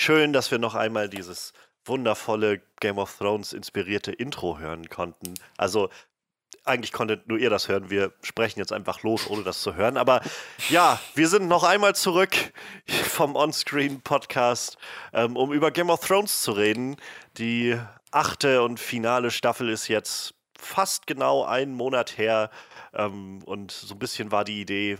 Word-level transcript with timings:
schön, 0.00 0.32
dass 0.32 0.50
wir 0.50 0.58
noch 0.58 0.74
einmal 0.74 1.08
dieses 1.10 1.52
wundervolle 1.84 2.62
Game 2.80 2.98
of 2.98 3.18
Thrones 3.18 3.52
inspirierte 3.52 4.12
Intro 4.12 4.58
hören 4.58 4.88
konnten. 4.88 5.34
Also 5.58 5.90
eigentlich 6.64 6.92
konntet 6.92 7.28
nur 7.28 7.38
ihr 7.38 7.50
das 7.50 7.68
hören. 7.68 7.90
Wir 7.90 8.12
sprechen 8.22 8.60
jetzt 8.60 8.72
einfach 8.72 9.02
los, 9.02 9.28
ohne 9.28 9.42
das 9.42 9.60
zu 9.60 9.74
hören. 9.74 9.96
Aber 9.96 10.22
ja, 10.70 10.98
wir 11.14 11.28
sind 11.28 11.48
noch 11.48 11.64
einmal 11.64 11.94
zurück 11.94 12.34
vom 12.88 13.36
Onscreen-Podcast, 13.36 14.78
ähm, 15.12 15.36
um 15.36 15.52
über 15.52 15.70
Game 15.70 15.90
of 15.90 16.00
Thrones 16.00 16.42
zu 16.42 16.52
reden. 16.52 16.96
Die 17.36 17.78
achte 18.10 18.62
und 18.62 18.80
finale 18.80 19.30
Staffel 19.30 19.68
ist 19.68 19.88
jetzt 19.88 20.34
fast 20.58 21.06
genau 21.06 21.44
einen 21.44 21.74
Monat 21.74 22.16
her. 22.16 22.50
Ähm, 22.94 23.42
und 23.44 23.70
so 23.70 23.94
ein 23.94 23.98
bisschen 23.98 24.32
war 24.32 24.44
die 24.44 24.60
Idee, 24.60 24.98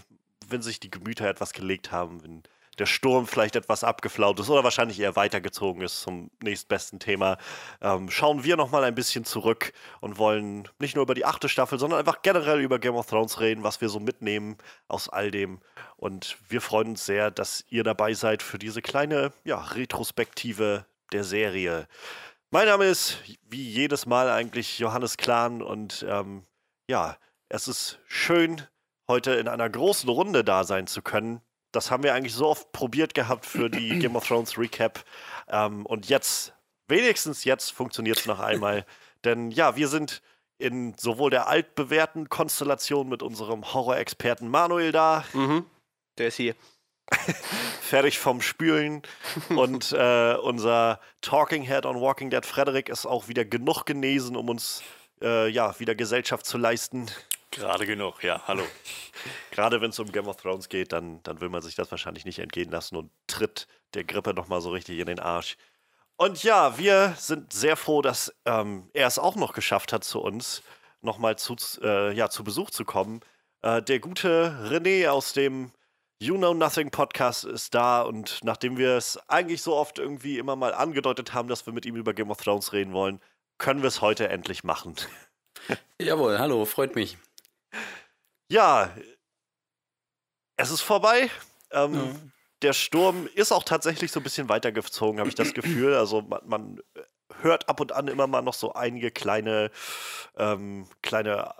wenn 0.49 0.63
sich 0.63 0.79
die 0.79 0.91
Gemüter 0.91 1.27
etwas 1.27 1.53
gelegt 1.53 1.91
haben, 1.91 2.23
wenn 2.23 2.43
der 2.79 2.87
Sturm 2.87 3.27
vielleicht 3.27 3.57
etwas 3.57 3.85
abgeflaut 3.85 4.39
ist 4.41 4.49
oder 4.49 4.65
wahrscheinlich 4.65 5.01
eher 5.01 5.17
weitergezogen 5.17 5.83
ist 5.83 6.01
zum 6.01 6.31
nächstbesten 6.43 6.99
Thema, 6.99 7.37
ähm, 7.81 8.11
schauen 8.11 8.45
wir 8.45 8.57
nochmal 8.57 8.85
ein 8.85 8.95
bisschen 8.95 9.25
zurück 9.25 9.73
und 10.01 10.19
wollen 10.19 10.69
nicht 10.79 10.95
nur 10.95 11.03
über 11.03 11.15
die 11.15 11.25
achte 11.25 11.49
Staffel, 11.49 11.79
sondern 11.79 11.99
einfach 11.99 12.23
generell 12.23 12.61
über 12.61 12.79
Game 12.79 12.95
of 12.95 13.07
Thrones 13.07 13.41
reden, 13.41 13.65
was 13.65 13.81
wir 13.81 13.89
so 13.89 14.01
mitnehmen 14.01 14.57
aus 14.89 15.09
all 15.09 15.31
dem. 15.31 15.61
Und 15.97 16.39
wir 16.49 16.61
freuen 16.61 16.89
uns 16.89 17.05
sehr, 17.05 17.31
dass 17.31 17.65
ihr 17.69 17.85
dabei 17.85 18.15
seid 18.15 18.43
für 18.43 18.59
diese 18.59 18.83
kleine 18.83 19.33
ja, 19.45 19.59
Retrospektive 19.59 20.87
der 21.13 21.25
Serie. 21.25 21.87
Mein 22.51 22.67
Name 22.67 22.87
ist 22.87 23.19
wie 23.49 23.63
jedes 23.63 24.07
Mal 24.07 24.31
eigentlich 24.31 24.79
Johannes 24.79 25.17
Klahn 25.17 25.63
und 25.63 26.05
ähm, 26.09 26.45
ja, 26.89 27.17
es 27.49 27.69
ist 27.69 28.01
schön, 28.07 28.63
heute 29.07 29.33
in 29.33 29.49
einer 29.49 29.69
großen 29.69 30.09
Runde 30.09 30.45
da 30.45 30.65
sein 30.65 30.87
zu 30.87 31.03
können 31.03 31.43
das 31.73 31.91
haben 31.91 32.03
wir 32.03 32.15
eigentlich 32.15 32.35
so 32.35 32.47
oft 32.47 32.73
probiert 32.73 33.15
gehabt 33.15 33.47
für 33.47 33.71
die 33.71 33.99
Game 34.01 34.17
of 34.17 34.27
Thrones 34.27 34.59
Recap. 34.59 35.05
Ähm, 35.49 35.87
und 35.87 36.09
jetzt, 36.09 36.53
wenigstens 36.89 37.45
jetzt, 37.45 37.73
funktioniert 37.73 38.19
es 38.19 38.27
noch 38.27 38.41
einmal. 38.41 38.85
Denn 39.25 39.51
ja, 39.51 39.77
wir 39.77 39.89
sind 39.89 40.23
in 40.59 40.95
sowohl 40.99 41.31
der 41.31 41.49
altbewährten 41.49 42.29
Konstellation 42.29 43.09
mit 43.09 43.23
unserem 43.23 43.73
Horror-Experten 43.73 44.49
Manuel 44.49 44.93
da. 44.93 45.25
Mhm. 45.33 45.65
Der 46.19 46.29
ist 46.29 46.37
hier. 46.37 46.55
fertig 47.81 48.19
vom 48.19 48.41
Spülen. 48.41 49.03
und 49.49 49.93
äh, 49.93 50.35
unser 50.35 51.01
Talking 51.23 51.63
Head 51.63 51.87
on 51.87 52.01
Walking 52.01 52.31
Dead 52.31 52.45
Frederik 52.47 52.89
ist 52.89 53.07
auch 53.07 53.29
wieder 53.29 53.45
genug 53.45 53.85
genesen, 53.85 54.37
um 54.37 54.49
uns 54.49 54.83
äh, 55.23 55.49
ja, 55.49 55.79
wieder 55.81 55.95
Gesellschaft 55.95 56.47
zu 56.47 56.59
leisten. 56.59 57.07
Gerade 57.51 57.85
genug, 57.85 58.23
ja, 58.23 58.43
hallo. 58.47 58.63
Gerade 59.51 59.81
wenn 59.81 59.91
es 59.91 59.99
um 59.99 60.13
Game 60.13 60.29
of 60.29 60.37
Thrones 60.37 60.69
geht, 60.69 60.93
dann, 60.93 61.23
dann 61.25 61.41
will 61.41 61.49
man 61.49 61.63
sich 61.63 61.75
das 61.75 61.91
wahrscheinlich 61.91 62.25
nicht 62.25 62.39
entgehen 62.39 62.71
lassen 62.71 62.97
und 62.97 63.11
tritt 63.27 63.67
der 63.95 64.05
Grippe 64.05 64.35
nochmal 64.35 64.61
so 64.61 64.71
richtig 64.71 64.99
in 65.01 65.07
den 65.07 65.19
Arsch. 65.19 65.57
Und 66.17 66.43
ja, 66.45 66.79
wir 66.79 67.15
sind 67.19 67.53
sehr 67.53 67.77
froh, 67.77 68.03
dass 68.03 68.33
ähm, 68.45 68.89
er 68.93 69.07
es 69.07 69.19
auch 69.19 69.37
noch 69.37 69.53
geschafft 69.53 69.93
hat, 69.93 70.05
zu 70.05 70.21
uns 70.21 70.63
nochmal 71.01 71.37
zu, 71.37 71.57
äh, 71.83 72.13
ja, 72.13 72.29
zu 72.31 72.45
Besuch 72.45 72.71
zu 72.71 72.85
kommen. 72.85 73.21
Äh, 73.63 73.83
der 73.83 74.01
gute 74.01 74.57
René 74.71 75.09
aus 75.09 75.33
dem 75.33 75.73
You 76.21 76.37
Know 76.37 76.53
Nothing 76.55 76.91
Podcast 76.91 77.45
ist 77.45 77.75
da 77.75 78.03
und 78.03 78.41
nachdem 78.45 78.77
wir 78.77 78.97
es 78.97 79.19
eigentlich 79.29 79.63
so 79.63 79.75
oft 79.75 79.99
irgendwie 79.99 80.39
immer 80.39 80.55
mal 80.55 80.75
angedeutet 80.75 81.33
haben, 81.33 81.49
dass 81.49 81.65
wir 81.65 81.73
mit 81.73 81.87
ihm 81.87 81.97
über 81.97 82.13
Game 82.13 82.31
of 82.31 82.43
Thrones 82.43 82.75
reden 82.75 82.93
wollen, 82.93 83.21
können 83.59 83.81
wir 83.81 83.89
es 83.89 84.03
heute 84.03 84.29
endlich 84.29 84.63
machen. 84.63 84.97
Jawohl, 85.99 86.39
hallo, 86.39 86.65
freut 86.67 86.95
mich. 86.95 87.17
Ja, 88.51 88.93
es 90.57 90.71
ist 90.71 90.81
vorbei. 90.81 91.31
Ähm, 91.71 91.95
ja. 91.95 92.15
Der 92.63 92.73
Sturm 92.73 93.29
ist 93.35 93.53
auch 93.53 93.63
tatsächlich 93.63 94.13
so 94.13 94.21
ein 94.21 94.25
bisschen 94.25 94.49
weitergezogen, 94.49 95.21
habe 95.21 95.29
ich 95.29 95.35
das 95.35 95.55
Gefühl. 95.55 95.95
Also 95.95 96.23
man, 96.23 96.41
man, 96.45 96.81
hört 97.43 97.69
ab 97.69 97.81
und 97.81 97.93
an 97.93 98.09
immer 98.09 98.27
mal 98.27 98.43
noch 98.43 98.55
so 98.55 98.73
einige 98.75 99.11
kleine, 99.11 99.71
ähm, 100.37 100.87
kleine 101.01 101.55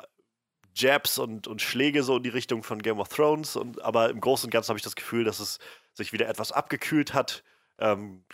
Jabs 0.75 1.19
und, 1.19 1.47
und 1.47 1.63
Schläge 1.63 2.03
so 2.03 2.17
in 2.17 2.23
die 2.23 2.29
Richtung 2.29 2.63
von 2.63 2.83
Game 2.83 2.99
of 2.99 3.09
Thrones. 3.09 3.57
Und, 3.57 3.81
aber 3.83 4.11
im 4.11 4.21
Großen 4.21 4.47
und 4.47 4.51
Ganzen 4.51 4.71
habe 4.71 4.79
ich 4.79 4.85
das 4.85 4.97
Gefühl, 4.97 5.25
dass 5.25 5.41
es 5.41 5.59
sich 5.95 6.13
wieder 6.13 6.29
etwas 6.29 6.53
abgekühlt 6.53 7.15
hat. 7.15 7.45
Ähm, 7.79 8.25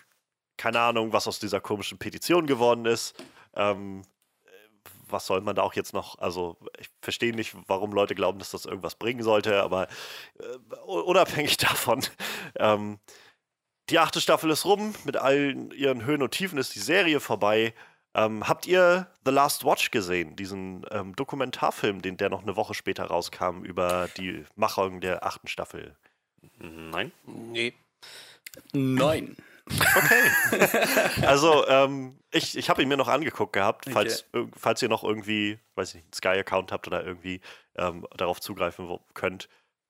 keine 0.57 0.79
Ahnung, 0.79 1.13
was 1.13 1.27
aus 1.27 1.39
dieser 1.39 1.61
komischen 1.61 1.99
Petition 1.99 2.47
geworden 2.47 2.85
ist. 2.85 3.15
Ähm, 3.55 4.01
was 5.09 5.25
soll 5.25 5.41
man 5.41 5.55
da 5.55 5.61
auch 5.61 5.73
jetzt 5.73 5.93
noch, 5.93 6.19
also 6.19 6.57
ich 6.79 6.89
verstehe 7.01 7.35
nicht, 7.35 7.55
warum 7.67 7.91
Leute 7.91 8.15
glauben, 8.15 8.39
dass 8.39 8.51
das 8.51 8.65
irgendwas 8.65 8.95
bringen 8.95 9.23
sollte, 9.23 9.61
aber 9.61 9.87
äh, 10.39 10.75
unabhängig 10.85 11.57
davon, 11.57 12.03
ähm, 12.55 12.99
die 13.89 13.99
achte 13.99 14.19
Staffel 14.19 14.49
ist 14.49 14.65
rum, 14.65 14.93
mit 15.05 15.17
allen 15.17 15.71
ihren 15.71 16.05
Höhen 16.05 16.21
und 16.21 16.31
Tiefen 16.31 16.57
ist 16.57 16.75
die 16.75 16.79
Serie 16.79 17.19
vorbei. 17.19 17.73
Ähm, 18.13 18.47
habt 18.47 18.65
ihr 18.65 19.07
The 19.25 19.31
Last 19.31 19.63
Watch 19.63 19.91
gesehen, 19.91 20.35
diesen 20.35 20.85
ähm, 20.91 21.15
Dokumentarfilm, 21.15 22.01
den 22.01 22.17
der 22.17 22.29
noch 22.29 22.41
eine 22.41 22.55
Woche 22.55 22.73
später 22.73 23.05
rauskam 23.05 23.63
über 23.63 24.09
die 24.17 24.43
Machung 24.55 24.99
der 24.99 25.25
achten 25.25 25.47
Staffel? 25.47 25.95
Nein. 26.59 27.11
Nee. 27.25 27.73
Nein. 28.73 29.37
Okay. 29.69 31.25
also, 31.25 31.67
ähm, 31.67 32.19
ich, 32.31 32.57
ich 32.57 32.69
habe 32.69 32.81
ihn 32.81 32.87
mir 32.87 32.97
noch 32.97 33.07
angeguckt 33.07 33.53
gehabt, 33.53 33.85
falls, 33.91 34.25
okay. 34.33 34.49
falls 34.55 34.81
ihr 34.81 34.89
noch 34.89 35.03
irgendwie, 35.03 35.59
weiß 35.75 35.93
nicht, 35.93 36.05
einen 36.05 36.13
Sky-Account 36.13 36.71
habt 36.71 36.87
oder 36.87 37.05
irgendwie 37.05 37.41
ähm, 37.75 38.05
darauf 38.15 38.39
zugreifen 38.41 38.99
könnt. 39.13 39.49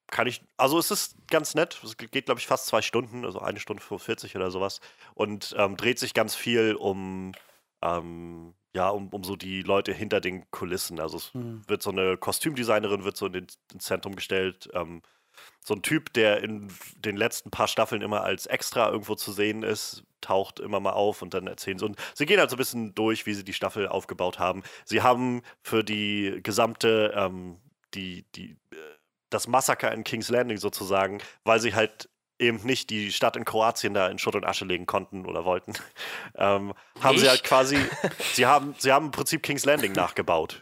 Kann 0.10 0.28
ich, 0.28 0.42
also 0.56 0.80
es 0.80 0.90
ist 0.90 1.18
ganz 1.30 1.54
nett. 1.54 1.82
Es 1.84 1.98
geht, 1.98 2.26
glaube 2.26 2.40
ich, 2.40 2.48
fast 2.48 2.68
zwei 2.68 2.82
Stunden, 2.82 3.26
also 3.26 3.40
eine 3.40 3.60
Stunde 3.60 3.84
45 3.84 4.36
oder 4.36 4.52
sowas. 4.52 4.80
Und 5.16 5.54
ähm, 5.58 5.76
dreht 5.76 6.00
sich 6.00 6.14
ganz 6.14 6.34
viel 6.34 6.76
um, 6.76 7.34
ähm, 7.82 8.54
ja, 8.74 8.90
um, 8.90 9.10
um 9.10 9.24
so 9.26 9.36
die 9.36 9.64
Leute 9.64 9.92
hinter 9.92 10.22
den 10.22 10.50
Kulissen. 10.52 11.02
Also 11.02 11.18
es 11.18 11.34
mhm. 11.34 11.62
wird 11.68 11.82
so 11.82 11.92
eine 11.92 12.16
Kostümdesignerin, 12.16 13.04
wird 13.04 13.18
so 13.18 13.26
in 13.26 13.34
den, 13.34 13.48
ins 13.74 13.84
Zentrum 13.84 14.16
gestellt. 14.16 14.70
So 15.64 15.74
ein 15.74 15.82
Typ, 15.82 16.14
der 16.14 16.44
in 16.44 16.72
den 16.98 17.18
letzten 17.18 17.52
paar 17.52 17.68
Staffeln 17.68 18.02
immer 18.02 18.24
als 18.24 18.46
Extra 18.46 18.90
irgendwo 18.90 19.16
zu 19.16 19.32
sehen 19.32 19.64
ist, 19.64 20.04
taucht 20.22 20.60
immer 20.60 20.80
mal 20.80 20.94
auf 20.94 21.22
und 21.22 21.34
dann 21.34 21.48
erzählen 21.48 21.78
sie. 21.78 21.86
Und 21.86 21.98
sie 22.14 22.26
gehen 22.26 22.40
halt 22.40 22.50
so 22.50 22.56
ein 22.56 22.60
bisschen 22.60 22.96
durch, 22.96 23.26
wie 23.26 23.34
sie 23.34 23.44
die 23.44 23.54
Staffel 23.54 23.88
aufgebaut 23.88 24.40
haben. 24.40 24.64
Sie 24.86 25.02
haben 25.02 25.42
für 25.62 25.84
die 25.84 26.40
gesamte, 26.42 27.14
ähm, 27.16 27.60
die, 27.94 28.26
die, 28.36 28.52
äh, 28.72 28.76
das 29.30 29.48
Massaker 29.48 29.92
in 29.92 30.04
King's 30.04 30.30
Landing 30.30 30.58
sozusagen, 30.58 31.22
weil 31.44 31.60
sie 31.60 31.76
halt 31.76 32.10
eben 32.40 32.64
nicht 32.64 32.90
die 32.90 33.12
Stadt 33.12 33.36
in 33.36 33.46
Kroatien 33.46 33.94
da 33.94 34.08
in 34.08 34.20
Schutt 34.20 34.36
und 34.36 34.46
Asche 34.46 34.66
legen 34.66 34.86
konnten 34.86 35.26
oder 35.26 35.46
wollten, 35.46 35.74
ähm, 36.36 36.74
haben 37.02 37.16
ich? 37.16 37.22
sie 37.22 37.30
halt 37.30 37.44
quasi, 37.44 37.78
sie 38.34 38.46
haben, 38.46 38.76
sie 38.78 38.92
haben 38.92 39.08
im 39.08 39.12
Prinzip 39.12 39.44
King's 39.44 39.66
Landing 39.66 39.94
nachgebaut. 39.94 40.62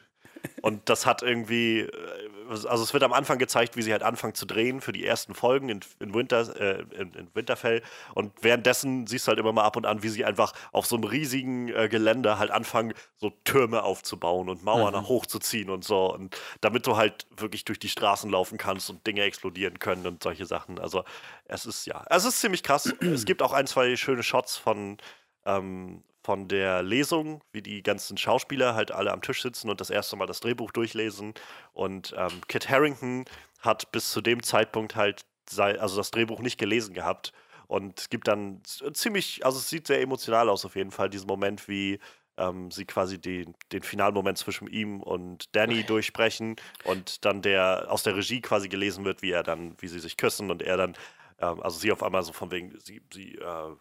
Und 0.62 0.90
das 0.90 1.06
hat 1.06 1.24
irgendwie, 1.24 1.82
äh, 1.82 2.30
also 2.50 2.84
es 2.84 2.94
wird 2.94 3.04
am 3.04 3.14
Anfang 3.14 3.38
gezeigt, 3.38 3.76
wie 3.76 3.82
sie 3.82 3.92
halt 3.92 4.04
anfangen 4.04 4.34
zu 4.34 4.46
drehen 4.46 4.82
für 4.82 4.92
die 4.92 5.06
ersten 5.06 5.34
Folgen 5.34 5.70
in, 5.70 5.80
in, 6.00 6.14
Winter, 6.14 6.56
äh, 6.60 6.82
in, 7.00 7.14
in, 7.14 7.28
Winterfell. 7.34 7.82
Und 8.14 8.32
währenddessen 8.42 9.08
siehst 9.08 9.28
du 9.28 9.30
halt 9.30 9.40
immer 9.40 9.52
mal 9.52 9.64
ab 9.64 9.76
und 9.76 9.86
an, 9.86 10.04
wie 10.04 10.10
sie 10.10 10.26
einfach 10.26 10.54
auf 10.72 10.86
so 10.86 10.96
einem 10.96 11.06
riesigen 11.06 11.70
äh, 11.70 11.90
Gelände 11.90 12.40
halt 12.40 12.52
anfangen, 12.52 12.94
so 13.18 13.32
Türme 13.44 13.84
aufzubauen 13.84 14.50
und 14.50 14.64
Mauern 14.64 14.94
mhm. 14.94 15.08
hochzuziehen 15.08 15.70
und 15.70 15.84
so. 15.84 16.14
Und 16.14 16.38
damit 16.62 16.88
du 16.88 16.98
halt 16.98 17.28
wirklich 17.36 17.66
durch 17.66 17.80
die 17.80 17.90
Straßen 17.90 18.30
laufen 18.30 18.58
kannst 18.58 18.90
und 18.90 19.06
Dinge 19.06 19.24
explodieren 19.24 19.80
können 19.80 20.06
und 20.08 20.24
solche 20.24 20.46
Sachen. 20.46 20.80
Also 20.80 21.04
es 21.46 21.66
ist 21.66 21.86
ja, 21.86 22.06
es 22.10 22.26
ist 22.26 22.40
ziemlich 22.40 22.64
krass. 22.64 22.94
es 23.00 23.26
gibt 23.26 23.42
auch 23.42 23.54
ein, 23.54 23.68
zwei 23.68 23.96
schöne 23.96 24.24
Shots 24.24 24.58
von, 24.58 24.98
ähm, 25.46 26.04
von 26.26 26.48
der 26.48 26.82
Lesung, 26.82 27.44
wie 27.52 27.62
die 27.62 27.84
ganzen 27.84 28.18
Schauspieler 28.18 28.74
halt 28.74 28.92
alle 28.92 29.12
am 29.12 29.22
Tisch 29.22 29.44
sitzen 29.44 29.70
und 29.70 29.80
das 29.80 29.92
erste 29.92 30.16
Mal 30.16 30.26
das 30.26 30.40
Drehbuch 30.40 30.72
durchlesen. 30.72 31.36
Und 31.72 32.16
ähm, 32.18 32.42
Kit 32.48 32.68
Harrington 32.68 33.26
hat 33.60 33.92
bis 33.92 34.12
zu 34.12 34.22
dem 34.22 34.42
Zeitpunkt 34.42 34.96
halt 34.96 35.24
sei, 35.48 35.80
also 35.80 35.98
das 35.98 36.10
Drehbuch 36.10 36.40
nicht 36.40 36.58
gelesen 36.58 36.96
gehabt. 36.96 37.32
Und 37.68 38.00
es 38.00 38.10
gibt 38.10 38.28
dann 38.28 38.64
ziemlich, 38.66 39.46
also 39.46 39.60
es 39.60 39.70
sieht 39.70 39.86
sehr 39.86 40.02
emotional 40.02 40.50
aus 40.50 40.66
auf 40.66 40.76
jeden 40.76 40.90
Fall, 40.90 41.12
diesen 41.12 41.28
Moment, 41.28 41.68
wie 41.68 42.00
ähm, 42.38 42.72
sie 42.72 42.86
quasi 42.86 43.22
den, 43.22 43.54
den 43.72 43.84
Finalmoment 43.84 44.40
zwischen 44.40 44.68
ihm 44.68 45.04
und 45.04 45.56
Danny 45.56 45.84
durchsprechen 45.84 46.56
und 46.86 47.24
dann 47.24 47.44
der 47.44 47.86
aus 47.90 48.02
der 48.02 48.16
Regie 48.16 48.42
quasi 48.42 48.68
gelesen 48.68 49.06
wird, 49.06 49.22
wie 49.22 49.32
er 49.32 49.44
dann, 49.44 49.76
wie 49.80 49.88
sie 49.88 50.00
sich 50.00 50.18
küssen 50.18 50.50
und 50.50 50.64
er 50.64 50.78
dann, 50.78 50.98
ähm, 51.38 51.62
also 51.62 51.78
sie 51.78 51.92
auf 51.92 52.02
einmal 52.02 52.24
so 52.24 52.34
von 52.34 52.50
wegen, 52.50 52.80
sie, 52.80 53.04
sie 53.14 53.36
äh, 53.36 53.76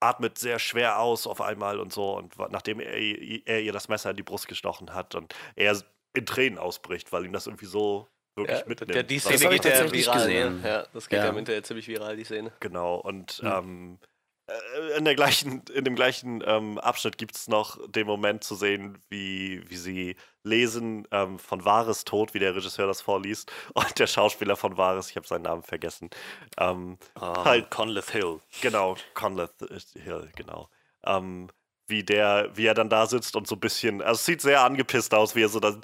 atmet 0.00 0.38
sehr 0.38 0.58
schwer 0.58 0.98
aus 0.98 1.26
auf 1.26 1.40
einmal 1.40 1.78
und 1.78 1.92
so. 1.92 2.16
Und 2.16 2.36
nachdem 2.50 2.80
er, 2.80 2.94
er, 2.94 3.60
ihr 3.60 3.72
das 3.72 3.88
Messer 3.88 4.10
in 4.10 4.16
die 4.16 4.22
Brust 4.22 4.48
gestochen 4.48 4.94
hat 4.94 5.14
und 5.14 5.34
er 5.56 5.80
in 6.14 6.26
Tränen 6.26 6.58
ausbricht, 6.58 7.12
weil 7.12 7.24
ihm 7.24 7.32
das 7.32 7.46
irgendwie 7.46 7.66
so 7.66 8.08
wirklich 8.34 8.58
ja, 8.58 8.64
mitnimmt. 8.66 8.94
Der, 8.94 9.02
die 9.02 9.18
Szene 9.18 9.50
geht 9.50 9.64
ja 9.64 9.92
viral. 9.92 10.18
Gesehen. 10.18 10.62
Ja, 10.64 10.86
das 10.92 11.08
geht 11.08 11.18
ja. 11.18 11.28
im 11.28 11.38
Internet 11.38 11.66
ziemlich 11.66 11.86
viral, 11.86 12.16
die 12.16 12.24
Szene. 12.24 12.52
Genau, 12.60 12.96
und 12.96 13.42
mhm. 13.42 13.48
ähm, 13.48 13.98
äh, 14.46 14.98
in, 14.98 15.04
der 15.04 15.14
gleichen, 15.14 15.62
in 15.72 15.84
dem 15.84 15.94
gleichen 15.94 16.42
ähm, 16.46 16.78
Abschnitt 16.78 17.18
gibt 17.18 17.36
es 17.36 17.48
noch 17.48 17.78
den 17.90 18.06
Moment 18.06 18.44
zu 18.44 18.54
sehen, 18.54 18.98
wie, 19.08 19.62
wie 19.68 19.76
sie 19.76 20.16
lesen 20.42 21.06
ähm, 21.10 21.38
von 21.38 21.64
Vares 21.64 22.04
Tod, 22.04 22.34
wie 22.34 22.38
der 22.38 22.54
Regisseur 22.54 22.86
das 22.86 23.00
vorliest. 23.00 23.52
Und 23.74 23.98
der 23.98 24.06
Schauspieler 24.06 24.56
von 24.56 24.76
Vares, 24.76 25.10
ich 25.10 25.16
habe 25.16 25.26
seinen 25.26 25.42
Namen 25.42 25.62
vergessen. 25.62 26.10
Ähm, 26.58 26.98
um, 27.14 27.44
halt, 27.44 27.70
Conleth 27.70 28.10
Hill. 28.10 28.40
Genau, 28.60 28.96
Conleth 29.14 29.54
Hill, 29.94 30.30
genau. 30.36 30.68
Ähm, 31.04 31.48
wie 31.86 32.04
der, 32.04 32.50
wie 32.54 32.66
er 32.66 32.74
dann 32.74 32.88
da 32.88 33.06
sitzt 33.06 33.36
und 33.36 33.46
so 33.46 33.56
ein 33.56 33.60
bisschen, 33.60 34.00
also 34.00 34.18
es 34.18 34.24
sieht 34.24 34.40
sehr 34.40 34.62
angepisst 34.62 35.12
aus, 35.12 35.34
wie 35.34 35.42
er 35.42 35.48
so 35.48 35.60
dann 35.60 35.82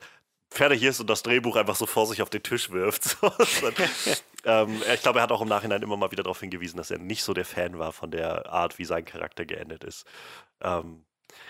fertig 0.50 0.82
ist 0.82 1.00
und 1.00 1.10
das 1.10 1.22
Drehbuch 1.22 1.56
einfach 1.56 1.76
so 1.76 1.86
vor 1.86 2.06
sich 2.06 2.22
auf 2.22 2.30
den 2.30 2.42
Tisch 2.42 2.70
wirft. 2.70 3.16
ähm, 4.44 4.80
ich 4.92 5.02
glaube, 5.02 5.18
er 5.18 5.22
hat 5.24 5.32
auch 5.32 5.42
im 5.42 5.48
Nachhinein 5.48 5.82
immer 5.82 5.96
mal 5.96 6.10
wieder 6.12 6.22
darauf 6.22 6.40
hingewiesen, 6.40 6.76
dass 6.76 6.90
er 6.90 6.98
nicht 6.98 7.24
so 7.24 7.34
der 7.34 7.44
Fan 7.44 7.78
war 7.78 7.92
von 7.92 8.10
der 8.10 8.50
Art, 8.50 8.78
wie 8.78 8.84
sein 8.84 9.04
Charakter 9.04 9.44
geendet 9.44 9.84
ist. 9.84 10.06
Ähm, 10.62 11.04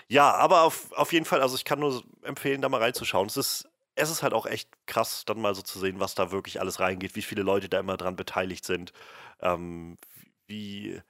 ja, 0.07 0.33
aber 0.33 0.63
auf, 0.63 0.91
auf 0.93 1.11
jeden 1.13 1.25
Fall, 1.25 1.41
also 1.41 1.55
ich 1.55 1.65
kann 1.65 1.79
nur 1.79 2.03
empfehlen, 2.23 2.61
da 2.61 2.69
mal 2.69 2.81
reinzuschauen. 2.81 3.27
Es 3.27 3.37
ist, 3.37 3.69
es 3.95 4.09
ist 4.09 4.23
halt 4.23 4.33
auch 4.33 4.45
echt 4.45 4.69
krass, 4.85 5.23
dann 5.25 5.41
mal 5.41 5.55
so 5.55 5.61
zu 5.61 5.79
sehen, 5.79 5.99
was 5.99 6.15
da 6.15 6.31
wirklich 6.31 6.59
alles 6.61 6.79
reingeht, 6.79 7.15
wie 7.15 7.21
viele 7.21 7.41
Leute 7.43 7.69
da 7.69 7.79
immer 7.79 7.97
dran 7.97 8.15
beteiligt 8.15 8.65
sind. 8.65 8.93
Ähm, 9.41 9.97
wie. 10.47 11.01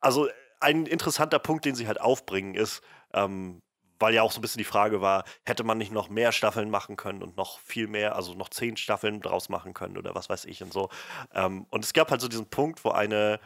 Also 0.00 0.28
ein 0.60 0.86
interessanter 0.86 1.38
Punkt, 1.38 1.64
den 1.64 1.74
sie 1.74 1.86
halt 1.86 2.00
aufbringen, 2.00 2.54
ist, 2.54 2.82
ähm, 3.14 3.62
weil 3.98 4.14
ja 4.14 4.22
auch 4.22 4.32
so 4.32 4.38
ein 4.38 4.42
bisschen 4.42 4.58
die 4.58 4.64
Frage 4.64 5.00
war, 5.00 5.24
hätte 5.44 5.62
man 5.64 5.78
nicht 5.78 5.92
noch 5.92 6.08
mehr 6.08 6.32
Staffeln 6.32 6.70
machen 6.70 6.96
können 6.96 7.22
und 7.22 7.36
noch 7.36 7.60
viel 7.60 7.86
mehr, 7.86 8.16
also 8.16 8.34
noch 8.34 8.48
zehn 8.48 8.76
Staffeln 8.76 9.20
draus 9.20 9.48
machen 9.48 9.74
können 9.74 9.98
oder 9.98 10.14
was 10.14 10.28
weiß 10.28 10.46
ich 10.46 10.62
und 10.62 10.72
so. 10.72 10.88
Ähm, 11.34 11.66
und 11.70 11.84
es 11.84 11.92
gab 11.92 12.10
halt 12.10 12.20
so 12.20 12.28
diesen 12.28 12.48
Punkt, 12.48 12.84
wo 12.84 12.90
eine 12.90 13.40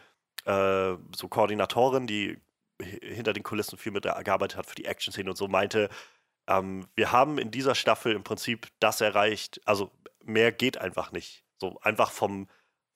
äh, 0.45 0.95
so 1.15 1.27
Koordinatorin, 1.29 2.07
die 2.07 2.37
hinter 2.81 3.33
den 3.33 3.43
Kulissen 3.43 3.77
viel 3.77 3.91
mitgearbeitet 3.91 4.57
hat 4.57 4.65
für 4.65 4.75
die 4.75 4.85
Action-Szene 4.85 5.29
und 5.29 5.37
so, 5.37 5.47
meinte, 5.47 5.89
ähm, 6.47 6.87
wir 6.95 7.11
haben 7.11 7.37
in 7.37 7.51
dieser 7.51 7.75
Staffel 7.75 8.13
im 8.13 8.23
Prinzip 8.23 8.67
das 8.79 9.01
erreicht, 9.01 9.61
also 9.65 9.91
mehr 10.23 10.51
geht 10.51 10.77
einfach 10.77 11.11
nicht. 11.11 11.43
So 11.59 11.79
einfach 11.81 12.11
vom, 12.11 12.47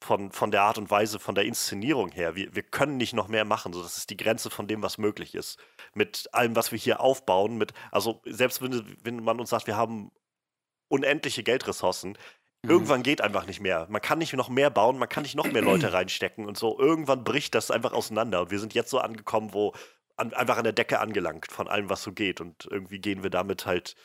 von, 0.02 0.32
von 0.32 0.52
der 0.52 0.64
Art 0.64 0.78
und 0.78 0.92
Weise, 0.92 1.20
von 1.20 1.36
der 1.36 1.46
Inszenierung 1.46 2.12
her. 2.12 2.36
Wir, 2.36 2.54
wir 2.56 2.64
können 2.64 2.98
nicht 2.98 3.14
noch 3.14 3.28
mehr 3.28 3.46
machen. 3.46 3.74
So, 3.74 3.82
das 3.82 3.98
ist 3.98 4.10
die 4.10 4.18
Grenze 4.18 4.50
von 4.50 4.68
dem, 4.68 4.82
was 4.82 4.98
möglich 4.98 5.36
ist. 5.36 5.58
Mit 5.94 6.30
allem, 6.34 6.56
was 6.56 6.72
wir 6.72 6.80
hier 6.80 7.00
aufbauen, 7.02 7.58
mit, 7.58 7.74
also 7.92 8.22
selbst 8.26 8.62
wenn, 8.62 8.98
wenn 9.04 9.24
man 9.24 9.40
uns 9.40 9.50
sagt, 9.50 9.68
wir 9.68 9.78
haben 9.78 10.12
unendliche 10.90 11.44
Geldressourcen, 11.44 12.18
mhm. 12.64 12.70
irgendwann 12.70 13.04
geht 13.04 13.22
einfach 13.22 13.46
nicht 13.46 13.60
mehr. 13.60 13.88
Man 13.90 14.02
kann 14.02 14.20
nicht 14.20 14.34
noch 14.34 14.50
mehr 14.50 14.70
bauen, 14.70 14.98
man 14.98 15.10
kann 15.10 15.24
nicht 15.24 15.36
noch 15.36 15.52
mehr 15.52 15.62
Leute 15.62 15.94
reinstecken 15.94 16.46
und 16.46 16.58
so. 16.58 16.78
Irgendwann 16.80 17.24
bricht 17.24 17.56
das 17.56 17.72
einfach 17.72 17.94
auseinander. 17.94 18.42
Und 18.42 18.52
wir 18.52 18.60
sind 18.60 18.74
jetzt 18.74 18.90
so 18.90 19.00
angekommen, 19.00 19.54
wo 19.54 19.74
an, 20.18 20.34
einfach 20.34 20.58
an 20.58 20.64
der 20.64 20.74
Decke 20.74 21.00
angelangt 21.00 21.52
von 21.52 21.68
allem, 21.68 21.90
was 21.90 22.04
so 22.04 22.12
geht. 22.12 22.42
Und 22.42 22.68
irgendwie 22.70 23.00
gehen 23.00 23.24
wir 23.24 23.30
damit 23.30 23.66
halt 23.66 23.96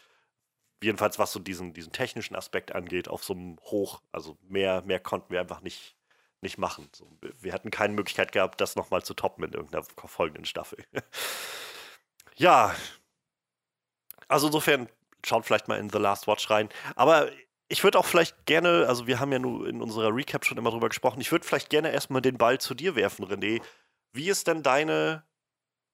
jedenfalls 0.82 1.18
was 1.18 1.32
so 1.32 1.40
diesen, 1.40 1.72
diesen 1.72 1.92
technischen 1.92 2.36
Aspekt 2.36 2.74
angeht, 2.74 3.08
auf 3.08 3.24
so 3.24 3.34
einem 3.34 3.58
Hoch. 3.62 4.02
Also 4.12 4.38
mehr, 4.42 4.82
mehr 4.82 5.00
konnten 5.00 5.32
wir 5.32 5.40
einfach 5.40 5.62
nicht, 5.62 5.96
nicht 6.40 6.58
machen. 6.58 6.88
So, 6.94 7.10
wir 7.40 7.52
hatten 7.52 7.70
keine 7.70 7.94
Möglichkeit 7.94 8.32
gehabt, 8.32 8.60
das 8.60 8.76
nochmal 8.76 9.02
zu 9.02 9.14
toppen 9.14 9.44
in 9.44 9.52
irgendeiner 9.52 9.84
folgenden 10.06 10.44
Staffel. 10.44 10.84
ja. 12.36 12.74
Also 14.28 14.46
insofern 14.46 14.88
schaut 15.24 15.46
vielleicht 15.46 15.68
mal 15.68 15.78
in 15.78 15.90
The 15.90 15.98
Last 15.98 16.26
Watch 16.26 16.48
rein. 16.50 16.68
Aber 16.96 17.30
ich 17.68 17.82
würde 17.84 17.98
auch 17.98 18.06
vielleicht 18.06 18.46
gerne, 18.46 18.86
also 18.88 19.06
wir 19.06 19.20
haben 19.20 19.32
ja 19.32 19.38
nur 19.38 19.68
in 19.68 19.82
unserer 19.82 20.14
Recap 20.14 20.44
schon 20.44 20.58
immer 20.58 20.70
drüber 20.70 20.88
gesprochen, 20.88 21.20
ich 21.20 21.32
würde 21.32 21.46
vielleicht 21.46 21.70
gerne 21.70 21.92
erstmal 21.92 22.22
den 22.22 22.38
Ball 22.38 22.58
zu 22.58 22.74
dir 22.74 22.96
werfen, 22.96 23.24
René. 23.24 23.62
Wie 24.12 24.28
ist 24.28 24.46
denn 24.46 24.62
deine 24.62 25.24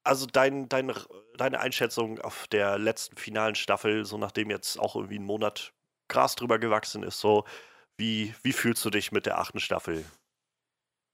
also 0.04 0.26
dein, 0.26 0.68
dein, 0.68 0.92
deine 1.36 1.60
Einschätzung 1.60 2.20
auf 2.20 2.48
der 2.48 2.78
letzten 2.78 3.16
finalen 3.16 3.54
Staffel, 3.54 4.04
so 4.04 4.18
nachdem 4.18 4.50
jetzt 4.50 4.78
auch 4.78 4.96
irgendwie 4.96 5.18
ein 5.18 5.24
Monat 5.24 5.72
Gras 6.08 6.34
drüber 6.34 6.58
gewachsen 6.58 7.02
ist, 7.02 7.20
so 7.20 7.44
wie, 7.96 8.34
wie 8.42 8.52
fühlst 8.52 8.84
du 8.84 8.90
dich 8.90 9.12
mit 9.12 9.26
der 9.26 9.38
achten 9.38 9.60
Staffel? 9.60 10.04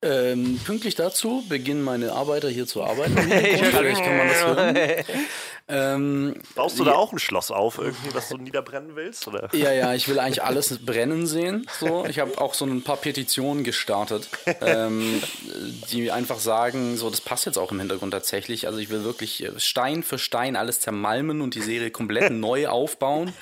Ähm, 0.06 0.60
pünktlich 0.64 0.94
dazu 0.94 1.44
beginnen 1.48 1.82
meine 1.82 2.12
Arbeiter 2.12 2.48
hier 2.48 2.66
zu 2.66 2.82
arbeiten. 2.82 3.16
Vielleicht 3.18 4.02
kann 4.02 4.16
man 4.16 4.28
das 4.28 4.44
hören. 4.44 4.78
Ähm, 5.68 6.34
Baust 6.54 6.78
du 6.78 6.84
da 6.84 6.92
auch 6.92 7.12
ein 7.12 7.18
Schloss 7.18 7.50
auf, 7.50 7.78
irgendwie, 7.78 8.14
was 8.14 8.28
du 8.28 8.36
niederbrennen 8.36 8.94
willst? 8.94 9.26
Oder? 9.26 9.48
Ja, 9.52 9.72
ja, 9.72 9.94
ich 9.94 10.06
will 10.06 10.20
eigentlich 10.20 10.44
alles 10.44 10.78
brennen 10.84 11.26
sehen. 11.26 11.66
So. 11.80 12.06
Ich 12.06 12.20
habe 12.20 12.40
auch 12.40 12.54
so 12.54 12.64
ein 12.64 12.82
paar 12.82 12.98
Petitionen 12.98 13.64
gestartet, 13.64 14.28
ähm, 14.60 15.20
die 15.90 16.12
einfach 16.12 16.38
sagen, 16.38 16.96
so, 16.96 17.10
das 17.10 17.20
passt 17.20 17.46
jetzt 17.46 17.58
auch 17.58 17.72
im 17.72 17.80
Hintergrund 17.80 18.12
tatsächlich. 18.12 18.68
Also 18.68 18.78
ich 18.78 18.90
will 18.90 19.02
wirklich 19.02 19.42
äh, 19.42 19.58
Stein 19.58 20.04
für 20.04 20.18
Stein 20.18 20.54
alles 20.54 20.78
zermalmen 20.80 21.40
und 21.40 21.56
die 21.56 21.62
Serie 21.62 21.90
komplett 21.90 22.30
neu 22.30 22.68
aufbauen. 22.68 23.32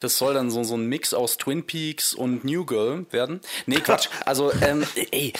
Das 0.00 0.18
soll 0.18 0.34
dann 0.34 0.50
so, 0.50 0.62
so 0.62 0.76
ein 0.76 0.86
Mix 0.86 1.14
aus 1.14 1.38
Twin 1.38 1.64
Peaks 1.64 2.12
und 2.12 2.44
New 2.44 2.66
Girl 2.66 3.06
werden. 3.10 3.40
Nee, 3.66 3.76
Quatsch. 3.76 4.08
Also, 4.26 4.52
ähm, 4.60 4.84
ey, 5.12 5.32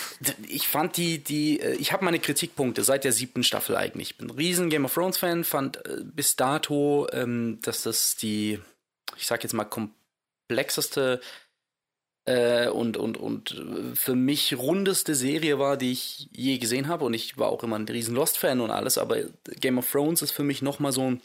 ich 0.48 0.68
fand 0.68 0.96
die, 0.96 1.18
die, 1.18 1.60
äh, 1.60 1.74
ich 1.74 1.92
habe 1.92 2.04
meine 2.04 2.18
Kritikpunkte 2.18 2.84
seit 2.84 3.04
der 3.04 3.12
siebten 3.12 3.42
Staffel 3.42 3.76
eigentlich. 3.76 4.10
Ich 4.10 4.18
bin 4.18 4.28
ein 4.28 4.36
riesen 4.36 4.70
Game 4.70 4.84
of 4.84 4.94
Thrones 4.94 5.18
Fan, 5.18 5.44
fand 5.44 5.84
äh, 5.86 6.02
bis 6.04 6.36
dato, 6.36 7.06
ähm, 7.12 7.58
dass 7.62 7.82
das 7.82 8.16
die, 8.16 8.60
ich 9.16 9.26
sag 9.26 9.42
jetzt 9.42 9.52
mal, 9.52 9.64
komplexeste 9.64 11.20
äh, 12.26 12.68
und, 12.68 12.96
und, 12.96 13.16
und 13.16 13.62
für 13.94 14.14
mich 14.14 14.56
rundeste 14.56 15.14
Serie 15.14 15.58
war, 15.58 15.76
die 15.76 15.92
ich 15.92 16.28
je 16.32 16.58
gesehen 16.58 16.88
habe. 16.88 17.04
Und 17.04 17.14
ich 17.14 17.38
war 17.38 17.48
auch 17.48 17.62
immer 17.62 17.78
ein 17.78 17.88
riesen 17.88 18.14
Lost-Fan 18.14 18.60
und 18.60 18.70
alles, 18.70 18.98
aber 18.98 19.18
Game 19.60 19.78
of 19.78 19.90
Thrones 19.90 20.22
ist 20.22 20.32
für 20.32 20.44
mich 20.44 20.62
nochmal 20.62 20.92
so 20.92 21.10
ein 21.10 21.20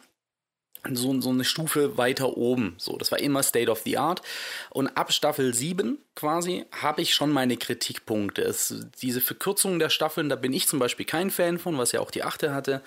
so, 0.90 1.20
so 1.22 1.30
eine 1.30 1.44
Stufe 1.44 1.98
weiter 1.98 2.38
oben. 2.38 2.76
So, 2.78 2.98
das 2.98 3.12
war 3.12 3.20
immer 3.20 3.44
State 3.44 3.70
of 3.70 3.82
the 3.82 3.98
Art. 3.98 4.22
Und 4.70 4.88
ab 4.90 5.12
Staffel 5.14 5.54
7 5.54 5.98
quasi 6.16 6.66
habe 6.72 7.02
ich 7.02 7.14
schon 7.14 7.32
meine 7.32 7.58
Kritikpunkte. 7.58 8.42
Es, 8.42 8.74
diese 9.02 9.22
Verkürzung 9.22 9.80
der 9.80 9.90
Staffeln, 9.90 10.30
da 10.30 10.36
bin 10.36 10.54
ich 10.54 10.68
zum 10.68 10.80
Beispiel 10.80 11.06
kein 11.06 11.30
Fan 11.30 11.60
von, 11.60 11.78
was 11.78 11.92
ja 11.92 12.00
auch 12.00 12.12
die 12.12 12.24
achte 12.24 12.54
hatte. 12.54 12.82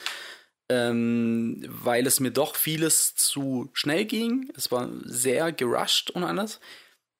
Ähm, 0.71 1.63
weil 1.69 2.07
es 2.07 2.21
mir 2.21 2.31
doch 2.31 2.57
vieles 2.57 3.15
zu 3.15 3.71
schnell 3.75 4.07
ging. 4.07 4.51
Es 4.57 4.73
war 4.73 4.89
sehr 5.05 5.53
gerusht 5.53 6.11
und 6.11 6.25
alles. 6.25 6.59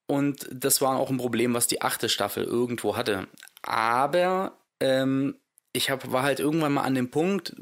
Und 0.07 0.49
das 0.51 0.81
war 0.81 0.99
auch 0.99 1.11
ein 1.11 1.19
Problem, 1.19 1.55
was 1.55 1.67
die 1.67 1.83
achte 1.83 2.09
Staffel 2.09 2.45
irgendwo 2.45 2.97
hatte. 2.97 3.27
Aber 3.63 4.59
ähm, 4.81 5.37
ich 5.73 5.91
hab, 5.91 6.11
war 6.11 6.23
halt 6.23 6.41
irgendwann 6.41 6.73
mal 6.73 6.83
an 6.83 6.95
dem 6.95 7.11
Punkt, 7.11 7.55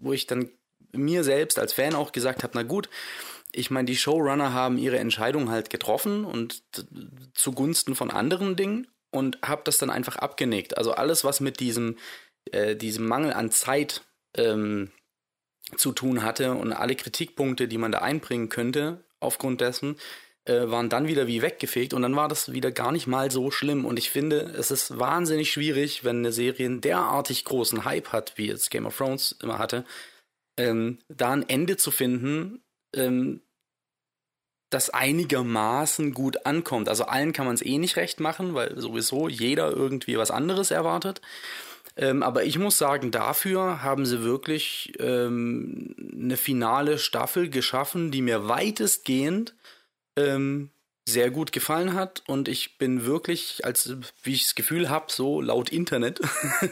wo 0.00 0.12
ich 0.12 0.26
dann 0.26 0.50
mir 0.92 1.24
selbst 1.24 1.58
als 1.58 1.72
Fan 1.72 1.94
auch 1.94 2.12
gesagt 2.12 2.42
habe, 2.42 2.52
na 2.54 2.62
gut, 2.62 2.88
ich 3.52 3.70
meine, 3.70 3.86
die 3.86 3.96
Showrunner 3.96 4.52
haben 4.52 4.78
ihre 4.78 4.98
Entscheidung 4.98 5.50
halt 5.50 5.70
getroffen 5.70 6.24
und 6.24 6.62
zugunsten 7.34 7.94
von 7.94 8.10
anderen 8.10 8.56
Dingen 8.56 8.88
und 9.10 9.38
habe 9.42 9.62
das 9.64 9.78
dann 9.78 9.90
einfach 9.90 10.16
abgenickt. 10.16 10.78
Also 10.78 10.92
alles, 10.92 11.22
was 11.24 11.40
mit 11.40 11.60
diesem, 11.60 11.98
äh, 12.50 12.74
diesem 12.74 13.06
Mangel 13.06 13.34
an 13.34 13.50
Zeit 13.50 14.02
ähm, 14.36 14.90
zu 15.76 15.92
tun 15.92 16.22
hatte 16.22 16.52
und 16.52 16.72
alle 16.72 16.96
Kritikpunkte, 16.96 17.68
die 17.68 17.78
man 17.78 17.92
da 17.92 17.98
einbringen 17.98 18.48
könnte, 18.48 19.04
aufgrund 19.20 19.60
dessen, 19.60 19.96
äh, 20.44 20.68
waren 20.68 20.88
dann 20.88 21.06
wieder 21.06 21.26
wie 21.26 21.42
weggefegt 21.42 21.94
und 21.94 22.02
dann 22.02 22.16
war 22.16 22.28
das 22.28 22.52
wieder 22.52 22.72
gar 22.72 22.90
nicht 22.90 23.06
mal 23.06 23.30
so 23.30 23.50
schlimm. 23.50 23.84
Und 23.84 23.98
ich 23.98 24.10
finde, 24.10 24.40
es 24.40 24.70
ist 24.70 24.98
wahnsinnig 24.98 25.52
schwierig, 25.52 26.04
wenn 26.04 26.18
eine 26.18 26.32
Serie 26.32 26.66
einen 26.66 26.80
derartig 26.80 27.44
großen 27.44 27.84
Hype 27.84 28.08
hat, 28.08 28.32
wie 28.36 28.46
jetzt 28.46 28.70
Game 28.70 28.86
of 28.86 28.96
Thrones 28.96 29.36
immer 29.42 29.58
hatte, 29.58 29.84
ähm, 30.56 30.98
da 31.08 31.32
ein 31.32 31.48
Ende 31.48 31.76
zu 31.76 31.90
finden, 31.90 32.62
ähm, 32.94 33.42
das 34.70 34.90
einigermaßen 34.90 36.14
gut 36.14 36.46
ankommt. 36.46 36.88
Also 36.88 37.04
allen 37.04 37.32
kann 37.32 37.46
man 37.46 37.54
es 37.54 37.62
eh 37.62 37.78
nicht 37.78 37.96
recht 37.96 38.20
machen, 38.20 38.54
weil 38.54 38.78
sowieso 38.80 39.28
jeder 39.28 39.70
irgendwie 39.70 40.16
was 40.16 40.30
anderes 40.30 40.70
erwartet. 40.70 41.20
Ähm, 41.96 42.22
aber 42.22 42.44
ich 42.44 42.58
muss 42.58 42.78
sagen, 42.78 43.10
dafür 43.10 43.82
haben 43.82 44.06
sie 44.06 44.22
wirklich 44.22 44.94
ähm, 44.98 45.94
eine 46.12 46.38
finale 46.38 46.98
Staffel 46.98 47.50
geschaffen, 47.50 48.10
die 48.10 48.22
mir 48.22 48.48
weitestgehend 48.48 49.54
ähm, 50.16 50.70
sehr 51.08 51.30
gut 51.30 51.50
gefallen 51.50 51.94
hat 51.94 52.22
und 52.26 52.48
ich 52.48 52.78
bin 52.78 53.04
wirklich, 53.04 53.64
als 53.64 53.96
wie 54.22 54.34
ich 54.34 54.44
das 54.44 54.54
Gefühl 54.54 54.88
habe, 54.88 55.06
so 55.10 55.40
laut 55.40 55.70
Internet 55.70 56.20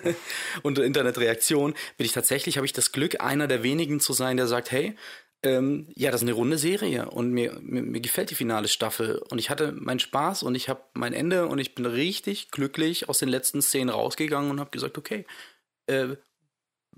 und 0.63 0.79
Internetreaktion, 0.79 1.75
bin 1.97 2.05
ich 2.05 2.13
tatsächlich, 2.13 2.57
habe 2.57 2.67
ich 2.67 2.73
das 2.73 2.93
Glück, 2.93 3.21
einer 3.21 3.49
der 3.49 3.63
wenigen 3.63 3.99
zu 3.99 4.13
sein, 4.13 4.37
der 4.37 4.47
sagt, 4.47 4.71
hey, 4.71 4.97
ähm, 5.43 5.89
ja, 5.97 6.11
das 6.11 6.21
ist 6.21 6.29
eine 6.29 6.37
runde 6.37 6.59
Serie 6.59 7.11
und 7.11 7.33
mir, 7.33 7.59
mir, 7.61 7.83
mir 7.83 8.01
gefällt 8.01 8.31
die 8.31 8.35
finale 8.35 8.69
Staffel 8.69 9.23
und 9.31 9.39
ich 9.39 9.51
hatte 9.51 9.73
meinen 9.73 9.99
Spaß 9.99 10.43
und 10.43 10.55
ich 10.55 10.69
habe 10.69 10.83
mein 10.93 11.13
Ende 11.13 11.47
und 11.47 11.59
ich 11.59 11.75
bin 11.75 11.87
richtig 11.87 12.51
glücklich 12.51 13.09
aus 13.09 13.19
den 13.19 13.29
letzten 13.29 13.63
Szenen 13.63 13.91
rausgegangen 13.91 14.51
und 14.51 14.61
habe 14.61 14.71
gesagt, 14.71 14.99
okay, 14.99 15.25
äh, 15.87 16.17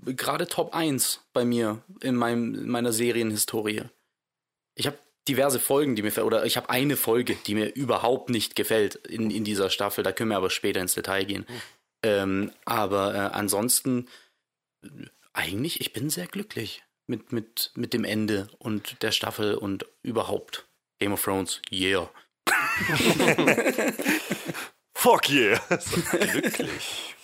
gerade 0.05 0.47
Top 0.47 0.75
1 0.75 1.21
bei 1.33 1.45
mir 1.45 1.83
in, 2.01 2.15
meinem, 2.15 2.53
in 2.53 2.69
meiner 2.69 2.91
Serienhistorie. 2.91 3.83
Ich 4.75 4.87
habe 4.87 4.97
diverse 5.27 5.59
Folgen, 5.59 5.95
die 5.95 6.01
mir 6.01 6.25
oder 6.25 6.45
ich 6.45 6.57
habe 6.57 6.69
eine 6.69 6.97
Folge, 6.97 7.35
die 7.47 7.55
mir 7.55 7.73
überhaupt 7.75 8.29
nicht 8.29 8.55
gefällt 8.55 8.95
in, 8.95 9.31
in 9.31 9.43
dieser 9.43 9.69
Staffel. 9.69 10.03
Da 10.03 10.11
können 10.11 10.31
wir 10.31 10.37
aber 10.37 10.49
später 10.49 10.81
ins 10.81 10.95
Detail 10.95 11.25
gehen. 11.25 11.45
Mhm. 11.47 11.61
Ähm, 12.03 12.51
aber 12.65 13.15
äh, 13.15 13.17
ansonsten 13.33 14.09
eigentlich, 15.31 15.79
ich 15.81 15.93
bin 15.93 16.09
sehr 16.09 16.27
glücklich 16.27 16.83
mit, 17.07 17.31
mit, 17.31 17.71
mit 17.75 17.93
dem 17.93 18.03
Ende 18.03 18.49
und 18.59 19.01
der 19.01 19.11
Staffel 19.11 19.55
und 19.55 19.85
überhaupt. 20.01 20.67
Game 20.99 21.13
of 21.13 21.23
Thrones, 21.23 21.61
yeah. 21.71 22.09
Fuck 24.93 25.29
yeah. 25.29 25.59
Glücklich. 26.11 27.15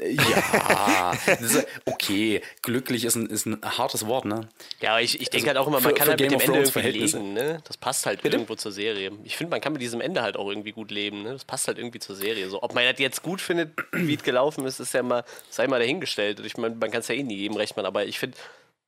Ja, 0.00 1.12
okay, 1.84 2.42
glücklich 2.62 3.04
ist 3.04 3.16
ein, 3.16 3.26
ist 3.26 3.46
ein 3.46 3.60
hartes 3.62 4.06
Wort, 4.06 4.24
ne? 4.24 4.48
Ja, 4.80 4.92
aber 4.92 5.02
ich, 5.02 5.20
ich 5.20 5.30
denke 5.30 5.48
also 5.50 5.58
halt 5.58 5.58
auch 5.58 5.66
immer, 5.68 5.80
man 5.80 5.90
für, 5.90 5.94
kann 5.94 6.04
für 6.04 6.10
halt 6.10 6.20
mit 6.20 6.30
dem 6.30 6.40
Ende 6.40 6.58
irgendwie 6.58 6.98
leben, 6.98 7.32
ne? 7.32 7.62
Das 7.64 7.76
passt 7.76 8.06
halt 8.06 8.22
Bitte? 8.22 8.36
irgendwo 8.36 8.54
zur 8.54 8.72
Serie. 8.72 9.12
Ich 9.24 9.36
finde, 9.36 9.50
man 9.50 9.60
kann 9.60 9.72
mit 9.72 9.82
diesem 9.82 10.00
Ende 10.00 10.22
halt 10.22 10.36
auch 10.36 10.48
irgendwie 10.48 10.72
gut 10.72 10.90
leben, 10.90 11.22
ne? 11.22 11.32
Das 11.32 11.44
passt 11.44 11.68
halt 11.68 11.78
irgendwie 11.78 11.98
zur 11.98 12.16
Serie. 12.16 12.48
So, 12.48 12.62
ob 12.62 12.74
man 12.74 12.84
das 12.84 12.98
jetzt 12.98 13.22
gut 13.22 13.40
findet, 13.40 13.72
wie 13.92 14.14
es 14.14 14.22
gelaufen 14.22 14.64
ist, 14.66 14.80
ist 14.80 14.94
ja 14.94 15.02
mal, 15.02 15.24
sei 15.50 15.66
mal 15.66 15.78
dahingestellt. 15.78 16.40
Ich 16.40 16.56
meine, 16.56 16.74
man 16.74 16.90
kann 16.90 17.00
es 17.00 17.08
ja 17.08 17.14
eh 17.14 17.22
nie 17.22 17.36
jedem 17.36 17.56
recht 17.56 17.76
machen, 17.76 17.86
aber 17.86 18.04
ich 18.04 18.18
finde, 18.18 18.36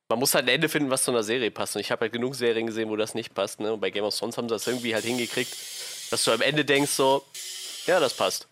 man 0.09 0.19
muss 0.19 0.33
halt 0.33 0.45
ein 0.45 0.55
Ende 0.55 0.69
finden, 0.69 0.89
was 0.89 1.03
zu 1.03 1.11
einer 1.11 1.23
Serie 1.23 1.51
passt. 1.51 1.75
Und 1.75 1.81
ich 1.81 1.91
habe 1.91 2.01
halt 2.01 2.13
genug 2.13 2.35
Serien 2.35 2.65
gesehen, 2.65 2.89
wo 2.89 2.95
das 2.95 3.13
nicht 3.13 3.33
passt, 3.35 3.59
ne? 3.59 3.71
Und 3.73 3.79
bei 3.79 3.91
Game 3.91 4.03
of 4.03 4.17
Thrones 4.17 4.37
haben 4.37 4.49
sie 4.49 4.55
das 4.55 4.65
irgendwie 4.65 4.93
halt 4.93 5.05
hingekriegt, 5.05 5.55
dass 6.09 6.23
du 6.23 6.31
am 6.31 6.41
Ende 6.41 6.65
denkst 6.65 6.91
so, 6.91 7.23
ja, 7.85 7.99
das 7.99 8.15
passt. 8.15 8.47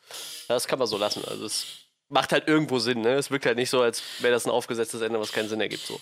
Das 0.48 0.68
kann 0.68 0.80
man 0.80 0.88
so 0.88 0.98
lassen. 0.98 1.24
Also 1.26 1.46
es 1.46 1.66
macht 2.10 2.32
halt 2.32 2.48
irgendwo 2.48 2.80
Sinn, 2.80 3.02
ne? 3.02 3.16
Es 3.16 3.32
wirkt 3.32 3.46
halt 3.46 3.58
nicht 3.58 3.70
so, 3.70 3.82
als 3.82 4.02
wäre 4.20 4.34
das 4.34 4.46
ein 4.46 4.52
aufgesetztes 4.52 5.02
Ende, 5.02 5.20
was 5.20 5.32
keinen 5.32 5.50
Sinn 5.50 5.62
ergibt. 5.62 5.86
So. 5.86 6.00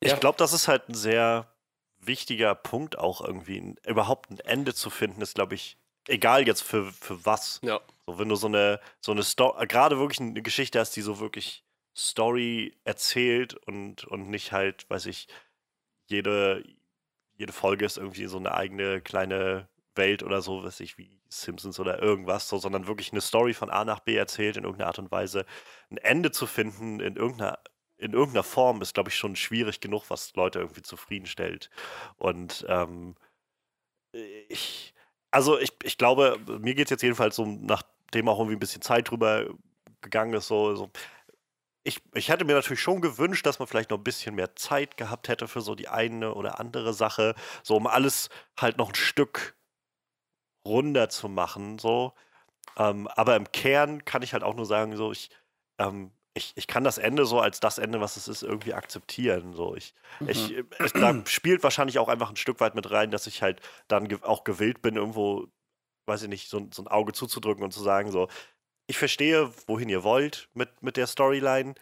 Ich 0.00 0.10
Ja. 0.10 0.16
glaube, 0.16 0.38
das 0.38 0.52
ist 0.52 0.68
halt 0.68 0.88
ein 0.88 0.94
sehr 0.94 1.46
wichtiger 1.98 2.54
Punkt 2.54 2.98
auch 2.98 3.20
irgendwie. 3.20 3.58
Ein, 3.58 3.76
überhaupt 3.86 4.30
ein 4.30 4.40
Ende 4.40 4.74
zu 4.74 4.90
finden, 4.90 5.20
ist, 5.22 5.34
glaube 5.34 5.54
ich, 5.54 5.76
egal 6.08 6.46
jetzt 6.46 6.62
für, 6.62 6.92
für 6.92 7.24
was. 7.24 7.60
Ja. 7.62 7.80
So, 8.06 8.18
wenn 8.18 8.28
du 8.28 8.36
so 8.36 8.46
eine, 8.46 8.80
so 9.00 9.12
eine 9.12 9.22
Story, 9.22 9.66
gerade 9.66 9.98
wirklich 9.98 10.20
eine 10.20 10.42
Geschichte 10.42 10.78
hast, 10.80 10.92
die 10.96 11.02
so 11.02 11.20
wirklich 11.20 11.64
Story 11.96 12.76
erzählt 12.84 13.54
und, 13.54 14.04
und 14.04 14.28
nicht 14.28 14.52
halt, 14.52 14.88
weiß 14.90 15.06
ich, 15.06 15.28
jede, 16.06 16.64
jede 17.36 17.52
Folge 17.52 17.84
ist 17.86 17.96
irgendwie 17.96 18.26
so 18.26 18.36
eine 18.36 18.52
eigene 18.54 19.00
kleine 19.00 19.68
Welt 19.94 20.22
oder 20.22 20.42
so, 20.42 20.62
weiß 20.64 20.80
ich, 20.80 20.98
wie 20.98 21.20
Simpsons 21.40 21.80
oder 21.80 22.02
irgendwas, 22.02 22.48
so, 22.48 22.58
sondern 22.58 22.86
wirklich 22.86 23.12
eine 23.12 23.20
Story 23.20 23.54
von 23.54 23.70
A 23.70 23.84
nach 23.84 24.00
B 24.00 24.16
erzählt 24.16 24.56
in 24.56 24.64
irgendeiner 24.64 24.88
Art 24.88 24.98
und 24.98 25.10
Weise. 25.10 25.46
Ein 25.90 25.98
Ende 25.98 26.30
zu 26.30 26.46
finden 26.46 27.00
in 27.00 27.16
irgendeiner, 27.16 27.58
in 27.96 28.12
irgendeiner 28.12 28.42
Form 28.42 28.82
ist, 28.82 28.94
glaube 28.94 29.10
ich, 29.10 29.16
schon 29.16 29.36
schwierig 29.36 29.80
genug, 29.80 30.04
was 30.08 30.34
Leute 30.34 30.58
irgendwie 30.60 30.82
zufriedenstellt. 30.82 31.70
Und 32.16 32.64
ähm, 32.68 33.14
ich, 34.48 34.94
also 35.30 35.58
ich, 35.58 35.72
ich 35.82 35.98
glaube, 35.98 36.38
mir 36.60 36.74
geht 36.74 36.86
es 36.86 36.90
jetzt 36.90 37.02
jedenfalls 37.02 37.36
so, 37.36 37.46
nachdem 37.46 38.28
auch 38.28 38.38
irgendwie 38.38 38.56
ein 38.56 38.60
bisschen 38.60 38.82
Zeit 38.82 39.10
drüber 39.10 39.46
gegangen 40.00 40.34
ist, 40.34 40.48
so, 40.48 40.74
so 40.76 40.90
ich, 41.84 42.00
ich 42.14 42.30
hätte 42.30 42.44
mir 42.44 42.54
natürlich 42.54 42.80
schon 42.80 43.00
gewünscht, 43.02 43.44
dass 43.46 43.58
man 43.58 43.68
vielleicht 43.68 43.90
noch 43.90 43.98
ein 43.98 44.04
bisschen 44.04 44.34
mehr 44.34 44.56
Zeit 44.56 44.96
gehabt 44.96 45.28
hätte 45.28 45.46
für 45.48 45.60
so 45.60 45.74
die 45.74 45.88
eine 45.88 46.34
oder 46.34 46.58
andere 46.58 46.94
Sache, 46.94 47.34
so 47.62 47.76
um 47.76 47.86
alles 47.86 48.30
halt 48.58 48.78
noch 48.78 48.88
ein 48.88 48.94
Stück 48.94 49.54
runder 50.64 51.08
zu 51.08 51.28
machen, 51.28 51.78
so. 51.78 52.12
Ähm, 52.76 53.08
aber 53.08 53.36
im 53.36 53.50
Kern 53.52 54.04
kann 54.04 54.22
ich 54.22 54.32
halt 54.32 54.42
auch 54.42 54.54
nur 54.54 54.66
sagen, 54.66 54.96
so, 54.96 55.12
ich, 55.12 55.30
ähm, 55.78 56.10
ich, 56.34 56.52
ich 56.56 56.66
kann 56.66 56.82
das 56.82 56.98
Ende 56.98 57.24
so 57.26 57.40
als 57.40 57.60
das 57.60 57.78
Ende, 57.78 58.00
was 58.00 58.16
es 58.16 58.26
ist, 58.26 58.42
irgendwie 58.42 58.74
akzeptieren. 58.74 59.52
So. 59.54 59.76
Ich, 59.76 59.94
ich, 60.26 60.52
es, 60.78 60.92
da 60.92 61.14
spielt 61.26 61.62
wahrscheinlich 61.62 61.98
auch 61.98 62.08
einfach 62.08 62.30
ein 62.30 62.36
Stück 62.36 62.60
weit 62.60 62.74
mit 62.74 62.90
rein, 62.90 63.10
dass 63.12 63.26
ich 63.28 63.42
halt 63.42 63.60
dann 63.86 64.08
ge 64.08 64.18
auch 64.22 64.42
gewillt 64.42 64.82
bin, 64.82 64.96
irgendwo, 64.96 65.46
weiß 66.06 66.22
ich 66.22 66.28
nicht, 66.28 66.50
so, 66.50 66.66
so 66.72 66.82
ein 66.82 66.88
Auge 66.88 67.12
zuzudrücken 67.12 67.62
und 67.62 67.72
zu 67.72 67.82
sagen, 67.82 68.10
so, 68.10 68.28
ich 68.86 68.98
verstehe, 68.98 69.50
wohin 69.66 69.88
ihr 69.88 70.02
wollt 70.02 70.48
mit, 70.54 70.82
mit 70.82 70.96
der 70.96 71.06
Storyline. 71.06 71.74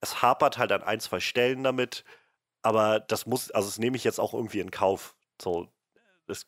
Es 0.00 0.20
hapert 0.20 0.58
halt 0.58 0.70
an 0.72 0.82
ein, 0.82 1.00
zwei 1.00 1.20
Stellen 1.20 1.64
damit, 1.64 2.04
aber 2.62 3.00
das 3.00 3.26
muss, 3.26 3.50
also 3.50 3.68
das 3.68 3.78
nehme 3.78 3.96
ich 3.96 4.04
jetzt 4.04 4.20
auch 4.20 4.34
irgendwie 4.34 4.60
in 4.60 4.70
Kauf. 4.70 5.16
So, 5.40 5.68
das, 6.26 6.46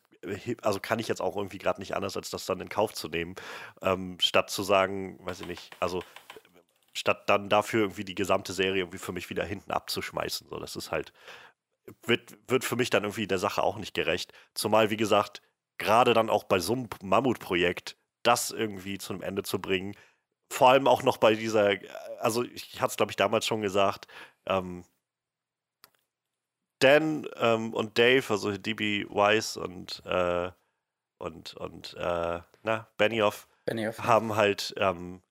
also 0.61 0.79
kann 0.79 0.99
ich 0.99 1.07
jetzt 1.07 1.21
auch 1.21 1.35
irgendwie 1.35 1.57
gerade 1.57 1.79
nicht 1.79 1.95
anders, 1.95 2.17
als 2.17 2.29
das 2.29 2.45
dann 2.45 2.59
in 2.59 2.69
Kauf 2.69 2.93
zu 2.93 3.07
nehmen, 3.07 3.35
ähm, 3.81 4.17
statt 4.19 4.49
zu 4.49 4.63
sagen, 4.63 5.19
weiß 5.25 5.41
ich 5.41 5.47
nicht, 5.47 5.75
also 5.79 6.03
statt 6.93 7.29
dann 7.29 7.49
dafür 7.49 7.81
irgendwie 7.81 8.05
die 8.05 8.15
gesamte 8.15 8.53
Serie 8.53 8.81
irgendwie 8.81 8.97
für 8.97 9.11
mich 9.11 9.29
wieder 9.29 9.45
hinten 9.45 9.71
abzuschmeißen. 9.71 10.47
So, 10.49 10.59
das 10.59 10.75
ist 10.75 10.91
halt, 10.91 11.13
wird, 12.05 12.37
wird 12.47 12.65
für 12.65 12.75
mich 12.75 12.89
dann 12.89 13.03
irgendwie 13.03 13.27
der 13.27 13.37
Sache 13.37 13.63
auch 13.63 13.77
nicht 13.77 13.93
gerecht. 13.93 14.33
Zumal, 14.53 14.89
wie 14.89 14.97
gesagt, 14.97 15.41
gerade 15.77 16.13
dann 16.13 16.29
auch 16.29 16.43
bei 16.43 16.59
so 16.59 16.73
einem 16.73 16.89
Mammutprojekt, 17.03 17.97
das 18.23 18.51
irgendwie 18.51 18.97
zu 18.97 19.13
einem 19.13 19.21
Ende 19.21 19.43
zu 19.43 19.59
bringen, 19.59 19.95
vor 20.51 20.69
allem 20.69 20.87
auch 20.87 21.03
noch 21.03 21.17
bei 21.17 21.35
dieser, 21.35 21.73
also 22.19 22.43
ich 22.43 22.81
hatte 22.81 22.91
es, 22.91 22.97
glaube 22.97 23.11
ich, 23.11 23.15
damals 23.15 23.45
schon 23.45 23.61
gesagt, 23.61 24.07
ähm, 24.45 24.83
Dan 26.79 27.27
ähm, 27.37 27.73
und 27.73 27.97
Dave, 27.97 28.23
also 28.29 28.55
DB 28.55 29.05
Weiss 29.09 29.57
und, 29.57 30.03
äh, 30.05 30.51
und, 31.17 31.55
und 31.55 31.95
äh, 31.95 32.39
na, 32.63 32.87
Benioff, 32.97 33.47
Benioff. 33.65 33.99
haben 33.99 34.35
halt 34.35 34.73
ähm, 34.77 35.21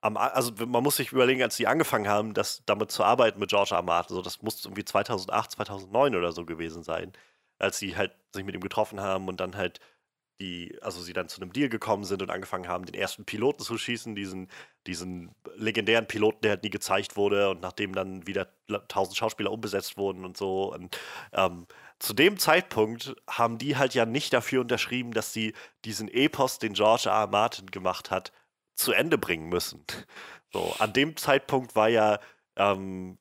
am, 0.00 0.16
also 0.16 0.52
man 0.66 0.82
muss 0.82 0.96
sich 0.96 1.12
überlegen, 1.12 1.42
als 1.42 1.56
sie 1.56 1.66
angefangen 1.66 2.08
haben, 2.08 2.34
das 2.34 2.62
damit 2.66 2.90
zu 2.90 3.04
arbeiten 3.04 3.40
mit 3.40 3.50
George 3.50 3.74
R. 3.74 3.82
Martin, 3.82 4.14
so 4.14 4.22
das 4.22 4.42
muss 4.42 4.64
irgendwie 4.64 4.84
2008, 4.84 5.52
2009 5.52 6.14
oder 6.14 6.32
so 6.32 6.44
gewesen 6.44 6.82
sein, 6.82 7.12
als 7.58 7.78
sie 7.78 7.96
halt 7.96 8.12
sich 8.34 8.44
mit 8.44 8.54
ihm 8.54 8.60
getroffen 8.60 9.00
haben 9.00 9.28
und 9.28 9.40
dann 9.40 9.56
halt 9.56 9.80
die, 10.40 10.76
also 10.82 11.00
sie 11.00 11.12
dann 11.12 11.28
zu 11.28 11.40
einem 11.40 11.52
Deal 11.52 11.68
gekommen 11.68 12.04
sind 12.04 12.22
und 12.22 12.30
angefangen 12.30 12.68
haben, 12.68 12.86
den 12.86 12.94
ersten 12.94 13.24
Piloten 13.24 13.62
zu 13.62 13.78
schießen, 13.78 14.14
diesen, 14.14 14.48
diesen 14.86 15.34
legendären 15.56 16.06
Piloten, 16.06 16.40
der 16.42 16.52
halt 16.52 16.64
nie 16.64 16.70
gezeigt 16.70 17.16
wurde 17.16 17.50
und 17.50 17.60
nachdem 17.60 17.94
dann 17.94 18.26
wieder 18.26 18.48
tausend 18.88 19.16
Schauspieler 19.16 19.52
umbesetzt 19.52 19.96
wurden 19.96 20.24
und 20.24 20.36
so. 20.36 20.72
Und 20.72 20.98
ähm, 21.32 21.66
zu 22.00 22.14
dem 22.14 22.38
Zeitpunkt 22.38 23.14
haben 23.28 23.58
die 23.58 23.76
halt 23.76 23.94
ja 23.94 24.06
nicht 24.06 24.32
dafür 24.32 24.60
unterschrieben, 24.60 25.12
dass 25.12 25.32
sie 25.32 25.54
diesen 25.84 26.08
Epos, 26.08 26.58
den 26.58 26.74
George 26.74 27.08
R. 27.08 27.12
R. 27.12 27.26
Martin 27.28 27.70
gemacht 27.70 28.10
hat, 28.10 28.32
zu 28.74 28.92
Ende 28.92 29.18
bringen 29.18 29.48
müssen. 29.48 29.84
So, 30.52 30.74
an 30.78 30.92
dem 30.92 31.16
Zeitpunkt 31.16 31.76
war 31.76 31.88
ja, 31.88 32.18
ähm, 32.56 33.18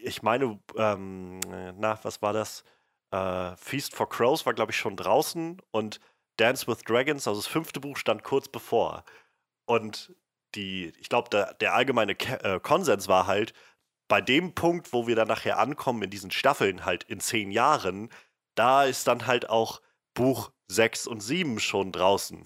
ich 0.00 0.22
meine, 0.22 0.60
ähm, 0.76 1.40
na, 1.78 1.98
was 2.02 2.20
war 2.22 2.32
das? 2.32 2.64
Äh, 3.12 3.56
Feast 3.56 3.94
for 3.94 4.08
Crows 4.08 4.44
war, 4.46 4.54
glaube 4.54 4.72
ich, 4.72 4.78
schon 4.78 4.96
draußen 4.96 5.62
und 5.70 6.00
Dance 6.36 6.66
with 6.66 6.82
Dragons, 6.84 7.26
also 7.26 7.40
das 7.40 7.46
fünfte 7.46 7.80
Buch, 7.80 7.96
stand 7.96 8.24
kurz 8.24 8.48
bevor. 8.48 9.04
Und 9.66 10.14
die, 10.54 10.92
ich 11.00 11.08
glaube, 11.08 11.30
der, 11.30 11.54
der 11.54 11.74
allgemeine 11.74 12.14
Ke 12.14 12.42
äh, 12.42 12.60
Konsens 12.60 13.08
war 13.08 13.26
halt, 13.26 13.52
bei 14.08 14.20
dem 14.20 14.54
Punkt, 14.54 14.92
wo 14.92 15.06
wir 15.06 15.16
dann 15.16 15.28
nachher 15.28 15.58
ankommen 15.58 16.02
in 16.02 16.10
diesen 16.10 16.30
Staffeln, 16.30 16.84
halt 16.84 17.04
in 17.04 17.20
zehn 17.20 17.50
Jahren, 17.50 18.10
da 18.54 18.84
ist 18.84 19.06
dann 19.06 19.26
halt 19.26 19.50
auch 19.50 19.80
Buch 20.14 20.52
6 20.68 21.06
und 21.06 21.20
7 21.20 21.60
schon 21.60 21.92
draußen. 21.92 22.44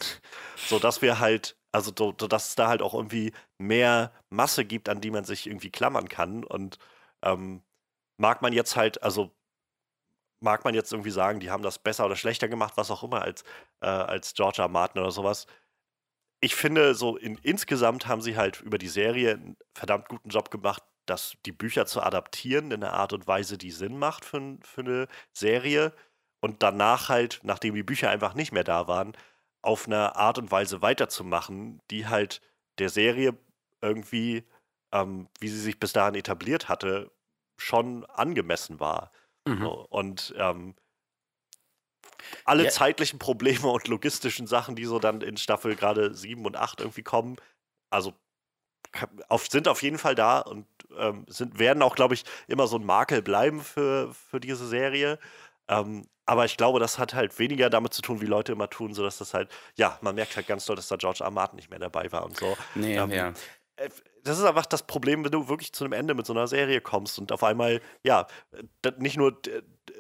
Sodass 0.57 1.03
wir 1.03 1.19
halt, 1.21 1.57
also 1.73 1.93
so, 1.97 2.15
so 2.19 2.27
dass 2.29 2.49
es 2.49 2.55
da 2.55 2.69
halt 2.69 2.83
auch 2.83 2.95
irgendwie 2.95 3.33
mehr 3.59 4.13
Masse 4.31 4.65
gibt, 4.65 4.89
an 4.89 5.01
die 5.01 5.11
man 5.11 5.25
sich 5.25 5.47
irgendwie 5.47 5.71
klammern 5.71 6.09
kann. 6.09 6.45
Und 6.45 6.79
ähm, 7.23 7.63
mag 8.19 8.43
man 8.43 8.53
jetzt 8.53 8.77
halt, 8.77 9.03
also 9.03 9.31
mag 10.41 10.65
man 10.65 10.75
jetzt 10.75 10.93
irgendwie 10.93 11.11
sagen, 11.11 11.41
die 11.41 11.51
haben 11.51 11.63
das 11.63 11.79
besser 11.79 12.07
oder 12.07 12.17
schlechter 12.17 12.49
gemacht, 12.49 12.75
was 12.77 12.91
auch 12.91 13.03
immer, 13.03 13.23
als, 13.23 13.45
äh, 13.81 13.87
als. 13.87 14.35
R. 14.39 14.69
Martin 14.69 15.01
oder 15.01 15.11
sowas. 15.11 15.47
Ich 16.41 16.55
finde, 16.55 16.95
so 16.95 17.17
in, 17.17 17.37
insgesamt 17.43 18.07
haben 18.07 18.23
sie 18.23 18.37
halt 18.37 18.61
über 18.63 18.79
die 18.79 18.89
Serie 18.89 19.35
einen 19.35 19.57
verdammt 19.75 20.09
guten 20.09 20.31
Job 20.31 20.51
gemacht, 20.51 20.83
das, 21.07 21.35
die 21.47 21.53
Bücher 21.53 21.87
zu 21.87 22.03
adaptieren 22.03 22.71
in 22.71 22.83
einer 22.85 22.95
Art 22.95 23.13
und 23.13 23.27
Weise, 23.27 23.59
die 23.59 23.71
Sinn 23.71 23.99
macht 23.99 24.25
für, 24.25 24.59
für 24.63 24.81
eine 24.83 25.09
Serie. 25.33 25.93
Und 26.41 26.63
danach 26.63 27.09
halt, 27.11 27.41
nachdem 27.43 27.75
die 27.75 27.83
Bücher 27.83 28.11
einfach 28.11 28.35
nicht 28.35 28.53
mehr 28.53 28.65
da 28.65 28.89
waren, 28.89 29.13
auf 29.63 29.87
eine 29.87 30.17
Art 30.17 30.39
und 30.39 30.51
Weise 30.51 30.83
weiterzumachen, 30.83 31.81
die 31.91 32.07
halt 32.07 32.41
der 32.79 32.89
Serie 32.89 33.37
irgendwie, 33.83 34.45
ähm, 34.93 35.29
wie 35.41 35.49
sie 35.49 35.61
sich 35.61 35.79
bis 35.79 35.93
dahin 35.93 36.15
etabliert 36.15 36.69
hatte, 36.69 37.11
schon 37.59 38.05
angemessen 38.07 38.81
war. 38.81 39.13
Mhm. 39.47 39.67
Und 39.67 40.35
ähm, 40.37 40.75
alle 42.45 42.65
Ja. 42.65 42.71
zeitlichen 42.71 43.19
Probleme 43.19 43.69
und 43.69 43.89
logistischen 43.89 44.47
Sachen, 44.47 44.77
die 44.77 44.85
so 44.85 44.99
dann 44.99 45.21
in 45.21 45.37
Staffel 45.37 45.77
gerade 45.77 46.15
7 46.15 46.45
und 46.45 46.57
8 46.57 46.81
irgendwie 46.81 47.03
kommen, 47.03 47.37
also 47.91 48.15
auf, 49.29 49.47
sind 49.49 49.69
auf 49.69 49.83
jeden 49.83 49.99
Fall 49.99 50.15
da 50.15 50.41
und 50.41 50.67
ähm, 50.99 51.25
sind, 51.29 51.59
werden 51.59 51.83
auch, 51.83 51.95
glaube 51.95 52.15
ich, 52.15 52.25
immer 52.49 52.67
so 52.67 52.77
ein 52.77 52.85
Makel 52.85 53.23
bleiben 53.23 53.61
für, 53.63 54.13
für 54.15 54.41
diese 54.41 54.67
Serie. 54.67 55.19
Ähm, 55.69 56.07
aber 56.27 56.45
ich 56.45 56.57
glaube, 56.57 56.81
das 56.81 56.99
hat 56.99 57.15
halt 57.15 57.39
weniger 57.39 57.71
damit 57.71 57.95
zu 57.95 58.03
tun, 58.03 58.21
wie 58.21 58.27
Leute 58.27 58.53
immer 58.53 58.69
tun, 58.71 58.95
sodass 58.95 59.19
das 59.19 59.35
halt, 59.35 59.51
ja, 59.77 59.99
man 60.03 60.15
merkt 60.15 60.37
halt 60.37 60.47
ganz 60.47 60.65
doll, 60.65 60.77
dass 60.77 60.89
da 60.89 60.97
George 60.97 61.21
R. 61.21 61.27
R. 61.27 61.31
Martin 61.31 61.57
nicht 61.57 61.71
mehr 61.71 61.79
dabei 61.79 62.11
war 62.13 62.25
und 62.25 62.37
so. 62.37 62.57
Nee, 62.75 62.97
Ähm, 62.97 63.11
ja. 63.11 63.33
Das 64.25 64.39
ist 64.39 64.45
einfach 64.45 64.67
das 64.67 64.87
Problem, 64.87 65.25
wenn 65.25 65.33
du 65.33 65.49
wirklich 65.49 65.73
zu 65.73 65.85
einem 65.85 65.93
Ende 65.93 66.15
mit 66.15 66.27
so 66.27 66.33
einer 66.33 66.47
Serie 66.47 66.81
kommst 66.81 67.19
und 67.19 67.33
auf 67.33 67.43
einmal, 67.43 67.81
ja, 68.03 68.27
nicht 68.99 69.17
nur 69.17 69.41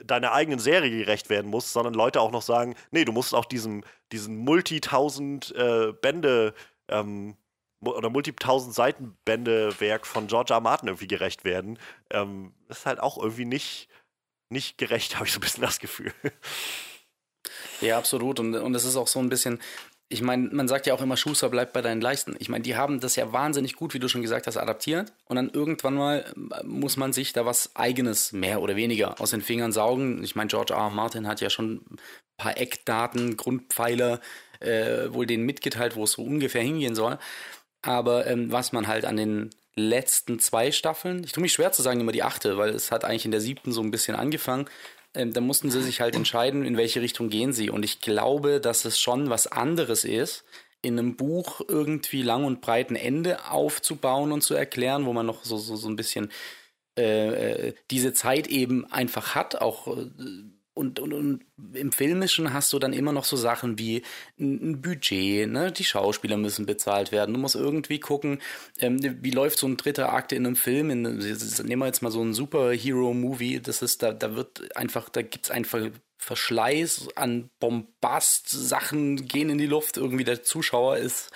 deiner 0.04 0.32
eigenen 0.32 0.58
Serie 0.58 0.90
gerecht 0.90 1.30
werden 1.30 1.50
musst, 1.50 1.72
sondern 1.72 1.94
Leute 1.94 2.20
auch 2.20 2.30
noch 2.30 2.42
sagen, 2.42 2.74
nee, 2.90 3.04
du 3.04 3.12
musst 3.12 3.34
auch 3.34 3.44
diesem, 3.44 3.84
diesen 4.12 4.36
Multi-Tausend 4.38 5.54
äh, 5.54 5.92
Bände 5.92 6.54
ähm, 6.88 7.36
oder 7.82 8.10
multi-tausend 8.10 8.74
Seitenbände 8.74 9.80
Werk 9.80 10.06
von 10.06 10.26
George 10.26 10.52
R. 10.52 10.60
Martin 10.60 10.88
irgendwie 10.88 11.08
gerecht 11.08 11.44
werden, 11.44 11.78
ähm, 12.10 12.52
ist 12.68 12.86
halt 12.86 13.00
auch 13.00 13.16
irgendwie 13.18 13.46
nicht, 13.46 13.88
nicht 14.50 14.78
gerecht, 14.78 15.14
habe 15.16 15.26
ich 15.26 15.32
so 15.32 15.38
ein 15.38 15.42
bisschen 15.42 15.62
das 15.62 15.78
Gefühl. 15.78 16.12
Ja, 17.80 17.96
absolut. 17.96 18.38
Und, 18.38 18.54
und 18.54 18.74
es 18.74 18.84
ist 18.84 18.96
auch 18.96 19.08
so 19.08 19.18
ein 19.18 19.30
bisschen, 19.30 19.60
ich 20.12 20.22
meine, 20.22 20.48
man 20.48 20.66
sagt 20.66 20.86
ja 20.86 20.94
auch 20.94 21.00
immer, 21.00 21.16
Schuster 21.16 21.48
bleibt 21.48 21.72
bei 21.72 21.82
deinen 21.82 22.00
Leisten. 22.00 22.34
Ich 22.40 22.48
meine, 22.48 22.62
die 22.62 22.76
haben 22.76 22.98
das 22.98 23.14
ja 23.14 23.32
wahnsinnig 23.32 23.76
gut, 23.76 23.94
wie 23.94 24.00
du 24.00 24.08
schon 24.08 24.22
gesagt 24.22 24.48
hast, 24.48 24.56
adaptiert. 24.56 25.12
Und 25.26 25.36
dann 25.36 25.50
irgendwann 25.50 25.94
mal 25.94 26.24
äh, 26.52 26.64
muss 26.64 26.96
man 26.96 27.12
sich 27.12 27.32
da 27.32 27.46
was 27.46 27.76
Eigenes, 27.76 28.32
mehr 28.32 28.60
oder 28.60 28.74
weniger, 28.74 29.20
aus 29.20 29.30
den 29.30 29.40
Fingern 29.40 29.70
saugen. 29.70 30.24
Ich 30.24 30.34
meine, 30.34 30.48
George 30.48 30.74
R. 30.74 30.80
R. 30.80 30.90
Martin 30.90 31.28
hat 31.28 31.40
ja 31.40 31.48
schon 31.48 31.76
ein 31.76 31.98
paar 32.36 32.58
Eckdaten, 32.58 33.36
Grundpfeiler 33.36 34.20
äh, 34.58 35.12
wohl 35.12 35.26
denen 35.26 35.46
mitgeteilt, 35.46 35.94
wo 35.94 36.02
es 36.02 36.12
so 36.12 36.22
ungefähr 36.24 36.62
hingehen 36.62 36.96
soll. 36.96 37.16
Aber 37.82 38.26
ähm, 38.26 38.50
was 38.50 38.72
man 38.72 38.88
halt 38.88 39.04
an 39.04 39.16
den 39.16 39.50
letzten 39.76 40.40
zwei 40.40 40.72
Staffeln, 40.72 41.22
ich 41.22 41.30
tue 41.30 41.40
mich 41.40 41.52
schwer 41.52 41.70
zu 41.70 41.82
sagen 41.82 42.00
immer 42.00 42.12
die 42.12 42.24
achte, 42.24 42.58
weil 42.58 42.70
es 42.70 42.90
hat 42.90 43.04
eigentlich 43.04 43.26
in 43.26 43.30
der 43.30 43.40
siebten 43.40 43.70
so 43.70 43.80
ein 43.80 43.92
bisschen 43.92 44.16
angefangen. 44.16 44.66
Ähm, 45.14 45.32
da 45.32 45.40
mussten 45.40 45.70
sie 45.70 45.82
sich 45.82 46.00
halt 46.00 46.14
entscheiden, 46.14 46.64
in 46.64 46.76
welche 46.76 47.00
Richtung 47.00 47.28
gehen 47.30 47.52
sie. 47.52 47.70
Und 47.70 47.84
ich 47.84 48.00
glaube, 48.00 48.60
dass 48.60 48.84
es 48.84 48.98
schon 48.98 49.30
was 49.30 49.46
anderes 49.46 50.04
ist, 50.04 50.44
in 50.82 50.98
einem 50.98 51.16
Buch 51.16 51.60
irgendwie 51.66 52.22
lang 52.22 52.44
und 52.44 52.60
breit 52.60 52.90
ein 52.90 52.96
Ende 52.96 53.50
aufzubauen 53.50 54.32
und 54.32 54.42
zu 54.42 54.54
erklären, 54.54 55.06
wo 55.06 55.12
man 55.12 55.26
noch 55.26 55.44
so, 55.44 55.58
so, 55.58 55.76
so 55.76 55.88
ein 55.88 55.96
bisschen 55.96 56.30
äh, 56.98 57.68
äh 57.68 57.74
diese 57.90 58.12
Zeit 58.12 58.46
eben 58.46 58.90
einfach 58.90 59.34
hat, 59.34 59.60
auch 59.60 59.88
äh, 59.88 60.06
und, 60.80 60.98
und, 60.98 61.12
und 61.12 61.44
im 61.74 61.92
Filmischen 61.92 62.54
hast 62.54 62.72
du 62.72 62.78
dann 62.78 62.94
immer 62.94 63.12
noch 63.12 63.24
so 63.24 63.36
Sachen 63.36 63.78
wie 63.78 64.02
ein 64.38 64.80
Budget, 64.80 65.48
ne? 65.50 65.70
die 65.70 65.84
Schauspieler 65.84 66.38
müssen 66.38 66.64
bezahlt 66.64 67.12
werden. 67.12 67.34
Du 67.34 67.38
musst 67.38 67.54
irgendwie 67.54 68.00
gucken, 68.00 68.40
ähm, 68.80 68.98
wie 69.22 69.30
läuft 69.30 69.58
so 69.58 69.66
ein 69.66 69.76
dritter 69.76 70.12
Akt 70.12 70.32
in 70.32 70.46
einem 70.46 70.56
Film. 70.56 70.88
In, 70.88 71.02
nehmen 71.02 71.82
wir 71.82 71.86
jetzt 71.86 72.02
mal 72.02 72.10
so 72.10 72.22
einen 72.22 72.32
Superhero-Movie, 72.32 73.60
das 73.60 73.82
ist, 73.82 74.02
da, 74.02 74.12
da 74.12 74.34
wird 74.34 74.74
einfach, 74.74 75.10
da 75.10 75.20
gibt 75.20 75.44
es 75.44 75.50
einfach 75.50 75.86
Verschleiß 76.16 77.08
an 77.14 77.50
Bombast, 77.60 78.48
Sachen 78.48 79.28
gehen 79.28 79.50
in 79.50 79.58
die 79.58 79.66
Luft, 79.66 79.98
irgendwie 79.98 80.24
der 80.24 80.42
Zuschauer 80.42 80.96
ist 80.96 81.30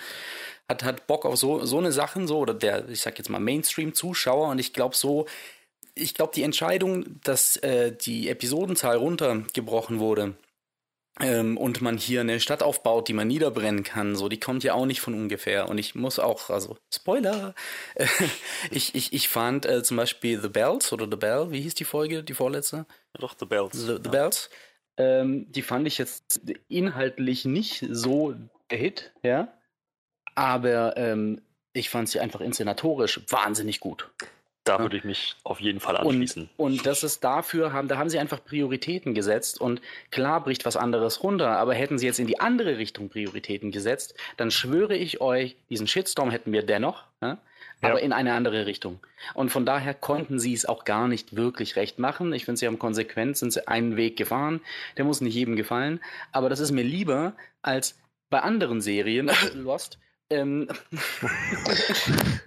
hat, 0.67 0.83
hat 0.83 1.07
Bock 1.07 1.25
auf 1.25 1.37
so, 1.37 1.63
so 1.65 1.77
eine 1.77 1.91
Sachen, 1.91 2.27
so, 2.27 2.39
oder 2.39 2.53
der, 2.53 2.89
ich 2.89 3.01
sag 3.01 3.17
jetzt 3.17 3.29
mal, 3.29 3.39
Mainstream-Zuschauer 3.39 4.49
und 4.49 4.59
ich 4.59 4.73
glaube, 4.73 4.95
so 4.95 5.27
ich 5.95 6.13
glaube, 6.13 6.33
die 6.35 6.43
Entscheidung, 6.43 7.21
dass 7.23 7.57
äh, 7.57 7.91
die 7.95 8.29
Episodenzahl 8.29 8.97
runtergebrochen 8.97 9.99
wurde 9.99 10.35
ähm, 11.21 11.57
und 11.57 11.81
man 11.81 11.97
hier 11.97 12.21
eine 12.21 12.39
Stadt 12.39 12.61
aufbaut, 12.61 13.07
die 13.07 13.13
man 13.13 13.27
niederbrennen 13.27 13.83
kann, 13.83 14.15
so, 14.15 14.27
die 14.27 14.39
kommt 14.39 14.63
ja 14.63 14.73
auch 14.73 14.85
nicht 14.85 14.99
von 14.99 15.13
ungefähr. 15.13 15.69
Und 15.69 15.77
ich 15.77 15.95
muss 15.95 16.19
auch, 16.19 16.49
also, 16.49 16.77
Spoiler, 16.93 17.55
ich, 18.71 18.93
ich, 18.93 19.13
ich 19.13 19.29
fand 19.29 19.65
äh, 19.65 19.83
zum 19.83 19.97
Beispiel 19.97 20.41
The 20.41 20.49
Bells 20.49 20.91
oder 20.91 21.07
The 21.09 21.17
Bell, 21.17 21.51
wie 21.51 21.61
hieß 21.61 21.75
die 21.75 21.85
Folge, 21.85 22.23
die 22.23 22.33
vorletzte? 22.33 22.85
Doch, 23.13 23.35
The 23.39 23.45
Bells. 23.45 23.73
The, 23.73 23.85
the 23.85 24.01
ja. 24.05 24.11
Bells. 24.11 24.49
Ähm, 24.97 25.51
die 25.51 25.61
fand 25.61 25.87
ich 25.87 25.97
jetzt 25.97 26.41
inhaltlich 26.67 27.45
nicht 27.45 27.85
so 27.89 28.35
der 28.69 28.77
Hit, 28.77 29.13
ja. 29.23 29.53
Aber 30.35 30.97
ähm, 30.97 31.41
ich 31.71 31.89
fand 31.89 32.09
sie 32.09 32.19
einfach 32.19 32.41
inszenatorisch 32.41 33.21
wahnsinnig 33.29 33.79
gut. 33.79 34.09
Da 34.65 34.79
würde 34.79 34.97
ich 34.97 35.03
mich 35.03 35.35
auf 35.43 35.61
jeden 35.61 35.79
Fall 35.79 35.95
anschließen. 35.95 36.49
Und, 36.57 36.71
und 36.71 36.85
das 36.87 37.03
ist 37.03 37.23
dafür, 37.23 37.71
haben, 37.71 37.87
da 37.87 37.97
haben 37.97 38.09
sie 38.09 38.17
einfach 38.17 38.43
Prioritäten 38.43 39.13
gesetzt 39.13 39.61
und 39.61 39.79
klar 40.09 40.43
bricht 40.43 40.65
was 40.65 40.75
anderes 40.75 41.23
runter, 41.23 41.51
aber 41.51 41.75
hätten 41.75 41.99
sie 41.99 42.07
jetzt 42.07 42.19
in 42.19 42.25
die 42.25 42.39
andere 42.39 42.79
Richtung 42.79 43.09
Prioritäten 43.09 43.71
gesetzt, 43.71 44.15
dann 44.37 44.49
schwöre 44.49 44.95
ich 44.95 45.21
euch, 45.21 45.55
diesen 45.69 45.85
Shitstorm 45.85 46.31
hätten 46.31 46.51
wir 46.51 46.63
dennoch, 46.63 47.03
ja? 47.21 47.37
aber 47.81 47.99
ja. 47.99 48.05
in 48.05 48.11
eine 48.11 48.33
andere 48.33 48.65
Richtung. 48.65 48.99
Und 49.35 49.51
von 49.51 49.67
daher 49.67 49.93
konnten 49.93 50.39
sie 50.39 50.53
es 50.53 50.65
auch 50.65 50.83
gar 50.83 51.07
nicht 51.07 51.35
wirklich 51.35 51.75
recht 51.75 51.99
machen. 51.99 52.33
Ich 52.33 52.45
finde, 52.45 52.57
sie 52.57 52.65
haben 52.65 52.79
konsequent, 52.79 53.37
sind 53.37 53.53
sie 53.53 53.67
einen 53.67 53.97
Weg 53.97 54.17
gefahren, 54.17 54.61
der 54.97 55.05
muss 55.05 55.21
nicht 55.21 55.35
jedem 55.35 55.55
gefallen, 55.55 55.99
aber 56.31 56.49
das 56.49 56.59
ist 56.59 56.71
mir 56.71 56.83
lieber 56.83 57.33
als 57.61 57.99
bei 58.31 58.39
anderen 58.39 58.81
Serien, 58.81 59.29
Lost, 59.53 59.99
ähm, 60.29 60.67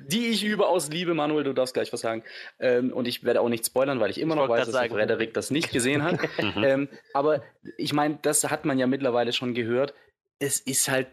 die 0.06 0.28
ich 0.28 0.44
überaus 0.44 0.90
liebe, 0.90 1.14
Manuel, 1.14 1.44
du 1.44 1.52
darfst 1.52 1.74
gleich 1.74 1.92
was 1.92 2.00
sagen. 2.00 2.22
Ähm, 2.58 2.92
und 2.92 3.06
ich 3.06 3.22
werde 3.24 3.40
auch 3.40 3.48
nicht 3.48 3.66
spoilern, 3.66 4.00
weil 4.00 4.10
ich 4.10 4.20
immer 4.20 4.34
ich 4.34 4.40
noch 4.40 4.48
weiß, 4.48 4.66
dass 4.66 4.72
sagen. 4.72 4.92
Frederik 4.92 5.32
das 5.34 5.50
nicht 5.50 5.72
gesehen 5.72 6.02
hat. 6.02 6.18
Mhm. 6.38 6.64
ähm, 6.64 6.88
aber 7.14 7.42
ich 7.76 7.92
meine, 7.92 8.18
das 8.22 8.48
hat 8.48 8.64
man 8.64 8.78
ja 8.78 8.86
mittlerweile 8.86 9.32
schon 9.32 9.54
gehört. 9.54 9.92
Es 10.38 10.60
ist 10.60 10.88
halt, 10.88 11.08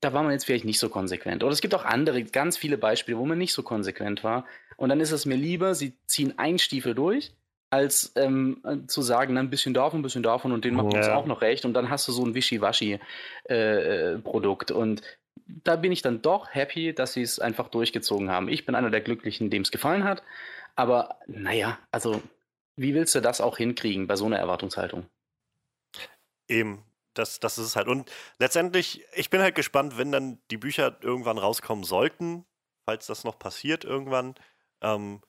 da 0.00 0.12
war 0.12 0.22
man 0.22 0.30
jetzt 0.32 0.46
vielleicht 0.46 0.64
nicht 0.64 0.78
so 0.78 0.88
konsequent. 0.88 1.42
Oder 1.42 1.52
es 1.52 1.60
gibt 1.60 1.74
auch 1.74 1.84
andere, 1.84 2.22
ganz 2.22 2.56
viele 2.56 2.78
Beispiele, 2.78 3.18
wo 3.18 3.26
man 3.26 3.38
nicht 3.38 3.52
so 3.52 3.64
konsequent 3.64 4.22
war. 4.22 4.46
Und 4.76 4.90
dann 4.90 5.00
ist 5.00 5.10
es 5.10 5.26
mir 5.26 5.34
lieber, 5.36 5.74
sie 5.74 5.94
ziehen 6.06 6.38
einen 6.38 6.60
Stiefel 6.60 6.94
durch, 6.94 7.32
als 7.70 8.12
ähm, 8.14 8.62
zu 8.86 9.02
sagen, 9.02 9.36
ein 9.38 9.50
bisschen 9.50 9.74
davon, 9.74 9.98
ein 10.00 10.04
bisschen 10.04 10.22
davon 10.22 10.52
und 10.52 10.64
den 10.64 10.74
macht 10.74 10.92
ja. 10.92 10.98
uns 10.98 11.08
auch 11.08 11.26
noch 11.26 11.42
recht. 11.42 11.64
Und 11.64 11.74
dann 11.74 11.90
hast 11.90 12.06
du 12.06 12.12
so 12.12 12.24
ein 12.24 12.34
Wischiwaschi-Produkt. 12.34 14.70
Äh, 14.70 14.74
und 14.74 15.02
da 15.46 15.76
bin 15.76 15.92
ich 15.92 16.02
dann 16.02 16.22
doch 16.22 16.54
happy, 16.54 16.94
dass 16.94 17.14
sie 17.14 17.22
es 17.22 17.38
einfach 17.38 17.68
durchgezogen 17.68 18.30
haben. 18.30 18.48
Ich 18.48 18.66
bin 18.66 18.74
einer 18.74 18.90
der 18.90 19.00
Glücklichen, 19.00 19.50
dem 19.50 19.62
es 19.62 19.70
gefallen 19.70 20.04
hat. 20.04 20.22
Aber 20.76 21.18
naja, 21.26 21.78
also 21.90 22.22
wie 22.76 22.94
willst 22.94 23.14
du 23.14 23.20
das 23.20 23.40
auch 23.40 23.56
hinkriegen 23.56 24.06
bei 24.06 24.16
so 24.16 24.26
einer 24.26 24.38
Erwartungshaltung? 24.38 25.06
Eben, 26.48 26.84
das, 27.14 27.40
das 27.40 27.58
ist 27.58 27.66
es 27.66 27.76
halt. 27.76 27.88
Und 27.88 28.10
letztendlich, 28.38 29.04
ich 29.14 29.30
bin 29.30 29.40
halt 29.40 29.54
gespannt, 29.54 29.96
wenn 29.96 30.12
dann 30.12 30.38
die 30.50 30.56
Bücher 30.56 30.96
irgendwann 31.00 31.38
rauskommen 31.38 31.84
sollten, 31.84 32.44
falls 32.84 33.06
das 33.06 33.24
noch 33.24 33.38
passiert 33.38 33.84
irgendwann, 33.84 34.34
ähm, 34.82 35.22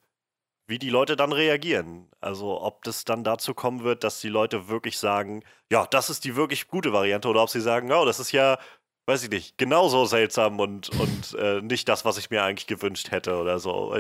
wie 0.68 0.80
die 0.80 0.90
Leute 0.90 1.16
dann 1.16 1.32
reagieren. 1.32 2.10
Also 2.22 2.62
ob 2.62 2.84
das 2.84 3.06
dann 3.06 3.24
dazu 3.24 3.54
kommen 3.54 3.84
wird, 3.84 4.04
dass 4.04 4.20
die 4.20 4.30
Leute 4.30 4.68
wirklich 4.68 4.98
sagen, 4.98 5.44
ja, 5.72 5.86
das 5.86 6.10
ist 6.10 6.26
die 6.26 6.36
wirklich 6.36 6.68
gute 6.68 6.92
Variante, 6.92 7.28
oder 7.28 7.44
ob 7.44 7.50
sie 7.50 7.62
sagen, 7.62 7.92
oh, 7.92 8.06
das 8.06 8.20
ist 8.20 8.32
ja 8.32 8.58
weiß 9.06 9.24
ich 9.24 9.30
nicht, 9.30 9.58
genauso 9.58 10.06
seltsam 10.06 10.60
und, 10.60 10.90
und 10.90 11.34
äh, 11.40 11.62
nicht 11.62 11.88
das, 11.88 12.06
was 12.06 12.18
ich 12.18 12.30
mir 12.30 12.44
eigentlich 12.44 12.68
gewünscht 12.68 13.12
hätte 13.12 13.38
oder 13.38 13.60
so. 13.60 13.96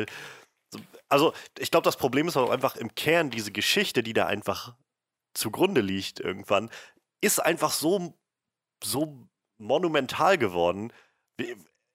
Also, 1.10 1.34
ich 1.60 1.72
glaube, 1.72 1.86
das 1.86 1.98
Problem 1.98 2.28
ist 2.28 2.38
auch 2.38 2.50
einfach 2.50 2.76
im 2.76 2.94
Kern, 2.96 3.30
diese 3.30 3.52
Geschichte, 3.52 4.04
die 4.04 4.14
da 4.14 4.26
einfach 4.26 4.76
zugrunde 5.34 5.82
liegt 5.82 6.20
irgendwann, 6.20 6.70
ist 7.22 7.40
einfach 7.40 7.72
so, 7.72 8.18
so 8.84 9.28
monumental 9.58 10.38
geworden. 10.38 10.92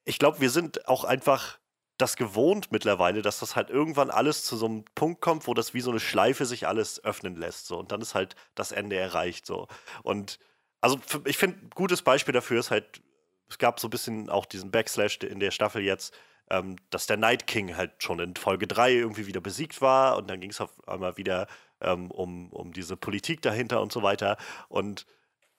Ich 0.05 0.19
glaube, 0.19 0.41
wir 0.41 0.51
sind 0.51 0.89
auch 0.89 1.05
einfach 1.05 1.59
das 1.99 2.17
gewohnt 2.17 2.73
mittlerweile, 2.73 3.23
dass 3.23 3.41
das 3.41 3.57
halt 3.57 3.71
irgendwann 3.71 4.11
alles 4.11 4.45
zu 4.45 4.57
so 4.57 4.67
einem 4.67 4.85
Punkt 4.95 5.21
kommt, 5.21 5.47
wo 5.47 5.55
das 5.55 5.75
wie 5.75 5.81
so 5.81 5.91
eine 5.91 6.01
Schleife 6.01 6.47
sich 6.47 6.67
alles 6.67 7.03
öffnen 7.05 7.37
lässt. 7.37 7.67
So. 7.67 7.79
Und 7.79 7.93
dann 7.93 8.01
ist 8.01 8.15
halt 8.15 8.37
das 8.55 8.73
Ende 8.73 8.97
erreicht. 8.97 9.47
So. 9.47 9.69
Und 10.03 10.39
also 10.81 10.99
ich 11.25 11.37
finde, 11.37 11.59
ein 11.59 11.71
gutes 11.75 12.03
Beispiel 12.03 12.33
dafür 12.33 12.61
ist 12.61 12.71
halt, 12.71 13.03
es 13.49 13.59
gab 13.59 13.81
so 13.81 13.89
ein 13.89 13.91
bisschen 13.91 14.31
auch 14.31 14.47
diesen 14.47 14.71
Backslash 14.71 15.19
in 15.19 15.41
der 15.41 15.51
Staffel 15.51 15.83
jetzt, 15.83 16.15
ähm, 16.51 16.77
dass 16.91 17.07
der 17.07 17.17
Night 17.17 17.47
King 17.47 17.77
halt 17.77 18.03
schon 18.03 18.19
in 18.19 18.37
Folge 18.37 18.67
3 18.67 18.93
irgendwie 18.93 19.27
wieder 19.27 19.41
besiegt 19.41 19.81
war 19.81 20.17
und 20.17 20.29
dann 20.29 20.41
ging 20.41 20.51
es 20.51 20.61
auf 20.61 20.71
einmal 20.89 21.17
wieder 21.17 21.47
ähm, 21.81 22.11
um, 22.11 22.51
um 22.53 22.73
diese 22.73 22.97
Politik 22.97 23.43
dahinter 23.43 23.81
und 23.81 23.93
so 23.93 24.03
weiter. 24.03 24.37
Und 24.69 25.07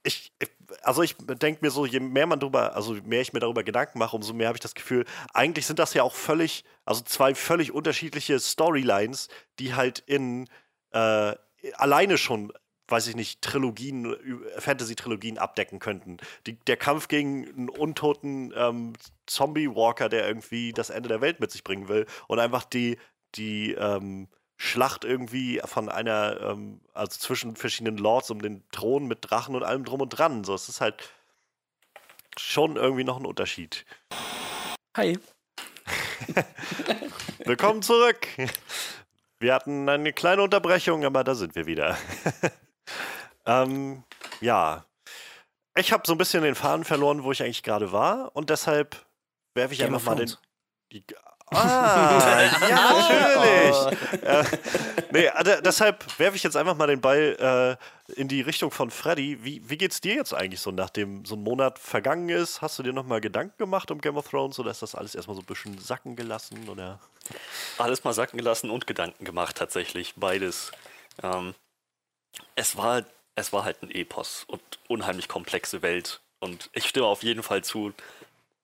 ich, 0.04 0.34
also 0.82 1.04
ich 1.04 1.16
denke 1.18 1.64
mir 1.64 1.72
so, 1.72 1.86
je 1.86 2.00
mehr 2.00 2.26
man 2.26 2.40
darüber, 2.40 2.76
also 2.76 2.94
mehr 2.94 3.22
ich 3.22 3.34
mir 3.34 3.40
darüber 3.40 3.64
Gedanken 3.64 4.00
mache, 4.00 4.16
umso 4.16 4.34
mehr 4.34 4.48
habe 4.48 4.58
ich 4.58 4.62
das 4.62 4.74
Gefühl, 4.74 5.06
eigentlich 5.34 5.66
sind 5.68 5.80
das 5.80 5.94
ja 5.94 6.04
auch 6.04 6.16
völlig, 6.16 6.64
also 6.86 7.04
zwei 7.04 7.36
völlig 7.36 7.72
unterschiedliche 7.72 8.40
Storylines, 8.40 9.30
die 9.60 9.76
halt 9.76 10.00
in 10.00 10.48
äh, 10.92 11.36
alleine 11.74 12.18
schon 12.18 12.52
weiß 12.92 13.08
ich 13.08 13.16
nicht, 13.16 13.42
Trilogien, 13.42 14.16
Fantasy-Trilogien 14.58 15.38
abdecken 15.38 15.80
könnten. 15.80 16.18
Die, 16.46 16.54
der 16.54 16.78
Kampf 16.78 17.08
gegen 17.08 17.48
einen 17.48 17.70
untoten 17.70 18.54
ähm, 18.56 18.94
Zombie-Walker, 19.26 20.10
der 20.10 20.28
irgendwie 20.28 20.74
das 20.74 20.90
Ende 20.90 21.10
der 21.10 21.22
Welt 21.22 21.40
mit 21.40 21.52
sich 21.52 21.64
bringen 21.64 21.88
will 21.88 22.06
und 22.28 22.40
einfach 22.40 22.66
die, 22.66 22.98
die 23.36 23.72
ähm, 23.74 24.28
Schlacht 24.58 25.06
irgendwie 25.06 25.60
von 25.66 25.90
einer, 25.90 26.40
ähm, 26.42 26.82
also 26.94 27.18
zwischen 27.18 27.56
verschiedenen 27.56 27.98
Lords 27.98 28.30
um 28.30 28.42
den 28.42 28.64
Thron 28.72 29.08
mit 29.08 29.20
Drachen 29.22 29.56
und 29.56 29.64
allem 29.64 29.86
drum 29.86 30.02
und 30.02 30.10
dran. 30.10 30.44
So, 30.44 30.54
es 30.54 30.70
ist 30.70 30.82
halt 30.82 31.10
schon 32.38 32.76
irgendwie 32.76 33.04
noch 33.04 33.18
ein 33.18 33.26
Unterschied. 33.26 33.86
Hi. 34.96 35.18
Willkommen 37.46 37.82
zurück. 37.82 38.28
Wir 39.40 39.56
hatten 39.56 39.90
eine 39.90 40.14
kleine 40.14 40.44
Unterbrechung, 40.44 41.04
aber 41.06 41.24
da 41.24 41.34
sind 41.34 41.56
wir 41.56 41.66
wieder. 41.66 41.98
Ähm, 43.52 44.04
ja. 44.40 44.86
Ich 45.76 45.92
habe 45.94 46.04
so 46.06 46.14
ein 46.14 46.18
bisschen 46.18 46.44
den 46.44 46.56
Faden 46.56 46.84
verloren, 46.84 47.24
wo 47.24 47.32
ich 47.32 47.42
eigentlich 47.42 47.64
gerade 47.64 47.92
war. 47.92 48.36
Und 48.36 48.50
deshalb 48.50 49.06
werfe 49.54 49.74
ich 49.74 49.80
Game 49.80 49.94
einfach 49.94 50.06
mal 50.06 50.16
den. 50.16 50.34
Die, 50.92 51.04
ah, 51.48 52.50
ja, 52.70 52.94
natürlich. 52.94 54.24
äh, 54.24 54.44
nee, 55.12 55.28
also 55.30 55.62
deshalb 55.62 56.20
werfe 56.20 56.36
ich 56.36 56.44
jetzt 56.44 56.58
einfach 56.58 56.76
mal 56.76 56.88
den 56.88 57.00
Ball 57.00 57.78
in 58.16 58.28
die 58.28 58.42
Richtung 58.42 58.72
von 58.72 58.92
Freddy. 58.92 59.44
Wie, 59.44 59.68
wie 59.70 59.78
geht's 59.78 60.02
dir 60.02 60.16
jetzt 60.16 60.34
eigentlich 60.34 60.62
so, 60.62 60.72
nachdem 60.72 61.26
so 61.26 61.36
ein 61.36 61.44
Monat 61.44 61.80
vergangen 61.80 62.30
ist? 62.30 62.62
Hast 62.62 62.80
du 62.80 62.84
dir 62.84 62.94
nochmal 62.94 63.22
Gedanken 63.22 63.58
gemacht 63.58 63.92
um 63.92 64.02
Game 64.02 64.18
of 64.18 64.30
Thrones 64.30 64.60
oder 64.60 64.72
ist 64.72 64.82
das 64.82 64.96
alles 64.96 65.16
erstmal 65.16 65.36
so 65.36 65.42
ein 65.42 65.46
bisschen 65.46 65.78
sacken 65.78 66.16
gelassen? 66.16 66.68
Oder? 66.70 67.00
Alles 67.78 68.04
mal 68.04 68.14
sacken 68.14 68.38
gelassen 68.38 68.70
und 68.70 68.88
Gedanken 68.88 69.26
gemacht, 69.26 69.58
tatsächlich. 69.58 70.14
Beides. 70.16 70.72
Ähm, 71.24 71.56
es, 72.56 72.78
war, 72.78 73.04
es 73.36 73.54
war 73.54 73.64
halt 73.64 73.82
ein 73.82 73.92
Epos 73.92 74.44
und 74.48 74.62
unheimlich 74.88 75.28
komplexe 75.28 75.82
Welt. 75.82 76.22
Und 76.40 76.70
ich 76.74 76.88
stimme 76.88 77.06
auf 77.06 77.24
jeden 77.24 77.44
Fall 77.44 77.64
zu, 77.64 77.94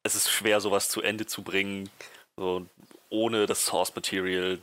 es 0.03 0.15
ist 0.15 0.29
schwer, 0.29 0.61
sowas 0.61 0.89
zu 0.89 1.01
Ende 1.01 1.25
zu 1.25 1.43
bringen, 1.43 1.89
so 2.35 2.65
ohne 3.09 3.45
das 3.45 3.65
Source 3.65 3.95
Material, 3.95 4.59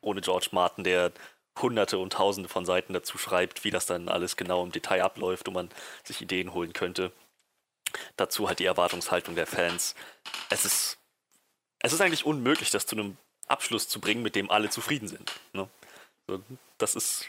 ohne 0.00 0.20
George 0.20 0.48
Martin, 0.52 0.84
der 0.84 1.12
hunderte 1.60 1.98
und 1.98 2.12
tausende 2.14 2.48
von 2.48 2.64
Seiten 2.64 2.92
dazu 2.92 3.18
schreibt, 3.18 3.64
wie 3.64 3.70
das 3.70 3.86
dann 3.86 4.08
alles 4.08 4.36
genau 4.36 4.62
im 4.62 4.72
Detail 4.72 5.02
abläuft 5.02 5.48
und 5.48 5.54
man 5.54 5.70
sich 6.04 6.20
Ideen 6.20 6.54
holen 6.54 6.72
könnte. 6.72 7.12
Dazu 8.16 8.48
halt 8.48 8.60
die 8.60 8.64
Erwartungshaltung 8.64 9.34
der 9.34 9.46
Fans. 9.46 9.94
Es 10.48 10.64
ist, 10.64 10.98
es 11.80 11.92
ist 11.92 12.00
eigentlich 12.00 12.24
unmöglich, 12.24 12.70
das 12.70 12.86
zu 12.86 12.96
einem 12.96 13.16
Abschluss 13.48 13.88
zu 13.88 14.00
bringen, 14.00 14.22
mit 14.22 14.36
dem 14.36 14.50
alle 14.50 14.70
zufrieden 14.70 15.08
sind. 15.08 15.32
Ne? 15.52 15.68
Das 16.78 16.94
ist, 16.94 17.26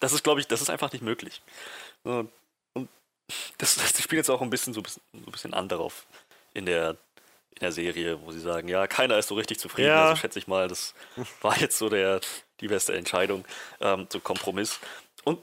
das 0.00 0.12
ist, 0.12 0.24
glaube 0.24 0.40
ich, 0.40 0.46
das 0.46 0.60
ist 0.62 0.70
einfach 0.70 0.92
nicht 0.92 1.02
möglich. 1.02 1.42
Und 2.04 2.30
das, 3.58 3.76
das 3.76 4.02
spielt 4.02 4.18
jetzt 4.18 4.30
auch 4.30 4.42
ein 4.42 4.50
bisschen 4.50 4.74
so, 4.74 4.82
so 4.84 5.00
ein 5.12 5.32
bisschen 5.32 5.54
an 5.54 5.68
darauf 5.68 6.06
in 6.54 6.66
der 6.66 6.96
in 7.56 7.60
der 7.60 7.72
Serie, 7.72 8.20
wo 8.22 8.32
sie 8.32 8.40
sagen, 8.40 8.68
ja, 8.68 8.86
keiner 8.86 9.16
ist 9.16 9.28
so 9.28 9.34
richtig 9.34 9.58
zufrieden. 9.58 9.88
Ja. 9.88 10.10
Also 10.10 10.20
schätze 10.20 10.38
ich 10.38 10.46
mal, 10.46 10.68
das 10.68 10.94
war 11.40 11.58
jetzt 11.58 11.78
so 11.78 11.88
der, 11.88 12.20
die 12.60 12.68
beste 12.68 12.94
Entscheidung, 12.94 13.46
ähm, 13.80 14.06
so 14.12 14.20
Kompromiss. 14.20 14.78
Und 15.24 15.40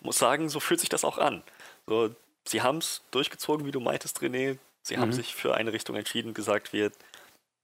muss 0.00 0.18
sagen, 0.18 0.48
so 0.48 0.58
fühlt 0.58 0.80
sich 0.80 0.88
das 0.88 1.04
auch 1.04 1.18
an. 1.18 1.42
So, 1.86 2.14
sie 2.44 2.62
haben 2.62 2.78
es 2.78 3.02
durchgezogen, 3.12 3.64
wie 3.64 3.70
du 3.70 3.78
meintest, 3.78 4.18
René. 4.18 4.58
Sie 4.82 4.96
mhm. 4.96 5.00
haben 5.00 5.12
sich 5.12 5.36
für 5.36 5.54
eine 5.54 5.72
Richtung 5.72 5.94
entschieden, 5.94 6.34
gesagt, 6.34 6.72
wir, 6.72 6.90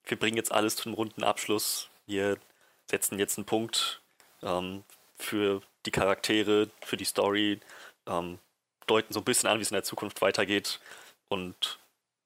wir 0.04 0.18
bringen 0.18 0.36
jetzt 0.36 0.52
alles 0.52 0.76
zu 0.76 0.88
einem 0.88 0.94
runden 0.94 1.24
Abschluss. 1.24 1.88
Wir 2.06 2.38
setzen 2.88 3.18
jetzt 3.18 3.36
einen 3.36 3.46
Punkt 3.46 4.00
ähm, 4.42 4.84
für 5.18 5.60
die 5.88 6.00
Charaktere, 6.00 6.68
für 6.82 6.98
die 6.98 7.06
Story, 7.06 7.60
ähm, 8.06 8.38
deuten 8.86 9.14
so 9.14 9.20
ein 9.20 9.24
bisschen 9.24 9.48
an, 9.48 9.58
wie 9.58 9.62
es 9.62 9.70
in 9.70 9.74
der 9.74 9.84
Zukunft 9.84 10.20
weitergeht. 10.20 10.80
Und 11.28 11.78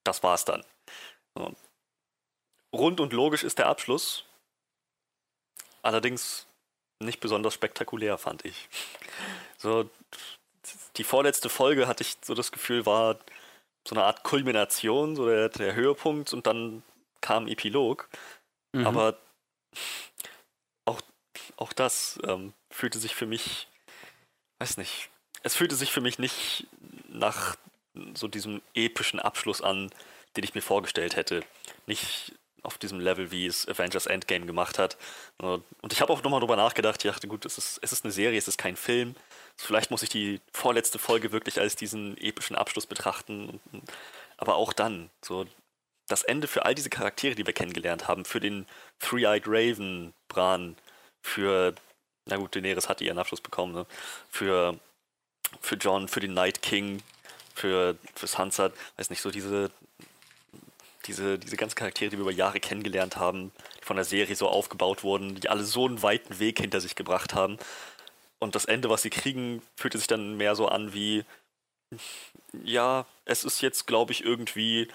das 0.03 0.21
war's 0.21 0.43
dann. 0.43 0.63
Und 1.33 1.57
rund 2.75 2.99
und 2.99 3.13
logisch 3.13 3.43
ist 3.43 3.57
der 3.57 3.67
Abschluss. 3.67 4.25
Allerdings 5.81 6.45
nicht 6.99 7.21
besonders 7.21 7.53
spektakulär, 7.53 8.17
fand 8.17 8.43
ich. 8.45 8.67
So, 9.57 9.89
die 10.97 11.03
vorletzte 11.05 11.47
Folge 11.47 11.87
hatte 11.87 12.03
ich 12.03 12.17
so 12.21 12.33
das 12.33 12.51
Gefühl, 12.51 12.85
war 12.85 13.17
so 13.87 13.95
eine 13.95 14.03
Art 14.03 14.23
Kulmination, 14.23 15.15
so 15.15 15.25
der, 15.25 15.49
der 15.49 15.73
Höhepunkt 15.73 16.33
und 16.33 16.47
dann 16.47 16.83
kam 17.21 17.47
Epilog. 17.47 18.09
Mhm. 18.73 18.87
Aber 18.87 19.17
auch, 21.57 21.73
das 21.73 22.19
ähm, 22.27 22.53
fühlte 22.69 22.99
sich 22.99 23.15
für 23.15 23.25
mich, 23.25 23.67
weiß 24.59 24.77
nicht, 24.77 25.09
es 25.43 25.55
fühlte 25.55 25.75
sich 25.75 25.91
für 25.91 26.01
mich 26.01 26.19
nicht 26.19 26.67
nach 27.09 27.55
so 28.15 28.27
diesem 28.27 28.61
epischen 28.73 29.19
Abschluss 29.19 29.61
an, 29.61 29.91
den 30.35 30.43
ich 30.43 30.55
mir 30.55 30.61
vorgestellt 30.61 31.15
hätte. 31.15 31.43
Nicht 31.85 32.33
auf 32.63 32.77
diesem 32.77 32.99
Level, 32.99 33.29
wie 33.31 33.45
es 33.45 33.67
Avengers 33.67 34.05
Endgame 34.05 34.45
gemacht 34.45 34.79
hat. 34.79 34.97
Und 35.37 35.91
ich 35.91 36.01
habe 36.01 36.11
auch 36.13 36.23
nochmal 36.23 36.39
drüber 36.39 36.55
nachgedacht. 36.55 37.03
Ich 37.03 37.11
dachte, 37.11 37.27
gut, 37.27 37.45
es 37.45 37.57
ist, 37.57 37.79
es 37.81 37.91
ist 37.91 38.05
eine 38.05 38.13
Serie, 38.13 38.37
es 38.37 38.47
ist 38.47 38.57
kein 38.57 38.77
Film. 38.77 39.15
Vielleicht 39.57 39.91
muss 39.91 40.01
ich 40.01 40.09
die 40.09 40.39
vorletzte 40.53 40.97
Folge 40.97 41.33
wirklich 41.33 41.59
als 41.59 41.75
diesen 41.75 42.17
epischen 42.17 42.55
Abschluss 42.55 42.87
betrachten. 42.87 43.59
Aber 44.37 44.55
auch 44.55 44.71
dann, 44.71 45.09
so 45.21 45.45
das 46.07 46.23
Ende 46.23 46.47
für 46.47 46.65
all 46.65 46.73
diese 46.73 46.89
Charaktere, 46.89 47.35
die 47.35 47.45
wir 47.45 47.53
kennengelernt 47.53 48.07
haben, 48.07 48.23
für 48.25 48.39
den 48.39 48.65
Three-Eyed 48.99 49.43
Raven, 49.45 50.13
Bran, 50.29 50.77
für, 51.23 51.73
na 52.25 52.37
gut, 52.37 52.55
Daenerys 52.55 52.89
hatte 52.89 53.03
ihren 53.03 53.17
Abschluss 53.17 53.41
bekommen, 53.41 53.73
ne? 53.73 53.87
für, 54.29 54.77
für 55.59 55.75
John, 55.75 56.07
für 56.07 56.19
den 56.19 56.35
Night 56.35 56.61
King, 56.61 57.01
für, 57.55 57.97
für 58.13 58.27
Sansa, 58.27 58.71
weiß 58.97 59.09
nicht, 59.09 59.21
so 59.21 59.31
diese 59.31 59.71
diese, 61.05 61.37
diese 61.37 61.57
ganzen 61.57 61.75
Charaktere, 61.75 62.09
die 62.09 62.17
wir 62.17 62.21
über 62.21 62.31
Jahre 62.31 62.59
kennengelernt 62.59 63.17
haben, 63.17 63.51
die 63.81 63.85
von 63.85 63.95
der 63.95 64.05
Serie 64.05 64.35
so 64.35 64.47
aufgebaut 64.47 65.03
wurden, 65.03 65.35
die 65.35 65.49
alle 65.49 65.63
so 65.63 65.85
einen 65.85 66.01
weiten 66.01 66.39
Weg 66.39 66.59
hinter 66.59 66.81
sich 66.81 66.95
gebracht 66.95 67.33
haben. 67.33 67.57
Und 68.39 68.55
das 68.55 68.65
Ende, 68.65 68.89
was 68.89 69.01
sie 69.01 69.09
kriegen, 69.09 69.61
fühlte 69.75 69.97
sich 69.97 70.07
dann 70.07 70.37
mehr 70.37 70.55
so 70.55 70.67
an 70.67 70.93
wie, 70.93 71.25
ja, 72.63 73.05
es 73.25 73.43
ist 73.43 73.61
jetzt, 73.61 73.87
glaube 73.87 74.11
ich, 74.11 74.23
irgendwie 74.23 74.87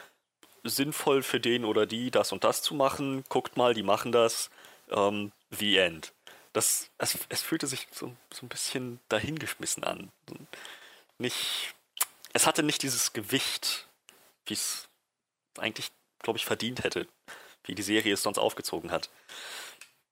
sinnvoll 0.64 1.22
für 1.22 1.40
den 1.40 1.64
oder 1.64 1.86
die, 1.86 2.10
das 2.10 2.32
und 2.32 2.44
das 2.44 2.62
zu 2.62 2.74
machen. 2.74 3.24
Guckt 3.28 3.56
mal, 3.56 3.74
die 3.74 3.82
machen 3.82 4.12
das. 4.12 4.50
Ähm, 4.90 5.32
the 5.50 5.76
End. 5.76 6.12
Das, 6.58 6.90
es, 6.98 7.18
es 7.28 7.42
fühlte 7.42 7.66
sich 7.66 7.86
so, 7.92 8.14
so 8.32 8.44
ein 8.44 8.48
bisschen 8.48 8.98
dahingeschmissen 9.08 9.84
an. 9.84 10.10
Nicht, 11.18 11.74
es 12.32 12.46
hatte 12.46 12.62
nicht 12.62 12.82
dieses 12.82 13.12
Gewicht, 13.12 13.86
wie 14.46 14.54
es 14.54 14.88
eigentlich 15.58 15.90
glaube 16.22 16.38
ich, 16.38 16.44
verdient 16.44 16.84
hätte, 16.84 17.06
wie 17.64 17.74
die 17.74 17.82
Serie 17.82 18.14
es 18.14 18.22
sonst 18.22 18.38
aufgezogen 18.38 18.90
hat. 18.90 19.10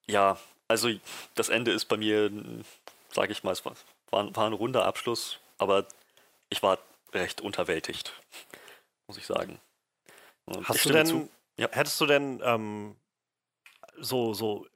Ja, 0.07 0.39
also 0.69 0.91
das 1.35 1.49
Ende 1.49 1.73
ist 1.73 1.87
bei 1.87 1.97
mir, 1.97 2.31
sage 3.11 3.33
ich 3.33 3.43
mal, 3.43 3.53
es 3.53 3.65
war, 3.65 3.75
war, 4.11 4.47
ein 4.47 4.53
runder 4.53 4.85
Abschluss, 4.85 5.39
aber 5.59 5.87
ich 6.49 6.63
war 6.63 6.79
recht 7.13 7.41
unterwältigt, 7.41 8.13
muss 9.07 9.19
ich 9.19 9.27
sagen. 9.27 9.61
Und 10.45 10.69
Hast 10.69 10.85
du 10.85 10.91
denn, 10.91 11.29
ja. 11.57 11.69
hättest 11.73 12.01
du 12.01 12.07
denn 12.07 12.41
ähm, 12.45 12.97
so, 13.99 14.33
so, 14.35 14.67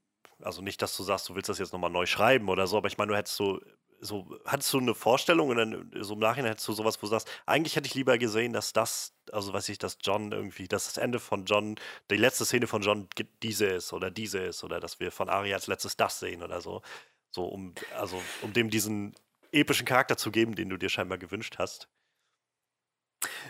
also 0.42 0.62
nicht, 0.62 0.80
dass 0.82 0.96
du 0.96 1.02
sagst, 1.02 1.28
du 1.28 1.34
willst 1.34 1.48
das 1.48 1.58
jetzt 1.58 1.72
nochmal 1.72 1.90
neu 1.90 2.06
schreiben 2.06 2.48
oder 2.48 2.66
so, 2.66 2.76
aber 2.76 2.88
ich 2.88 2.98
meine, 2.98 3.12
du 3.12 3.16
hättest 3.16 3.36
so 3.36 3.60
so, 4.00 4.38
hattest 4.46 4.72
du 4.72 4.78
eine 4.78 4.94
Vorstellung 4.94 5.48
und 5.48 5.56
dann 5.56 5.90
so 6.00 6.14
im 6.14 6.20
Nachhinein 6.20 6.52
hättest 6.52 6.68
du 6.68 6.72
sowas, 6.72 6.96
wo 7.00 7.06
du 7.06 7.10
sagst, 7.10 7.28
eigentlich 7.46 7.76
hätte 7.76 7.86
ich 7.86 7.94
lieber 7.94 8.16
gesehen, 8.18 8.52
dass 8.52 8.72
das, 8.72 9.12
also 9.30 9.52
weiß 9.52 9.68
ich, 9.68 9.78
dass 9.78 9.98
John 10.02 10.32
irgendwie, 10.32 10.68
dass 10.68 10.86
das 10.86 10.96
Ende 10.96 11.20
von 11.20 11.44
John, 11.44 11.76
die 12.10 12.16
letzte 12.16 12.44
Szene 12.44 12.66
von 12.66 12.82
John 12.82 13.08
diese 13.42 13.66
ist 13.66 13.92
oder 13.92 14.10
diese 14.10 14.38
ist 14.38 14.64
oder 14.64 14.80
dass 14.80 15.00
wir 15.00 15.12
von 15.12 15.28
Arya 15.28 15.56
als 15.56 15.66
letztes 15.66 15.96
das 15.96 16.18
sehen 16.18 16.42
oder 16.42 16.60
so. 16.60 16.82
So, 17.30 17.44
um, 17.44 17.74
also, 17.96 18.20
um 18.42 18.52
dem 18.52 18.70
diesen 18.70 19.14
epischen 19.52 19.86
Charakter 19.86 20.16
zu 20.16 20.30
geben, 20.30 20.54
den 20.54 20.70
du 20.70 20.76
dir 20.76 20.88
scheinbar 20.88 21.18
gewünscht 21.18 21.56
hast. 21.58 21.88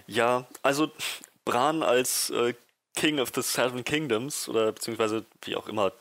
Ja, 0.06 0.46
also 0.62 0.90
Bran 1.44 1.82
als 1.82 2.30
äh, 2.30 2.54
King 2.96 3.20
of 3.20 3.30
the 3.34 3.42
Seven 3.42 3.84
Kingdoms 3.84 4.48
oder 4.48 4.72
beziehungsweise 4.72 5.24
wie 5.42 5.54
auch 5.54 5.68
immer 5.68 5.92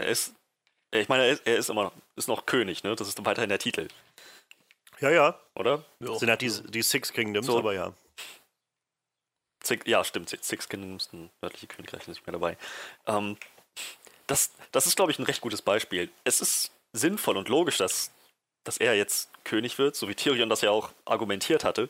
er 0.00 0.08
ist, 0.08 0.34
ich 0.92 1.08
meine, 1.08 1.24
er 1.24 1.32
ist, 1.32 1.46
er 1.46 1.56
ist 1.56 1.70
immer 1.70 1.84
noch, 1.84 1.92
ist 2.16 2.28
noch 2.28 2.46
König, 2.46 2.82
ne? 2.82 2.94
Das 2.96 3.08
ist 3.08 3.24
weiterhin 3.24 3.48
der 3.48 3.58
Titel. 3.58 3.88
Ja, 5.00 5.10
ja. 5.10 5.40
Oder? 5.54 5.84
Ja. 6.00 6.14
Sind 6.18 6.28
halt 6.28 6.42
die, 6.42 6.50
die 6.68 6.82
Six 6.82 7.12
Kingdoms, 7.12 7.46
so. 7.46 7.58
aber 7.58 7.74
ja. 7.74 7.92
Six, 9.64 9.84
ja, 9.86 10.04
stimmt. 10.04 10.28
Six 10.28 10.68
Kingdoms, 10.68 11.12
ein 11.12 11.30
nördliche 11.42 11.66
Königreich 11.66 12.02
ist 12.02 12.08
nicht 12.08 12.26
mehr 12.26 12.32
dabei. 12.32 12.56
Ähm, 13.06 13.36
das, 14.26 14.52
das 14.72 14.86
ist, 14.86 14.96
glaube 14.96 15.12
ich, 15.12 15.18
ein 15.18 15.24
recht 15.24 15.40
gutes 15.40 15.62
Beispiel. 15.62 16.10
Es 16.24 16.40
ist 16.40 16.70
sinnvoll 16.92 17.36
und 17.36 17.48
logisch, 17.48 17.78
dass, 17.78 18.10
dass 18.64 18.76
er 18.76 18.94
jetzt 18.94 19.30
König 19.44 19.78
wird, 19.78 19.96
so 19.96 20.08
wie 20.08 20.14
Tyrion 20.14 20.48
das 20.48 20.60
ja 20.60 20.70
auch 20.70 20.90
argumentiert 21.04 21.64
hatte. 21.64 21.88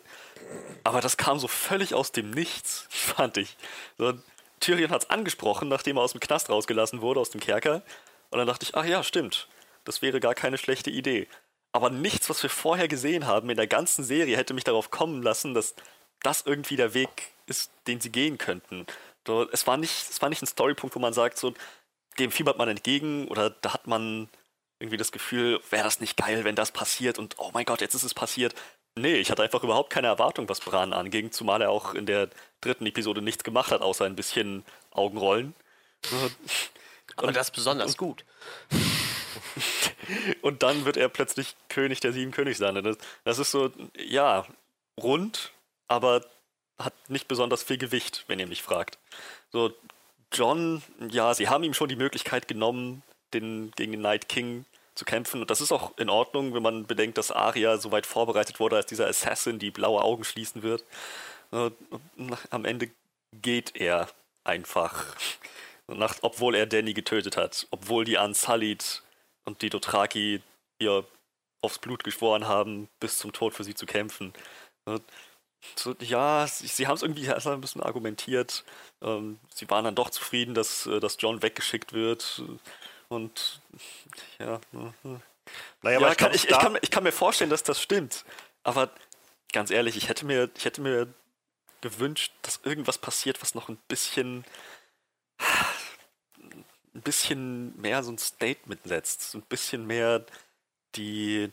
Aber 0.84 1.00
das 1.00 1.16
kam 1.16 1.38
so 1.38 1.48
völlig 1.48 1.94
aus 1.94 2.12
dem 2.12 2.30
Nichts, 2.30 2.86
fand 2.90 3.36
ich. 3.36 3.56
So, 3.98 4.14
Tyrion 4.60 4.90
hat 4.90 5.04
es 5.04 5.10
angesprochen, 5.10 5.68
nachdem 5.68 5.96
er 5.96 6.02
aus 6.02 6.12
dem 6.12 6.20
Knast 6.20 6.50
rausgelassen 6.50 7.00
wurde, 7.00 7.20
aus 7.20 7.30
dem 7.30 7.40
Kerker. 7.40 7.82
Und 8.30 8.38
dann 8.38 8.46
dachte 8.46 8.64
ich, 8.64 8.74
ach 8.74 8.84
ja, 8.84 9.02
stimmt. 9.02 9.48
Das 9.84 10.02
wäre 10.02 10.20
gar 10.20 10.34
keine 10.34 10.58
schlechte 10.58 10.90
Idee. 10.90 11.26
Aber 11.72 11.90
nichts, 11.90 12.28
was 12.28 12.42
wir 12.42 12.50
vorher 12.50 12.88
gesehen 12.88 13.26
haben 13.26 13.48
in 13.48 13.56
der 13.56 13.66
ganzen 13.66 14.04
Serie, 14.04 14.36
hätte 14.36 14.54
mich 14.54 14.64
darauf 14.64 14.90
kommen 14.90 15.22
lassen, 15.22 15.54
dass 15.54 15.74
das 16.22 16.42
irgendwie 16.42 16.76
der 16.76 16.94
Weg 16.94 17.32
ist, 17.46 17.70
den 17.86 18.00
sie 18.00 18.10
gehen 18.10 18.38
könnten. 18.38 18.86
Es 19.52 19.66
war 19.66 19.76
nicht, 19.76 20.10
es 20.10 20.20
war 20.20 20.28
nicht 20.28 20.42
ein 20.42 20.46
Storypunkt, 20.46 20.94
wo 20.94 21.00
man 21.00 21.12
sagt, 21.12 21.38
so, 21.38 21.54
dem 22.18 22.30
fiebert 22.30 22.58
man 22.58 22.68
entgegen 22.68 23.28
oder 23.28 23.50
da 23.50 23.72
hat 23.72 23.86
man 23.86 24.28
irgendwie 24.78 24.96
das 24.96 25.12
Gefühl, 25.12 25.60
wäre 25.70 25.84
das 25.84 26.00
nicht 26.00 26.16
geil, 26.16 26.44
wenn 26.44 26.56
das 26.56 26.72
passiert 26.72 27.18
und 27.18 27.36
oh 27.38 27.50
mein 27.52 27.64
Gott, 27.64 27.80
jetzt 27.80 27.94
ist 27.94 28.02
es 28.02 28.14
passiert. 28.14 28.54
Nee, 28.96 29.16
ich 29.16 29.30
hatte 29.30 29.42
einfach 29.42 29.62
überhaupt 29.62 29.90
keine 29.90 30.08
Erwartung, 30.08 30.48
was 30.48 30.60
Bran 30.60 30.92
anging, 30.92 31.30
zumal 31.30 31.62
er 31.62 31.70
auch 31.70 31.94
in 31.94 32.06
der 32.06 32.28
dritten 32.60 32.86
Episode 32.86 33.22
nichts 33.22 33.44
gemacht 33.44 33.70
hat, 33.70 33.82
außer 33.82 34.04
ein 34.04 34.16
bisschen 34.16 34.64
Augenrollen. 34.90 35.54
Aber 37.16 37.28
und, 37.28 37.36
das 37.36 37.48
ist 37.48 37.54
besonders 37.54 37.92
und, 37.92 37.98
gut. 37.98 38.24
und 40.42 40.62
dann 40.62 40.84
wird 40.84 40.96
er 40.96 41.08
plötzlich 41.08 41.56
König 41.68 42.00
der 42.00 42.12
sieben 42.12 42.32
Königslande. 42.32 42.82
Das, 42.82 42.98
das 43.24 43.38
ist 43.38 43.50
so, 43.50 43.70
ja, 43.96 44.46
rund, 45.00 45.52
aber 45.88 46.24
hat 46.78 46.94
nicht 47.08 47.28
besonders 47.28 47.62
viel 47.62 47.78
Gewicht, 47.78 48.24
wenn 48.26 48.38
ihr 48.38 48.46
mich 48.46 48.62
fragt. 48.62 48.98
So, 49.52 49.72
John, 50.32 50.82
ja, 51.10 51.34
sie 51.34 51.48
haben 51.48 51.64
ihm 51.64 51.74
schon 51.74 51.88
die 51.88 51.96
Möglichkeit 51.96 52.48
genommen, 52.48 53.02
den, 53.34 53.72
gegen 53.76 53.92
den 53.92 54.00
Night 54.00 54.28
King 54.28 54.64
zu 54.94 55.04
kämpfen. 55.04 55.40
Und 55.40 55.50
das 55.50 55.60
ist 55.60 55.72
auch 55.72 55.96
in 55.98 56.08
Ordnung, 56.08 56.54
wenn 56.54 56.62
man 56.62 56.86
bedenkt, 56.86 57.18
dass 57.18 57.30
Arya 57.30 57.78
so 57.78 57.92
weit 57.92 58.06
vorbereitet 58.06 58.60
wurde 58.60 58.76
als 58.76 58.86
dieser 58.86 59.08
Assassin, 59.08 59.58
die 59.58 59.70
blaue 59.70 60.02
Augen 60.02 60.24
schließen 60.24 60.62
wird. 60.62 60.84
Und 61.50 61.76
am 62.50 62.64
Ende 62.64 62.90
geht 63.32 63.76
er 63.76 64.08
einfach. 64.44 65.16
Nach, 65.86 66.16
obwohl 66.22 66.54
er 66.54 66.66
Danny 66.66 66.94
getötet 66.94 67.36
hat, 67.36 67.66
obwohl 67.72 68.04
die 68.04 68.16
Unsullied 68.16 69.02
und 69.44 69.60
die 69.62 69.70
Dothraki 69.70 70.40
ihr 70.78 71.04
aufs 71.62 71.78
Blut 71.78 72.04
geschworen 72.04 72.46
haben, 72.46 72.88
bis 73.00 73.18
zum 73.18 73.32
Tod 73.32 73.54
für 73.54 73.64
sie 73.64 73.74
zu 73.74 73.86
kämpfen. 73.86 74.32
So, 75.76 75.94
ja, 76.00 76.46
sie, 76.46 76.68
sie 76.68 76.86
haben 76.86 76.94
es 76.94 77.02
irgendwie 77.02 77.24
erstmal 77.24 77.54
ein 77.54 77.60
bisschen 77.60 77.82
argumentiert. 77.82 78.64
Ähm, 79.02 79.38
sie 79.52 79.68
waren 79.68 79.84
dann 79.84 79.94
doch 79.94 80.10
zufrieden, 80.10 80.54
dass, 80.54 80.86
äh, 80.86 81.00
dass 81.00 81.16
John 81.18 81.42
weggeschickt 81.42 81.92
wird. 81.92 82.42
Und 83.08 83.60
ja. 84.38 84.60
Äh, 84.72 85.18
naja, 85.82 86.00
ja, 86.00 86.10
ich, 86.12 86.16
kann, 86.16 86.34
ich, 86.34 86.48
ich, 86.48 86.58
kann, 86.58 86.78
ich 86.80 86.90
kann 86.90 87.02
mir 87.02 87.12
vorstellen, 87.12 87.50
dass 87.50 87.62
das 87.62 87.80
stimmt. 87.80 88.24
Aber 88.62 88.90
ganz 89.52 89.70
ehrlich, 89.70 89.96
ich 89.96 90.08
hätte 90.08 90.24
mir, 90.24 90.50
ich 90.56 90.64
hätte 90.64 90.80
mir 90.80 91.12
gewünscht, 91.80 92.32
dass 92.42 92.60
irgendwas 92.64 92.98
passiert, 92.98 93.40
was 93.42 93.54
noch 93.54 93.68
ein 93.68 93.78
bisschen 93.88 94.44
ein 96.94 97.02
bisschen 97.02 97.80
mehr 97.80 98.02
so 98.02 98.10
ein 98.12 98.18
Statement 98.18 98.80
setzt, 98.84 99.34
ein 99.34 99.42
bisschen 99.42 99.86
mehr 99.86 100.24
die 100.96 101.52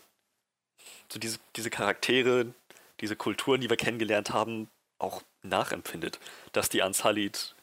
so 1.12 1.20
diese, 1.20 1.40
diese 1.56 1.70
Charaktere, 1.70 2.54
diese 3.00 3.16
Kulturen, 3.16 3.62
die 3.62 3.70
wir 3.70 3.78
kennengelernt 3.78 4.32
haben, 4.32 4.70
auch 5.00 5.22
nachempfindet. 5.44 6.20
Dass 6.52 6.70
die 6.70 6.82
Ansalid, 6.82 7.56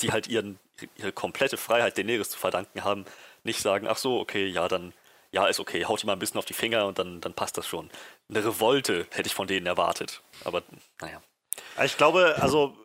die 0.00 0.12
halt 0.12 0.26
ihren, 0.26 0.58
ihre 0.96 1.12
komplette 1.12 1.56
Freiheit 1.56 1.96
Daenerys 1.96 2.30
zu 2.30 2.38
verdanken 2.38 2.84
haben, 2.84 3.04
nicht 3.44 3.60
sagen, 3.60 3.86
ach 3.88 3.96
so, 3.96 4.20
okay, 4.20 4.46
ja, 4.46 4.68
dann, 4.68 4.92
ja, 5.30 5.46
ist 5.46 5.60
okay, 5.60 5.84
haut 5.84 6.02
ihm 6.02 6.08
mal 6.08 6.14
ein 6.14 6.18
bisschen 6.18 6.38
auf 6.38 6.44
die 6.44 6.54
Finger 6.54 6.86
und 6.86 6.98
dann, 6.98 7.20
dann 7.20 7.34
passt 7.34 7.56
das 7.56 7.66
schon. 7.66 7.90
Eine 8.28 8.44
Revolte 8.44 9.06
hätte 9.10 9.28
ich 9.28 9.34
von 9.34 9.46
denen 9.46 9.66
erwartet. 9.66 10.22
Aber 10.44 10.62
naja. 11.00 11.22
Ich 11.84 11.96
glaube, 11.96 12.36
also 12.40 12.76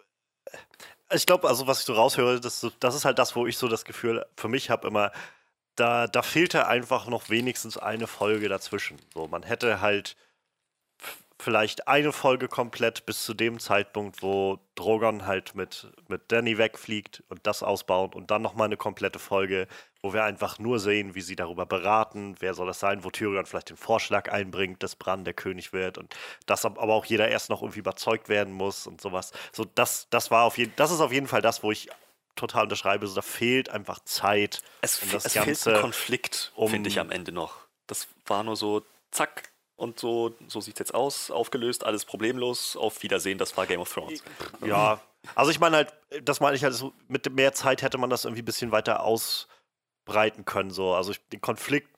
ich 1.11 1.25
glaube, 1.25 1.47
also 1.47 1.67
was 1.67 1.79
ich 1.79 1.85
so 1.85 1.93
raushöre, 1.93 2.39
das, 2.39 2.65
das 2.79 2.95
ist 2.95 3.05
halt 3.05 3.19
das, 3.19 3.35
wo 3.35 3.47
ich 3.47 3.57
so 3.57 3.67
das 3.67 3.85
Gefühl 3.85 4.25
für 4.35 4.47
mich 4.47 4.69
habe 4.69 4.87
immer, 4.87 5.11
da, 5.75 6.07
da 6.07 6.21
fehlte 6.21 6.67
einfach 6.67 7.07
noch 7.07 7.29
wenigstens 7.29 7.77
eine 7.77 8.07
Folge 8.07 8.49
dazwischen. 8.49 8.97
So, 9.13 9.27
man 9.27 9.43
hätte 9.43 9.81
halt 9.81 10.15
vielleicht 11.39 11.87
eine 11.87 12.11
Folge 12.11 12.47
komplett 12.47 13.05
bis 13.05 13.23
zu 13.23 13.33
dem 13.33 13.59
Zeitpunkt, 13.59 14.21
wo 14.21 14.59
Drogon 14.75 15.25
halt 15.25 15.55
mit, 15.55 15.87
mit 16.09 16.31
Danny 16.31 16.57
wegfliegt 16.57 17.23
und 17.29 17.47
das 17.47 17.63
ausbaut 17.63 18.13
und 18.15 18.29
dann 18.29 18.41
nochmal 18.41 18.65
eine 18.65 18.77
komplette 18.77 19.19
Folge, 19.19 19.67
wo 20.01 20.13
wir 20.13 20.23
einfach 20.23 20.59
nur 20.59 20.79
sehen, 20.79 21.15
wie 21.15 21.21
sie 21.21 21.35
darüber 21.35 21.65
beraten, 21.65 22.35
wer 22.39 22.53
soll 22.53 22.67
das 22.67 22.79
sein, 22.79 23.03
wo 23.03 23.09
Tyrion 23.09 23.45
vielleicht 23.45 23.69
den 23.69 23.77
Vorschlag 23.77 24.31
einbringt, 24.31 24.81
dass 24.81 24.95
Bran 24.95 25.25
der 25.25 25.33
König 25.33 25.73
wird 25.73 25.97
und 25.97 26.15
dass 26.45 26.65
aber 26.65 26.93
auch 26.93 27.05
jeder 27.05 27.27
erst 27.27 27.49
noch 27.49 27.61
irgendwie 27.61 27.79
überzeugt 27.79 28.29
werden 28.29 28.53
muss 28.53 28.87
und 28.87 29.01
sowas. 29.01 29.31
So, 29.51 29.65
das, 29.75 30.07
das 30.09 30.31
war 30.31 30.45
auf 30.45 30.57
jeden 30.57 30.73
das 30.75 30.91
ist 30.91 31.01
auf 31.01 31.11
jeden 31.11 31.27
Fall 31.27 31.41
das, 31.41 31.63
wo 31.63 31.71
ich 31.71 31.89
total 32.35 32.63
unterschreibe, 32.63 33.05
so, 33.07 33.15
da 33.15 33.21
fehlt 33.21 33.69
einfach 33.69 33.99
Zeit. 34.05 34.63
Es, 34.81 35.01
um 35.03 35.11
das 35.11 35.25
es 35.25 35.33
Ganze, 35.33 35.63
fehlt 35.63 35.75
ein 35.75 35.81
Konflikt, 35.81 36.51
um, 36.55 36.69
finde 36.69 36.89
ich 36.89 36.99
am 36.99 37.11
Ende 37.11 37.31
noch. 37.31 37.57
Das 37.87 38.07
war 38.25 38.43
nur 38.43 38.55
so, 38.55 38.83
zack, 39.11 39.49
und 39.75 39.99
so, 39.99 40.35
so 40.47 40.61
sieht 40.61 40.75
es 40.75 40.79
jetzt 40.79 40.93
aus, 40.93 41.31
aufgelöst, 41.31 41.85
alles 41.85 42.05
problemlos, 42.05 42.75
auf 42.75 43.01
Wiedersehen, 43.01 43.37
das 43.37 43.55
war 43.57 43.65
Game 43.65 43.79
of 43.79 43.91
Thrones. 43.91 44.23
Ja, 44.65 45.01
also 45.35 45.51
ich 45.51 45.59
meine 45.59 45.77
halt, 45.77 45.93
das 46.23 46.39
meine 46.39 46.55
ich 46.55 46.63
halt, 46.63 46.73
so, 46.73 46.93
mit 47.07 47.31
mehr 47.33 47.53
Zeit 47.53 47.81
hätte 47.81 47.97
man 47.97 48.09
das 48.09 48.25
irgendwie 48.25 48.41
ein 48.41 48.45
bisschen 48.45 48.71
weiter 48.71 49.03
ausbreiten 50.09 50.45
können, 50.45 50.71
so. 50.71 50.93
Also 50.93 51.11
ich, 51.11 51.19
den 51.29 51.41
Konflikt, 51.41 51.89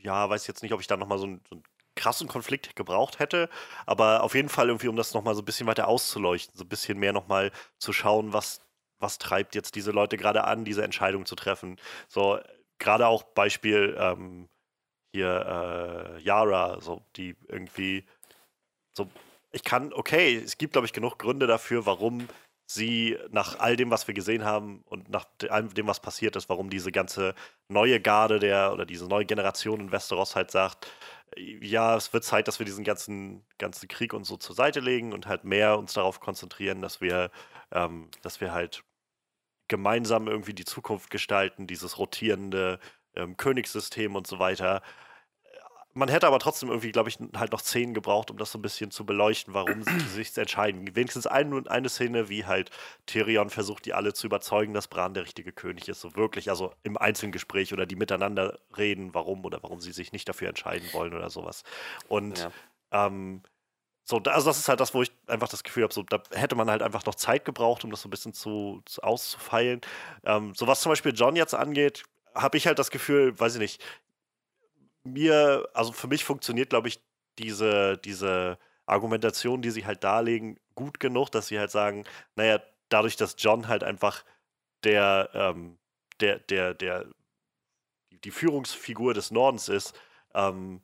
ja, 0.00 0.28
weiß 0.28 0.46
jetzt 0.46 0.62
nicht, 0.62 0.72
ob 0.72 0.80
ich 0.80 0.86
da 0.86 0.96
nochmal 0.96 1.18
so, 1.18 1.24
einen, 1.26 1.40
so 1.48 1.56
einen 1.56 1.64
krassen 1.96 2.28
Konflikt 2.28 2.76
gebraucht 2.76 3.18
hätte, 3.18 3.48
aber 3.86 4.22
auf 4.22 4.34
jeden 4.34 4.48
Fall 4.48 4.68
irgendwie, 4.68 4.88
um 4.88 4.96
das 4.96 5.14
nochmal 5.14 5.34
so 5.34 5.42
ein 5.42 5.44
bisschen 5.44 5.66
weiter 5.66 5.88
auszuleuchten, 5.88 6.56
so 6.56 6.64
ein 6.64 6.68
bisschen 6.68 6.98
mehr 6.98 7.12
nochmal 7.12 7.50
zu 7.78 7.92
schauen, 7.92 8.32
was, 8.32 8.60
was 9.00 9.18
treibt 9.18 9.54
jetzt 9.54 9.74
diese 9.74 9.90
Leute 9.90 10.16
gerade 10.16 10.44
an, 10.44 10.64
diese 10.64 10.84
Entscheidung 10.84 11.26
zu 11.26 11.34
treffen. 11.34 11.76
So, 12.08 12.38
gerade 12.78 13.06
auch 13.08 13.24
Beispiel, 13.24 13.96
ähm, 13.98 14.48
hier 15.12 16.16
äh, 16.18 16.22
Yara, 16.22 16.80
so, 16.80 17.02
die 17.16 17.34
irgendwie 17.48 18.04
so, 18.96 19.08
ich 19.50 19.64
kann, 19.64 19.92
okay, 19.92 20.36
es 20.36 20.58
gibt, 20.58 20.74
glaube 20.74 20.86
ich, 20.86 20.92
genug 20.92 21.18
Gründe 21.18 21.46
dafür, 21.46 21.86
warum 21.86 22.28
sie 22.70 23.16
nach 23.30 23.58
all 23.58 23.76
dem, 23.76 23.90
was 23.90 24.06
wir 24.06 24.14
gesehen 24.14 24.44
haben 24.44 24.82
und 24.86 25.08
nach 25.08 25.26
all 25.48 25.68
dem, 25.68 25.86
was 25.86 26.00
passiert 26.00 26.36
ist, 26.36 26.48
warum 26.50 26.68
diese 26.68 26.92
ganze 26.92 27.34
neue 27.68 27.98
Garde 28.00 28.38
der 28.38 28.72
oder 28.72 28.84
diese 28.84 29.06
neue 29.06 29.24
Generation 29.24 29.80
in 29.80 29.92
Westeros 29.92 30.36
halt 30.36 30.50
sagt, 30.50 30.86
ja, 31.36 31.96
es 31.96 32.12
wird 32.12 32.24
Zeit, 32.24 32.46
dass 32.46 32.58
wir 32.58 32.66
diesen 32.66 32.84
ganzen, 32.84 33.44
ganzen 33.58 33.88
Krieg 33.88 34.12
und 34.12 34.24
so 34.24 34.36
zur 34.36 34.54
Seite 34.54 34.80
legen 34.80 35.12
und 35.12 35.26
halt 35.26 35.44
mehr 35.44 35.78
uns 35.78 35.94
darauf 35.94 36.20
konzentrieren, 36.20 36.82
dass 36.82 37.00
wir, 37.00 37.30
ähm, 37.72 38.10
dass 38.22 38.40
wir 38.40 38.52
halt 38.52 38.84
gemeinsam 39.68 40.28
irgendwie 40.28 40.54
die 40.54 40.64
Zukunft 40.64 41.10
gestalten, 41.10 41.66
dieses 41.66 41.98
rotierende 41.98 42.80
ähm, 43.14 43.36
Königssystem 43.36 44.14
und 44.14 44.26
so 44.26 44.38
weiter. 44.38 44.82
Man 45.98 46.08
hätte 46.08 46.28
aber 46.28 46.38
trotzdem 46.38 46.68
irgendwie, 46.68 46.92
glaube 46.92 47.08
ich, 47.08 47.18
halt 47.36 47.50
noch 47.50 47.58
Szenen 47.58 47.92
gebraucht, 47.92 48.30
um 48.30 48.38
das 48.38 48.52
so 48.52 48.58
ein 48.58 48.62
bisschen 48.62 48.92
zu 48.92 49.04
beleuchten, 49.04 49.52
warum 49.52 49.82
sie 49.82 49.98
sich 50.14 50.36
entscheiden. 50.38 50.94
Wenigstens 50.94 51.26
ein, 51.26 51.66
eine 51.66 51.88
Szene, 51.88 52.28
wie 52.28 52.46
halt 52.46 52.70
Tyrion 53.06 53.50
versucht, 53.50 53.84
die 53.84 53.94
alle 53.94 54.14
zu 54.14 54.28
überzeugen, 54.28 54.74
dass 54.74 54.86
Bran 54.86 55.14
der 55.14 55.24
richtige 55.24 55.50
König 55.50 55.88
ist. 55.88 56.00
So 56.00 56.14
wirklich, 56.14 56.50
also 56.50 56.72
im 56.84 56.96
Einzelgespräch 56.96 57.72
oder 57.72 57.84
die 57.84 57.96
miteinander 57.96 58.60
reden, 58.76 59.12
warum 59.12 59.44
oder 59.44 59.60
warum 59.64 59.80
sie 59.80 59.90
sich 59.90 60.12
nicht 60.12 60.28
dafür 60.28 60.48
entscheiden 60.48 60.88
wollen 60.92 61.14
oder 61.14 61.30
sowas. 61.30 61.64
Und 62.06 62.38
ja. 62.38 62.52
ähm, 62.92 63.42
so, 64.04 64.18
also 64.18 64.48
das 64.48 64.58
ist 64.58 64.68
halt 64.68 64.78
das, 64.78 64.94
wo 64.94 65.02
ich 65.02 65.10
einfach 65.26 65.48
das 65.48 65.64
Gefühl 65.64 65.82
habe, 65.82 65.92
so, 65.92 66.04
da 66.04 66.22
hätte 66.30 66.54
man 66.54 66.70
halt 66.70 66.80
einfach 66.80 67.04
noch 67.06 67.16
Zeit 67.16 67.44
gebraucht, 67.44 67.82
um 67.82 67.90
das 67.90 68.02
so 68.02 68.08
ein 68.08 68.10
bisschen 68.10 68.32
zu, 68.32 68.82
zu 68.84 69.02
auszufeilen. 69.02 69.80
Ähm, 70.24 70.54
so 70.54 70.68
was 70.68 70.80
zum 70.80 70.92
Beispiel 70.92 71.12
John 71.12 71.34
jetzt 71.34 71.54
angeht, 71.54 72.04
habe 72.36 72.56
ich 72.56 72.68
halt 72.68 72.78
das 72.78 72.92
Gefühl, 72.92 73.38
weiß 73.38 73.54
ich 73.54 73.60
nicht, 73.60 73.82
mir, 75.12 75.68
also 75.74 75.92
für 75.92 76.08
mich 76.08 76.24
funktioniert, 76.24 76.70
glaube 76.70 76.88
ich, 76.88 77.02
diese, 77.38 77.98
diese 77.98 78.58
Argumentation, 78.86 79.62
die 79.62 79.70
sie 79.70 79.86
halt 79.86 80.04
darlegen, 80.04 80.58
gut 80.74 81.00
genug, 81.00 81.30
dass 81.30 81.48
sie 81.48 81.58
halt 81.58 81.70
sagen, 81.70 82.04
naja, 82.36 82.60
dadurch, 82.88 83.16
dass 83.16 83.36
John 83.38 83.68
halt 83.68 83.84
einfach 83.84 84.24
der, 84.84 85.30
ähm, 85.34 85.78
der, 86.20 86.38
der, 86.40 86.74
der, 86.74 87.06
die 88.24 88.30
Führungsfigur 88.30 89.14
des 89.14 89.30
Nordens 89.30 89.68
ist, 89.68 89.98
ähm, 90.34 90.82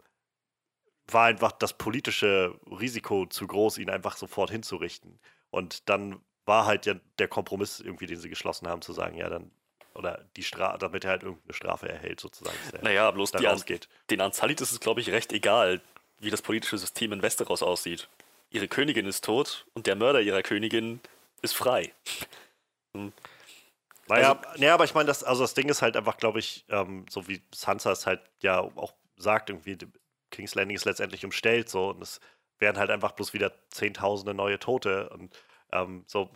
war 1.07 1.27
einfach 1.27 1.53
das 1.53 1.75
politische 1.75 2.59
Risiko 2.67 3.27
zu 3.27 3.47
groß, 3.47 3.79
ihn 3.79 3.91
einfach 3.91 4.17
sofort 4.17 4.51
hinzurichten. 4.51 5.19
Und 5.51 5.89
dann 5.89 6.21
war 6.47 6.67
halt 6.67 6.87
ja 6.87 6.95
der 7.19 7.29
Kompromiss 7.29 7.81
irgendwie, 7.81 8.07
den 8.07 8.19
sie 8.19 8.29
geschlossen 8.29 8.69
haben, 8.69 8.83
zu 8.83 8.93
sagen, 8.93 9.17
ja, 9.17 9.29
dann 9.29 9.51
oder 9.95 10.25
die 10.37 10.43
Strafe, 10.43 10.79
damit 10.79 11.05
er 11.05 11.13
halt 11.13 11.23
irgendeine 11.23 11.55
Strafe 11.55 11.89
erhält, 11.89 12.21
sozusagen. 12.21 12.57
Naja, 12.83 13.11
bloß 13.11 13.33
die 13.33 13.47
An 13.47 13.61
den 14.11 14.21
Anzalit 14.21 14.61
ist 14.61 14.73
es, 14.73 14.81
glaube 14.81 15.01
ich, 15.01 15.11
recht 15.11 15.33
egal, 15.33 15.81
wie 16.19 16.31
das 16.31 16.43
politische 16.43 16.79
System 16.79 17.13
in 17.13 17.23
Westeros 17.23 17.63
aussieht. 17.63 18.09
Ihre 18.51 18.69
Königin 18.69 19.07
ist 19.07 19.25
tot 19.25 19.67
und 19.75 19.87
der 19.87 19.97
Mörder 19.97 20.21
ihrer 20.21 20.43
Königin 20.43 21.01
ist 21.43 21.55
frei. 21.55 21.93
hm. 22.95 23.13
Naja, 24.07 24.33
also, 24.33 24.61
naja, 24.61 24.75
aber 24.75 24.85
ich 24.85 24.95
meine, 24.95 25.07
das, 25.07 25.25
also 25.25 25.43
das 25.43 25.55
Ding 25.55 25.69
ist 25.69 25.81
halt 25.81 25.97
einfach, 25.97 26.19
glaube 26.19 26.39
ich, 26.39 26.65
ähm, 26.69 27.07
so 27.09 27.27
wie 27.27 27.43
Sansa 27.55 27.93
es 27.93 28.07
halt 28.07 28.21
ja 28.41 28.61
auch 28.61 28.93
sagt, 29.17 29.49
irgendwie, 29.49 29.79
King's 30.31 30.55
Landing 30.55 30.77
ist 30.77 30.85
letztendlich 30.85 31.25
umstellt, 31.25 31.71
so, 31.71 31.91
und 31.91 32.03
es 32.03 32.21
werden 32.59 32.79
halt 32.79 32.91
einfach 32.91 33.13
bloß 33.13 33.33
wieder 33.33 33.53
Zehntausende 33.71 34.35
neue 34.35 34.59
Tote 34.59 35.09
und 35.11 35.35
ähm, 35.73 36.05
so 36.07 36.31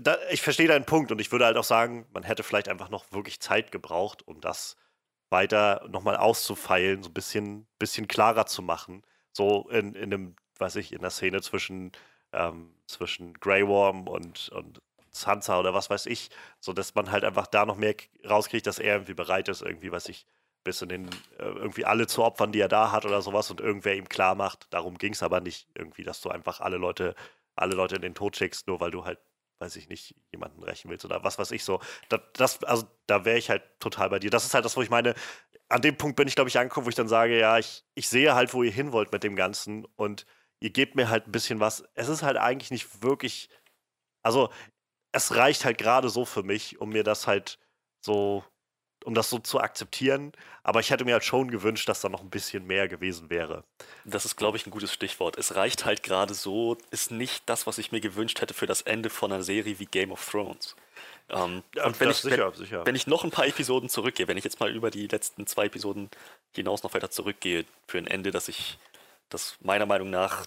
da, 0.00 0.16
ich 0.30 0.42
verstehe 0.42 0.68
deinen 0.68 0.84
Punkt 0.84 1.12
und 1.12 1.20
ich 1.20 1.32
würde 1.32 1.44
halt 1.46 1.56
auch 1.56 1.64
sagen, 1.64 2.06
man 2.12 2.22
hätte 2.22 2.42
vielleicht 2.42 2.68
einfach 2.68 2.88
noch 2.90 3.12
wirklich 3.12 3.40
Zeit 3.40 3.72
gebraucht, 3.72 4.26
um 4.26 4.40
das 4.40 4.76
weiter 5.30 5.86
nochmal 5.88 6.16
auszufeilen, 6.16 7.02
so 7.02 7.10
ein 7.10 7.14
bisschen, 7.14 7.66
bisschen 7.78 8.08
klarer 8.08 8.46
zu 8.46 8.62
machen. 8.62 9.02
So 9.32 9.68
in, 9.70 9.94
in 9.94 10.12
einem, 10.14 10.36
weiß 10.58 10.76
ich, 10.76 10.92
in 10.92 11.02
der 11.02 11.10
Szene 11.10 11.42
zwischen, 11.42 11.92
ähm, 12.32 12.74
zwischen 12.86 13.34
Grey 13.34 13.66
Worm 13.66 14.08
und, 14.08 14.48
und 14.50 14.80
Sansa 15.10 15.58
oder 15.58 15.74
was 15.74 15.90
weiß 15.90 16.06
ich, 16.06 16.30
so 16.60 16.72
dass 16.72 16.94
man 16.94 17.10
halt 17.10 17.24
einfach 17.24 17.46
da 17.46 17.66
noch 17.66 17.76
mehr 17.76 17.94
rauskriegt, 18.28 18.66
dass 18.66 18.78
er 18.78 18.94
irgendwie 18.94 19.14
bereit 19.14 19.48
ist, 19.48 19.62
irgendwie, 19.62 19.92
weiß 19.92 20.08
ich, 20.08 20.26
bis 20.64 20.82
in 20.82 20.88
den, 20.88 21.06
äh, 21.38 21.44
irgendwie 21.44 21.84
alle 21.84 22.06
zu 22.06 22.24
opfern, 22.24 22.52
die 22.52 22.60
er 22.60 22.68
da 22.68 22.92
hat 22.92 23.04
oder 23.04 23.22
sowas 23.22 23.50
und 23.50 23.60
irgendwer 23.60 23.96
ihm 23.96 24.08
klar 24.08 24.34
macht. 24.34 24.66
Darum 24.70 24.98
ging 24.98 25.12
es 25.12 25.22
aber 25.22 25.40
nicht 25.40 25.68
irgendwie, 25.74 26.04
dass 26.04 26.20
du 26.20 26.30
einfach 26.30 26.60
alle 26.60 26.76
Leute, 26.76 27.14
alle 27.56 27.74
Leute 27.74 27.96
in 27.96 28.02
den 28.02 28.14
Tod 28.14 28.36
schickst, 28.36 28.66
nur 28.66 28.80
weil 28.80 28.90
du 28.90 29.04
halt 29.04 29.18
weiß 29.58 29.76
ich 29.76 29.88
nicht, 29.88 30.14
jemanden 30.32 30.62
rächen 30.62 30.90
willst 30.90 31.04
oder 31.04 31.24
was 31.24 31.38
weiß 31.38 31.50
ich 31.50 31.64
so. 31.64 31.80
Das, 32.08 32.20
das 32.34 32.64
also 32.64 32.86
da 33.06 33.24
wäre 33.24 33.38
ich 33.38 33.50
halt 33.50 33.62
total 33.80 34.10
bei 34.10 34.18
dir. 34.18 34.30
Das 34.30 34.44
ist 34.44 34.54
halt 34.54 34.64
das, 34.64 34.76
wo 34.76 34.82
ich 34.82 34.90
meine, 34.90 35.14
an 35.68 35.82
dem 35.82 35.96
Punkt 35.96 36.16
bin 36.16 36.28
ich, 36.28 36.34
glaube 36.34 36.48
ich, 36.48 36.58
angekommen, 36.58 36.86
wo 36.86 36.90
ich 36.90 36.96
dann 36.96 37.08
sage, 37.08 37.38
ja, 37.38 37.58
ich, 37.58 37.84
ich 37.94 38.08
sehe 38.08 38.34
halt, 38.34 38.54
wo 38.54 38.62
ihr 38.62 38.70
hin 38.70 38.92
wollt 38.92 39.12
mit 39.12 39.22
dem 39.22 39.36
Ganzen 39.36 39.84
und 39.96 40.26
ihr 40.60 40.70
gebt 40.70 40.94
mir 40.94 41.08
halt 41.08 41.26
ein 41.26 41.32
bisschen 41.32 41.60
was. 41.60 41.84
Es 41.94 42.08
ist 42.08 42.22
halt 42.22 42.36
eigentlich 42.36 42.70
nicht 42.70 43.02
wirklich, 43.02 43.50
also 44.22 44.50
es 45.12 45.34
reicht 45.36 45.64
halt 45.64 45.78
gerade 45.78 46.08
so 46.08 46.24
für 46.24 46.42
mich, 46.42 46.80
um 46.80 46.90
mir 46.90 47.04
das 47.04 47.26
halt 47.26 47.58
so 48.00 48.44
um 49.04 49.14
das 49.14 49.30
so 49.30 49.38
zu 49.38 49.60
akzeptieren. 49.60 50.32
Aber 50.62 50.80
ich 50.80 50.90
hätte 50.90 51.04
mir 51.04 51.12
halt 51.12 51.24
schon 51.24 51.50
gewünscht, 51.50 51.88
dass 51.88 52.00
da 52.00 52.08
noch 52.08 52.20
ein 52.20 52.30
bisschen 52.30 52.66
mehr 52.66 52.88
gewesen 52.88 53.30
wäre. 53.30 53.64
Das 54.04 54.24
ist, 54.24 54.36
glaube 54.36 54.56
ich, 54.56 54.66
ein 54.66 54.70
gutes 54.70 54.92
Stichwort. 54.92 55.38
Es 55.38 55.54
reicht 55.54 55.84
halt 55.84 56.02
gerade 56.02 56.34
so, 56.34 56.76
ist 56.90 57.10
nicht 57.10 57.44
das, 57.46 57.66
was 57.66 57.78
ich 57.78 57.92
mir 57.92 58.00
gewünscht 58.00 58.40
hätte 58.40 58.54
für 58.54 58.66
das 58.66 58.82
Ende 58.82 59.10
von 59.10 59.32
einer 59.32 59.42
Serie 59.42 59.78
wie 59.78 59.86
Game 59.86 60.12
of 60.12 60.28
Thrones. 60.28 60.76
Ähm, 61.30 61.62
Ja, 61.74 61.86
und 61.86 62.00
wenn 62.00 62.10
ich, 62.10 62.16
sicher, 62.18 62.52
wenn, 62.52 62.54
sicher. 62.54 62.86
wenn 62.86 62.94
ich 62.94 63.06
noch 63.06 63.24
ein 63.24 63.30
paar 63.30 63.46
Episoden 63.46 63.88
zurückgehe, 63.88 64.28
wenn 64.28 64.36
ich 64.36 64.44
jetzt 64.44 64.60
mal 64.60 64.74
über 64.74 64.90
die 64.90 65.06
letzten 65.06 65.46
zwei 65.46 65.66
Episoden 65.66 66.10
hinaus 66.54 66.82
noch 66.82 66.94
weiter 66.94 67.10
zurückgehe 67.10 67.64
für 67.86 67.98
ein 67.98 68.06
Ende, 68.06 68.30
dass 68.30 68.48
ich, 68.48 68.78
das 69.28 69.56
meiner 69.60 69.86
Meinung 69.86 70.10
nach 70.10 70.46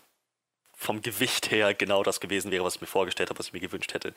vom 0.75 1.01
Gewicht 1.03 1.51
her 1.51 1.75
genau 1.75 2.01
das 2.01 2.19
gewesen 2.19 2.49
wäre, 2.49 2.63
was 2.63 2.75
ich 2.75 2.81
mir 2.81 2.87
vorgestellt 2.87 3.29
habe, 3.29 3.37
was 3.37 3.47
ich 3.47 3.53
mir 3.53 3.59
gewünscht 3.59 3.93
hätte, 3.93 4.13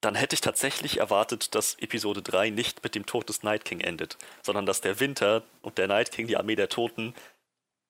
dann 0.00 0.14
hätte 0.14 0.34
ich 0.34 0.40
tatsächlich 0.40 0.98
erwartet, 0.98 1.54
dass 1.54 1.74
Episode 1.78 2.22
3 2.22 2.50
nicht 2.50 2.82
mit 2.82 2.94
dem 2.94 3.06
Tod 3.06 3.28
des 3.28 3.42
Night 3.42 3.64
King 3.64 3.80
endet, 3.80 4.16
sondern 4.42 4.66
dass 4.66 4.80
der 4.80 4.98
Winter 5.00 5.42
und 5.62 5.78
der 5.78 5.88
Night 5.88 6.10
King, 6.12 6.26
die 6.26 6.36
Armee 6.36 6.56
der 6.56 6.68
Toten, 6.68 7.14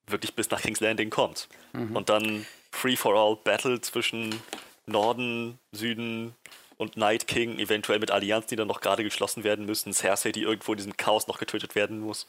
wirklich 0.06 0.34
bis 0.34 0.50
nach 0.50 0.60
King's 0.60 0.80
Landing 0.80 1.10
kommt. 1.10 1.48
Und 1.94 2.08
dann 2.08 2.46
Free-for-all 2.72 3.36
Battle 3.36 3.80
zwischen 3.80 4.40
Norden, 4.86 5.58
Süden 5.72 6.34
und 6.78 6.96
Night 6.96 7.26
King, 7.28 7.58
eventuell 7.58 7.98
mit 7.98 8.10
Allianzen, 8.10 8.48
die 8.48 8.56
dann 8.56 8.68
noch 8.68 8.80
gerade 8.80 9.04
geschlossen 9.04 9.44
werden 9.44 9.66
müssen, 9.66 9.92
Cersei, 9.92 10.32
die 10.32 10.42
irgendwo 10.42 10.72
in 10.72 10.78
diesem 10.78 10.96
Chaos 10.96 11.28
noch 11.28 11.38
getötet 11.38 11.74
werden 11.74 12.00
muss. 12.00 12.26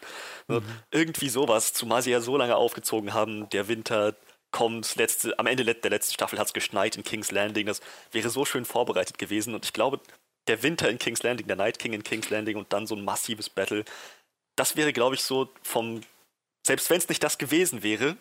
Ne? 0.48 0.62
Irgendwie 0.91 1.30
sowas, 1.30 1.74
zumal 1.74 2.02
sie 2.02 2.12
ja 2.12 2.20
so 2.22 2.38
lange 2.38 2.56
aufgezogen 2.56 3.13
haben, 3.13 3.50
der 3.50 3.67
Winter 3.67 4.15
kommt, 4.52 4.96
letzte, 4.96 5.38
am 5.40 5.48
Ende 5.48 5.64
der 5.64 5.90
letzten 5.90 6.14
Staffel 6.14 6.38
hat 6.38 6.48
es 6.48 6.54
geschneit 6.54 6.98
in 6.98 7.04
King's 7.04 7.32
Landing, 7.32 7.66
das 7.66 7.82
wäre 8.12 8.30
so 8.30 8.46
schön 8.46 8.66
vorbereitet 8.66 9.18
gewesen. 9.18 9.56
Und 9.56 9.66
ich 9.66 9.74
glaube, 9.74 10.00
der 10.48 10.62
Winter 10.64 10.90
in 10.90 11.00
King's 11.00 11.24
Landing, 11.24 11.48
der 11.48 11.56
Night 11.56 11.80
King 11.80 11.94
in 11.94 12.04
King's 12.04 12.30
Landing 12.30 12.58
und 12.58 12.72
dann 12.74 12.88
so 12.88 12.96
ein 12.96 13.04
massives 13.04 13.50
Battle, 13.50 13.86
das 14.56 14.76
wäre, 14.76 14.94
glaube 14.94 15.16
ich, 15.16 15.24
so 15.24 15.50
vom, 15.64 16.02
selbst 16.66 16.90
wenn 16.90 16.98
es 16.98 17.10
nicht 17.10 17.24
das 17.24 17.38
gewesen 17.38 17.84
wäre, 17.84 18.18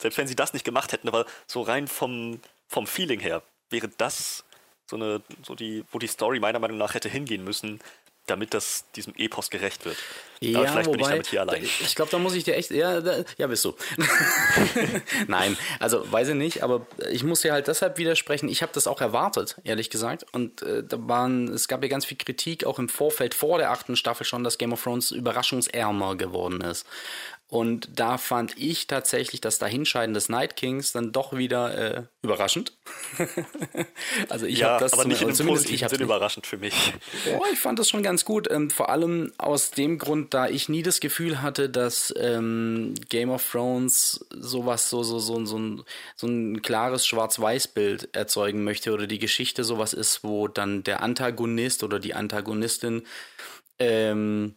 selbst 0.00 0.18
wenn 0.18 0.26
sie 0.26 0.36
das 0.36 0.52
nicht 0.52 0.64
gemacht 0.64 0.92
hätten, 0.92 1.08
aber 1.08 1.26
so 1.46 1.62
rein 1.62 1.88
vom, 1.88 2.40
vom 2.68 2.86
Feeling 2.86 3.20
her, 3.20 3.42
wäre 3.70 3.88
das 3.88 4.44
so 4.88 4.96
eine, 4.96 5.22
so 5.42 5.54
die, 5.54 5.84
wo 5.90 5.98
die 5.98 6.06
Story 6.06 6.40
meiner 6.40 6.58
Meinung 6.58 6.78
nach 6.78 6.94
hätte 6.94 7.08
hingehen 7.08 7.44
müssen, 7.44 7.80
damit 8.26 8.54
das 8.54 8.84
diesem 8.94 9.14
Epos 9.16 9.50
gerecht 9.50 9.84
wird. 9.84 9.96
aber 10.54 10.66
vielleicht 10.68 10.92
bin 10.92 11.00
ich 11.00 11.06
damit 11.06 11.26
hier 11.28 11.40
allein. 11.40 11.62
Ich 11.62 11.94
glaube, 11.94 12.10
da 12.10 12.18
muss 12.18 12.34
ich 12.34 12.44
dir 12.44 12.56
echt. 12.56 12.70
Ja, 12.70 13.00
da, 13.00 13.24
ja 13.38 13.46
bist 13.46 13.64
du. 13.64 13.74
Nein, 15.28 15.56
also 15.80 16.10
weiß 16.10 16.28
ich 16.28 16.34
nicht, 16.34 16.62
aber 16.62 16.86
ich 17.10 17.24
muss 17.24 17.40
dir 17.40 17.52
halt 17.52 17.68
deshalb 17.68 17.98
widersprechen. 17.98 18.48
Ich 18.48 18.62
habe 18.62 18.72
das 18.74 18.86
auch 18.86 19.00
erwartet, 19.00 19.56
ehrlich 19.64 19.90
gesagt. 19.90 20.26
Und 20.32 20.62
äh, 20.62 20.82
da 20.84 20.96
waren, 21.08 21.48
es 21.48 21.68
gab 21.68 21.82
ja 21.82 21.88
ganz 21.88 22.04
viel 22.04 22.18
Kritik 22.18 22.64
auch 22.64 22.78
im 22.78 22.88
Vorfeld 22.88 23.34
vor 23.34 23.58
der 23.58 23.70
achten 23.70 23.96
Staffel 23.96 24.26
schon, 24.26 24.44
dass 24.44 24.58
Game 24.58 24.72
of 24.72 24.82
Thrones 24.82 25.10
überraschungsärmer 25.10 26.16
geworden 26.16 26.60
ist. 26.60 26.86
Und 27.48 28.00
da 28.00 28.18
fand 28.18 28.58
ich 28.58 28.88
tatsächlich 28.88 29.40
das 29.40 29.60
Dahinscheiden 29.60 30.14
des 30.14 30.28
Night 30.28 30.56
Kings 30.56 30.90
dann 30.90 31.12
doch 31.12 31.36
wieder 31.36 31.96
äh, 31.98 32.02
überraschend. 32.20 32.76
also 34.28 34.46
ich 34.46 34.58
ja, 34.58 34.70
habe 34.70 34.80
das 34.82 34.94
aber 34.94 35.04
nicht 35.04 35.22
in 35.22 35.28
einem 35.28 35.46
positiven 35.46 35.88
Sinn 35.88 36.00
überraschend 36.00 36.46
für 36.46 36.58
mich. 36.58 36.74
Oh, 37.38 37.42
ich 37.52 37.58
fand 37.58 37.78
das 37.78 37.88
schon 37.88 38.02
ganz 38.02 38.24
gut. 38.24 38.50
Ähm, 38.50 38.70
vor 38.70 38.88
allem 38.88 39.32
aus 39.38 39.70
dem 39.70 39.98
Grund, 39.98 40.32
da 40.32 40.48
ich 40.48 40.68
nie 40.68 40.82
das 40.82 41.00
Gefühl 41.00 41.42
hatte, 41.42 41.68
dass 41.68 42.12
ähm, 42.16 42.94
Game 43.08 43.30
of 43.30 43.48
Thrones 43.50 44.26
sowas, 44.30 44.90
so, 44.90 45.02
so, 45.02 45.18
so, 45.18 45.44
so, 45.44 45.58
ein, 45.58 45.82
so 46.14 46.26
ein 46.26 46.62
klares 46.62 47.06
Schwarz-Weiß-Bild 47.06 48.14
erzeugen 48.14 48.64
möchte 48.64 48.92
oder 48.92 49.06
die 49.06 49.18
Geschichte 49.18 49.64
sowas 49.64 49.92
ist, 49.92 50.24
wo 50.24 50.48
dann 50.48 50.82
der 50.82 51.02
Antagonist 51.02 51.82
oder 51.82 51.98
die 51.98 52.14
Antagonistin 52.14 53.02
ähm, 53.78 54.56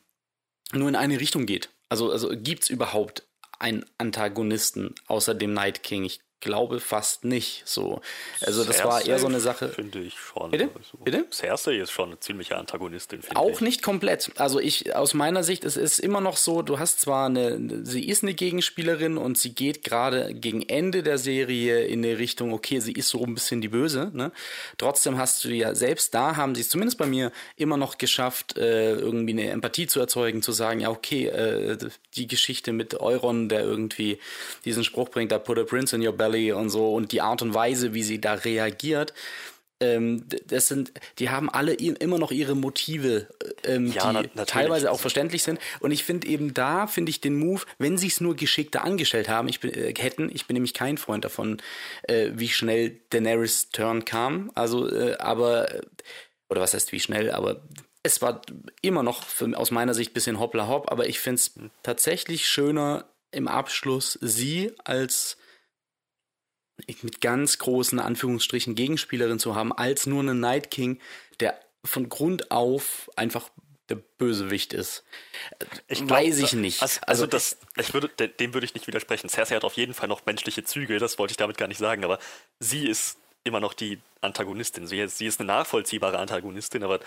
nur 0.72 0.90
in 0.90 0.96
eine 0.96 1.20
Richtung 1.20 1.46
geht. 1.46 1.70
Also, 1.90 2.12
also 2.12 2.30
gibt 2.30 2.64
es 2.64 2.70
überhaupt 2.70 3.28
einen 3.60 3.86
Antagonisten 3.98 4.96
außer 5.08 5.34
dem 5.34 5.54
Night 5.54 5.84
King? 5.84 6.06
Ich 6.06 6.22
glaube 6.40 6.80
fast 6.80 7.26
nicht 7.26 7.64
so. 7.66 8.02
Also 8.42 8.64
das 8.64 8.84
war 8.84 9.06
eher 9.06 9.20
so 9.20 9.28
eine 9.28 9.40
Sache. 9.40 9.70
Finde 9.70 10.00
ich 10.00 10.16
schon. 10.16 10.52
Bitte? 10.52 10.70
Also, 10.76 10.98
Bitte? 11.04 11.26
Cersei 11.32 11.78
ist 11.78 11.92
schon 11.92 12.10
eine 12.10 12.20
ziemliche 12.20 12.58
Antagonistin, 12.58 13.22
Auch 13.36 13.50
ich. 13.50 13.62
nicht 13.62 13.84
komplett. 13.84 14.32
Also 14.38 14.60
ich, 14.60 14.96
aus 14.96 15.14
meiner 15.14 15.44
Sicht, 15.44 15.66
es 15.66 15.78
ist 15.78 16.00
immer 16.00 16.22
noch 16.22 16.38
so, 16.38 16.62
du 16.62 16.80
hast 16.80 17.02
zwar 17.02 17.26
eine, 17.26 17.86
sie 17.86 18.08
ist 18.08 18.24
eine 18.24 18.34
Gegenspielerin 18.34 19.18
und 19.18 19.38
sie 19.38 19.54
geht 19.54 19.84
gerade 19.84 20.34
gegen 20.34 20.62
Ende 20.62 21.04
der 21.04 21.18
Serie 21.18 21.86
in 21.86 22.04
eine 22.04 22.18
Richtung, 22.18 22.54
okay, 22.54 22.80
sie 22.80 22.94
ist 22.94 23.10
so 23.10 23.24
ein 23.24 23.34
bisschen 23.34 23.62
die 23.62 23.68
Böse, 23.68 24.12
ne? 24.14 24.32
Trotzdem 24.78 25.18
hast 25.18 25.44
du 25.44 25.50
ja, 25.50 25.76
selbst 25.76 26.14
da 26.14 26.36
haben 26.36 26.56
sie 26.56 26.62
es 26.62 26.70
zumindest 26.70 26.98
bei 26.98 27.06
mir 27.06 27.32
immer 27.58 27.78
noch 27.78 27.98
geschafft, 27.98 28.58
äh, 28.58 28.94
irgendwie 28.94 29.34
eine 29.34 29.50
Empathie 29.50 29.88
zu 29.88 30.00
erzeugen, 30.00 30.42
zu 30.42 30.52
sagen, 30.52 30.80
ja, 30.80 30.90
okay, 30.90 31.28
äh, 31.28 31.78
die 32.16 32.28
Geschichte 32.28 32.72
mit 32.72 33.00
Euron, 33.00 33.50
der 33.50 33.62
irgendwie 33.62 34.20
diesen 34.66 34.84
Spruch 34.84 35.10
bringt, 35.10 35.32
da 35.32 35.40
put 35.40 35.58
a 35.60 35.64
prince 35.64 35.96
in 35.96 36.06
your 36.06 36.14
belly 36.14 36.29
und 36.56 36.70
so 36.70 36.94
und 36.94 37.12
die 37.12 37.22
Art 37.22 37.42
und 37.42 37.54
Weise, 37.54 37.94
wie 37.94 38.04
sie 38.04 38.20
da 38.22 38.34
reagiert, 38.34 39.14
ähm, 39.82 40.26
das 40.48 40.68
sind, 40.68 40.92
die 41.20 41.30
haben 41.30 41.50
alle 41.50 41.74
immer 41.74 42.18
noch 42.18 42.32
ihre 42.32 42.54
Motive, 42.54 43.28
äh, 43.64 43.76
ähm, 43.76 43.88
Ja, 43.88 44.12
na- 44.12 44.22
die 44.24 44.28
natürlich. 44.34 44.48
teilweise 44.50 44.92
auch 44.92 45.00
verständlich 45.00 45.44
sind. 45.44 45.58
Und 45.80 45.92
ich 45.92 46.04
finde 46.04 46.28
eben 46.28 46.54
da, 46.54 46.86
finde 46.86 47.12
ich 47.12 47.22
den 47.22 47.40
Move, 47.40 47.62
wenn 47.78 47.98
sie 47.98 48.08
es 48.08 48.20
nur 48.20 48.36
geschickter 48.36 48.84
angestellt 48.84 49.30
haben, 49.30 49.48
ich 49.48 49.62
bin, 49.62 49.74
äh, 49.74 49.94
hätten, 49.98 50.30
ich 50.34 50.48
bin 50.48 50.56
nämlich 50.56 50.74
kein 50.74 50.98
Freund 50.98 51.24
davon, 51.24 51.62
äh, 52.04 52.32
wie 52.34 52.50
schnell 52.50 53.00
Daenerys 53.10 53.70
Turn 53.70 54.04
kam. 54.04 54.52
Also, 54.54 54.92
äh, 54.92 55.16
aber, 55.18 55.74
äh, 55.74 55.82
oder 56.50 56.60
was 56.60 56.74
heißt 56.74 56.92
wie 56.92 57.00
schnell, 57.00 57.32
aber 57.32 57.62
es 58.04 58.22
war 58.22 58.42
immer 58.82 59.04
noch 59.04 59.24
für, 59.24 59.58
aus 59.58 59.72
meiner 59.72 59.94
Sicht 59.94 60.12
ein 60.12 60.14
bisschen 60.14 60.40
hoppla 60.42 60.68
hopp, 60.68 60.92
aber 60.92 61.08
ich 61.08 61.20
finde 61.22 61.36
es 61.36 61.52
tatsächlich 61.84 62.48
schöner 62.50 63.06
im 63.32 63.48
Abschluss 63.48 64.18
sie 64.22 64.74
als 64.84 65.38
mit 67.04 67.22
ganz 67.22 67.58
großen 67.58 68.00
Anführungsstrichen 68.00 68.76
Gegenspielerin 68.76 69.40
zu 69.40 69.56
haben, 69.56 69.72
als 69.74 70.06
nur 70.06 70.22
einen 70.22 70.40
Night 70.40 70.72
King, 70.72 71.00
der 71.40 71.60
von 71.86 72.10
Grund 72.10 72.52
auf 72.52 73.10
einfach 73.16 73.50
der 73.90 73.96
Bösewicht 73.96 74.74
ist. 74.74 75.04
Ich 75.88 76.00
glaub, 76.00 76.12
Weiß 76.12 76.38
ich 76.40 76.54
nicht. 76.54 76.82
Also, 76.82 77.00
also 77.08 77.26
das, 77.26 77.58
ich 77.78 77.94
würde, 77.94 78.08
de- 78.10 78.28
dem 78.28 78.54
würde 78.54 78.66
ich 78.66 78.76
nicht 78.76 78.86
widersprechen. 78.88 79.30
Cersei 79.30 79.56
hat 79.56 79.64
auf 79.64 79.78
jeden 79.78 79.94
Fall 79.96 80.08
noch 80.08 80.26
menschliche 80.26 80.64
Züge, 80.64 81.00
das 81.00 81.18
wollte 81.18 81.32
ich 81.32 81.38
damit 81.38 81.58
gar 81.58 81.68
nicht 81.68 81.80
sagen, 81.80 82.04
aber 82.04 82.20
sie 82.60 82.88
ist 82.88 83.18
immer 83.44 83.60
noch 83.60 83.74
die 83.74 84.00
Antagonistin. 84.22 84.86
Sie, 84.86 85.08
sie 85.08 85.26
ist 85.26 85.40
eine 85.40 85.48
nachvollziehbare 85.48 86.20
Antagonistin, 86.20 86.84
aber 86.84 87.00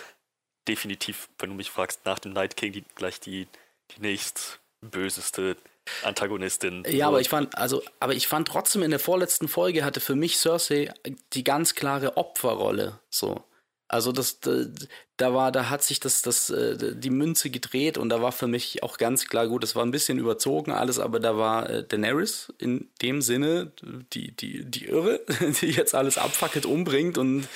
definitiv, 0.67 1.29
wenn 1.39 1.51
du 1.51 1.57
mich 1.57 1.71
fragst, 1.71 2.05
nach 2.05 2.19
dem 2.19 2.33
Night 2.33 2.57
King 2.57 2.73
die, 2.73 2.85
gleich 2.95 3.21
die, 3.21 3.47
die 3.93 4.01
nächst 4.01 4.59
böseste 4.81 5.57
Antagonistin. 6.03 6.85
Ja, 6.87 7.07
So. 7.07 7.09
aber 7.11 7.21
ich 7.21 7.29
fand, 7.29 7.57
also, 7.59 7.83
aber 8.01 8.15
ich 8.15 8.29
fand 8.29 8.49
trotzdem 8.49 8.83
in 8.83 8.91
der 8.91 9.01
vorletzten 9.01 9.49
Folge 9.49 9.85
hatte 9.85 10.01
für 10.01 10.15
mich 10.15 10.39
Cersei 10.39 10.93
die 11.33 11.45
ganz 11.45 11.75
klare 11.75 12.17
Opferrolle. 12.17 13.01
So. 13.11 13.45
Also 13.93 14.11
das, 14.11 14.41
da, 14.41 15.35
war, 15.35 15.53
da 15.53 15.69
hat 15.69 15.83
sich 15.83 16.01
das, 16.01 16.23
das, 16.23 16.49
äh, 16.49 16.97
die 16.97 17.11
Münze 17.11 17.51
gedreht 17.51 17.99
und 17.99 18.09
da 18.09 18.23
war 18.23 18.33
für 18.33 18.47
mich 18.47 18.83
auch 18.83 18.97
ganz 18.97 19.27
klar, 19.29 19.47
gut, 19.49 19.63
es 19.65 19.77
war 19.77 19.85
ein 19.85 19.91
bisschen 19.91 20.19
überzogen 20.19 20.73
alles, 20.73 20.99
aber 20.99 21.21
da 21.21 21.37
war 21.37 21.69
äh, 21.69 21.87
Daenerys 21.87 22.55
in 22.57 22.89
dem 23.03 23.21
Sinne 23.21 23.73
die, 24.15 24.35
die, 24.35 24.65
die 24.65 24.87
Irre, 24.87 25.21
die 25.61 25.67
jetzt 25.67 25.95
alles 25.95 26.17
abfackelt, 26.17 26.65
umbringt 26.65 27.19
und 27.19 27.47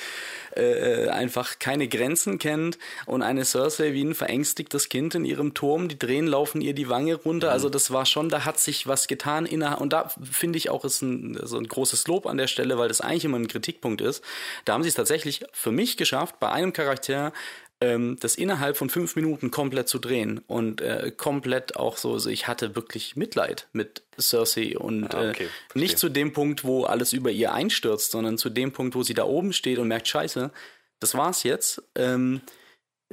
äh, 0.57 1.09
einfach 1.09 1.59
keine 1.59 1.87
Grenzen 1.87 2.39
kennt 2.39 2.77
und 3.05 3.21
eine 3.21 3.45
Cersei 3.45 3.93
wie 3.93 4.03
ein 4.03 4.15
verängstigtes 4.15 4.89
Kind 4.89 5.15
in 5.15 5.25
ihrem 5.25 5.53
Turm, 5.53 5.87
die 5.87 5.97
Tränen 5.97 6.27
laufen 6.27 6.61
ihr 6.61 6.73
die 6.73 6.89
Wange 6.89 7.15
runter. 7.15 7.51
Also 7.51 7.69
das 7.69 7.91
war 7.91 8.05
schon, 8.05 8.29
da 8.29 8.45
hat 8.45 8.59
sich 8.59 8.87
was 8.87 9.07
getan 9.07 9.45
innerhalb 9.45 9.81
und 9.81 9.93
da 9.93 10.11
finde 10.31 10.57
ich 10.57 10.69
auch 10.69 10.83
ist 10.83 11.01
ein, 11.01 11.39
so 11.43 11.57
ein 11.57 11.67
großes 11.67 12.07
Lob 12.07 12.25
an 12.25 12.37
der 12.37 12.47
Stelle, 12.47 12.77
weil 12.77 12.87
das 12.87 13.01
eigentlich 13.01 13.25
immer 13.25 13.37
ein 13.37 13.47
Kritikpunkt 13.47 14.01
ist. 14.01 14.23
Da 14.65 14.73
haben 14.73 14.83
sie 14.83 14.89
es 14.89 14.95
tatsächlich 14.95 15.45
für 15.53 15.71
mich 15.71 15.97
geschafft, 15.97 16.39
bei 16.39 16.49
einem 16.49 16.73
Charakter 16.73 17.33
ähm, 17.79 18.17
das 18.19 18.35
innerhalb 18.35 18.77
von 18.77 18.89
fünf 18.89 19.15
Minuten 19.15 19.51
komplett 19.51 19.87
zu 19.87 19.99
drehen 19.99 20.39
und 20.47 20.81
äh, 20.81 21.11
komplett 21.15 21.75
auch 21.75 21.97
so, 21.97 22.17
so, 22.17 22.29
ich 22.29 22.47
hatte 22.47 22.75
wirklich 22.75 23.15
Mitleid 23.15 23.67
mit 23.71 24.03
Cersei 24.19 24.77
und 24.77 25.13
Ah, 25.13 25.29
okay, 25.29 25.45
äh, 25.75 25.79
nicht 25.79 25.99
zu 25.99 26.09
dem 26.09 26.33
Punkt, 26.33 26.63
wo 26.63 26.85
alles 26.85 27.13
über 27.13 27.29
ihr 27.29 27.53
einstürzt, 27.53 28.11
sondern 28.11 28.37
zu 28.37 28.49
dem 28.49 28.71
Punkt, 28.71 28.95
wo 28.95 29.03
sie 29.03 29.13
da 29.13 29.25
oben 29.25 29.53
steht 29.53 29.77
und 29.77 29.87
merkt, 29.87 30.07
scheiße, 30.07 30.51
das 30.99 31.15
war's 31.15 31.43
jetzt. 31.43 31.83
Ähm, 31.95 32.41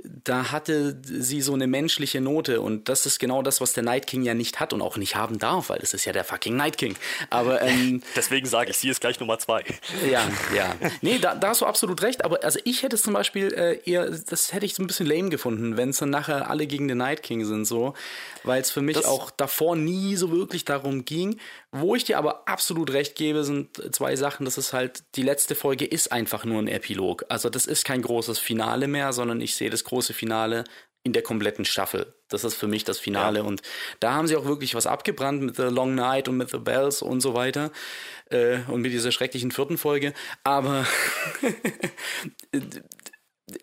da 0.02 0.50
hatte 0.50 1.00
sie 1.04 1.40
so 1.40 1.54
eine 1.54 1.68
menschliche 1.68 2.20
Note 2.20 2.60
und 2.60 2.88
das 2.88 3.06
ist 3.06 3.20
genau 3.20 3.42
das, 3.42 3.60
was 3.60 3.74
der 3.74 3.84
Night 3.84 4.08
King 4.08 4.22
ja 4.22 4.34
nicht 4.34 4.58
hat 4.58 4.72
und 4.72 4.82
auch 4.82 4.96
nicht 4.96 5.14
haben 5.14 5.38
darf, 5.38 5.68
weil 5.68 5.78
das 5.78 5.94
ist 5.94 6.04
ja 6.04 6.12
der 6.12 6.24
fucking 6.24 6.56
Night 6.56 6.78
King. 6.78 6.96
Aber 7.30 7.62
ähm, 7.62 8.02
Deswegen 8.16 8.46
sage 8.46 8.70
ich, 8.72 8.76
sie 8.78 8.88
ist 8.88 9.00
gleich 9.00 9.20
Nummer 9.20 9.38
zwei. 9.38 9.62
ja, 10.10 10.20
ja. 10.56 10.74
Nee, 11.00 11.18
da, 11.18 11.36
da 11.36 11.48
hast 11.50 11.60
du 11.60 11.66
absolut 11.66 12.02
recht. 12.02 12.24
Aber 12.24 12.42
also 12.42 12.58
ich 12.64 12.82
hätte 12.82 12.96
es 12.96 13.02
zum 13.02 13.12
Beispiel 13.14 13.52
äh, 13.54 13.78
eher, 13.88 14.10
das 14.10 14.52
hätte 14.52 14.66
ich 14.66 14.74
so 14.74 14.82
ein 14.82 14.88
bisschen 14.88 15.06
lame 15.06 15.28
gefunden, 15.30 15.76
wenn 15.76 15.90
es 15.90 15.98
dann 15.98 16.10
nachher 16.10 16.50
alle 16.50 16.66
gegen 16.66 16.88
den 16.88 16.98
Night 16.98 17.22
King 17.22 17.44
sind, 17.44 17.64
so. 17.64 17.94
Weil 18.42 18.60
es 18.62 18.70
für 18.72 18.82
mich 18.82 18.96
Das- 18.96 19.04
auch 19.06 19.30
davor 19.30 19.76
nie 19.76 20.16
so 20.16 20.32
wirklich 20.32 20.64
darum 20.64 21.04
ging. 21.04 21.38
Wo 21.76 21.96
ich 21.96 22.04
dir 22.04 22.18
aber 22.18 22.46
absolut 22.46 22.92
recht 22.92 23.16
gebe, 23.16 23.42
sind 23.42 23.92
zwei 23.92 24.14
Sachen. 24.14 24.44
Das 24.44 24.58
ist 24.58 24.72
halt, 24.72 25.02
die 25.16 25.22
letzte 25.22 25.56
Folge 25.56 25.84
ist 25.84 26.12
einfach 26.12 26.44
nur 26.44 26.62
ein 26.62 26.68
Epilog. 26.68 27.24
Also 27.28 27.50
das 27.50 27.66
ist 27.66 27.84
kein 27.84 28.00
großes 28.00 28.38
Finale 28.38 28.86
mehr, 28.86 29.12
sondern 29.12 29.40
ich 29.40 29.56
sehe 29.56 29.70
das 29.70 29.82
große 29.82 30.14
Finale 30.14 30.62
in 31.02 31.12
der 31.12 31.22
kompletten 31.22 31.64
Staffel. 31.64 32.14
Das 32.28 32.44
ist 32.44 32.54
für 32.54 32.68
mich 32.68 32.84
das 32.84 33.00
Finale. 33.00 33.40
Ja. 33.40 33.44
Und 33.44 33.62
da 33.98 34.14
haben 34.14 34.28
sie 34.28 34.36
auch 34.36 34.44
wirklich 34.44 34.76
was 34.76 34.86
abgebrannt 34.86 35.42
mit 35.42 35.56
The 35.56 35.64
Long 35.64 35.96
Night 35.96 36.28
und 36.28 36.36
mit 36.36 36.50
The 36.50 36.58
Bells 36.58 37.02
und 37.02 37.20
so 37.20 37.34
weiter. 37.34 37.72
Äh, 38.30 38.58
und 38.68 38.80
mit 38.80 38.92
dieser 38.92 39.10
schrecklichen 39.10 39.50
vierten 39.50 39.76
Folge. 39.76 40.14
Aber 40.44 40.86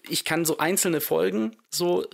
ich 0.09 0.25
kann 0.25 0.43
so 0.43 0.57
einzelne 0.57 0.99
Folgen, 0.99 1.55
so 1.69 2.05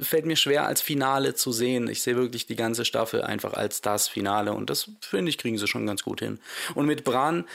fällt 0.00 0.26
mir 0.26 0.36
schwer 0.36 0.66
als 0.66 0.80
Finale 0.80 1.34
zu 1.34 1.52
sehen. 1.52 1.88
Ich 1.88 2.02
sehe 2.02 2.16
wirklich 2.16 2.46
die 2.46 2.56
ganze 2.56 2.84
Staffel 2.84 3.22
einfach 3.22 3.54
als 3.54 3.80
das 3.80 4.08
Finale. 4.08 4.52
Und 4.52 4.70
das, 4.70 4.90
finde 5.00 5.30
ich, 5.30 5.38
kriegen 5.38 5.58
sie 5.58 5.66
schon 5.66 5.86
ganz 5.86 6.02
gut 6.02 6.20
hin. 6.20 6.40
Und 6.74 6.86
mit 6.86 7.04
Bran, 7.04 7.46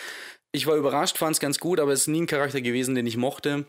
ich 0.52 0.68
war 0.68 0.76
überrascht, 0.76 1.18
fand 1.18 1.34
es 1.34 1.40
ganz 1.40 1.60
gut, 1.60 1.80
aber 1.80 1.92
es 1.92 2.02
ist 2.02 2.08
nie 2.08 2.22
ein 2.22 2.28
Charakter 2.28 2.62
gewesen, 2.62 2.96
den 2.96 3.06
ich 3.06 3.18
mochte. 3.18 3.66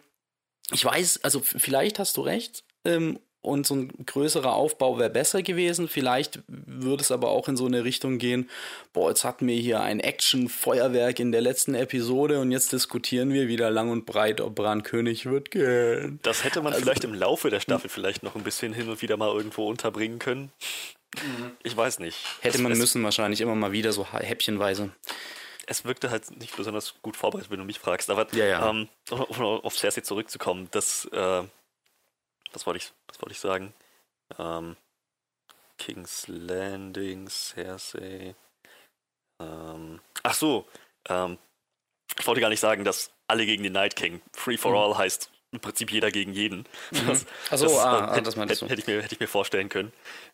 Ich 0.72 0.84
weiß, 0.84 1.24
also 1.24 1.40
vielleicht 1.40 1.98
hast 1.98 2.16
du 2.16 2.22
recht. 2.22 2.64
Ähm, 2.84 3.18
und 3.42 3.66
so 3.66 3.74
ein 3.74 3.92
größerer 4.06 4.54
Aufbau 4.54 4.98
wäre 4.98 5.10
besser 5.10 5.42
gewesen. 5.42 5.88
Vielleicht 5.88 6.40
würde 6.46 7.02
es 7.02 7.10
aber 7.10 7.30
auch 7.30 7.48
in 7.48 7.56
so 7.56 7.66
eine 7.66 7.84
Richtung 7.84 8.18
gehen, 8.18 8.48
boah, 8.92 9.08
jetzt 9.08 9.24
hatten 9.24 9.46
wir 9.46 9.56
hier 9.56 9.80
ein 9.80 10.00
Action-Feuerwerk 10.00 11.18
in 11.20 11.32
der 11.32 11.40
letzten 11.40 11.74
Episode 11.74 12.40
und 12.40 12.52
jetzt 12.52 12.72
diskutieren 12.72 13.32
wir 13.32 13.48
wieder 13.48 13.70
lang 13.70 13.90
und 13.90 14.04
breit, 14.06 14.40
ob 14.40 14.54
Bran 14.54 14.82
König 14.82 15.26
wird 15.26 15.50
gehen. 15.50 16.20
Das 16.22 16.44
hätte 16.44 16.60
man 16.60 16.72
also, 16.72 16.84
vielleicht 16.84 17.04
im 17.04 17.14
Laufe 17.14 17.50
der 17.50 17.60
Staffel 17.60 17.88
vielleicht 17.88 18.22
noch 18.22 18.34
ein 18.34 18.42
bisschen 18.42 18.72
hin 18.72 18.88
und 18.88 19.00
wieder 19.00 19.16
mal 19.16 19.28
irgendwo 19.34 19.68
unterbringen 19.68 20.18
können. 20.18 20.52
Mhm. 21.16 21.52
Ich 21.62 21.76
weiß 21.76 21.98
nicht. 21.98 22.18
Hätte 22.40 22.58
es, 22.58 22.62
man 22.62 22.76
müssen 22.76 23.02
wahrscheinlich 23.02 23.40
immer 23.40 23.54
mal 23.54 23.72
wieder 23.72 23.92
so 23.92 24.06
häppchenweise 24.12 24.90
es 25.70 25.84
wirkte 25.84 26.10
halt 26.10 26.36
nicht 26.40 26.56
besonders 26.56 26.94
gut 27.00 27.16
vorbereitet, 27.16 27.52
wenn 27.52 27.60
du 27.60 27.64
mich 27.64 27.78
fragst. 27.78 28.10
Aber 28.10 28.26
ja, 28.34 28.44
ja. 28.44 28.68
Ähm, 28.68 28.88
um 29.08 29.40
auf 29.40 29.78
Cersei 29.78 30.00
zurückzukommen, 30.00 30.66
das, 30.72 31.04
äh, 31.12 31.42
was 32.52 32.66
wollte 32.66 32.78
ich, 32.78 32.92
was 33.08 33.20
wollte 33.20 33.32
ich 33.32 33.40
sagen? 33.40 33.74
Ähm, 34.38 34.76
King's 35.78 36.28
Landing, 36.28 37.28
Cersei. 37.28 38.34
Ähm, 39.40 40.00
ach 40.22 40.34
so, 40.34 40.68
ähm, 41.08 41.38
ich 42.18 42.26
wollte 42.26 42.40
gar 42.40 42.50
nicht 42.50 42.60
sagen, 42.60 42.84
dass 42.84 43.10
alle 43.26 43.46
gegen 43.46 43.62
den 43.62 43.72
Night 43.72 43.96
King. 43.96 44.20
Free 44.32 44.56
for 44.56 44.72
mhm. 44.72 44.76
all 44.76 44.98
heißt 44.98 45.30
im 45.52 45.60
Prinzip 45.60 45.90
jeder 45.90 46.10
gegen 46.10 46.32
jeden. 46.32 46.66
Mhm. 46.90 47.06
Das, 47.08 47.26
Achso, 47.50 47.66
das, 47.66 47.78
ah, 47.78 48.12
äh, 48.12 48.16
hätte, 48.16 48.22
das 48.22 48.36
hätte, 48.36 48.68
hätte, 48.68 48.80
ich 48.80 48.86
mir, 48.86 49.02
hätte 49.02 49.14
ich 49.14 49.20
mir 49.20 49.26
vorstellen 49.26 49.68
können. 49.68 49.92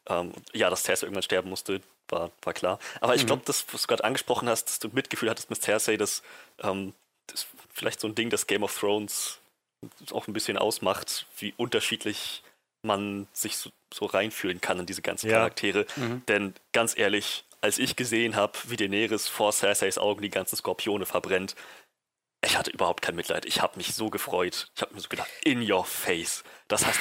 Ähm, 0.08 0.32
ja, 0.52 0.68
dass 0.68 0.84
Cersei 0.84 1.06
irgendwann 1.06 1.22
sterben 1.22 1.48
musste, 1.48 1.80
war, 2.08 2.30
war 2.42 2.52
klar. 2.52 2.78
Aber 3.00 3.14
ich 3.14 3.22
mhm. 3.22 3.28
glaube, 3.28 3.42
das, 3.46 3.64
was 3.72 3.82
du 3.82 3.88
gerade 3.88 4.04
angesprochen 4.04 4.48
hast, 4.48 4.66
dass 4.66 4.78
du 4.78 4.88
Mitgefühl 4.88 5.30
hattest 5.30 5.48
mit 5.48 5.62
Cersei, 5.62 5.96
dass 5.96 6.22
ähm, 6.62 6.92
das 7.28 7.46
vielleicht 7.72 8.00
so 8.00 8.08
ein 8.08 8.14
Ding, 8.14 8.30
das 8.30 8.46
Game 8.46 8.62
of 8.62 8.78
Thrones 8.78 9.38
auch 10.12 10.26
ein 10.26 10.32
bisschen 10.32 10.58
ausmacht, 10.58 11.26
wie 11.38 11.54
unterschiedlich 11.56 12.42
man 12.82 13.26
sich 13.32 13.56
so, 13.56 13.70
so 13.92 14.06
reinfühlen 14.06 14.60
kann 14.60 14.78
in 14.78 14.86
diese 14.86 15.02
ganzen 15.02 15.28
ja. 15.28 15.38
Charaktere. 15.38 15.86
Mhm. 15.96 16.22
Denn 16.26 16.54
ganz 16.72 16.96
ehrlich, 16.96 17.44
als 17.60 17.78
ich 17.78 17.96
gesehen 17.96 18.36
habe, 18.36 18.56
wie 18.64 18.76
Daenerys 18.76 19.28
vor 19.28 19.52
Cerseis 19.52 19.98
Augen 19.98 20.22
die 20.22 20.30
ganzen 20.30 20.56
Skorpione 20.56 21.06
verbrennt, 21.06 21.54
ich 22.44 22.56
hatte 22.56 22.70
überhaupt 22.70 23.02
kein 23.02 23.16
Mitleid. 23.16 23.44
Ich 23.44 23.60
habe 23.60 23.76
mich 23.76 23.94
so 23.94 24.08
gefreut. 24.08 24.70
Ich 24.76 24.82
habe 24.82 24.94
mir 24.94 25.00
so 25.00 25.08
gedacht, 25.08 25.28
in 25.42 25.68
your 25.68 25.84
face. 25.84 26.44
Das 26.68 26.86
heißt, 26.86 27.00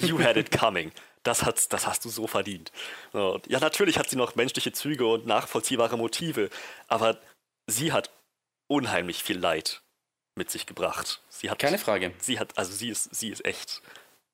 you 0.00 0.22
had 0.22 0.36
it 0.36 0.56
coming. 0.56 0.92
Das, 1.22 1.44
hast, 1.44 1.72
das 1.72 1.86
hast 1.86 2.04
du 2.04 2.08
so 2.08 2.28
verdient. 2.28 2.70
So, 3.12 3.40
ja, 3.48 3.58
natürlich 3.58 3.98
hat 3.98 4.08
sie 4.08 4.16
noch 4.16 4.36
menschliche 4.36 4.72
Züge 4.72 5.06
und 5.06 5.26
nachvollziehbare 5.26 5.96
Motive, 5.96 6.50
aber 6.86 7.18
sie 7.66 7.92
hat 7.92 8.10
unheimlich 8.68 9.24
viel 9.24 9.38
Leid 9.38 9.82
mit 10.36 10.50
sich 10.50 10.66
gebracht. 10.66 11.20
Sie 11.28 11.50
hat, 11.50 11.58
Keine 11.58 11.78
Frage. 11.78 12.12
Sie 12.18 12.38
hat, 12.38 12.56
also 12.56 12.72
sie 12.72 12.90
ist, 12.90 13.14
sie 13.14 13.30
ist 13.30 13.44
echt 13.44 13.82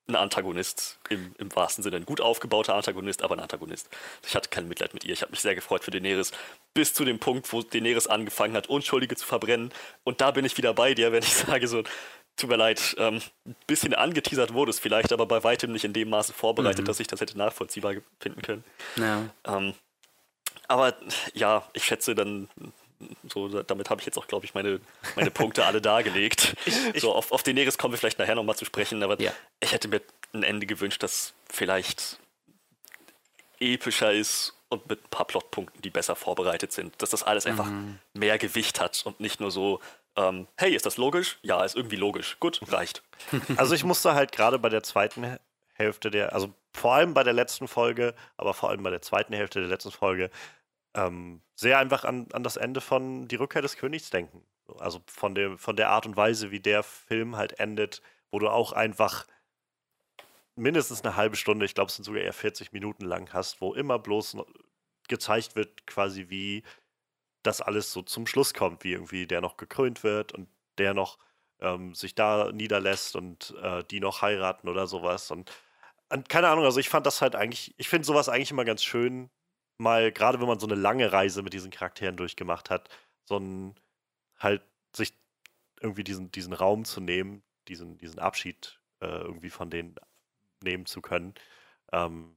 ein 0.07 0.15
Antagonist 0.15 0.99
im, 1.09 1.33
im 1.37 1.55
wahrsten 1.55 1.81
Sinne. 1.81 1.95
Ein 1.95 2.05
gut 2.05 2.19
aufgebauter 2.19 2.75
Antagonist, 2.75 3.21
aber 3.21 3.35
ein 3.35 3.39
Antagonist. 3.39 3.89
Ich 4.25 4.35
hatte 4.35 4.49
kein 4.49 4.67
Mitleid 4.67 4.93
mit 4.93 5.05
ihr. 5.05 5.13
Ich 5.13 5.21
habe 5.21 5.31
mich 5.31 5.39
sehr 5.39 5.55
gefreut 5.55 5.83
für 5.83 5.91
Daenerys. 5.91 6.31
Bis 6.73 6.93
zu 6.93 7.05
dem 7.05 7.19
Punkt, 7.19 7.51
wo 7.53 7.61
Daenerys 7.61 8.07
angefangen 8.07 8.55
hat, 8.55 8.67
Unschuldige 8.67 9.15
zu 9.15 9.25
verbrennen. 9.25 9.71
Und 10.03 10.19
da 10.19 10.31
bin 10.31 10.43
ich 10.43 10.57
wieder 10.57 10.73
bei 10.73 10.93
dir, 10.93 11.13
wenn 11.13 11.23
ich 11.23 11.33
sage 11.33 11.67
so, 11.69 11.83
tut 12.35 12.49
mir 12.49 12.57
leid, 12.57 12.95
ähm, 12.97 13.21
ein 13.45 13.55
bisschen 13.65 13.93
angeteasert 13.93 14.53
wurde 14.53 14.71
es 14.71 14.79
vielleicht, 14.79 15.13
aber 15.13 15.25
bei 15.25 15.43
weitem 15.43 15.71
nicht 15.71 15.85
in 15.85 15.93
dem 15.93 16.09
Maße 16.09 16.33
vorbereitet, 16.33 16.81
mhm. 16.81 16.85
dass 16.85 16.99
ich 16.99 17.07
das 17.07 17.21
hätte 17.21 17.37
nachvollziehbar 17.37 17.95
finden 18.19 18.41
können. 18.41 18.63
Ja. 18.97 19.29
Ähm, 19.45 19.73
aber 20.67 20.95
ja, 21.33 21.69
ich 21.73 21.85
schätze 21.85 22.15
dann 22.15 22.49
so, 23.31 23.61
damit 23.63 23.89
habe 23.89 24.01
ich 24.01 24.05
jetzt 24.05 24.17
auch, 24.17 24.27
glaube 24.27 24.45
ich, 24.45 24.53
meine, 24.53 24.79
meine 25.15 25.31
Punkte 25.31 25.65
alle 25.65 25.81
dargelegt. 25.81 26.55
Ich, 26.65 26.75
ich, 26.95 27.01
so, 27.01 27.13
auf, 27.13 27.31
auf 27.31 27.43
Daenerys 27.43 27.77
kommen 27.77 27.93
wir 27.93 27.97
vielleicht 27.97 28.19
nachher 28.19 28.35
nochmal 28.35 28.55
zu 28.55 28.63
sprechen, 28.63 29.03
aber 29.03 29.19
ja. 29.19 29.31
ich 29.59 29.73
hätte 29.73 29.87
mir 29.89 30.01
ein 30.33 30.43
Ende 30.43 30.65
gewünscht, 30.65 31.03
das 31.03 31.33
vielleicht 31.49 32.19
epischer 33.59 34.13
ist 34.13 34.53
und 34.69 34.87
mit 34.89 35.03
ein 35.03 35.09
paar 35.09 35.25
Plotpunkten, 35.25 35.81
die 35.81 35.89
besser 35.89 36.15
vorbereitet 36.15 36.71
sind. 36.71 37.01
Dass 37.01 37.09
das 37.09 37.23
alles 37.23 37.45
einfach 37.45 37.65
mhm. 37.65 37.99
mehr 38.13 38.37
Gewicht 38.37 38.79
hat 38.79 39.01
und 39.05 39.19
nicht 39.19 39.39
nur 39.39 39.51
so, 39.51 39.79
ähm, 40.15 40.47
hey, 40.57 40.73
ist 40.75 40.85
das 40.85 40.97
logisch? 40.97 41.37
Ja, 41.41 41.63
ist 41.63 41.75
irgendwie 41.75 41.95
logisch. 41.95 42.37
Gut, 42.39 42.59
reicht. 42.71 43.03
Also 43.57 43.75
ich 43.75 43.83
musste 43.83 44.13
halt 44.13 44.31
gerade 44.31 44.59
bei 44.59 44.69
der 44.69 44.83
zweiten 44.83 45.37
Hälfte 45.73 46.11
der, 46.11 46.33
also 46.33 46.53
vor 46.71 46.93
allem 46.93 47.13
bei 47.13 47.23
der 47.23 47.33
letzten 47.33 47.67
Folge, 47.67 48.15
aber 48.37 48.53
vor 48.53 48.69
allem 48.69 48.83
bei 48.83 48.89
der 48.89 49.01
zweiten 49.01 49.33
Hälfte 49.33 49.59
der 49.59 49.69
letzten 49.69 49.91
Folge, 49.91 50.29
ähm, 50.95 51.41
sehr 51.55 51.79
einfach 51.79 52.03
an, 52.03 52.27
an 52.33 52.43
das 52.43 52.57
Ende 52.57 52.81
von 52.81 53.27
Die 53.27 53.35
Rückkehr 53.35 53.61
des 53.61 53.77
Königs 53.77 54.09
denken. 54.09 54.45
Also 54.79 55.01
von, 55.07 55.35
dem, 55.35 55.57
von 55.57 55.75
der 55.75 55.89
Art 55.89 56.05
und 56.05 56.15
Weise, 56.15 56.51
wie 56.51 56.59
der 56.59 56.83
Film 56.83 57.35
halt 57.35 57.59
endet, 57.59 58.01
wo 58.31 58.39
du 58.39 58.49
auch 58.49 58.71
einfach 58.71 59.27
mindestens 60.55 61.03
eine 61.03 61.15
halbe 61.15 61.35
Stunde, 61.35 61.65
ich 61.65 61.75
glaube, 61.75 61.89
es 61.89 61.95
sind 61.95 62.05
sogar 62.05 62.21
eher 62.21 62.33
40 62.33 62.71
Minuten 62.71 63.05
lang 63.05 63.31
hast, 63.33 63.61
wo 63.61 63.73
immer 63.73 63.99
bloß 63.99 64.37
gezeigt 65.07 65.55
wird, 65.55 65.85
quasi 65.87 66.29
wie 66.29 66.63
das 67.43 67.61
alles 67.61 67.91
so 67.91 68.01
zum 68.01 68.25
Schluss 68.25 68.53
kommt, 68.53 68.83
wie 68.83 68.93
irgendwie 68.93 69.27
der 69.27 69.41
noch 69.41 69.57
gekrönt 69.57 70.03
wird 70.03 70.31
und 70.31 70.47
der 70.77 70.93
noch 70.93 71.17
ähm, 71.59 71.93
sich 71.93 72.15
da 72.15 72.51
niederlässt 72.51 73.15
und 73.15 73.53
äh, 73.61 73.83
die 73.83 73.99
noch 73.99 74.21
heiraten 74.21 74.69
oder 74.69 74.87
sowas. 74.87 75.29
Und, 75.31 75.51
und 76.09 76.29
keine 76.29 76.47
Ahnung, 76.49 76.65
also 76.65 76.79
ich 76.79 76.89
fand 76.89 77.05
das 77.05 77.21
halt 77.21 77.35
eigentlich, 77.35 77.73
ich 77.77 77.89
finde 77.89 78.05
sowas 78.05 78.29
eigentlich 78.29 78.51
immer 78.51 78.65
ganz 78.65 78.83
schön, 78.83 79.29
mal, 79.77 80.11
gerade 80.11 80.39
wenn 80.39 80.47
man 80.47 80.59
so 80.59 80.67
eine 80.67 80.75
lange 80.75 81.11
Reise 81.11 81.41
mit 81.41 81.53
diesen 81.53 81.71
Charakteren 81.71 82.17
durchgemacht 82.17 82.69
hat, 82.69 82.89
so 83.25 83.37
ein 83.37 83.75
halt 84.37 84.61
sich 84.95 85.13
irgendwie 85.81 86.03
diesen, 86.03 86.31
diesen 86.31 86.53
Raum 86.53 86.85
zu 86.85 87.01
nehmen, 87.01 87.43
diesen, 87.67 87.97
diesen 87.97 88.19
Abschied 88.19 88.79
äh, 89.01 89.07
irgendwie 89.07 89.49
von 89.49 89.69
denen 89.69 89.95
nehmen 90.63 90.85
zu 90.85 91.01
können. 91.01 91.33
Ähm, 91.91 92.35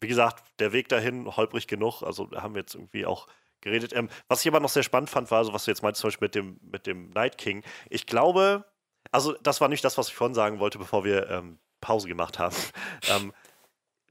wie 0.00 0.08
gesagt, 0.08 0.44
der 0.58 0.72
Weg 0.72 0.88
dahin 0.88 1.36
holprig 1.36 1.66
genug, 1.66 2.02
also 2.02 2.30
haben 2.32 2.54
wir 2.54 2.60
jetzt 2.60 2.74
irgendwie 2.74 3.06
auch 3.06 3.26
geredet. 3.60 3.92
Ähm, 3.94 4.08
was 4.28 4.42
ich 4.42 4.48
aber 4.48 4.60
noch 4.60 4.68
sehr 4.68 4.82
spannend 4.82 5.10
fand, 5.10 5.30
war, 5.30 5.38
also 5.38 5.52
was 5.52 5.64
du 5.64 5.70
jetzt 5.70 5.82
meinst, 5.82 6.00
zum 6.00 6.08
Beispiel 6.08 6.26
mit 6.26 6.34
dem, 6.34 6.60
mit 6.62 6.86
dem 6.86 7.10
Night 7.10 7.38
King. 7.38 7.64
Ich 7.88 8.06
glaube, 8.06 8.64
also 9.10 9.32
das 9.42 9.60
war 9.60 9.68
nicht 9.68 9.84
das, 9.84 9.98
was 9.98 10.08
ich 10.08 10.14
vorhin 10.14 10.34
sagen 10.34 10.58
wollte, 10.58 10.78
bevor 10.78 11.04
wir 11.04 11.28
ähm, 11.30 11.58
Pause 11.80 12.08
gemacht 12.08 12.38
haben. 12.38 12.54
ähm, 13.08 13.32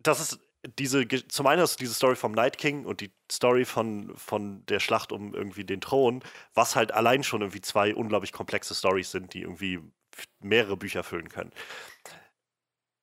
das 0.01 0.19
ist 0.19 0.39
diese, 0.77 1.07
zum 1.07 1.47
einen 1.47 1.61
ist 1.61 1.79
diese 1.79 1.93
Story 1.93 2.15
vom 2.15 2.31
Night 2.31 2.57
King 2.57 2.85
und 2.85 3.01
die 3.01 3.11
Story 3.31 3.65
von, 3.65 4.15
von 4.15 4.65
der 4.67 4.79
Schlacht 4.79 5.11
um 5.11 5.33
irgendwie 5.33 5.65
den 5.65 5.81
Thron, 5.81 6.23
was 6.53 6.75
halt 6.75 6.91
allein 6.91 7.23
schon 7.23 7.41
irgendwie 7.41 7.61
zwei 7.61 7.93
unglaublich 7.93 8.31
komplexe 8.31 8.73
Stories 8.75 9.11
sind, 9.11 9.33
die 9.33 9.41
irgendwie 9.41 9.79
mehrere 10.39 10.77
Bücher 10.77 11.03
füllen 11.03 11.29
können. 11.29 11.51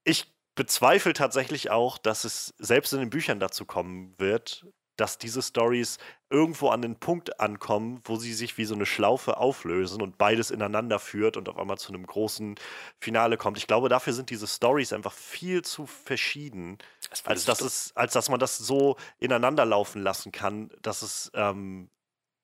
Ich 0.04 0.32
bezweifle 0.54 1.12
tatsächlich 1.12 1.70
auch, 1.70 1.98
dass 1.98 2.24
es 2.24 2.54
selbst 2.58 2.92
in 2.92 3.00
den 3.00 3.10
Büchern 3.10 3.40
dazu 3.40 3.64
kommen 3.64 4.14
wird, 4.18 4.66
dass 5.00 5.16
diese 5.16 5.40
Stories 5.40 5.98
irgendwo 6.28 6.68
an 6.68 6.82
den 6.82 6.96
Punkt 6.96 7.40
ankommen, 7.40 8.02
wo 8.04 8.16
sie 8.16 8.34
sich 8.34 8.58
wie 8.58 8.66
so 8.66 8.74
eine 8.74 8.84
Schlaufe 8.84 9.38
auflösen 9.38 10.02
und 10.02 10.18
beides 10.18 10.50
ineinander 10.50 10.98
führt 10.98 11.36
und 11.38 11.48
auf 11.48 11.56
einmal 11.56 11.78
zu 11.78 11.92
einem 11.92 12.06
großen 12.06 12.56
Finale 13.00 13.38
kommt. 13.38 13.56
Ich 13.56 13.66
glaube, 13.66 13.88
dafür 13.88 14.12
sind 14.12 14.28
diese 14.28 14.46
Stories 14.46 14.92
einfach 14.92 15.14
viel 15.14 15.62
zu 15.62 15.86
verschieden, 15.86 16.78
als 17.10 17.44
dass, 17.44 17.60
es, 17.60 17.96
als 17.96 18.12
dass 18.12 18.28
man 18.28 18.40
das 18.40 18.56
so 18.56 18.96
ineinander 19.18 19.64
laufen 19.64 20.02
lassen 20.02 20.32
kann, 20.32 20.70
dass 20.80 21.02
es 21.02 21.30
ähm, 21.34 21.90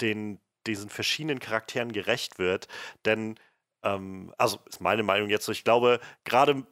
den, 0.01 0.41
diesen 0.67 0.91
verschiedenen 0.91 1.39
Charakteren 1.39 1.93
gerecht 1.93 2.39
wird. 2.39 2.69
Denn, 3.05 3.39
ähm, 3.83 4.35
also 4.39 4.59
ist 4.67 4.81
meine 4.81 5.03
Meinung 5.03 5.31
jetzt 5.31 5.47
so, 5.47 5.53
ich 5.53 5.65
glaube, 5.65 6.01
gerade 6.25 6.67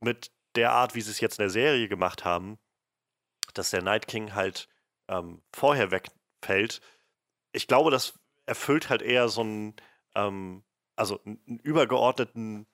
mit 0.00 0.30
der 0.54 0.72
Art, 0.72 0.94
wie 0.94 1.00
sie 1.00 1.10
es 1.10 1.20
jetzt 1.20 1.38
in 1.38 1.42
der 1.42 1.50
Serie 1.50 1.88
gemacht 1.88 2.24
haben, 2.24 2.58
dass 3.54 3.70
der 3.70 3.82
Night 3.82 4.06
King 4.06 4.34
halt 4.34 4.68
ähm, 5.08 5.42
vorher 5.52 5.90
wegfällt, 5.90 6.80
ich 7.52 7.66
glaube, 7.66 7.90
das 7.90 8.18
erfüllt 8.46 8.88
halt 8.90 9.02
eher 9.02 9.28
so 9.28 9.40
einen, 9.42 9.76
ähm, 10.14 10.64
also 10.96 11.20
einen 11.24 11.58
übergeordneten 11.62 12.66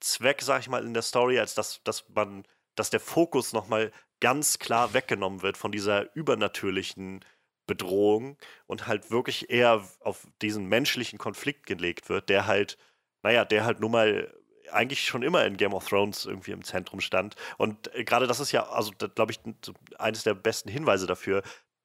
Zweck, 0.00 0.42
sag 0.42 0.60
ich 0.60 0.68
mal, 0.68 0.84
in 0.84 0.94
der 0.94 1.02
Story, 1.02 1.38
als 1.38 1.54
dass, 1.54 1.82
dass 1.84 2.08
man, 2.10 2.44
dass 2.78 2.90
der 2.90 3.00
Fokus 3.00 3.52
nochmal 3.52 3.92
ganz 4.20 4.58
klar 4.58 4.94
weggenommen 4.94 5.42
wird 5.42 5.56
von 5.56 5.72
dieser 5.72 6.14
übernatürlichen 6.14 7.24
Bedrohung 7.66 8.36
und 8.66 8.86
halt 8.86 9.10
wirklich 9.10 9.50
eher 9.50 9.86
auf 10.00 10.26
diesen 10.42 10.66
menschlichen 10.66 11.18
Konflikt 11.18 11.66
gelegt 11.66 12.08
wird, 12.08 12.28
der 12.28 12.46
halt, 12.46 12.78
naja, 13.22 13.44
der 13.44 13.64
halt 13.64 13.78
nun 13.80 13.92
mal 13.92 14.34
eigentlich 14.72 15.06
schon 15.06 15.22
immer 15.22 15.44
in 15.44 15.56
Game 15.56 15.74
of 15.74 15.88
Thrones 15.88 16.26
irgendwie 16.26 16.52
im 16.52 16.64
Zentrum 16.64 17.00
stand. 17.00 17.36
Und 17.56 17.94
äh, 17.94 18.04
gerade 18.04 18.26
das 18.26 18.40
ist 18.40 18.52
ja, 18.52 18.68
also 18.68 18.92
glaube 18.92 19.32
ich, 19.32 19.40
eines 19.98 20.24
der 20.24 20.34
besten 20.34 20.68
Hinweise 20.68 21.06
dafür. 21.06 21.42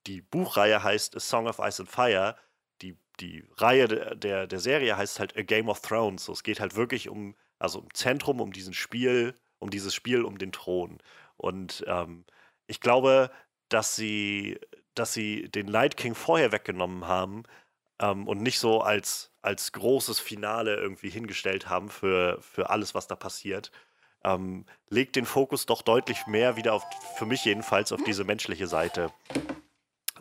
Die 0.08 0.22
Buchreihe 0.22 0.84
heißt 0.84 1.16
A 1.16 1.20
Song 1.20 1.48
of 1.48 1.60
Ice 1.60 1.82
and 1.82 1.90
Fire. 1.90 2.36
Die, 2.82 2.98
die 3.20 3.46
Reihe 3.58 3.88
der, 3.88 4.48
der 4.48 4.60
Serie 4.60 4.98
heißt 4.98 5.20
halt 5.20 5.38
A 5.38 5.44
Game 5.44 5.70
of 5.70 5.82
Thrones. 5.82 6.26
So, 6.26 6.34
es 6.34 6.44
geht 6.44 6.60
halt 6.60 6.76
wirklich 6.76 7.10
um, 7.10 7.36
also 7.60 7.80
im 7.80 7.94
Zentrum, 7.94 8.42
um 8.42 8.52
diesen 8.52 8.74
Spiel, 8.74 9.36
um 9.64 9.70
dieses 9.70 9.96
Spiel 9.96 10.24
um 10.24 10.38
den 10.38 10.52
Thron. 10.52 11.00
Und 11.38 11.84
ähm, 11.88 12.26
ich 12.68 12.80
glaube, 12.82 13.32
dass 13.70 13.96
sie, 13.96 14.60
dass 14.94 15.14
sie 15.14 15.50
den 15.50 15.68
Night 15.68 15.98
King 15.98 16.14
vorher 16.14 16.52
weggenommen 16.52 17.08
haben 17.08 17.44
ähm, 18.00 18.28
und 18.28 18.42
nicht 18.42 18.60
so 18.60 18.82
als, 18.82 19.32
als 19.42 19.72
großes 19.72 20.20
Finale 20.20 20.76
irgendwie 20.76 21.10
hingestellt 21.10 21.70
haben 21.70 21.90
für, 21.90 22.40
für 22.42 22.70
alles, 22.70 22.94
was 22.94 23.08
da 23.08 23.16
passiert. 23.16 23.72
Ähm, 24.24 24.66
legt 24.90 25.16
den 25.16 25.26
Fokus 25.26 25.66
doch 25.66 25.82
deutlich 25.82 26.28
mehr 26.28 26.56
wieder 26.56 26.74
auf, 26.74 26.84
für 27.18 27.26
mich 27.26 27.44
jedenfalls, 27.46 27.92
auf 27.92 28.04
diese 28.04 28.24
menschliche 28.24 28.68
Seite. 28.68 29.12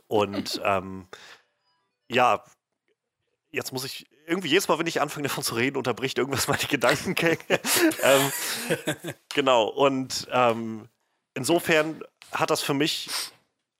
Und 0.06 0.60
ähm, 0.64 1.08
ja, 2.08 2.44
jetzt 3.50 3.72
muss 3.72 3.84
ich 3.84 4.06
irgendwie 4.32 4.48
jedes 4.48 4.68
Mal, 4.68 4.78
wenn 4.78 4.86
ich 4.86 5.00
anfange 5.00 5.28
davon 5.28 5.44
zu 5.44 5.54
reden, 5.54 5.76
unterbricht 5.76 6.18
irgendwas 6.18 6.48
meine 6.48 6.64
Gedankengänge. 6.64 7.38
ähm, 8.02 8.32
genau, 9.32 9.68
und 9.68 10.26
ähm, 10.32 10.88
insofern 11.34 12.02
hat 12.32 12.50
das 12.50 12.62
für 12.62 12.74
mich 12.74 13.08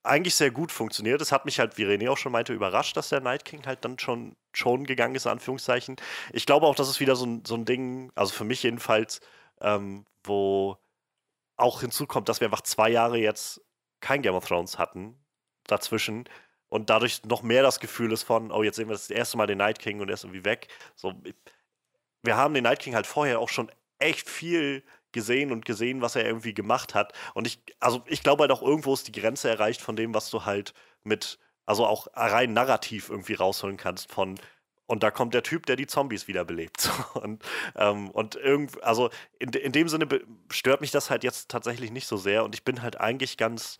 eigentlich 0.03 0.35
sehr 0.35 0.51
gut 0.51 0.71
funktioniert. 0.71 1.21
Es 1.21 1.31
hat 1.31 1.45
mich 1.45 1.59
halt, 1.59 1.77
wie 1.77 1.85
René 1.85 2.09
auch 2.09 2.17
schon 2.17 2.31
meinte, 2.31 2.53
überrascht, 2.53 2.95
dass 2.97 3.09
der 3.09 3.21
Night 3.21 3.45
King 3.45 3.65
halt 3.65 3.83
dann 3.85 3.97
schon, 3.99 4.35
schon 4.53 4.85
gegangen 4.85 5.15
ist, 5.15 5.25
in 5.25 5.31
Anführungszeichen. 5.31 5.95
Ich 6.33 6.45
glaube 6.45 6.67
auch, 6.67 6.75
dass 6.75 6.89
es 6.89 6.99
wieder 6.99 7.15
so 7.15 7.25
ein, 7.25 7.43
so 7.45 7.55
ein 7.55 7.65
Ding, 7.65 8.11
also 8.15 8.33
für 8.33 8.43
mich 8.43 8.63
jedenfalls, 8.63 9.21
ähm, 9.61 10.05
wo 10.23 10.77
auch 11.55 11.81
hinzukommt, 11.81 12.27
dass 12.29 12.41
wir 12.41 12.47
einfach 12.47 12.61
zwei 12.61 12.89
Jahre 12.89 13.17
jetzt 13.17 13.61
kein 14.01 14.21
Game 14.21 14.35
of 14.35 14.45
Thrones 14.45 14.77
hatten 14.77 15.17
dazwischen 15.65 16.25
und 16.73 16.89
dadurch 16.89 17.23
noch 17.25 17.43
mehr 17.43 17.61
das 17.61 17.79
Gefühl 17.79 18.11
ist 18.11 18.23
von, 18.23 18.51
oh, 18.51 18.63
jetzt 18.63 18.77
sehen 18.77 18.87
wir 18.87 18.93
das 18.93 19.11
erste 19.11 19.37
Mal 19.37 19.45
den 19.45 19.59
Night 19.59 19.77
King 19.77 20.01
und 20.01 20.09
er 20.09 20.15
ist 20.15 20.23
irgendwie 20.23 20.43
weg. 20.43 20.69
So, 20.95 21.13
wir 22.23 22.35
haben 22.35 22.55
den 22.55 22.63
Night 22.63 22.79
King 22.79 22.95
halt 22.95 23.05
vorher 23.05 23.39
auch 23.39 23.49
schon 23.49 23.71
echt 23.99 24.27
viel 24.27 24.83
gesehen 25.11 25.51
und 25.51 25.65
gesehen, 25.65 26.01
was 26.01 26.15
er 26.15 26.25
irgendwie 26.25 26.55
gemacht 26.55 26.95
hat. 26.95 27.13
Und 27.35 27.45
ich, 27.45 27.61
also 27.79 28.03
ich 28.07 28.23
glaube 28.23 28.41
halt 28.41 28.51
auch 28.51 28.63
irgendwo 28.63 28.91
ist 28.95 29.07
die 29.07 29.11
Grenze 29.11 29.51
erreicht 29.51 29.81
von 29.81 29.95
dem, 29.95 30.15
was 30.15 30.31
du 30.31 30.45
halt 30.45 30.73
mit, 31.03 31.37
also 31.67 31.85
auch 31.85 32.07
rein 32.15 32.53
narrativ 32.53 33.09
irgendwie 33.09 33.35
rausholen 33.35 33.77
kannst 33.77 34.11
von, 34.11 34.39
und 34.87 35.03
da 35.03 35.11
kommt 35.11 35.35
der 35.35 35.43
Typ, 35.43 35.67
der 35.67 35.75
die 35.75 35.85
Zombies 35.85 36.27
wiederbelebt. 36.27 36.89
und, 37.13 37.43
ähm, 37.75 38.09
und 38.09 38.33
irgend, 38.33 38.83
also 38.83 39.11
in, 39.37 39.49
in 39.49 39.73
dem 39.73 39.89
Sinne 39.89 40.07
stört 40.49 40.81
mich 40.81 40.89
das 40.89 41.11
halt 41.11 41.23
jetzt 41.23 41.51
tatsächlich 41.51 41.91
nicht 41.91 42.07
so 42.07 42.17
sehr 42.17 42.43
und 42.43 42.55
ich 42.55 42.63
bin 42.63 42.81
halt 42.81 42.99
eigentlich 42.99 43.37
ganz 43.37 43.77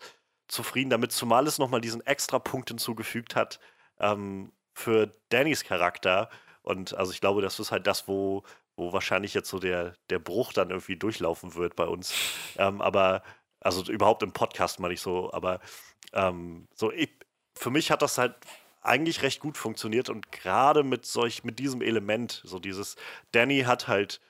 zufrieden 0.48 0.90
damit, 0.90 1.12
zumal 1.12 1.46
es 1.46 1.58
nochmal 1.58 1.80
diesen 1.80 2.04
extra 2.06 2.38
Punkt 2.38 2.68
hinzugefügt 2.68 3.34
hat 3.34 3.60
ähm, 3.98 4.52
für 4.74 5.14
Dannys 5.30 5.64
Charakter. 5.64 6.28
Und 6.62 6.94
also 6.94 7.12
ich 7.12 7.20
glaube, 7.20 7.42
das 7.42 7.58
ist 7.60 7.70
halt 7.70 7.86
das, 7.86 8.08
wo, 8.08 8.42
wo 8.76 8.92
wahrscheinlich 8.92 9.34
jetzt 9.34 9.48
so 9.48 9.58
der, 9.58 9.94
der 10.10 10.18
Bruch 10.18 10.52
dann 10.52 10.70
irgendwie 10.70 10.96
durchlaufen 10.96 11.54
wird 11.54 11.76
bei 11.76 11.86
uns. 11.86 12.14
Ähm, 12.56 12.80
aber, 12.80 13.22
also 13.60 13.82
überhaupt 13.90 14.22
im 14.22 14.32
Podcast 14.32 14.80
mal 14.80 14.88
nicht 14.88 15.00
so, 15.00 15.32
aber 15.32 15.60
ähm, 16.12 16.68
so, 16.74 16.90
ich, 16.92 17.10
für 17.56 17.70
mich 17.70 17.90
hat 17.90 18.02
das 18.02 18.18
halt 18.18 18.34
eigentlich 18.82 19.22
recht 19.22 19.40
gut 19.40 19.56
funktioniert 19.56 20.10
und 20.10 20.30
gerade 20.30 20.82
mit 20.82 21.06
solch, 21.06 21.44
mit 21.44 21.58
diesem 21.58 21.80
Element, 21.80 22.42
so 22.44 22.58
dieses, 22.58 22.96
Danny 23.32 23.62
hat 23.62 23.88
halt 23.88 24.20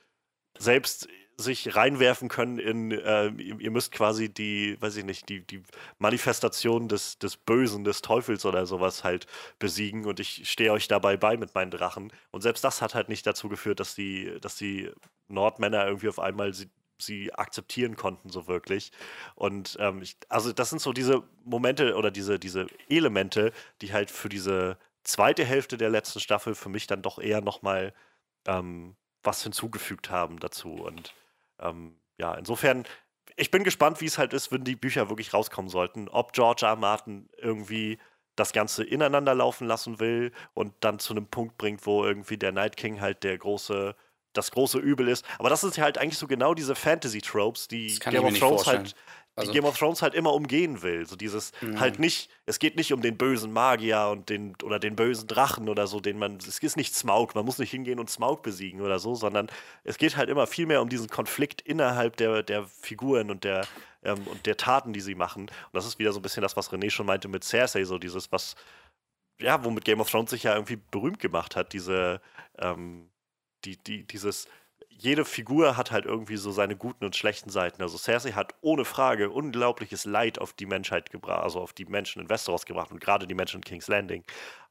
selbst 0.57 1.09
sich 1.37 1.75
reinwerfen 1.75 2.29
können 2.29 2.59
in, 2.59 2.91
äh, 2.91 3.27
ihr 3.27 3.71
müsst 3.71 3.91
quasi 3.91 4.29
die, 4.29 4.81
weiß 4.81 4.95
ich 4.97 5.05
nicht, 5.05 5.27
die, 5.29 5.41
die 5.41 5.61
Manifestation 5.99 6.87
des, 6.87 7.19
des 7.19 7.37
Bösen, 7.37 7.83
des 7.83 8.01
Teufels 8.01 8.45
oder 8.45 8.65
sowas 8.65 9.03
halt 9.03 9.27
besiegen 9.59 10.05
und 10.05 10.19
ich 10.19 10.49
stehe 10.49 10.71
euch 10.71 10.87
dabei 10.87 11.17
bei 11.17 11.37
mit 11.37 11.53
meinen 11.53 11.71
Drachen. 11.71 12.11
Und 12.31 12.41
selbst 12.41 12.63
das 12.63 12.81
hat 12.81 12.95
halt 12.95 13.09
nicht 13.09 13.27
dazu 13.27 13.49
geführt, 13.49 13.79
dass 13.79 13.95
die, 13.95 14.37
dass 14.39 14.55
die 14.55 14.89
Nordmänner 15.27 15.85
irgendwie 15.85 16.09
auf 16.09 16.19
einmal 16.19 16.53
sie, 16.53 16.69
sie 16.97 17.33
akzeptieren 17.33 17.97
konnten, 17.97 18.29
so 18.29 18.47
wirklich. 18.47 18.91
Und 19.35 19.77
ähm, 19.79 20.01
ich, 20.01 20.17
also 20.29 20.53
das 20.53 20.69
sind 20.69 20.81
so 20.81 20.93
diese 20.93 21.23
Momente 21.43 21.95
oder 21.95 22.11
diese, 22.11 22.39
diese 22.39 22.67
Elemente, 22.89 23.51
die 23.81 23.91
halt 23.93 24.09
für 24.09 24.29
diese 24.29 24.77
zweite 25.03 25.43
Hälfte 25.43 25.77
der 25.77 25.89
letzten 25.89 26.19
Staffel 26.19 26.55
für 26.55 26.69
mich 26.69 26.87
dann 26.87 27.01
doch 27.01 27.19
eher 27.19 27.41
nochmal 27.41 27.93
ähm, 28.47 28.95
was 29.23 29.43
hinzugefügt 29.43 30.09
haben 30.09 30.39
dazu. 30.39 30.73
Und 30.73 31.13
ähm, 31.59 31.99
ja, 32.17 32.33
insofern, 32.35 32.85
ich 33.35 33.51
bin 33.51 33.63
gespannt, 33.63 34.01
wie 34.01 34.05
es 34.05 34.17
halt 34.17 34.33
ist, 34.33 34.51
wenn 34.51 34.63
die 34.63 34.75
Bücher 34.75 35.09
wirklich 35.09 35.33
rauskommen 35.33 35.69
sollten. 35.69 36.07
Ob 36.09 36.33
George 36.33 36.65
R. 36.65 36.75
Martin 36.75 37.29
irgendwie 37.37 37.97
das 38.35 38.53
Ganze 38.53 38.83
ineinander 38.83 39.33
laufen 39.33 39.67
lassen 39.67 39.99
will 39.99 40.31
und 40.53 40.73
dann 40.81 40.99
zu 40.99 41.13
einem 41.13 41.27
Punkt 41.27 41.57
bringt, 41.57 41.85
wo 41.85 42.03
irgendwie 42.03 42.37
der 42.37 42.51
Night 42.51 42.77
King 42.77 42.99
halt 42.99 43.23
der 43.23 43.37
große, 43.37 43.95
das 44.33 44.51
große 44.51 44.77
Übel 44.77 45.07
ist. 45.07 45.25
Aber 45.39 45.49
das 45.49 45.61
sind 45.61 45.77
halt 45.77 45.97
eigentlich 45.97 46.17
so 46.17 46.27
genau 46.27 46.53
diese 46.53 46.75
Fantasy-Tropes, 46.75 47.67
die 47.69 47.97
Game 47.99 48.25
of 48.25 48.37
Thrones 48.37 48.67
halt 48.67 48.95
also, 49.35 49.51
die 49.51 49.57
Game 49.57 49.67
of 49.67 49.77
Thrones 49.77 50.01
halt 50.01 50.13
immer 50.13 50.33
umgehen 50.33 50.81
will. 50.81 51.05
So 51.05 51.15
dieses 51.15 51.51
mh. 51.61 51.79
halt 51.79 51.99
nicht, 51.99 52.29
es 52.45 52.59
geht 52.59 52.77
nicht 52.77 52.93
um 52.93 53.01
den 53.01 53.17
bösen 53.17 53.51
Magier 53.51 54.07
und 54.09 54.29
den 54.29 54.55
oder 54.63 54.79
den 54.79 54.95
bösen 54.95 55.27
Drachen 55.27 55.67
oder 55.67 55.87
so, 55.87 55.99
den 55.99 56.17
man, 56.17 56.37
es 56.37 56.59
ist 56.59 56.77
nicht 56.77 56.95
Smaug, 56.95 57.35
man 57.35 57.43
muss 57.43 57.59
nicht 57.59 57.71
hingehen 57.71 57.99
und 57.99 58.09
Smaug 58.09 58.43
besiegen 58.43 58.81
oder 58.81 58.97
so, 58.97 59.13
sondern 59.15 59.47
es 59.83 59.97
geht 59.97 60.15
halt 60.15 60.29
immer 60.29 60.47
viel 60.47 60.65
mehr 60.65 60.81
um 60.81 60.87
diesen 60.87 61.09
Konflikt 61.09 61.61
innerhalb 61.61 62.15
der, 62.17 62.43
der 62.43 62.65
Figuren 62.65 63.29
und 63.29 63.43
der, 63.43 63.67
ähm, 64.03 64.25
und 64.27 64.45
der 64.45 64.55
Taten, 64.55 64.93
die 64.93 65.01
sie 65.01 65.15
machen. 65.15 65.43
Und 65.43 65.73
das 65.73 65.85
ist 65.85 65.99
wieder 65.99 66.13
so 66.13 66.19
ein 66.19 66.23
bisschen 66.23 66.41
das, 66.41 66.55
was 66.55 66.71
René 66.71 66.89
schon 66.89 67.05
meinte 67.05 67.27
mit 67.27 67.43
Cersei, 67.43 67.83
so 67.83 67.97
dieses, 67.97 68.31
was, 68.31 68.55
ja, 69.41 69.63
womit 69.65 69.83
Game 69.83 69.99
of 69.99 70.09
Thrones 70.09 70.29
sich 70.29 70.43
ja 70.43 70.53
irgendwie 70.53 70.77
berühmt 70.91 71.19
gemacht 71.19 71.57
hat, 71.57 71.73
diese, 71.73 72.21
ähm, 72.57 73.09
die, 73.65 73.75
die, 73.83 74.03
dieses 74.07 74.47
jede 74.97 75.25
Figur 75.25 75.75
hat 75.75 75.91
halt 75.91 76.05
irgendwie 76.05 76.37
so 76.37 76.51
seine 76.51 76.75
guten 76.75 77.05
und 77.05 77.15
schlechten 77.15 77.49
Seiten. 77.49 77.81
Also 77.81 77.97
Cersei 77.97 78.31
hat 78.31 78.55
ohne 78.61 78.85
Frage 78.85 79.29
unglaubliches 79.29 80.05
Leid 80.05 80.39
auf 80.39 80.53
die 80.53 80.65
Menschheit 80.65 81.09
gebracht, 81.09 81.43
also 81.43 81.59
auf 81.59 81.73
die 81.73 81.85
Menschen 81.85 82.21
in 82.21 82.29
Westeros 82.29 82.65
gebracht 82.65 82.91
und 82.91 83.01
gerade 83.01 83.27
die 83.27 83.33
Menschen 83.33 83.57
in 83.57 83.63
King's 83.63 83.87
Landing. 83.87 84.23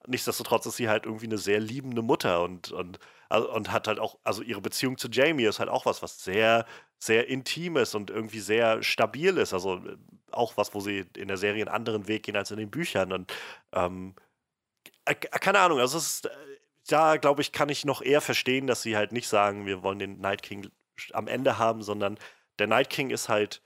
Nichtsdestotrotz 0.07 0.67
ist 0.67 0.77
sie 0.77 0.89
halt 0.89 1.05
irgendwie 1.07 1.27
eine 1.27 1.39
sehr 1.39 1.61
liebende 1.61 2.03
Mutter 2.03 2.43
und, 2.43 2.73
und, 2.73 2.99
also, 3.29 3.53
und 3.53 3.71
hat 3.73 3.87
halt 3.87 3.99
auch, 3.99 4.19
also 4.25 4.43
ihre 4.43 4.61
Beziehung 4.61 4.99
zu 4.99 5.09
Jamie 5.09 5.45
ist 5.45 5.61
halt 5.61 5.69
auch 5.71 5.87
was, 5.87 6.03
was 6.03 6.25
sehr, 6.25 6.67
sehr 6.99 7.29
intim 7.29 7.77
ist 7.77 7.95
und 7.95 8.11
irgendwie 8.11 8.41
sehr 8.41 8.83
stabil 8.83 9.37
ist. 9.37 9.53
Also 9.53 9.77
äh, 9.77 9.97
auch 10.31 10.57
was, 10.57 10.75
wo 10.75 10.81
sie 10.81 11.05
in 11.17 11.29
der 11.29 11.37
Serie 11.37 11.63
einen 11.63 11.75
anderen 11.75 12.09
Weg 12.09 12.25
gehen 12.25 12.37
als 12.37 12.51
in 12.51 12.59
den 12.59 12.71
Büchern. 12.71 13.13
Und 13.13 13.33
ähm, 13.73 14.15
äh, 15.05 15.15
keine 15.15 15.59
Ahnung, 15.61 15.81
also 15.81 15.99
es 15.99 16.07
ist 16.07 16.27
äh, 16.27 16.31
da 16.87 17.17
glaube 17.17 17.43
ich, 17.43 17.53
kann 17.53 17.69
ich 17.69 17.85
noch 17.85 18.03
eher 18.03 18.21
verstehen, 18.21 18.67
dass 18.67 18.83
sie 18.83 18.97
halt 18.97 19.13
nicht 19.13 19.29
sagen, 19.29 19.67
wir 19.67 19.83
wollen 19.83 19.99
den 19.99 20.21
Night 20.21 20.43
King 20.43 20.71
am 21.13 21.27
Ende 21.27 21.59
haben, 21.59 21.83
sondern 21.83 22.19
der 22.59 22.67
Night 22.67 22.91
King 22.91 23.11
ist 23.11 23.29
halt 23.29 23.63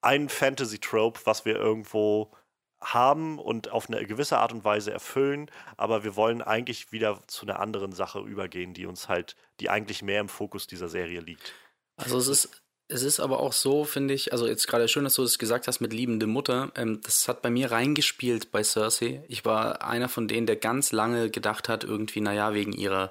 ein 0.00 0.28
Fantasy-Trope, 0.28 1.20
was 1.24 1.44
wir 1.44 1.56
irgendwo 1.56 2.32
haben 2.80 3.38
und 3.38 3.70
auf 3.70 3.88
eine 3.88 4.04
gewisse 4.06 4.38
Art 4.38 4.52
und 4.52 4.64
Weise 4.64 4.92
erfüllen, 4.92 5.50
aber 5.76 6.02
wir 6.02 6.16
wollen 6.16 6.42
eigentlich 6.42 6.90
wieder 6.90 7.20
zu 7.28 7.46
einer 7.46 7.60
anderen 7.60 7.92
Sache 7.92 8.20
übergehen, 8.20 8.74
die 8.74 8.86
uns 8.86 9.08
halt, 9.08 9.36
die 9.60 9.70
eigentlich 9.70 10.02
mehr 10.02 10.20
im 10.20 10.28
Fokus 10.28 10.66
dieser 10.66 10.88
Serie 10.88 11.20
liegt. 11.20 11.54
Also 11.96 12.18
es 12.18 12.26
ist 12.26 12.61
es 12.92 13.02
ist 13.02 13.20
aber 13.20 13.40
auch 13.40 13.52
so, 13.52 13.84
finde 13.84 14.14
ich, 14.14 14.32
also 14.32 14.46
jetzt 14.46 14.68
gerade 14.68 14.88
schön, 14.88 15.04
dass 15.04 15.14
du 15.14 15.22
das 15.22 15.38
gesagt 15.38 15.66
hast 15.66 15.80
mit 15.80 15.92
liebende 15.92 16.26
Mutter. 16.26 16.70
Ähm, 16.76 17.00
das 17.02 17.28
hat 17.28 17.42
bei 17.42 17.50
mir 17.50 17.70
reingespielt 17.70 18.52
bei 18.52 18.62
Cersei. 18.62 19.24
Ich 19.28 19.44
war 19.44 19.82
einer 19.82 20.08
von 20.08 20.28
denen, 20.28 20.46
der 20.46 20.56
ganz 20.56 20.92
lange 20.92 21.30
gedacht 21.30 21.68
hat, 21.68 21.84
irgendwie, 21.84 22.20
naja, 22.20 22.54
wegen 22.54 22.72
ihrer 22.72 23.10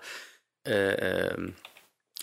äh, 0.65 1.29
äh, 1.29 1.51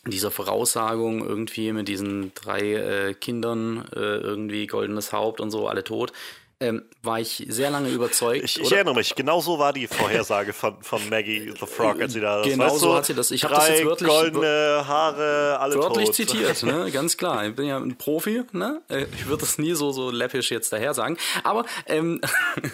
dieser 0.06 0.30
Voraussagung 0.30 1.26
irgendwie 1.26 1.72
mit 1.72 1.88
diesen 1.88 2.32
drei 2.34 2.74
äh, 2.74 3.14
Kindern, 3.14 3.86
äh, 3.94 3.98
irgendwie 3.98 4.66
goldenes 4.66 5.12
Haupt 5.12 5.40
und 5.40 5.50
so, 5.50 5.68
alle 5.68 5.84
tot 5.84 6.12
ähm, 6.60 6.84
war 7.02 7.20
ich 7.20 7.46
sehr 7.48 7.70
lange 7.70 7.88
überzeugt. 7.88 8.44
Ich, 8.44 8.60
ich 8.60 8.72
erinnere 8.72 8.96
mich, 8.96 9.14
genau 9.14 9.40
so 9.40 9.60
war 9.60 9.72
die 9.72 9.86
Vorhersage 9.86 10.52
von, 10.52 10.82
von 10.82 11.08
Maggie 11.08 11.52
the 11.58 11.66
Frog, 11.66 12.00
als 12.00 12.14
sie 12.14 12.20
da 12.20 12.42
Genau 12.42 12.64
weißt 12.64 12.78
so 12.80 12.94
hat 12.96 13.06
sie 13.06 13.14
das. 13.14 13.30
Ich 13.30 13.44
habe 13.44 13.54
das 13.54 13.68
jetzt 13.68 13.84
wörtlich, 13.84 14.10
goldene 14.10 14.84
Haare, 14.86 15.58
alle 15.60 15.76
wörtlich 15.76 16.06
tot. 16.06 16.14
zitiert, 16.16 16.62
ne? 16.64 16.90
ganz 16.92 17.16
klar. 17.16 17.46
Ich 17.46 17.54
bin 17.54 17.66
ja 17.66 17.76
ein 17.76 17.96
Profi, 17.96 18.42
ne? 18.52 18.82
Äh, 18.88 19.06
ich 19.14 19.26
würde 19.26 19.42
das 19.42 19.58
nie 19.58 19.74
so 19.74 19.92
so 19.92 20.10
läppisch 20.10 20.50
jetzt 20.50 20.72
daher 20.72 20.94
sagen, 20.94 21.16
aber 21.44 21.64
ähm, 21.86 22.20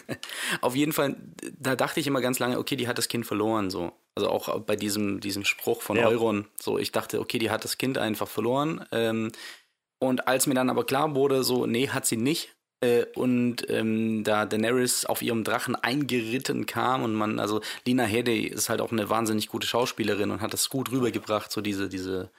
auf 0.62 0.74
jeden 0.74 0.92
Fall, 0.92 1.16
da 1.58 1.76
dachte 1.76 2.00
ich 2.00 2.06
immer 2.06 2.22
ganz 2.22 2.38
lange, 2.38 2.58
okay, 2.58 2.76
die 2.76 2.88
hat 2.88 2.96
das 2.96 3.08
Kind 3.08 3.26
verloren, 3.26 3.68
so. 3.68 3.92
Also 4.14 4.30
auch 4.30 4.60
bei 4.60 4.76
diesem 4.76 5.20
diesem 5.20 5.44
Spruch 5.44 5.82
von 5.82 5.96
ja. 5.96 6.08
Euron, 6.08 6.46
so 6.58 6.78
ich 6.78 6.92
dachte, 6.92 7.20
okay, 7.20 7.38
die 7.38 7.50
hat 7.50 7.64
das 7.64 7.76
Kind 7.76 7.98
einfach 7.98 8.28
verloren. 8.28 8.86
Ähm, 8.92 9.32
und 9.98 10.26
als 10.28 10.46
mir 10.46 10.54
dann 10.54 10.70
aber 10.70 10.84
klar 10.84 11.14
wurde, 11.14 11.44
so, 11.44 11.66
nee, 11.66 11.88
hat 11.88 12.06
sie 12.06 12.16
nicht, 12.16 12.54
äh, 12.84 13.06
und 13.14 13.68
ähm, 13.70 14.24
da 14.24 14.44
Daenerys 14.44 15.06
auf 15.06 15.22
ihrem 15.22 15.42
Drachen 15.44 15.74
eingeritten 15.74 16.66
kam 16.66 17.02
und 17.02 17.14
man, 17.14 17.38
also 17.38 17.60
Lina 17.86 18.04
Headey 18.04 18.46
ist 18.46 18.68
halt 18.68 18.80
auch 18.80 18.92
eine 18.92 19.08
wahnsinnig 19.08 19.48
gute 19.48 19.66
Schauspielerin 19.66 20.30
und 20.30 20.40
hat 20.40 20.52
das 20.52 20.68
gut 20.68 20.90
rübergebracht, 20.90 21.50
so 21.50 21.60
diese, 21.60 21.88
diese, 21.88 22.30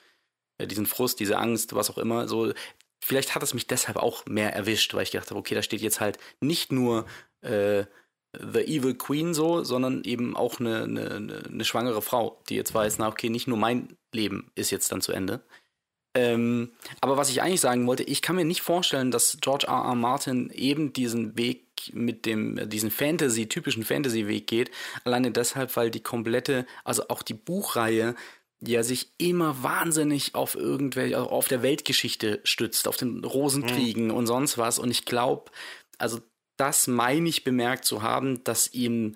äh, 0.58 0.68
diesen 0.68 0.86
Frust, 0.86 1.20
diese 1.20 1.38
Angst, 1.38 1.74
was 1.74 1.90
auch 1.90 1.98
immer, 1.98 2.28
so, 2.28 2.54
vielleicht 3.02 3.34
hat 3.34 3.44
es 3.44 3.54
mich 3.54 3.68
deshalb 3.68 3.98
auch 3.98 4.26
mehr 4.28 4.54
erwischt, 4.54 4.94
weil 4.94 5.04
ich 5.04 5.12
gedacht 5.12 5.30
habe, 5.32 5.40
okay, 5.40 5.56
da 5.56 5.64
steht 5.64 5.82
jetzt 5.82 6.00
halt 6.00 6.20
nicht 6.40 6.72
nur 6.72 7.06
äh, 7.42 7.86
The 8.34 8.62
Evil 8.62 8.96
Queen 8.96 9.34
so, 9.34 9.64
sondern 9.64 10.04
eben 10.04 10.36
auch 10.36 10.60
eine, 10.60 10.84
eine, 10.84 11.44
eine 11.50 11.66
schwangere 11.66 12.02
Frau, 12.02 12.42
die 12.50 12.56
jetzt 12.56 12.74
weiß, 12.74 13.00
na 13.00 13.08
okay, 13.08 13.30
nicht 13.30 13.48
nur 13.48 13.58
mein 13.58 13.98
Leben 14.14 14.52
ist 14.56 14.72
jetzt 14.72 14.92
dann 14.92 15.02
zu 15.02 15.12
Ende. 15.12 15.42
Ähm, 16.16 16.72
aber 17.02 17.18
was 17.18 17.30
ich 17.30 17.42
eigentlich 17.42 17.62
sagen 17.62 17.86
wollte, 17.86 18.04
ich 18.04 18.22
kann 18.22 18.38
mir 18.38 18.46
nicht 18.46 18.62
vorstellen, 18.62 19.12
dass 19.12 19.38
George 19.42 19.68
R. 19.68 19.84
R. 19.84 19.96
Martin 19.96 20.50
eben 20.50 20.94
diesen 20.94 21.38
Weg 21.38 21.66
mit 21.94 22.26
dem, 22.26 22.70
diesen 22.70 22.90
Fantasy, 22.90 23.48
typischen 23.48 23.84
Fantasy-Weg 23.84 24.48
geht. 24.48 24.72
Alleine 25.04 25.32
deshalb, 25.32 25.76
weil 25.76 25.92
die 25.92 26.00
komplette, 26.00 26.66
also 26.84 27.10
auch 27.10 27.22
die 27.22 27.34
Buchreihe, 27.34 28.16
ja 28.62 28.84
sich 28.84 29.12
immer 29.18 29.62
wahnsinnig 29.64 30.36
auf 30.36 30.56
irgendwelche, 30.56 31.18
also 31.18 31.30
auf 31.30 31.48
der 31.48 31.62
Weltgeschichte 31.62 32.40
stützt, 32.44 32.88
auf 32.88 32.98
den 32.98 33.24
Rosenkriegen 33.24 34.06
mhm. 34.06 34.14
und 34.14 34.28
sonst 34.28 34.58
was. 34.58 34.80
Und 34.80 34.92
ich 34.92 35.06
glaube, 35.06 35.52
also 35.98 36.20
das 36.58 36.88
meine 36.88 37.28
ich 37.28 37.44
bemerkt 37.44 37.86
zu 37.86 38.02
haben, 38.02 38.44
dass 38.44 38.74
ihm 38.74 39.16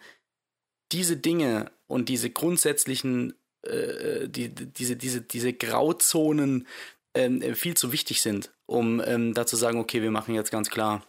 diese 0.92 1.18
Dinge 1.18 1.72
und 1.88 2.10
diese 2.10 2.30
grundsätzlichen 2.30 3.34
äh, 3.64 4.28
die, 4.28 4.50
diese, 4.50 4.96
diese, 4.96 5.22
diese 5.22 5.54
Grauzonen 5.54 6.68
ähm, 7.14 7.56
viel 7.56 7.76
zu 7.76 7.92
wichtig 7.92 8.22
sind, 8.22 8.52
um 8.66 9.02
ähm, 9.06 9.34
da 9.34 9.46
zu 9.46 9.56
sagen, 9.56 9.80
okay, 9.80 10.02
wir 10.02 10.12
machen 10.12 10.36
jetzt 10.36 10.52
ganz 10.52 10.70
klar, 10.70 11.04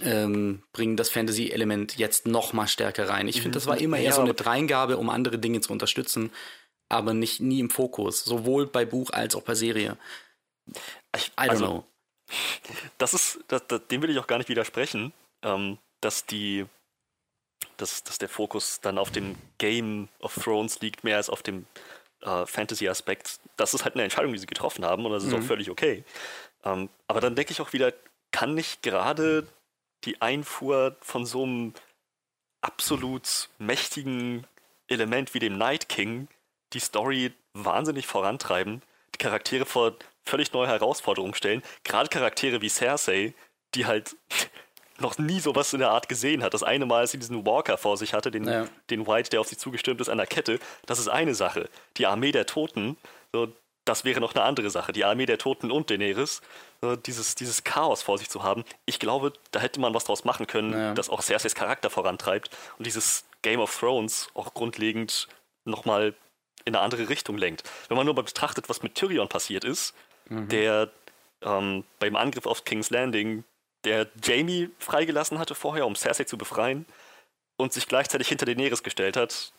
ähm, 0.00 0.62
bringen 0.72 0.96
das 0.96 1.10
Fantasy-Element 1.10 1.96
jetzt 1.96 2.26
noch 2.26 2.52
mal 2.52 2.66
stärker 2.66 3.08
rein. 3.08 3.28
Ich 3.28 3.40
finde, 3.40 3.56
das 3.56 3.66
war 3.66 3.78
immer 3.78 3.98
eher 3.98 4.12
so 4.12 4.20
eine 4.20 4.34
Dreingabe, 4.34 4.96
um 4.96 5.10
andere 5.10 5.38
Dinge 5.38 5.60
zu 5.60 5.72
unterstützen, 5.72 6.32
aber 6.88 7.14
nicht 7.14 7.40
nie 7.40 7.60
im 7.60 7.70
Fokus, 7.70 8.24
sowohl 8.24 8.66
bei 8.66 8.84
Buch 8.84 9.10
als 9.10 9.34
auch 9.34 9.42
bei 9.42 9.54
Serie. 9.54 9.96
Ich, 11.16 11.28
I 11.28 11.30
don't 11.42 11.48
also, 11.50 11.64
know. 11.64 11.84
Das 12.98 13.14
ist, 13.14 13.38
das, 13.48 13.62
das, 13.68 13.86
dem 13.86 14.02
will 14.02 14.10
ich 14.10 14.18
auch 14.18 14.26
gar 14.26 14.38
nicht 14.38 14.48
widersprechen, 14.48 15.12
ähm, 15.42 15.78
dass 16.00 16.26
die 16.26 16.66
dass, 17.76 18.04
dass 18.04 18.18
der 18.18 18.28
Fokus 18.28 18.80
dann 18.80 18.98
auf 18.98 19.10
dem 19.10 19.36
Game 19.58 20.08
of 20.20 20.34
Thrones 20.34 20.80
liegt, 20.80 21.04
mehr 21.04 21.16
als 21.16 21.30
auf 21.30 21.42
dem 21.42 21.66
äh, 22.22 22.46
Fantasy-Aspekt. 22.46 23.40
Das 23.56 23.74
ist 23.74 23.84
halt 23.84 23.94
eine 23.94 24.04
Entscheidung, 24.04 24.32
die 24.32 24.38
sie 24.38 24.46
getroffen 24.46 24.84
haben 24.84 25.04
und 25.04 25.12
das 25.12 25.24
ist 25.24 25.32
mhm. 25.32 25.40
auch 25.40 25.46
völlig 25.46 25.70
okay. 25.70 26.04
Ähm, 26.64 26.88
aber 27.06 27.20
dann 27.20 27.34
denke 27.34 27.52
ich 27.52 27.60
auch 27.60 27.72
wieder, 27.72 27.92
kann 28.30 28.54
nicht 28.54 28.82
gerade 28.82 29.46
die 30.04 30.20
Einfuhr 30.20 30.96
von 31.00 31.26
so 31.26 31.44
einem 31.44 31.74
absolut 32.60 33.48
mächtigen 33.58 34.46
Element 34.88 35.34
wie 35.34 35.38
dem 35.38 35.58
Night 35.58 35.88
King 35.88 36.28
die 36.72 36.80
Story 36.80 37.32
wahnsinnig 37.54 38.06
vorantreiben, 38.06 38.82
die 39.14 39.18
Charaktere 39.18 39.64
vor 39.66 39.96
völlig 40.24 40.52
neue 40.52 40.66
Herausforderungen 40.66 41.34
stellen, 41.34 41.62
gerade 41.84 42.08
Charaktere 42.08 42.60
wie 42.60 42.68
Cersei, 42.68 43.34
die 43.74 43.86
halt 43.86 44.16
noch 45.00 45.18
nie 45.18 45.40
sowas 45.40 45.72
in 45.72 45.80
der 45.80 45.90
Art 45.90 46.08
gesehen 46.08 46.42
hat. 46.42 46.54
Das 46.54 46.62
eine 46.62 46.86
Mal, 46.86 47.00
als 47.00 47.12
sie 47.12 47.18
diesen 47.18 47.46
Walker 47.46 47.78
vor 47.78 47.96
sich 47.96 48.14
hatte, 48.14 48.30
den, 48.30 48.46
ja. 48.46 48.66
den 48.90 49.06
White, 49.06 49.30
der 49.30 49.40
auf 49.40 49.48
sie 49.48 49.56
zugestürmt 49.56 50.00
ist, 50.00 50.08
an 50.08 50.18
der 50.18 50.26
Kette, 50.26 50.58
das 50.86 50.98
ist 50.98 51.08
eine 51.08 51.34
Sache. 51.34 51.68
Die 51.96 52.06
Armee 52.06 52.32
der 52.32 52.46
Toten, 52.46 52.96
so, 53.32 53.48
das 53.84 54.04
wäre 54.04 54.20
noch 54.20 54.34
eine 54.34 54.44
andere 54.44 54.70
Sache. 54.70 54.92
Die 54.92 55.04
Armee 55.04 55.26
der 55.26 55.38
Toten 55.38 55.70
und 55.70 55.90
Daenerys, 55.90 56.42
so, 56.80 56.96
dieses, 56.96 57.34
dieses 57.34 57.64
Chaos 57.64 58.02
vor 58.02 58.18
sich 58.18 58.28
zu 58.28 58.42
haben, 58.42 58.64
ich 58.84 58.98
glaube, 58.98 59.32
da 59.50 59.60
hätte 59.60 59.80
man 59.80 59.94
was 59.94 60.04
draus 60.04 60.24
machen 60.24 60.46
können, 60.46 60.72
ja. 60.72 60.94
das 60.94 61.08
auch 61.08 61.22
Cerseis 61.22 61.54
Charakter 61.54 61.90
vorantreibt 61.90 62.50
und 62.78 62.86
dieses 62.86 63.24
Game 63.42 63.60
of 63.60 63.78
Thrones 63.78 64.28
auch 64.34 64.54
grundlegend 64.54 65.28
nochmal 65.64 66.14
in 66.64 66.74
eine 66.74 66.82
andere 66.82 67.08
Richtung 67.08 67.38
lenkt. 67.38 67.62
Wenn 67.88 67.96
man 67.96 68.06
nur 68.06 68.14
mal 68.14 68.22
betrachtet, 68.22 68.68
was 68.68 68.82
mit 68.82 68.94
Tyrion 68.94 69.28
passiert 69.28 69.64
ist, 69.64 69.94
mhm. 70.28 70.48
der 70.48 70.90
ähm, 71.42 71.84
beim 71.98 72.16
Angriff 72.16 72.46
auf 72.46 72.64
King's 72.64 72.90
Landing 72.90 73.44
der 73.86 74.08
Jamie 74.22 74.70
freigelassen 74.78 75.38
hatte 75.38 75.54
vorher, 75.54 75.86
um 75.86 75.94
Cersei 75.94 76.24
zu 76.24 76.36
befreien 76.36 76.84
und 77.56 77.72
sich 77.72 77.86
gleichzeitig 77.86 78.28
hinter 78.28 78.44
Daenerys 78.44 78.82
gestellt 78.82 79.16
hat, 79.16 79.52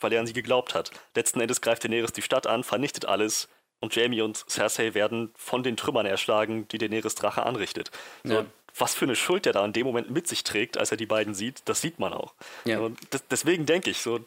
weil 0.00 0.12
er 0.12 0.20
an 0.20 0.26
sie 0.26 0.32
geglaubt 0.32 0.74
hat. 0.74 0.90
Letzten 1.14 1.40
Endes 1.40 1.60
greift 1.60 1.82
Daenerys 1.82 2.12
die 2.12 2.22
Stadt 2.22 2.46
an, 2.46 2.62
vernichtet 2.62 3.06
alles 3.06 3.48
und 3.80 3.96
Jamie 3.96 4.20
und 4.20 4.44
Cersei 4.48 4.94
werden 4.94 5.32
von 5.34 5.62
den 5.62 5.76
Trümmern 5.76 6.06
erschlagen, 6.06 6.68
die 6.68 6.78
Daenerys 6.78 7.14
Drache 7.14 7.44
anrichtet. 7.44 7.90
Ja. 8.24 8.44
was 8.76 8.94
für 8.94 9.06
eine 9.06 9.16
Schuld 9.16 9.46
er 9.46 9.52
da 9.52 9.64
in 9.64 9.72
dem 9.72 9.86
Moment 9.86 10.10
mit 10.10 10.28
sich 10.28 10.44
trägt, 10.44 10.78
als 10.78 10.92
er 10.92 10.96
die 10.96 11.06
beiden 11.06 11.34
sieht, 11.34 11.62
das 11.64 11.80
sieht 11.80 11.98
man 11.98 12.12
auch. 12.12 12.34
Ja. 12.64 12.88
Das, 13.10 13.26
deswegen 13.28 13.66
denke 13.66 13.90
ich, 13.90 13.98
so 13.98 14.20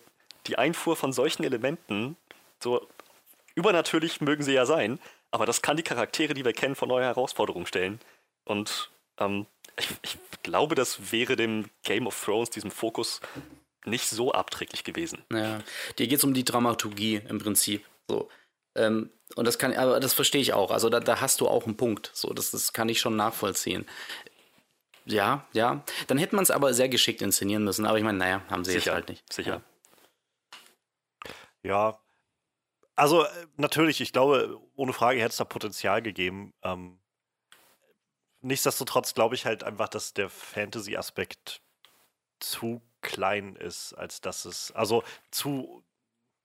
die 0.47 0.57
Einfuhr 0.57 0.97
von 0.97 1.13
solchen 1.13 1.43
Elementen, 1.43 2.17
so 2.61 2.85
übernatürlich 3.55 4.19
mögen 4.19 4.43
sie 4.43 4.53
ja 4.53 4.65
sein, 4.65 4.99
aber 5.31 5.45
das 5.45 5.61
kann 5.61 5.77
die 5.77 5.83
Charaktere, 5.83 6.33
die 6.33 6.43
wir 6.43 6.53
kennen, 6.53 6.75
vor 6.75 6.87
neue 6.87 7.05
Herausforderungen 7.05 7.65
stellen. 7.65 8.01
Und 8.45 8.91
ähm, 9.19 9.45
ich, 9.77 9.87
ich, 10.01 10.17
glaube, 10.43 10.75
das 10.75 11.11
wäre 11.11 11.35
dem 11.35 11.69
Game 11.83 12.05
of 12.05 12.21
Thrones, 12.23 12.49
diesem 12.49 12.71
Fokus, 12.71 13.21
nicht 13.85 14.09
so 14.09 14.31
abträglich 14.31 14.83
gewesen. 14.83 15.23
Ja, 15.31 15.59
dir 15.97 16.07
geht 16.07 16.17
es 16.17 16.23
um 16.23 16.33
die 16.33 16.43
Dramaturgie 16.43 17.21
im 17.27 17.39
Prinzip. 17.39 17.85
So. 18.07 18.29
Ähm, 18.75 19.09
und 19.35 19.45
das 19.45 19.57
kann, 19.57 19.73
aber 19.75 19.99
das 19.99 20.13
verstehe 20.13 20.41
ich 20.41 20.53
auch. 20.53 20.71
Also 20.71 20.89
da, 20.89 20.99
da 20.99 21.21
hast 21.21 21.41
du 21.41 21.47
auch 21.47 21.65
einen 21.65 21.77
Punkt. 21.77 22.11
So, 22.13 22.33
das, 22.33 22.51
das 22.51 22.73
kann 22.73 22.89
ich 22.89 22.99
schon 22.99 23.15
nachvollziehen. 23.15 23.85
Ja, 25.05 25.47
ja. 25.53 25.83
Dann 26.07 26.17
hätte 26.17 26.35
man 26.35 26.43
es 26.43 26.51
aber 26.51 26.73
sehr 26.73 26.89
geschickt 26.89 27.21
inszenieren 27.21 27.63
müssen. 27.63 27.85
Aber 27.85 27.97
ich 27.97 28.03
meine, 28.03 28.17
naja, 28.17 28.41
haben 28.49 28.63
sie 28.63 28.71
sicher, 28.71 28.91
jetzt 28.91 28.93
halt 28.93 29.09
nicht. 29.09 29.33
Sicher. 29.33 29.61
Ja. 31.63 31.71
ja. 31.91 31.99
Also 32.95 33.23
äh, 33.23 33.29
natürlich, 33.57 34.01
ich 34.01 34.13
glaube, 34.13 34.59
ohne 34.75 34.93
Frage 34.93 35.19
hätte 35.19 35.31
es 35.31 35.37
da 35.37 35.45
Potenzial 35.45 36.01
gegeben. 36.01 36.53
Ähm, 36.63 36.99
nichtsdestotrotz 38.43 39.13
glaube 39.13 39.35
ich 39.35 39.45
halt 39.45 39.63
einfach, 39.63 39.89
dass 39.89 40.13
der 40.13 40.29
Fantasy-Aspekt 40.29 41.61
zu 42.39 42.81
klein 43.01 43.55
ist, 43.55 43.93
als 43.93 44.21
dass 44.21 44.45
es, 44.45 44.71
also 44.71 45.03
zu 45.31 45.83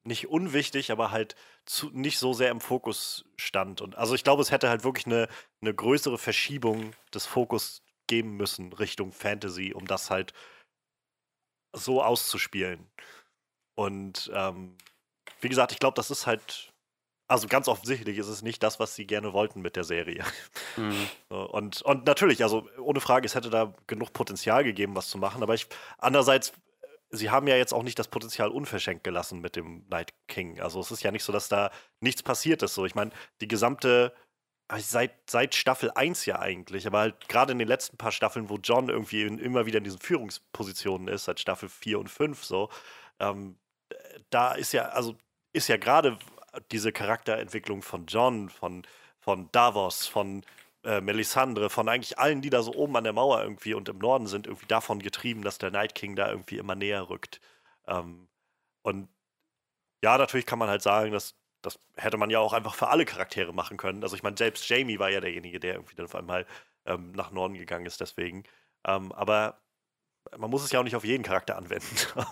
nicht 0.05 0.28
unwichtig, 0.28 0.90
aber 0.90 1.11
halt 1.11 1.36
zu, 1.66 1.90
nicht 1.90 2.18
so 2.18 2.32
sehr 2.32 2.51
im 2.51 2.61
Fokus 2.61 3.24
stand. 3.36 3.80
Und 3.80 3.96
also 3.96 4.14
ich 4.14 4.24
glaube, 4.24 4.42
es 4.42 4.51
hätte 4.51 4.68
halt 4.70 4.84
wirklich 4.84 5.07
eine, 5.07 5.28
eine 5.61 5.74
größere 5.74 6.18
Verschiebung 6.18 6.92
des 7.12 7.26
Fokus 7.26 7.82
geben 8.07 8.36
müssen 8.36 8.72
Richtung 8.72 9.12
Fantasy, 9.12 9.72
um 9.74 9.86
das 9.86 10.11
halt 10.11 10.32
so 11.74 12.03
auszuspielen. 12.03 12.90
Und 13.74 14.30
ähm, 14.34 14.76
wie 15.40 15.49
gesagt, 15.49 15.72
ich 15.72 15.78
glaube, 15.78 15.94
das 15.94 16.11
ist 16.11 16.26
halt 16.26 16.68
also 17.29 17.47
ganz 17.47 17.68
offensichtlich 17.68 18.16
ist 18.16 18.29
es 18.29 18.43
nicht 18.43 18.62
das, 18.62 18.81
was 18.81 18.95
sie 18.95 19.07
gerne 19.07 19.35
wollten 19.35 19.61
mit 19.61 19.76
der 19.76 19.85
Serie. 19.85 20.24
Mhm. 20.76 21.09
Und, 21.29 21.83
und 21.83 22.07
natürlich, 22.07 22.43
also 22.43 22.66
ohne 22.81 23.01
Frage, 23.01 23.26
es 23.26 23.35
hätte 23.35 23.51
da 23.51 23.74
genug 23.87 24.14
Potenzial 24.14 24.64
gegeben, 24.64 24.97
was 24.97 25.09
zu 25.09 25.18
machen. 25.18 25.43
Aber 25.43 25.53
ich, 25.53 25.66
andererseits, 25.99 26.55
sie 27.11 27.31
haben 27.31 27.47
ja 27.47 27.57
jetzt 27.57 27.74
auch 27.74 27.83
nicht 27.83 27.99
das 27.99 28.09
Potenzial 28.09 28.49
unverschenkt 28.49 29.05
gelassen 29.05 29.41
mit 29.41 29.57
dem 29.57 29.85
Night 29.91 30.14
King. 30.26 30.59
Also 30.59 30.81
es 30.81 30.91
ist 30.91 31.03
ja 31.03 31.11
nicht 31.11 31.24
so, 31.24 31.33
dass 31.33 31.49
da 31.49 31.70
nichts 32.01 32.22
passiert 32.22 32.62
ist. 32.62 32.74
So, 32.74 32.87
ich 32.87 32.95
meine, 32.95 33.11
die 33.43 33.49
gesamte 33.49 34.14
seit, 34.76 35.12
seit 35.29 35.55
Staffel 35.55 35.91
1 35.91 36.26
ja 36.26 36.39
eigentlich, 36.39 36.87
aber 36.87 37.01
halt 37.01 37.29
gerade 37.29 37.53
in 37.53 37.59
den 37.59 37.68
letzten 37.68 37.97
paar 37.99 38.12
Staffeln, 38.12 38.49
wo 38.49 38.57
John 38.57 38.89
irgendwie 38.89 39.22
in, 39.22 39.39
immer 39.39 39.66
wieder 39.66 39.79
in 39.79 39.85
diesen 39.85 40.01
Führungspositionen 40.01 41.09
ist, 41.09 41.24
seit 41.24 41.41
Staffel 41.41 41.68
4 41.68 41.99
und 41.99 42.09
5 42.09 42.45
so, 42.45 42.70
ähm, 43.20 43.59
da 44.31 44.53
ist 44.53 44.72
ja, 44.72 44.87
also 44.89 45.16
ist 45.53 45.68
ja 45.68 45.76
gerade 45.76 46.18
diese 46.72 46.92
Charakterentwicklung 46.92 47.82
von 47.82 48.07
John, 48.07 48.49
von, 48.49 48.82
von 49.20 49.51
Davos, 49.53 50.07
von 50.07 50.44
äh, 50.84 51.01
Melisandre, 51.01 51.70
von 51.70 51.88
eigentlich 51.88 52.18
allen, 52.18 52.42
die 52.42 52.51
da 52.51 52.62
so 52.62 52.72
oben 52.74 52.96
an 52.96 53.05
der 53.05 53.12
Mauer 53.12 53.42
irgendwie 53.42 53.74
und 53.74 53.88
im 53.88 53.99
Norden 53.99 54.26
sind, 54.26 54.46
irgendwie 54.46 54.66
davon 54.66 55.01
getrieben, 55.01 55.42
dass 55.42 55.59
der 55.59 55.70
Night 55.70 55.94
King 55.94 56.16
da 56.16 56.30
irgendwie 56.30 56.59
immer 56.59 56.74
näher 56.74 57.09
rückt. 57.11 57.40
Ähm, 57.86 58.28
und 58.82 59.09
ja, 60.03 60.18
natürlich 60.18 60.46
kann 60.46 60.59
man 60.59 60.68
halt 60.68 60.82
sagen, 60.82 61.12
dass 61.12 61.34
das 61.62 61.78
hätte 61.96 62.16
man 62.18 62.30
ja 62.30 62.38
auch 62.38 62.53
einfach 62.53 62.74
für 62.74 62.88
alle 62.88 63.05
Charaktere 63.05 63.53
machen 63.53 63.76
können. 63.76 64.03
Also 64.03 64.16
ich 64.16 64.22
meine, 64.22 64.36
selbst 64.36 64.68
Jamie 64.68 64.99
war 64.99 65.11
ja 65.11 65.20
derjenige, 65.20 65.61
der 65.61 65.74
irgendwie 65.74 65.96
dann 65.96 66.07
auf 66.07 66.14
einmal 66.14 66.46
ähm, 66.86 67.12
nach 67.12 67.32
Norden 67.32 67.55
gegangen 67.55 67.86
ist, 67.86 68.01
deswegen. 68.01 68.44
Ähm, 68.86 69.12
aber 69.12 69.61
man 70.36 70.51
muss 70.51 70.64
es 70.64 70.72
ja 70.72 70.80
auch 70.80 70.84
nicht 70.84 70.96
auf 70.96 71.05
jeden 71.05 71.24
Charakter 71.24 71.57
anwenden. 71.57 71.86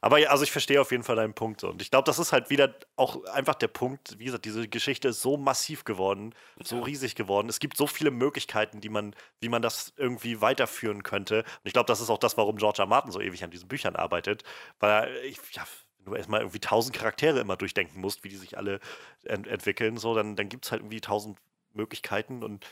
Aber 0.00 0.18
ja, 0.18 0.30
also 0.30 0.44
ich 0.44 0.52
verstehe 0.52 0.80
auf 0.80 0.90
jeden 0.90 1.02
Fall 1.02 1.16
deinen 1.16 1.34
Punkt. 1.34 1.64
Und 1.64 1.82
ich 1.82 1.90
glaube, 1.90 2.04
das 2.04 2.18
ist 2.18 2.32
halt 2.32 2.50
wieder 2.50 2.74
auch 2.96 3.24
einfach 3.26 3.54
der 3.54 3.68
Punkt. 3.68 4.18
Wie 4.18 4.24
gesagt, 4.24 4.44
diese 4.44 4.68
Geschichte 4.68 5.08
ist 5.08 5.22
so 5.22 5.36
massiv 5.36 5.84
geworden, 5.84 6.34
so 6.62 6.76
ja. 6.76 6.82
riesig 6.84 7.14
geworden. 7.14 7.48
Es 7.48 7.58
gibt 7.58 7.76
so 7.76 7.86
viele 7.86 8.10
Möglichkeiten, 8.10 8.80
die 8.80 8.88
man, 8.88 9.14
wie 9.40 9.48
man 9.48 9.62
das 9.62 9.92
irgendwie 9.96 10.40
weiterführen 10.40 11.02
könnte. 11.02 11.38
Und 11.38 11.64
ich 11.64 11.72
glaube, 11.72 11.86
das 11.86 12.00
ist 12.00 12.10
auch 12.10 12.18
das, 12.18 12.36
warum 12.36 12.56
George 12.56 12.82
R. 12.82 12.86
Martin 12.86 13.12
so 13.12 13.20
ewig 13.20 13.42
an 13.44 13.50
diesen 13.50 13.68
Büchern 13.68 13.96
arbeitet. 13.96 14.44
Weil 14.78 15.14
ich, 15.24 15.38
ja, 15.52 15.64
wenn 15.98 16.12
du 16.12 16.14
erstmal 16.16 16.40
irgendwie 16.40 16.60
tausend 16.60 16.96
Charaktere 16.96 17.40
immer 17.40 17.56
durchdenken 17.56 18.00
musst, 18.00 18.24
wie 18.24 18.28
die 18.28 18.36
sich 18.36 18.56
alle 18.56 18.80
ent 19.24 19.46
entwickeln, 19.46 19.96
so, 19.96 20.14
dann, 20.14 20.36
dann 20.36 20.48
gibt 20.48 20.64
es 20.64 20.72
halt 20.72 20.82
irgendwie 20.82 21.00
tausend 21.00 21.38
Möglichkeiten 21.74 22.42
und 22.42 22.66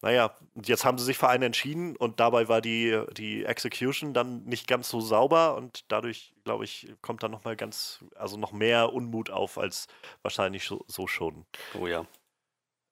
naja, 0.00 0.36
jetzt 0.64 0.84
haben 0.84 0.98
sie 0.98 1.04
sich 1.04 1.18
für 1.18 1.28
einen 1.28 1.42
entschieden 1.42 1.96
und 1.96 2.20
dabei 2.20 2.48
war 2.48 2.60
die, 2.60 3.02
die 3.12 3.44
Execution 3.44 4.14
dann 4.14 4.44
nicht 4.44 4.68
ganz 4.68 4.88
so 4.88 5.00
sauber 5.00 5.56
und 5.56 5.84
dadurch, 5.88 6.34
glaube 6.44 6.64
ich, 6.64 6.94
kommt 7.02 7.22
dann 7.22 7.32
nochmal 7.32 7.56
ganz, 7.56 8.04
also 8.14 8.36
noch 8.36 8.52
mehr 8.52 8.92
Unmut 8.92 9.30
auf 9.30 9.58
als 9.58 9.88
wahrscheinlich 10.22 10.64
so, 10.64 10.84
so 10.86 11.06
schon. 11.06 11.46
Oh 11.78 11.86
ja. 11.86 12.06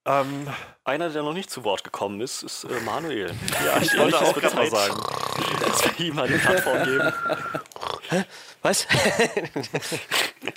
Ähm, 0.07 0.47
Einer, 0.85 1.11
der 1.11 1.23
noch 1.23 1.33
nicht 1.33 1.51
zu 1.51 1.65
Wort 1.65 1.83
gekommen 1.83 2.21
ist, 2.21 2.45
ist 2.45 2.65
äh, 2.65 2.81
Manuel. 2.85 3.35
ja, 3.65 3.81
ich 3.81 3.97
wollte 3.99 4.21
auch 4.21 4.35
gerade 4.35 4.55
mal 4.55 4.71
sagen. 4.71 5.01
dass 5.61 5.99
wir 5.99 6.07
ihm 6.07 6.19
eine 6.19 6.39
Plattform 6.39 6.85
geben. 6.85 7.13
Was? 8.62 8.87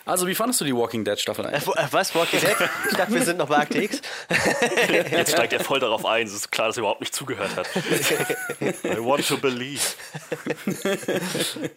Also, 0.06 0.28
wie 0.28 0.36
fandest 0.36 0.62
du 0.62 0.66
die 0.66 0.76
Walking 0.76 1.04
Dead 1.04 1.20
Staffel 1.20 1.46
1? 1.46 1.68
Äh, 1.68 1.88
Was? 1.92 2.14
Walking 2.16 2.40
Dead? 2.40 2.56
Ich 2.92 2.98
dachte, 2.98 3.14
wir 3.14 3.24
sind 3.24 3.38
noch 3.38 3.48
bei 3.48 3.58
Akte 3.58 3.82
X. 3.82 4.02
Jetzt 5.12 5.32
steigt 5.32 5.54
er 5.54 5.60
voll 5.64 5.80
darauf 5.80 6.06
ein. 6.06 6.26
Es 6.26 6.34
ist 6.34 6.52
klar, 6.52 6.68
dass 6.68 6.78
er 6.78 6.82
überhaupt 6.82 7.02
nicht 7.02 7.14
zugehört 7.14 7.56
hat. 7.56 7.68
I 8.86 8.98
want 9.04 9.28
to 9.28 9.38
believe. 9.38 9.82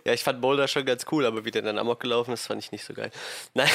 Ja, 0.04 0.12
ich 0.12 0.22
fand 0.22 0.40
Boulder 0.40 0.68
schon 0.68 0.84
ganz 0.84 1.04
cool, 1.10 1.24
aber 1.26 1.44
wie 1.44 1.50
der 1.50 1.62
dann 1.62 1.78
Amok 1.78 2.00
gelaufen 2.00 2.32
ist, 2.32 2.46
fand 2.46 2.62
ich 2.62 2.72
nicht 2.72 2.84
so 2.84 2.92
geil. 2.94 3.10
Nein. 3.54 3.68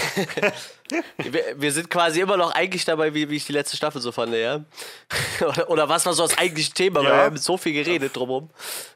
wir, 1.18 1.44
wir 1.56 1.72
sind 1.72 1.90
quasi 1.90 2.20
immer 2.22 2.38
noch 2.38 2.52
eigentlich 2.54 2.86
dabei, 2.86 3.14
wie, 3.14 3.30
wie 3.30 3.36
ich 3.38 3.46
die 3.46 3.54
letzte 3.54 3.78
Staffel 3.78 4.02
so 4.02 4.12
fand, 4.12 4.34
ja. 4.34 4.64
Oder, 5.42 5.70
oder 5.70 5.90
was 5.90 6.06
war 6.06 6.14
so 6.14 6.24
das 6.28 6.38
eigentliche 6.38 6.72
Thema? 6.74 7.00
Weil 7.00 7.06
Ja. 7.06 7.16
wir 7.18 7.24
haben 7.24 7.38
so 7.38 7.58
viel 7.58 7.74
geredet 7.74 8.16
drumherum. 8.16 8.50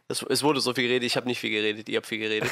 Es, 0.07 0.21
es 0.23 0.43
wurde 0.43 0.59
so 0.61 0.73
viel 0.73 0.87
geredet, 0.87 1.05
ich 1.07 1.15
habe 1.15 1.27
nicht 1.27 1.39
viel 1.39 1.51
geredet, 1.51 1.87
ihr 1.89 1.97
habt 1.97 2.07
viel 2.07 2.19
geredet. 2.19 2.49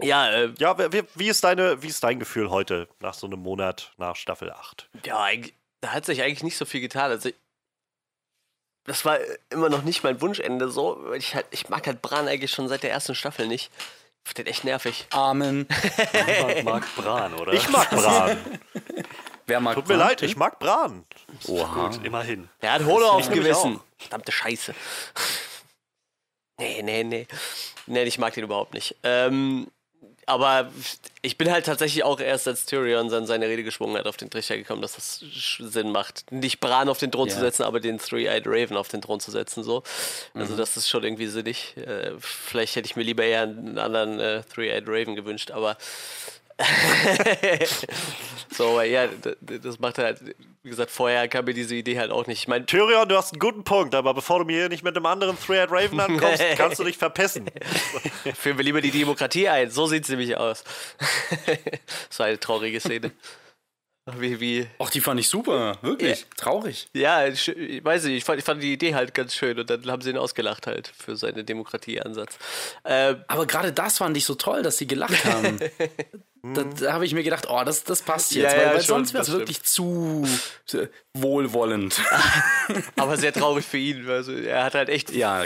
Ja, 0.00 0.28
äh, 0.30 0.52
Ja, 0.58 0.76
wie, 0.92 1.02
wie- 1.14 1.28
ist 1.28 1.44
deine, 1.44 1.82
wie 1.82 1.86
ist 1.88 2.02
dein 2.02 2.18
Gefühl 2.18 2.50
heute 2.50 2.88
nach 3.00 3.14
so 3.14 3.26
einem 3.26 3.40
Monat 3.40 3.92
nach 3.96 4.16
Staffel 4.16 4.50
8? 4.50 4.88
ja, 5.04 5.26
da 5.80 5.92
hat 5.92 6.04
sich 6.06 6.22
eigentlich 6.22 6.42
nicht 6.42 6.56
so 6.56 6.64
viel 6.64 6.80
getan. 6.80 7.10
Also, 7.10 7.30
das 8.86 9.04
war 9.04 9.18
immer 9.50 9.68
noch 9.68 9.82
nicht 9.82 10.02
mein 10.02 10.20
Wunschende 10.20 10.68
so. 10.70 11.12
Ich, 11.14 11.34
halt, 11.34 11.46
ich 11.50 11.68
mag 11.68 11.86
halt 11.86 12.02
Bran 12.02 12.26
eigentlich 12.28 12.50
schon 12.50 12.68
seit 12.68 12.82
der 12.82 12.90
ersten 12.90 13.14
Staffel 13.14 13.46
nicht. 13.46 13.70
Ich 14.24 14.28
find 14.30 14.38
den 14.38 14.46
echt 14.46 14.64
nervig. 14.64 15.06
Amen. 15.10 15.66
Niemand 16.26 16.64
mag 16.64 16.96
Bran, 16.96 17.34
oder? 17.34 17.52
Ich 17.52 17.68
mag 17.68 17.90
Bran. 17.90 18.38
Wer 19.46 19.60
mag 19.60 19.74
Tut 19.74 19.88
mir 19.88 19.96
Bran? 19.96 20.08
leid, 20.08 20.22
ich 20.22 20.36
mag 20.36 20.58
Bran. 20.58 21.04
Oha. 21.48 21.88
Gut, 21.88 22.04
immerhin. 22.04 22.48
Der 22.62 22.72
hat 22.72 22.84
Holo 22.84 23.10
aufs 23.10 23.30
Gewissen. 23.30 23.80
Verdammte 23.98 24.32
Scheiße. 24.32 24.74
Nee, 26.56 26.82
nee, 26.82 27.02
nee. 27.02 27.26
Nee, 27.86 28.04
ich 28.04 28.16
mag 28.18 28.32
den 28.34 28.44
überhaupt 28.44 28.74
nicht. 28.74 28.94
Ähm, 29.02 29.66
aber 30.26 30.70
ich 31.22 31.38
bin 31.38 31.50
halt 31.50 31.66
tatsächlich 31.66 32.04
auch 32.04 32.20
erst 32.20 32.46
als 32.48 32.66
Tyrion 32.66 33.08
dann 33.08 33.26
seine 33.26 33.46
Rede 33.48 33.62
geschwungen 33.64 33.96
hat 33.96 34.06
auf 34.06 34.16
den 34.16 34.30
Trichter 34.30 34.56
gekommen, 34.56 34.82
dass 34.82 34.94
das 34.94 35.24
Sinn 35.58 35.90
macht. 35.90 36.30
Nicht 36.32 36.60
Bran 36.60 36.88
auf 36.88 36.98
den 36.98 37.10
Thron 37.12 37.28
zu 37.28 37.36
Ja. 37.36 37.40
setzen, 37.42 37.62
aber 37.62 37.80
den 37.80 37.98
Three-Eyed 37.98 38.46
Raven 38.46 38.76
auf 38.76 38.88
den 38.88 39.00
Thron 39.02 39.20
zu 39.20 39.30
setzen. 39.30 39.64
So. 39.64 39.82
Mhm. 40.34 40.40
Also 40.42 40.56
das 40.56 40.76
ist 40.76 40.88
schon 40.88 41.04
irgendwie 41.04 41.26
sinnig. 41.26 41.76
Äh, 41.76 42.12
vielleicht 42.20 42.76
hätte 42.76 42.86
ich 42.86 42.96
mir 42.96 43.02
lieber 43.04 43.24
eher 43.24 43.42
einen 43.42 43.78
anderen 43.78 44.20
äh, 44.20 44.42
Three-Eyed 44.54 44.84
Raven 44.86 45.16
gewünscht, 45.16 45.50
aber 45.50 45.76
so, 48.50 48.70
aber 48.70 48.84
ja, 48.84 49.08
das 49.40 49.78
macht 49.78 49.98
halt, 49.98 50.20
wie 50.62 50.70
gesagt, 50.70 50.90
vorher 50.90 51.26
kam 51.28 51.44
mir 51.46 51.54
diese 51.54 51.74
Idee 51.74 51.98
halt 51.98 52.10
auch 52.10 52.26
nicht. 52.26 52.38
Ich 52.38 52.48
meine, 52.48 52.64
Tyrion, 52.66 53.08
du 53.08 53.16
hast 53.16 53.32
einen 53.32 53.40
guten 53.40 53.64
Punkt, 53.64 53.94
aber 53.94 54.14
bevor 54.14 54.38
du 54.38 54.44
mir 54.44 54.60
hier 54.60 54.68
nicht 54.68 54.84
mit 54.84 54.96
einem 54.96 55.06
anderen 55.06 55.38
Three-Eyed 55.38 55.70
Raven 55.70 56.00
ankommst, 56.00 56.42
kannst 56.56 56.78
du 56.78 56.84
dich 56.84 56.96
verpissen. 56.96 57.50
Führen 58.34 58.56
wir 58.56 58.64
lieber 58.64 58.80
die 58.80 58.92
Demokratie 58.92 59.48
ein. 59.48 59.70
So 59.70 59.86
sieht 59.86 60.04
es 60.04 60.08
nämlich 60.08 60.36
aus. 60.36 60.64
das 62.08 62.18
war 62.18 62.26
eine 62.26 62.38
traurige 62.38 62.80
Szene. 62.80 63.10
Wie, 64.18 64.38
wie, 64.38 64.66
Ach, 64.78 64.90
die 64.90 65.00
fand 65.00 65.18
ich 65.18 65.30
super. 65.30 65.78
Wirklich. 65.80 66.26
Traurig. 66.36 66.88
ja, 66.92 67.26
ich, 67.26 67.48
ich 67.48 67.82
weiß 67.82 68.04
nicht, 68.04 68.18
ich 68.18 68.24
fand, 68.24 68.38
ich 68.38 68.44
fand 68.44 68.62
die 68.62 68.74
Idee 68.74 68.94
halt 68.94 69.14
ganz 69.14 69.34
schön 69.34 69.58
und 69.58 69.70
dann 69.70 69.90
haben 69.90 70.02
sie 70.02 70.10
ihn 70.10 70.18
ausgelacht 70.18 70.66
halt 70.66 70.88
für 70.88 71.16
seinen 71.16 71.46
Demokratieansatz. 71.46 72.36
Ähm, 72.84 73.24
Aber 73.28 73.46
gerade 73.46 73.72
das 73.72 73.96
fand 73.96 74.14
ich 74.18 74.26
so 74.26 74.34
toll, 74.34 74.62
dass 74.62 74.76
sie 74.76 74.86
gelacht 74.86 75.24
haben. 75.24 75.58
Da 76.52 76.64
da 76.64 76.92
habe 76.92 77.06
ich 77.06 77.14
mir 77.14 77.22
gedacht, 77.22 77.46
oh, 77.48 77.62
das, 77.64 77.84
das 77.84 78.02
passt 78.02 78.34
jetzt, 78.34 78.52
Ja, 78.52 78.58
weil, 78.58 78.66
ja, 78.66 78.74
weil 78.74 78.80
schon, 78.82 78.96
sonst 78.96 79.14
wäre 79.14 79.22
es 79.22 79.32
wirklich 79.32 79.62
zu 79.62 80.26
äh, 80.72 80.88
wohlwollend. 81.14 82.00
aber 82.96 83.16
sehr 83.16 83.32
traurig 83.32 83.64
für 83.64 83.78
ihn. 83.78 84.08
Also 84.08 84.32
er 84.32 84.64
hat 84.64 84.74
halt 84.74 84.90
echt 84.90 85.10
ja, 85.10 85.44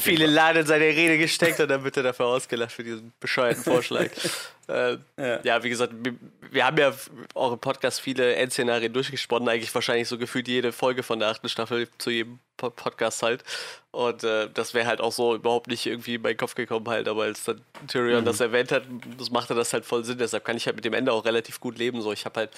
viele. 0.00 0.26
Laden 0.26 0.62
in 0.62 0.66
seine 0.66 0.86
Rede 0.86 1.18
gesteckt 1.18 1.60
und 1.60 1.68
dann 1.68 1.84
wird 1.84 1.96
er 1.96 2.02
dafür 2.02 2.26
ausgelacht 2.26 2.72
für 2.72 2.82
diesen 2.82 3.12
bescheuerten 3.20 3.62
Vorschlag. 3.62 4.08
ähm, 4.68 5.04
ja. 5.16 5.40
Ja. 5.44 5.62
wie 5.62 5.68
gesagt, 5.68 5.92
wir, 6.02 6.14
wir 6.50 6.66
haben 6.66 6.78
ja 6.78 6.92
auch 7.34 7.52
im 7.52 7.58
Podcast 7.58 8.00
viele 8.00 8.34
Endszenarien 8.34 8.92
durchgesponnen, 8.92 9.48
eigentlich 9.48 9.74
wahrscheinlich 9.74 10.08
so 10.08 10.18
gefühlt 10.18 10.48
jede 10.48 10.72
Folge 10.72 11.02
von 11.02 11.20
der 11.20 11.28
achten 11.28 11.48
Staffel 11.48 11.88
zu 11.98 12.10
jedem 12.10 12.40
Podcast 12.68 13.22
halt. 13.22 13.42
Und 13.90 14.22
äh, 14.22 14.48
das 14.52 14.74
wäre 14.74 14.86
halt 14.86 15.00
auch 15.00 15.12
so 15.12 15.34
überhaupt 15.34 15.68
nicht 15.68 15.86
irgendwie 15.86 16.16
in 16.16 16.22
meinen 16.22 16.36
Kopf 16.36 16.54
gekommen 16.54 16.88
halt, 16.88 17.08
aber 17.08 17.22
als 17.22 17.44
dann 17.44 17.62
Tyrion 17.88 18.24
das 18.24 18.40
erwähnt 18.40 18.70
hat, 18.70 18.84
das 19.18 19.30
machte 19.30 19.54
das 19.54 19.72
halt 19.72 19.84
voll 19.84 20.04
Sinn, 20.04 20.18
deshalb 20.18 20.44
kann 20.44 20.56
ich 20.56 20.66
halt 20.66 20.76
mit 20.76 20.84
dem 20.84 20.94
Ende 20.94 21.12
auch 21.12 21.24
relativ 21.24 21.58
gut 21.58 21.78
leben. 21.78 22.02
So, 22.02 22.12
ich 22.12 22.24
habe 22.24 22.40
halt 22.40 22.50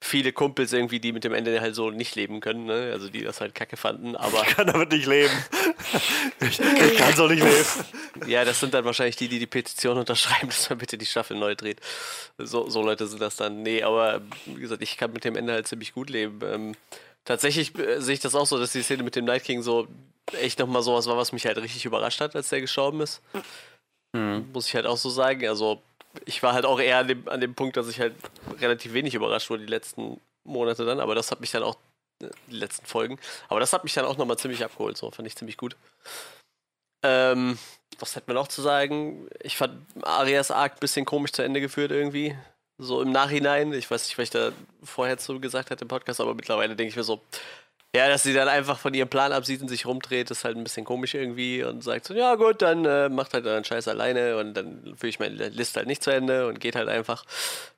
viele 0.00 0.32
Kumpels 0.32 0.72
irgendwie, 0.72 1.00
die 1.00 1.12
mit 1.12 1.24
dem 1.24 1.32
Ende 1.32 1.60
halt 1.60 1.74
so 1.74 1.90
nicht 1.90 2.14
leben 2.14 2.40
können, 2.40 2.66
ne? 2.66 2.90
also 2.92 3.08
die 3.08 3.22
das 3.22 3.40
halt 3.40 3.54
kacke 3.54 3.76
fanden, 3.76 4.14
aber 4.14 4.42
Ich 4.46 4.54
kann 4.54 4.66
damit 4.66 4.92
nicht 4.92 5.06
leben. 5.06 5.32
Ich, 6.40 6.60
ich 6.92 6.96
kann 6.96 7.14
so 7.16 7.26
nicht 7.26 7.42
leben. 7.42 8.28
Ja, 8.28 8.44
das 8.44 8.60
sind 8.60 8.74
dann 8.74 8.84
wahrscheinlich 8.84 9.16
die, 9.16 9.28
die 9.28 9.38
die 9.38 9.46
Petition 9.46 9.96
unterschreiben, 9.96 10.48
dass 10.48 10.68
man 10.68 10.78
bitte 10.78 10.98
die 10.98 11.06
Staffel 11.06 11.36
neu 11.36 11.54
dreht. 11.54 11.80
So, 12.38 12.68
so 12.68 12.82
Leute 12.82 13.06
sind 13.06 13.20
das 13.20 13.36
dann. 13.36 13.62
Nee, 13.62 13.82
aber 13.82 14.20
wie 14.44 14.60
gesagt, 14.60 14.82
ich 14.82 14.96
kann 14.96 15.12
mit 15.12 15.24
dem 15.24 15.36
Ende 15.36 15.54
halt 15.54 15.66
ziemlich 15.66 15.92
gut 15.92 16.10
leben. 16.10 16.40
Ähm, 16.44 16.74
tatsächlich 17.26 17.78
äh, 17.78 18.00
sehe 18.00 18.14
ich 18.14 18.20
das 18.20 18.34
auch 18.34 18.46
so, 18.46 18.58
dass 18.58 18.72
die 18.72 18.82
Szene 18.82 19.02
mit 19.02 19.14
dem 19.14 19.26
Night 19.26 19.44
King 19.44 19.62
so 19.62 19.86
echt 20.32 20.58
nochmal 20.58 20.82
sowas 20.82 21.06
war, 21.06 21.18
was 21.18 21.32
mich 21.32 21.44
halt 21.46 21.58
richtig 21.58 21.84
überrascht 21.84 22.20
hat, 22.20 22.34
als 22.34 22.48
der 22.48 22.62
gestorben 22.62 23.00
ist. 23.02 23.20
Muss 24.52 24.68
ich 24.68 24.74
halt 24.74 24.86
auch 24.86 24.96
so 24.96 25.10
sagen. 25.10 25.46
Also, 25.46 25.82
ich 26.24 26.42
war 26.42 26.54
halt 26.54 26.64
auch 26.64 26.80
eher 26.80 26.98
an 26.98 27.08
dem, 27.08 27.28
an 27.28 27.40
dem 27.40 27.54
Punkt, 27.54 27.76
dass 27.76 27.88
ich 27.88 28.00
halt 28.00 28.14
relativ 28.60 28.94
wenig 28.94 29.14
überrascht 29.14 29.50
wurde 29.50 29.66
die 29.66 29.70
letzten 29.70 30.18
Monate 30.44 30.86
dann, 30.86 31.00
aber 31.00 31.14
das 31.14 31.30
hat 31.30 31.40
mich 31.40 31.50
dann 31.50 31.62
auch, 31.62 31.76
äh, 32.22 32.30
die 32.48 32.56
letzten 32.56 32.86
Folgen, 32.86 33.18
aber 33.48 33.60
das 33.60 33.72
hat 33.72 33.84
mich 33.84 33.92
dann 33.92 34.06
auch 34.06 34.16
nochmal 34.16 34.38
ziemlich 34.38 34.64
abgeholt, 34.64 34.96
so 34.96 35.10
fand 35.10 35.28
ich 35.28 35.36
ziemlich 35.36 35.58
gut. 35.58 35.76
Ähm, 37.04 37.58
was 37.98 38.16
hätte 38.16 38.28
man 38.28 38.36
noch 38.36 38.48
zu 38.48 38.62
sagen? 38.62 39.28
Ich 39.40 39.56
fand 39.56 39.86
Arias 40.02 40.50
Arc 40.50 40.74
ein 40.74 40.80
bisschen 40.80 41.04
komisch 41.04 41.32
zu 41.32 41.42
Ende 41.42 41.60
geführt 41.60 41.90
irgendwie. 41.90 42.36
So 42.78 43.00
im 43.00 43.10
Nachhinein. 43.10 43.72
Ich 43.72 43.90
weiß 43.90 44.06
nicht, 44.06 44.18
was 44.18 44.24
ich 44.24 44.30
da 44.30 44.52
vorher 44.82 45.18
zu 45.18 45.40
gesagt 45.40 45.70
hatte 45.70 45.84
im 45.84 45.88
Podcast, 45.88 46.20
aber 46.20 46.34
mittlerweile 46.34 46.76
denke 46.76 46.90
ich 46.90 46.96
mir 46.96 47.04
so, 47.04 47.22
ja, 47.94 48.08
dass 48.08 48.24
sie 48.24 48.34
dann 48.34 48.48
einfach 48.48 48.78
von 48.78 48.92
ihrem 48.92 49.08
Plan 49.08 49.32
absieht 49.32 49.62
und 49.62 49.68
sich 49.68 49.86
rumdreht, 49.86 50.30
ist 50.30 50.44
halt 50.44 50.56
ein 50.58 50.64
bisschen 50.64 50.84
komisch 50.84 51.14
irgendwie 51.14 51.62
und 51.64 51.82
sagt 51.82 52.04
so, 52.04 52.12
ja 52.12 52.34
gut, 52.34 52.60
dann 52.60 52.84
äh, 52.84 53.08
macht 53.08 53.32
halt 53.32 53.46
euren 53.46 53.64
Scheiß 53.64 53.88
alleine 53.88 54.36
und 54.36 54.52
dann 54.52 54.94
führe 54.98 55.08
ich 55.08 55.18
meine 55.18 55.48
Liste 55.48 55.78
halt 55.78 55.86
nicht 55.86 56.02
zu 56.02 56.10
Ende 56.10 56.46
und 56.46 56.60
geht 56.60 56.76
halt 56.76 56.88
einfach. 56.88 57.24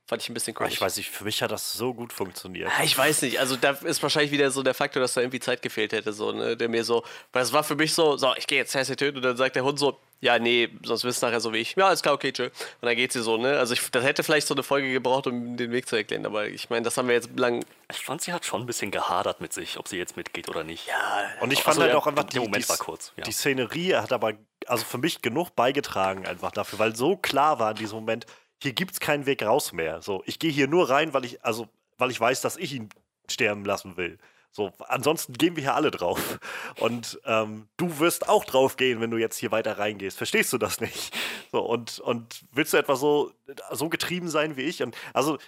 Fand 0.07 0.23
ich 0.23 0.29
ein 0.29 0.35
bisschen 0.35 0.55
komisch. 0.55 0.73
Ich 0.73 0.81
weiß 0.81 0.97
nicht, 0.97 1.11
für 1.11 1.23
mich 1.23 1.41
hat 1.43 1.53
das 1.53 1.75
so 1.75 1.95
gut 1.95 2.13
funktioniert. 2.13 2.69
Ja, 2.77 2.85
Ich 2.85 2.99
weiß 2.99 3.23
nicht, 3.23 3.39
also 3.39 3.55
da 3.55 3.73
ist 3.73 4.03
wahrscheinlich 4.03 4.33
wieder 4.33 4.51
so 4.51 4.65
der 4.65 4.75
Faktor, 4.75 5.01
dass 5.01 5.15
da 5.15 5.21
irgendwie 5.21 5.39
Zeit 5.39 5.63
gefehlt 5.63 5.93
hätte, 5.93 6.13
so, 6.13 6.33
ne, 6.33 6.57
der 6.57 6.69
mir 6.69 6.83
so, 6.83 7.05
weil 7.33 7.43
es 7.43 7.53
war 7.53 7.63
für 7.63 7.77
mich 7.77 7.95
so, 7.95 8.17
so, 8.17 8.35
ich 8.37 8.49
gehe 8.49 8.59
jetzt 8.59 8.73
Cersei 8.73 8.97
töten 8.97 9.19
und 9.19 9.23
dann 9.23 9.37
sagt 9.37 9.55
der 9.55 9.63
Hund 9.65 9.79
so, 9.79 10.01
ja, 10.21 10.39
nee, 10.39 10.69
sonst 10.83 11.05
wirst 11.05 11.23
du 11.23 11.27
nachher 11.27 11.41
so 11.41 11.53
wie 11.53 11.59
ich. 11.59 11.77
Ja, 11.77 11.93
ist 11.93 12.03
klar, 12.03 12.15
okay, 12.15 12.33
tschö. 12.33 12.47
Und 12.47 12.53
dann 12.83 12.97
geht 12.97 13.13
sie 13.13 13.23
so, 13.23 13.37
ne, 13.37 13.59
also 13.59 13.75
ich, 13.75 13.91
das 13.91 14.03
hätte 14.03 14.23
vielleicht 14.25 14.47
so 14.47 14.55
eine 14.55 14.63
Folge 14.63 14.91
gebraucht, 14.93 15.27
um 15.27 15.57
den 15.57 15.71
Weg 15.71 15.89
zu 15.89 15.97
erklären, 15.97 16.27
aber 16.27 16.49
ich 16.49 16.71
meine, 16.71 16.83
das 16.83 16.97
haben 16.97 17.09
wir 17.09 17.15
jetzt 17.15 17.31
lang, 17.39 17.65
Ich 17.91 18.05
fand, 18.05 18.21
sie 18.21 18.33
hat 18.33 18.45
schon 18.45 18.63
ein 18.63 18.67
bisschen 18.67 18.91
gehadert 18.91 19.41
mit 19.41 19.53
sich, 19.53 19.79
ob 19.79 19.87
sie 19.87 19.97
jetzt 19.97 20.17
mitgeht 20.17 20.49
oder 20.49 20.65
nicht. 20.65 20.87
ja, 20.89 21.31
Und 21.41 21.53
ich 21.53 21.61
Ach 21.61 21.65
fand 21.65 21.77
so, 21.77 21.83
halt 21.83 21.93
ja, 21.93 21.99
auch 21.99 22.07
einfach, 22.07 22.25
der 22.25 22.41
die, 22.41 22.47
Moment 22.47 22.65
die, 22.65 22.69
war 22.69 22.79
kurz, 22.79 23.13
ja. 23.17 23.23
die 23.23 23.33
Szenerie 23.33 23.95
hat 23.95 24.13
aber, 24.13 24.33
also 24.67 24.85
für 24.85 24.99
mich 24.99 25.23
genug 25.23 25.55
beigetragen 25.55 26.27
einfach 26.27 26.51
dafür, 26.51 26.79
weil 26.81 26.97
so 26.97 27.17
klar 27.17 27.59
war 27.61 27.71
in 27.71 27.77
diesem 27.77 27.99
Moment, 27.99 28.27
hier 28.61 28.73
gibt 28.73 28.93
es 28.93 29.01
keinen 29.01 29.27
Weg 29.27 29.43
raus 29.45 29.73
mehr. 29.73 30.03
So, 30.03 30.23
ich 30.27 30.39
gehe 30.41 30.51
hier 30.51 30.67
nur 30.67 30.91
rein, 30.91 31.15
weil 31.15 31.25
ich, 31.25 31.45
also, 31.45 31.69
weil 31.97 32.11
ich 32.11 32.21
weiß, 32.21 32.41
dass 32.41 32.57
ich 32.57 32.73
ihn 32.73 32.89
sterben 33.31 33.65
lassen 33.65 33.97
will. 33.97 34.19
So, 34.51 34.73
ansonsten 34.89 35.35
gehen 35.35 35.57
wir 35.57 35.63
hier 35.63 35.75
alle 35.75 35.91
drauf. 35.91 36.39
Und 36.81 37.21
ähm, 37.25 37.69
du 37.77 37.99
wirst 37.99 38.29
auch 38.29 38.45
drauf 38.45 38.77
gehen, 38.77 39.01
wenn 39.01 39.11
du 39.11 39.17
jetzt 39.17 39.37
hier 39.37 39.53
weiter 39.53 39.79
reingehst. 39.79 40.17
Verstehst 40.17 40.53
du 40.53 40.59
das 40.59 40.81
nicht? 40.81 41.15
So, 41.53 41.61
und, 41.61 42.01
und 42.01 42.45
willst 42.53 42.73
du 42.73 42.77
etwa 42.77 42.97
so, 42.97 43.33
so 43.73 43.89
getrieben 43.89 44.29
sein 44.29 44.57
wie 44.57 44.63
ich? 44.63 44.83
Und 44.83 44.97
also, 45.15 45.39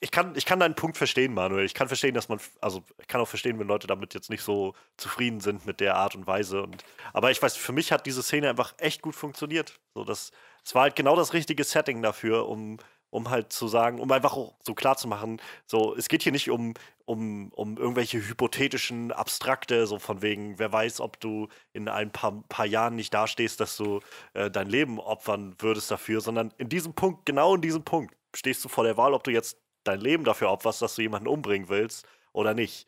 ich 0.00 0.10
kann, 0.10 0.34
ich 0.34 0.46
kann 0.46 0.58
deinen 0.58 0.74
Punkt 0.74 0.96
verstehen, 0.96 1.34
Manuel. 1.34 1.66
Ich 1.66 1.74
kann 1.74 1.88
verstehen, 1.88 2.14
dass 2.14 2.28
man, 2.28 2.40
also 2.60 2.82
ich 2.98 3.06
kann 3.06 3.20
auch 3.20 3.28
verstehen, 3.28 3.58
wenn 3.58 3.66
Leute 3.66 3.86
damit 3.86 4.14
jetzt 4.14 4.30
nicht 4.30 4.42
so 4.42 4.74
zufrieden 4.96 5.40
sind 5.40 5.66
mit 5.66 5.80
der 5.80 5.96
Art 5.96 6.14
und 6.14 6.26
Weise. 6.26 6.62
Und, 6.62 6.82
aber 7.12 7.30
ich 7.30 7.40
weiß, 7.40 7.56
für 7.56 7.72
mich 7.72 7.92
hat 7.92 8.06
diese 8.06 8.22
Szene 8.22 8.48
einfach 8.48 8.74
echt 8.78 9.02
gut 9.02 9.14
funktioniert. 9.14 9.78
So, 9.94 10.04
das, 10.04 10.32
es 10.64 10.74
war 10.74 10.82
halt 10.82 10.96
genau 10.96 11.16
das 11.16 11.34
richtige 11.34 11.64
Setting 11.64 12.00
dafür, 12.00 12.48
um, 12.48 12.78
um 13.10 13.28
halt 13.28 13.52
zu 13.52 13.68
sagen, 13.68 14.00
um 14.00 14.10
einfach 14.10 14.36
so 14.62 14.74
klar 14.74 14.96
zu 14.96 15.06
machen, 15.06 15.40
so, 15.66 15.94
es 15.94 16.08
geht 16.08 16.22
hier 16.22 16.32
nicht 16.32 16.48
um, 16.48 16.72
um, 17.10 17.50
um 17.54 17.76
irgendwelche 17.76 18.18
hypothetischen 18.18 19.10
Abstrakte, 19.10 19.88
so 19.88 19.98
von 19.98 20.22
wegen, 20.22 20.60
wer 20.60 20.72
weiß, 20.72 21.00
ob 21.00 21.18
du 21.18 21.48
in 21.72 21.88
ein 21.88 22.12
paar, 22.12 22.44
paar 22.48 22.66
Jahren 22.66 22.94
nicht 22.94 23.12
dastehst, 23.12 23.58
dass 23.58 23.76
du 23.76 23.98
äh, 24.34 24.48
dein 24.48 24.68
Leben 24.68 25.00
opfern 25.00 25.56
würdest 25.58 25.90
dafür, 25.90 26.20
sondern 26.20 26.54
in 26.56 26.68
diesem 26.68 26.94
Punkt, 26.94 27.26
genau 27.26 27.56
in 27.56 27.62
diesem 27.62 27.82
Punkt, 27.82 28.14
stehst 28.32 28.64
du 28.64 28.68
vor 28.68 28.84
der 28.84 28.96
Wahl, 28.96 29.12
ob 29.12 29.24
du 29.24 29.32
jetzt 29.32 29.56
dein 29.82 30.00
Leben 30.00 30.22
dafür 30.22 30.50
opferst, 30.50 30.82
dass 30.82 30.94
du 30.94 31.02
jemanden 31.02 31.26
umbringen 31.26 31.68
willst 31.68 32.06
oder 32.32 32.54
nicht. 32.54 32.86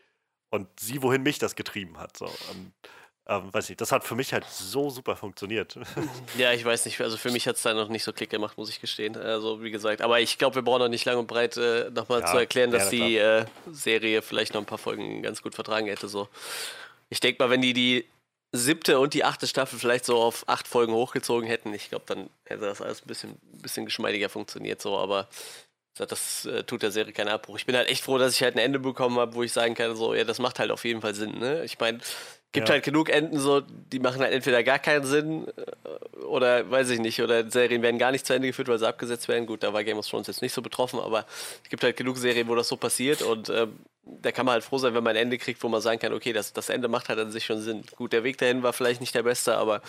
und 0.50 0.68
sieh, 0.78 1.02
wohin 1.02 1.22
mich 1.24 1.38
das 1.40 1.56
getrieben 1.56 1.98
hat. 1.98 2.16
So. 2.16 2.26
Und, 2.26 2.72
ähm, 3.38 3.52
weiß 3.52 3.68
nicht, 3.68 3.80
das 3.80 3.92
hat 3.92 4.04
für 4.04 4.14
mich 4.14 4.32
halt 4.32 4.44
so 4.48 4.90
super 4.90 5.16
funktioniert. 5.16 5.76
Ja, 6.38 6.52
ich 6.52 6.64
weiß 6.64 6.84
nicht, 6.86 7.00
also 7.00 7.16
für 7.16 7.30
mich 7.30 7.46
hat 7.46 7.56
es 7.56 7.62
da 7.62 7.74
noch 7.74 7.88
nicht 7.88 8.04
so 8.04 8.12
Klick 8.12 8.30
gemacht, 8.30 8.56
muss 8.56 8.70
ich 8.70 8.80
gestehen. 8.80 9.16
Also 9.16 9.62
wie 9.62 9.70
gesagt, 9.70 10.00
aber 10.02 10.20
ich 10.20 10.38
glaube, 10.38 10.56
wir 10.56 10.62
brauchen 10.62 10.80
noch 10.80 10.88
nicht 10.88 11.04
lang 11.04 11.18
und 11.18 11.26
breit 11.26 11.56
äh, 11.56 11.90
nochmal 11.90 12.20
Ja, 12.20 12.26
zu 12.26 12.36
erklären, 12.38 12.70
dass 12.70 12.90
die 12.90 13.16
äh, 13.16 13.44
Serie 13.70 14.22
vielleicht 14.22 14.54
noch 14.54 14.60
ein 14.62 14.66
paar 14.66 14.78
Folgen 14.78 15.22
ganz 15.22 15.42
gut 15.42 15.54
vertragen 15.54 15.86
hätte. 15.86 16.08
So. 16.08 16.28
Ich 17.10 17.20
denke 17.20 17.42
mal, 17.42 17.50
wenn 17.50 17.60
die 17.60 17.72
die 17.74 18.06
siebte 18.52 18.98
und 18.98 19.14
die 19.14 19.24
achte 19.24 19.46
Staffel 19.46 19.78
vielleicht 19.78 20.04
so 20.04 20.18
auf 20.20 20.48
acht 20.48 20.68
Folgen 20.68 20.92
hochgezogen 20.92 21.46
hätten, 21.48 21.72
ich 21.74 21.88
glaube, 21.88 22.04
dann 22.06 22.28
hätte 22.44 22.62
das 22.62 22.80
alles 22.80 23.02
ein 23.02 23.06
bisschen, 23.06 23.38
bisschen 23.52 23.84
geschmeidiger 23.84 24.28
funktioniert. 24.28 24.80
So, 24.82 24.96
aber 24.98 25.28
das 25.96 26.46
äh, 26.46 26.64
tut 26.64 26.82
der 26.82 26.90
Serie 26.90 27.12
keinen 27.12 27.28
Abbruch. 27.28 27.56
Ich 27.56 27.66
bin 27.66 27.76
halt 27.76 27.88
echt 27.88 28.02
froh, 28.04 28.18
dass 28.18 28.34
ich 28.34 28.42
halt 28.42 28.56
ein 28.56 28.58
Ende 28.58 28.78
bekommen 28.78 29.18
habe, 29.18 29.34
wo 29.34 29.42
ich 29.42 29.52
sagen 29.52 29.74
kann, 29.74 29.94
so, 29.96 30.14
ja, 30.14 30.24
das 30.24 30.38
macht 30.38 30.58
halt 30.58 30.70
auf 30.70 30.84
jeden 30.84 31.00
Fall 31.00 31.14
Sinn. 31.14 31.38
Ne? 31.38 31.64
Ich 31.64 31.78
meine, 31.78 32.00
gibt 32.52 32.68
Ja. 32.68 32.74
halt 32.74 32.84
genug 32.84 33.08
Enden, 33.08 33.38
so, 33.38 33.60
die 33.60 33.98
machen 33.98 34.20
halt 34.20 34.32
entweder 34.32 34.62
gar 34.62 34.78
keinen 34.78 35.04
Sinn 35.04 35.46
äh, 35.48 36.24
oder 36.24 36.70
weiß 36.70 36.90
ich 36.90 37.00
nicht, 37.00 37.20
oder 37.20 37.50
Serien 37.50 37.82
werden 37.82 37.98
gar 37.98 38.12
nicht 38.12 38.26
zu 38.26 38.34
Ende 38.34 38.48
geführt, 38.48 38.68
weil 38.68 38.78
sie 38.78 38.86
abgesetzt 38.86 39.26
werden. 39.28 39.46
Gut, 39.46 39.62
da 39.62 39.72
war 39.72 39.82
Game 39.84 39.98
of 39.98 40.06
Thrones 40.08 40.26
jetzt 40.26 40.42
nicht 40.42 40.52
so 40.52 40.62
betroffen, 40.62 41.00
aber 41.00 41.24
es 41.64 41.70
gibt 41.70 41.82
halt 41.82 41.96
genug 41.96 42.16
Serien, 42.18 42.48
wo 42.48 42.54
das 42.54 42.68
so 42.68 42.76
passiert 42.76 43.22
und 43.22 43.48
ähm, 43.48 43.78
da 44.04 44.32
kann 44.32 44.44
man 44.46 44.54
halt 44.54 44.64
froh 44.64 44.78
sein, 44.78 44.94
wenn 44.94 45.04
man 45.04 45.16
ein 45.16 45.22
Ende 45.22 45.38
kriegt, 45.38 45.62
wo 45.62 45.68
man 45.68 45.80
sagen 45.80 46.00
kann, 46.00 46.12
okay, 46.12 46.32
das, 46.32 46.52
das 46.52 46.68
Ende 46.68 46.88
macht 46.88 47.08
halt 47.08 47.18
an 47.18 47.30
sich 47.30 47.44
schon 47.44 47.60
Sinn. 47.60 47.84
Gut, 47.96 48.12
der 48.12 48.24
Weg 48.24 48.36
dahin 48.38 48.62
war 48.62 48.72
vielleicht 48.72 49.00
nicht 49.00 49.14
der 49.14 49.22
beste, 49.22 49.56
aber 49.56 49.80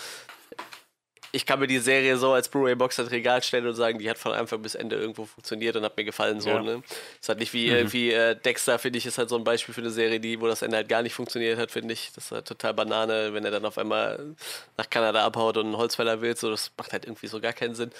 ich 1.35 1.47
kann 1.47 1.59
mir 1.59 1.65
die 1.67 1.79
Serie 1.79 2.15
so 2.17 2.31
als 2.31 2.47
Blu-ray-Box 2.47 2.99
ins 2.99 3.09
Regal 3.11 3.41
stellen 3.41 3.65
und 3.65 3.73
sagen, 3.73 3.97
die 3.97 4.07
hat 4.07 4.19
von 4.19 4.33
Anfang 4.33 4.61
bis 4.61 4.75
Ende 4.75 4.95
irgendwo 4.97 5.25
funktioniert 5.25 5.75
und 5.75 5.83
hat 5.83 5.97
mir 5.97 6.03
gefallen. 6.03 6.39
So, 6.39 6.49
Ja. 6.51 6.61
ne? 6.61 6.83
Ist 7.19 7.27
halt 7.27 7.39
nicht 7.39 7.53
wie, 7.53 7.69
äh, 7.71 7.91
wie 7.91 8.11
äh, 8.11 8.35
Dexter, 8.35 8.77
finde 8.77 8.99
ich, 8.99 9.05
ist 9.07 9.17
halt 9.17 9.29
so 9.29 9.35
ein 9.35 9.43
Beispiel 9.43 9.73
für 9.73 9.81
eine 9.81 9.89
Serie, 9.89 10.19
die, 10.19 10.39
wo 10.39 10.45
das 10.47 10.61
Ende 10.61 10.77
halt 10.77 10.87
gar 10.87 11.01
nicht 11.01 11.15
funktioniert 11.15 11.57
hat, 11.57 11.71
finde 11.71 11.93
ich. 11.93 12.11
Das 12.13 12.25
ist 12.25 12.31
halt 12.31 12.47
total 12.47 12.75
Banane, 12.75 13.33
wenn 13.33 13.43
er 13.43 13.51
dann 13.51 13.65
auf 13.65 13.79
einmal 13.79 14.35
nach 14.77 14.87
Kanada 14.89 15.25
abhaut 15.25 15.57
und 15.57 15.65
einen 15.65 15.77
Holzfäller 15.77 16.21
will. 16.21 16.37
So, 16.37 16.51
das 16.51 16.71
macht 16.77 16.93
halt 16.93 17.05
irgendwie 17.05 17.27
so 17.27 17.41
gar 17.41 17.53
keinen 17.53 17.73
Sinn. 17.73 17.91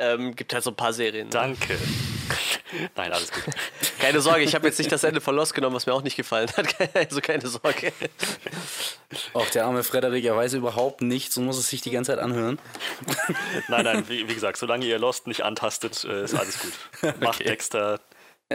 Ähm, 0.00 0.34
gibt 0.34 0.54
halt 0.54 0.64
so 0.64 0.70
ein 0.70 0.76
paar 0.76 0.92
Serien. 0.92 1.28
Ne? 1.28 1.32
Danke. 1.32 1.76
Nein, 2.96 3.12
alles 3.12 3.30
gut. 3.30 3.42
Keine 3.98 4.20
Sorge, 4.20 4.42
ich 4.42 4.54
habe 4.54 4.66
jetzt 4.66 4.78
nicht 4.78 4.90
das 4.90 5.04
Ende 5.04 5.20
von 5.20 5.36
Lost 5.36 5.54
genommen, 5.54 5.76
was 5.76 5.86
mir 5.86 5.92
auch 5.92 6.02
nicht 6.02 6.16
gefallen 6.16 6.50
hat. 6.56 6.74
Also 6.94 7.20
keine 7.20 7.46
Sorge. 7.46 7.92
Auch 9.34 9.48
der 9.50 9.64
arme 9.64 9.82
Frederik, 9.82 10.24
er 10.24 10.36
weiß 10.36 10.54
überhaupt 10.54 11.02
nichts 11.02 11.36
und 11.36 11.44
muss 11.44 11.58
es 11.58 11.68
sich 11.68 11.82
die 11.82 11.90
ganze 11.90 12.12
Zeit 12.12 12.20
anhören. 12.20 12.58
Nein, 13.68 13.84
nein, 13.84 14.08
wie, 14.08 14.28
wie 14.28 14.34
gesagt, 14.34 14.56
solange 14.56 14.86
ihr 14.86 14.98
Lost 14.98 15.26
nicht 15.26 15.42
antastet, 15.42 16.04
äh, 16.04 16.24
ist 16.24 16.34
alles 16.34 16.58
gut. 16.60 17.20
Macht 17.20 17.44
Dexter, 17.44 18.00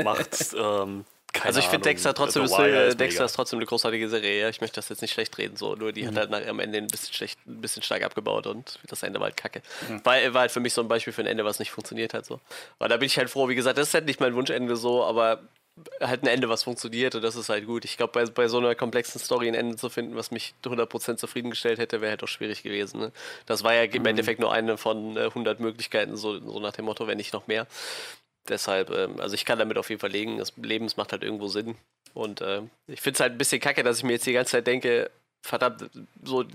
macht. 0.04 0.56
Ähm, 0.58 1.06
keine 1.36 1.45
Also 1.45 1.59
ich 1.59 1.67
finde 1.67 1.83
Dexter 1.83 2.13
trotzdem 2.13 2.43
ist, 2.43 2.57
äh, 2.57 2.95
Dexter 2.95 3.19
mega. 3.19 3.25
ist 3.25 3.33
trotzdem 3.33 3.59
eine 3.59 3.65
großartige 3.65 4.09
Serie. 4.09 4.49
Ich 4.49 4.61
möchte 4.61 4.75
das 4.75 4.89
jetzt 4.89 5.01
nicht 5.01 5.13
schlecht 5.13 5.38
reden, 5.38 5.55
so 5.55 5.75
nur 5.75 5.91
die 5.91 6.07
hat 6.07 6.15
halt 6.15 6.29
nach, 6.31 6.45
am 6.45 6.59
Ende 6.59 6.79
ein 6.79 6.88
bisschen 6.88 7.13
schlecht, 7.13 7.39
ein 7.45 7.61
bisschen 7.61 7.83
stark 7.83 8.03
abgebaut 8.03 8.47
und 8.47 8.79
das 8.88 9.03
Ende 9.03 9.19
war 9.19 9.25
halt 9.25 9.38
kacke. 9.38 9.61
War, 10.03 10.33
war 10.33 10.41
halt 10.41 10.51
für 10.51 10.59
mich 10.59 10.73
so 10.73 10.81
ein 10.81 10.88
Beispiel 10.88 11.13
für 11.13 11.21
ein 11.21 11.27
Ende, 11.27 11.45
was 11.45 11.59
nicht 11.59 11.71
funktioniert 11.71 12.13
hat. 12.13 12.25
So. 12.25 12.39
Aber 12.79 12.89
da 12.89 12.97
bin 12.97 13.05
ich 13.05 13.17
halt 13.17 13.29
froh, 13.29 13.47
wie 13.47 13.55
gesagt, 13.55 13.77
das 13.77 13.89
ist 13.89 13.93
halt 13.93 14.05
nicht 14.05 14.19
mein 14.19 14.33
Wunschende 14.36 14.75
so, 14.75 15.03
aber 15.03 15.41
halt 16.01 16.23
ein 16.23 16.27
Ende, 16.27 16.47
was 16.47 16.63
funktioniert 16.63 17.15
und 17.15 17.21
das 17.21 17.36
ist 17.36 17.49
halt 17.49 17.65
gut. 17.65 17.83
Ich 17.83 17.97
glaube, 17.97 18.13
bei, 18.13 18.25
bei 18.25 18.47
so 18.47 18.57
einer 18.57 18.75
komplexen 18.75 19.19
Story 19.19 19.47
ein 19.49 19.55
Ende 19.55 19.75
zu 19.75 19.89
finden, 19.89 20.15
was 20.15 20.31
mich 20.31 20.53
100% 20.63 21.17
zufriedengestellt 21.17 21.79
hätte, 21.79 21.99
wäre 21.99 22.11
halt 22.11 22.23
auch 22.23 22.27
schwierig 22.27 22.63
gewesen. 22.63 22.99
Ne? 22.99 23.11
Das 23.45 23.63
war 23.63 23.73
ja 23.73 23.83
im 23.83 24.05
Endeffekt 24.05 24.39
nur 24.39 24.53
eine 24.53 24.77
von 24.77 25.17
äh, 25.17 25.25
100 25.25 25.59
Möglichkeiten, 25.59 26.15
so, 26.15 26.39
so 26.39 26.59
nach 26.59 26.71
dem 26.71 26.86
Motto, 26.86 27.07
wenn 27.07 27.17
nicht 27.17 27.33
noch 27.33 27.47
mehr. 27.47 27.67
Deshalb, 28.48 28.89
ähm, 28.91 29.20
also 29.20 29.34
ich 29.36 29.46
kann 29.46 29.60
damit 29.60 29.78
auf 29.78 29.89
jeden 29.89 30.00
Fall 30.02 30.12
legen. 30.12 30.38
Das 30.38 30.54
Leben 30.58 30.89
macht 30.98 31.12
halt 31.12 31.24
irgendwo 31.24 31.48
Sinn. 31.48 31.76
Und 32.14 32.41
äh, 32.41 32.62
ich 32.88 33.02
finde 33.02 33.18
es 33.18 33.20
halt 33.22 33.34
ein 33.34 33.38
bisschen 33.38 33.60
kacke, 33.60 33.84
dass 33.84 33.98
ich 33.98 34.04
mir 34.04 34.14
jetzt 34.14 34.26
die 34.26 34.34
ganze 34.34 34.52
Zeit 34.54 34.68
denke, 34.68 35.10
verdammt, 35.41 35.89
so 36.24 36.46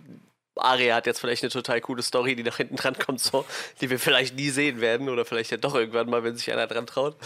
Aria 0.56 0.94
hat 0.96 1.06
jetzt 1.06 1.20
vielleicht 1.20 1.42
eine 1.42 1.50
total 1.50 1.80
coole 1.80 2.02
Story, 2.02 2.36
die 2.36 2.42
nach 2.42 2.56
hinten 2.56 2.76
dran 2.76 2.98
kommt, 2.98 3.20
so, 3.20 3.44
die 3.80 3.88
wir 3.90 3.98
vielleicht 3.98 4.36
nie 4.36 4.50
sehen 4.50 4.80
werden 4.80 5.08
oder 5.08 5.24
vielleicht 5.24 5.50
ja 5.50 5.56
doch 5.56 5.74
irgendwann 5.74 6.08
mal, 6.10 6.22
wenn 6.24 6.36
sich 6.36 6.50
einer 6.52 6.66
dran 6.66 6.86
traut. 6.86 7.16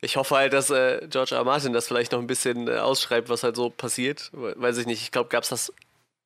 Ich 0.00 0.16
hoffe 0.16 0.36
halt, 0.36 0.52
dass 0.52 0.70
äh, 0.70 1.06
George 1.08 1.34
R. 1.34 1.42
Martin 1.44 1.72
das 1.72 1.88
vielleicht 1.88 2.12
noch 2.12 2.20
ein 2.20 2.26
bisschen 2.28 2.68
äh, 2.68 2.76
ausschreibt, 2.78 3.28
was 3.28 3.42
halt 3.42 3.56
so 3.56 3.68
passiert. 3.70 4.30
We- 4.32 4.54
Weiß 4.56 4.78
ich 4.78 4.86
nicht. 4.86 5.02
Ich 5.02 5.10
glaube, 5.10 5.28
gab 5.28 5.42
es 5.42 5.48
das. 5.48 5.72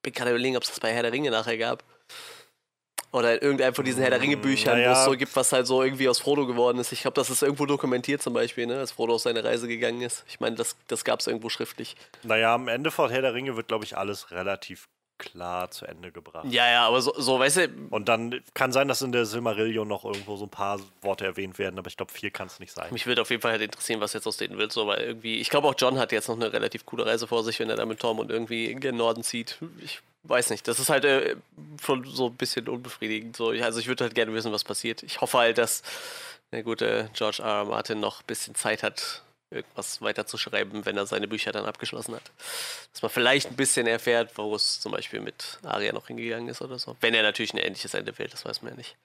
Bin 0.02 0.12
gerade 0.12 0.30
überlegen, 0.30 0.56
ob 0.56 0.62
es 0.64 0.68
das 0.68 0.80
bei 0.80 0.92
Herr 0.92 1.02
der 1.02 1.12
Ringe 1.12 1.30
nachher 1.30 1.56
gab. 1.56 1.82
Oder 3.12 3.34
in 3.34 3.40
irgendeinem 3.42 3.74
von 3.74 3.84
diesen 3.84 4.00
Herr 4.00 4.10
der 4.10 4.20
Ringe-Büchern, 4.22 4.72
wo 4.72 4.78
Naja. 4.78 4.92
es 4.98 5.04
so 5.04 5.10
gibt, 5.12 5.36
was 5.36 5.52
halt 5.52 5.66
so 5.66 5.82
irgendwie 5.82 6.08
aus 6.08 6.18
Frodo 6.18 6.46
geworden 6.46 6.78
ist. 6.78 6.92
Ich 6.92 7.02
glaube, 7.02 7.14
das 7.14 7.28
ist 7.28 7.42
irgendwo 7.42 7.66
dokumentiert 7.66 8.22
zum 8.22 8.32
Beispiel, 8.32 8.66
ne? 8.66 8.78
als 8.78 8.92
Frodo 8.92 9.14
auf 9.16 9.20
seine 9.20 9.44
Reise 9.44 9.68
gegangen 9.68 10.00
ist. 10.00 10.24
Ich 10.26 10.40
meine, 10.40 10.56
das, 10.56 10.76
das 10.88 11.04
gab 11.04 11.20
es 11.20 11.26
irgendwo 11.26 11.50
schriftlich. 11.50 11.94
Naja, 12.22 12.54
am 12.54 12.68
Ende 12.68 12.90
von 12.90 13.10
Herr 13.10 13.20
der 13.22 13.34
Ringe 13.34 13.54
wird, 13.56 13.68
glaube 13.68 13.84
ich, 13.84 13.98
alles 13.98 14.30
relativ 14.30 14.88
klar 15.22 15.70
zu 15.70 15.86
Ende 15.86 16.10
gebracht. 16.10 16.44
Ja, 16.50 16.68
ja, 16.68 16.86
aber 16.88 17.00
so, 17.00 17.14
so 17.16 17.38
weißt 17.38 17.56
du, 17.56 17.68
Und 17.90 18.08
dann 18.08 18.42
kann 18.54 18.72
sein, 18.72 18.88
dass 18.88 19.00
in 19.00 19.12
der 19.12 19.24
Silmarillion 19.24 19.86
noch 19.86 20.04
irgendwo 20.04 20.36
so 20.36 20.46
ein 20.46 20.50
paar 20.50 20.80
Worte 21.00 21.24
erwähnt 21.24 21.58
werden, 21.58 21.78
aber 21.78 21.88
ich 21.88 21.96
glaube, 21.96 22.12
viel 22.12 22.30
kann 22.30 22.48
es 22.48 22.58
nicht 22.58 22.72
sein. 22.72 22.92
Mich 22.92 23.06
würde 23.06 23.22
auf 23.22 23.30
jeden 23.30 23.40
Fall 23.40 23.52
halt 23.52 23.62
interessieren, 23.62 24.00
was 24.00 24.12
jetzt 24.12 24.26
aus 24.26 24.36
denen 24.36 24.58
wird, 24.58 24.72
so, 24.72 24.86
weil 24.86 25.00
irgendwie, 25.00 25.40
ich 25.40 25.48
glaube 25.48 25.68
auch 25.68 25.74
John 25.78 25.98
hat 25.98 26.12
jetzt 26.12 26.28
noch 26.28 26.36
eine 26.36 26.52
relativ 26.52 26.84
coole 26.84 27.06
Reise 27.06 27.26
vor 27.26 27.44
sich, 27.44 27.58
wenn 27.60 27.70
er 27.70 27.76
da 27.76 27.86
mit 27.86 28.00
Tom 28.00 28.18
und 28.18 28.30
irgendwie 28.30 28.70
in 28.70 28.80
den 28.80 28.96
Norden 28.96 29.22
zieht. 29.22 29.58
Ich 29.82 30.00
weiß 30.24 30.50
nicht, 30.50 30.66
das 30.68 30.78
ist 30.78 30.88
halt 30.88 31.04
äh, 31.04 31.36
schon 31.82 32.04
so 32.04 32.26
ein 32.26 32.36
bisschen 32.36 32.68
unbefriedigend. 32.68 33.36
So. 33.36 33.50
Also 33.50 33.78
ich 33.78 33.86
würde 33.86 34.04
halt 34.04 34.14
gerne 34.14 34.32
wissen, 34.34 34.52
was 34.52 34.64
passiert. 34.64 35.02
Ich 35.02 35.20
hoffe 35.20 35.38
halt, 35.38 35.58
dass 35.58 35.82
der 36.52 36.62
gute 36.62 37.10
George 37.14 37.42
R. 37.42 37.48
R. 37.48 37.64
Martin 37.64 38.00
noch 38.00 38.20
ein 38.20 38.26
bisschen 38.26 38.54
Zeit 38.54 38.82
hat, 38.82 39.22
irgendwas 39.52 40.00
weiterzuschreiben, 40.00 40.84
wenn 40.84 40.96
er 40.96 41.06
seine 41.06 41.28
Bücher 41.28 41.52
dann 41.52 41.66
abgeschlossen 41.66 42.14
hat. 42.14 42.30
Dass 42.92 43.02
man 43.02 43.10
vielleicht 43.10 43.50
ein 43.50 43.56
bisschen 43.56 43.86
erfährt, 43.86 44.36
wo 44.36 44.54
es 44.54 44.80
zum 44.80 44.92
Beispiel 44.92 45.20
mit 45.20 45.58
Arya 45.62 45.92
noch 45.92 46.06
hingegangen 46.06 46.48
ist 46.48 46.62
oder 46.62 46.78
so. 46.78 46.96
Wenn 47.00 47.14
er 47.14 47.22
natürlich 47.22 47.54
ein 47.54 47.58
ähnliches 47.58 47.94
Ende 47.94 48.16
wählt, 48.18 48.32
das 48.32 48.44
weiß 48.44 48.62
man 48.62 48.72
ja 48.72 48.76
nicht. 48.76 48.96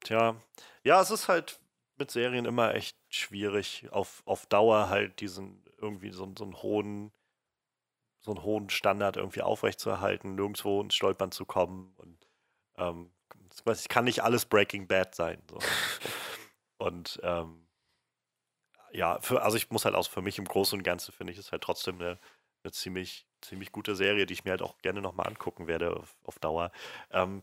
Tja, 0.00 0.36
ja, 0.84 1.00
es 1.00 1.10
ist 1.10 1.28
halt 1.28 1.60
mit 1.96 2.10
Serien 2.10 2.44
immer 2.44 2.74
echt 2.74 2.96
schwierig, 3.08 3.86
auf, 3.90 4.22
auf 4.24 4.46
Dauer 4.46 4.88
halt 4.88 5.20
diesen 5.20 5.62
irgendwie 5.78 6.10
so, 6.10 6.32
so 6.36 6.44
einen 6.44 6.62
hohen, 6.62 7.12
so 8.20 8.32
einen 8.32 8.42
hohen 8.42 8.70
Standard 8.70 9.16
irgendwie 9.16 9.42
aufrechtzuerhalten, 9.42 10.34
nirgendwo 10.34 10.80
ins 10.80 10.94
Stolpern 10.94 11.32
zu 11.32 11.44
kommen 11.44 11.94
und 11.96 12.26
ähm, 12.76 13.12
ich 13.54 13.66
weiß, 13.66 13.82
ich 13.82 13.88
kann 13.88 14.04
nicht 14.04 14.22
alles 14.22 14.46
Breaking 14.46 14.86
Bad 14.86 15.14
sein. 15.14 15.42
So. 15.50 15.58
und 16.78 17.20
ähm, 17.22 17.66
ja, 18.92 19.20
für, 19.20 19.42
also 19.42 19.56
ich 19.56 19.70
muss 19.70 19.84
halt 19.84 19.94
auch 19.94 20.08
für 20.08 20.22
mich 20.22 20.38
im 20.38 20.44
Großen 20.44 20.78
und 20.78 20.82
Ganzen 20.84 21.12
finde 21.12 21.32
ich 21.32 21.38
es 21.38 21.52
halt 21.52 21.62
trotzdem 21.62 21.96
eine, 22.00 22.18
eine 22.64 22.72
ziemlich, 22.72 23.26
ziemlich 23.40 23.72
gute 23.72 23.96
Serie, 23.96 24.26
die 24.26 24.34
ich 24.34 24.44
mir 24.44 24.52
halt 24.52 24.62
auch 24.62 24.78
gerne 24.78 25.00
nochmal 25.02 25.28
angucken 25.28 25.66
werde 25.66 25.96
auf, 25.96 26.16
auf 26.24 26.38
Dauer. 26.38 26.72
Ähm, 27.10 27.42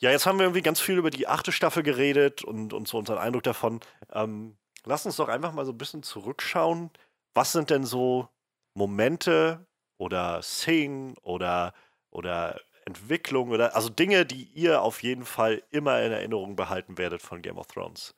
ja, 0.00 0.10
jetzt 0.10 0.26
haben 0.26 0.38
wir 0.38 0.46
irgendwie 0.46 0.62
ganz 0.62 0.80
viel 0.80 0.98
über 0.98 1.10
die 1.10 1.28
achte 1.28 1.52
Staffel 1.52 1.82
geredet 1.82 2.44
und, 2.44 2.72
und 2.72 2.88
so 2.88 2.98
unseren 2.98 3.18
Eindruck 3.18 3.44
davon. 3.44 3.80
Ähm, 4.12 4.56
lass 4.84 5.06
uns 5.06 5.16
doch 5.16 5.28
einfach 5.28 5.52
mal 5.52 5.66
so 5.66 5.72
ein 5.72 5.78
bisschen 5.78 6.02
zurückschauen. 6.02 6.90
Was 7.34 7.52
sind 7.52 7.70
denn 7.70 7.84
so 7.84 8.28
Momente 8.74 9.66
oder 9.98 10.42
Szenen 10.42 11.16
oder, 11.22 11.74
oder 12.10 12.60
Entwicklungen 12.84 13.52
oder 13.52 13.76
also 13.76 13.88
Dinge, 13.88 14.26
die 14.26 14.44
ihr 14.54 14.82
auf 14.82 15.02
jeden 15.02 15.24
Fall 15.24 15.62
immer 15.70 16.02
in 16.02 16.12
Erinnerung 16.12 16.56
behalten 16.56 16.98
werdet 16.98 17.22
von 17.22 17.42
Game 17.42 17.58
of 17.58 17.68
Thrones? 17.68 18.14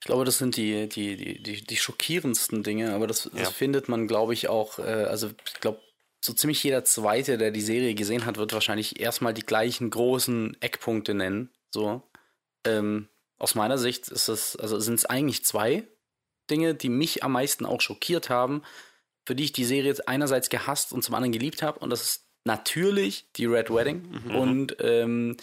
Ich 0.00 0.06
glaube, 0.06 0.24
das 0.24 0.38
sind 0.38 0.56
die, 0.56 0.88
die, 0.88 1.16
die, 1.16 1.42
die, 1.42 1.62
die 1.64 1.76
schockierendsten 1.76 2.62
Dinge, 2.62 2.94
aber 2.94 3.06
das, 3.06 3.24
das 3.32 3.40
Ja. 3.40 3.50
findet 3.50 3.88
man, 3.88 4.06
glaube 4.08 4.32
ich, 4.32 4.48
auch, 4.48 4.78
äh, 4.78 4.82
also 4.82 5.30
ich 5.46 5.60
glaube, 5.60 5.80
so 6.22 6.32
ziemlich 6.32 6.62
jeder 6.62 6.84
Zweite, 6.84 7.38
der 7.38 7.50
die 7.50 7.60
Serie 7.60 7.94
gesehen 7.94 8.24
hat, 8.26 8.36
wird 8.36 8.52
wahrscheinlich 8.52 9.00
erstmal 9.00 9.34
die 9.34 9.44
gleichen 9.44 9.90
großen 9.90 10.56
Eckpunkte 10.60 11.14
nennen. 11.14 11.50
So. 11.70 12.02
Ähm, 12.64 13.08
aus 13.38 13.54
meiner 13.54 13.78
Sicht 13.78 14.08
ist 14.08 14.28
es, 14.28 14.56
also 14.56 14.78
sind 14.80 14.94
es 14.94 15.06
eigentlich 15.06 15.44
zwei 15.44 15.84
Dinge, 16.50 16.74
die 16.74 16.88
mich 16.90 17.22
am 17.22 17.32
meisten 17.32 17.64
auch 17.64 17.80
schockiert 17.80 18.28
haben, 18.28 18.62
für 19.26 19.34
die 19.34 19.44
ich 19.44 19.52
die 19.52 19.64
Serie 19.64 19.94
einerseits 20.06 20.48
gehasst 20.50 20.92
und 20.92 21.02
zum 21.02 21.14
anderen 21.14 21.32
geliebt 21.32 21.62
habe. 21.62 21.78
Und 21.78 21.90
das 21.90 22.02
ist 22.02 22.26
natürlich 22.44 23.30
die 23.36 23.46
Red 23.46 23.70
Wedding 23.70 24.02
und 24.34 24.76
ähm, 24.80 25.36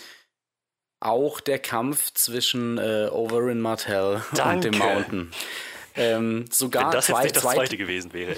auch 1.00 1.40
der 1.40 1.60
Kampf 1.60 2.14
zwischen 2.14 2.78
äh, 2.78 3.10
Oberyn 3.12 3.62
Martell 3.62 4.22
und 4.32 4.38
Danke. 4.38 4.72
dem 4.72 4.80
Mountain. 4.80 5.32
Ähm, 5.96 6.46
sogar 6.52 6.86
Wenn 6.86 6.92
das 6.92 7.08
jetzt 7.08 7.16
zwei, 7.16 7.24
nicht 7.24 7.36
das 7.36 7.44
zwei, 7.44 7.56
zweite 7.56 7.78
gewesen 7.78 8.14
wäre. 8.14 8.36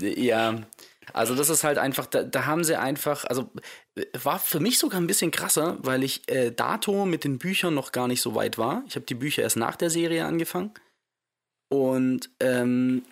ja, 0.00 0.62
also 1.12 1.34
das 1.34 1.48
ist 1.48 1.64
halt 1.64 1.78
einfach, 1.78 2.06
da, 2.06 2.22
da 2.22 2.46
haben 2.46 2.64
sie 2.64 2.78
einfach, 2.78 3.24
also 3.24 3.50
war 4.12 4.38
für 4.38 4.60
mich 4.60 4.78
sogar 4.78 5.00
ein 5.00 5.06
bisschen 5.06 5.30
krasser, 5.30 5.76
weil 5.80 6.02
ich 6.02 6.28
äh, 6.28 6.50
dato 6.50 7.04
mit 7.04 7.24
den 7.24 7.38
Büchern 7.38 7.74
noch 7.74 7.92
gar 7.92 8.08
nicht 8.08 8.20
so 8.20 8.34
weit 8.34 8.58
war. 8.58 8.84
Ich 8.86 8.96
habe 8.96 9.06
die 9.06 9.14
Bücher 9.14 9.42
erst 9.42 9.56
nach 9.56 9.76
der 9.76 9.90
Serie 9.90 10.24
angefangen. 10.24 10.72
Und 11.68 12.30
ähm, 12.40 13.04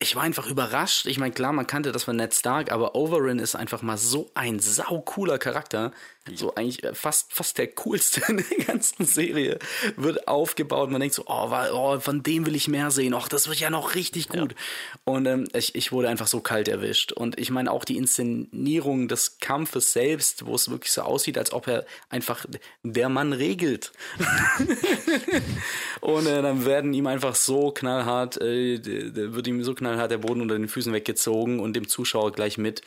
ich 0.00 0.16
war 0.16 0.22
einfach 0.22 0.48
überrascht. 0.48 1.06
Ich 1.06 1.18
meine, 1.18 1.32
klar, 1.32 1.52
man 1.52 1.66
kannte 1.66 1.90
das 1.90 2.04
von 2.04 2.16
Ned 2.16 2.34
Stark, 2.34 2.70
aber 2.70 2.94
Oberyn 2.94 3.38
ist 3.38 3.54
einfach 3.54 3.82
mal 3.82 3.96
so 3.96 4.30
ein 4.34 4.60
saucooler 4.60 5.38
Charakter. 5.38 5.92
So 6.32 6.54
eigentlich 6.54 6.82
äh, 6.84 6.94
fast, 6.94 7.32
fast 7.32 7.58
der 7.58 7.68
coolste 7.68 8.22
in 8.28 8.38
der 8.38 8.66
ganzen 8.66 9.04
Serie, 9.04 9.58
wird 9.96 10.26
aufgebaut. 10.28 10.90
Man 10.90 11.00
denkt 11.00 11.14
so, 11.14 11.24
oh, 11.26 11.50
oh, 11.72 12.00
von 12.00 12.22
dem 12.22 12.46
will 12.46 12.54
ich 12.54 12.68
mehr 12.68 12.90
sehen. 12.90 13.14
Och, 13.14 13.28
das 13.28 13.48
wird 13.48 13.60
ja 13.60 13.70
noch 13.70 13.94
richtig 13.94 14.28
gut. 14.28 14.52
Ja. 14.52 14.58
Und 15.04 15.26
ähm, 15.26 15.46
ich, 15.52 15.74
ich 15.74 15.92
wurde 15.92 16.08
einfach 16.08 16.26
so 16.26 16.40
kalt 16.40 16.68
erwischt. 16.68 17.12
Und 17.12 17.38
ich 17.38 17.50
meine 17.50 17.70
auch 17.70 17.84
die 17.84 17.96
Inszenierung 17.96 19.08
des 19.08 19.38
Kampfes 19.38 19.92
selbst, 19.92 20.46
wo 20.46 20.54
es 20.54 20.70
wirklich 20.70 20.92
so 20.92 21.02
aussieht, 21.02 21.36
als 21.36 21.52
ob 21.52 21.68
er 21.68 21.84
einfach 22.08 22.46
der 22.82 23.08
Mann 23.08 23.32
regelt. 23.32 23.92
und 26.00 26.26
äh, 26.26 26.42
dann 26.42 26.64
werden 26.64 26.94
ihm 26.94 27.06
einfach 27.06 27.34
so 27.34 27.70
knallhart, 27.70 28.40
äh, 28.40 28.80
wird 28.82 29.46
ihm 29.46 29.62
so 29.62 29.74
knallhart 29.74 30.10
der 30.10 30.18
Boden 30.18 30.40
unter 30.40 30.54
den 30.54 30.68
Füßen 30.68 30.92
weggezogen 30.92 31.60
und 31.60 31.74
dem 31.74 31.88
Zuschauer 31.88 32.32
gleich 32.32 32.56
mit. 32.56 32.82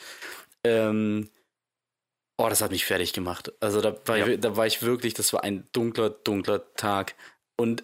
Ähm, 0.64 1.28
Oh, 2.38 2.48
das 2.48 2.62
hat 2.62 2.70
mich 2.70 2.86
fertig 2.86 3.12
gemacht. 3.12 3.52
Also 3.60 3.80
da 3.80 3.96
war, 4.06 4.16
ja. 4.16 4.26
ich, 4.26 4.40
da 4.40 4.56
war 4.56 4.66
ich 4.66 4.82
wirklich, 4.82 5.12
das 5.12 5.32
war 5.32 5.42
ein 5.42 5.66
dunkler, 5.72 6.10
dunkler 6.10 6.72
Tag. 6.74 7.16
Und 7.56 7.82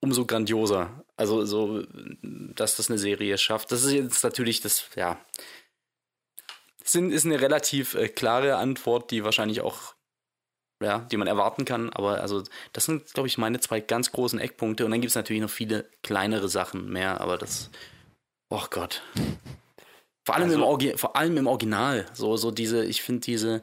umso 0.00 0.24
grandioser. 0.26 1.04
Also 1.16 1.44
so, 1.44 1.84
dass 2.22 2.76
das 2.76 2.90
eine 2.90 2.98
Serie 2.98 3.36
schafft. 3.38 3.72
Das 3.72 3.84
ist 3.84 3.92
jetzt 3.92 4.24
natürlich 4.24 4.60
das, 4.60 4.88
ja, 4.96 5.18
sind, 6.84 7.10
ist 7.10 7.24
eine 7.24 7.40
relativ 7.40 7.94
äh, 7.94 8.08
klare 8.08 8.56
Antwort, 8.56 9.10
die 9.10 9.24
wahrscheinlich 9.24 9.62
auch, 9.62 9.94
ja, 10.82 11.00
die 11.10 11.16
man 11.16 11.26
erwarten 11.26 11.64
kann. 11.64 11.90
Aber 11.90 12.20
also, 12.20 12.42
das 12.72 12.84
sind, 12.84 13.12
glaube 13.14 13.26
ich, 13.26 13.38
meine 13.38 13.60
zwei 13.60 13.80
ganz 13.80 14.12
großen 14.12 14.38
Eckpunkte. 14.38 14.84
Und 14.84 14.90
dann 14.90 15.00
gibt 15.00 15.10
es 15.10 15.16
natürlich 15.16 15.42
noch 15.42 15.50
viele 15.50 15.88
kleinere 16.02 16.48
Sachen 16.48 16.90
mehr, 16.90 17.20
aber 17.20 17.38
das, 17.38 17.70
oh 18.50 18.64
Gott. 18.70 19.02
Vor 20.24 20.34
allem, 20.34 20.44
also, 20.44 20.56
im, 20.56 20.62
Orgi 20.62 20.96
vor 20.96 21.16
allem 21.16 21.36
im 21.36 21.46
Original. 21.46 22.06
So, 22.14 22.36
so 22.36 22.50
diese, 22.50 22.84
ich 22.84 23.02
finde 23.02 23.20
diese, 23.20 23.62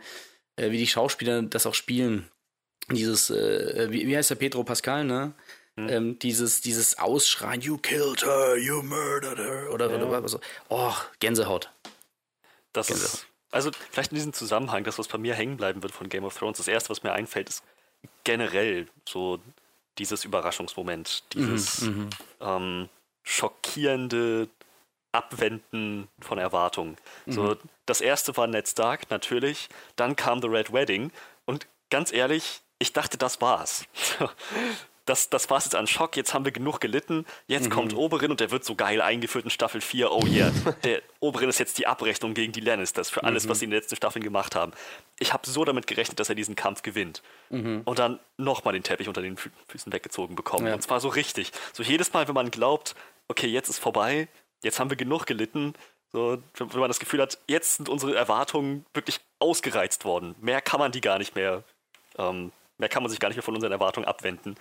äh, 0.55 0.71
wie 0.71 0.77
die 0.77 0.87
Schauspieler 0.87 1.41
das 1.41 1.65
auch 1.65 1.73
spielen. 1.73 2.29
Dieses, 2.89 3.29
äh, 3.29 3.87
wie, 3.89 4.07
wie 4.07 4.15
heißt 4.15 4.29
der 4.29 4.35
Pedro 4.35 4.63
Pascal, 4.63 5.03
ne? 5.05 5.33
Hm. 5.77 5.89
Ähm, 5.89 6.19
dieses, 6.19 6.61
dieses 6.61 6.99
Ausschreien, 6.99 7.61
you 7.61 7.77
killed 7.77 8.23
her, 8.23 8.57
you 8.57 8.81
murdered 8.83 9.37
her, 9.37 9.71
oder, 9.71 9.89
ja. 9.89 10.03
oder 10.03 10.27
so. 10.27 10.39
Oh, 10.69 10.93
Gänsehaut. 11.19 11.71
Das 12.73 12.87
Gänsehaut. 12.87 13.13
ist, 13.13 13.27
also 13.51 13.71
vielleicht 13.89 14.11
in 14.11 14.15
diesem 14.15 14.33
Zusammenhang, 14.33 14.83
das, 14.83 14.99
was 14.99 15.07
bei 15.07 15.17
mir 15.17 15.33
hängen 15.33 15.57
bleiben 15.57 15.81
wird 15.81 15.93
von 15.93 16.09
Game 16.09 16.25
of 16.25 16.37
Thrones, 16.37 16.57
das 16.57 16.67
erste, 16.67 16.89
was 16.89 17.03
mir 17.03 17.13
einfällt, 17.13 17.49
ist 17.49 17.63
generell 18.23 18.87
so 19.07 19.39
dieses 19.97 20.25
Überraschungsmoment, 20.25 21.23
dieses 21.33 21.81
mhm, 21.81 21.97
mhm. 21.97 22.09
ähm, 22.39 22.89
schockierende, 23.23 24.49
Abwenden 25.11 26.07
von 26.19 26.37
Erwartungen. 26.37 26.97
Mhm. 27.25 27.31
So, 27.31 27.57
das 27.85 28.01
erste 28.01 28.35
war 28.37 28.47
Ned 28.47 28.67
Stark, 28.67 29.09
natürlich. 29.09 29.69
Dann 29.95 30.15
kam 30.15 30.41
The 30.41 30.47
Red 30.47 30.71
Wedding. 30.71 31.11
Und 31.45 31.67
ganz 31.89 32.13
ehrlich, 32.13 32.61
ich 32.79 32.93
dachte, 32.93 33.17
das 33.17 33.41
war's. 33.41 33.85
Das, 35.05 35.29
das 35.29 35.49
war's 35.49 35.65
jetzt 35.65 35.75
an 35.75 35.87
Schock, 35.87 36.15
jetzt 36.15 36.33
haben 36.33 36.45
wir 36.45 36.51
genug 36.51 36.79
gelitten. 36.79 37.25
Jetzt 37.47 37.65
mhm. 37.65 37.69
kommt 37.71 37.95
Oberin 37.95 38.29
und 38.29 38.39
der 38.39 38.51
wird 38.51 38.63
so 38.63 38.75
geil 38.75 39.01
eingeführt 39.01 39.43
in 39.43 39.49
Staffel 39.49 39.81
4. 39.81 40.11
Oh 40.11 40.25
yeah, 40.27 40.51
der 40.83 41.01
Oberin 41.19 41.49
ist 41.49 41.57
jetzt 41.57 41.79
die 41.79 41.87
Abrechnung 41.87 42.35
gegen 42.35 42.51
die 42.51 42.61
Lannisters 42.61 43.09
für 43.09 43.23
alles, 43.23 43.45
mhm. 43.45 43.49
was 43.49 43.59
sie 43.59 43.65
in 43.65 43.71
den 43.71 43.79
letzten 43.79 43.95
Staffeln 43.95 44.23
gemacht 44.23 44.55
haben. 44.55 44.73
Ich 45.17 45.33
habe 45.33 45.49
so 45.49 45.65
damit 45.65 45.87
gerechnet, 45.87 46.19
dass 46.19 46.29
er 46.29 46.35
diesen 46.35 46.55
Kampf 46.55 46.83
gewinnt. 46.83 47.23
Mhm. 47.49 47.81
Und 47.83 47.97
dann 47.97 48.19
nochmal 48.37 48.73
den 48.73 48.83
Teppich 48.83 49.07
unter 49.07 49.23
den 49.23 49.37
Füßen 49.37 49.91
weggezogen 49.91 50.35
bekommen. 50.35 50.67
Ja. 50.67 50.75
Und 50.75 50.81
zwar 50.81 50.99
so 50.99 51.09
richtig. 51.09 51.51
So 51.73 51.81
jedes 51.81 52.13
Mal, 52.13 52.27
wenn 52.27 52.35
man 52.35 52.51
glaubt, 52.51 52.95
okay, 53.27 53.47
jetzt 53.47 53.69
ist 53.69 53.79
vorbei, 53.79 54.27
jetzt 54.63 54.79
haben 54.79 54.89
wir 54.89 54.97
genug 54.97 55.25
gelitten. 55.25 55.73
So, 56.11 56.41
wenn 56.57 56.79
man 56.79 56.89
das 56.89 56.99
Gefühl 56.99 57.21
hat, 57.21 57.37
jetzt 57.47 57.77
sind 57.77 57.87
unsere 57.87 58.15
Erwartungen 58.15 58.85
wirklich 58.93 59.21
ausgereizt 59.39 60.03
worden. 60.03 60.35
Mehr 60.41 60.61
kann 60.61 60.79
man 60.79 60.91
die 60.91 61.01
gar 61.01 61.17
nicht 61.17 61.35
mehr, 61.35 61.63
ähm, 62.17 62.51
mehr 62.77 62.89
kann 62.89 63.01
man 63.01 63.09
sich 63.09 63.19
gar 63.19 63.29
nicht 63.29 63.37
mehr 63.37 63.43
von 63.43 63.55
unseren 63.55 63.71
Erwartungen 63.71 64.07
abwenden. 64.07 64.55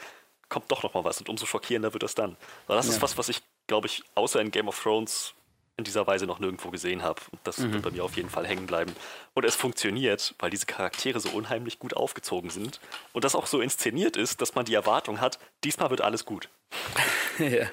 Kommt 0.49 0.71
doch 0.71 0.83
noch 0.83 0.95
mal 0.95 1.05
was 1.05 1.19
und 1.19 1.29
umso 1.29 1.47
schockierender 1.47 1.93
wird 1.93 2.03
das 2.03 2.15
dann. 2.15 2.37
Aber 2.67 2.77
das 2.77 2.87
ja. 2.87 2.93
ist 2.93 3.03
was, 3.03 3.19
was 3.19 3.29
ich, 3.29 3.43
glaube 3.67 3.89
ich, 3.89 4.03
außer 4.15 4.41
in 4.41 4.51
Game 4.51 4.69
of 4.69 4.81
Thrones 4.81 5.35
in 5.81 5.85
dieser 5.85 6.07
Weise 6.07 6.27
noch 6.27 6.39
nirgendwo 6.39 6.71
gesehen 6.71 7.03
habe. 7.03 7.21
Und 7.33 7.41
das 7.45 7.59
mhm. 7.59 7.73
wird 7.73 7.83
bei 7.83 7.91
mir 7.91 8.05
auf 8.05 8.17
jeden 8.17 8.31
Fall 8.31 8.47
hängen 8.47 8.67
bleiben. 8.67 8.95
Und 9.35 9.45
es 9.45 9.57
funktioniert, 9.57 10.35
weil 10.39 10.51
diese 10.51 10.67
Charaktere 10.67 11.19
so 11.19 11.31
unheimlich 11.31 11.79
gut 11.79 11.97
aufgezogen 11.97 12.51
sind 12.51 12.81
und 13.13 13.25
das 13.25 13.35
auch 13.35 13.47
so 13.47 13.61
inszeniert 13.61 14.17
ist, 14.17 14.41
dass 14.41 14.55
man 14.55 14.65
die 14.65 14.75
Erwartung 14.75 15.21
hat, 15.21 15.39
diesmal 15.65 15.91
wird 15.91 16.03
alles 16.03 16.25
gut. 16.25 16.49
ja. 17.39 17.67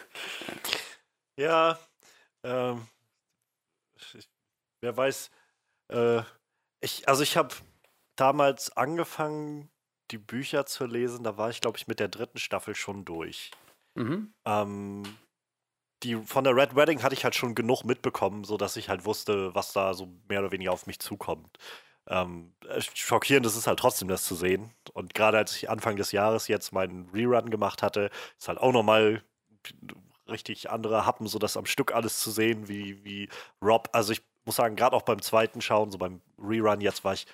ja, 1.36 1.80
ähm, 2.48 2.88
ich, 3.96 4.30
wer 4.82 4.96
weiß, 4.96 5.32
äh, 5.90 6.22
ich, 6.82 7.08
also 7.08 7.24
ich 7.24 7.38
habe 7.38 7.56
damals 8.16 8.76
angefangen, 8.76 9.70
die 10.12 10.18
Bücher 10.18 10.66
zu 10.66 10.86
lesen, 10.86 11.24
da 11.24 11.38
war 11.38 11.50
ich, 11.50 11.62
glaube 11.62 11.78
ich, 11.78 11.88
mit 11.88 12.00
der 12.00 12.08
dritten 12.08 12.38
Staffel 12.38 12.76
schon 12.76 13.04
durch. 13.06 13.52
Mhm. 13.96 14.34
Ähm, 14.46 15.04
die, 16.04 16.16
von 16.16 16.44
der 16.44 16.56
Red 16.56 16.76
Wedding 16.76 17.04
hatte 17.04 17.16
ich 17.16 17.24
halt 17.24 17.36
schon 17.36 17.56
genug 17.56 17.84
mitbekommen, 17.84 18.44
sodass 18.44 18.78
ich 18.78 18.90
halt 18.90 19.06
wusste, 19.06 19.54
was 19.56 19.74
da 19.74 19.94
so 19.94 20.08
mehr 20.30 20.40
oder 20.40 20.52
weniger 20.52 20.72
auf 20.72 20.86
mich 20.86 21.00
zukommt. 21.00 21.58
Ähm, 22.08 22.54
schockierend 22.94 23.46
ist 23.46 23.58
es 23.58 23.68
halt 23.68 23.80
trotzdem, 23.80 24.08
das 24.08 24.24
zu 24.24 24.36
sehen. 24.36 24.72
Und 24.94 25.14
gerade 25.14 25.38
als 25.38 25.56
ich 25.56 25.70
Anfang 25.70 25.98
des 25.98 26.12
Jahres 26.12 26.48
jetzt 26.48 26.72
meinen 26.72 27.10
Rerun 27.10 27.50
gemacht 27.50 27.82
hatte, 27.84 28.10
ist 28.38 28.48
halt 28.48 28.60
auch 28.60 28.72
nochmal 28.72 29.24
richtig 30.30 30.70
andere 30.70 31.06
Happen, 31.06 31.28
so 31.28 31.40
das 31.40 31.58
am 31.58 31.66
Stück 31.66 31.94
alles 31.94 32.20
zu 32.20 32.32
sehen, 32.32 32.68
wie, 32.68 33.04
wie 33.04 33.30
Rob. 33.62 33.90
Also 33.92 34.14
ich 34.14 34.22
muss 34.46 34.56
sagen, 34.56 34.76
gerade 34.76 34.96
auch 34.96 35.02
beim 35.04 35.22
zweiten 35.22 35.62
Schauen, 35.62 35.92
so 35.92 35.98
beim 35.98 36.22
Rerun 36.40 36.82
jetzt 36.82 37.04
war 37.04 37.14
ich 37.14 37.28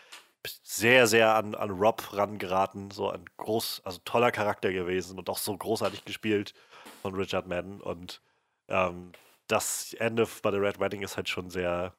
sehr, 0.64 1.08
sehr 1.08 1.36
an, 1.36 1.56
an 1.56 1.72
Rob 1.72 2.14
rangeraten. 2.14 2.92
So 2.92 3.10
ein 3.10 3.26
groß, 3.38 3.82
also 3.86 4.00
toller 4.06 4.32
Charakter 4.32 4.72
gewesen 4.72 5.18
und 5.18 5.30
auch 5.30 5.38
so 5.38 5.56
großartig 5.56 6.06
gespielt 6.06 6.54
von 7.02 7.16
Richard 7.16 7.48
Madden. 7.48 7.82
Und 7.82 8.22
ähm, 8.68 9.12
das 9.48 9.94
Ende 9.94 10.28
bei 10.42 10.52
der 10.52 10.62
Red 10.62 10.80
Wedding 10.80 11.02
ist 11.02 11.18
halt 11.18 11.30
schon 11.30 11.50
sehr, 11.50 11.94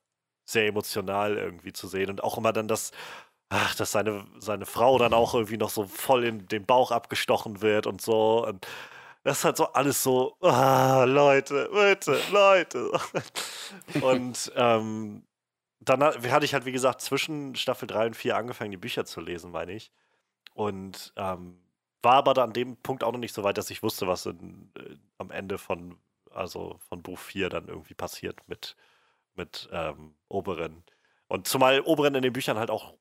sehr 0.45 0.66
emotional 0.66 1.36
irgendwie 1.36 1.72
zu 1.72 1.88
sehen. 1.88 2.11
Und 2.11 2.22
auch 2.22 2.36
immer 2.38 2.53
dann 2.53 2.68
das, 2.68 2.92
ach, 3.49 3.74
dass 3.76 3.92
seine, 3.92 4.26
seine 4.38 4.66
Frau 4.66 4.99
dann 4.99 5.14
auch 5.14 5.34
irgendwie 5.34 5.57
noch 5.57 5.70
so 5.70 5.86
voll 5.86 6.24
in 6.24 6.47
den 6.49 6.66
Bauch 6.66 6.90
abgestochen 6.90 7.62
wird 7.62 7.86
und 7.86 8.03
so. 8.03 8.47
Und 8.47 8.66
das 9.25 9.39
ist 9.39 9.45
halt 9.45 9.57
so 9.57 9.72
alles 9.72 10.03
so, 10.03 10.37
ah, 10.43 11.05
Leute, 11.05 11.70
bitte, 11.72 12.20
Leute. 12.31 12.93
und 14.03 14.53
ähm, 14.55 15.25
dann 15.81 16.03
hatte 16.05 16.45
ich 16.45 16.53
halt, 16.53 16.66
wie 16.66 16.72
gesagt, 16.72 17.01
zwischen 17.01 17.57
Staffel 17.57 17.87
3 17.87 18.07
und 18.09 18.16
4 18.16 18.37
angefangen, 18.37 18.70
die 18.70 18.77
Bücher 18.77 19.07
zu 19.07 19.22
lesen, 19.22 19.51
meine 19.51 19.72
ich. 19.72 19.93
Und 20.55 21.14
ähm, 21.16 21.59
war 22.03 22.16
aber 22.16 22.35
da 22.35 22.45
an 22.45 22.53
dem 22.53 22.77
Punkt 22.77 23.03
auch 23.03 23.12
noch 23.12 23.18
nicht 23.18 23.35
so 23.35 23.43
weit, 23.43 23.57
dass 23.57 23.70
ich 23.70 23.83
wusste, 23.83 24.07
was 24.07 24.27
in, 24.27 24.70
äh, 24.79 24.97
am 25.16 25.31
Ende 25.31 25.57
von, 25.57 25.97
also 26.31 26.79
von 26.89 27.03
Buch 27.03 27.18
4 27.18 27.49
dann 27.49 27.68
irgendwie 27.68 27.95
passiert 27.95 28.47
mit, 28.47 28.77
mit 29.35 29.70
ähm, 29.72 30.14
Oberin. 30.29 30.85
Und 31.29 31.49
zumal 31.49 31.81
Oberin 31.81 32.14
in 32.14 32.22
den 32.22 32.33
Büchern 32.35 32.59
halt 32.59 32.70
auch 32.70 32.95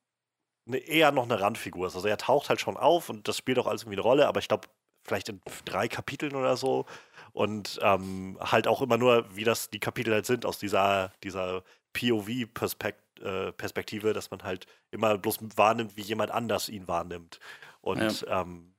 eine, 0.66 0.78
eher 0.78 1.12
noch 1.12 1.24
eine 1.24 1.38
Randfigur 1.38 1.86
ist. 1.86 1.96
Also 1.96 2.08
er 2.08 2.16
taucht 2.16 2.48
halt 2.48 2.60
schon 2.60 2.78
auf 2.78 3.10
und 3.10 3.28
das 3.28 3.36
spielt 3.36 3.58
auch 3.58 3.66
alles 3.66 3.82
irgendwie 3.82 3.96
eine 3.96 4.02
Rolle, 4.02 4.26
aber 4.26 4.40
ich 4.40 4.48
glaube, 4.48 4.68
vielleicht 5.04 5.28
in 5.28 5.40
drei 5.64 5.86
Kapiteln 5.88 6.34
oder 6.34 6.56
so. 6.56 6.86
Und 7.32 7.78
ähm, 7.82 8.38
halt 8.40 8.66
auch 8.66 8.82
immer 8.82 8.96
nur, 8.96 9.24
wie 9.36 9.44
das 9.44 9.70
die 9.70 9.80
Kapitel 9.80 10.14
halt 10.14 10.26
sind, 10.26 10.46
aus 10.46 10.58
dieser, 10.58 11.12
dieser 11.22 11.62
POV-Perspektive, 11.92 14.10
äh, 14.10 14.12
dass 14.12 14.30
man 14.30 14.42
halt 14.42 14.66
immer 14.90 15.18
bloß 15.18 15.38
wahrnimmt, 15.56 15.96
wie 15.96 16.02
jemand 16.02 16.30
anders 16.30 16.68
ihn 16.68 16.86
wahrnimmt. 16.88 17.40
Und 17.80 18.22
ja. 18.22 18.42
ähm, 18.42 18.74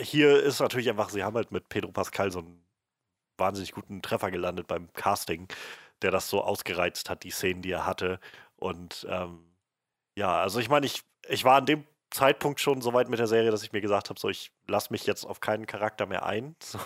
hier 0.00 0.42
ist 0.42 0.60
natürlich 0.60 0.88
einfach, 0.88 1.10
sie 1.10 1.24
haben 1.24 1.36
halt 1.36 1.52
mit 1.52 1.68
Pedro 1.68 1.92
Pascal 1.92 2.32
so 2.32 2.38
einen 2.40 2.64
wahnsinnig 3.36 3.72
guten 3.72 4.02
Treffer 4.02 4.30
gelandet 4.30 4.66
beim 4.66 4.92
Casting, 4.92 5.48
der 6.02 6.10
das 6.10 6.28
so 6.28 6.42
ausgereizt 6.42 7.10
hat, 7.10 7.22
die 7.22 7.30
Szenen, 7.30 7.62
die 7.62 7.70
er 7.70 7.86
hatte. 7.86 8.18
Und 8.56 9.06
ähm, 9.08 9.44
ja, 10.16 10.40
also 10.40 10.58
ich 10.58 10.68
meine, 10.68 10.86
ich, 10.86 11.02
ich 11.28 11.44
war 11.44 11.56
an 11.56 11.66
dem 11.66 11.84
Zeitpunkt 12.10 12.60
schon 12.60 12.80
so 12.80 12.92
weit 12.94 13.08
mit 13.08 13.18
der 13.18 13.26
Serie, 13.26 13.50
dass 13.50 13.62
ich 13.62 13.72
mir 13.72 13.80
gesagt 13.80 14.08
habe, 14.10 14.18
so 14.18 14.28
ich 14.28 14.52
lasse 14.66 14.92
mich 14.92 15.06
jetzt 15.06 15.24
auf 15.24 15.40
keinen 15.40 15.66
Charakter 15.66 16.06
mehr 16.06 16.24
ein, 16.24 16.56
so, 16.62 16.78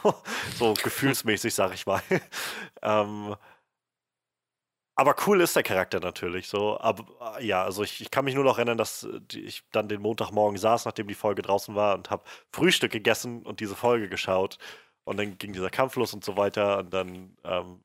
so 0.56 0.74
gefühlsmäßig, 0.82 1.54
sag 1.54 1.74
ich 1.74 1.86
mal. 1.86 2.02
ähm, 2.82 3.36
aber 4.94 5.16
cool 5.26 5.40
ist 5.40 5.56
der 5.56 5.62
Charakter 5.62 6.00
natürlich 6.00 6.48
so. 6.48 6.78
Aber 6.78 7.40
ja, 7.40 7.64
also 7.64 7.82
ich, 7.82 8.00
ich 8.02 8.10
kann 8.10 8.24
mich 8.24 8.34
nur 8.34 8.44
noch 8.44 8.58
erinnern, 8.58 8.76
dass 8.78 9.08
ich 9.32 9.62
dann 9.72 9.88
den 9.88 10.02
Montagmorgen 10.02 10.58
saß, 10.58 10.84
nachdem 10.84 11.08
die 11.08 11.14
Folge 11.14 11.42
draußen 11.42 11.74
war 11.74 11.94
und 11.94 12.10
habe 12.10 12.24
Frühstück 12.52 12.92
gegessen 12.92 13.42
und 13.42 13.60
diese 13.60 13.74
Folge 13.74 14.08
geschaut. 14.08 14.58
Und 15.04 15.18
dann 15.18 15.38
ging 15.38 15.52
dieser 15.52 15.70
Kampf 15.70 15.96
los 15.96 16.12
und 16.14 16.24
so 16.24 16.36
weiter. 16.36 16.78
Und 16.78 16.92
dann 16.92 17.36
ähm, 17.44 17.82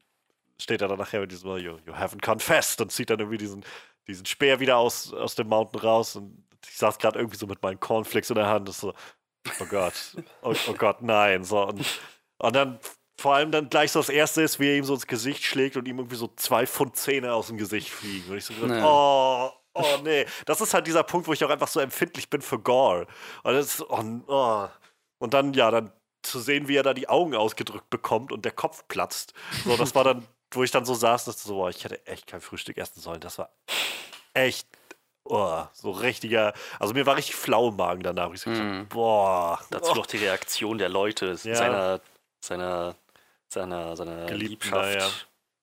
steht 0.60 0.82
er 0.82 0.90
dann 0.90 1.00
nachher 1.00 1.22
mit 1.22 1.32
diesem 1.32 1.50
you, 1.58 1.78
you 1.86 1.94
haven't 1.94 2.24
confessed 2.24 2.82
und 2.82 2.92
zieht 2.92 3.10
dann 3.10 3.20
irgendwie 3.20 3.38
diesen, 3.38 3.64
diesen 4.08 4.26
Speer 4.26 4.60
wieder 4.60 4.78
aus, 4.78 5.14
aus 5.14 5.36
dem 5.36 5.48
Mountain 5.48 5.80
raus 5.82 6.16
und 6.16 6.44
ich 6.70 6.78
saß 6.78 7.00
gerade 7.00 7.20
irgendwie 7.20 7.38
so 7.38 7.48
mit 7.48 7.62
meinen 7.62 7.80
Cornflakes 7.80 8.30
in 8.30 8.36
der 8.36 8.48
Hand. 8.48 8.72
So, 8.74 8.94
oh 9.60 9.66
Gott, 9.70 9.94
oh, 10.42 10.54
oh 10.68 10.74
Gott, 10.74 11.02
nein. 11.02 11.44
So, 11.44 11.62
und, 11.64 11.86
und 12.40 12.56
dann 12.56 12.80
vor 13.20 13.34
allem 13.34 13.52
dann 13.52 13.70
gleich 13.70 13.92
so 13.92 14.00
das 14.00 14.10
erste 14.10 14.44
ist, 14.44 14.60
wie 14.60 14.70
er 14.70 14.78
ihm 14.78 14.84
so 14.84 14.94
ins 14.94 15.08
Gesicht 15.08 15.44
schlägt 15.44 15.76
und 15.76 15.88
ihm 15.88 15.98
irgendwie 15.98 16.16
so 16.16 16.32
zwei 16.36 16.68
Pfund 16.68 16.96
Zähne 16.96 17.34
aus 17.34 17.48
dem 17.48 17.58
Gesicht 17.58 17.90
fliegen. 17.90 18.30
Und 18.30 18.38
ich 18.38 18.46
so 18.46 18.54
gedacht, 18.54 18.84
oh, 18.84 19.52
oh 19.74 19.98
nee. 20.04 20.26
Das 20.46 20.62
ist 20.62 20.74
halt 20.74 20.86
dieser 20.86 21.04
Punkt, 21.04 21.28
wo 21.28 21.34
ich 21.34 21.44
auch 21.44 21.50
einfach 21.50 21.68
so 21.68 21.80
empfindlich 21.80 22.30
bin 22.30 22.42
für 22.42 22.60
Gore. 22.60 23.08
Und, 23.44 23.54
das 23.54 23.82
oh, 23.82 24.04
oh. 24.28 24.68
und 25.18 25.34
dann, 25.34 25.54
ja, 25.54 25.72
dann 25.72 25.92
zu 26.22 26.40
sehen, 26.40 26.68
wie 26.68 26.76
er 26.76 26.84
da 26.84 26.94
die 26.94 27.10
Augen 27.10 27.36
ausgedrückt 27.36 27.90
bekommt 27.90 28.32
und 28.32 28.46
der 28.46 28.52
Kopf 28.52 28.88
platzt. 28.88 29.34
So, 29.64 29.78
das 29.78 29.96
war 29.96 30.04
dann, 30.04 30.28
wo 30.52 30.64
ich 30.64 30.72
dann 30.72 30.86
so 30.86 30.94
saß, 30.94 31.26
dass 31.26 31.42
so, 31.42 31.56
boah, 31.56 31.70
ich 31.70 31.84
hätte 31.84 32.06
echt 32.06 32.28
kein 32.28 32.42
Frühstück 32.42 32.78
essen 32.78 33.02
sollen. 33.02 33.22
Das 33.22 33.40
war 33.40 33.50
echt 34.34 34.68
oh, 35.30 35.64
so 35.74 35.92
richtiger, 35.92 36.54
also 36.80 36.94
mir 36.94 37.06
war 37.06 37.16
richtig 37.16 37.36
flau 37.36 37.70
im 37.70 37.76
Magen 37.76 38.04
danach. 38.04 38.32
Ich 38.34 38.42
so, 38.42 38.50
mm. 38.50 38.88
boah. 38.90 39.60
Dazu 39.70 39.92
oh. 39.92 39.96
noch 39.96 40.06
die 40.06 40.18
Reaktion 40.18 40.78
der 40.78 40.90
Leute, 40.90 41.38
ja. 41.44 41.56
seiner, 41.56 42.02
seiner, 42.40 42.96
seiner, 43.48 43.96
seiner 43.96 44.26
Geliebten, 44.26 44.70
Liebschaft. 44.72 45.00
Ja. 45.00 45.10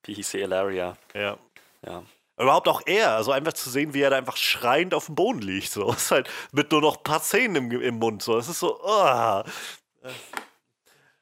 Wie 0.03 0.13
hieß 0.13 0.31
sie, 0.31 0.39
Ilaria? 0.39 0.97
Ja. 1.13 1.37
Ja. 1.85 2.03
Überhaupt 2.37 2.67
auch 2.67 2.81
er, 2.85 3.15
also 3.15 3.31
einfach 3.31 3.53
zu 3.53 3.69
sehen, 3.69 3.93
wie 3.93 4.01
er 4.01 4.09
da 4.09 4.17
einfach 4.17 4.35
schreiend 4.35 4.93
auf 4.93 5.05
dem 5.05 5.15
Boden 5.15 5.39
liegt. 5.39 5.71
So. 5.71 5.91
ist 5.93 6.11
halt 6.11 6.29
mit 6.51 6.71
nur 6.71 6.81
noch 6.81 6.97
ein 6.97 7.03
paar 7.03 7.21
Zähnen 7.21 7.55
im, 7.55 7.81
im 7.81 7.95
Mund. 7.95 8.21
So. 8.21 8.37
Es 8.37 8.49
ist 8.49 8.59
so, 8.59 8.79
oh. 8.83 9.43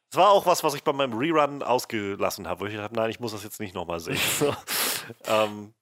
Es 0.10 0.18
war 0.18 0.32
auch 0.32 0.46
was, 0.46 0.64
was 0.64 0.74
ich 0.74 0.84
bei 0.84 0.94
meinem 0.94 1.14
Rerun 1.14 1.64
ausgelassen 1.64 2.48
habe, 2.48 2.62
wo 2.62 2.66
ich 2.66 2.76
dachte, 2.76 2.96
nein, 2.96 3.10
ich 3.10 3.20
muss 3.20 3.32
das 3.32 3.44
jetzt 3.44 3.60
nicht 3.60 3.74
nochmal 3.74 4.00
sehen. 4.00 4.20
ähm, 5.26 5.74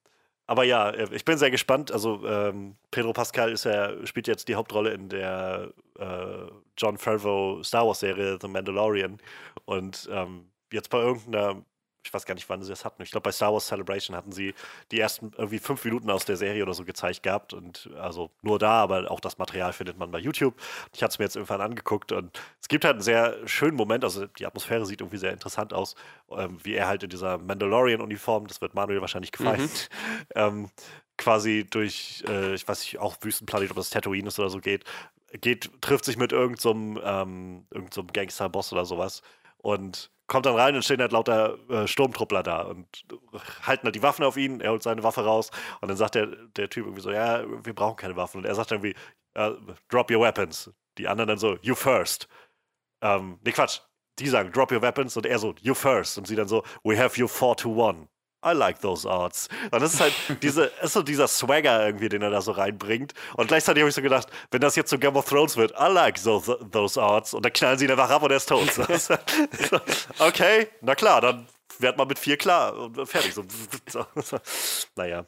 aber 0.47 0.63
ja, 0.63 0.89
äh, 0.89 1.07
ich 1.13 1.25
bin 1.25 1.37
sehr 1.37 1.51
gespannt. 1.51 1.91
Also 1.91 2.25
ähm, 2.27 2.75
Pedro 2.91 3.13
Pascal 3.13 3.51
ist 3.51 3.65
ja, 3.65 4.05
spielt 4.05 4.27
jetzt 4.27 4.47
die 4.47 4.55
Hauptrolle 4.55 4.91
in 4.91 5.09
der 5.09 5.71
äh, 5.99 6.47
John 6.77 6.97
Favreau 6.97 7.63
Star 7.63 7.85
Wars 7.87 7.99
Serie 7.99 8.37
The 8.41 8.47
Mandalorian. 8.47 9.17
Und 9.65 10.09
ähm, 10.11 10.51
jetzt 10.71 10.89
bei 10.89 10.99
irgendeiner 10.99 11.63
ich 12.03 12.13
weiß 12.13 12.25
gar 12.25 12.35
nicht, 12.35 12.49
wann 12.49 12.61
sie 12.61 12.69
das 12.69 12.83
hatten. 12.83 13.01
Ich 13.03 13.11
glaube, 13.11 13.25
bei 13.25 13.31
Star 13.31 13.53
Wars 13.53 13.67
Celebration 13.67 14.15
hatten 14.15 14.31
sie 14.31 14.53
die 14.91 14.99
ersten 14.99 15.31
irgendwie 15.37 15.59
fünf 15.59 15.83
Minuten 15.85 16.09
aus 16.09 16.25
der 16.25 16.35
Serie 16.35 16.63
oder 16.63 16.73
so 16.73 16.83
gezeigt 16.83 17.23
gehabt. 17.23 17.53
Und 17.53 17.89
also 17.99 18.31
nur 18.41 18.59
da, 18.59 18.81
aber 18.81 19.09
auch 19.11 19.19
das 19.19 19.37
Material 19.37 19.73
findet 19.73 19.97
man 19.97 20.11
bei 20.11 20.19
YouTube. 20.19 20.55
Ich 20.93 21.03
hatte 21.03 21.13
es 21.13 21.19
mir 21.19 21.25
jetzt 21.25 21.35
irgendwann 21.35 21.61
angeguckt 21.61 22.11
und 22.11 22.39
es 22.59 22.67
gibt 22.67 22.85
halt 22.85 22.95
einen 22.95 23.03
sehr 23.03 23.47
schönen 23.47 23.75
Moment. 23.75 24.03
Also 24.03 24.25
die 24.25 24.45
Atmosphäre 24.45 24.85
sieht 24.85 25.01
irgendwie 25.01 25.17
sehr 25.17 25.33
interessant 25.33 25.73
aus, 25.73 25.95
ähm, 26.31 26.57
wie 26.63 26.73
er 26.73 26.87
halt 26.87 27.03
in 27.03 27.09
dieser 27.09 27.37
Mandalorian-Uniform, 27.37 28.47
das 28.47 28.61
wird 28.61 28.73
Manuel 28.73 29.01
wahrscheinlich 29.01 29.31
gefallen, 29.31 29.61
mhm. 29.61 29.69
ähm, 30.35 30.69
quasi 31.17 31.67
durch, 31.69 32.23
äh, 32.27 32.55
ich 32.55 32.67
weiß 32.67 32.81
nicht, 32.81 32.99
auch 32.99 33.17
Wüstenplanet, 33.21 33.69
ob 33.69 33.77
das 33.77 33.91
Tatooine 33.91 34.27
ist 34.27 34.39
oder 34.39 34.49
so 34.49 34.59
geht, 34.59 34.85
geht, 35.39 35.69
trifft 35.81 36.05
sich 36.05 36.17
mit 36.17 36.31
irgendeinem 36.31 36.95
so 36.95 37.01
ähm, 37.03 37.65
irgend 37.69 37.93
so 37.93 38.03
Gangster-Boss 38.03 38.73
oder 38.73 38.85
sowas 38.85 39.21
und 39.61 40.11
kommt 40.27 40.45
dann 40.45 40.55
rein 40.55 40.75
und 40.75 40.83
stehen 40.83 41.01
halt 41.01 41.11
lauter 41.11 41.57
äh, 41.69 41.87
Sturmtruppler 41.87 42.41
da 42.41 42.61
und 42.61 42.87
halten 43.63 43.83
halt 43.83 43.95
die 43.95 44.01
Waffen 44.01 44.23
auf 44.23 44.37
ihn. 44.37 44.61
Er 44.61 44.71
holt 44.71 44.81
seine 44.81 45.03
Waffe 45.03 45.25
raus 45.25 45.51
und 45.81 45.89
dann 45.89 45.97
sagt 45.97 46.15
der, 46.15 46.27
der 46.27 46.69
Typ 46.69 46.85
irgendwie 46.85 47.01
so: 47.01 47.11
Ja, 47.11 47.43
wir 47.65 47.73
brauchen 47.73 47.97
keine 47.97 48.15
Waffen. 48.15 48.37
Und 48.37 48.45
er 48.45 48.55
sagt 48.55 48.71
dann 48.71 48.83
irgendwie: 48.83 48.95
uh, 49.37 49.73
Drop 49.89 50.09
your 50.09 50.21
weapons. 50.21 50.71
Die 50.97 51.07
anderen 51.07 51.27
dann 51.27 51.37
so: 51.37 51.57
You 51.61 51.75
first. 51.75 52.27
Ähm, 53.01 53.39
nee, 53.43 53.51
Quatsch. 53.51 53.81
Die 54.19 54.27
sagen: 54.27 54.51
Drop 54.53 54.71
your 54.71 54.81
weapons 54.81 55.17
und 55.17 55.25
er 55.25 55.37
so: 55.37 55.53
You 55.59 55.73
first. 55.73 56.17
Und 56.17 56.27
sie 56.27 56.35
dann 56.35 56.47
so: 56.47 56.63
We 56.83 56.97
have 56.97 57.19
you 57.19 57.27
four 57.27 57.57
to 57.57 57.69
one. 57.69 58.07
I 58.43 58.53
like 58.53 58.81
those 58.81 59.07
arts. 59.07 59.47
Und 59.71 59.81
das 59.81 59.93
ist 59.93 60.01
halt 60.01 60.13
diese, 60.41 60.71
ist 60.81 60.93
so 60.93 61.03
dieser 61.03 61.27
Swagger 61.27 61.85
irgendwie, 61.85 62.09
den 62.09 62.21
er 62.21 62.29
da 62.29 62.41
so 62.41 62.51
reinbringt. 62.51 63.13
Und 63.35 63.47
gleichzeitig 63.47 63.81
habe 63.81 63.89
ich 63.89 63.95
so 63.95 64.01
gedacht, 64.01 64.27
wenn 64.49 64.61
das 64.61 64.75
jetzt 64.75 64.89
so 64.89 64.97
Game 64.97 65.15
of 65.15 65.27
Thrones 65.27 65.57
wird, 65.57 65.71
I 65.79 65.91
like 65.91 66.21
those, 66.23 66.57
those 66.71 67.01
arts. 67.01 67.33
Und 67.33 67.45
dann 67.45 67.53
knallen 67.53 67.77
sie 67.77 67.85
ihn 67.85 67.91
einfach 67.91 68.09
ab 68.09 68.23
und 68.23 68.31
er 68.31 68.37
ist 68.37 68.49
tot. 68.49 68.69
okay, 70.19 70.67
na 70.81 70.95
klar, 70.95 71.21
dann 71.21 71.47
wird 71.79 71.97
man 71.97 72.07
mit 72.07 72.19
vier 72.19 72.37
klar 72.37 72.75
und 72.75 73.05
fertig. 73.07 73.33
So, 73.87 74.05
naja. 74.95 75.25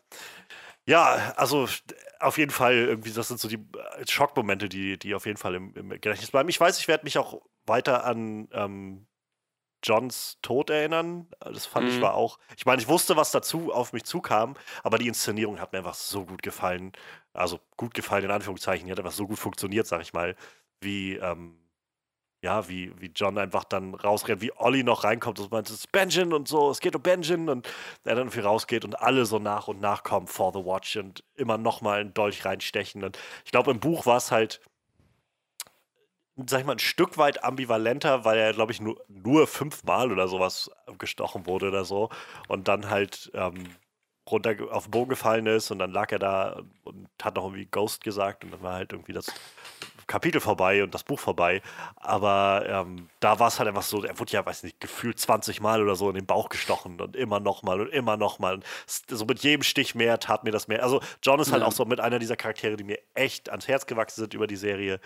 Ja, 0.86 1.34
also 1.38 1.68
auf 2.20 2.38
jeden 2.38 2.52
Fall 2.52 2.76
irgendwie, 2.76 3.12
das 3.12 3.28
sind 3.28 3.40
so 3.40 3.48
die 3.48 3.66
Schockmomente, 4.08 4.70
die, 4.70 4.98
die 4.98 5.16
auf 5.16 5.26
jeden 5.26 5.38
Fall 5.38 5.56
im, 5.56 5.74
im 5.76 5.90
Gedächtnis 5.90 6.32
bleiben. 6.32 6.50
Ich 6.50 6.60
weiß, 6.60 6.80
ich 6.80 6.88
werde 6.88 7.04
mich 7.04 7.18
auch 7.18 7.42
weiter 7.66 8.06
an 8.06 8.50
ähm, 8.52 9.06
Johns 9.84 10.38
Tod 10.42 10.70
erinnern. 10.70 11.28
Das 11.40 11.66
fand 11.66 11.88
mhm. 11.88 11.96
ich 11.96 12.02
war 12.02 12.16
auch. 12.16 12.40
Ich 12.58 12.66
meine, 12.66 12.82
ich 12.82 12.88
wusste, 12.88 13.16
was 13.16 13.32
dazu 13.32 13.72
auf 13.74 13.94
mich 13.94 14.04
zukam, 14.04 14.56
aber 14.84 14.98
die 14.98 15.08
Inszenierung 15.08 15.60
hat 15.60 15.72
mir 15.74 15.80
einfach 15.80 15.94
so 15.94 16.26
gut 16.26 16.42
gefallen. 16.42 16.94
Also 17.34 17.60
gut 17.78 17.94
gefallen 17.94 18.26
in 18.26 18.32
Anführungszeichen. 18.32 18.86
Die 18.86 18.92
hat 18.92 19.00
einfach 19.00 19.12
so 19.12 19.28
gut 19.28 19.40
funktioniert, 19.40 19.88
sag 19.88 20.02
ich 20.02 20.14
mal, 20.14 20.36
wie. 20.82 21.16
Ähm, 21.16 21.60
ja, 22.44 22.68
wie, 22.68 22.92
wie 23.00 23.10
John 23.16 23.38
einfach 23.38 23.64
dann 23.64 23.96
rausrennt, 23.96 24.42
wie 24.42 24.52
Olli 24.58 24.84
noch 24.84 25.06
reinkommt 25.06 25.40
und 25.40 25.50
meint, 25.50 25.70
es 25.70 25.76
ist 25.76 25.92
Benjamin 25.94 26.34
und 26.34 26.48
so, 26.50 26.70
es 26.70 26.82
geht 26.82 26.94
um 26.94 27.02
Benjamin 27.02 27.48
und 27.48 27.68
er 28.04 28.16
dann 28.16 28.26
irgendwie 28.26 28.42
rausgeht 28.42 28.84
und 28.84 29.00
alle 29.00 29.26
so 29.26 29.40
nach 29.40 29.70
und 29.70 29.80
nach 29.80 30.04
kommen 30.04 30.28
for 30.28 30.52
the 30.54 30.60
Watch 30.60 30.98
und 30.98 31.24
immer 31.36 31.58
nochmal 31.58 32.02
einen 32.02 32.14
Dolch 32.14 32.44
reinstechen. 32.44 33.06
Und 33.06 33.18
ich 33.46 33.52
glaube, 33.52 33.72
im 33.72 33.80
Buch 33.80 34.06
war 34.06 34.18
es 34.18 34.30
halt 34.30 34.60
sag 36.36 36.62
ich 36.62 36.66
mal, 36.66 36.74
ein 36.74 36.80
Stück 36.80 37.18
weit 37.18 37.44
ambivalenter, 37.44 38.26
weil 38.26 38.38
er, 38.38 38.54
glaube 38.54 38.72
ich, 38.72 38.82
nur, 38.82 39.04
nur 39.08 39.48
fünfmal 39.48 40.12
oder 40.12 40.28
sowas 40.28 40.72
gestochen 40.98 41.46
wurde 41.46 41.68
oder 41.68 41.86
so. 41.86 42.10
Und 42.48 42.68
dann 42.68 42.90
halt 42.90 43.32
ähm, 43.34 43.66
runter 44.30 44.56
auf 44.72 44.86
den 44.86 44.92
Boden 44.92 45.10
gefallen 45.10 45.48
ist 45.48 45.72
und 45.72 45.80
dann 45.80 45.92
lag 45.92 46.12
er 46.12 46.20
da 46.20 46.62
und 46.84 47.08
hat 47.22 47.36
noch 47.36 47.46
irgendwie 47.46 47.66
Ghost 47.66 48.04
gesagt 48.04 48.44
und 48.44 48.52
dann 48.52 48.62
war 48.62 48.74
halt 48.74 48.94
irgendwie 48.94 49.14
das 49.14 49.28
Kapitel 50.08 50.42
vorbei 50.42 50.84
und 50.84 50.94
das 50.94 51.04
Buch 51.04 51.20
vorbei. 51.20 51.62
Aber 51.96 52.66
ähm, 52.68 53.10
da 53.20 53.40
war 53.40 53.48
es 53.48 53.60
halt 53.60 53.68
einfach 53.68 53.84
so, 53.84 54.04
er 54.04 54.20
wurde 54.20 54.32
ja, 54.32 54.46
weiß 54.46 54.64
nicht, 54.64 54.80
gefühlt 54.80 55.20
20 55.20 55.62
Mal 55.62 55.82
oder 55.82 55.96
so 55.96 56.10
in 56.10 56.16
den 56.16 56.26
Bauch 56.26 56.50
gestochen 56.50 57.00
und 57.00 57.16
immer 57.16 57.40
nochmal 57.40 57.82
und 57.82 57.90
immer 57.90 58.18
nochmal. 58.18 58.60
So 58.86 59.26
mit 59.26 59.40
jedem 59.40 59.64
Stich 59.64 59.96
mehr 59.96 60.20
tat 60.20 60.44
mir 60.44 60.52
das 60.52 60.68
mehr. 60.68 60.84
Also 60.84 61.02
John 61.22 61.40
ist 61.40 61.52
halt 61.52 61.62
ja. 61.62 61.68
auch 61.68 61.72
so 61.72 61.86
mit 61.86 62.00
einer 62.00 62.20
dieser 62.20 62.36
Charaktere, 62.36 62.76
die 62.76 62.84
mir 62.84 63.00
echt 63.14 63.50
ans 63.50 63.68
Herz 63.68 63.86
gewachsen 63.86 64.22
sind 64.22 64.34
über 64.34 64.48
die 64.48 64.56
Serie. 64.56 65.00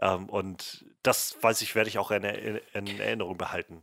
Ähm, 0.00 0.28
und 0.28 0.84
das, 1.02 1.36
weiß 1.40 1.62
ich, 1.62 1.74
werde 1.74 1.88
ich 1.88 1.98
auch 1.98 2.10
in, 2.10 2.24
in, 2.24 2.60
in, 2.74 3.00
Erinnerung 3.00 3.36
behalten. 3.36 3.82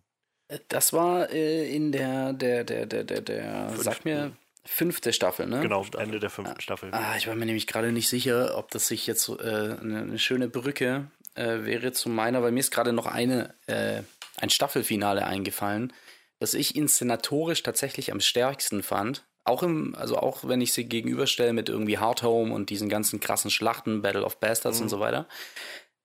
Das 0.68 0.94
war 0.94 1.30
äh, 1.30 1.74
in 1.74 1.92
der, 1.92 2.34
der, 2.34 2.64
der, 2.64 2.86
der, 2.86 3.04
der, 3.04 3.22
der, 3.22 3.70
sag 3.78 4.04
mir, 4.04 4.32
fünfte 4.66 5.14
Staffel, 5.14 5.48
ne? 5.48 5.62
Genau, 5.62 5.86
Ende 5.98 6.20
der 6.20 6.30
fünften 6.30 6.62
Staffel. 6.62 6.90
Ah, 6.94 7.16
ich 7.18 7.28
war 7.28 7.36
mir 7.36 7.46
nämlich 7.46 7.68
gerade 7.68 7.92
nicht 7.92 8.10
sicher, 8.10 8.58
ob 8.58 8.72
das 8.72 8.88
sich 8.88 9.08
jetzt 9.08 9.30
äh, 9.30 9.34
eine, 9.34 10.02
eine, 10.02 10.20
schöne 10.20 10.50
Brücke 10.50 11.10
äh, 11.36 11.66
wäre 11.66 11.92
zu 11.92 12.10
meiner, 12.10 12.44
weil 12.44 12.52
mir 12.52 12.60
ist 12.60 12.72
gerade 12.72 12.94
noch 12.94 13.06
eine, 13.06 13.56
äh, 13.68 14.04
ein 14.38 14.50
Staffelfinale 14.50 15.26
eingefallen, 15.26 15.94
das 16.40 16.54
ich 16.54 16.76
inszenatorisch 16.76 17.64
tatsächlich 17.64 18.12
am 18.12 18.20
stärksten 18.20 18.84
fand. 18.84 19.26
Auch 19.44 19.64
im, 19.64 19.96
also 19.96 20.18
auch 20.18 20.48
wenn 20.48 20.62
ich 20.62 20.74
sie 20.74 20.86
gegenüberstelle 20.86 21.54
mit 21.54 21.70
irgendwie 21.70 21.98
Hard 21.98 22.24
Home 22.24 22.54
und 22.54 22.70
diesen 22.70 22.90
ganzen 22.90 23.20
krassen 23.20 23.52
Schlachten, 23.52 24.02
Battle 24.02 24.24
of 24.24 24.40
Bastards 24.40 24.80
mhm. 24.80 24.84
und 24.84 24.90
so 24.90 25.00
weiter. 25.00 25.28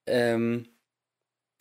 Ähm, 0.07 0.67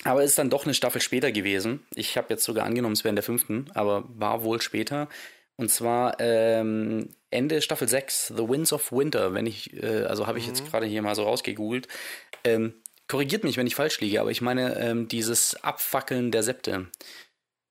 aber 0.03 0.23
ist 0.23 0.39
dann 0.39 0.51
doch 0.51 0.65
eine 0.65 0.75
Staffel 0.75 1.01
später 1.01 1.33
gewesen. 1.33 1.87
Ich 1.95 2.17
habe 2.17 2.29
jetzt 2.31 2.45
sogar 2.45 2.67
angenommen, 2.67 2.95
es 2.95 3.05
wäre 3.05 3.11
in 3.11 3.17
der 3.17 3.23
fünften, 3.23 3.71
aber 3.75 4.05
war 4.09 4.45
wohl 4.45 4.61
später. 4.61 5.09
Und 5.57 5.71
zwar 5.71 6.17
ähm, 6.19 7.11
Ende 7.31 7.63
Staffel 7.63 7.89
6, 7.89 8.35
The 8.37 8.49
Winds 8.49 8.73
of 8.73 8.91
Winter, 8.93 9.35
wenn 9.35 9.47
ich, 9.47 9.73
äh, 9.83 10.05
also 10.05 10.27
habe 10.27 10.39
ich 10.39 10.47
mhm. 10.47 10.55
jetzt 10.55 10.71
gerade 10.71 10.87
hier 10.87 11.03
mal 11.03 11.15
so 11.15 11.23
rausgegoogelt. 11.23 11.89
Ähm, 12.45 12.75
korrigiert 13.09 13.45
mich, 13.45 13.57
wenn 13.57 13.67
ich 13.67 13.75
falsch 13.75 14.01
liege, 14.01 14.21
aber 14.21 14.31
ich 14.31 14.41
meine 14.41 14.79
ähm, 14.81 15.09
dieses 15.09 15.63
Abfackeln 15.63 16.31
der 16.31 16.43
Septe 16.43 16.87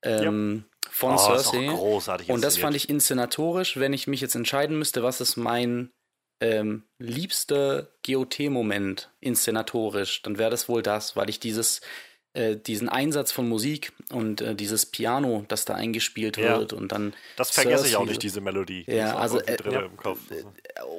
ähm, 0.04 0.66
ja. 0.86 0.92
von 0.92 1.14
oh, 1.14 1.18
Cersei. 1.18 1.66
großartig 1.66 2.30
Und 2.30 2.44
das 2.44 2.58
fand 2.58 2.76
ich 2.76 2.90
inszenatorisch, 2.90 3.78
wenn 3.78 3.94
ich 3.94 4.08
mich 4.08 4.22
jetzt 4.22 4.36
entscheiden 4.36 4.78
müsste, 4.78 5.04
was 5.04 5.22
ist 5.22 5.36
mein 5.36 5.92
ähm, 6.40 6.84
liebster 7.00 7.90
GOT-Moment 8.06 9.12
inszenatorisch, 9.22 10.22
dann 10.24 10.38
wäre 10.38 10.50
das 10.52 10.68
wohl 10.68 10.84
das, 10.84 11.16
weil 11.16 11.30
ich 11.30 11.40
dieses 11.40 11.82
äh, 12.34 12.56
diesen 12.56 12.90
Einsatz 12.90 13.32
von 13.32 13.48
Musik 13.48 13.92
und 14.12 14.42
äh, 14.42 14.56
dieses 14.56 14.86
Piano, 14.86 15.46
das 15.48 15.66
da 15.66 15.76
eingespielt 15.76 16.38
ja. 16.38 16.58
wird 16.58 16.74
und 16.74 16.92
dann. 16.92 17.14
Das 17.36 17.52
vergesse 17.52 17.84
Cersei, 17.84 17.90
ich 17.90 17.96
auch 17.98 18.06
nicht, 18.06 18.24
diese 18.24 18.42
Melodie. 18.42 18.86
Ja, 18.88 19.16
also 19.18 19.40
äh, 19.40 19.58
ja. 19.72 19.90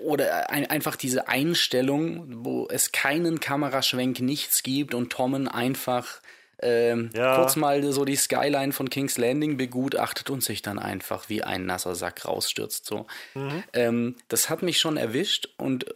oder 0.04 0.50
ein, 0.50 0.66
einfach 0.70 0.96
diese 0.96 1.28
Einstellung, 1.28 2.44
wo 2.44 2.68
es 2.68 2.92
keinen 2.92 3.40
Kameraschwenk, 3.40 4.20
nichts 4.20 4.62
gibt 4.62 4.94
und 4.94 5.10
Tommen 5.10 5.48
einfach 5.48 6.20
ähm, 6.60 7.10
ja. 7.14 7.36
kurz 7.36 7.56
mal 7.56 7.82
so 7.92 8.04
die 8.04 8.16
Skyline 8.16 8.72
von 8.72 8.88
King's 8.88 9.18
Landing 9.18 9.56
begutachtet 9.56 10.30
und 10.30 10.42
sich 10.42 10.62
dann 10.62 10.78
einfach 10.78 11.28
wie 11.28 11.42
ein 11.42 11.66
nasser 11.66 11.94
Sack 11.94 12.24
rausstürzt. 12.24 12.86
So. 12.86 13.06
Mhm. 13.34 13.64
Ähm, 13.72 14.16
das 14.28 14.50
hat 14.50 14.62
mich 14.62 14.78
schon 14.78 14.96
erwischt 14.96 15.48
und 15.56 15.86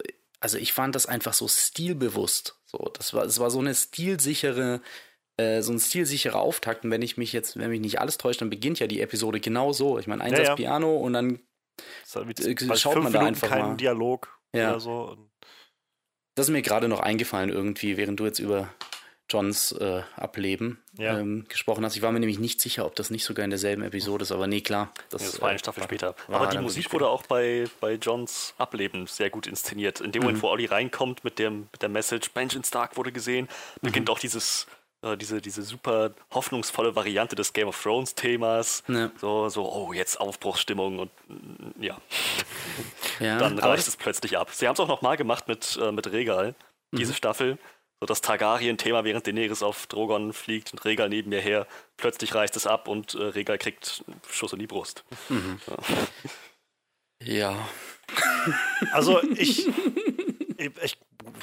also 0.41 0.57
ich 0.57 0.73
fand 0.73 0.95
das 0.95 1.05
einfach 1.05 1.33
so 1.33 1.47
stilbewusst. 1.47 2.55
So, 2.65 2.91
das 2.93 3.13
war, 3.13 3.25
es 3.25 3.39
war 3.39 3.49
so 3.49 3.59
eine 3.59 3.73
stilsichere 3.73 4.81
äh, 5.39 5.61
so 5.61 5.71
ein 5.71 5.79
stilsicherer 5.79 6.39
Auftakt. 6.39 6.83
Und 6.83 6.91
wenn 6.91 7.01
ich 7.01 7.17
mich 7.17 7.33
jetzt, 7.33 7.57
wenn 7.57 7.69
mich 7.69 7.79
nicht 7.81 7.99
alles 7.99 8.17
täuscht, 8.17 8.41
dann 8.41 8.49
beginnt 8.49 8.79
ja 8.79 8.87
die 8.87 9.01
Episode 9.01 9.39
genau 9.39 9.71
so. 9.73 9.97
Ich 9.99 10.07
meine, 10.07 10.23
Einsatz 10.23 10.39
ja, 10.43 10.49
ja. 10.49 10.55
Piano 10.55 10.95
und 10.97 11.13
dann 11.13 11.39
äh, 12.15 12.77
schaut 12.77 13.01
man 13.01 13.13
da 13.13 13.21
einfach 13.21 13.49
keinen 13.49 13.69
mal. 13.69 13.77
Dialog 13.77 14.27
ja. 14.53 14.71
oder 14.71 14.79
so. 14.79 15.17
Das 16.35 16.47
ist 16.47 16.51
mir 16.51 16.61
gerade 16.61 16.87
noch 16.87 16.99
eingefallen 17.01 17.49
irgendwie, 17.49 17.97
während 17.97 18.19
du 18.19 18.25
jetzt 18.25 18.39
über 18.39 18.69
Johns 19.31 19.73
äh, 19.73 20.01
Ableben 20.15 20.79
Ja. 20.97 21.19
ähm, 21.19 21.45
gesprochen 21.49 21.85
hast. 21.85 21.95
Ich 21.95 22.01
war 22.01 22.11
mir 22.11 22.19
nämlich 22.19 22.39
nicht 22.39 22.59
sicher, 22.61 22.85
ob 22.85 22.95
das 22.95 23.11
nicht 23.11 23.23
sogar 23.25 23.43
in 23.43 23.51
derselben 23.51 23.83
Episode 23.83 24.23
ist, 24.23 24.31
aber 24.31 24.47
nee, 24.47 24.61
klar. 24.61 24.91
Das, 25.09 25.21
Das 25.23 25.41
war 25.41 25.49
eine 25.49 25.57
äh, 25.57 25.59
Staffel 25.59 25.81
war- 25.81 25.87
später. 25.87 26.15
Aber 26.29 26.47
die 26.47 26.55
dann 26.55 26.63
Musik 26.63 26.91
wurde 26.93 27.07
auch 27.07 27.23
bei, 27.23 27.65
bei 27.79 27.93
Johns 27.93 28.55
Ableben 28.57 29.05
sehr 29.05 29.29
gut 29.29 29.45
inszeniert. 29.45 30.01
In 30.01 30.11
dem 30.11 30.23
Moment, 30.23 30.41
wo 30.41 30.47
Olli 30.47 30.65
reinkommt 30.65 31.23
mit, 31.23 31.37
dem, 31.37 31.67
mit 31.71 31.81
der 31.81 31.89
Message, 31.89 32.31
Benjamin 32.31 32.63
Stark 32.63 32.97
wurde 32.97 33.11
gesehen, 33.11 33.47
beginnt 33.81 34.09
auch 34.09 34.17
dieses, 34.19 34.63
äh, 34.63 34.78
diese, 35.17 35.41
diese 35.41 35.61
super 35.61 36.13
hoffnungsvolle 36.31 36.95
Variante 36.95 37.35
des 37.35 37.53
Game 37.53 37.67
of 37.67 37.81
Thrones 37.81 38.15
Themas. 38.15 38.83
Ja. 38.87 39.11
So, 39.17 39.49
so, 39.49 39.71
oh, 39.71 39.93
jetzt 39.93 40.19
Aufbruchsstimmung 40.19 40.99
und 40.99 41.11
mm, 41.27 41.81
ja, 41.81 41.97
Ja, 43.19 43.37
dann 43.37 43.59
reißt 43.59 43.87
es 43.87 43.97
plötzlich 43.97 44.37
ab. 44.37 44.49
Sie 44.53 44.67
haben 44.67 44.73
es 44.73 44.79
auch 44.79 44.87
nochmal 44.87 45.17
gemacht 45.17 45.47
mit, 45.47 45.77
äh, 45.81 45.91
mit 45.91 46.11
Regal, 46.11 46.55
diese 46.91 47.13
Staffel. 47.13 47.57
So 48.01 48.05
das 48.05 48.21
Targaryen-Thema, 48.21 49.03
während 49.03 49.27
Daenerys 49.27 49.61
auf 49.61 49.85
Drogon 49.87 50.31
fliegt 50.31 50.71
und 50.71 50.85
Regal 50.85 51.09
neben 51.09 51.33
ihr 51.33 51.41
her. 51.41 51.67
Plötzlich 51.97 52.33
reißt 52.33 52.55
es 52.55 52.65
ab 52.65 52.87
und 52.87 53.13
äh, 53.13 53.23
Regal 53.23 53.57
kriegt 53.57 54.03
einen 54.07 54.21
Schuss 54.29 54.53
in 54.53 54.59
die 54.59 54.67
Brust. 54.67 55.03
Ja, 57.21 57.67
Also 58.91 59.21
ich, 59.33 59.67
ich, 60.57 60.71
ich 60.83 60.97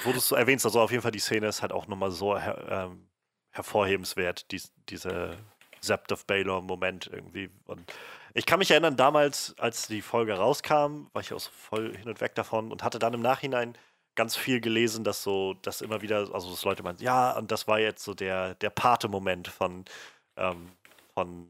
wo 0.05 0.13
du 0.13 0.19
es 0.19 0.29
so 0.29 0.37
erwähnst, 0.37 0.65
also 0.65 0.81
auf 0.81 0.91
jeden 0.91 1.03
Fall 1.03 1.13
die 1.13 1.19
Szene 1.19 1.49
ist 1.49 1.63
halt 1.63 1.73
auch 1.73 1.87
nochmal 1.87 2.11
so 2.11 2.37
ähm, 2.37 3.09
hervorhebenswert, 3.57 4.51
dies, 4.51 4.73
diese 4.89 5.37
Sept 5.81 6.13
of 6.13 6.27
Baelor-Moment 6.27 7.09
irgendwie. 7.13 7.51
Und 7.67 7.93
ich 8.35 8.47
kann 8.47 8.59
mich 8.59 8.71
erinnern, 8.71 8.97
damals, 8.97 9.55
als 9.59 9.87
die 9.87 10.03
Folge 10.03 10.35
rauskam, 10.35 11.07
war 11.13 11.23
ich 11.23 11.33
auch 11.33 11.41
so 11.41 11.51
voll 11.51 11.97
hin 11.97 12.09
und 12.09 12.21
weg 12.21 12.35
davon 12.35 12.71
und 12.71 12.83
hatte 12.83 12.99
dann 12.99 13.15
im 13.15 13.23
Nachhinein 13.23 13.77
ganz 14.15 14.37
viel 14.37 14.61
gelesen, 14.61 15.05
dass 15.05 15.23
so, 15.23 15.55
dass 15.63 15.83
immer 15.83 16.03
wieder, 16.03 16.29
also 16.33 16.51
dass 16.51 16.65
Leute 16.65 16.83
meinen, 16.83 16.99
ja, 16.99 17.37
und 17.37 17.51
das 17.53 17.69
war 17.69 17.79
jetzt 17.79 18.03
so 18.03 18.15
der, 18.15 18.55
der 18.57 18.71
Pate-Moment 18.71 19.49
von, 19.49 19.85
ähm, 20.37 20.71
von 21.15 21.49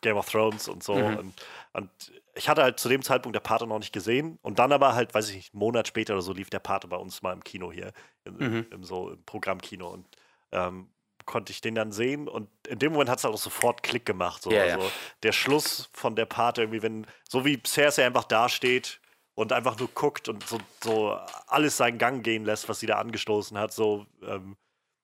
Game 0.00 0.16
of 0.16 0.28
Thrones 0.30 0.68
und 0.68 0.82
so. 0.82 0.94
Und, 0.94 1.34
und 1.72 1.90
ich 2.34 2.48
hatte 2.48 2.62
halt 2.62 2.78
zu 2.78 2.88
dem 2.88 3.02
Zeitpunkt 3.02 3.34
der 3.34 3.40
Pate 3.40 3.66
noch 3.66 3.78
nicht 3.78 3.92
gesehen 3.92 4.38
und 4.42 4.58
dann 4.58 4.72
aber 4.72 4.94
halt, 4.94 5.14
weiß 5.14 5.28
ich 5.30 5.36
nicht, 5.36 5.54
einen 5.54 5.60
Monat 5.60 5.88
später 5.88 6.14
oder 6.14 6.22
so 6.22 6.32
lief 6.32 6.50
der 6.50 6.60
Pate 6.60 6.88
bei 6.88 6.96
uns 6.96 7.22
mal 7.22 7.32
im 7.32 7.42
Kino 7.42 7.72
hier, 7.72 7.92
im, 8.24 8.66
im 8.70 8.84
so 8.84 9.10
im 9.10 9.22
Programmkino 9.24 9.88
und 9.88 10.06
ähm, 10.52 10.88
konnte 11.28 11.52
ich 11.52 11.60
den 11.60 11.76
dann 11.76 11.92
sehen 11.92 12.26
und 12.26 12.48
in 12.66 12.78
dem 12.78 12.92
Moment 12.92 13.10
hat 13.10 13.18
es 13.18 13.24
auch 13.24 13.36
sofort 13.36 13.82
Klick 13.84 14.04
gemacht. 14.04 14.42
So. 14.42 14.50
Ja, 14.50 14.64
ja. 14.64 14.74
also 14.76 14.90
der 15.22 15.32
Schluss 15.32 15.90
von 15.92 16.16
der 16.16 16.26
Pate 16.26 16.62
irgendwie, 16.62 16.82
wenn, 16.82 17.06
so 17.28 17.44
wie 17.44 17.62
Cersei 17.64 18.04
einfach 18.04 18.24
dasteht 18.24 19.00
und 19.34 19.52
einfach 19.52 19.78
nur 19.78 19.88
guckt 19.88 20.28
und 20.28 20.44
so, 20.48 20.58
so 20.82 21.18
alles 21.46 21.76
seinen 21.76 21.98
Gang 21.98 22.24
gehen 22.24 22.44
lässt, 22.44 22.68
was 22.68 22.80
sie 22.80 22.86
da 22.86 22.98
angestoßen 22.98 23.56
hat, 23.58 23.72
so 23.72 24.06
ähm, 24.26 24.56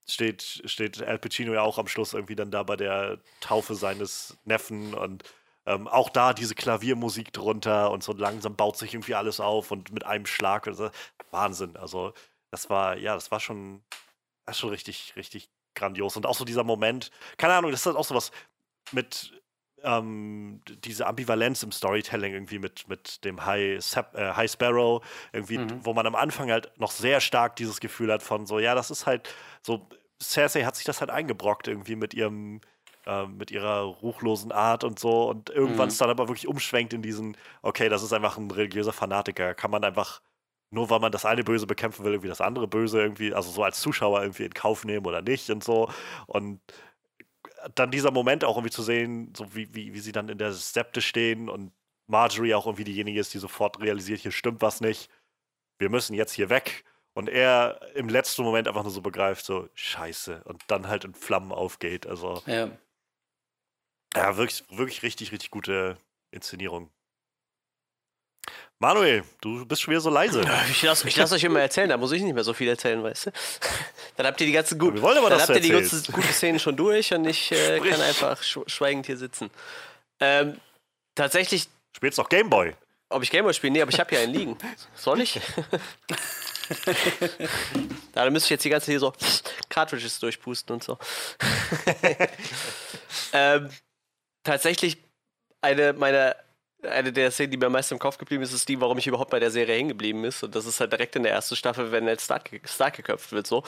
steht, 0.09 0.63
steht 0.65 1.03
Al 1.03 1.19
Pacino 1.19 1.53
ja 1.53 1.63
auch 1.63 1.79
am 1.79 1.87
Schluss 1.87 2.15
irgendwie 2.15 2.37
dann 2.37 2.51
da 2.51 2.63
bei 2.63 2.77
der 2.77 3.21
Taufe 3.41 3.75
seines 3.75 4.39
Neffen 4.45 4.95
und 4.95 5.23
ähm, 5.67 5.89
auch 5.89 6.11
da 6.11 6.33
diese 6.33 6.55
Klaviermusik 6.55 7.33
drunter 7.33 7.91
und 7.91 8.03
so 8.03 8.13
langsam 8.13 8.57
baut 8.57 8.77
sich 8.77 8.95
irgendwie 8.95 9.15
alles 9.15 9.41
auf 9.41 9.71
und 9.71 9.93
mit 9.93 10.05
einem 10.05 10.27
Schlag. 10.27 10.69
so. 10.73 10.91
Wahnsinn. 11.31 11.77
Also, 11.77 12.13
das 12.51 12.69
war, 12.71 12.97
ja, 12.97 13.15
das 13.15 13.31
war 13.31 13.41
schon, 13.41 13.83
das 14.47 14.57
ist 14.57 14.61
schon 14.61 14.71
richtig, 14.71 15.15
richtig 15.17 15.51
grandios. 15.75 16.17
Und 16.17 16.27
auch 16.27 16.35
so 16.35 16.45
dieser 16.45 16.65
Moment, 16.65 17.11
keine 17.37 17.55
Ahnung, 17.55 17.71
das 17.71 17.81
ist 17.81 17.87
halt 17.87 17.97
auch 17.97 18.05
so 18.05 18.15
was 18.15 18.31
mit 18.93 19.33
ähm, 19.85 20.61
diese 20.85 21.07
Ambivalenz 21.07 21.63
im 21.63 21.71
Storytelling 21.71 22.33
irgendwie 22.33 22.59
mit, 22.59 22.89
mit 22.89 23.25
dem 23.25 23.45
High, 23.45 23.85
Sep 23.85 24.15
äh, 24.15 24.33
High 24.33 24.51
Sparrow, 24.51 25.05
irgendwie, 25.33 25.61
wo 25.83 25.93
man 25.93 26.07
am 26.07 26.15
Anfang 26.15 26.51
halt 26.51 26.73
noch 26.79 26.91
sehr 26.91 27.21
stark 27.21 27.57
dieses 27.57 27.81
Gefühl 27.81 28.11
hat 28.11 28.23
von 28.23 28.47
so, 28.47 28.59
ja, 28.59 28.75
das 28.75 28.91
ist 28.91 29.07
halt 29.07 29.29
so, 29.63 29.87
Cersei 30.23 30.65
hat 30.65 30.77
sich 30.77 30.87
das 30.87 31.01
halt 31.01 31.11
eingebrockt 31.11 31.69
irgendwie 31.69 31.97
mit 31.97 32.15
ihrem, 32.15 32.61
ähm, 33.07 33.37
mit 33.37 33.51
ihrer 33.51 33.83
ruchlosen 33.83 34.53
Art 34.53 34.85
und 34.85 34.99
so 34.99 35.29
und 35.29 35.51
irgendwann 35.51 35.89
es 35.89 35.99
dann 35.99 36.09
aber 36.09 36.29
wirklich 36.29 36.49
umschwenkt 36.49 36.95
in 36.95 37.03
diesen, 37.03 37.37
okay, 37.61 37.91
das 37.91 38.03
ist 38.03 38.13
einfach 38.15 38.39
ein 38.39 38.51
religiöser 38.51 38.95
Fanatiker, 38.95 39.55
kann 39.55 39.71
man 39.71 39.85
einfach 39.85 40.23
nur 40.75 40.91
weil 40.91 41.01
man 41.01 41.13
das 41.13 41.25
eine 41.25 41.45
Böse 41.45 41.67
bekämpfen 41.67 42.05
will, 42.05 42.13
irgendwie 42.13 42.29
das 42.29 42.41
andere 42.41 42.69
Böse 42.69 43.01
irgendwie, 43.01 43.33
also 43.33 43.51
so 43.51 43.63
als 43.63 43.81
Zuschauer 43.81 44.23
irgendwie 44.23 44.45
in 44.45 44.53
Kauf 44.53 44.85
nehmen 44.85 45.07
oder 45.07 45.23
nicht 45.23 45.49
und 45.51 45.65
so. 45.65 45.89
Und 46.27 46.61
dann 47.75 47.91
dieser 47.91 48.11
Moment 48.11 48.45
auch 48.45 48.57
irgendwie 48.57 48.73
zu 48.73 48.83
sehen, 48.83 49.33
so 49.37 49.55
wie, 49.55 49.75
wie, 49.75 49.95
wie 49.95 50.01
sie 50.01 50.13
dann 50.13 50.29
in 50.29 50.39
der 50.39 50.53
Septe 50.53 51.01
stehen 51.01 51.49
und 51.49 51.73
Marjorie 52.07 52.55
auch 52.55 52.67
irgendwie 52.67 52.85
diejenige 52.85 53.19
ist, 53.21 53.33
die 53.33 53.39
sofort 53.39 53.81
realisiert, 53.81 54.21
hier 54.21 54.33
stimmt 54.33 54.61
was 54.61 54.81
nicht. 54.81 55.09
Wir 55.79 55.89
müssen 55.89 56.15
jetzt 56.15 56.33
hier 56.33 56.51
weg. 56.51 56.85
Und 57.15 57.29
er 57.29 57.81
im 57.95 58.09
letzten 58.09 58.43
Moment 58.43 58.67
einfach 58.67 58.83
nur 58.83 58.91
so 58.91 59.01
begreift, 59.01 59.45
so 59.45 59.69
Scheiße. 59.75 60.43
Und 60.45 60.65
dann 60.67 60.89
halt 60.89 61.05
in 61.05 61.15
Flammen 61.15 61.53
aufgeht. 61.53 62.07
Also, 62.09 62.43
ja. 62.47 62.69
ja, 64.17 64.37
wirklich, 64.37 64.65
wirklich 64.69 65.03
richtig, 65.05 65.31
richtig 65.31 65.51
gute 65.51 65.97
Inszenierung. 66.33 66.91
Manuel, 68.85 69.25
du 69.41 69.65
bist 69.65 69.81
schon 69.81 69.93
wieder 69.93 70.03
so 70.03 70.11
leise. 70.11 70.43
Ich 70.71 70.83
lasse 70.83 71.09
lass 71.17 71.33
euch 71.33 71.45
immer 71.45 71.61
erzählen, 71.61 71.89
da 71.89 71.97
muss 71.97 72.13
ich 72.13 72.21
nicht 72.21 72.35
mehr 72.35 72.45
so 72.45 72.53
viel 72.53 72.69
erzählen, 72.69 73.03
weißt 73.03 73.27
du? 73.27 73.31
Dann 74.19 74.27
habt 74.27 74.39
ihr 74.43 74.47
die 74.47 74.53
ganzen 74.53 74.79
guten, 74.79 74.99
aber, 74.99 75.31
dann 75.31 75.41
habt 75.41 75.49
ihr 75.49 75.61
die 75.61 75.71
ganzen 75.71 76.13
guten 76.13 76.29
Szenen 76.29 76.61
schon 76.61 76.77
durch 76.77 77.15
und 77.15 77.25
ich 77.25 77.51
äh, 77.51 77.81
kann 77.81 78.01
einfach 78.03 78.43
sch 78.43 78.59
schweigend 78.67 79.07
hier 79.07 79.17
sitzen. 79.17 79.51
Ähm, 80.21 80.61
tatsächlich, 81.15 81.69
Spielst 81.97 82.19
doch 82.19 82.29
Gameboy. 82.29 82.75
ob 83.09 83.23
ich 83.23 83.31
Gameboy 83.31 83.55
spiele? 83.55 83.73
Nee, 83.73 83.83
aber 83.83 83.91
ich 83.91 83.99
habe 83.99 84.15
ja 84.15 84.21
einen 84.21 84.35
liegen. 84.35 84.59
Soll 84.95 85.23
ich? 85.23 85.41
da, 88.13 88.25
dann 88.25 88.33
müsste 88.35 88.49
ich 88.49 88.51
jetzt 88.51 88.65
die 88.67 88.71
ganze 88.71 88.91
hier 88.91 89.01
so 89.01 89.15
Cartridges 89.71 90.21
durchpusten 90.21 90.75
und 90.75 90.85
so. 90.85 90.99
ähm, 93.33 93.71
tatsächlich 94.45 94.99
eine 95.63 95.95
meiner 95.95 96.37
eine 96.87 97.13
der 97.13 97.31
Szenen, 97.31 97.51
die 97.51 97.57
mir 97.57 97.67
am 97.67 97.73
meisten 97.73 97.95
im 97.95 98.01
Kopf 98.01 98.19
geblieben 98.19 98.43
ist, 98.43 98.53
ist 98.53 98.69
die, 98.69 98.81
warum 98.81 98.99
ich 98.99 99.07
überhaupt 99.07 99.31
bei 99.31 99.41
der 99.41 99.51
Serie 99.51 99.75
hängen 99.77 99.89
geblieben 99.89 100.25
ist. 100.25 100.43
Und 100.43 100.55
das 100.55 100.67
ist 100.67 100.81
halt 100.81 100.93
direkt 100.93 101.17
in 101.17 101.23
der 101.23 101.33
ersten 101.33 101.57
Staffel, 101.57 101.93
wenn 101.93 102.05
Ned 102.05 102.21
Stark, 102.21 102.51
Stark 102.65 102.97
geköpft 102.97 103.33
wird, 103.33 103.47
so. 103.47 103.63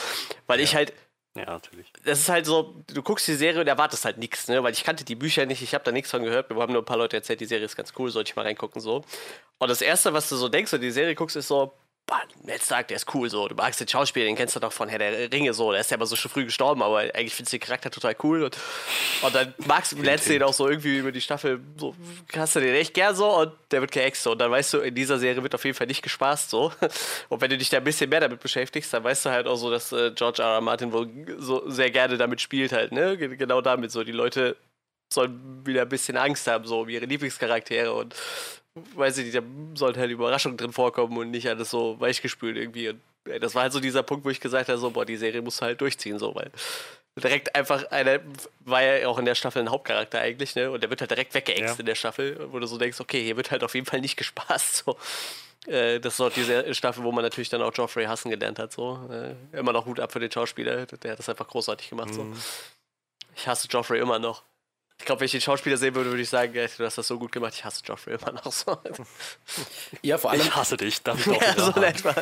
Weil 0.46 0.60
ich 0.60 0.74
halt, 0.74 0.92
Ja, 1.36 1.44
natürlich. 1.46 1.92
das 2.04 2.20
ist 2.20 2.28
halt 2.28 2.46
so, 2.46 2.82
du 2.86 3.02
guckst 3.02 3.28
die 3.28 3.34
Serie 3.34 3.60
und 3.60 3.66
erwartest 3.68 4.04
halt 4.04 4.18
nichts, 4.18 4.48
ne? 4.48 4.62
Weil 4.62 4.72
ich 4.72 4.84
kannte 4.84 5.04
die 5.04 5.14
Bücher 5.16 5.46
nicht, 5.46 5.62
ich 5.62 5.74
habe 5.74 5.84
da 5.84 5.92
nichts 5.92 6.10
von 6.10 6.22
gehört. 6.22 6.48
Wir 6.50 6.56
haben 6.56 6.72
nur 6.72 6.82
ein 6.82 6.86
paar 6.86 6.96
Leute 6.96 7.16
erzählt, 7.16 7.40
die 7.40 7.46
Serie 7.46 7.66
ist 7.66 7.76
ganz 7.76 7.92
cool, 7.98 8.10
sollte 8.10 8.30
ich 8.30 8.36
mal 8.36 8.42
reingucken, 8.42 8.80
so. 8.80 9.04
Und 9.58 9.68
das 9.70 9.82
Erste, 9.82 10.12
was 10.12 10.28
du 10.28 10.36
so 10.36 10.48
denkst, 10.48 10.72
wenn 10.72 10.80
du 10.80 10.86
die 10.86 10.92
Serie 10.92 11.14
guckst, 11.14 11.36
ist 11.36 11.48
so, 11.48 11.72
boah, 12.06 12.22
Ned 12.44 12.62
Stark, 12.62 12.86
der 12.88 12.96
ist 12.98 13.12
cool, 13.14 13.28
so. 13.28 13.48
Du 13.48 13.54
magst 13.56 13.80
den 13.80 13.88
Schauspieler, 13.88 14.26
den 14.26 14.36
kennst 14.36 14.54
du 14.54 14.60
doch 14.60 14.72
von 14.72 14.88
Herr 14.88 14.98
der 15.00 15.32
Ringe, 15.32 15.52
so. 15.52 15.72
Der 15.72 15.80
ist 15.80 15.90
ja 15.90 15.96
aber 15.96 16.06
so 16.06 16.14
schon 16.14 16.30
früh 16.30 16.44
gestorben, 16.44 16.80
aber 16.82 16.98
eigentlich 16.98 17.34
findest 17.34 17.52
du 17.52 17.58
den 17.58 17.64
Charakter 17.66 17.90
total 17.90 18.14
cool. 18.22 18.44
Und, 18.44 18.56
und 19.22 19.34
dann 19.34 19.54
magst 19.66 19.92
du, 19.92 19.96
lernst 20.00 20.28
den 20.28 20.42
auch 20.44 20.52
so 20.52 20.68
irgendwie 20.68 20.98
über 20.98 21.10
die 21.10 21.20
Staffel, 21.20 21.60
so, 21.76 21.96
hast 22.36 22.54
du 22.54 22.60
den 22.60 22.74
echt 22.76 22.94
gern 22.94 23.16
so 23.16 23.28
und 23.40 23.52
der 23.72 23.80
wird 23.80 23.90
geäxt, 23.90 24.22
so. 24.22 24.32
Und 24.32 24.38
dann 24.38 24.50
weißt 24.52 24.74
du, 24.74 24.78
in 24.78 24.94
dieser 24.94 25.18
Serie 25.18 25.42
wird 25.42 25.54
auf 25.56 25.64
jeden 25.64 25.76
Fall 25.76 25.88
nicht 25.88 26.02
gespaßt, 26.02 26.48
so. 26.50 26.72
Und 27.28 27.40
wenn 27.40 27.50
du 27.50 27.58
dich 27.58 27.70
da 27.70 27.78
ein 27.78 27.84
bisschen 27.84 28.08
mehr 28.08 28.20
damit 28.20 28.38
beschäftigst, 28.40 28.92
dann 28.94 29.02
weißt 29.02 29.26
du 29.26 29.30
halt 29.30 29.46
auch 29.48 29.56
so, 29.56 29.70
dass 29.70 29.90
äh, 29.90 30.12
George 30.14 30.40
R. 30.42 30.48
R. 30.54 30.60
Martin 30.60 30.92
wohl 30.92 31.10
so 31.38 31.68
sehr 31.68 31.90
gerne 31.90 32.16
damit 32.16 32.40
spielt 32.40 32.72
halt, 32.72 32.92
ne? 32.92 33.16
Ge- 33.16 33.36
Genau 33.36 33.60
damit, 33.60 33.90
so. 33.90 34.04
Die 34.04 34.12
Leute 34.12 34.56
sollen 35.12 35.66
wieder 35.66 35.82
ein 35.82 35.88
bisschen 35.88 36.16
Angst 36.16 36.46
haben, 36.46 36.64
so 36.66 36.80
um 36.82 36.88
ihre 36.88 37.06
Lieblingscharaktere 37.06 37.92
und 37.92 38.14
weiß 38.94 39.18
ich 39.18 39.24
nicht, 39.26 39.36
da 39.36 39.42
sollten 39.74 40.00
halt 40.00 40.10
Überraschungen 40.10 40.56
drin 40.56 40.72
vorkommen 40.72 41.16
und 41.16 41.30
nicht 41.30 41.48
alles 41.48 41.70
so 41.70 41.98
weichgespült 42.00 42.56
irgendwie. 42.56 42.90
Und 42.90 43.00
ey, 43.24 43.40
das 43.40 43.54
war 43.54 43.62
halt 43.62 43.72
so 43.72 43.80
dieser 43.80 44.02
Punkt, 44.02 44.24
wo 44.24 44.30
ich 44.30 44.40
gesagt 44.40 44.68
habe, 44.68 44.78
so, 44.78 44.90
boah, 44.90 45.04
die 45.04 45.16
Serie 45.16 45.42
musst 45.42 45.60
du 45.60 45.64
halt 45.66 45.80
durchziehen, 45.80 46.18
so, 46.18 46.34
weil 46.34 46.50
direkt 47.18 47.54
einfach 47.54 47.90
einer, 47.90 48.20
war 48.60 48.82
ja 48.82 49.08
auch 49.08 49.18
in 49.18 49.24
der 49.24 49.34
Staffel 49.34 49.62
ein 49.62 49.70
Hauptcharakter 49.70 50.20
eigentlich, 50.20 50.54
ne? 50.54 50.70
Und 50.70 50.82
der 50.82 50.90
wird 50.90 51.00
halt 51.00 51.10
direkt 51.10 51.32
weggeext 51.32 51.74
Ja. 51.76 51.80
in 51.80 51.86
der 51.86 51.94
Staffel, 51.94 52.48
wo 52.52 52.58
du 52.58 52.66
so 52.66 52.76
denkst, 52.76 53.00
okay, 53.00 53.22
hier 53.24 53.36
wird 53.38 53.50
halt 53.50 53.64
auf 53.64 53.74
jeden 53.74 53.86
Fall 53.86 54.00
nicht 54.02 54.16
gespaßt, 54.18 54.84
so. 54.84 54.96
Äh, 55.66 55.98
Das 55.98 56.14
ist 56.14 56.20
auch 56.20 56.30
diese 56.30 56.74
Staffel, 56.74 57.02
wo 57.04 57.12
man 57.12 57.24
natürlich 57.24 57.48
dann 57.48 57.62
auch 57.62 57.72
Joffrey 57.74 58.04
hassen 58.04 58.30
gelernt 58.30 58.58
hat. 58.58 58.72
So. 58.72 59.00
Äh, 59.10 59.58
Immer 59.58 59.72
noch 59.72 59.86
Hut 59.86 59.98
ab 59.98 60.12
für 60.12 60.20
den 60.20 60.30
Schauspieler. 60.30 60.84
Der 60.86 61.12
hat 61.12 61.18
das 61.18 61.28
einfach 61.30 61.48
großartig 61.48 61.88
gemacht. 61.88 62.12
So. 62.12 62.26
Ich 63.34 63.48
hasse 63.48 63.66
Joffrey 63.68 63.98
immer 63.98 64.18
noch. 64.18 64.42
Ich 64.98 65.04
glaube, 65.04 65.20
wenn 65.20 65.26
ich 65.26 65.32
den 65.32 65.40
Schauspieler 65.40 65.76
sehen 65.76 65.94
würde, 65.94 66.10
würde 66.10 66.22
ich 66.22 66.28
sagen, 66.28 66.54
ey, 66.54 66.68
du 66.76 66.84
hast 66.84 66.98
das 66.98 67.06
so 67.06 67.18
gut 67.18 67.30
gemacht, 67.32 67.54
ich 67.54 67.64
hasse 67.64 67.82
Joffrey 67.84 68.14
immer 68.14 68.32
noch 68.32 68.50
so. 68.50 68.78
ja, 70.02 70.18
vor 70.18 70.30
allem, 70.30 70.40
Ich 70.40 70.54
hasse 70.54 70.76
dich. 70.76 71.02
Darf 71.02 71.20
ich 71.26 71.32
auch 71.32 71.42
ja, 71.42 71.52
wieder 71.52 71.72
so 71.72 71.82
etwa. 71.82 72.14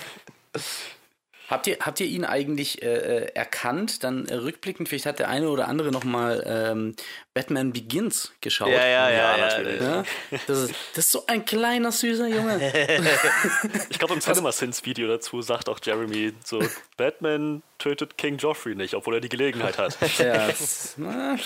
habt, 1.49 1.67
ihr, 1.69 1.79
habt 1.81 2.01
ihr 2.01 2.07
ihn 2.07 2.25
eigentlich 2.25 2.83
äh, 2.83 2.87
äh, 2.87 3.33
erkannt? 3.35 4.03
Dann 4.03 4.27
äh, 4.27 4.35
rückblickend, 4.35 4.89
vielleicht 4.89 5.07
hat 5.07 5.19
der 5.21 5.29
eine 5.29 5.49
oder 5.49 5.69
andere 5.69 5.93
nochmal 5.93 6.43
ähm, 6.47 6.97
Batman 7.33 7.73
Begins 7.73 8.33
geschaut. 8.41 8.69
Ja, 8.69 8.87
ja, 8.87 9.09
ja, 9.09 9.11
Ja, 9.11 9.37
ja. 9.37 9.47
natürlich. 9.47 9.81
Ja? 9.81 10.05
Das, 10.47 10.59
ist, 10.59 10.75
das 10.95 11.05
ist 11.07 11.13
so 11.13 11.27
ein 11.27 11.45
kleiner, 11.45 11.93
süßer 11.93 12.27
Junge. 12.29 12.61
Ich 13.89 13.99
glaube, 13.99 14.15
im 14.15 14.21
CinemaSins-Video 14.21 15.07
dazu 15.09 15.41
sagt 15.43 15.69
auch 15.69 15.79
Jeremy 15.83 16.33
so, 16.45 16.61
Batman 16.97 17.63
tötet 17.79 18.19
King 18.19 18.37
Joffrey 18.37 18.75
nicht, 18.75 18.95
obwohl 18.95 19.15
er 19.15 19.21
die 19.21 19.29
Gelegenheit 19.29 19.79
hat. 19.79 19.97
ja, 20.19 20.49
das, 20.49 20.95
na. 20.97 21.37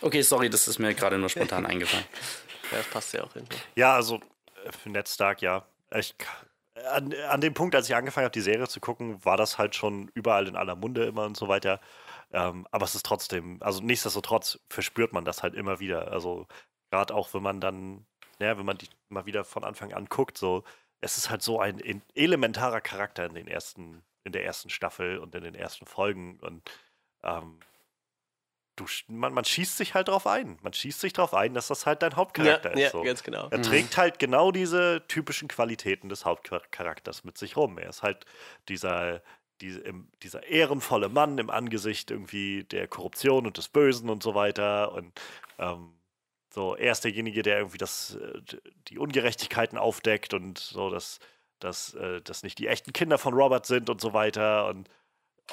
Okay, 0.00 0.22
sorry, 0.22 0.50
das 0.50 0.68
ist 0.68 0.78
mir 0.78 0.94
gerade 0.94 1.18
nur 1.18 1.28
spontan 1.28 1.66
eingefallen. 1.66 2.06
Ja, 2.70 2.78
das 2.78 2.86
passt 2.86 3.12
ja 3.12 3.22
auch 3.22 3.36
irgendwie. 3.36 3.58
Ja, 3.74 3.94
also 3.94 4.16
äh, 4.64 4.72
für 4.72 4.88
Ned 4.88 5.06
Stark, 5.06 5.42
ja. 5.42 5.66
Ich, 5.94 6.14
an, 6.90 7.12
an 7.28 7.42
dem 7.42 7.52
Punkt, 7.52 7.74
als 7.74 7.86
ich 7.86 7.94
angefangen 7.94 8.24
habe, 8.24 8.32
die 8.32 8.40
Serie 8.40 8.66
zu 8.66 8.80
gucken, 8.80 9.22
war 9.24 9.36
das 9.36 9.58
halt 9.58 9.74
schon 9.74 10.10
überall 10.14 10.48
in 10.48 10.56
aller 10.56 10.74
Munde 10.74 11.04
immer 11.04 11.26
und 11.26 11.36
so 11.36 11.48
weiter. 11.48 11.80
Ähm, 12.32 12.66
aber 12.70 12.84
es 12.84 12.94
ist 12.94 13.04
trotzdem, 13.04 13.58
also 13.62 13.82
nichtsdestotrotz 13.82 14.58
verspürt 14.70 15.12
man 15.12 15.26
das 15.26 15.42
halt 15.42 15.54
immer 15.54 15.80
wieder. 15.80 16.12
Also 16.12 16.46
gerade 16.90 17.14
auch, 17.14 17.34
wenn 17.34 17.42
man 17.42 17.60
dann, 17.60 18.06
naja, 18.38 18.56
wenn 18.58 18.64
man 18.66 18.78
die 18.78 18.88
mal 19.10 19.26
wieder 19.26 19.44
von 19.44 19.64
Anfang 19.64 19.92
an 19.92 20.06
guckt, 20.06 20.38
so, 20.38 20.64
es 21.02 21.18
ist 21.18 21.30
halt 21.30 21.42
so 21.42 21.60
ein 21.60 21.80
elementarer 22.14 22.80
Charakter 22.80 23.26
in 23.26 23.34
den 23.34 23.48
ersten, 23.48 24.02
in 24.24 24.32
der 24.32 24.44
ersten 24.44 24.70
Staffel 24.70 25.18
und 25.18 25.34
in 25.34 25.44
den 25.44 25.54
ersten 25.54 25.84
Folgen 25.86 26.38
und 26.40 26.70
ähm, 27.22 27.58
du, 28.84 29.12
man, 29.12 29.32
man 29.32 29.44
schießt 29.44 29.76
sich 29.76 29.94
halt 29.94 30.08
drauf 30.08 30.26
ein. 30.26 30.58
Man 30.62 30.72
schießt 30.72 31.00
sich 31.00 31.12
drauf 31.12 31.34
ein, 31.34 31.54
dass 31.54 31.68
das 31.68 31.86
halt 31.86 32.02
dein 32.02 32.16
Hauptcharakter 32.16 32.70
ja, 32.70 32.74
ist. 32.74 32.82
Ja, 32.82 32.90
so. 32.90 33.02
ganz 33.02 33.22
genau. 33.22 33.48
Er 33.50 33.58
mhm. 33.58 33.62
trägt 33.62 33.96
halt 33.96 34.18
genau 34.18 34.52
diese 34.52 35.02
typischen 35.08 35.48
Qualitäten 35.48 36.08
des 36.08 36.24
Hauptcharakters 36.24 37.24
mit 37.24 37.38
sich 37.38 37.56
rum. 37.56 37.78
Er 37.78 37.88
ist 37.88 38.02
halt 38.02 38.26
dieser, 38.68 39.22
diese, 39.60 39.82
dieser 40.22 40.46
ehrenvolle 40.46 41.08
Mann 41.08 41.38
im 41.38 41.50
Angesicht 41.50 42.10
irgendwie 42.10 42.64
der 42.64 42.88
Korruption 42.88 43.46
und 43.46 43.56
des 43.56 43.68
Bösen 43.68 44.10
und 44.10 44.22
so 44.22 44.34
weiter. 44.34 44.92
Und 44.92 45.12
ähm, 45.58 45.94
so, 46.50 46.76
er 46.76 46.92
ist 46.92 47.04
derjenige, 47.04 47.42
der 47.42 47.58
irgendwie 47.58 47.78
das, 47.78 48.16
äh, 48.16 48.40
die 48.88 48.98
Ungerechtigkeiten 48.98 49.78
aufdeckt 49.78 50.34
und 50.34 50.58
so, 50.58 50.90
dass, 50.90 51.18
dass, 51.60 51.94
äh, 51.94 52.20
dass 52.20 52.42
nicht 52.42 52.58
die 52.58 52.66
echten 52.66 52.92
Kinder 52.92 53.18
von 53.18 53.34
Robert 53.34 53.66
sind 53.66 53.88
und 53.88 54.00
so 54.00 54.12
weiter. 54.12 54.66
Und, 54.66 54.90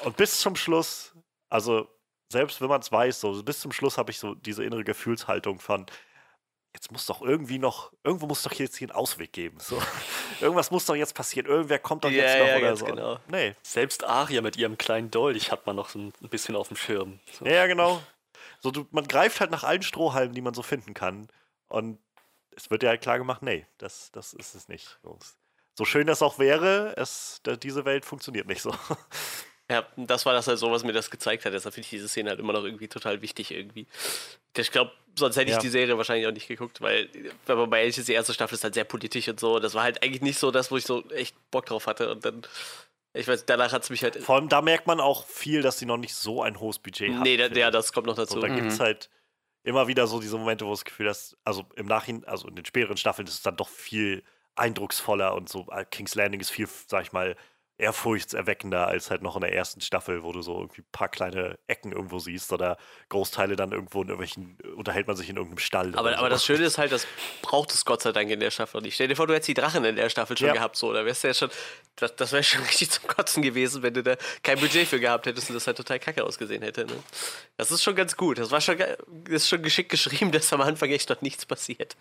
und 0.04 0.16
bis 0.16 0.40
zum 0.40 0.56
Schluss, 0.56 1.14
also 1.48 1.88
selbst 2.30 2.60
wenn 2.60 2.68
man 2.68 2.80
es 2.80 2.92
weiß, 2.92 3.20
so 3.20 3.42
bis 3.42 3.60
zum 3.60 3.72
Schluss 3.72 3.98
habe 3.98 4.10
ich 4.10 4.18
so 4.18 4.34
diese 4.34 4.64
innere 4.64 4.84
Gefühlshaltung 4.84 5.58
von, 5.58 5.86
jetzt 6.72 6.92
muss 6.92 7.06
doch 7.06 7.20
irgendwie 7.20 7.58
noch, 7.58 7.92
irgendwo 8.04 8.26
muss 8.26 8.42
doch 8.42 8.52
jetzt 8.52 8.76
hier 8.76 8.88
einen 8.88 8.96
Ausweg 8.96 9.32
geben. 9.32 9.58
So. 9.60 9.82
Irgendwas 10.40 10.70
muss 10.70 10.86
doch 10.86 10.94
jetzt 10.94 11.14
passieren, 11.14 11.46
irgendwer 11.46 11.78
kommt 11.78 12.04
doch 12.04 12.10
jetzt 12.10 12.34
ja, 12.34 12.40
noch 12.40 12.48
ja, 12.48 12.58
oder 12.58 12.76
so. 12.76 12.86
Genau. 12.86 13.18
Nee. 13.28 13.54
Selbst 13.62 14.04
Aria 14.04 14.40
mit 14.40 14.56
ihrem 14.56 14.78
kleinen 14.78 15.10
Dolch 15.10 15.50
hat 15.50 15.66
man 15.66 15.76
noch 15.76 15.90
so 15.90 15.98
ein 15.98 16.12
bisschen 16.30 16.56
auf 16.56 16.68
dem 16.68 16.78
Schirm. 16.78 17.20
So. 17.32 17.44
Ja, 17.44 17.66
genau. 17.66 18.00
So, 18.60 18.70
du, 18.70 18.86
man 18.90 19.06
greift 19.06 19.40
halt 19.40 19.50
nach 19.50 19.64
allen 19.64 19.82
Strohhalmen, 19.82 20.34
die 20.34 20.40
man 20.40 20.54
so 20.54 20.62
finden 20.62 20.94
kann. 20.94 21.28
Und 21.68 21.98
es 22.56 22.70
wird 22.70 22.82
ja 22.82 22.90
halt 22.90 23.02
klar 23.02 23.18
gemacht, 23.18 23.42
nee, 23.42 23.66
das, 23.76 24.10
das 24.12 24.32
ist 24.32 24.54
es 24.54 24.68
nicht. 24.68 24.98
So 25.74 25.84
schön 25.84 26.06
das 26.06 26.22
auch 26.22 26.38
wäre, 26.38 26.94
es, 26.96 27.42
diese 27.62 27.84
Welt 27.84 28.04
funktioniert 28.04 28.46
nicht 28.46 28.62
so. 28.62 28.74
Ja, 29.70 29.86
das 29.96 30.26
war 30.26 30.32
das 30.32 30.48
halt 30.48 30.58
so, 30.58 30.72
was 30.72 30.82
mir 30.82 30.92
das 30.92 31.10
gezeigt 31.10 31.44
hat. 31.44 31.52
Deshalb 31.52 31.72
finde 31.74 31.84
ich 31.84 31.90
diese 31.90 32.08
Szene 32.08 32.30
halt 32.30 32.40
immer 32.40 32.52
noch 32.52 32.64
irgendwie 32.64 32.88
total 32.88 33.22
wichtig 33.22 33.52
irgendwie. 33.52 33.86
Ich 34.56 34.72
glaube, 34.72 34.90
sonst 35.16 35.36
hätte 35.36 35.50
ich 35.50 35.56
ja. 35.56 35.60
die 35.60 35.68
Serie 35.68 35.96
wahrscheinlich 35.96 36.26
auch 36.26 36.32
nicht 36.32 36.48
geguckt, 36.48 36.80
weil, 36.80 37.08
wenn 37.46 37.56
man 37.56 37.70
bei 37.70 37.80
ehrlich 37.80 37.96
ist, 37.96 38.08
die 38.08 38.12
erste 38.14 38.34
Staffel 38.34 38.56
ist 38.56 38.64
halt 38.64 38.74
sehr 38.74 38.82
politisch 38.82 39.28
und 39.28 39.38
so. 39.38 39.60
Das 39.60 39.74
war 39.74 39.84
halt 39.84 40.02
eigentlich 40.02 40.22
nicht 40.22 40.40
so 40.40 40.50
das, 40.50 40.72
wo 40.72 40.76
ich 40.76 40.84
so 40.84 41.08
echt 41.10 41.36
Bock 41.52 41.66
drauf 41.66 41.86
hatte. 41.86 42.10
Und 42.10 42.24
dann, 42.24 42.42
ich 43.12 43.28
weiß, 43.28 43.46
danach 43.46 43.72
hat 43.72 43.84
es 43.84 43.90
mich 43.90 44.02
halt. 44.02 44.16
Vor 44.16 44.34
allem, 44.34 44.48
da 44.48 44.60
merkt 44.60 44.88
man 44.88 44.98
auch 44.98 45.24
viel, 45.24 45.62
dass 45.62 45.78
sie 45.78 45.86
noch 45.86 45.98
nicht 45.98 46.14
so 46.16 46.42
ein 46.42 46.58
hohes 46.58 46.80
Budget 46.80 47.12
haben. 47.12 47.22
Nee, 47.22 47.36
da, 47.36 47.46
ja, 47.46 47.70
das 47.70 47.92
kommt 47.92 48.08
noch 48.08 48.16
dazu. 48.16 48.34
So, 48.34 48.40
da 48.40 48.48
mhm. 48.48 48.56
gibt 48.56 48.72
es 48.72 48.80
halt 48.80 49.08
immer 49.62 49.86
wieder 49.86 50.08
so 50.08 50.20
diese 50.20 50.36
Momente, 50.36 50.66
wo 50.66 50.70
das 50.70 50.84
Gefühl 50.84 51.08
hast, 51.08 51.36
also 51.44 51.64
im 51.76 51.86
Nachhinein, 51.86 52.24
also 52.24 52.48
in 52.48 52.56
den 52.56 52.64
späteren 52.64 52.96
Staffeln 52.96 53.28
ist 53.28 53.34
es 53.34 53.42
dann 53.42 53.56
doch 53.56 53.68
viel 53.68 54.24
eindrucksvoller 54.56 55.34
und 55.34 55.48
so. 55.48 55.66
King's 55.90 56.16
Landing 56.16 56.40
ist 56.40 56.50
viel, 56.50 56.68
sag 56.88 57.04
ich 57.04 57.12
mal, 57.12 57.36
ehrfurchtserweckender 57.80 58.86
als 58.86 59.10
halt 59.10 59.22
noch 59.22 59.34
in 59.36 59.40
der 59.40 59.52
ersten 59.52 59.80
Staffel, 59.80 60.22
wo 60.22 60.32
du 60.32 60.42
so 60.42 60.60
irgendwie 60.60 60.82
ein 60.82 60.92
paar 60.92 61.08
kleine 61.08 61.58
Ecken 61.66 61.92
irgendwo 61.92 62.18
siehst 62.18 62.52
oder 62.52 62.76
Großteile 63.08 63.56
dann 63.56 63.72
irgendwo 63.72 64.02
in 64.02 64.08
irgendwelchen, 64.08 64.58
unterhält 64.76 65.06
man 65.06 65.16
sich 65.16 65.28
in 65.28 65.36
irgendeinem 65.36 65.58
Stall. 65.58 65.94
Aber, 65.96 66.16
aber 66.16 66.28
so. 66.28 66.28
das 66.28 66.44
Schöne 66.44 66.64
ist 66.66 66.78
halt, 66.78 66.92
das 66.92 67.06
braucht 67.42 67.72
es 67.72 67.84
Gott 67.84 68.02
sei 68.02 68.12
Dank 68.12 68.30
in 68.30 68.40
der 68.40 68.50
Staffel 68.50 68.80
nicht. 68.82 68.94
Stell 68.94 69.08
dir 69.08 69.16
vor, 69.16 69.26
du 69.26 69.34
hättest 69.34 69.48
die 69.48 69.54
Drachen 69.54 69.84
in 69.84 69.96
der 69.96 70.10
Staffel 70.10 70.36
schon 70.36 70.48
ja. 70.48 70.54
gehabt, 70.54 70.76
so, 70.76 70.92
da 70.92 71.04
wärst 71.04 71.24
du 71.24 71.28
ja 71.28 71.34
schon, 71.34 71.50
das, 71.96 72.14
das 72.16 72.32
wäre 72.32 72.42
schon 72.42 72.62
richtig 72.64 72.90
zum 72.90 73.06
Kotzen 73.06 73.42
gewesen, 73.42 73.82
wenn 73.82 73.94
du 73.94 74.02
da 74.02 74.16
kein 74.42 74.60
Budget 74.60 74.86
für 74.86 75.00
gehabt 75.00 75.26
hättest 75.26 75.48
und 75.48 75.54
das 75.54 75.66
halt 75.66 75.76
total 75.76 75.98
kacke 75.98 76.22
ausgesehen 76.24 76.62
hätte. 76.62 76.84
Ne? 76.84 76.94
Das 77.56 77.70
ist 77.70 77.82
schon 77.82 77.96
ganz 77.96 78.16
gut. 78.16 78.38
Das 78.38 78.50
war 78.50 78.60
schon, 78.60 78.76
ist 79.28 79.48
schon 79.48 79.62
geschickt 79.62 79.90
geschrieben, 79.90 80.30
dass 80.32 80.52
am 80.52 80.60
Anfang 80.60 80.90
echt 80.90 81.08
noch 81.08 81.20
nichts 81.22 81.46
passiert. 81.46 81.96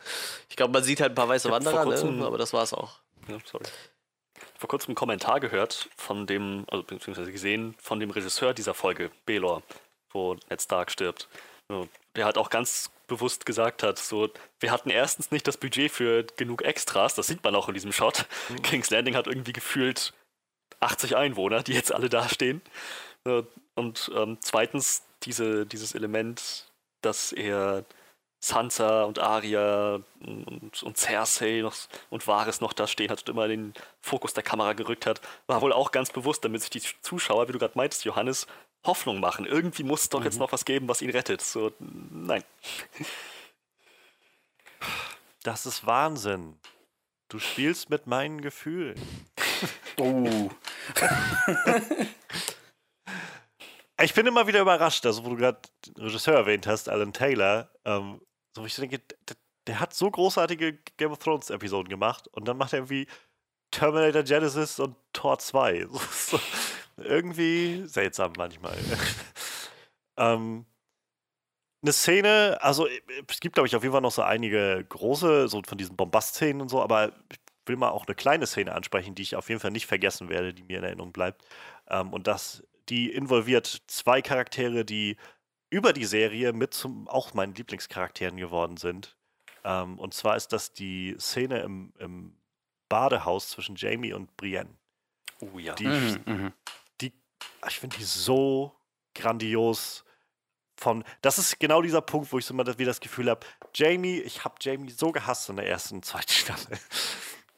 Ich 0.50 0.56
glaube, 0.56 0.74
man 0.74 0.84
sieht 0.84 1.02
halt 1.02 1.14
ein 1.14 1.16
paar 1.16 1.30
weiße 1.30 1.50
Wanderer, 1.50 1.86
ne? 1.86 2.26
aber 2.26 2.38
das 2.38 2.54
war's 2.54 2.74
auch. 2.74 3.00
Ja, 3.28 3.38
sorry 3.46 3.66
vor 4.60 4.68
kurzem 4.68 4.90
einen 4.90 4.96
Kommentar 4.96 5.40
gehört 5.40 5.90
von 5.96 6.28
dem, 6.28 6.66
also 6.70 6.84
beziehungsweise 6.84 7.32
gesehen, 7.32 7.76
von 7.80 8.02
dem 8.02 8.12
Regisseur 8.12 8.54
dieser 8.54 8.74
Folge, 8.74 9.10
Belor, 9.26 9.64
wo 10.12 10.36
Ned 10.50 10.62
Stark 10.62 10.92
stirbt. 10.92 11.30
Der 12.16 12.26
halt 12.26 12.38
auch 12.38 12.50
ganz 12.50 12.92
bewusst 13.08 13.46
gesagt 13.46 13.84
hat, 13.84 13.98
so, 13.98 14.30
wir 14.60 14.72
hatten 14.72 14.90
erstens 14.90 15.32
nicht 15.32 15.48
das 15.48 15.56
Budget 15.56 15.90
für 15.92 16.26
genug 16.36 16.64
Extras, 16.64 17.16
das 17.16 17.28
sieht 17.28 17.42
man 17.42 17.56
auch 17.56 17.70
in 17.70 17.74
diesem 17.74 17.94
Shot. 17.94 18.26
Mhm. 18.50 18.62
King's 18.62 18.90
Landing 18.90 19.16
hat 19.16 19.28
irgendwie 19.28 19.54
gefühlt 19.54 20.14
80 20.82 21.16
Einwohner, 21.16 21.64
die 21.64 21.74
jetzt 21.74 21.94
alle 21.94 22.10
dastehen. 22.10 22.62
Und 23.76 24.12
ähm, 24.14 24.40
zweitens 24.42 25.04
diese, 25.24 25.66
dieses 25.66 25.96
Element, 25.96 26.66
dass 27.02 27.32
er 27.32 27.86
Sansa 28.40 29.04
und 29.04 29.20
Arya 29.20 30.00
und, 30.22 30.84
und 30.84 30.98
Cersei 30.98 31.62
noch, 31.62 31.76
und 32.10 32.26
Varys 32.26 32.62
noch 32.62 32.74
da 32.74 32.88
stehen 32.88 33.10
hat 33.10 33.22
und 33.22 33.30
immer 33.30 33.48
den 33.48 33.74
Fokus 34.02 34.34
der 34.34 34.44
Kamera 34.44 34.74
gerückt 34.74 35.06
hat, 35.06 35.22
war 35.48 35.62
wohl 35.62 35.74
auch 35.74 35.92
ganz 35.92 36.10
bewusst, 36.10 36.46
damit 36.46 36.62
sich 36.62 36.70
die 36.70 36.82
Zuschauer, 37.02 37.48
wie 37.48 37.52
du 37.52 37.60
gerade 37.60 37.78
meintest, 37.78 38.06
Johannes, 38.06 38.48
Hoffnung 38.86 39.20
machen. 39.20 39.46
Irgendwie 39.46 39.84
muss 39.84 40.04
es 40.04 40.10
doch 40.10 40.20
mhm. 40.20 40.26
jetzt 40.26 40.40
noch 40.40 40.52
was 40.52 40.66
geben, 40.66 40.88
was 40.88 41.02
ihn 41.02 41.10
rettet. 41.10 41.42
So, 41.42 41.72
nein. 41.80 42.44
Das 45.44 45.66
ist 45.66 45.86
Wahnsinn. 45.86 46.58
Du 47.28 47.40
spielst 47.40 47.90
mit 47.90 48.08
meinen 48.08 48.42
Gefühlen. 48.42 49.00
Oh. 50.02 50.50
ich 54.02 54.14
bin 54.14 54.26
immer 54.26 54.48
wieder 54.48 54.62
überrascht, 54.62 55.06
also 55.06 55.26
wo 55.26 55.32
du 55.32 55.36
gerade 55.36 55.60
den 55.86 56.06
Regisseur 56.06 56.36
erwähnt 56.36 56.68
hast, 56.68 56.88
Alan 56.88 57.12
Taylor, 57.12 57.70
ähm, 57.84 58.22
so, 58.56 58.66
ich 58.66 58.76
denke, 58.76 59.00
der, 59.00 59.38
der, 59.68 59.80
hat 59.80 59.94
so 59.94 60.10
großartige 60.10 60.80
Game 60.98 61.12
of 61.12 61.20
Thrones 61.20 61.50
Episoden 61.50 61.90
gemacht 61.90 62.28
und 62.30 62.48
dann 62.48 62.58
macht 62.58 62.74
er 62.74 62.80
irgendwie 62.80 63.08
Terminator 63.72 64.24
Genesis 64.24 64.80
und 64.80 64.96
Tor 65.14 65.40
2. 65.40 65.88
So, 65.90 66.38
so, 66.38 66.40
irgendwie 66.98 67.84
seltsam 67.86 68.34
manchmal. 68.38 68.78
ähm, 70.18 70.66
eine 71.82 71.94
Szene, 71.94 72.58
also 72.62 72.88
es 73.28 73.40
gibt, 73.40 73.56
glaube 73.56 73.68
ich, 73.68 73.76
auf 73.76 73.84
jeden 73.84 73.94
Fall 73.94 74.02
noch 74.02 74.12
so 74.12 74.22
einige 74.22 74.86
große, 74.90 75.48
so 75.48 75.62
von 75.66 75.78
diesen 75.78 75.96
Bombast-Szenen 75.96 76.62
und 76.62 76.70
so, 76.70 76.82
aber 76.82 77.14
ich 77.32 77.40
will 77.66 77.78
mal 77.78 77.90
auch 77.90 78.06
eine 78.06 78.16
kleine 78.16 78.48
Szene 78.48 78.74
ansprechen, 78.74 79.16
die 79.16 79.22
ich 79.22 79.36
auf 79.36 79.48
jeden 79.48 79.62
Fall 79.62 79.72
nicht 79.72 79.86
vergessen 79.86 80.28
werde, 80.28 80.54
die 80.54 80.64
mir 80.64 80.80
in 80.80 80.84
Erinnerung 80.84 81.14
bleibt. 81.14 81.46
Ähm, 81.90 82.12
und 82.12 82.28
das, 82.28 82.64
die 82.90 83.12
involviert 83.12 83.84
zwei 83.88 84.22
Charaktere, 84.22 84.84
die 84.84 85.16
über 85.70 85.94
die 85.94 86.06
Serie 86.06 86.54
mit 86.54 86.74
zum 86.74 87.08
auch 87.08 87.34
meinen 87.34 87.54
Lieblingscharakteren 87.54 88.38
geworden 88.38 88.78
sind. 88.78 89.16
Ähm, 89.64 90.00
und 90.00 90.14
zwar 90.14 90.36
ist 90.36 90.54
das 90.54 90.74
die 90.74 91.16
Szene 91.20 91.60
im, 91.60 91.94
im 92.00 92.38
Badehaus 92.88 93.50
zwischen 93.50 93.76
Jamie 93.76 94.14
und 94.14 94.36
Brienne. 94.36 94.76
Oh 95.40 95.60
ja. 95.60 95.74
Die, 95.76 95.88
mhm, 95.88 96.22
mhm. 96.26 96.54
die 97.02 97.14
ich 97.68 97.80
finde 97.80 97.98
die 97.98 98.04
so 98.04 98.76
grandios 99.14 100.04
von, 100.80 101.04
das 101.22 101.38
ist 101.38 101.60
genau 101.60 101.82
dieser 101.82 102.02
Punkt, 102.02 102.32
wo 102.32 102.38
ich 102.38 102.46
so 102.46 102.54
immer 102.54 102.66
wieder 102.66 102.86
das 102.86 103.02
Gefühl 103.02 103.30
habe, 103.30 103.46
Jamie, 103.74 104.20
ich 104.20 104.46
habe 104.46 104.56
Jamie 104.62 104.90
so 104.90 105.12
gehasst 105.12 105.50
in 105.50 105.58
der 105.58 105.68
ersten 105.68 105.96
und 105.96 106.06
zweiten 106.06 106.32
Staffel. 106.32 106.78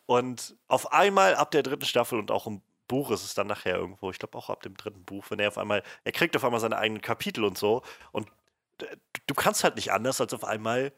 Und 0.07 0.55
auf 0.67 0.91
einmal 0.91 1.35
ab 1.35 1.51
der 1.51 1.63
dritten 1.63 1.85
Staffel 1.85 2.19
und 2.19 2.31
auch 2.31 2.47
im 2.47 2.61
Buch 2.91 3.09
ist 3.11 3.23
es 3.23 3.33
dann 3.33 3.47
nachher 3.47 3.77
irgendwo, 3.77 4.11
ich 4.11 4.19
glaube 4.19 4.37
auch 4.37 4.49
ab 4.49 4.61
dem 4.63 4.75
dritten 4.75 5.05
Buch, 5.05 5.25
wenn 5.29 5.39
er 5.39 5.47
auf 5.47 5.57
einmal, 5.57 5.81
er 6.03 6.11
kriegt 6.11 6.35
auf 6.35 6.43
einmal 6.43 6.59
seine 6.59 6.77
eigenen 6.77 7.01
Kapitel 7.01 7.45
und 7.45 7.57
so. 7.57 7.83
Und 8.11 8.27
du 9.27 9.33
kannst 9.33 9.63
halt 9.63 9.77
nicht 9.77 9.93
anders, 9.93 10.19
als 10.19 10.33
auf 10.33 10.43
einmal 10.43 10.91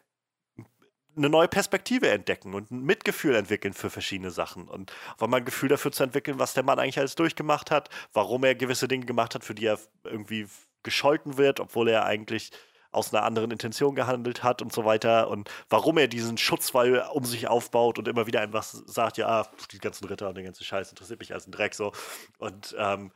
eine 1.15 1.30
neue 1.30 1.48
Perspektive 1.48 2.10
entdecken 2.10 2.56
und 2.56 2.72
ein 2.72 2.82
Mitgefühl 2.82 3.36
entwickeln 3.36 3.74
für 3.74 3.91
verschiedene 3.91 4.32
Sachen. 4.32 4.68
Und 4.68 4.91
auf 5.15 5.22
einmal 5.22 5.41
ein 5.41 5.45
Gefühl 5.45 5.70
dafür 5.70 5.91
zu 5.91 6.02
entwickeln, 6.02 6.40
was 6.40 6.56
der 6.56 6.64
Mann 6.64 6.80
eigentlich 6.80 6.98
alles 6.98 7.14
durchgemacht 7.14 7.70
hat, 7.70 7.90
warum 8.14 8.44
er 8.44 8.56
gewisse 8.56 8.88
Dinge 8.88 9.06
gemacht 9.06 9.36
hat, 9.36 9.44
für 9.44 9.53
die 9.53 9.68
er 9.68 9.78
irgendwie 10.03 10.48
gescholten 10.82 11.38
wird, 11.38 11.60
obwohl 11.60 11.90
er 11.90 12.06
eigentlich 12.06 12.49
aus 12.94 13.14
einer 13.14 13.24
anderen 13.24 13.52
Intention 13.52 13.95
gehandelt 13.95 14.44
hat 14.44 14.61
und 14.61 14.72
so 14.72 14.86
weiter 14.86 15.30
und 15.30 15.49
warum 15.70 15.98
er 15.98 16.07
diesen 16.07 16.38
Schutzwall 16.38 17.07
um 17.14 17.26
sich 17.26 17.48
aufbaut 17.48 17.99
und 17.99 18.07
immer 18.07 18.28
wieder 18.28 18.41
einfach 18.41 18.64
sagt, 18.64 19.18
ja, 19.18 19.48
die 19.72 19.80
ganzen 19.80 20.06
Ritter 20.06 20.30
und 20.30 20.36
der 20.36 20.44
ganze 20.44 20.64
Scheiß 20.64 20.90
interessiert 20.90 21.20
mich 21.20 21.34
als 21.34 21.48
ein 21.48 21.52
Dreck 21.52 21.74
so. 21.74 21.91
Und 22.38 22.76
ähm, 22.78 23.11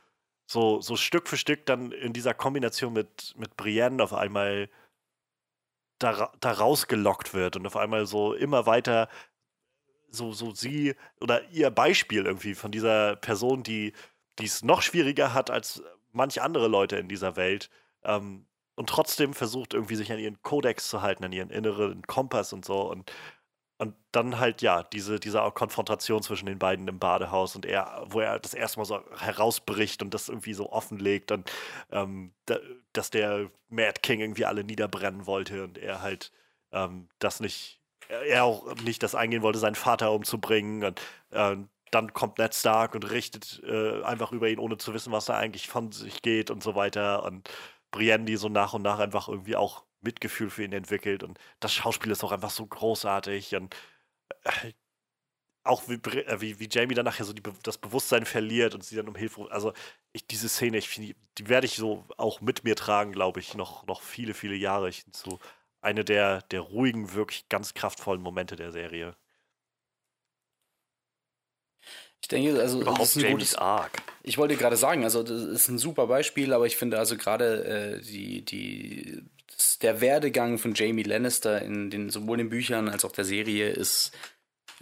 so, 0.46 0.80
so 0.80 0.96
Stück 0.96 1.28
für 1.28 1.36
Stück 1.36 1.66
dann 1.66 1.92
in 1.92 2.12
dieser 2.12 2.34
Kombination 2.34 2.92
mit, 2.92 3.34
mit 3.36 3.56
Brienne 3.56 4.02
auf 4.02 4.14
einmal 4.14 4.68
da, 5.98 6.32
da 6.40 6.52
rausgelockt 6.52 7.34
wird 7.34 7.56
und 7.56 7.66
auf 7.66 7.76
einmal 7.76 8.06
so 8.06 8.32
immer 8.32 8.66
weiter 8.66 9.08
so, 10.10 10.32
so 10.32 10.52
sie 10.52 10.94
oder 11.20 11.48
ihr 11.50 11.70
Beispiel 11.70 12.24
irgendwie 12.24 12.54
von 12.54 12.70
dieser 12.70 13.16
Person, 13.16 13.62
die 13.62 13.92
es 14.40 14.62
noch 14.62 14.82
schwieriger 14.82 15.34
hat 15.34 15.50
als 15.50 15.82
manche 16.12 16.42
andere 16.42 16.68
Leute 16.68 16.96
in 16.96 17.08
dieser 17.08 17.36
Welt, 17.36 17.70
ähm, 18.04 18.46
und 18.78 18.88
trotzdem 18.88 19.34
versucht 19.34 19.74
irgendwie 19.74 19.96
sich 19.96 20.12
an 20.12 20.18
ihren 20.18 20.42
Kodex 20.42 20.88
zu 20.88 21.02
halten, 21.02 21.24
an 21.24 21.32
ihren 21.32 21.50
inneren 21.50 22.02
Kompass 22.02 22.52
und 22.52 22.64
so. 22.64 22.90
Und 22.90 23.10
und 23.80 23.94
dann 24.10 24.40
halt, 24.40 24.60
ja, 24.60 24.82
diese, 24.82 25.20
diese 25.20 25.40
Konfrontation 25.54 26.20
zwischen 26.22 26.46
den 26.46 26.58
beiden 26.58 26.88
im 26.88 26.98
Badehaus 26.98 27.54
und 27.54 27.64
er, 27.64 28.04
wo 28.08 28.20
er 28.20 28.40
das 28.40 28.52
erste 28.52 28.80
Mal 28.80 28.84
so 28.84 29.00
herausbricht 29.16 30.02
und 30.02 30.12
das 30.14 30.28
irgendwie 30.28 30.54
so 30.54 30.72
offenlegt 30.72 31.30
und 31.30 31.50
ähm, 31.92 32.32
da, 32.46 32.58
dass 32.92 33.10
der 33.10 33.50
Mad 33.68 34.00
King 34.02 34.20
irgendwie 34.20 34.46
alle 34.46 34.64
niederbrennen 34.64 35.26
wollte 35.26 35.62
und 35.62 35.78
er 35.78 36.02
halt 36.02 36.32
ähm, 36.72 37.08
das 37.20 37.38
nicht, 37.38 37.80
er 38.08 38.44
auch 38.44 38.74
nicht 38.82 39.02
das 39.04 39.14
eingehen 39.14 39.42
wollte, 39.42 39.60
seinen 39.60 39.76
Vater 39.76 40.10
umzubringen 40.12 40.82
und 40.82 41.00
äh, 41.30 41.56
dann 41.92 42.12
kommt 42.12 42.38
Ned 42.38 42.54
Stark 42.54 42.94
und 42.96 43.08
richtet 43.10 43.62
äh, 43.64 44.02
einfach 44.02 44.32
über 44.32 44.48
ihn, 44.48 44.58
ohne 44.58 44.76
zu 44.76 44.92
wissen, 44.92 45.12
was 45.12 45.26
da 45.26 45.36
eigentlich 45.36 45.68
von 45.68 45.92
sich 45.92 46.20
geht 46.22 46.50
und 46.50 46.64
so 46.64 46.74
weiter 46.74 47.22
und 47.22 47.48
Brienne, 47.90 48.24
die 48.24 48.36
so 48.36 48.48
nach 48.48 48.74
und 48.74 48.82
nach 48.82 48.98
einfach 48.98 49.28
irgendwie 49.28 49.56
auch 49.56 49.84
Mitgefühl 50.00 50.50
für 50.50 50.64
ihn 50.64 50.72
entwickelt 50.72 51.22
und 51.22 51.38
das 51.60 51.72
Schauspiel 51.72 52.12
ist 52.12 52.24
auch 52.24 52.32
einfach 52.32 52.50
so 52.50 52.66
großartig 52.66 53.56
und 53.56 53.74
äh, 54.44 54.72
auch 55.64 55.88
wie, 55.88 55.94
äh, 55.94 56.40
wie, 56.40 56.58
wie 56.60 56.68
Jamie 56.70 56.94
dann 56.94 57.04
nachher 57.04 57.24
so 57.24 57.32
die, 57.32 57.42
das 57.62 57.78
Bewusstsein 57.78 58.24
verliert 58.26 58.74
und 58.74 58.84
sie 58.84 58.96
dann 58.96 59.08
um 59.08 59.14
Hilfe. 59.16 59.50
Also 59.50 59.72
ich, 60.12 60.26
diese 60.26 60.48
Szene, 60.48 60.78
ich 60.78 60.88
finde, 60.88 61.14
die 61.38 61.48
werde 61.48 61.66
ich 61.66 61.76
so 61.76 62.04
auch 62.16 62.40
mit 62.40 62.64
mir 62.64 62.76
tragen, 62.76 63.12
glaube 63.12 63.40
ich, 63.40 63.54
noch, 63.54 63.86
noch 63.86 64.02
viele, 64.02 64.34
viele 64.34 64.54
Jahre. 64.56 64.88
Ich, 64.88 65.04
so 65.12 65.38
eine 65.80 66.04
der, 66.04 66.42
der 66.42 66.60
ruhigen, 66.60 67.12
wirklich 67.14 67.48
ganz 67.48 67.74
kraftvollen 67.74 68.22
Momente 68.22 68.56
der 68.56 68.72
Serie. 68.72 69.16
Ich 72.22 72.28
denke, 72.28 72.60
also 72.60 72.80
Überhaupt 72.80 73.00
das 73.00 73.14
Jamies 73.14 73.30
gutes, 73.30 73.54
Arc. 73.54 74.02
Ich 74.22 74.38
wollte 74.38 74.56
gerade 74.56 74.76
sagen, 74.76 75.04
also 75.04 75.22
das 75.22 75.42
ist 75.42 75.68
ein 75.68 75.78
super 75.78 76.06
Beispiel, 76.06 76.52
aber 76.52 76.66
ich 76.66 76.76
finde 76.76 76.98
also 76.98 77.16
gerade 77.16 77.64
äh, 77.64 78.02
die, 78.02 78.44
die, 78.44 79.22
das, 79.56 79.78
der 79.78 80.00
Werdegang 80.00 80.58
von 80.58 80.74
Jamie 80.74 81.04
Lannister 81.04 81.62
in 81.62 81.90
den 81.90 82.10
sowohl 82.10 82.38
den 82.38 82.50
Büchern 82.50 82.88
als 82.88 83.04
auch 83.04 83.12
der 83.12 83.24
Serie 83.24 83.70
ist 83.70 84.12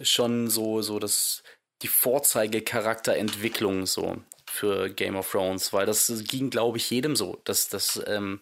schon 0.01 0.49
so, 0.49 0.81
so 0.81 0.99
das, 0.99 1.43
die 1.81 1.87
Vorzeigecharakterentwicklung 1.87 3.85
so 3.85 4.17
für 4.49 4.89
Game 4.89 5.15
of 5.15 5.31
Thrones, 5.31 5.73
weil 5.73 5.85
das 5.85 6.11
ging, 6.27 6.49
glaube 6.49 6.77
ich, 6.77 6.89
jedem 6.89 7.15
so, 7.15 7.39
dass, 7.43 7.69
dass 7.69 8.01
ähm, 8.07 8.39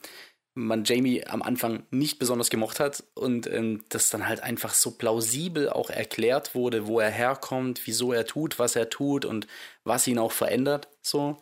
man 0.55 0.85
Jamie 0.85 1.25
am 1.25 1.41
Anfang 1.41 1.85
nicht 1.91 2.17
besonders 2.17 2.49
gemocht 2.49 2.79
hat 2.79 3.03
und 3.13 3.45
ähm, 3.45 3.83
das 3.89 4.09
dann 4.09 4.27
halt 4.27 4.41
einfach 4.41 4.73
so 4.73 4.91
plausibel 4.91 5.69
auch 5.69 5.89
erklärt 5.89 6.55
wurde, 6.55 6.87
wo 6.87 6.99
er 6.99 7.11
herkommt, 7.11 7.81
wieso 7.85 8.13
er 8.13 8.25
tut, 8.25 8.57
was 8.57 8.75
er 8.75 8.89
tut 8.89 9.25
und 9.25 9.47
was 9.83 10.07
ihn 10.07 10.17
auch 10.17 10.31
verändert, 10.31 10.87
so. 11.01 11.37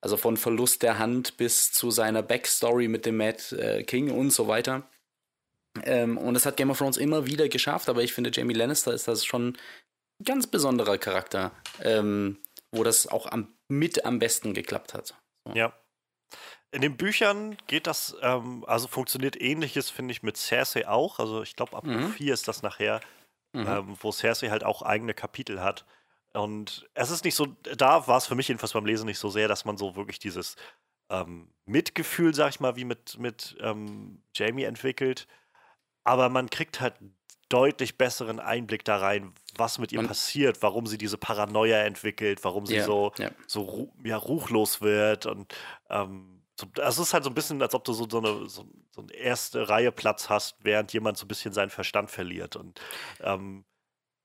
Also 0.00 0.16
von 0.16 0.36
Verlust 0.36 0.82
der 0.82 0.98
Hand 0.98 1.36
bis 1.38 1.72
zu 1.72 1.90
seiner 1.90 2.22
Backstory 2.22 2.88
mit 2.88 3.04
dem 3.04 3.16
Mad 3.16 3.56
äh, 3.56 3.82
King 3.82 4.10
und 4.10 4.30
so 4.30 4.46
weiter. 4.46 4.88
Ähm, 5.82 6.16
und 6.16 6.34
das 6.34 6.46
hat 6.46 6.56
Game 6.56 6.70
of 6.70 6.78
Thrones 6.78 6.96
immer 6.96 7.26
wieder 7.26 7.48
geschafft, 7.48 7.88
aber 7.88 8.02
ich 8.02 8.12
finde, 8.12 8.30
Jamie 8.32 8.54
Lannister 8.54 8.92
ist 8.94 9.08
das 9.08 9.24
schon 9.24 9.48
ein 10.20 10.24
ganz 10.24 10.46
besonderer 10.46 10.98
Charakter, 10.98 11.52
ähm, 11.82 12.38
wo 12.72 12.84
das 12.84 13.08
auch 13.08 13.26
am, 13.26 13.52
mit 13.68 14.04
am 14.04 14.18
besten 14.18 14.54
geklappt 14.54 14.94
hat. 14.94 15.14
So. 15.46 15.54
Ja. 15.54 15.74
In 16.70 16.82
den 16.82 16.96
Büchern 16.96 17.56
geht 17.66 17.86
das, 17.86 18.16
ähm, 18.20 18.64
also 18.66 18.88
funktioniert 18.88 19.40
ähnliches, 19.40 19.88
finde 19.88 20.12
ich, 20.12 20.22
mit 20.22 20.36
Cersei 20.36 20.86
auch. 20.86 21.18
Also 21.18 21.42
ich 21.42 21.56
glaube, 21.56 21.76
ab 21.76 21.84
mhm. 21.84 22.12
4 22.12 22.34
ist 22.34 22.46
das 22.46 22.62
nachher, 22.62 23.00
mhm. 23.52 23.66
ähm, 23.66 23.96
wo 24.00 24.12
Cersei 24.12 24.50
halt 24.50 24.64
auch 24.64 24.82
eigene 24.82 25.14
Kapitel 25.14 25.62
hat. 25.62 25.86
Und 26.34 26.88
es 26.94 27.10
ist 27.10 27.24
nicht 27.24 27.34
so, 27.34 27.46
da 27.46 28.06
war 28.06 28.18
es 28.18 28.26
für 28.26 28.34
mich 28.34 28.48
jedenfalls 28.48 28.74
beim 28.74 28.84
Lesen 28.84 29.06
nicht 29.06 29.18
so 29.18 29.30
sehr, 29.30 29.48
dass 29.48 29.64
man 29.64 29.78
so 29.78 29.96
wirklich 29.96 30.18
dieses 30.18 30.56
ähm, 31.10 31.48
Mitgefühl, 31.64 32.34
sag 32.34 32.50
ich 32.50 32.60
mal, 32.60 32.76
wie 32.76 32.84
mit, 32.84 33.18
mit 33.18 33.56
ähm, 33.60 34.22
Jamie 34.34 34.64
entwickelt. 34.64 35.26
Aber 36.04 36.28
man 36.28 36.50
kriegt 36.50 36.80
halt 36.80 36.94
deutlich 37.48 37.96
besseren 37.96 38.40
Einblick 38.40 38.84
da 38.84 38.98
rein, 38.98 39.32
was 39.56 39.78
mit 39.78 39.92
ihr 39.92 40.00
man 40.00 40.08
passiert, 40.08 40.62
warum 40.62 40.86
sie 40.86 40.98
diese 40.98 41.16
Paranoia 41.16 41.78
entwickelt, 41.78 42.44
warum 42.44 42.66
sie 42.66 42.76
yeah, 42.76 42.84
so, 42.84 43.12
yeah. 43.18 43.30
so 43.46 43.90
ja, 44.04 44.16
ruchlos 44.16 44.80
wird 44.82 45.26
und 45.26 45.54
ähm, 45.88 46.37
es 46.80 46.98
ist 46.98 47.14
halt 47.14 47.24
so 47.24 47.30
ein 47.30 47.34
bisschen, 47.34 47.60
als 47.62 47.74
ob 47.74 47.84
du 47.84 47.92
so, 47.92 48.08
so, 48.08 48.18
eine, 48.18 48.48
so, 48.48 48.66
so 48.90 49.02
eine 49.02 49.12
erste 49.12 49.68
Reihe 49.68 49.92
Platz 49.92 50.28
hast, 50.28 50.56
während 50.60 50.92
jemand 50.92 51.16
so 51.16 51.24
ein 51.24 51.28
bisschen 51.28 51.52
seinen 51.52 51.70
Verstand 51.70 52.10
verliert. 52.10 52.56
Und 52.56 52.80
ähm, 53.20 53.64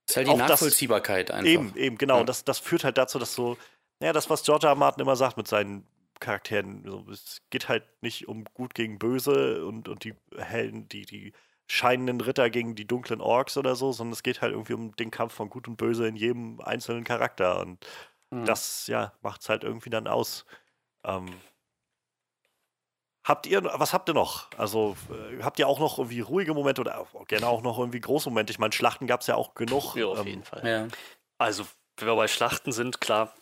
das 0.06 0.18
ist 0.18 0.18
halt 0.18 0.28
die 0.28 0.42
Nachvollziehbarkeit 0.42 1.30
das, 1.30 1.38
einfach. 1.38 1.52
Eben, 1.52 1.76
eben, 1.76 1.98
genau. 1.98 2.20
Ja. 2.20 2.24
Das, 2.24 2.44
das 2.44 2.60
führt 2.60 2.84
halt 2.84 2.98
dazu, 2.98 3.20
dass 3.20 3.36
so, 3.36 3.58
naja, 4.00 4.14
das, 4.14 4.30
was 4.30 4.44
George 4.44 4.68
R. 4.68 4.76
Martin 4.76 5.02
immer 5.02 5.16
sagt 5.16 5.38
mit 5.38 5.48
seinen 5.48 5.88
Charakteren, 6.20 6.84
so, 6.86 7.06
es 7.12 7.42
geht 7.50 7.70
halt 7.70 7.84
nicht 8.02 8.28
um 8.28 8.46
gut 8.54 8.74
gegen 8.74 8.98
böse 8.98 9.66
und, 9.66 9.88
und 9.88 10.04
die 10.04 10.16
hellen, 10.38 10.88
die, 10.88 11.06
die 11.06 11.34
scheinenden 11.68 12.22
Ritter 12.22 12.50
gegen 12.50 12.76
die 12.76 12.86
dunklen 12.86 13.22
Orks 13.22 13.58
oder 13.58 13.76
so, 13.76 13.92
sondern 13.92 14.14
es 14.14 14.24
geht 14.24 14.42
halt 14.42 14.54
irgendwie 14.54 14.74
um 14.74 14.96
den 14.96 15.12
Kampf 15.12 15.34
von 15.34 15.50
Gut 15.50 15.68
und 15.68 15.78
Böse 15.78 16.08
in 16.08 16.16
jedem 16.16 16.60
einzelnen 16.62 17.04
Charakter. 17.04 17.60
Und 17.62 17.86
mhm. 18.32 18.46
das, 18.46 18.88
ja, 18.88 19.14
macht 19.22 19.42
es 19.42 19.50
halt 19.50 19.64
irgendwie 19.64 19.90
dann 19.90 20.08
aus. 20.08 20.46
Ähm, 21.04 21.28
Habt 23.24 23.46
ihr, 23.46 23.64
was 23.64 23.94
habt 23.94 24.10
ihr 24.10 24.14
noch? 24.14 24.48
Also, 24.58 24.98
äh, 25.10 25.42
habt 25.42 25.58
ihr 25.58 25.68
auch 25.68 25.80
noch 25.80 25.98
irgendwie 25.98 26.20
ruhige 26.20 26.54
Momente 26.54 26.82
oder 26.82 27.08
gerne 27.28 27.48
auch 27.48 27.62
noch 27.62 27.80
irgendwie 27.80 28.02
große 28.02 28.30
Momente? 28.30 28.52
Ich 28.52 28.60
meine, 28.60 28.74
Schlachten 28.74 29.08
gab 29.08 29.22
es 29.22 29.28
ja 29.28 29.36
auch 29.36 29.56
genug. 29.56 29.96
Ja, 29.96 30.08
auf 30.08 30.20
ähm, 30.20 30.28
jeden 30.28 30.44
Fall. 30.44 30.68
Ja. 30.68 30.88
Also, 31.38 31.66
wenn 31.98 32.08
wir 32.08 32.16
bei 32.16 32.28
Schlachten 32.28 32.74
sind, 32.74 33.00
klar, 33.00 33.34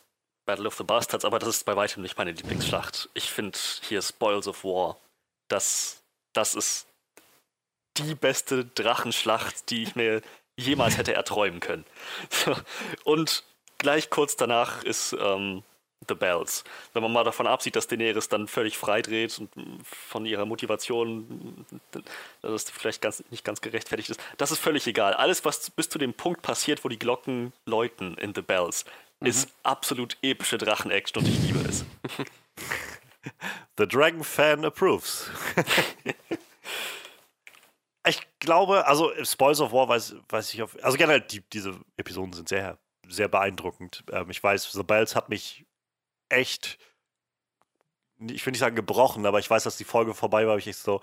Battle 0.46 0.68
of 0.68 0.76
the 0.76 0.84
Bastards, 0.84 1.26
aber 1.26 1.40
das 1.40 1.50
ist 1.50 1.66
bei 1.66 1.76
weitem 1.76 2.04
nicht 2.04 2.18
meine 2.18 2.32
Lieblingsschlacht. 2.32 3.10
Ich 3.14 3.32
finde 3.32 3.58
hier 3.82 4.02
Spoils 4.02 4.48
of 4.48 4.64
War. 4.64 4.98
Das, 5.48 6.04
das 6.34 6.54
ist 6.54 6.88
die 7.98 8.16
beste 8.16 8.66
Drachenschlacht, 8.66 9.70
die 9.70 9.84
ich 9.84 9.96
mir 9.96 10.22
jemals 10.58 10.98
hätte 10.98 11.14
erträumen 11.14 11.60
können. 11.60 11.86
Und 13.04 13.44
gleich 13.78 14.10
kurz 14.10 14.36
danach 14.36 14.84
ist 14.84 15.14
ähm, 15.20 15.64
The 16.08 16.16
Bells. 16.16 16.64
Wenn 16.94 17.04
man 17.04 17.12
mal 17.12 17.24
davon 17.24 17.48
absieht, 17.48 17.76
dass 17.76 17.88
Daenerys 17.88 18.28
dann 18.28 18.48
völlig 18.48 18.78
freidreht 18.78 19.40
und 19.40 19.50
von 19.84 20.26
ihrer 20.26 20.46
Motivation, 20.46 21.66
dass 22.42 22.52
es 22.52 22.70
vielleicht 22.70 23.02
ganz, 23.02 23.24
nicht 23.30 23.46
ganz 23.46 23.62
gerechtfertigt 23.62 24.10
ist, 24.10 24.20
das 24.38 24.52
ist 24.52 24.60
völlig 24.60 24.88
egal. 24.88 25.14
Alles, 25.14 25.46
was 25.46 25.70
bis 25.70 25.90
zu 25.90 26.00
dem 26.00 26.14
Punkt 26.14 26.42
passiert, 26.42 26.84
wo 26.84 26.90
die 26.90 27.00
Glocken 27.00 27.54
läuten 27.66 28.16
in 28.16 28.34
The 28.34 28.42
Bells, 28.42 28.86
mhm. 29.20 29.28
ist 29.28 29.50
absolut 29.64 30.18
epische 30.22 30.58
Drachen-Action 30.58 31.22
und 31.22 31.30
ich 31.30 31.40
liebe 31.40 31.60
es. 31.60 31.86
The 33.78 33.88
Dragon 33.88 34.24
Fan 34.24 34.66
approves. 34.66 35.30
ich 38.08 38.20
glaube, 38.40 38.88
also 38.88 39.12
Spoils 39.24 39.62
of 39.62 39.72
War 39.72 39.88
weiß, 39.88 40.16
weiß 40.30 40.54
ich 40.54 40.64
auf. 40.64 40.76
Also 40.84 40.98
generell, 40.98 41.22
die, 41.22 41.42
diese 41.54 41.80
Episoden 41.98 42.34
sind 42.34 42.50
sehr, 42.50 42.80
sehr 43.08 43.28
beeindruckend. 43.28 44.04
Ähm, 44.12 44.30
ich 44.30 44.44
weiß, 44.44 44.72
The 44.72 44.84
Bells 44.84 45.16
hat 45.16 45.30
mich 45.30 45.66
echt, 46.32 46.78
ich 48.20 48.46
will 48.46 48.52
nicht 48.52 48.60
sagen 48.60 48.76
gebrochen, 48.76 49.26
aber 49.26 49.40
ich 49.40 49.50
weiß, 49.50 49.64
dass 49.64 49.78
die 49.78 49.84
Folge 49.84 50.14
vorbei 50.14 50.44
war, 50.46 50.52
habe 50.52 50.60
ich 50.60 50.68
echt 50.68 50.80
so, 50.80 51.02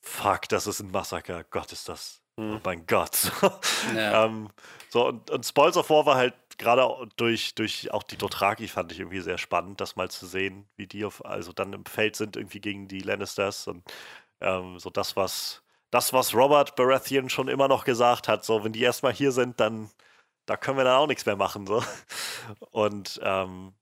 fuck, 0.00 0.48
das 0.48 0.66
ist 0.66 0.80
ein 0.80 0.90
Massaker. 0.90 1.44
Gott, 1.44 1.72
ist 1.72 1.88
das. 1.88 2.22
Mhm. 2.36 2.56
Oh 2.56 2.60
mein 2.64 2.86
Gott. 2.86 3.32
Ja. 3.94 4.24
ähm, 4.24 4.48
so, 4.88 5.06
und, 5.08 5.30
und 5.30 5.46
Spoils 5.46 5.76
of 5.76 5.90
War 5.90 6.06
war 6.06 6.16
halt 6.16 6.34
gerade 6.58 7.08
durch, 7.16 7.54
durch 7.54 7.92
auch 7.92 8.02
die 8.02 8.16
Dothraki 8.16 8.68
fand 8.68 8.92
ich 8.92 9.00
irgendwie 9.00 9.20
sehr 9.20 9.38
spannend, 9.38 9.80
das 9.80 9.96
mal 9.96 10.10
zu 10.10 10.26
sehen, 10.26 10.66
wie 10.76 10.86
die 10.86 11.04
auf, 11.04 11.24
also 11.24 11.52
dann 11.52 11.72
im 11.72 11.84
Feld 11.84 12.16
sind 12.16 12.36
irgendwie 12.36 12.60
gegen 12.60 12.88
die 12.88 13.00
Lannisters 13.00 13.68
und 13.68 13.84
ähm, 14.40 14.78
so 14.78 14.90
das, 14.90 15.16
was 15.16 15.62
das, 15.90 16.12
was 16.12 16.34
Robert 16.34 16.76
Baratheon 16.76 17.28
schon 17.28 17.48
immer 17.48 17.68
noch 17.68 17.84
gesagt 17.84 18.28
hat, 18.28 18.44
so 18.44 18.64
wenn 18.64 18.72
die 18.72 18.82
erstmal 18.82 19.12
hier 19.12 19.32
sind, 19.32 19.60
dann 19.60 19.90
da 20.46 20.56
können 20.56 20.78
wir 20.78 20.84
dann 20.84 20.96
auch 20.96 21.06
nichts 21.06 21.26
mehr 21.26 21.36
machen. 21.36 21.66
So. 21.66 21.82
Und 22.70 23.20
ähm, 23.22 23.74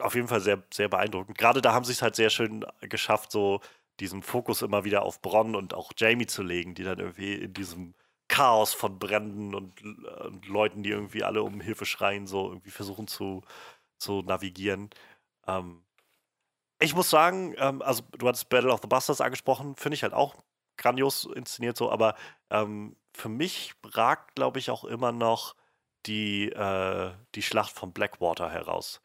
auf 0.00 0.14
jeden 0.14 0.28
Fall 0.28 0.40
sehr, 0.40 0.62
sehr 0.72 0.88
beeindruckend. 0.88 1.38
Gerade 1.38 1.62
da 1.62 1.72
haben 1.72 1.84
sie 1.84 1.92
es 1.92 2.02
halt 2.02 2.16
sehr 2.16 2.30
schön 2.30 2.64
geschafft, 2.82 3.32
so 3.32 3.60
diesen 4.00 4.22
Fokus 4.22 4.62
immer 4.62 4.84
wieder 4.84 5.02
auf 5.02 5.20
Bronn 5.20 5.54
und 5.54 5.74
auch 5.74 5.92
Jamie 5.96 6.26
zu 6.26 6.42
legen, 6.42 6.74
die 6.74 6.84
dann 6.84 6.98
irgendwie 6.98 7.34
in 7.34 7.52
diesem 7.54 7.94
Chaos 8.28 8.74
von 8.74 8.98
Bränden 8.98 9.54
und, 9.54 9.82
und 9.82 10.46
Leuten, 10.46 10.82
die 10.82 10.90
irgendwie 10.90 11.24
alle 11.24 11.42
um 11.42 11.60
Hilfe 11.60 11.84
schreien, 11.84 12.26
so 12.26 12.48
irgendwie 12.48 12.70
versuchen 12.70 13.08
zu, 13.08 13.42
zu 13.98 14.22
navigieren. 14.22 14.90
Ähm, 15.46 15.82
ich 16.80 16.94
muss 16.94 17.10
sagen, 17.10 17.54
ähm, 17.58 17.82
also 17.82 18.02
du 18.18 18.26
hattest 18.28 18.48
Battle 18.48 18.72
of 18.72 18.80
the 18.82 18.88
Bastards 18.88 19.20
angesprochen, 19.20 19.76
finde 19.76 19.96
ich 19.96 20.02
halt 20.02 20.14
auch 20.14 20.36
grandios 20.76 21.26
inszeniert 21.26 21.76
so, 21.76 21.90
aber 21.90 22.14
ähm, 22.50 22.96
für 23.12 23.28
mich 23.28 23.74
ragt, 23.84 24.34
glaube 24.34 24.58
ich, 24.58 24.70
auch 24.70 24.84
immer 24.84 25.12
noch 25.12 25.56
die, 26.06 26.50
äh, 26.50 27.12
die 27.34 27.42
Schlacht 27.42 27.72
von 27.72 27.92
Blackwater 27.92 28.50
heraus 28.50 29.02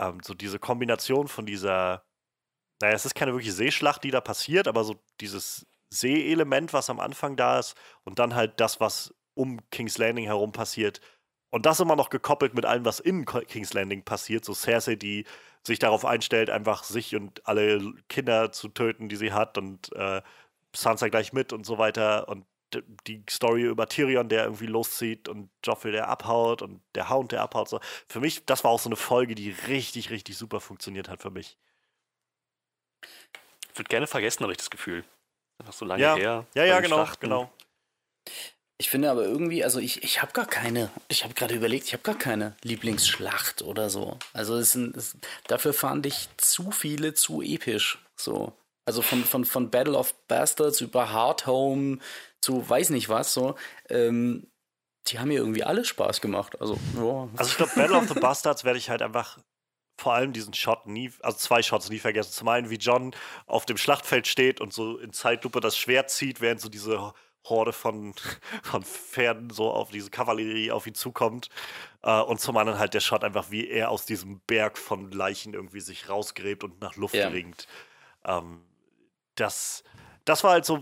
ähm, 0.00 0.20
so 0.24 0.34
diese 0.34 0.58
Kombination 0.58 1.28
von 1.28 1.46
dieser, 1.46 2.04
naja, 2.80 2.94
es 2.94 3.06
ist 3.06 3.14
keine 3.14 3.32
wirkliche 3.32 3.52
Seeschlacht, 3.52 4.02
die 4.04 4.10
da 4.10 4.20
passiert, 4.20 4.66
aber 4.66 4.84
so 4.84 5.02
dieses 5.20 5.66
Seeelement, 5.90 6.72
was 6.72 6.90
am 6.90 7.00
Anfang 7.00 7.36
da 7.36 7.58
ist 7.58 7.76
und 8.04 8.18
dann 8.18 8.34
halt 8.34 8.60
das, 8.60 8.80
was 8.80 9.14
um 9.34 9.60
King's 9.70 9.98
Landing 9.98 10.24
herum 10.26 10.52
passiert. 10.52 11.00
Und 11.50 11.66
das 11.66 11.80
immer 11.80 11.96
noch 11.96 12.10
gekoppelt 12.10 12.54
mit 12.54 12.64
allem, 12.64 12.84
was 12.84 13.00
in 13.00 13.24
King's 13.24 13.74
Landing 13.74 14.04
passiert. 14.04 14.44
So 14.44 14.54
Cersei, 14.54 14.94
die 14.94 15.26
sich 15.66 15.78
darauf 15.78 16.04
einstellt, 16.04 16.48
einfach 16.48 16.84
sich 16.84 17.16
und 17.16 17.46
alle 17.46 17.92
Kinder 18.08 18.52
zu 18.52 18.68
töten, 18.68 19.08
die 19.08 19.16
sie 19.16 19.32
hat 19.32 19.58
und 19.58 19.92
äh, 19.94 20.22
Sansa 20.74 21.08
gleich 21.08 21.32
mit 21.32 21.52
und 21.52 21.66
so 21.66 21.78
weiter. 21.78 22.28
Und 22.28 22.46
die 23.06 23.22
Story 23.28 23.62
über 23.62 23.88
Tyrion, 23.88 24.28
der 24.28 24.44
irgendwie 24.44 24.66
loszieht 24.66 25.28
und 25.28 25.50
Joffrey, 25.64 25.92
der 25.92 26.08
abhaut 26.08 26.62
und 26.62 26.80
der 26.94 27.08
Hound, 27.10 27.32
der 27.32 27.42
abhaut. 27.42 27.68
So. 27.68 27.80
Für 28.08 28.20
mich, 28.20 28.44
das 28.46 28.64
war 28.64 28.70
auch 28.70 28.80
so 28.80 28.88
eine 28.88 28.96
Folge, 28.96 29.34
die 29.34 29.50
richtig, 29.68 30.10
richtig 30.10 30.36
super 30.36 30.60
funktioniert 30.60 31.08
hat 31.08 31.22
für 31.22 31.30
mich. 31.30 31.56
Wird 33.74 33.88
gerne 33.88 34.06
vergessen, 34.06 34.42
habe 34.42 34.52
ich 34.52 34.58
das 34.58 34.70
Gefühl. 34.70 35.04
Einfach 35.58 35.72
so 35.72 35.84
lange 35.84 36.02
ja. 36.02 36.16
her. 36.16 36.46
Ja, 36.54 36.64
ja, 36.64 36.80
genau, 36.80 36.96
Schlachten. 36.96 37.20
genau. 37.26 37.52
Ich 38.78 38.88
finde 38.88 39.10
aber 39.10 39.24
irgendwie, 39.24 39.62
also 39.62 39.78
ich, 39.78 40.02
ich 40.02 40.22
habe 40.22 40.32
gar 40.32 40.46
keine, 40.46 40.90
ich 41.08 41.22
habe 41.24 41.34
gerade 41.34 41.54
überlegt, 41.54 41.84
ich 41.84 41.92
habe 41.92 42.02
gar 42.02 42.16
keine 42.16 42.56
Lieblingsschlacht 42.62 43.60
oder 43.60 43.90
so. 43.90 44.18
Also 44.32 44.56
es 44.56 44.72
sind, 44.72 44.96
es, 44.96 45.18
dafür 45.46 45.74
fand 45.74 46.06
ich 46.06 46.30
zu 46.38 46.70
viele 46.70 47.12
zu 47.12 47.42
episch. 47.42 47.98
So. 48.16 48.54
Also 48.86 49.02
von, 49.02 49.22
von, 49.24 49.44
von 49.44 49.70
Battle 49.70 49.98
of 49.98 50.14
Bastards 50.28 50.80
über 50.80 51.12
Hard 51.12 51.46
Home 51.46 51.98
zu 52.40 52.68
weiß 52.68 52.90
nicht 52.90 53.08
was, 53.08 53.32
so. 53.32 53.56
Ähm, 53.88 54.46
die 55.06 55.18
haben 55.18 55.28
mir 55.28 55.38
irgendwie 55.38 55.64
alle 55.64 55.84
Spaß 55.84 56.20
gemacht. 56.20 56.60
Also, 56.60 56.78
ja. 56.96 57.28
also 57.36 57.50
ich 57.50 57.56
glaube, 57.56 57.72
Battle 57.74 57.96
of 57.96 58.08
the 58.08 58.14
Bastards 58.14 58.64
werde 58.64 58.78
ich 58.78 58.90
halt 58.90 59.02
einfach 59.02 59.38
vor 60.00 60.14
allem 60.14 60.32
diesen 60.32 60.54
Shot 60.54 60.86
nie, 60.86 61.12
also 61.20 61.36
zwei 61.36 61.62
Shots 61.62 61.90
nie 61.90 61.98
vergessen. 61.98 62.32
Zum 62.32 62.48
einen, 62.48 62.70
wie 62.70 62.76
John 62.76 63.14
auf 63.46 63.66
dem 63.66 63.76
Schlachtfeld 63.76 64.26
steht 64.26 64.60
und 64.60 64.72
so 64.72 64.98
in 64.98 65.12
Zeitlupe 65.12 65.60
das 65.60 65.76
Schwert 65.76 66.10
zieht, 66.10 66.40
während 66.40 66.60
so 66.60 66.68
diese 66.68 67.12
Horde 67.46 67.72
von, 67.72 68.14
von 68.62 68.82
Pferden 68.82 69.50
so 69.50 69.70
auf 69.70 69.90
diese 69.90 70.10
Kavallerie 70.10 70.70
auf 70.70 70.86
ihn 70.86 70.94
zukommt. 70.94 71.48
Äh, 72.02 72.20
und 72.20 72.40
zum 72.40 72.56
anderen 72.56 72.78
halt 72.78 72.94
der 72.94 73.00
Shot 73.00 73.24
einfach, 73.24 73.50
wie 73.50 73.68
er 73.68 73.90
aus 73.90 74.06
diesem 74.06 74.40
Berg 74.46 74.78
von 74.78 75.10
Leichen 75.10 75.54
irgendwie 75.54 75.80
sich 75.80 76.08
rausgräbt 76.08 76.64
und 76.64 76.80
nach 76.80 76.96
Luft 76.96 77.14
ja. 77.14 77.28
ringt. 77.28 77.66
Ähm, 78.24 78.62
das, 79.34 79.84
das 80.24 80.44
war 80.44 80.52
halt 80.52 80.64
so 80.64 80.80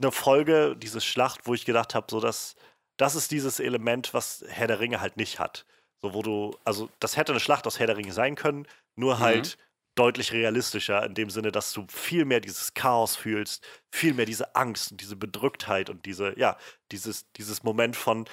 eine 0.00 0.12
Folge, 0.12 0.76
diese 0.76 1.00
Schlacht, 1.00 1.40
wo 1.44 1.54
ich 1.54 1.64
gedacht 1.64 1.94
habe, 1.94 2.06
so 2.10 2.20
dass 2.20 2.54
das 2.96 3.14
ist 3.14 3.30
dieses 3.30 3.60
Element, 3.60 4.12
was 4.12 4.44
Herr 4.48 4.66
der 4.66 4.80
Ringe 4.80 5.00
halt 5.00 5.16
nicht 5.16 5.38
hat. 5.38 5.64
So, 6.02 6.14
wo 6.14 6.22
du, 6.22 6.56
also 6.64 6.88
das 7.00 7.16
hätte 7.16 7.32
eine 7.32 7.40
Schlacht 7.40 7.66
aus 7.66 7.78
Herr 7.78 7.86
der 7.86 7.96
Ringe 7.96 8.12
sein 8.12 8.34
können, 8.34 8.66
nur 8.96 9.16
mhm. 9.16 9.20
halt 9.20 9.58
deutlich 9.94 10.32
realistischer, 10.32 11.04
in 11.04 11.14
dem 11.14 11.30
Sinne, 11.30 11.50
dass 11.50 11.72
du 11.72 11.86
viel 11.88 12.24
mehr 12.24 12.40
dieses 12.40 12.74
Chaos 12.74 13.16
fühlst, 13.16 13.66
viel 13.90 14.14
mehr 14.14 14.26
diese 14.26 14.54
Angst 14.54 14.92
und 14.92 15.00
diese 15.00 15.16
Bedrücktheit 15.16 15.90
und 15.90 16.06
diese, 16.06 16.38
ja, 16.38 16.56
dieses, 16.92 17.30
dieses 17.32 17.64
Moment 17.64 17.96
von, 17.96 18.26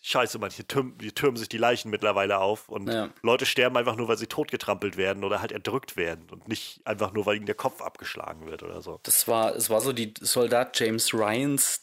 Scheiße, 0.00 0.38
man, 0.38 0.50
hier, 0.50 0.66
türm, 0.66 0.94
hier 1.00 1.14
türmen 1.14 1.36
sich 1.36 1.48
die 1.48 1.58
Leichen 1.58 1.90
mittlerweile 1.90 2.38
auf 2.38 2.68
und 2.68 2.88
ja. 2.88 3.10
Leute 3.22 3.46
sterben 3.46 3.76
einfach 3.76 3.96
nur, 3.96 4.08
weil 4.08 4.16
sie 4.16 4.26
totgetrampelt 4.26 4.96
werden 4.96 5.24
oder 5.24 5.40
halt 5.40 5.52
erdrückt 5.52 5.96
werden 5.96 6.26
und 6.30 6.48
nicht 6.48 6.80
einfach 6.84 7.12
nur, 7.12 7.26
weil 7.26 7.36
ihnen 7.36 7.46
der 7.46 7.56
Kopf 7.56 7.82
abgeschlagen 7.82 8.46
wird 8.46 8.62
oder 8.62 8.80
so. 8.80 9.00
Das 9.02 9.26
war, 9.26 9.56
es 9.56 9.70
war 9.70 9.80
so 9.80 9.92
die 9.92 10.14
Soldat 10.20 10.78
James 10.78 11.12
Ryans 11.12 11.82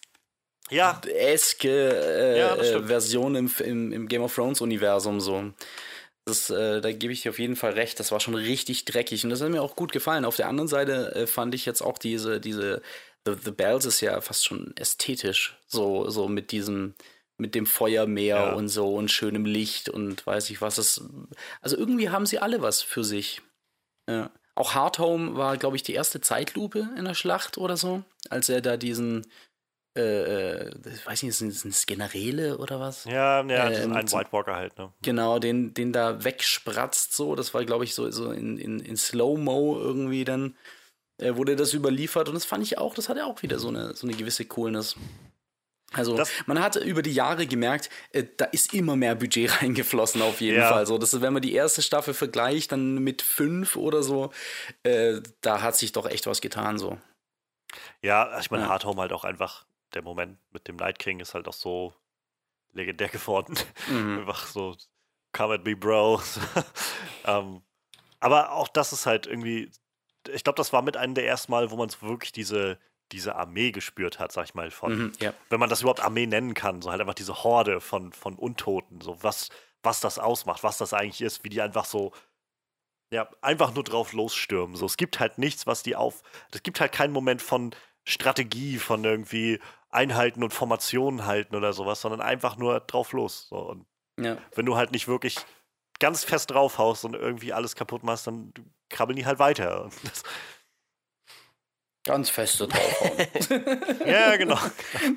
ja. 0.70 1.02
eske 1.04 1.70
äh, 1.70 2.40
ja, 2.40 2.56
äh, 2.56 2.84
Version 2.84 3.36
im, 3.36 3.52
im, 3.60 3.92
im, 3.92 4.08
Game 4.08 4.22
of 4.22 4.34
Thrones 4.34 4.62
Universum 4.62 5.20
so. 5.20 5.52
Das, 6.24 6.50
äh, 6.50 6.82
da 6.82 6.92
gebe 6.92 7.14
ich 7.14 7.22
dir 7.22 7.30
auf 7.30 7.40
jeden 7.40 7.56
Fall 7.56 7.74
recht. 7.74 8.00
Das 8.00 8.12
war 8.12 8.20
schon 8.20 8.34
richtig 8.34 8.86
dreckig 8.86 9.24
und 9.24 9.30
das 9.30 9.42
hat 9.42 9.50
mir 9.50 9.62
auch 9.62 9.76
gut 9.76 9.92
gefallen. 9.92 10.26
Auf 10.26 10.38
der 10.38 10.48
anderen 10.48 10.68
Seite 10.68 11.14
äh, 11.14 11.28
fand 11.28 11.54
ich 11.54 11.66
jetzt 11.66 11.82
auch 11.82 11.98
diese, 11.98 12.40
diese 12.40 12.82
The, 13.26 13.34
The 13.44 13.52
Bells 13.52 13.86
ist 13.86 14.02
ja 14.02 14.20
fast 14.22 14.46
schon 14.46 14.74
ästhetisch, 14.78 15.58
so, 15.68 16.10
so 16.10 16.28
mit 16.28 16.52
diesem, 16.52 16.96
mit 17.38 17.56
dem 17.56 17.66
Feuermeer 17.66 18.38
ja. 18.38 18.54
und 18.54 18.70
so 18.70 18.96
und 18.96 19.12
schönem 19.12 19.46
Licht 19.46 19.90
und 19.90 20.26
weiß 20.26 20.50
ich 20.50 20.62
was. 20.62 20.76
Das, 20.76 21.04
also 21.62 21.78
irgendwie 21.78 22.10
haben 22.10 22.26
sie 22.26 22.40
alle 22.40 22.62
was 22.62 22.82
für 22.82 23.04
sich. 23.04 23.42
Ja. 24.10 24.32
Auch 24.56 24.74
Hardhome 24.74 25.36
war, 25.36 25.58
glaube 25.58 25.76
ich, 25.76 25.84
die 25.84 25.94
erste 25.94 26.22
Zeitlupe 26.22 26.90
in 26.98 27.06
der 27.06 27.14
Schlacht 27.14 27.58
oder 27.58 27.76
so, 27.76 28.04
als 28.30 28.48
er 28.48 28.62
da 28.62 28.78
diesen, 28.78 29.28
äh, 29.98 30.70
ich 30.70 31.04
äh, 31.04 31.06
weiß 31.06 31.24
nicht, 31.24 31.36
sind, 31.36 31.54
es 31.54 31.86
Generäle 31.86 32.58
oder 32.58 32.80
was? 32.80 33.04
Ja, 33.04 33.44
ja, 33.44 33.70
äh, 33.70 33.84
ein 33.84 34.12
White 34.12 34.32
Walker 34.32 34.56
halt, 34.56 34.78
ne? 34.78 34.94
Genau, 35.02 35.40
den, 35.40 35.74
den 35.74 35.92
da 35.92 36.24
wegspratzt 36.24 37.14
so. 37.14 37.36
Das 37.36 37.54
war, 37.54 37.66
glaube 37.66 37.84
ich, 37.84 37.96
so, 37.96 38.10
so 38.12 38.32
in, 38.32 38.58
in, 38.58 38.80
in 38.80 38.96
Slow-Mo 38.96 39.78
irgendwie 39.78 40.24
dann 40.24 40.56
äh, 41.18 41.36
wurde 41.36 41.58
das 41.58 41.74
überliefert 41.74 42.30
und 42.30 42.36
das 42.36 42.46
fand 42.46 42.64
ich 42.64 42.78
auch, 42.78 42.94
das 42.94 43.10
hatte 43.10 43.26
auch 43.26 43.42
wieder 43.42 43.60
so 43.60 43.70
eine, 43.70 43.94
so 43.94 44.08
eine 44.08 44.16
gewisse 44.16 44.46
Coolness. 44.46 44.96
Also 45.96 46.18
das, 46.18 46.30
man 46.46 46.62
hat 46.62 46.76
über 46.76 47.02
die 47.02 47.14
Jahre 47.14 47.48
gemerkt, 47.48 47.90
äh, 48.12 48.24
da 48.38 48.46
ist 48.46 48.74
immer 48.74 48.96
mehr 48.96 49.16
Budget 49.16 49.62
reingeflossen 49.62 50.22
auf 50.22 50.42
jeden 50.42 50.60
ja. 50.60 50.70
Fall. 50.70 50.86
So, 50.86 50.98
das 50.98 51.14
ist, 51.14 51.22
wenn 51.22 51.34
man 51.34 51.42
die 51.42 51.54
erste 51.54 51.82
Staffel 51.82 52.14
vergleicht, 52.14 52.72
dann 52.72 52.96
mit 53.00 53.22
fünf 53.22 53.76
oder 53.76 54.04
so, 54.04 54.32
äh, 54.84 55.22
da 55.42 55.62
hat 55.62 55.76
sich 55.76 55.92
doch 55.92 56.06
echt 56.06 56.28
was 56.28 56.42
getan 56.42 56.78
so. 56.78 56.98
Ja, 58.02 58.40
ich 58.40 58.52
meine, 58.52 58.64
ja. 58.64 58.70
Hard 58.70 58.86
Home 58.86 59.02
halt 59.02 59.14
auch 59.14 59.24
einfach 59.24 59.66
der 59.94 60.02
Moment 60.02 60.38
mit 60.52 60.68
dem 60.68 60.76
Night 60.76 61.00
King 61.00 61.20
ist 61.20 61.34
halt 61.34 61.48
auch 61.48 61.54
so 61.54 61.94
legendär 62.74 63.10
geworden. 63.10 63.56
Mhm. 63.90 64.20
Einfach 64.20 64.48
so, 64.48 64.76
come 65.34 65.56
at 65.56 65.66
me, 65.66 65.76
bro. 65.76 66.22
ähm, 67.26 67.62
aber 68.20 68.52
auch 68.52 68.68
das 68.68 68.94
ist 68.94 69.06
halt 69.06 69.28
irgendwie, 69.28 69.72
ich 70.30 70.44
glaube, 70.44 70.58
das 70.58 70.74
war 70.74 70.82
mit 70.82 70.98
einem 70.98 71.16
der 71.16 71.28
ersten 71.28 71.52
Mal, 71.52 71.72
wo 71.72 71.76
man 71.76 71.90
so 71.90 72.02
wirklich 72.02 72.32
diese, 72.32 72.80
diese 73.12 73.36
Armee 73.36 73.72
gespürt 73.72 74.20
hat, 74.20 74.32
sag 74.32 74.46
ich 74.46 74.56
mal, 74.56 74.72
von, 74.72 74.98
mhm, 74.98 75.14
ja. 75.20 75.34
wenn 75.50 75.60
man 75.60 75.70
das 75.70 75.82
überhaupt 75.82 76.02
Armee 76.02 76.26
nennen 76.26 76.54
kann, 76.54 76.82
so 76.82 76.92
halt 76.92 77.02
einfach 77.02 77.14
diese 77.14 77.44
Horde 77.44 77.82
von, 77.82 78.14
von 78.14 78.36
Untoten, 78.36 79.02
so 79.02 79.22
was, 79.22 79.50
was 79.84 80.00
das 80.00 80.20
ausmacht, 80.20 80.64
was 80.64 80.78
das 80.78 80.94
eigentlich 80.94 81.22
ist, 81.22 81.44
wie 81.44 81.50
die 81.50 81.62
einfach 81.62 81.86
so, 81.86 82.12
ja, 83.12 83.30
einfach 83.42 83.74
nur 83.74 83.84
drauf 83.84 84.14
losstürmen. 84.14 84.76
So, 84.76 84.86
es 84.86 84.98
gibt 84.98 85.20
halt 85.20 85.38
nichts, 85.38 85.68
was 85.68 85.84
die 85.84 85.96
auf, 85.96 86.24
es 86.52 86.64
gibt 86.64 86.80
halt 86.80 86.92
keinen 86.92 87.14
Moment 87.14 87.42
von 87.42 87.72
Strategie, 88.04 88.78
von 88.78 89.04
irgendwie, 89.04 89.60
Einheiten 89.96 90.44
und 90.44 90.54
Formationen 90.54 91.26
halten 91.26 91.56
oder 91.56 91.74
sowas, 91.74 92.02
sondern 92.02 92.22
einfach 92.22 92.58
nur 92.58 92.82
drauf 92.82 93.14
los. 93.14 93.48
So. 93.50 93.58
Und 93.58 93.86
ja. 94.20 94.38
wenn 94.54 94.66
du 94.66 94.76
halt 94.76 94.92
nicht 94.92 95.08
wirklich 95.08 95.38
ganz 96.00 96.24
fest 96.24 96.52
draufhaust 96.52 97.06
und 97.06 97.16
irgendwie 97.16 97.54
alles 97.54 97.76
kaputt 97.76 98.04
machst, 98.04 98.28
dann 98.28 98.54
krabbeln 98.90 99.16
die 99.16 99.26
halt 99.26 99.40
weiter. 99.40 99.90
Ganz 102.06 102.30
feste 102.30 102.68
draufhauen. 102.68 103.18
ja, 104.06 104.36
genau. 104.38 104.60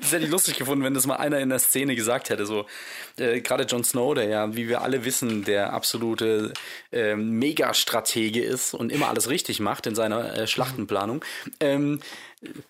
Das 0.01 0.11
hätte 0.11 0.25
ich 0.25 0.31
lustig 0.31 0.57
gefunden, 0.57 0.83
wenn 0.83 0.95
das 0.95 1.05
mal 1.05 1.17
einer 1.17 1.37
in 1.37 1.49
der 1.49 1.59
Szene 1.59 1.95
gesagt 1.95 2.31
hätte. 2.31 2.47
So, 2.47 2.65
äh, 3.19 3.41
gerade 3.41 3.65
Jon 3.65 3.83
Snow, 3.83 4.15
der 4.15 4.23
ja, 4.25 4.55
wie 4.55 4.67
wir 4.67 4.81
alle 4.81 5.05
wissen, 5.05 5.43
der 5.43 5.71
absolute 5.71 6.51
äh, 6.91 7.15
Megastratege 7.15 8.41
ist 8.41 8.73
und 8.73 8.91
immer 8.91 9.07
alles 9.07 9.29
richtig 9.29 9.59
macht 9.59 9.85
in 9.85 9.93
seiner 9.93 10.35
äh, 10.35 10.47
Schlachtenplanung. 10.47 11.23
Ähm, 11.59 11.99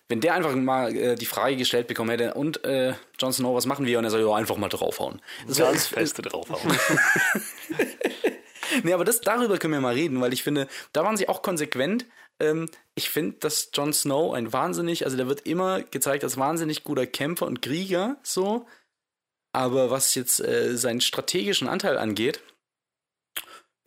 wenn 0.08 0.20
der 0.20 0.34
einfach 0.34 0.54
mal 0.54 0.94
äh, 0.94 1.14
die 1.14 1.24
Frage 1.24 1.56
gestellt 1.56 1.86
bekommen 1.86 2.10
hätte, 2.10 2.34
und 2.34 2.62
äh, 2.62 2.92
Jon 3.18 3.32
Snow, 3.32 3.56
was 3.56 3.64
machen 3.64 3.86
wir? 3.86 3.98
Und 3.98 4.04
er 4.04 4.10
soll 4.10 4.20
ja 4.20 4.34
einfach 4.34 4.58
mal 4.58 4.68
draufhauen. 4.68 5.22
Das 5.48 5.56
Ganz 5.56 5.86
feste 5.86 6.20
draufhauen. 6.20 6.60
nee, 8.82 8.92
aber 8.92 9.06
das, 9.06 9.22
darüber 9.22 9.56
können 9.56 9.72
wir 9.72 9.80
mal 9.80 9.94
reden, 9.94 10.20
weil 10.20 10.34
ich 10.34 10.42
finde, 10.42 10.68
da 10.92 11.04
waren 11.04 11.16
sie 11.16 11.26
auch 11.26 11.40
konsequent. 11.40 12.04
Ähm, 12.40 12.68
ich 12.94 13.10
finde, 13.10 13.38
dass 13.38 13.70
Jon 13.72 13.92
Snow 13.92 14.34
ein 14.34 14.52
wahnsinnig, 14.52 15.04
also 15.04 15.16
der 15.16 15.28
wird 15.28 15.46
immer 15.46 15.82
gezeigt 15.82 16.24
als 16.24 16.36
wahnsinnig 16.36 16.84
guter 16.84 17.06
Kämpfer 17.06 17.46
und 17.46 17.62
Krieger, 17.62 18.16
so. 18.22 18.66
Aber 19.52 19.90
was 19.90 20.14
jetzt 20.14 20.40
äh, 20.40 20.76
seinen 20.76 21.00
strategischen 21.00 21.68
Anteil 21.68 21.98
angeht, 21.98 22.40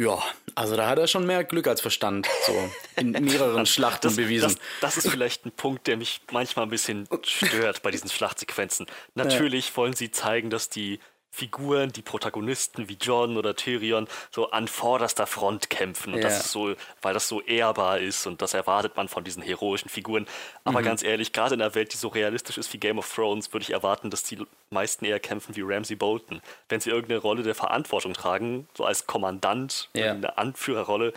ja, 0.02 0.22
also 0.56 0.76
da 0.76 0.90
hat 0.90 0.98
er 0.98 1.08
schon 1.08 1.26
mehr 1.26 1.44
Glück 1.44 1.68
als 1.68 1.80
Verstand, 1.80 2.28
so 2.46 2.72
in 2.96 3.12
mehreren 3.26 3.66
Schlachten 3.66 4.08
das, 4.08 4.16
bewiesen. 4.16 4.58
Das, 4.82 4.96
das, 4.96 5.06
ist 5.06 5.12
vielleicht 5.12 5.46
ein 5.46 5.52
Punkt, 5.52 5.86
der 5.88 5.98
mich 5.98 6.22
manchmal 6.32 6.66
ein 6.66 6.70
bisschen 6.70 7.08
stört 7.24 7.84
bei 7.84 7.92
diesen 7.92 8.10
Schlachtsequenzen. 8.10 8.88
Natürlich 9.14 9.70
ja. 9.70 9.78
wollen 9.78 9.94
sie 9.94 10.10
zeigen, 10.10 10.50
dass 10.50 10.70
die 10.70 11.00
Figuren, 11.36 11.92
die 11.92 12.04
Protagonisten 12.04 12.90
wie 12.90 12.98
John 13.02 13.38
oder 13.38 13.56
Tyrion 13.56 14.08
so 14.30 14.52
an 14.52 14.68
vorderster 14.68 15.26
Front 15.26 15.72
kämpfen 15.72 16.14
und 16.14 16.20
ja. 16.20 16.26
das 16.26 16.42
ist 16.42 16.52
so, 16.52 16.76
weil 17.02 17.16
das 17.16 17.28
so 17.28 17.42
ehrbar 17.42 17.98
ist 17.98 18.28
und 18.28 18.44
das 18.44 18.54
erwartet 18.54 18.96
man 18.98 19.08
von 19.08 19.24
diesen 19.24 19.42
heroischen 19.42 19.90
Figuren. 19.90 20.28
Aber 20.64 20.82
mhm. 20.82 20.86
ganz 20.86 21.02
ehrlich, 21.02 21.34
gerade 21.34 21.56
in 21.56 21.62
einer 21.64 21.74
Welt, 21.74 21.92
die 21.92 21.98
so 21.98 22.10
realistisch 22.10 22.60
ist 22.60 22.72
wie 22.72 22.78
Game 22.78 23.00
of 23.00 23.12
Thrones, 23.12 23.52
würde 23.52 23.64
ich 23.64 23.72
erwarten, 23.72 24.12
dass 24.12 24.22
die 24.22 24.46
meisten 24.70 25.06
eher 25.06 25.20
kämpfen 25.20 25.56
wie 25.56 25.62
Ramsey 25.64 25.96
Bolton. 25.96 26.40
Wenn 26.70 26.82
sie 26.82 26.92
irgendeine 26.92 27.20
Rolle 27.20 27.42
der 27.42 27.56
Verantwortung 27.56 28.14
tragen, 28.14 28.68
so 28.78 28.86
als 28.86 29.08
Kommandant, 29.08 29.90
ja. 29.96 30.12
eine 30.12 30.38
Anführerrolle, 30.38 31.14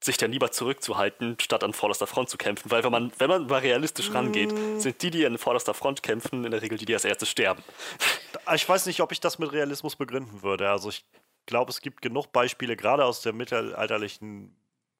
sich 0.00 0.16
dann 0.16 0.30
lieber 0.30 0.52
zurückzuhalten, 0.52 1.36
statt 1.40 1.64
an 1.64 1.72
vorderster 1.72 2.06
Front 2.06 2.30
zu 2.30 2.38
kämpfen. 2.38 2.70
Weil 2.70 2.84
wenn 2.84 2.92
man, 2.92 3.12
wenn 3.18 3.28
man 3.28 3.46
mal 3.46 3.60
realistisch 3.60 4.12
rangeht, 4.12 4.52
mm. 4.52 4.78
sind 4.78 5.02
die, 5.02 5.10
die 5.10 5.26
an 5.26 5.38
vorderster 5.38 5.74
Front 5.74 6.02
kämpfen, 6.02 6.44
in 6.44 6.50
der 6.50 6.62
Regel 6.62 6.78
die, 6.78 6.84
die 6.84 6.94
als 6.94 7.04
erstes 7.04 7.28
sterben. 7.28 7.62
Ich 8.54 8.68
weiß 8.68 8.86
nicht, 8.86 9.00
ob 9.00 9.10
ich 9.12 9.20
das 9.20 9.38
mit 9.38 9.52
Realismus 9.52 9.96
begründen 9.96 10.42
würde. 10.42 10.70
Also 10.70 10.88
ich 10.90 11.04
glaube, 11.46 11.70
es 11.70 11.80
gibt 11.80 12.00
genug 12.00 12.32
Beispiele, 12.32 12.76
gerade 12.76 13.04
aus 13.04 13.22
der 13.22 13.32
mittelalterlichen 13.32 14.56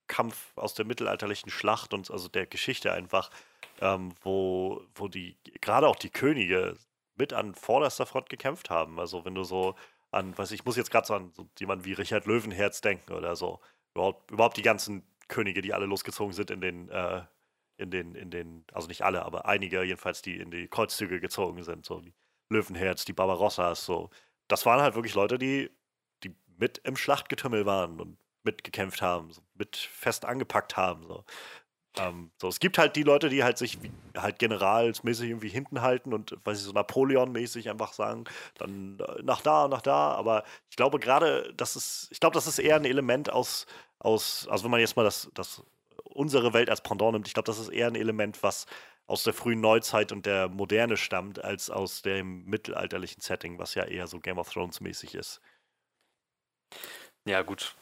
Kampf, 0.09 0.53
aus 0.57 0.75
der 0.75 0.85
mittelalterlichen 0.85 1.51
Schlacht 1.51 1.95
und 1.95 2.11
also 2.11 2.29
der 2.29 2.47
Geschichte 2.47 2.93
einfach, 2.93 3.31
ähm, 3.81 4.15
wo, 4.23 4.83
wo 4.95 5.07
die, 5.07 5.37
gerade 5.61 5.87
auch 5.87 5.97
die 5.97 6.11
Könige 6.11 6.77
mit 7.15 7.33
an 7.33 7.55
vorderster 7.55 8.07
Front 8.07 8.31
gekämpft 8.31 8.71
haben. 8.71 8.99
Also 8.99 9.25
wenn 9.25 9.35
du 9.35 9.45
so 9.45 9.77
an, 10.11 10.37
weiß 10.37 10.51
ich, 10.51 10.61
ich 10.61 10.65
muss 10.65 10.77
jetzt 10.77 10.91
gerade 10.91 11.07
so 11.07 11.15
an 11.15 11.33
so 11.35 11.47
jemanden 11.59 11.85
wie 11.85 11.93
Richard 11.93 12.27
Löwenherz 12.27 12.81
denken 12.81 13.13
oder 13.13 13.37
so 13.37 13.61
überhaupt, 13.95 14.31
überhaupt 14.31 14.57
die 14.57 14.63
ganzen 14.63 15.03
Könige, 15.29 15.63
die 15.63 15.75
alle 15.75 15.87
losgezogen 15.87 16.33
sind 16.33 16.51
in 16.51 16.61
den, 16.61 16.89
äh, 16.89 17.23
in 17.77 17.91
den, 17.91 18.15
in 18.15 18.31
den, 18.31 18.65
also 18.73 18.89
nicht 18.89 19.03
alle, 19.03 19.25
aber 19.25 19.47
einige 19.47 19.83
jedenfalls, 19.83 20.23
die 20.23 20.37
in 20.39 20.51
die 20.51 20.69
Kreuzzüge 20.69 21.21
gezogen 21.21 21.63
sind, 21.63 21.87
so 21.87 22.01
die 22.01 22.15
Löwenherz, 22.51 23.05
die 23.05 23.13
Barbarossas, 23.13 23.85
so. 23.85 24.11
Das 24.49 24.67
waren 24.67 24.81
halt 24.81 24.95
wirklich 24.95 25.15
Leute, 25.15 25.39
die, 25.39 25.71
die 26.25 26.35
mit 26.57 26.79
im 26.79 26.97
Schlachtgetümmel 26.97 27.67
waren 27.67 28.01
und 28.01 28.19
mitgekämpft 28.43 29.03
haben, 29.03 29.31
so, 29.33 29.43
mit 29.55 29.77
fest 29.77 30.25
angepackt 30.25 30.77
haben. 30.77 31.07
So. 31.07 31.25
Ähm, 31.99 32.31
so, 32.41 32.49
es 32.49 32.61
gibt 32.61 32.79
halt 32.79 32.97
die 32.97 33.03
Leute, 33.03 33.29
die 33.29 33.45
halt 33.45 33.59
sich 33.59 33.83
wie, 33.83 33.91
halt 34.17 34.39
generalsmäßig 34.39 35.31
irgendwie 35.31 35.49
hinten 35.49 35.83
halten 35.83 36.13
und, 36.13 36.37
weiß 36.45 36.59
ich, 36.59 36.65
so 36.65 36.73
Napoleon-mäßig 36.73 37.71
einfach 37.71 37.93
sagen, 37.93 38.25
dann 38.59 38.99
äh, 39.01 39.23
nach 39.23 39.41
da, 39.41 39.69
nach 39.69 39.83
da. 39.83 40.13
Aber 40.13 40.45
ich 40.71 40.77
glaube 40.77 40.99
gerade, 40.99 41.53
das 41.57 41.77
ist, 41.77 42.09
ich 42.11 42.21
glaube, 42.21 42.35
das 42.35 42.47
ist 42.47 42.59
eher 42.59 42.77
ein 42.77 42.85
Element 42.85 43.31
aus, 43.33 43.67
aus, 43.99 44.47
also 44.49 44.65
wenn 44.65 44.71
man 44.71 44.81
jetzt 44.81 44.97
mal 44.97 45.05
das, 45.05 45.31
das 45.35 45.63
unsere 46.05 46.53
Welt 46.53 46.71
als 46.71 46.83
Pendant 46.83 47.13
nimmt, 47.13 47.29
ich 47.29 47.35
glaube, 47.35 47.47
das 47.47 47.59
ist 47.59 47.69
eher 47.69 47.87
ein 47.89 47.95
Element, 47.95 48.43
was 48.43 48.67
aus 49.07 49.25
der 49.25 49.33
frühen 49.33 49.61
Neuzeit 49.61 50.13
und 50.13 50.27
der 50.27 50.49
Moderne 50.49 50.97
stammt, 50.97 51.43
als 51.43 51.71
aus 51.71 52.03
dem 52.03 52.45
mittelalterlichen 52.45 53.23
Setting, 53.23 53.59
was 53.59 53.75
ja 53.75 53.85
eher 53.85 54.07
so 54.07 54.21
Game 54.21 54.39
of 54.39 54.53
Thrones 54.53 54.81
mäßig 54.81 55.15
ist. 55.15 55.41
Ja, 57.25 57.43
gut. 57.43 57.75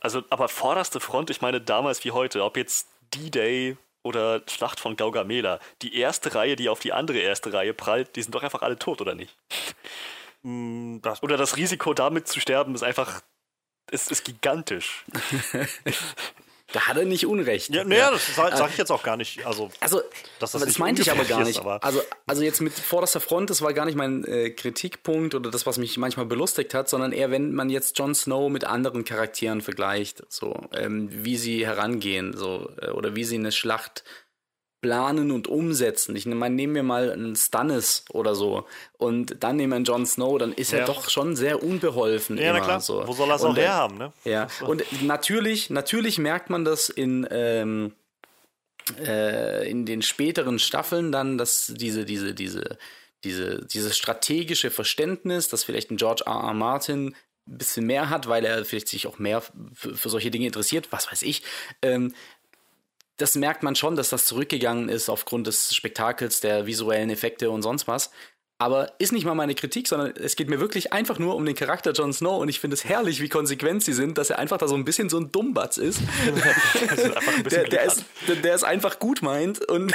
Also, 0.00 0.22
aber 0.28 0.48
vorderste 0.48 1.00
Front, 1.00 1.30
ich 1.30 1.40
meine 1.40 1.60
damals 1.60 2.04
wie 2.04 2.10
heute, 2.10 2.44
ob 2.44 2.58
jetzt 2.58 2.88
D-Day 3.14 3.76
oder 4.02 4.42
Schlacht 4.48 4.78
von 4.80 4.96
Gaugamela, 4.96 5.58
die 5.82 5.98
erste 5.98 6.34
Reihe, 6.34 6.56
die 6.56 6.68
auf 6.68 6.80
die 6.80 6.92
andere 6.92 7.18
erste 7.18 7.52
Reihe 7.52 7.74
prallt, 7.74 8.14
die 8.16 8.22
sind 8.22 8.34
doch 8.34 8.42
einfach 8.42 8.62
alle 8.62 8.78
tot, 8.78 9.00
oder 9.00 9.14
nicht? 9.14 9.36
Mm, 10.42 10.98
das 11.02 11.22
oder 11.22 11.36
das 11.36 11.56
Risiko, 11.56 11.92
damit 11.92 12.28
zu 12.28 12.40
sterben, 12.40 12.74
ist 12.74 12.84
einfach, 12.84 13.22
ist, 13.90 14.10
ist 14.12 14.24
gigantisch. 14.24 15.04
Da 16.72 16.88
hat 16.88 16.96
er 16.96 17.04
nicht 17.04 17.26
Unrecht. 17.26 17.72
Ja, 17.72 17.84
naja, 17.84 18.10
das 18.10 18.34
sage 18.34 18.56
sag 18.56 18.70
ich 18.70 18.76
jetzt 18.76 18.90
auch 18.90 19.04
gar 19.04 19.16
nicht. 19.16 19.46
Also, 19.46 19.70
also 19.78 20.02
das, 20.40 20.52
das 20.52 20.78
meinte 20.78 21.00
ich 21.02 21.10
aber 21.12 21.24
gar 21.24 21.40
nicht. 21.40 21.50
Ist, 21.50 21.60
aber 21.60 21.82
also, 21.84 22.02
also 22.26 22.42
jetzt 22.42 22.60
mit 22.60 22.72
vorderster 22.72 23.20
Front, 23.20 23.50
das 23.50 23.62
war 23.62 23.72
gar 23.72 23.84
nicht 23.84 23.96
mein 23.96 24.24
äh, 24.24 24.50
Kritikpunkt 24.50 25.36
oder 25.36 25.50
das, 25.50 25.64
was 25.64 25.78
mich 25.78 25.96
manchmal 25.96 26.26
belustigt 26.26 26.74
hat, 26.74 26.88
sondern 26.88 27.12
eher, 27.12 27.30
wenn 27.30 27.54
man 27.54 27.70
jetzt 27.70 27.96
Jon 27.98 28.16
Snow 28.16 28.50
mit 28.50 28.64
anderen 28.64 29.04
Charakteren 29.04 29.60
vergleicht, 29.60 30.24
so 30.28 30.56
ähm, 30.74 31.08
wie 31.12 31.36
sie 31.36 31.64
herangehen, 31.64 32.36
so 32.36 32.68
äh, 32.80 32.90
oder 32.90 33.14
wie 33.14 33.24
sie 33.24 33.36
eine 33.36 33.52
Schlacht 33.52 34.02
planen 34.86 35.32
und 35.32 35.48
umsetzen. 35.48 36.14
Ich 36.14 36.26
meine, 36.26 36.54
nehmen 36.54 36.76
wir 36.76 36.84
mal 36.84 37.10
einen 37.10 37.34
Stannis 37.34 38.04
oder 38.10 38.36
so 38.36 38.66
und 38.98 39.42
dann 39.42 39.56
nehmen 39.56 39.72
wir 39.72 39.76
einen 39.76 39.84
Jon 39.84 40.06
Snow, 40.06 40.38
dann 40.38 40.52
ist 40.52 40.70
ja. 40.70 40.78
er 40.78 40.86
doch 40.86 41.10
schon 41.10 41.34
sehr 41.34 41.60
unbeholfen. 41.64 42.38
Ja, 42.38 42.50
immer, 42.50 42.60
na 42.60 42.64
klar. 42.64 42.80
So. 42.80 43.02
Wo 43.04 43.12
soll 43.12 43.28
er 43.28 43.34
es 43.34 43.42
auch 43.42 43.56
herhaben, 43.56 43.98
ne? 43.98 44.12
Ja, 44.24 44.46
und 44.64 44.84
natürlich, 45.02 45.70
natürlich 45.70 46.18
merkt 46.18 46.50
man 46.50 46.64
das 46.64 46.88
in, 46.88 47.26
ähm, 47.32 47.94
äh, 49.00 49.68
in 49.68 49.86
den 49.86 50.02
späteren 50.02 50.60
Staffeln 50.60 51.10
dann, 51.10 51.36
dass 51.36 51.72
diese, 51.76 52.04
diese, 52.04 52.32
diese, 52.32 52.78
diese, 53.24 53.66
dieses 53.66 53.96
strategische 53.96 54.70
Verständnis, 54.70 55.48
dass 55.48 55.64
vielleicht 55.64 55.90
ein 55.90 55.96
George 55.96 56.22
R. 56.26 56.32
R. 56.32 56.54
Martin 56.54 57.16
ein 57.48 57.58
bisschen 57.58 57.86
mehr 57.86 58.08
hat, 58.08 58.28
weil 58.28 58.44
er 58.44 58.64
vielleicht 58.64 58.88
sich 58.88 59.08
auch 59.08 59.18
mehr 59.18 59.42
für, 59.72 59.96
für 59.96 60.08
solche 60.08 60.30
Dinge 60.30 60.46
interessiert, 60.46 60.88
was 60.90 61.10
weiß 61.10 61.22
ich, 61.22 61.42
ähm, 61.82 62.14
das 63.16 63.34
merkt 63.34 63.62
man 63.62 63.76
schon, 63.76 63.96
dass 63.96 64.10
das 64.10 64.26
zurückgegangen 64.26 64.88
ist 64.88 65.08
aufgrund 65.08 65.46
des 65.46 65.74
Spektakels, 65.74 66.40
der 66.40 66.66
visuellen 66.66 67.10
Effekte 67.10 67.50
und 67.50 67.62
sonst 67.62 67.88
was. 67.88 68.10
Aber 68.58 68.92
ist 68.98 69.12
nicht 69.12 69.26
mal 69.26 69.34
meine 69.34 69.54
Kritik, 69.54 69.86
sondern 69.86 70.14
es 70.16 70.34
geht 70.34 70.48
mir 70.48 70.60
wirklich 70.60 70.90
einfach 70.90 71.18
nur 71.18 71.36
um 71.36 71.44
den 71.44 71.54
Charakter 71.54 71.92
Jon 71.92 72.14
Snow 72.14 72.40
und 72.40 72.48
ich 72.48 72.58
finde 72.58 72.72
es 72.72 72.86
herrlich, 72.86 73.20
wie 73.20 73.28
konsequent 73.28 73.82
sie 73.82 73.92
sind, 73.92 74.16
dass 74.16 74.30
er 74.30 74.38
einfach 74.38 74.56
da 74.56 74.66
so 74.66 74.74
ein 74.74 74.86
bisschen 74.86 75.10
so 75.10 75.18
ein 75.18 75.30
Dummbatz 75.30 75.76
ist. 75.76 76.00
der, 77.50 77.64
der, 77.64 77.84
ist 77.84 78.04
der, 78.26 78.36
der 78.36 78.54
ist 78.54 78.64
einfach 78.64 78.98
gut 78.98 79.20
meint 79.20 79.62
und 79.68 79.92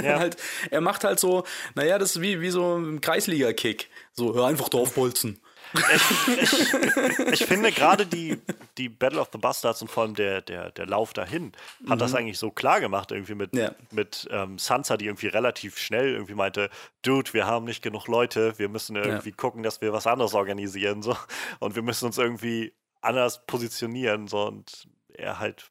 ja. 0.00 0.18
halt, 0.20 0.36
er 0.70 0.80
macht 0.80 1.02
halt 1.02 1.18
so, 1.18 1.42
naja, 1.74 1.98
das 1.98 2.14
ist 2.14 2.22
wie, 2.22 2.40
wie 2.40 2.50
so 2.50 2.76
ein 2.76 3.00
Kreisliga-Kick. 3.00 3.88
So, 4.12 4.34
hör 4.36 4.46
einfach 4.46 4.68
draufbolzen. 4.68 5.40
Ich, 5.72 6.28
ich, 6.28 7.18
ich, 7.32 7.44
finde 7.46 7.70
gerade 7.72 8.06
die, 8.06 8.40
die 8.78 8.88
Battle 8.88 9.20
of 9.20 9.28
the 9.32 9.38
Bastards 9.38 9.82
und 9.82 9.88
vor 9.88 10.04
allem 10.04 10.14
der, 10.14 10.40
der, 10.40 10.70
der 10.70 10.86
Lauf 10.86 11.12
dahin 11.12 11.52
hat 11.88 11.96
mhm. 11.96 11.98
das 11.98 12.14
eigentlich 12.14 12.38
so 12.38 12.50
klar 12.50 12.80
gemacht, 12.80 13.12
irgendwie 13.12 13.34
mit, 13.34 13.54
ja. 13.54 13.72
mit 13.90 14.28
ähm, 14.30 14.58
Sansa, 14.58 14.96
die 14.96 15.06
irgendwie 15.06 15.28
relativ 15.28 15.78
schnell 15.78 16.12
irgendwie 16.12 16.34
meinte, 16.34 16.70
Dude, 17.02 17.32
wir 17.32 17.46
haben 17.46 17.64
nicht 17.64 17.82
genug 17.82 18.08
Leute, 18.08 18.58
wir 18.58 18.68
müssen 18.68 18.96
irgendwie 18.96 19.30
ja. 19.30 19.36
gucken, 19.36 19.62
dass 19.62 19.80
wir 19.80 19.92
was 19.92 20.06
anderes 20.06 20.34
organisieren 20.34 21.02
so 21.02 21.16
und 21.60 21.74
wir 21.74 21.82
müssen 21.82 22.06
uns 22.06 22.18
irgendwie 22.18 22.74
anders 23.00 23.46
positionieren 23.46 24.26
so 24.26 24.46
und 24.46 24.88
er 25.14 25.38
halt 25.38 25.70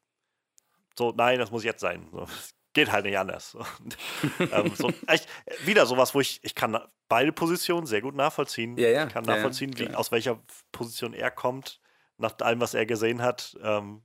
so, 0.96 1.12
nein, 1.16 1.38
das 1.38 1.50
muss 1.50 1.64
jetzt 1.64 1.80
sein. 1.80 2.08
So 2.12 2.26
geht 2.72 2.92
halt 2.92 3.04
nicht 3.04 3.18
anders. 3.18 3.54
Und, 3.54 3.96
ähm, 4.52 4.74
so, 4.74 4.92
echt, 5.06 5.28
wieder 5.64 5.86
sowas, 5.86 6.14
wo 6.14 6.20
ich, 6.20 6.40
ich 6.42 6.54
kann 6.54 6.78
beide 7.08 7.32
Positionen 7.32 7.86
sehr 7.86 8.00
gut 8.00 8.14
nachvollziehen. 8.14 8.76
Ja, 8.76 8.88
ja. 8.88 9.06
Ich 9.06 9.12
kann 9.12 9.24
nachvollziehen, 9.24 9.72
ja. 9.72 9.90
Wie, 9.90 9.94
aus 9.94 10.12
welcher 10.12 10.40
Position 10.72 11.12
er 11.12 11.30
kommt, 11.30 11.80
nach 12.16 12.38
allem, 12.40 12.60
was 12.60 12.74
er 12.74 12.86
gesehen 12.86 13.22
hat. 13.22 13.56
Ähm, 13.62 14.02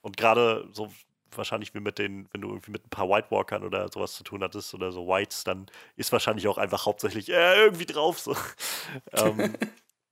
und 0.00 0.16
gerade 0.16 0.68
so 0.72 0.90
wahrscheinlich 1.36 1.74
wie 1.74 1.80
mit 1.80 1.98
den, 1.98 2.28
wenn 2.32 2.42
du 2.42 2.48
irgendwie 2.48 2.72
mit 2.72 2.84
ein 2.84 2.90
paar 2.90 3.08
White 3.08 3.30
Walkern 3.30 3.64
oder 3.64 3.88
sowas 3.90 4.14
zu 4.14 4.24
tun 4.24 4.42
hattest 4.42 4.74
oder 4.74 4.92
so 4.92 5.06
Whites, 5.06 5.44
dann 5.44 5.66
ist 5.96 6.12
wahrscheinlich 6.12 6.46
auch 6.48 6.58
einfach 6.58 6.86
hauptsächlich 6.86 7.30
äh, 7.30 7.64
irgendwie 7.64 7.86
drauf. 7.86 8.18
So. 8.18 8.36
ähm, 9.12 9.54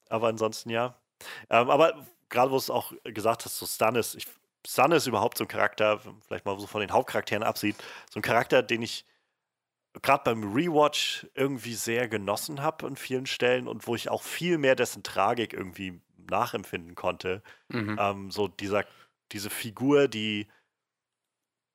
aber 0.08 0.28
ansonsten 0.28 0.70
ja. 0.70 0.96
Ähm, 1.50 1.68
aber 1.68 2.06
gerade 2.30 2.50
wo 2.50 2.56
es 2.56 2.70
auch 2.70 2.92
gesagt 3.04 3.44
hast, 3.44 3.58
so 3.58 3.66
Stannis, 3.66 4.14
ich 4.14 4.26
Sun 4.66 4.92
ist 4.92 5.06
überhaupt 5.06 5.38
so 5.38 5.44
ein 5.44 5.48
Charakter, 5.48 6.00
vielleicht 6.26 6.44
mal 6.44 6.58
so 6.58 6.66
von 6.66 6.80
den 6.80 6.92
Hauptcharakteren 6.92 7.42
absieht, 7.42 7.76
so 8.10 8.18
ein 8.18 8.22
Charakter, 8.22 8.62
den 8.62 8.82
ich 8.82 9.06
gerade 10.02 10.22
beim 10.24 10.52
Rewatch 10.52 11.26
irgendwie 11.34 11.74
sehr 11.74 12.08
genossen 12.08 12.62
habe 12.62 12.86
an 12.86 12.96
vielen 12.96 13.26
Stellen 13.26 13.66
und 13.66 13.86
wo 13.86 13.94
ich 13.94 14.08
auch 14.08 14.22
viel 14.22 14.58
mehr 14.58 14.76
dessen 14.76 15.02
Tragik 15.02 15.52
irgendwie 15.52 16.00
nachempfinden 16.30 16.94
konnte. 16.94 17.42
Mhm. 17.68 17.96
Ähm, 17.98 18.30
so 18.30 18.46
dieser, 18.48 18.84
diese 19.32 19.50
Figur, 19.50 20.08
die 20.08 20.46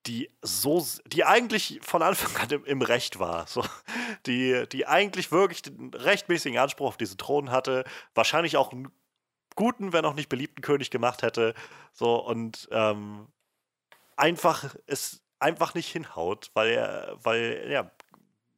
die 0.06 0.30
so, 0.44 0.86
die 1.08 1.26
eigentlich 1.26 1.80
von 1.82 2.04
Anfang 2.04 2.36
an 2.42 2.50
im, 2.52 2.66
im, 2.66 2.82
Recht 2.82 3.20
war, 3.20 3.48
so, 3.48 3.64
die, 4.28 4.66
die 4.72 4.86
eigentlich 4.86 5.32
wirklich 5.32 5.64
den 5.64 5.92
rechtmäßigen 5.94 6.60
Anspruch 6.60 6.90
auf 6.90 6.98
diesen 6.98 7.18
Thron 7.18 7.50
hatte, 7.50 7.86
wahrscheinlich 8.14 8.58
auch 8.58 8.72
einen 8.72 8.92
guten, 9.56 9.94
wenn 9.94 10.06
auch 10.06 10.14
nicht 10.14 10.30
beliebten 10.30 10.62
König 10.62 10.92
gemacht 10.92 11.22
hätte. 11.22 11.54
So 11.94 12.16
und 12.16 12.68
ähm, 12.72 13.28
einfach 14.16 14.76
es 14.86 15.22
einfach 15.40 15.74
nicht 15.74 15.92
hinhaut, 15.92 16.52
weil 16.54 16.72
er, 16.72 17.18
weil 17.24 17.68
ja, 17.70 17.92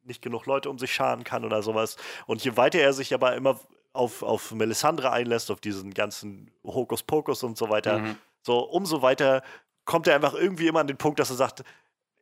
nicht 0.02 0.22
genug 0.22 0.46
Leute 0.46 0.70
um 0.70 0.78
sich 0.78 0.92
scharen 0.92 1.24
kann 1.24 1.44
oder 1.44 1.62
sowas. 1.62 1.96
Und 2.26 2.42
je 2.44 2.56
weiter 2.56 2.78
er 2.78 2.92
sich 2.92 3.14
aber 3.14 3.34
immer 3.36 3.60
auf, 3.92 4.22
auf 4.22 4.52
Melisandre 4.52 5.10
einlässt, 5.10 5.50
auf 5.50 5.60
diesen 5.60 5.92
ganzen 5.94 6.50
Hokuspokus 6.64 7.42
und 7.42 7.58
so 7.58 7.68
weiter, 7.68 7.98
mhm. 7.98 8.16
so 8.42 8.60
umso 8.60 9.02
weiter 9.02 9.42
kommt 9.84 10.06
er 10.06 10.14
einfach 10.14 10.34
irgendwie 10.34 10.66
immer 10.66 10.80
an 10.80 10.86
den 10.86 10.98
Punkt, 10.98 11.18
dass 11.18 11.30
er 11.30 11.36
sagt, 11.36 11.64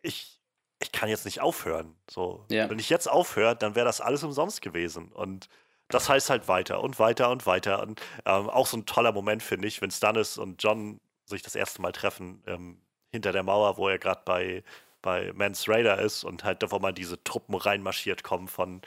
ich, 0.03 0.41
ich 0.79 0.93
kann 0.93 1.09
jetzt 1.09 1.25
nicht 1.25 1.41
aufhören. 1.41 1.97
So, 2.09 2.45
ja. 2.49 2.71
wenn 2.71 2.79
ich 2.79 2.91
jetzt 2.91 3.11
aufhöre, 3.11 3.57
dann 3.57 3.75
wäre 3.75 3.87
das 3.87 4.01
alles 4.01 4.23
umsonst 4.23 4.63
gewesen. 4.63 5.11
Und 5.13 5.49
das 5.89 6.09
heißt 6.09 6.31
halt 6.31 6.49
weiter 6.49 6.83
und 6.83 6.99
weiter 6.99 7.31
und 7.31 7.47
weiter. 7.47 7.83
Und 7.83 8.01
ähm, 8.25 8.51
auch 8.51 8.67
so 8.67 8.77
ein 8.77 8.87
toller 8.87 9.13
Moment, 9.13 9.43
finde 9.43 9.69
ich, 9.69 9.81
wenn 9.81 9.91
Stannis 9.91 10.39
und 10.39 10.63
John 10.63 11.01
sich 11.27 11.43
das 11.43 11.55
erste 11.55 11.83
Mal 11.83 11.93
treffen, 11.93 12.43
ähm, 12.47 12.79
hinter 13.13 13.33
der 13.33 13.43
Mauer, 13.43 13.77
wo 13.77 13.89
er 13.89 13.99
gerade 13.99 14.23
bei, 14.25 14.65
bei 15.03 15.33
Mans 15.33 15.69
Raider 15.69 15.99
ist 15.99 16.25
und 16.25 16.45
halt 16.45 16.63
davor 16.63 16.81
mal 16.81 16.93
diese 16.93 17.23
Truppen 17.23 17.55
reinmarschiert 17.55 18.23
kommen 18.23 18.49
von, 18.49 18.83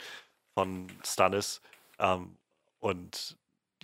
von 0.54 0.88
Stannis. 1.04 1.62
Ähm, 1.98 2.36
und 2.80 3.36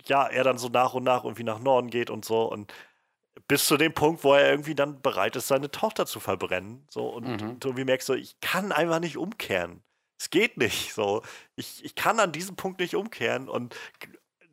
ja, 0.05 0.27
er 0.27 0.43
dann 0.43 0.57
so 0.57 0.69
nach 0.69 0.93
und 0.93 1.03
nach 1.03 1.23
irgendwie 1.23 1.43
nach 1.43 1.59
Norden 1.59 1.89
geht 1.89 2.09
und 2.09 2.23
so 2.23 2.43
und 2.43 2.73
bis 3.47 3.65
zu 3.65 3.77
dem 3.77 3.93
Punkt, 3.93 4.23
wo 4.23 4.33
er 4.33 4.49
irgendwie 4.49 4.75
dann 4.75 5.01
bereit 5.01 5.35
ist, 5.35 5.47
seine 5.47 5.69
Tochter 5.69 6.05
zu 6.05 6.19
verbrennen. 6.19 6.85
So 6.89 7.07
und 7.07 7.27
mhm. 7.27 7.59
du 7.59 7.69
irgendwie 7.69 7.85
merkst 7.85 8.07
so, 8.07 8.13
ich 8.13 8.39
kann 8.41 8.71
einfach 8.71 8.99
nicht 8.99 9.17
umkehren 9.17 9.83
es 10.17 10.29
geht 10.29 10.57
nicht. 10.57 10.93
So, 10.93 11.21
ich, 11.55 11.83
ich 11.83 11.95
kann 11.95 12.19
an 12.19 12.31
diesem 12.31 12.55
Punkt 12.55 12.79
nicht 12.79 12.95
umkehren 12.95 13.47
und 13.49 13.75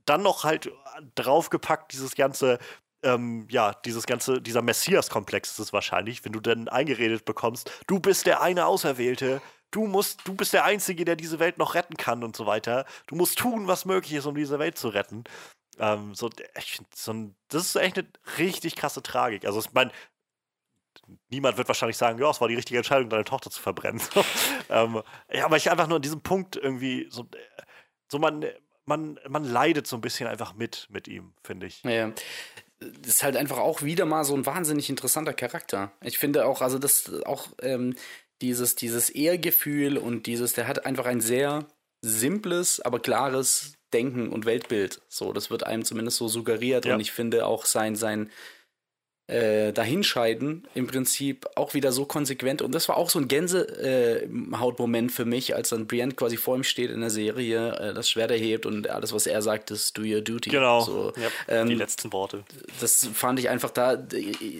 dann 0.05 0.23
noch 0.23 0.45
halt 0.45 0.70
draufgepackt, 1.15 1.93
dieses 1.93 2.15
ganze, 2.15 2.59
ähm, 3.03 3.47
ja, 3.51 3.73
dieses 3.85 4.07
ganze, 4.07 4.41
dieser 4.41 4.62
Messias-Komplex 4.62 5.53
ist 5.53 5.59
es 5.59 5.73
wahrscheinlich, 5.73 6.24
wenn 6.24 6.32
du 6.32 6.41
dann 6.41 6.69
eingeredet 6.69 7.24
bekommst, 7.24 7.70
du 7.86 8.01
bist 8.01 8.27
der 8.27 8.43
eine 8.43 8.66
Auserwählte, 8.66 9.41
du 9.70 9.86
musst, 9.86 10.20
du 10.27 10.35
bist 10.35 10.53
der 10.53 10.65
Einzige, 10.65 11.05
der 11.05 11.16
diese 11.16 11.39
Welt 11.39 11.59
noch 11.59 11.74
retten 11.74 11.97
kann 11.97 12.23
und 12.23 12.36
so 12.36 12.47
weiter. 12.47 12.85
Du 13.07 13.16
musst 13.16 13.39
tun, 13.39 13.66
was 13.66 13.85
möglich 13.85 14.15
ist, 14.15 14.27
um 14.27 14.35
diese 14.35 14.59
Welt 14.59 14.78
zu 14.78 14.89
retten. 14.89 15.24
Ähm, 15.78 16.15
so, 16.15 16.31
ich, 16.57 16.81
so 16.95 17.31
das 17.49 17.66
ist 17.66 17.77
echt 17.77 17.99
eine 17.99 18.09
richtig 18.39 18.77
krasse 18.77 19.03
Tragik. 19.03 19.45
Also, 19.45 19.61
ich 19.61 19.73
meine, 19.73 19.91
niemand 21.31 21.57
wird 21.57 21.69
wahrscheinlich 21.69 21.97
sagen, 21.97 22.19
ja, 22.19 22.31
es 22.31 22.41
war 22.41 22.49
die 22.49 22.55
richtige 22.55 22.79
Entscheidung, 22.79 23.11
deine 23.11 23.25
Tochter 23.25 23.51
zu 23.51 23.61
verbrennen. 23.61 24.03
ähm, 24.71 25.03
ja, 25.33 25.45
aber 25.45 25.57
ich 25.57 25.71
einfach 25.71 25.87
nur 25.87 25.97
in 25.97 26.03
diesem 26.03 26.21
Punkt 26.21 26.57
irgendwie 26.57 27.07
so, 27.11 27.27
so 28.09 28.19
man, 28.19 28.45
man, 28.85 29.19
man 29.29 29.45
leidet 29.45 29.87
so 29.87 29.97
ein 29.97 30.01
bisschen 30.01 30.27
einfach 30.27 30.55
mit 30.55 30.87
mit 30.91 31.09
ihm, 31.09 31.35
finde 31.43 31.66
ich. 31.66 31.83
Ja. 31.85 32.12
Das 32.81 33.15
ist 33.15 33.23
halt 33.23 33.37
einfach 33.37 33.59
auch 33.59 33.83
wieder 33.83 34.05
mal 34.05 34.25
so 34.25 34.35
ein 34.35 34.45
wahnsinnig 34.45 34.91
interessanter 34.91 35.33
Charakter. 35.33 35.93
Ich 36.03 36.19
finde 36.19 36.45
auch, 36.47 36.61
also 36.61 36.79
das 36.79 37.11
auch 37.25 37.49
ähm, 37.62 37.95
dieses, 38.43 38.75
dieses 38.75 39.11
Ehrgefühl 39.11 39.97
und 39.97 40.27
dieses, 40.27 40.53
der 40.53 40.66
hat 40.69 40.85
einfach 40.85 41.07
ein 41.07 41.21
sehr 41.21 41.66
simples, 42.03 42.81
aber 42.81 43.01
klares 43.01 43.75
Denken 43.93 44.29
und 44.29 44.45
Weltbild. 44.45 45.01
So, 45.09 45.33
das 45.33 45.51
wird 45.51 45.65
einem 45.65 45.85
zumindest 45.85 46.19
so 46.19 46.29
suggeriert 46.29 46.85
ja. 46.85 46.95
und 46.95 47.01
ich 47.01 47.12
finde 47.12 47.47
auch 47.47 47.65
sein, 47.65 47.97
sein, 47.97 48.31
äh, 49.27 49.73
dahinscheiden 49.73 50.69
im 50.75 50.87
Prinzip 50.87 51.47
auch 51.55 51.73
wieder 51.73 51.93
so 51.93 52.05
konsequent. 52.05 52.61
Und 52.61 52.75
das 52.75 52.89
war 52.89 52.99
auch 52.99 53.09
so 53.09 53.19
ein 53.19 53.27
Gänsehautmoment 53.27 55.13
für 55.13 55.25
mich, 55.25 55.55
als 55.55 55.71
dann 55.71 55.87
Brienne 55.87 56.13
quasi 56.13 56.37
vor 56.37 56.57
ihm 56.57 56.65
steht 56.65 56.91
in 56.91 57.01
der 57.01 57.09
Serie, 57.09 57.75
äh, 57.77 57.95
das 57.95 58.11
Schwert 58.11 58.31
erhebt 58.31 58.67
und 58.67 58.91
alles, 58.91 59.15
was 59.15 59.27
er 59.27 59.41
sagt, 59.41 59.71
ist 59.71 59.97
do 59.97 60.03
your 60.03 60.21
duty. 60.21 60.51
Genau. 60.51 60.81
So, 60.83 61.13
ja, 61.17 61.29
ähm, 61.49 61.69
die 61.69 61.75
letzten 61.75 62.13
Worte. 62.13 62.45
Das 62.81 63.09
fand 63.15 63.39
ich 63.39 63.49
einfach 63.49 63.71
da, 63.71 63.95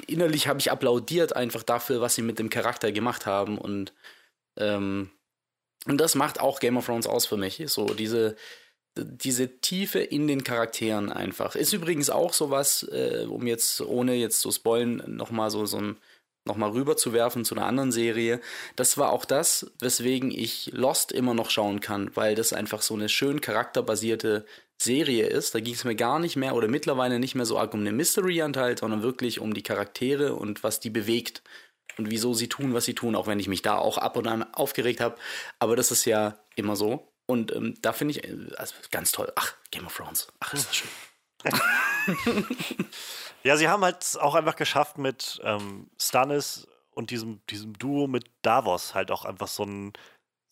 innerlich 0.07 0.49
habe 0.49 0.61
ich 0.61 0.71
applaudiert 0.71 1.37
einfach 1.37 1.63
dafür, 1.63 2.01
was 2.01 2.15
sie 2.15 2.23
mit 2.23 2.39
dem 2.39 2.49
Charakter 2.49 2.91
gemacht 2.91 3.27
haben 3.27 3.59
und 3.59 3.93
ähm, 4.57 5.11
und 5.87 5.99
das 5.99 6.15
macht 6.15 6.41
auch 6.41 6.61
Game 6.61 6.79
of 6.79 6.87
Thrones 6.87 7.07
aus 7.07 7.27
für 7.27 7.37
mich. 7.37 7.63
So 7.67 7.85
diese, 7.87 8.37
diese 8.97 9.61
Tiefe 9.61 9.99
in 10.01 10.27
den 10.29 10.45
Charakteren 10.45 11.11
einfach. 11.11 11.57
Ist 11.57 11.73
übrigens 11.73 12.11
auch 12.11 12.33
sowas, 12.33 12.85
äh, 12.93 13.27
um 13.29 13.47
jetzt, 13.47 13.81
ohne 13.81 14.15
jetzt 14.15 14.41
zu 14.41 14.51
spoilen, 14.53 15.03
nochmal 15.07 15.51
so, 15.51 15.67
so 15.67 15.79
ein 15.79 15.97
nochmal 16.47 16.71
rüber 16.71 16.97
zu 16.97 17.13
werfen 17.13 17.45
zu 17.45 17.55
einer 17.55 17.67
anderen 17.67 17.91
Serie. 17.93 18.41
Das 18.77 18.99
war 18.99 19.13
auch 19.13 19.25
das, 19.25 19.73
weswegen 19.81 20.31
ich 20.31 20.71
Lost 20.75 21.11
immer 21.11 21.35
noch 21.35 21.51
schauen 21.51 21.81
kann, 21.81 22.11
weil 22.15 22.35
das 22.35 22.53
einfach 22.53 22.83
so 22.83 22.95
eine 22.95 23.09
schön 23.09 23.41
charakterbasierte 23.41 24.45
Serie 24.77 25.27
ist. 25.27 25.55
Da 25.55 25.61
ging 25.61 25.75
es 25.75 25.85
mir 25.85 25.95
gar 25.95 26.19
nicht 26.19 26.37
mehr 26.37 26.55
oder 26.55 26.69
mittlerweile 26.69 27.19
nicht 27.19 27.35
mehr 27.35 27.47
so 27.47 27.59
arg 27.59 27.73
um 27.75 27.85
den 27.85 27.97
Mystery-Anteil, 27.97 28.77
sondern 28.77 29.03
wirklich 29.03 29.41
um 29.41 29.55
die 29.55 29.63
Charaktere 29.63 30.35
und 30.35 30.63
was 30.63 30.81
die 30.81 30.91
bewegt 30.91 31.43
und 31.97 32.11
wieso 32.11 32.35
sie 32.35 32.49
tun, 32.49 32.75
was 32.75 32.85
sie 32.85 32.95
tun, 32.95 33.15
auch 33.17 33.27
wenn 33.27 33.41
ich 33.41 33.49
mich 33.49 33.63
da 33.63 33.79
auch 33.79 33.99
ab 33.99 34.17
und 34.17 34.27
an 34.27 34.43
aufgeregt 34.55 35.01
habe. 35.01 35.17
Aber 35.59 35.77
das 35.77 35.91
ist 35.91 36.05
ja 36.05 36.39
immer 36.57 36.77
so. 36.77 37.09
Und 37.27 37.53
ähm, 37.53 37.75
da 37.81 37.93
finde 37.93 38.13
ich 38.13 38.25
äh, 38.25 38.55
also 38.57 38.75
ganz 38.91 39.13
toll. 39.13 39.33
Ach, 39.37 39.55
Game 39.71 39.87
of 39.87 39.97
Thrones. 39.97 40.29
Ach, 40.41 40.53
ist 40.53 40.69
das 40.69 40.77
schön. 40.77 40.91
ja, 43.43 43.57
sie 43.57 43.69
haben 43.69 43.85
halt 43.85 44.17
auch 44.21 44.35
einfach 44.35 44.57
geschafft 44.57 44.99
mit 44.99 45.41
ähm, 45.45 45.91
Stannis 46.01 46.67
und 46.93 47.11
diesem, 47.11 47.45
diesem 47.51 47.77
Duo 47.79 48.07
mit 48.07 48.31
Davos 48.43 48.95
halt 48.95 49.11
auch 49.11 49.25
einfach 49.25 49.49
so 49.49 49.65
einen, 49.65 49.93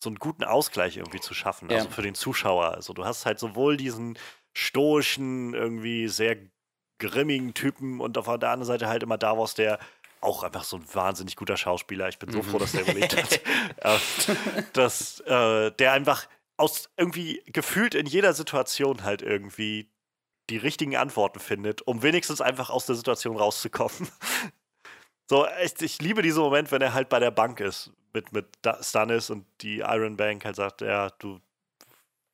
so 0.03 0.09
einen 0.09 0.19
guten 0.19 0.43
Ausgleich 0.43 0.97
irgendwie 0.97 1.19
zu 1.19 1.33
schaffen. 1.33 1.69
Ja. 1.69 1.77
Also 1.77 1.89
für 1.89 2.01
den 2.01 2.15
Zuschauer. 2.15 2.73
Also 2.73 2.93
du 2.93 3.05
hast 3.05 3.25
halt 3.25 3.39
sowohl 3.39 3.77
diesen 3.77 4.17
stoischen, 4.53 5.53
irgendwie 5.53 6.07
sehr 6.07 6.37
grimmigen 6.99 7.53
Typen 7.53 7.99
und 7.99 8.17
auf 8.17 8.25
der 8.25 8.33
anderen 8.33 8.65
Seite 8.65 8.87
halt 8.87 9.03
immer 9.03 9.17
Davos, 9.17 9.55
der 9.55 9.79
auch 10.21 10.43
einfach 10.43 10.63
so 10.63 10.77
ein 10.77 10.85
wahnsinnig 10.93 11.35
guter 11.35 11.57
Schauspieler. 11.57 12.07
Ich 12.07 12.19
bin 12.19 12.31
so 12.31 12.41
froh, 12.41 12.57
dass 12.57 12.71
der 12.71 12.81
überlebt 12.83 13.17
hat. 13.17 13.41
äh, 13.77 14.63
dass 14.73 15.19
äh, 15.21 15.71
der 15.71 15.91
einfach 15.91 16.27
aus 16.57 16.89
irgendwie 16.97 17.41
gefühlt 17.47 17.95
in 17.95 18.05
jeder 18.05 18.33
Situation 18.33 19.03
halt 19.03 19.21
irgendwie 19.21 19.89
die 20.49 20.57
richtigen 20.57 20.95
Antworten 20.95 21.39
findet, 21.39 21.81
um 21.83 22.03
wenigstens 22.03 22.41
einfach 22.41 22.69
aus 22.69 22.85
der 22.85 22.95
Situation 22.95 23.37
rauszukommen. 23.37 24.09
so, 25.29 25.47
ich, 25.63 25.81
ich 25.81 26.01
liebe 26.01 26.21
diesen 26.21 26.41
Moment, 26.41 26.71
wenn 26.71 26.81
er 26.81 26.93
halt 26.93 27.09
bei 27.09 27.19
der 27.19 27.31
Bank 27.31 27.59
ist 27.59 27.91
mit, 28.13 28.31
mit 28.33 28.47
Stannis 28.81 29.29
und 29.29 29.45
die 29.61 29.79
Iron 29.79 30.17
Bank 30.17 30.45
halt 30.45 30.55
sagt, 30.55 30.81
ja, 30.81 31.09
du, 31.19 31.39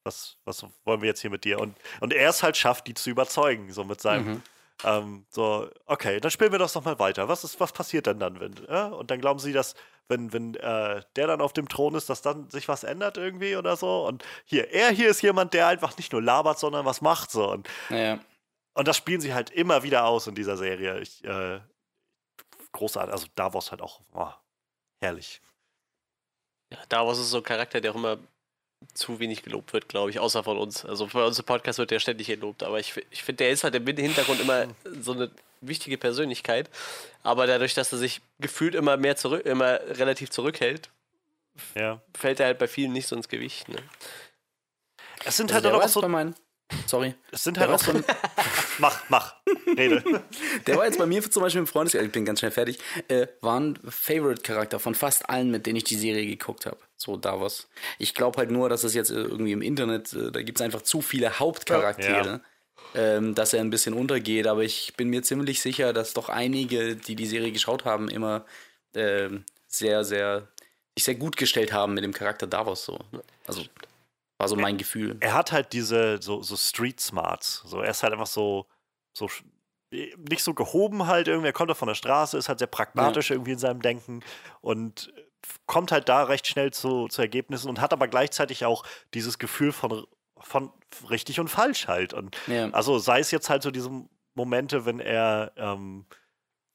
was, 0.04 0.38
was 0.46 0.66
wollen 0.86 1.02
wir 1.02 1.08
jetzt 1.08 1.22
hier 1.22 1.30
mit 1.30 1.46
dir? 1.46 1.60
Und, 1.60 1.78
und 2.00 2.14
er 2.14 2.30
es 2.30 2.44
halt 2.44 2.58
schafft, 2.58 2.88
die 2.88 2.94
zu 2.94 3.10
überzeugen, 3.10 3.72
so 3.72 3.84
mit 3.84 4.02
seinem, 4.02 4.26
mhm. 4.26 4.44
Ähm, 4.84 5.26
so, 5.30 5.70
okay, 5.86 6.20
dann 6.20 6.32
spielen 6.32 6.52
wir 6.52 6.60
das 6.60 6.76
nochmal 6.76 7.00
weiter. 7.00 7.28
Was 7.28 7.44
ist, 7.44 7.60
was 7.60 7.74
passiert 7.74 8.06
denn 8.08 8.20
dann, 8.20 8.40
wenn, 8.40 8.56
ja? 8.70 8.88
Und 8.88 9.12
dann 9.12 9.20
glauben 9.20 9.40
sie, 9.40 9.54
dass 9.54 9.76
wenn, 10.08 10.34
wenn 10.34 10.56
äh, 10.56 11.04
der 11.16 11.28
dann 11.28 11.42
auf 11.42 11.54
dem 11.54 11.70
Thron 11.70 11.96
ist, 11.96 12.10
dass 12.10 12.22
dann 12.22 12.50
sich 12.50 12.68
was 12.68 12.84
ändert 12.84 13.18
irgendwie 13.18 13.56
oder 13.56 13.76
so. 13.76 14.08
Und 14.08 14.24
hier, 14.46 14.72
er 14.72 14.90
hier 14.90 15.10
ist 15.10 15.22
jemand, 15.22 15.54
der 15.54 15.68
einfach 15.68 15.96
nicht 15.98 16.12
nur 16.12 16.22
labert, 16.22 16.60
sondern 16.60 16.86
was 16.86 17.02
macht 17.02 17.30
so. 17.32 17.52
Und, 17.52 17.70
ja. 17.90 18.20
und 18.74 18.88
das 18.88 18.98
spielen 18.98 19.22
sie 19.22 19.34
halt 19.34 19.52
immer 19.52 19.84
wieder 19.84 20.06
aus 20.06 20.28
in 20.28 20.36
dieser 20.36 20.58
Serie. 20.58 21.00
Ich, 21.00 21.24
äh, 21.24 21.60
großartig, 22.72 23.14
also 23.14 23.28
Davos 23.36 23.72
halt 23.72 23.82
auch 23.82 24.02
oh, 24.14 24.32
herrlich. 25.02 25.42
Ja, 26.72 26.80
Davos 26.90 27.20
ist 27.20 27.30
so 27.30 27.38
ein 27.38 27.44
Charakter, 27.44 27.82
der 27.82 27.92
auch 27.92 27.96
immer 27.96 28.18
zu 28.94 29.20
wenig 29.20 29.44
gelobt 29.44 29.74
wird, 29.74 29.90
glaube 29.90 30.10
ich, 30.10 30.20
außer 30.20 30.44
von 30.44 30.58
uns. 30.58 30.86
Also 30.86 31.08
bei 31.08 31.26
unserem 31.26 31.46
Podcast 31.46 31.80
wird 31.80 31.92
der 31.92 32.00
ständig 32.00 32.28
gelobt, 32.28 32.64
aber 32.64 32.80
ich, 32.80 32.94
ich 33.12 33.24
finde, 33.24 33.44
der 33.44 33.52
ist 33.52 33.64
halt 33.64 33.76
im 33.76 33.86
Hintergrund 33.86 34.40
immer 34.40 34.68
so 35.02 35.14
eine 35.14 35.32
wichtige 35.62 35.98
Persönlichkeit. 35.98 36.70
Aber 37.24 37.48
dadurch, 37.48 37.74
dass 37.74 37.92
er 37.92 37.98
sich 37.98 38.22
gefühlt 38.40 38.76
immer 38.76 38.98
mehr 38.98 39.16
zurück, 39.16 39.46
immer 39.46 39.80
relativ 39.98 40.30
zurückhält, 40.30 40.90
ja. 41.76 42.02
fällt 42.18 42.40
er 42.40 42.48
halt 42.48 42.60
bei 42.60 42.68
vielen 42.68 42.94
nicht 42.94 43.08
so 43.08 43.16
ins 43.16 43.28
Gewicht. 43.28 43.68
Ne? 43.68 43.78
Es 45.26 45.38
sind 45.38 45.52
also 45.52 45.72
halt 45.72 45.84
auch 45.84 45.88
so. 45.88 46.08
Mein, 46.08 46.36
sorry. 46.86 47.16
Es 47.32 47.44
sind 47.44 47.58
halt 47.58 47.70
auch 47.70 47.80
so. 47.80 47.94
mach, 48.80 49.02
mach. 49.10 49.36
Rede. 49.78 50.24
Der 50.68 50.78
war 50.78 50.86
jetzt 50.86 50.98
bei 50.98 51.06
mir 51.06 51.22
zum 51.30 51.44
Beispiel 51.44 51.60
im 51.60 51.68
Freundeskreis, 51.68 52.06
ich 52.06 52.12
bin 52.12 52.26
ganz 52.26 52.40
schnell 52.40 52.52
fertig, 52.52 52.80
äh, 53.08 53.28
war 53.42 53.60
ein 53.60 53.80
Favorite-Charakter 53.88 54.80
von 54.80 54.96
fast 54.96 55.30
allen, 55.30 55.52
mit 55.52 55.66
denen 55.66 55.78
ich 55.78 55.84
die 55.84 55.96
Serie 55.96 56.26
geguckt 56.26 56.66
habe. 56.66 56.78
So 56.96 57.18
Davos. 57.18 57.70
Ich 57.98 58.14
glaube 58.14 58.38
halt 58.38 58.52
nur, 58.52 58.70
dass 58.70 58.84
es 58.84 58.94
jetzt 58.94 59.12
irgendwie 59.12 59.52
im 59.52 59.62
Internet, 59.62 60.14
äh, 60.14 60.32
da 60.32 60.42
gibt 60.42 60.60
es 60.60 60.66
einfach 60.66 60.82
zu 60.82 61.02
viele 61.02 61.40
Hauptcharaktere. 61.40 62.30
Ja 62.30 62.42
ähm, 62.96 63.36
dass 63.36 63.54
er 63.54 63.62
ein 63.62 63.70
bisschen 63.70 63.94
untergeht. 63.94 64.48
Aber 64.48 64.64
ich 64.64 64.94
bin 64.98 65.10
mir 65.10 65.22
ziemlich 65.24 65.62
sicher, 65.62 65.94
dass 65.94 66.14
doch 66.14 66.30
einige, 66.30 66.96
die 66.96 67.16
die 67.16 67.26
Serie 67.26 67.52
geschaut 67.52 67.86
haben, 67.86 68.10
immer 68.10 68.46
ähm, 68.94 69.46
sehr, 69.68 70.04
sehr, 70.04 70.48
sich 70.96 71.06
sehr 71.06 71.16
gut 71.16 71.38
gestellt 71.38 71.72
haben 71.72 71.94
mit 71.94 72.04
dem 72.04 72.14
Charakter 72.14 72.48
Davos. 72.48 72.86
So. 72.86 73.00
Also 73.46 73.64
war 74.40 74.48
so 74.48 74.56
mein 74.56 74.76
er, 74.76 74.80
Gefühl. 74.80 75.18
Er 75.20 75.34
hat 75.34 75.52
halt 75.52 75.74
diese 75.74 76.20
so, 76.22 76.42
so 76.42 76.56
Street 76.56 77.00
Smarts. 77.00 77.64
So, 77.66 77.82
er 77.82 77.92
ist 77.92 78.02
halt 78.02 78.14
einfach 78.14 78.28
so, 78.28 78.66
so 79.14 79.30
nicht 79.92 80.44
so 80.44 80.54
gehoben 80.54 81.06
halt 81.06 81.28
irgendwie. 81.28 81.50
Er 81.50 81.54
kommt 81.54 81.70
doch 81.70 81.78
von 81.78 81.88
der 81.88 81.96
Straße, 81.96 82.38
ist 82.38 82.50
halt 82.50 82.60
sehr 82.60 82.68
pragmatisch 82.68 83.30
ja. 83.30 83.36
irgendwie 83.36 83.54
in 83.54 83.60
seinem 83.60 83.82
Denken 83.82 84.22
und 84.62 85.14
kommt 85.68 85.92
halt 85.92 86.10
da 86.10 86.24
recht 86.24 86.48
schnell 86.48 86.72
zu, 86.72 87.08
zu 87.08 87.22
Ergebnissen 87.22 87.70
und 87.70 87.80
hat 87.80 87.94
aber 87.94 88.08
gleichzeitig 88.08 88.66
auch 88.66 88.84
dieses 89.14 89.38
Gefühl 89.38 89.72
von 89.72 90.06
von 90.42 90.72
richtig 91.10 91.40
und 91.40 91.50
falsch 91.50 91.88
halt. 91.88 92.14
Und 92.14 92.38
ja. 92.48 92.70
also 92.72 92.98
sei 92.98 93.20
es 93.20 93.32
jetzt 93.32 93.50
halt 93.50 93.64
so 93.64 93.72
diese 93.72 93.90
Momente, 94.36 94.86
wenn 94.86 95.00
er, 95.00 95.52
ähm, 95.58 96.06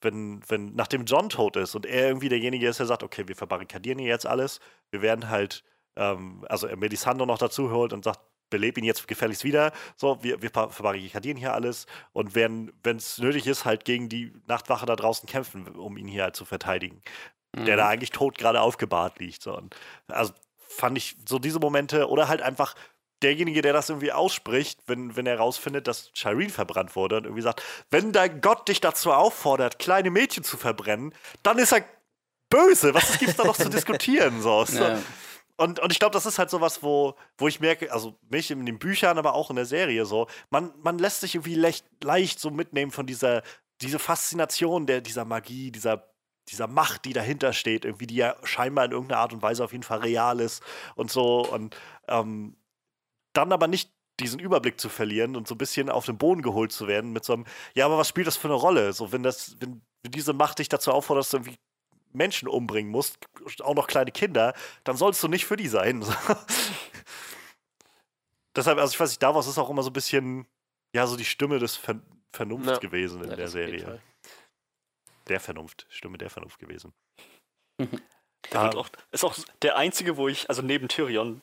wenn, 0.01 0.43
wenn, 0.49 0.75
nachdem 0.75 1.07
John 1.07 1.31
tot 1.31 1.57
ist 1.57 1.75
und 1.75 1.87
er 1.87 2.09
irgendwie 2.09 2.29
derjenige 2.29 2.69
ist, 2.69 2.79
der 2.79 2.87
sagt, 2.87 3.03
okay, 3.03 3.27
wir 3.27 3.37
verbarrikadieren 3.37 3.99
hier 3.99 4.09
jetzt 4.09 4.27
alles, 4.27 4.61
wir 4.91 5.03
werden 5.03 5.31
halt, 5.31 5.65
ähm, 5.97 6.45
also 6.49 6.67
er 6.67 6.77
Melisandre 6.77 7.27
noch 7.27 7.39
dazu 7.39 7.71
holt 7.71 7.93
und 7.93 8.05
sagt, 8.05 8.21
beleb 8.51 8.79
ihn 8.79 8.85
jetzt 8.85 9.09
gefälligst 9.09 9.45
wieder. 9.45 9.73
So, 9.97 10.23
wir, 10.23 10.41
wir 10.43 10.51
verbarrikadieren 10.51 11.37
hier 11.37 11.55
alles 11.55 11.87
und 12.13 12.35
werden, 12.35 12.73
wenn 12.83 12.97
es 12.97 13.19
nötig 13.19 13.47
ist, 13.47 13.65
halt 13.65 13.85
gegen 13.85 14.09
die 14.09 14.33
Nachtwache 14.47 14.87
da 14.87 14.97
draußen 14.97 15.29
kämpfen, 15.29 15.67
um 15.69 15.97
ihn 15.97 16.07
hier 16.09 16.25
halt 16.25 16.37
zu 16.37 16.45
verteidigen. 16.45 17.01
Mhm. 17.57 17.65
Der 17.65 17.77
da 17.77 17.89
eigentlich 17.89 18.11
tot 18.11 18.39
gerade 18.39 18.61
aufgebahrt 18.61 19.19
liegt. 19.19 19.43
So. 19.43 19.57
Und 19.57 19.75
also 20.09 20.33
fand 20.57 20.99
ich 20.99 21.17
so 21.29 21.39
diese 21.39 21.59
Momente 21.59 22.09
oder 22.09 22.29
halt 22.29 22.43
einfach 22.43 22.75
derjenige, 23.23 23.63
der 23.63 23.73
das 23.73 23.89
irgendwie 23.89 24.13
ausspricht, 24.13 24.81
wenn, 24.87 25.17
wenn 25.17 25.27
er 25.27 25.39
rausfindet, 25.39 25.89
dass 25.89 26.11
Shireen 26.15 26.51
verbrannt 26.51 26.95
wurde 26.95 27.17
und 27.17 27.25
irgendwie 27.25 27.43
sagt, 27.43 27.63
wenn 27.91 28.13
dein 28.13 28.41
Gott 28.41 28.69
dich 28.69 28.81
dazu 28.81 29.13
auffordert, 29.13 29.79
kleine 29.79 30.11
Mädchen 30.11 30.45
zu 30.45 30.57
verbrennen, 30.57 31.15
dann 31.43 31.59
ist 31.59 31.73
er 31.73 31.85
böse. 32.51 32.93
Was 32.93 33.19
gibt 33.19 33.31
es 33.31 33.37
da 33.37 33.45
noch 33.45 33.57
zu 33.57 33.69
diskutieren? 33.71 34.43
So. 34.43 34.65
Ja. 34.65 34.99
Und, 35.57 35.79
und 35.79 35.93
ich 35.93 36.01
glaube, 36.01 36.13
das 36.13 36.27
ist 36.27 36.39
halt 36.39 36.51
sowas, 36.51 36.83
wo, 36.83 37.15
wo 37.39 37.47
ich 37.47 37.61
merke, 37.61 37.93
also 37.93 38.19
mich 38.29 38.51
in 38.51 38.67
den 38.67 38.79
Büchern, 38.81 39.19
aber 39.19 39.35
auch 39.35 39.51
in 39.51 39.57
der 39.57 39.67
Serie 39.67 40.05
so, 40.05 40.27
man, 40.51 40.73
man 40.83 40.99
lässt 40.99 41.21
sich 41.21 41.37
irgendwie 41.37 41.55
leicht, 41.55 41.87
leicht 42.03 42.41
so 42.41 42.51
mitnehmen 42.51 42.91
von 42.91 43.07
dieser 43.07 43.43
diese 43.81 43.99
Faszination 43.99 44.87
der, 44.87 45.01
dieser 45.01 45.25
Magie, 45.25 45.71
dieser, 45.71 46.09
dieser 46.49 46.67
Macht, 46.67 47.05
die 47.05 47.13
dahinter 47.13 47.53
steht, 47.53 47.85
irgendwie, 47.85 48.07
die 48.07 48.17
ja 48.17 48.37
scheinbar 48.43 48.85
in 48.85 48.93
irgendeiner 48.93 49.21
Art 49.21 49.33
und 49.33 49.43
Weise 49.43 49.65
auf 49.65 49.73
jeden 49.73 49.85
Fall 49.85 50.01
real 50.01 50.41
ist 50.41 50.63
und 50.95 51.11
so. 51.11 51.47
Und 51.47 51.77
ähm, 52.09 52.57
dann 53.33 53.53
aber 53.53 53.69
nicht 53.69 53.93
diesen 54.21 54.39
Überblick 54.39 54.81
zu 54.81 54.89
verlieren 54.89 55.35
und 55.37 55.49
so 55.49 55.55
ein 55.55 55.59
bisschen 55.59 55.91
auf 55.91 56.07
den 56.07 56.19
Boden 56.19 56.43
geholt 56.43 56.71
zu 56.71 56.87
werden 56.87 57.13
mit 57.13 57.25
so 57.25 57.33
einem, 57.33 57.47
ja, 57.75 57.87
aber 57.87 57.99
was 57.99 58.09
spielt 58.09 58.27
das 58.27 58.37
für 58.37 58.49
eine 58.49 58.55
Rolle? 58.55 58.93
So, 58.93 59.11
wenn 59.13 59.25
das, 59.25 59.57
wenn, 59.61 59.83
diese 60.07 60.35
Macht 60.35 60.61
dich 60.61 60.69
dazu 60.69 60.93
du 61.33 61.39
irgendwie 61.39 61.57
Menschen 62.15 62.49
umbringen 62.49 62.91
musst, 62.91 63.19
auch 63.61 63.75
noch 63.75 63.87
kleine 63.87 64.13
Kinder, 64.13 64.55
dann 64.85 64.97
sollst 64.97 65.23
du 65.23 65.29
nicht 65.29 65.45
für 65.45 65.57
die 65.57 65.69
sein. 65.69 66.05
Deshalb, 68.57 68.79
also 68.79 68.93
ich 68.93 69.01
weiß 69.01 69.11
nicht, 69.11 69.23
Davos 69.23 69.47
ist 69.47 69.59
auch 69.59 69.69
immer 69.69 69.83
so 69.83 69.91
ein 69.91 69.95
bisschen, 69.95 70.47
ja, 70.95 71.07
so 71.07 71.17
die 71.17 71.25
Stimme 71.25 71.59
des 71.59 71.77
Ver 71.77 72.01
Vernunft 72.33 72.69
ja. 72.69 72.79
gewesen 72.79 73.23
in 73.23 73.31
ja, 73.31 73.37
der 73.37 73.47
Serie. 73.47 74.01
Der 75.29 75.39
Vernunft, 75.39 75.87
Stimme 75.89 76.19
der 76.19 76.31
Vernunft 76.31 76.59
gewesen. 76.59 76.93
Der 78.53 78.61
um, 78.61 78.79
auch, 78.79 78.89
ist 79.11 79.25
auch 79.25 79.35
der 79.63 79.77
einzige, 79.77 80.19
wo 80.19 80.29
ich, 80.29 80.51
also 80.51 80.61
neben 80.61 80.87
Tyrion, 80.89 81.41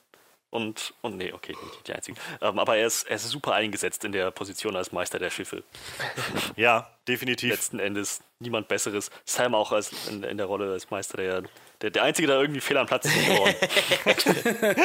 Und, 0.51 0.93
und 1.01 1.15
nee, 1.15 1.31
okay, 1.31 1.55
nicht 1.63 1.87
die 1.87 1.93
einzige. 1.93 2.19
Ähm, 2.41 2.59
aber 2.59 2.75
er 2.75 2.85
ist, 2.85 3.03
er 3.03 3.15
ist 3.15 3.29
super 3.29 3.53
eingesetzt 3.53 4.03
in 4.03 4.11
der 4.11 4.31
Position 4.31 4.75
als 4.75 4.91
Meister 4.91 5.17
der 5.17 5.29
Schiffe. 5.29 5.63
Ja, 6.57 6.89
definitiv. 7.07 7.49
Letzten 7.51 7.79
Endes 7.79 8.21
niemand 8.39 8.67
Besseres. 8.67 9.09
Sam 9.23 9.55
auch 9.55 9.71
als 9.71 9.91
in, 10.09 10.23
in 10.23 10.37
der 10.37 10.45
Rolle 10.45 10.71
als 10.73 10.89
Meister 10.91 11.17
der, 11.17 11.43
der, 11.81 11.91
der 11.91 12.03
Einzige, 12.03 12.27
der 12.27 12.41
irgendwie 12.41 12.59
fehl 12.59 12.77
am 12.77 12.85
Platz 12.85 13.05
ist 13.05 13.13
geworden. 13.13 13.55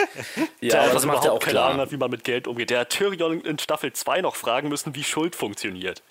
Ja, 0.60 0.70
der 0.70 0.82
aber 0.82 0.93
das 0.94 1.05
macht 1.05 1.24
er 1.24 1.32
auch 1.32 1.40
keine 1.40 1.60
Ahnung 1.60 1.74
klar. 1.74 1.86
hat, 1.86 1.93
wie 1.93 1.97
man 1.97 2.10
mit 2.10 2.22
Geld 2.24 2.47
umgeht. 2.47 2.70
Der 2.70 2.80
hat 2.80 2.90
Tyrion 2.90 3.40
in 3.40 3.59
Staffel 3.59 3.93
2 3.93 4.20
noch 4.20 4.36
fragen 4.36 4.68
müssen, 4.68 4.94
wie 4.94 5.05
Schuld 5.05 5.34
funktioniert. 5.34 6.02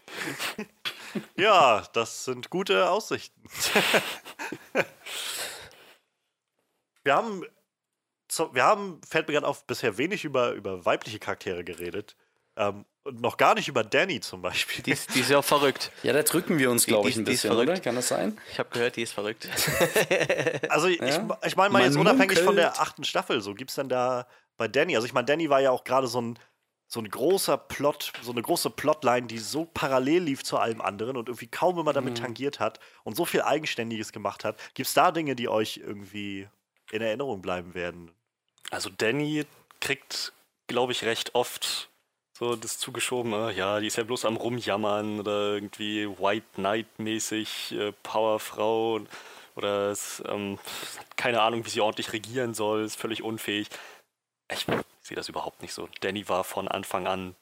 Ja, 1.38 1.82
das 1.94 2.26
sind 2.26 2.50
gute 2.50 2.90
Aussichten. 2.90 3.42
wir 7.06 7.16
haben, 7.16 7.46
wir 8.54 8.64
haben, 8.64 9.00
fällt 9.08 9.28
mir 9.28 9.34
gerade 9.34 9.48
auf, 9.48 9.66
bisher 9.66 9.98
wenig 9.98 10.26
über, 10.26 10.52
über 10.52 10.86
weibliche 10.86 11.20
Charaktere 11.20 11.64
geredet. 11.64 12.16
Ähm, 12.58 12.86
und 13.04 13.22
noch 13.22 13.38
gar 13.38 13.54
nicht 13.54 13.68
über 13.68 13.84
Danny 13.84 14.20
zum 14.20 14.42
Beispiel. 14.42 14.82
Die 14.84 14.92
ist, 14.92 15.14
die 15.14 15.20
ist 15.20 15.30
ja 15.30 15.38
auch 15.40 15.46
verrückt. 15.46 15.92
Ja, 16.02 16.12
da 16.14 16.24
drücken 16.24 16.58
wir 16.58 16.72
uns, 16.72 16.86
glaube 16.86 17.08
ich, 17.10 17.16
ein 17.18 17.26
die 17.26 17.34
ist 17.34 17.42
bisschen, 17.44 17.52
verrückt. 17.52 17.70
oder? 17.70 17.80
Kann 17.80 17.96
das 17.96 18.08
sein? 18.08 18.40
Ich 18.52 18.58
habe 18.58 18.70
gehört, 18.70 18.96
die 18.96 19.04
ist 19.04 19.12
verrückt. 19.14 19.48
Also 20.70 20.88
ich, 20.88 21.00
Ja? 21.00 21.38
ich 21.46 21.56
meine 21.56 21.72
mal 21.72 21.84
jetzt 21.84 21.98
unabhängig 21.98 22.40
von 22.40 22.56
der 22.56 22.80
achten 22.82 23.04
Staffel, 23.04 23.42
so 23.42 23.54
gibt 23.54 23.70
es 23.72 23.76
denn 23.76 23.90
da 23.90 24.28
bei 24.58 24.68
Danny, 24.68 24.96
also 24.96 25.06
ich 25.06 25.14
meine, 25.14 25.26
Danny 25.26 25.50
war 25.50 25.60
ja 25.62 25.72
auch 25.72 25.84
gerade 25.84 26.08
so 26.08 26.20
ein, 26.22 26.40
so 26.88 27.00
ein 27.00 27.10
großer 27.10 27.58
Plot, 27.58 28.14
so 28.22 28.32
eine 28.32 28.42
große 28.42 28.70
Plotline, 28.70 29.28
die 29.28 29.38
so 29.40 29.66
parallel 29.66 30.24
lief 30.24 30.44
zu 30.44 30.58
allem 30.58 30.82
anderen 30.82 31.18
und 31.18 31.30
irgendwie 31.30 31.48
kaum 31.48 31.78
immer 31.80 31.94
damit 31.94 32.18
tangiert 32.18 32.60
hat 32.60 32.80
und 33.04 33.16
so 33.16 33.26
viel 33.26 33.42
Eigenständiges 33.42 34.12
gemacht 34.12 34.44
hat. 34.46 34.60
Gibt 34.74 34.88
es 34.88 34.94
da 34.94 35.12
Dinge, 35.12 35.36
die 35.36 35.50
euch 35.50 35.78
irgendwie 35.84 36.48
in 36.92 37.02
Erinnerung 37.02 37.42
bleiben 37.42 37.74
werden? 37.76 38.12
Also 38.72 38.90
Danny 38.90 39.46
kriegt, 39.80 40.34
glaube 40.68 40.92
ich, 40.92 41.04
recht 41.04 41.36
oft 41.36 41.90
so 42.38 42.56
das 42.56 42.78
zugeschoben, 42.78 43.32
äh, 43.34 43.52
ja, 43.52 43.80
die 43.80 43.88
ist 43.88 43.96
ja 43.96 44.04
bloß 44.04 44.26
am 44.26 44.36
Rumjammern 44.36 45.22
oder 45.22 45.54
irgendwie 45.54 46.08
White 46.08 46.46
Knight-mäßig, 46.56 47.72
äh, 47.72 47.94
Powerfrau 48.04 49.00
oder 49.56 49.92
ist, 49.92 50.22
ähm, 50.28 50.60
keine 51.16 51.42
Ahnung, 51.42 51.66
wie 51.66 51.70
sie 51.70 51.80
ordentlich 51.80 52.12
regieren 52.12 52.54
soll, 52.54 52.84
ist 52.84 53.00
völlig 53.00 53.24
unfähig. 53.24 53.70
Ich 54.52 54.66
sehe 55.02 55.16
das 55.16 55.30
überhaupt 55.30 55.62
nicht 55.62 55.74
so. 55.74 55.88
Danny 56.02 56.28
war 56.28 56.44
von 56.44 56.68
Anfang 56.68 57.08
an 57.08 57.36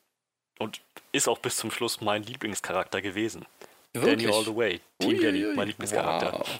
und 0.59 0.81
ist 1.11 1.27
auch 1.27 1.39
bis 1.39 1.57
zum 1.57 1.71
Schluss 1.71 2.01
mein 2.01 2.23
Lieblingscharakter 2.23 3.01
gewesen. 3.01 3.45
Danny 3.93 4.27
all 4.27 4.43
the 4.43 4.55
way. 4.55 4.79
Team 4.99 5.19
Danny, 5.19 5.43
mein 5.55 5.67
Lieblingscharakter. 5.67 6.33
Wow. 6.33 6.59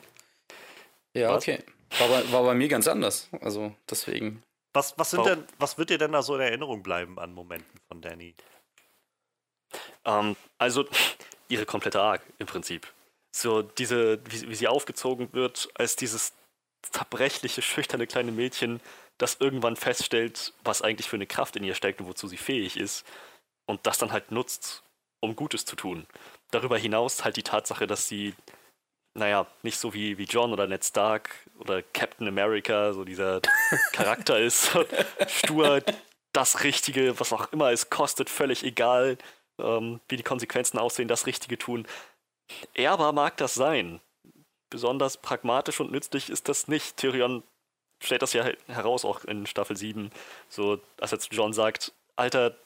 Ja, 1.14 1.30
Was? 1.30 1.44
okay. 1.44 1.60
War 1.99 2.07
bei, 2.07 2.31
war 2.31 2.44
bei 2.44 2.53
mir 2.56 2.68
ganz 2.68 2.88
anders. 2.88 3.30
Also 3.41 3.76
deswegen. 3.90 4.41
Was, 4.73 4.97
was, 4.97 5.11
sind 5.11 5.25
denn, 5.25 5.45
was 5.59 5.77
wird 5.77 5.91
dir 5.91 5.97
denn 5.97 6.11
da 6.11 6.23
so 6.23 6.35
in 6.35 6.41
Erinnerung 6.41 6.81
bleiben 6.81 7.19
an 7.19 7.33
Momenten 7.33 7.79
von 7.87 8.01
Danny? 8.01 8.33
Ähm, 10.05 10.35
also 10.57 10.85
ihre 11.47 11.65
komplette 11.65 12.01
Arc 12.01 12.21
im 12.39 12.47
Prinzip. 12.47 12.91
So 13.31 13.61
diese, 13.61 14.19
wie, 14.25 14.49
wie 14.49 14.55
sie 14.55 14.67
aufgezogen 14.67 15.31
wird, 15.33 15.69
als 15.75 15.95
dieses 15.95 16.33
zerbrechliche, 16.81 17.61
schüchterne 17.61 18.07
kleine 18.07 18.31
Mädchen, 18.31 18.81
das 19.17 19.37
irgendwann 19.39 19.75
feststellt, 19.75 20.53
was 20.63 20.81
eigentlich 20.81 21.07
für 21.07 21.15
eine 21.15 21.27
Kraft 21.27 21.55
in 21.55 21.63
ihr 21.63 21.75
steckt 21.75 22.01
und 22.01 22.07
wozu 22.07 22.27
sie 22.27 22.37
fähig 22.37 22.77
ist 22.77 23.05
und 23.65 23.85
das 23.85 23.97
dann 23.97 24.11
halt 24.11 24.31
nutzt, 24.31 24.83
um 25.19 25.35
Gutes 25.35 25.65
zu 25.65 25.75
tun. 25.75 26.05
Darüber 26.51 26.77
hinaus 26.77 27.23
halt 27.23 27.37
die 27.37 27.43
Tatsache, 27.43 27.87
dass 27.87 28.07
sie, 28.07 28.33
naja, 29.15 29.45
nicht 29.61 29.77
so 29.77 29.94
wie, 29.94 30.18
wie 30.18 30.23
John 30.23 30.52
oder 30.52 30.68
Ned 30.68 30.84
Stark 30.84 31.30
oder 31.60 31.81
Captain 31.81 32.27
America, 32.27 32.94
so 32.94 33.03
dieser 33.03 33.41
Charakter 33.91 34.40
ist, 34.40 34.72
stur, 35.27 35.81
das 36.31 36.64
Richtige, 36.64 37.19
was 37.19 37.31
auch 37.31 37.52
immer 37.52 37.72
es 37.72 37.90
kostet, 37.90 38.30
völlig 38.30 38.64
egal, 38.64 39.18
ähm, 39.60 39.99
wie 40.10 40.18
die 40.18 40.23
Konsequenzen 40.23 40.80
aussehen, 40.80 41.07
das 41.07 41.27
Richtige 41.27 41.57
tun. 41.57 41.88
Ehrbar 42.73 43.14
mag 43.14 43.38
das 43.38 43.53
sein. 43.53 44.02
Besonders 44.69 45.18
pragmatisch 45.18 45.80
und 45.80 45.91
nützlich 45.91 46.31
ist 46.31 46.49
das 46.49 46.68
nicht. 46.68 46.98
Tyrion 46.98 47.44
stellt 48.02 48.23
das 48.23 48.34
ja 48.34 48.45
heraus, 48.68 49.06
auch 49.06 49.23
in 49.26 49.45
Staffel 49.45 49.77
7. 49.77 50.11
So, 50.49 50.80
als 50.99 51.11
er 51.11 51.19
zu 51.19 51.30
John 51.31 51.53
sagt, 51.53 51.94
Alter, 52.15 52.57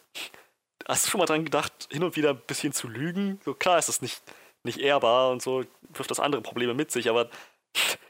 hast 0.88 1.06
du 1.06 1.10
schon 1.10 1.20
mal 1.20 1.26
dran 1.26 1.44
gedacht, 1.44 1.90
hin 1.92 2.04
und 2.04 2.16
wieder 2.16 2.30
ein 2.30 2.42
bisschen 2.48 2.72
zu 2.72 2.88
lügen? 2.88 3.42
So 3.44 3.54
klar 3.54 3.78
ist 3.78 3.90
das 3.90 4.02
nicht, 4.02 4.22
nicht 4.68 4.80
ehrbar 4.80 5.32
und 5.32 5.42
so 5.42 5.64
wirft 5.90 6.12
das 6.12 6.20
andere 6.20 6.42
Probleme 6.42 6.74
mit 6.74 6.92
sich, 6.92 7.10
aber 7.10 7.30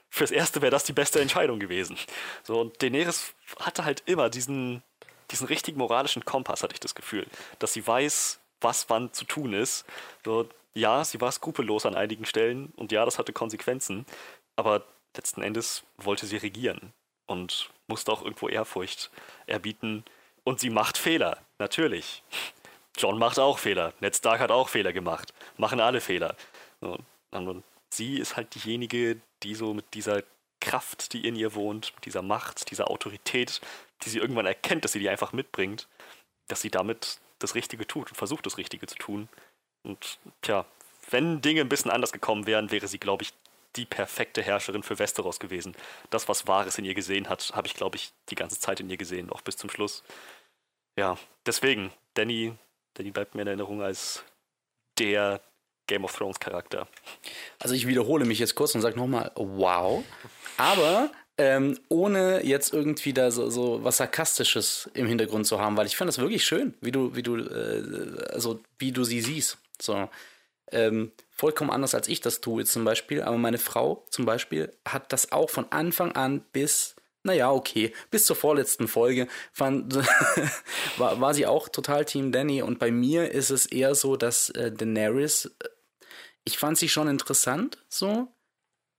fürs 0.10 0.32
Erste 0.32 0.62
wäre 0.62 0.72
das 0.72 0.84
die 0.84 0.94
beste 0.94 1.22
Entscheidung 1.22 1.60
gewesen. 1.60 1.98
So, 2.44 2.60
und 2.60 2.82
Daenerys 2.82 3.34
hatte 3.60 3.86
halt 3.86 4.04
immer 4.06 4.30
diesen, 4.30 4.84
diesen 5.32 5.48
richtigen 5.48 5.78
moralischen 5.78 6.26
Kompass, 6.26 6.64
hatte 6.64 6.74
ich 6.74 6.80
das 6.80 6.96
Gefühl. 6.96 7.26
Dass 7.60 7.74
sie 7.74 7.86
weiß, 7.86 8.40
was 8.62 8.90
wann 8.90 9.14
zu 9.14 9.26
tun 9.26 9.54
ist. 9.54 9.86
So, 10.26 10.50
ja, 10.74 11.04
sie 11.04 11.22
war 11.22 11.32
skrupellos 11.32 11.86
an 11.86 11.96
einigen 11.96 12.26
Stellen 12.26 12.74
und 12.76 12.92
ja, 12.92 13.06
das 13.06 13.20
hatte 13.20 13.34
Konsequenzen, 13.34 14.06
aber 14.56 14.84
letzten 15.16 15.42
Endes 15.42 15.84
wollte 15.98 16.26
sie 16.26 16.38
regieren 16.38 16.94
und 17.26 17.70
musste 17.88 18.12
auch 18.12 18.24
irgendwo 18.24 18.50
Ehrfurcht 18.50 19.12
erbieten. 19.46 20.04
Und 20.44 20.60
sie 20.60 20.70
macht 20.70 20.98
Fehler, 20.98 21.40
natürlich. 21.60 22.24
John 22.98 23.20
macht 23.20 23.38
auch 23.38 23.60
Fehler. 23.60 23.94
Ned 24.00 24.16
Stark 24.16 24.40
hat 24.40 24.52
auch 24.52 24.70
Fehler 24.70 24.94
gemacht. 24.94 25.34
Machen 25.58 25.80
alle 25.80 26.02
Fehler. 26.02 26.36
So, 26.82 26.98
und 27.32 27.64
sie 27.90 28.18
ist 28.18 28.36
halt 28.36 28.54
diejenige, 28.56 29.20
die 29.44 29.56
so 29.56 29.74
mit 29.74 29.94
dieser 29.94 30.24
Kraft, 30.60 31.14
die 31.14 31.28
in 31.28 31.36
ihr 31.36 31.54
wohnt, 31.54 31.94
mit 31.96 32.06
dieser 32.06 32.22
Macht, 32.22 32.72
dieser 32.72 32.90
Autorität, 32.90 33.62
die 34.04 34.10
sie 34.10 34.20
irgendwann 34.20 34.46
erkennt, 34.46 34.84
dass 34.84 34.92
sie 34.92 35.00
die 35.00 35.10
einfach 35.10 35.34
mitbringt, 35.34 35.88
dass 36.48 36.62
sie 36.62 36.72
damit 36.72 37.20
das 37.40 37.56
Richtige 37.56 37.86
tut 37.86 38.10
und 38.10 38.16
versucht, 38.16 38.46
das 38.46 38.58
Richtige 38.58 38.88
zu 38.88 38.96
tun. 38.96 39.30
Und 39.84 40.20
tja, 40.42 40.66
wenn 41.10 41.42
Dinge 41.42 41.62
ein 41.62 41.70
bisschen 41.70 41.92
anders 41.92 42.12
gekommen 42.12 42.48
wären, 42.48 42.72
wäre 42.72 42.88
sie, 42.88 43.00
glaube 43.00 43.24
ich, 43.24 43.34
die 43.76 43.86
perfekte 43.86 44.42
Herrscherin 44.42 44.84
für 44.84 44.98
Westeros 45.00 45.40
gewesen. 45.40 45.76
Das, 46.10 46.28
was 46.28 46.48
Wahres 46.48 46.78
in 46.78 46.86
ihr 46.86 46.96
gesehen 46.96 47.30
hat, 47.30 47.52
habe 47.54 47.68
ich, 47.68 47.76
glaube 47.76 47.96
ich, 47.96 48.12
die 48.30 48.36
ganze 48.36 48.60
Zeit 48.60 48.80
in 48.80 48.90
ihr 48.90 48.98
gesehen, 48.98 49.30
auch 49.30 49.42
bis 49.42 49.58
zum 49.58 49.70
Schluss. 49.70 50.04
Ja, 50.98 51.18
deswegen, 51.46 51.92
Danny, 52.16 52.54
Danny 52.96 53.12
bleibt 53.12 53.36
mir 53.36 53.44
in 53.44 53.48
Erinnerung 53.48 53.84
als 53.84 54.24
der 54.98 55.42
Game 55.88 56.04
of 56.04 56.16
Thrones 56.16 56.40
Charakter. 56.40 56.88
Also 57.60 57.74
ich 57.74 57.88
wiederhole 57.88 58.26
mich 58.26 58.40
jetzt 58.40 58.56
kurz 58.56 58.76
und 58.76 58.82
sage 58.82 58.98
nochmal, 58.98 59.32
wow. 59.36 60.04
Aber 60.58 61.10
ähm, 61.38 61.80
ohne 61.90 62.44
jetzt 62.44 62.74
irgendwie 62.74 63.14
da 63.14 63.30
so, 63.30 63.50
so 63.50 63.84
was 63.84 63.98
Sarkastisches 63.98 64.90
im 64.94 65.08
Hintergrund 65.08 65.46
zu 65.46 65.60
haben, 65.60 65.78
weil 65.78 65.86
ich 65.86 65.96
finde 65.96 66.10
das 66.10 66.18
wirklich 66.18 66.44
schön, 66.44 66.74
wie 66.82 66.92
du, 66.92 67.16
wie 67.16 67.24
du, 67.24 67.38
äh, 67.38 68.26
also 68.34 68.60
wie 68.80 68.92
du 68.92 69.04
sie 69.04 69.22
siehst. 69.22 69.58
So. 69.80 70.10
Ähm, 70.72 71.12
vollkommen 71.30 71.70
anders 71.70 71.96
als 71.96 72.08
ich 72.08 72.22
das 72.22 72.42
tue 72.42 72.66
zum 72.66 72.84
Beispiel. 72.84 73.22
Aber 73.22 73.38
meine 73.38 73.60
Frau 73.60 74.06
zum 74.10 74.26
Beispiel 74.26 74.74
hat 74.88 75.14
das 75.14 75.32
auch 75.32 75.50
von 75.50 75.72
Anfang 75.72 76.14
an 76.14 76.42
bis, 76.52 76.96
naja, 77.24 77.52
okay, 77.52 77.94
bis 78.10 78.26
zur 78.26 78.36
vorletzten 78.36 78.88
Folge 78.88 79.28
fand, 79.54 79.96
war, 80.98 81.22
war 81.22 81.34
sie 81.36 81.46
auch 81.46 81.70
total 81.70 82.06
Team 82.06 82.32
Danny. 82.32 82.64
Und 82.64 82.80
bei 82.80 82.92
mir 82.92 83.32
ist 83.32 83.52
es 83.52 83.68
eher 83.68 83.94
so, 83.94 84.16
dass 84.16 84.50
äh, 84.50 84.72
Daenerys, 84.72 85.46
äh, 85.46 85.70
ich 86.48 86.57
fand 86.57 86.78
sie 86.78 86.88
schon 86.88 87.10
interessant, 87.10 87.78
so. 87.90 88.30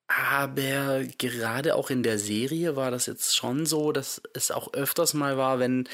Aber 0.06 1.02
gerade 1.18 1.74
auch 1.74 1.90
in 1.90 2.02
der 2.02 2.18
Serie 2.18 2.76
war 2.76 2.90
das 2.90 3.06
jetzt 3.06 3.36
schon 3.36 3.66
so, 3.66 3.90
dass 3.90 4.22
es 4.34 4.50
auch 4.50 4.72
öfters 4.74 5.14
mal 5.14 5.36
war, 5.36 5.58
wenn 5.58 5.88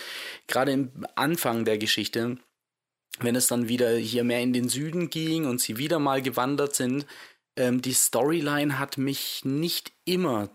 gerade 0.48 0.72
im 0.72 1.06
Anfang 1.14 1.64
der 1.64 1.78
Geschichte, 1.78 2.39
wenn 3.20 3.36
es 3.36 3.47
dann 3.47 3.68
wieder 3.68 3.97
hier 3.97 4.24
mehr 4.24 4.40
in 4.40 4.52
den 4.52 4.68
Süden 4.68 5.10
ging 5.10 5.47
und 5.47 5.60
sie 5.60 5.78
wieder 5.78 5.98
mal 6.01 6.22
gewandert 6.22 6.74
sind, 6.74 7.06
ähm, 7.56 7.82
die 7.82 7.93
Storyline 7.93 8.78
hat 8.78 8.98
mich 8.98 9.44
nicht 9.44 9.93
immer, 10.05 10.51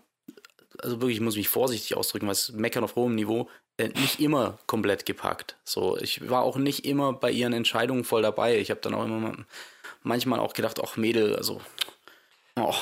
also 0.78 1.00
wirklich, 1.00 1.16
ich 1.16 1.22
muss 1.22 1.36
mich 1.36 1.48
vorsichtig 1.48 1.96
ausdrücken, 1.96 2.28
was 2.28 2.52
meckern 2.52 2.84
auf 2.84 2.96
hohem 2.96 3.14
Niveau, 3.14 3.48
äh, 3.78 3.88
nicht 3.88 4.20
immer 4.20 4.58
komplett 4.66 5.06
gepackt. 5.06 5.56
So, 5.64 5.96
ich 5.98 6.28
war 6.28 6.42
auch 6.42 6.56
nicht 6.56 6.84
immer 6.84 7.14
bei 7.14 7.30
ihren 7.30 7.54
Entscheidungen 7.54 8.04
voll 8.04 8.22
dabei. 8.22 8.58
Ich 8.58 8.70
habe 8.70 8.80
dann 8.80 8.94
auch 8.94 9.04
immer 9.04 9.20
mal, 9.20 9.46
manchmal 10.02 10.40
auch 10.40 10.52
gedacht, 10.52 10.80
ach 10.82 10.96
Mädel, 10.96 11.36
also, 11.36 11.60
oh, 12.56 12.74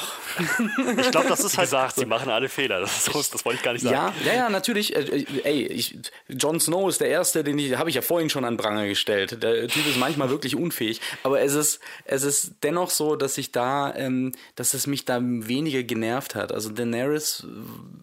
Ich 0.98 1.10
glaube, 1.10 1.28
das 1.28 1.40
ist 1.40 1.56
halt. 1.56 1.66
gesagt, 1.66 1.96
sie 1.96 2.06
machen 2.06 2.30
alle 2.30 2.48
Fehler. 2.48 2.80
Das, 2.80 3.08
ist, 3.08 3.34
das 3.34 3.44
wollte 3.44 3.58
ich 3.58 3.62
gar 3.62 3.72
nicht 3.72 3.82
sagen. 3.82 4.14
Ja, 4.24 4.32
ja, 4.32 4.38
ja, 4.38 4.48
natürlich. 4.48 4.94
Äh, 4.94 5.00
äh, 5.00 5.26
ey, 5.44 5.66
ich, 5.66 5.98
Jon 6.28 6.60
Snow 6.60 6.88
ist 6.88 7.00
der 7.00 7.08
Erste, 7.08 7.44
den 7.44 7.58
ich, 7.58 7.76
habe 7.76 7.90
ich 7.90 7.96
ja 7.96 8.02
vorhin 8.02 8.30
schon 8.30 8.44
an 8.44 8.56
Pranger 8.56 8.86
gestellt. 8.86 9.42
Der 9.42 9.68
Typ 9.68 9.86
ist 9.86 9.98
manchmal 9.98 10.30
wirklich 10.30 10.56
unfähig. 10.56 11.00
Aber 11.22 11.40
es 11.40 11.54
ist, 11.54 11.80
es 12.04 12.22
ist 12.22 12.54
dennoch 12.62 12.90
so, 12.90 13.16
dass 13.16 13.38
ich 13.38 13.52
da, 13.52 13.94
ähm, 13.94 14.32
dass 14.54 14.74
es 14.74 14.86
mich 14.86 15.04
da 15.04 15.18
weniger 15.22 15.82
genervt 15.82 16.34
hat. 16.34 16.52
Also 16.52 16.70
Daenerys 16.70 17.46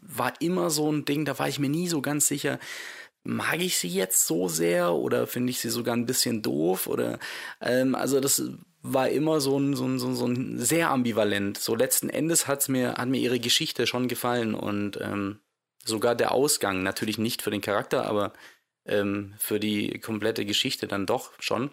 war 0.01 0.33
immer 0.39 0.69
so 0.69 0.91
ein 0.91 1.05
Ding, 1.05 1.25
da 1.25 1.37
war 1.39 1.47
ich 1.47 1.59
mir 1.59 1.69
nie 1.69 1.87
so 1.87 2.01
ganz 2.01 2.27
sicher. 2.27 2.59
Mag 3.23 3.59
ich 3.59 3.77
sie 3.77 3.87
jetzt 3.87 4.27
so 4.27 4.47
sehr 4.47 4.93
oder 4.93 5.25
finde 5.25 5.49
ich 5.49 5.59
sie 5.59 5.69
sogar 5.69 5.95
ein 5.95 6.05
bisschen 6.05 6.43
doof? 6.43 6.85
Oder 6.85 7.17
ähm, 7.59 7.95
also 7.95 8.19
das 8.19 8.41
war 8.87 9.09
immer 9.09 9.41
so 9.41 9.59
ein, 9.59 9.75
so 9.75 9.85
ein, 9.85 9.99
so 9.99 10.07
ein, 10.07 10.15
so 10.15 10.27
ein 10.27 10.59
sehr 10.59 10.91
ambivalent. 10.91 11.57
So 11.57 11.75
letzten 11.75 12.09
Endes 12.09 12.47
hat's 12.47 12.67
mir, 12.67 12.93
hat 12.95 13.07
mir 13.07 13.19
ihre 13.19 13.39
Geschichte 13.39 13.87
schon 13.87 14.07
gefallen 14.07 14.53
und 14.53 14.99
ähm, 15.01 15.39
sogar 15.83 16.15
der 16.15 16.31
Ausgang, 16.31 16.83
natürlich 16.83 17.17
nicht 17.17 17.41
für 17.41 17.51
den 17.51 17.61
Charakter, 17.61 18.05
aber 18.05 18.33
ähm, 18.85 19.33
für 19.37 19.59
die 19.59 19.99
komplette 19.99 20.45
Geschichte 20.45 20.87
dann 20.87 21.05
doch 21.05 21.31
schon. 21.39 21.71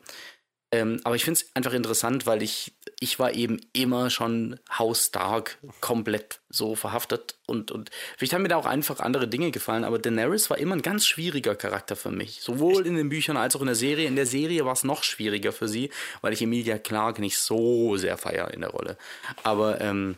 Ähm, 0.75 1.01
aber 1.05 1.17
ich 1.17 1.25
finde 1.25 1.39
es 1.39 1.55
einfach 1.55 1.75
interessant, 1.75 2.25
weil 2.25 2.43
ich, 2.43 2.73
ich 2.99 3.19
war 3.19 3.35
eben 3.35 3.61
immer 3.75 4.09
schon 4.09 4.59
House 4.79 5.07
Stark 5.07 5.59
komplett 5.83 6.41
so 6.49 6.75
verhaftet 6.75 7.37
und, 7.47 7.71
und 7.71 7.91
vielleicht 8.17 8.33
haben 8.33 8.41
mir 8.41 8.49
da 8.49 8.57
auch 8.57 8.65
einfach 8.65 9.01
andere 9.01 9.29
Dinge 9.29 9.51
gefallen, 9.51 9.85
aber 9.85 9.99
Daenerys 9.99 10.49
war 10.49 10.57
immer 10.57 10.75
ein 10.75 10.81
ganz 10.81 11.05
schwieriger 11.05 11.55
Charakter 11.57 11.95
für 11.95 12.11
mich. 12.11 12.41
Sowohl 12.41 12.87
in 12.87 12.97
den 12.97 13.11
Büchern 13.11 13.37
als 13.37 13.55
auch 13.55 13.61
in 13.61 13.67
der 13.67 13.77
Serie. 13.77 14.09
In 14.09 14.17
der 14.17 14.25
Serie 14.25 14.65
war 14.65 14.73
es 14.73 14.83
noch 14.83 15.03
schwieriger 15.03 15.53
für 15.53 15.69
sie, 15.69 15.91
weil 16.23 16.33
ich 16.33 16.41
Emilia 16.41 16.79
Clarke 16.79 17.21
nicht 17.21 17.37
so 17.37 17.99
sehr 17.99 18.17
feier 18.17 18.51
in 18.53 18.63
der 18.63 18.71
Rolle. 18.71 18.97
Aber 19.43 19.79
ähm, 19.83 20.17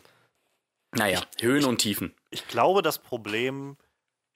naja, 0.93 1.21
Höhen 1.41 1.65
und 1.65 1.79
Tiefen. 1.79 2.13
Ich 2.29 2.47
glaube, 2.47 2.81
das 2.81 2.99
Problem 2.99 3.75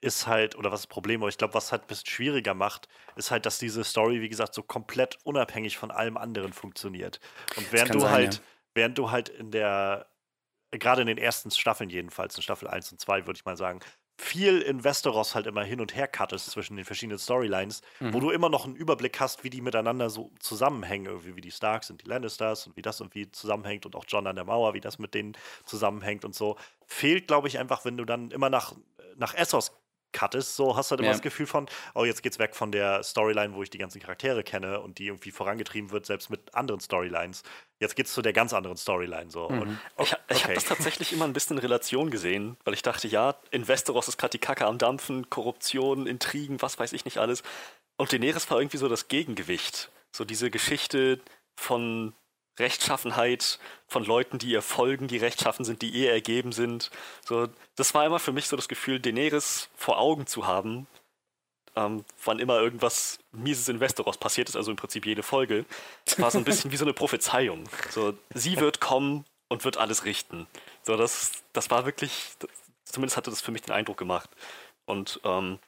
ist 0.00 0.26
halt, 0.26 0.56
oder 0.56 0.72
was 0.72 0.82
das 0.82 0.86
Problem, 0.86 1.20
aber 1.22 1.28
ich 1.28 1.38
glaube, 1.38 1.54
was 1.54 1.72
halt 1.72 1.82
ein 1.82 1.86
bisschen 1.88 2.08
schwieriger 2.08 2.54
macht, 2.54 2.88
ist 3.16 3.30
halt, 3.30 3.44
dass 3.46 3.58
diese 3.58 3.84
Story, 3.84 4.20
wie 4.20 4.28
gesagt, 4.28 4.54
so 4.54 4.62
komplett 4.62 5.18
unabhängig 5.24 5.76
von 5.76 5.90
allem 5.90 6.16
anderen 6.16 6.52
funktioniert. 6.52 7.20
Und 7.56 7.70
während 7.72 7.94
du 7.94 8.00
sein, 8.00 8.10
halt, 8.10 8.34
ja. 8.34 8.40
während 8.74 8.98
du 8.98 9.10
halt 9.10 9.28
in 9.28 9.50
der, 9.50 10.06
gerade 10.70 11.02
in 11.02 11.06
den 11.06 11.18
ersten 11.18 11.50
Staffeln 11.50 11.90
jedenfalls, 11.90 12.36
in 12.36 12.42
Staffel 12.42 12.68
1 12.68 12.92
und 12.92 13.00
2, 13.00 13.26
würde 13.26 13.36
ich 13.36 13.44
mal 13.44 13.56
sagen, 13.56 13.80
viel 14.20 14.60
in 14.60 14.84
Westeros 14.84 15.34
halt 15.34 15.46
immer 15.46 15.64
hin 15.64 15.80
und 15.80 15.96
her 15.96 16.06
cuttest 16.06 16.50
zwischen 16.50 16.76
den 16.76 16.84
verschiedenen 16.84 17.18
Storylines, 17.18 17.80
mhm. 18.00 18.12
wo 18.12 18.20
du 18.20 18.30
immer 18.30 18.50
noch 18.50 18.66
einen 18.66 18.76
Überblick 18.76 19.18
hast, 19.18 19.44
wie 19.44 19.50
die 19.50 19.62
miteinander 19.62 20.10
so 20.10 20.30
zusammenhängen, 20.38 21.06
irgendwie 21.06 21.36
wie 21.36 21.40
die 21.40 21.50
Starks 21.50 21.90
und 21.90 22.02
die 22.02 22.06
Lannisters 22.06 22.66
und 22.66 22.76
wie 22.76 22.82
das 22.82 23.00
irgendwie 23.00 23.30
zusammenhängt 23.30 23.86
und 23.86 23.96
auch 23.96 24.04
John 24.06 24.26
an 24.26 24.36
der 24.36 24.44
Mauer, 24.44 24.74
wie 24.74 24.80
das 24.80 24.98
mit 24.98 25.14
denen 25.14 25.36
zusammenhängt 25.64 26.24
und 26.24 26.34
so. 26.34 26.56
Fehlt, 26.86 27.28
glaube 27.28 27.48
ich, 27.48 27.58
einfach, 27.58 27.84
wenn 27.86 27.96
du 27.96 28.04
dann 28.04 28.30
immer 28.30 28.50
nach, 28.50 28.74
nach 29.16 29.34
Essos 29.34 29.79
cuttest, 30.12 30.56
so 30.56 30.76
hast 30.76 30.90
du 30.90 30.92
halt 30.92 31.00
immer 31.00 31.08
ja. 31.08 31.12
das 31.14 31.22
Gefühl 31.22 31.46
von, 31.46 31.66
oh, 31.94 32.04
jetzt 32.04 32.22
geht's 32.22 32.38
weg 32.38 32.54
von 32.54 32.72
der 32.72 33.02
Storyline, 33.02 33.54
wo 33.54 33.62
ich 33.62 33.70
die 33.70 33.78
ganzen 33.78 34.00
Charaktere 34.00 34.42
kenne 34.42 34.80
und 34.80 34.98
die 34.98 35.06
irgendwie 35.06 35.30
vorangetrieben 35.30 35.90
wird, 35.90 36.06
selbst 36.06 36.30
mit 36.30 36.54
anderen 36.54 36.80
Storylines. 36.80 37.42
Jetzt 37.78 37.96
geht's 37.96 38.12
zu 38.12 38.22
der 38.22 38.32
ganz 38.32 38.52
anderen 38.52 38.76
Storyline 38.76 39.30
so. 39.30 39.48
Mhm. 39.48 39.78
Okay. 39.96 40.16
Ich, 40.28 40.36
ich 40.36 40.44
habe 40.44 40.54
das 40.54 40.64
tatsächlich 40.64 41.12
immer 41.12 41.24
ein 41.24 41.32
bisschen 41.32 41.56
in 41.56 41.62
Relation 41.62 42.10
gesehen, 42.10 42.56
weil 42.64 42.74
ich 42.74 42.82
dachte, 42.82 43.08
ja, 43.08 43.36
in 43.50 43.68
Westeros 43.68 44.08
ist 44.08 44.18
gerade 44.18 44.32
die 44.32 44.38
Kacke 44.38 44.66
am 44.66 44.78
Dampfen, 44.78 45.30
Korruption, 45.30 46.06
Intrigen, 46.06 46.60
was 46.62 46.78
weiß 46.78 46.92
ich 46.92 47.04
nicht 47.04 47.18
alles. 47.18 47.42
Und 47.96 48.12
Daenerys 48.12 48.50
war 48.50 48.58
irgendwie 48.58 48.78
so 48.78 48.88
das 48.88 49.08
Gegengewicht. 49.08 49.90
So 50.12 50.24
diese 50.24 50.50
Geschichte 50.50 51.20
von 51.56 52.14
Rechtschaffenheit 52.60 53.58
von 53.88 54.04
Leuten, 54.04 54.38
die 54.38 54.50
ihr 54.50 54.62
folgen, 54.62 55.08
die 55.08 55.16
rechtschaffen 55.18 55.64
sind, 55.64 55.82
die 55.82 55.90
ihr 55.90 56.12
ergeben 56.12 56.52
sind. 56.52 56.90
So, 57.24 57.48
das 57.76 57.94
war 57.94 58.06
immer 58.06 58.20
für 58.20 58.32
mich 58.32 58.46
so 58.46 58.56
das 58.56 58.68
Gefühl, 58.68 59.00
Daenerys 59.00 59.68
vor 59.76 59.98
Augen 59.98 60.26
zu 60.26 60.46
haben, 60.46 60.86
ähm, 61.76 62.04
wann 62.24 62.38
immer 62.38 62.58
irgendwas 62.60 63.18
Mieses 63.32 63.68
in 63.68 63.80
Westeros 63.80 64.18
passiert 64.18 64.48
ist, 64.48 64.56
also 64.56 64.70
im 64.70 64.76
Prinzip 64.76 65.06
jede 65.06 65.22
Folge, 65.22 65.64
war 66.18 66.30
so 66.30 66.38
ein 66.38 66.44
bisschen 66.44 66.72
wie 66.72 66.76
so 66.76 66.84
eine 66.84 66.94
Prophezeiung. 66.94 67.64
So, 67.90 68.14
sie 68.34 68.58
wird 68.58 68.80
kommen 68.80 69.24
und 69.48 69.64
wird 69.64 69.76
alles 69.76 70.04
richten. 70.04 70.46
So, 70.82 70.96
das, 70.96 71.42
das 71.52 71.70
war 71.70 71.86
wirklich, 71.86 72.32
zumindest 72.84 73.16
hatte 73.16 73.30
das 73.30 73.40
für 73.40 73.52
mich 73.52 73.62
den 73.62 73.72
Eindruck 73.72 73.96
gemacht. 73.96 74.30
Und 74.84 75.20
ähm, 75.24 75.58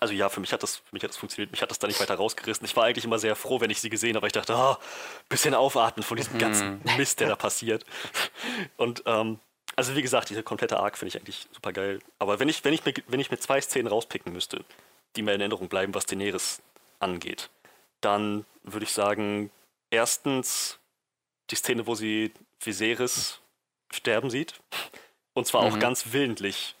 also 0.00 0.14
ja, 0.14 0.28
für 0.28 0.40
mich 0.40 0.52
hat 0.52 0.62
das, 0.62 0.76
für 0.76 0.92
mich 0.92 1.02
hat 1.02 1.10
das 1.10 1.16
funktioniert. 1.16 1.50
Mich 1.50 1.62
hat 1.62 1.70
das 1.70 1.78
da 1.78 1.86
nicht 1.86 2.00
weiter 2.00 2.14
rausgerissen. 2.14 2.64
Ich 2.64 2.76
war 2.76 2.84
eigentlich 2.84 3.04
immer 3.04 3.18
sehr 3.18 3.36
froh, 3.36 3.60
wenn 3.60 3.70
ich 3.70 3.80
sie 3.80 3.90
gesehen 3.90 4.16
habe. 4.16 4.26
Ich 4.26 4.32
dachte, 4.32 4.54
oh, 4.56 4.76
bisschen 5.28 5.54
aufatmen 5.54 6.02
von 6.02 6.16
diesem 6.16 6.38
ganzen 6.38 6.80
mhm. 6.84 6.96
Mist, 6.96 7.20
der 7.20 7.28
da 7.28 7.36
passiert. 7.36 7.84
Und 8.76 9.02
ähm, 9.06 9.40
also 9.76 9.94
wie 9.94 10.02
gesagt, 10.02 10.30
diese 10.30 10.42
komplette 10.42 10.78
Arc 10.78 10.98
finde 10.98 11.10
ich 11.10 11.20
eigentlich 11.20 11.46
super 11.52 11.72
geil. 11.72 12.00
Aber 12.18 12.40
wenn 12.40 12.48
ich, 12.48 12.64
wenn 12.64 12.74
ich 12.74 12.84
mir, 12.84 12.94
wenn 13.06 13.20
ich 13.20 13.30
mir 13.30 13.38
zwei 13.38 13.60
Szenen 13.60 13.88
rauspicken 13.88 14.32
müsste, 14.32 14.64
die 15.16 15.22
mir 15.22 15.34
in 15.34 15.40
Erinnerung 15.40 15.68
bleiben, 15.68 15.94
was 15.94 16.06
Daenerys 16.06 16.62
angeht, 17.00 17.50
dann 18.00 18.44
würde 18.62 18.84
ich 18.84 18.92
sagen, 18.92 19.50
erstens 19.90 20.78
die 21.50 21.56
Szene, 21.56 21.86
wo 21.86 21.94
sie 21.94 22.32
Viserys 22.60 23.40
sterben 23.92 24.30
sieht. 24.30 24.54
Und 25.32 25.46
zwar 25.46 25.62
mhm. 25.62 25.74
auch 25.74 25.78
ganz 25.78 26.12
willentlich 26.12 26.74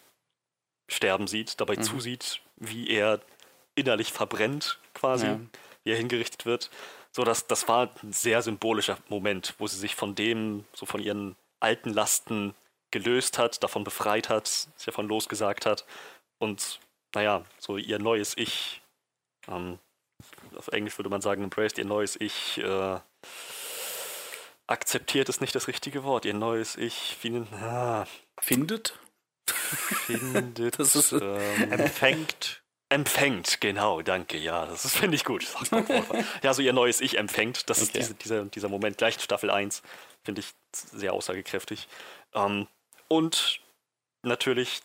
sterben 0.88 1.26
sieht, 1.26 1.60
dabei 1.60 1.76
mhm. 1.76 1.82
zusieht, 1.82 2.40
wie 2.58 2.88
er 2.88 3.20
innerlich 3.74 4.12
verbrennt, 4.12 4.78
quasi, 4.94 5.26
ja. 5.26 5.40
wie 5.84 5.90
er 5.90 5.96
hingerichtet 5.96 6.46
wird. 6.46 6.70
So, 7.12 7.24
das, 7.24 7.46
das 7.46 7.68
war 7.68 7.90
ein 8.02 8.12
sehr 8.12 8.42
symbolischer 8.42 8.98
Moment, 9.08 9.54
wo 9.58 9.66
sie 9.66 9.78
sich 9.78 9.94
von 9.94 10.14
dem, 10.14 10.64
so 10.72 10.86
von 10.86 11.00
ihren 11.00 11.36
alten 11.60 11.90
Lasten 11.90 12.54
gelöst 12.90 13.38
hat, 13.38 13.62
davon 13.62 13.84
befreit 13.84 14.28
hat, 14.28 14.46
sich 14.46 14.86
davon 14.86 15.08
losgesagt 15.08 15.66
hat 15.66 15.84
und, 16.38 16.80
naja, 17.14 17.44
so 17.58 17.76
ihr 17.76 17.98
neues 17.98 18.36
Ich, 18.36 18.82
ähm, 19.48 19.78
auf 20.56 20.68
Englisch 20.68 20.98
würde 20.98 21.10
man 21.10 21.20
sagen, 21.20 21.42
embraced 21.42 21.78
ihr 21.78 21.84
neues 21.84 22.16
Ich, 22.20 22.58
äh, 22.58 22.98
akzeptiert 24.66 25.28
ist 25.28 25.40
nicht 25.40 25.54
das 25.54 25.68
richtige 25.68 26.04
Wort, 26.04 26.24
ihr 26.24 26.34
neues 26.34 26.76
Ich, 26.76 27.16
wie, 27.22 27.42
ah, 27.52 28.06
findet? 28.40 28.98
Findet, 29.50 30.78
das 30.78 30.96
ist, 30.96 31.12
ähm, 31.12 31.72
empfängt. 31.72 32.62
Empfängt, 32.90 33.60
genau, 33.60 34.00
danke, 34.00 34.38
ja, 34.38 34.64
das 34.64 34.96
finde 34.96 35.16
ich 35.16 35.24
gut. 35.24 35.46
ja, 36.42 36.54
so 36.54 36.62
ihr 36.62 36.72
neues 36.72 37.02
Ich 37.02 37.18
empfängt, 37.18 37.68
das 37.68 37.82
okay. 37.82 37.84
ist 37.84 37.96
diese, 37.96 38.14
dieser, 38.14 38.44
dieser 38.46 38.68
Moment 38.70 38.96
gleich 38.96 39.16
in 39.16 39.20
Staffel 39.20 39.50
1, 39.50 39.82
finde 40.24 40.40
ich 40.40 40.54
sehr 40.72 41.12
aussagekräftig. 41.12 41.86
Ähm, 42.32 42.66
und 43.08 43.60
natürlich 44.22 44.80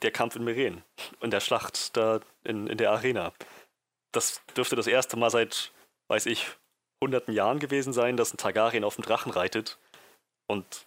der 0.00 0.12
Kampf 0.12 0.36
in 0.36 0.44
Meren, 0.44 0.82
in 1.20 1.30
der 1.30 1.40
Schlacht 1.40 1.96
da 1.96 2.20
in, 2.44 2.68
in 2.68 2.78
der 2.78 2.90
Arena. 2.90 3.32
Das 4.12 4.40
dürfte 4.56 4.76
das 4.76 4.86
erste 4.86 5.16
Mal 5.18 5.30
seit, 5.30 5.72
weiß 6.08 6.26
ich, 6.26 6.46
hunderten 7.02 7.34
Jahren 7.34 7.58
gewesen 7.58 7.92
sein, 7.92 8.16
dass 8.16 8.32
ein 8.32 8.36
Targaryen 8.38 8.84
auf 8.84 8.96
dem 8.96 9.04
Drachen 9.04 9.32
reitet 9.32 9.78
und 10.46 10.86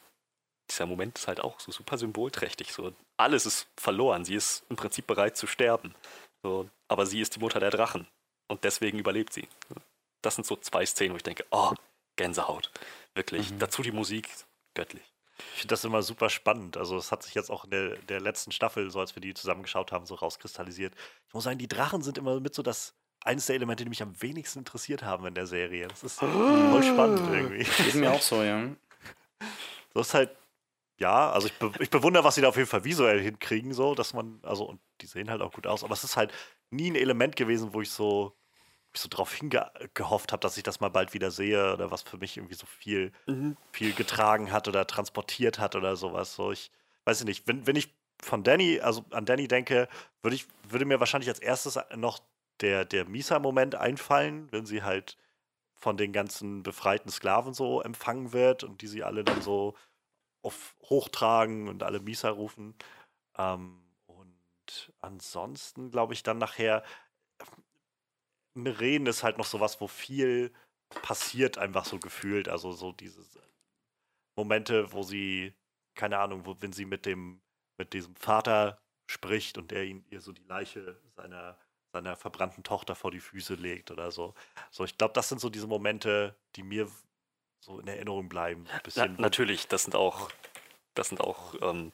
dieser 0.69 0.85
Moment 0.85 1.17
ist 1.17 1.27
halt 1.27 1.39
auch 1.39 1.59
so 1.59 1.71
super 1.71 1.97
symbolträchtig. 1.97 2.73
So, 2.73 2.93
alles 3.17 3.45
ist 3.45 3.67
verloren. 3.77 4.25
Sie 4.25 4.35
ist 4.35 4.63
im 4.69 4.75
Prinzip 4.75 5.07
bereit 5.07 5.37
zu 5.37 5.47
sterben. 5.47 5.93
So, 6.43 6.69
aber 6.87 7.05
sie 7.05 7.21
ist 7.21 7.35
die 7.35 7.39
Mutter 7.39 7.59
der 7.59 7.71
Drachen. 7.71 8.07
Und 8.47 8.63
deswegen 8.63 8.99
überlebt 8.99 9.33
sie. 9.33 9.47
Das 10.21 10.35
sind 10.35 10.45
so 10.45 10.55
zwei 10.55 10.85
Szenen, 10.85 11.13
wo 11.13 11.17
ich 11.17 11.23
denke, 11.23 11.45
oh, 11.51 11.73
Gänsehaut. 12.15 12.71
Wirklich. 13.13 13.51
Mhm. 13.51 13.59
Dazu 13.59 13.81
die 13.81 13.91
Musik, 13.91 14.29
göttlich. 14.73 15.03
Ich 15.53 15.61
finde 15.61 15.73
das 15.73 15.83
immer 15.83 16.01
super 16.01 16.29
spannend. 16.29 16.77
Also, 16.77 16.97
es 16.97 17.11
hat 17.11 17.23
sich 17.23 17.33
jetzt 17.33 17.49
auch 17.49 17.65
in 17.65 17.71
der, 17.71 17.95
der 17.97 18.21
letzten 18.21 18.51
Staffel, 18.51 18.89
so 18.89 18.99
als 18.99 19.15
wir 19.15 19.21
die 19.21 19.33
zusammengeschaut 19.33 19.91
haben, 19.91 20.05
so 20.05 20.15
rauskristallisiert. 20.15 20.93
Ich 21.27 21.33
muss 21.33 21.43
sagen, 21.43 21.57
die 21.57 21.67
Drachen 21.67 22.01
sind 22.01 22.17
immer 22.17 22.39
mit 22.39 22.55
so 22.55 22.61
das 22.61 22.93
eines 23.23 23.47
der 23.47 23.55
Elemente, 23.55 23.83
die 23.83 23.89
mich 23.89 24.03
am 24.03 24.21
wenigsten 24.21 24.59
interessiert 24.59 25.03
haben 25.03 25.25
in 25.25 25.33
der 25.33 25.47
Serie. 25.47 25.87
Das 25.87 26.03
ist 26.03 26.19
voll 26.19 26.83
spannend 26.83 27.33
irgendwie. 27.33 27.61
Ist 27.87 27.95
mir 27.95 28.11
auch 28.11 28.21
so, 28.21 28.43
ja. 28.43 28.69
So 29.93 30.01
ist 30.01 30.13
halt 30.13 30.29
ja, 30.97 31.31
also 31.31 31.47
ich, 31.47 31.53
be 31.59 31.72
ich 31.80 31.89
bewundere, 31.89 32.23
was 32.23 32.35
sie 32.35 32.41
da 32.41 32.49
auf 32.49 32.57
jeden 32.57 32.69
Fall 32.69 32.84
visuell 32.84 33.22
hinkriegen, 33.22 33.73
so, 33.73 33.95
dass 33.95 34.13
man, 34.13 34.39
also, 34.43 34.65
und 34.65 34.80
die 35.01 35.07
sehen 35.07 35.30
halt 35.30 35.41
auch 35.41 35.51
gut 35.51 35.67
aus, 35.67 35.84
aber 35.84 35.93
es 35.93 36.03
ist 36.03 36.15
halt 36.15 36.31
nie 36.69 36.89
ein 36.89 36.95
Element 36.95 37.35
gewesen, 37.35 37.73
wo 37.73 37.81
ich 37.81 37.89
so, 37.89 38.38
ich 38.93 39.01
so 39.01 39.09
drauf 39.09 39.34
hingehofft 39.34 40.31
habe, 40.31 40.39
dass 40.39 40.55
ich 40.55 40.63
das 40.63 40.80
mal 40.80 40.89
bald 40.89 41.13
wieder 41.13 41.31
sehe 41.31 41.73
oder 41.73 41.91
was 41.91 42.03
für 42.03 42.17
mich 42.17 42.38
irgendwie 42.38 42.55
so 42.55 42.65
viel, 42.65 43.11
mhm. 43.27 43.57
viel 43.73 43.93
getragen 43.93 44.51
hat 44.51 44.69
oder 44.69 44.88
transportiert 44.88 45.59
hat 45.59 45.76
oder 45.76 45.97
sowas. 45.97 46.34
So, 46.34 46.51
ich 46.51 46.72
weiß 47.03 47.26
nicht, 47.26 47.45
wenn, 47.47 47.67
wenn 47.67 47.76
ich 47.76 47.93
von 48.22 48.43
Danny, 48.43 48.80
also 48.80 49.03
an 49.11 49.26
Danny 49.26 49.49
denke, 49.49 49.89
würde 50.22 50.35
ich, 50.35 50.47
würde 50.63 50.85
mir 50.85 51.01
wahrscheinlich 51.01 51.30
als 51.30 51.39
erstes 51.39 51.77
noch 51.95 52.19
der, 52.61 52.85
der 52.85 53.03
Misa-Moment 53.03 53.76
einfallen, 53.76 54.47
wenn 54.51 54.65
sie 54.65 54.84
halt 54.84 55.17
von 55.76 55.97
den 55.97 56.13
ganzen 56.13 56.63
befreiten 56.63 57.09
Sklaven 57.09 57.53
so 57.53 57.81
empfangen 57.81 58.31
wird 58.31 58.63
und 58.63 58.81
die 58.81 58.88
sie 58.88 59.03
alle 59.03 59.26
dann 59.26 59.41
so 59.41 59.76
auf 60.45 60.76
hochtragen 60.84 61.67
und 61.67 61.84
alle 61.84 61.99
Misa 61.99 62.30
rufen. 62.30 62.76
Ähm, 63.38 63.81
und 64.05 64.93
ansonsten 65.01 65.91
glaube 65.91 66.13
ich 66.13 66.23
dann 66.23 66.38
nachher, 66.38 66.84
Reden 68.55 69.07
ist 69.07 69.23
halt 69.23 69.38
noch 69.38 69.45
sowas, 69.45 69.81
wo 69.81 69.88
viel 69.88 70.53
passiert, 71.01 71.57
einfach 71.57 71.85
so 71.85 71.99
gefühlt. 71.99 72.47
Also 72.47 72.72
so 72.72 72.91
diese 72.91 73.26
Momente, 74.35 74.91
wo 74.91 75.03
sie, 75.03 75.53
keine 75.95 76.19
Ahnung, 76.19 76.45
wo, 76.45 76.55
wenn 76.59 76.73
sie 76.73 76.85
mit 76.85 77.05
dem, 77.05 77.41
mit 77.77 77.93
diesem 77.93 78.15
Vater 78.15 78.81
spricht 79.07 79.57
und 79.57 79.72
der 79.72 79.85
ihn, 79.85 80.05
ihr 80.09 80.22
so 80.22 80.31
die 80.31 80.43
Leiche 80.43 80.99
seiner, 81.15 81.57
seiner 81.91 82.15
verbrannten 82.15 82.63
Tochter 82.63 82.95
vor 82.95 83.11
die 83.11 83.19
Füße 83.19 83.55
legt 83.55 83.91
oder 83.91 84.11
so. 84.11 84.34
So, 84.72 84.84
ich 84.84 84.97
glaube, 84.97 85.13
das 85.13 85.30
sind 85.30 85.39
so 85.39 85.49
diese 85.49 85.67
Momente, 85.67 86.35
die 86.55 86.63
mir 86.63 86.89
so 87.65 87.79
in 87.79 87.87
Erinnerung 87.87 88.29
bleiben. 88.29 88.67
Na, 88.95 89.07
natürlich, 89.17 89.67
das 89.67 89.83
sind 89.83 89.95
auch, 89.95 90.29
das 90.93 91.09
sind 91.09 91.19
auch 91.19 91.55
ähm, 91.61 91.91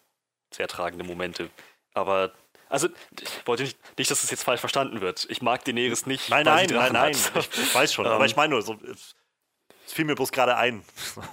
sehr 0.52 0.68
tragende 0.68 1.06
Momente. 1.06 1.50
Aber 1.94 2.34
also, 2.68 2.90
ich 3.20 3.48
wollte 3.48 3.64
nicht, 3.64 3.78
nicht, 3.98 4.12
dass 4.12 4.24
es 4.24 4.32
jetzt 4.32 4.44
falsch 4.44 4.60
verstanden 4.60 5.02
wird. 5.02 5.28
Ich 5.30 5.42
mag 5.42 5.64
Daenerys 5.64 6.06
nicht. 6.06 6.30
Nein, 6.30 6.46
nein, 6.46 6.68
nein, 6.70 6.94
nein. 6.94 7.12
Ich, 7.12 7.36
ich, 7.36 7.76
weiß 7.76 7.94
schon. 7.94 8.06
aber 8.06 8.26
ich 8.26 8.34
ähm. 8.34 8.38
meine 8.38 8.54
nur, 8.54 8.62
so, 8.62 8.76
Das 8.76 9.94
fiel 9.94 10.06
mir 10.06 10.16
bloß 10.16 10.32
gerade 10.32 10.58
ein. 10.58 10.84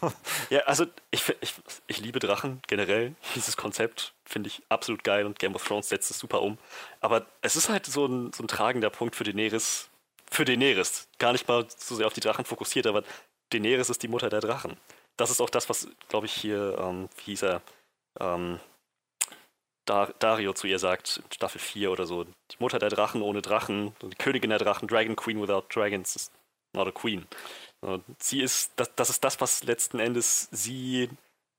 ja, 0.51 0.61
also 0.61 0.87
ich, 1.11 1.23
ich, 1.41 1.55
ich 1.87 2.01
liebe 2.01 2.19
Drachen 2.21 2.61
generell. 2.67 3.15
Dieses 3.35 3.57
Konzept 3.57 4.15
finde 4.25 4.49
ich 4.49 4.63
absolut 4.69 5.03
geil 5.05 5.27
und 5.27 5.39
Game 5.39 5.55
of 5.55 5.65
Thrones 5.65 5.89
setzt 5.89 6.11
es 6.11 6.19
super 6.19 6.43
um. 6.43 6.59
Aber 7.01 7.27
es 7.41 7.57
ist 7.57 7.69
halt 7.69 7.87
so 7.87 8.07
ein, 8.07 8.33
so 8.33 8.43
ein 8.45 8.49
tragender 8.49 8.91
Punkt 8.91 9.17
für 9.17 9.25
Daenerys. 9.25 9.91
Für 10.31 10.45
Daenerys. 10.45 11.09
Gar 11.19 11.33
nicht 11.33 11.49
mal 11.49 11.67
so 11.77 11.97
sehr 11.97 12.07
auf 12.07 12.13
die 12.13 12.21
Drachen 12.21 12.45
fokussiert, 12.45 12.87
aber 12.87 13.03
Daenerys 13.51 13.91
ist 13.91 14.03
die 14.03 14.09
Mutter 14.09 14.31
der 14.31 14.41
Drachen. 14.41 14.77
Das 15.17 15.31
ist 15.31 15.41
auch 15.41 15.51
das, 15.51 15.69
was, 15.69 15.89
glaube 16.09 16.27
ich, 16.27 16.33
hier, 16.33 16.79
ähm, 16.79 17.09
wie 17.17 17.33
hieß 17.33 17.43
er, 17.43 17.63
ähm, 18.21 18.61
Dar 19.85 20.13
Dario 20.19 20.53
zu 20.53 20.67
ihr 20.67 20.79
sagt, 20.79 21.23
Staffel 21.33 21.61
4 21.61 21.91
oder 21.91 22.05
so. 22.05 22.25
Die 22.25 22.57
Mutter 22.59 22.79
der 22.79 22.91
Drachen 22.91 23.23
ohne 23.23 23.41
Drachen, 23.41 23.95
die 24.03 24.17
Königin 24.17 24.51
der 24.51 24.59
Drachen, 24.59 24.87
Dragon 24.87 25.17
Queen 25.17 25.41
without 25.41 25.65
Dragons 25.71 26.15
is 26.15 26.31
not 26.75 26.87
a 26.87 26.93
queen. 26.93 27.27
Sie 28.19 28.43
ist, 28.43 28.73
das, 28.77 28.95
das 28.97 29.09
ist 29.09 29.25
das, 29.25 29.41
was 29.41 29.65
letzten 29.65 29.99
Endes 29.99 30.49
sie 30.51 31.09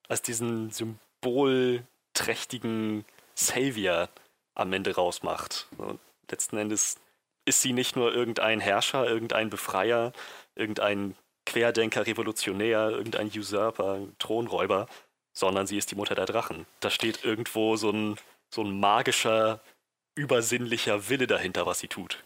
als 0.07 0.21
diesen 0.21 0.69
symbolträchtigen 0.69 3.03
Savior 3.33 4.09
am 4.53 4.71
Ende 4.73 4.93
rausmacht. 4.93 5.67
Und 5.77 5.99
letzten 6.29 6.57
Endes 6.57 6.99
ist 7.45 7.61
sie 7.61 7.73
nicht 7.73 7.95
nur 7.95 8.13
irgendein 8.13 8.59
Herrscher, 8.59 9.07
irgendein 9.07 9.49
Befreier, 9.49 10.13
irgendein 10.55 11.15
Querdenker, 11.49 12.05
Revolutionär, 12.05 12.91
irgendein 12.91 13.27
Usurper, 13.27 13.99
Thronräuber, 14.19 14.87
sondern 15.33 15.65
sie 15.67 15.77
ist 15.77 15.89
die 15.91 15.95
Mutter 15.95 16.15
der 16.15 16.25
Drachen. 16.25 16.65
Da 16.79 16.89
steht 16.89 17.23
irgendwo 17.23 17.75
so 17.75 17.89
ein, 17.89 18.17
so 18.53 18.61
ein 18.63 18.79
magischer, 18.79 19.59
übersinnlicher 20.15 21.09
Wille 21.09 21.27
dahinter, 21.27 21.65
was 21.65 21.79
sie 21.79 21.87
tut. 21.87 22.23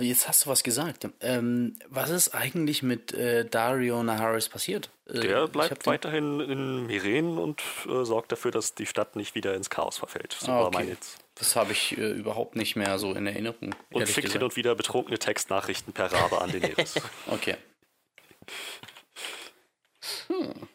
Jetzt 0.00 0.28
hast 0.28 0.46
du 0.46 0.50
was 0.50 0.62
gesagt. 0.62 1.08
Ähm, 1.20 1.78
was 1.88 2.08
ist 2.08 2.34
eigentlich 2.34 2.82
mit 2.82 3.12
äh, 3.12 3.44
Dario 3.44 4.02
Naharis 4.02 4.48
passiert? 4.48 4.88
Äh, 5.06 5.20
Der 5.20 5.46
bleibt 5.46 5.86
weiterhin 5.86 6.40
in 6.40 6.86
Miren 6.86 7.36
und 7.36 7.62
äh, 7.86 8.04
sorgt 8.04 8.32
dafür, 8.32 8.50
dass 8.50 8.74
die 8.74 8.86
Stadt 8.86 9.14
nicht 9.14 9.34
wieder 9.34 9.54
ins 9.54 9.68
Chaos 9.68 9.98
verfällt. 9.98 10.36
So 10.40 10.50
ah, 10.52 10.66
okay. 10.66 10.96
Das 11.36 11.54
habe 11.54 11.72
ich 11.72 11.96
äh, 11.96 12.10
überhaupt 12.12 12.56
nicht 12.56 12.76
mehr 12.76 12.98
so 12.98 13.12
in 13.12 13.26
Erinnerung. 13.26 13.74
Und 13.90 14.08
schickt 14.08 14.32
hin 14.32 14.42
und 14.42 14.56
wieder 14.56 14.74
betrunkene 14.74 15.18
Textnachrichten 15.18 15.92
per 15.92 16.10
Rabe 16.10 16.40
an 16.40 16.50
den 16.50 16.62
Daenerys. 16.62 16.94
okay. 17.26 17.56
Hm. 20.28 20.68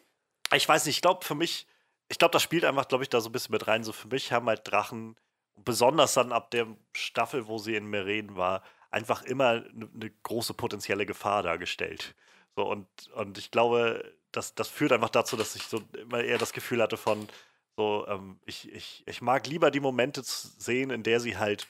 Ich 0.54 0.68
weiß 0.68 0.86
nicht, 0.86 0.96
ich 0.96 1.02
glaube 1.02 1.24
für 1.24 1.34
mich, 1.34 1.66
ich 2.08 2.18
glaube, 2.18 2.32
das 2.32 2.42
spielt 2.42 2.64
einfach, 2.64 2.86
glaube 2.86 3.02
ich, 3.02 3.10
da 3.10 3.20
so 3.20 3.28
ein 3.28 3.32
bisschen 3.32 3.52
mit 3.52 3.66
rein. 3.66 3.82
So 3.82 3.92
für 3.92 4.06
mich 4.08 4.30
haben 4.30 4.46
halt 4.46 4.62
Drachen 4.64 5.16
besonders 5.56 6.14
dann 6.14 6.30
ab 6.30 6.52
der 6.52 6.68
Staffel, 6.92 7.48
wo 7.48 7.58
sie 7.58 7.74
in 7.74 7.86
Meren 7.86 8.36
war, 8.36 8.62
einfach 8.90 9.22
immer 9.22 9.48
eine 9.48 9.88
ne 9.92 10.12
große 10.22 10.54
potenzielle 10.54 11.06
Gefahr 11.06 11.42
dargestellt. 11.42 12.14
So, 12.54 12.70
und, 12.70 12.86
und 13.14 13.36
ich 13.36 13.50
glaube, 13.50 14.14
das, 14.30 14.54
das 14.54 14.68
führt 14.68 14.92
einfach 14.92 15.10
dazu, 15.10 15.36
dass 15.36 15.56
ich 15.56 15.64
so 15.64 15.82
immer 15.98 16.22
eher 16.22 16.38
das 16.38 16.52
Gefühl 16.52 16.82
hatte 16.82 16.96
von, 16.96 17.28
so, 17.76 18.06
ähm, 18.08 18.40
ich, 18.44 18.70
ich, 18.72 19.02
ich 19.06 19.22
mag 19.22 19.46
lieber 19.46 19.70
die 19.70 19.80
Momente 19.80 20.22
sehen, 20.24 20.90
in 20.90 21.02
der 21.02 21.20
sie 21.20 21.38
halt 21.38 21.66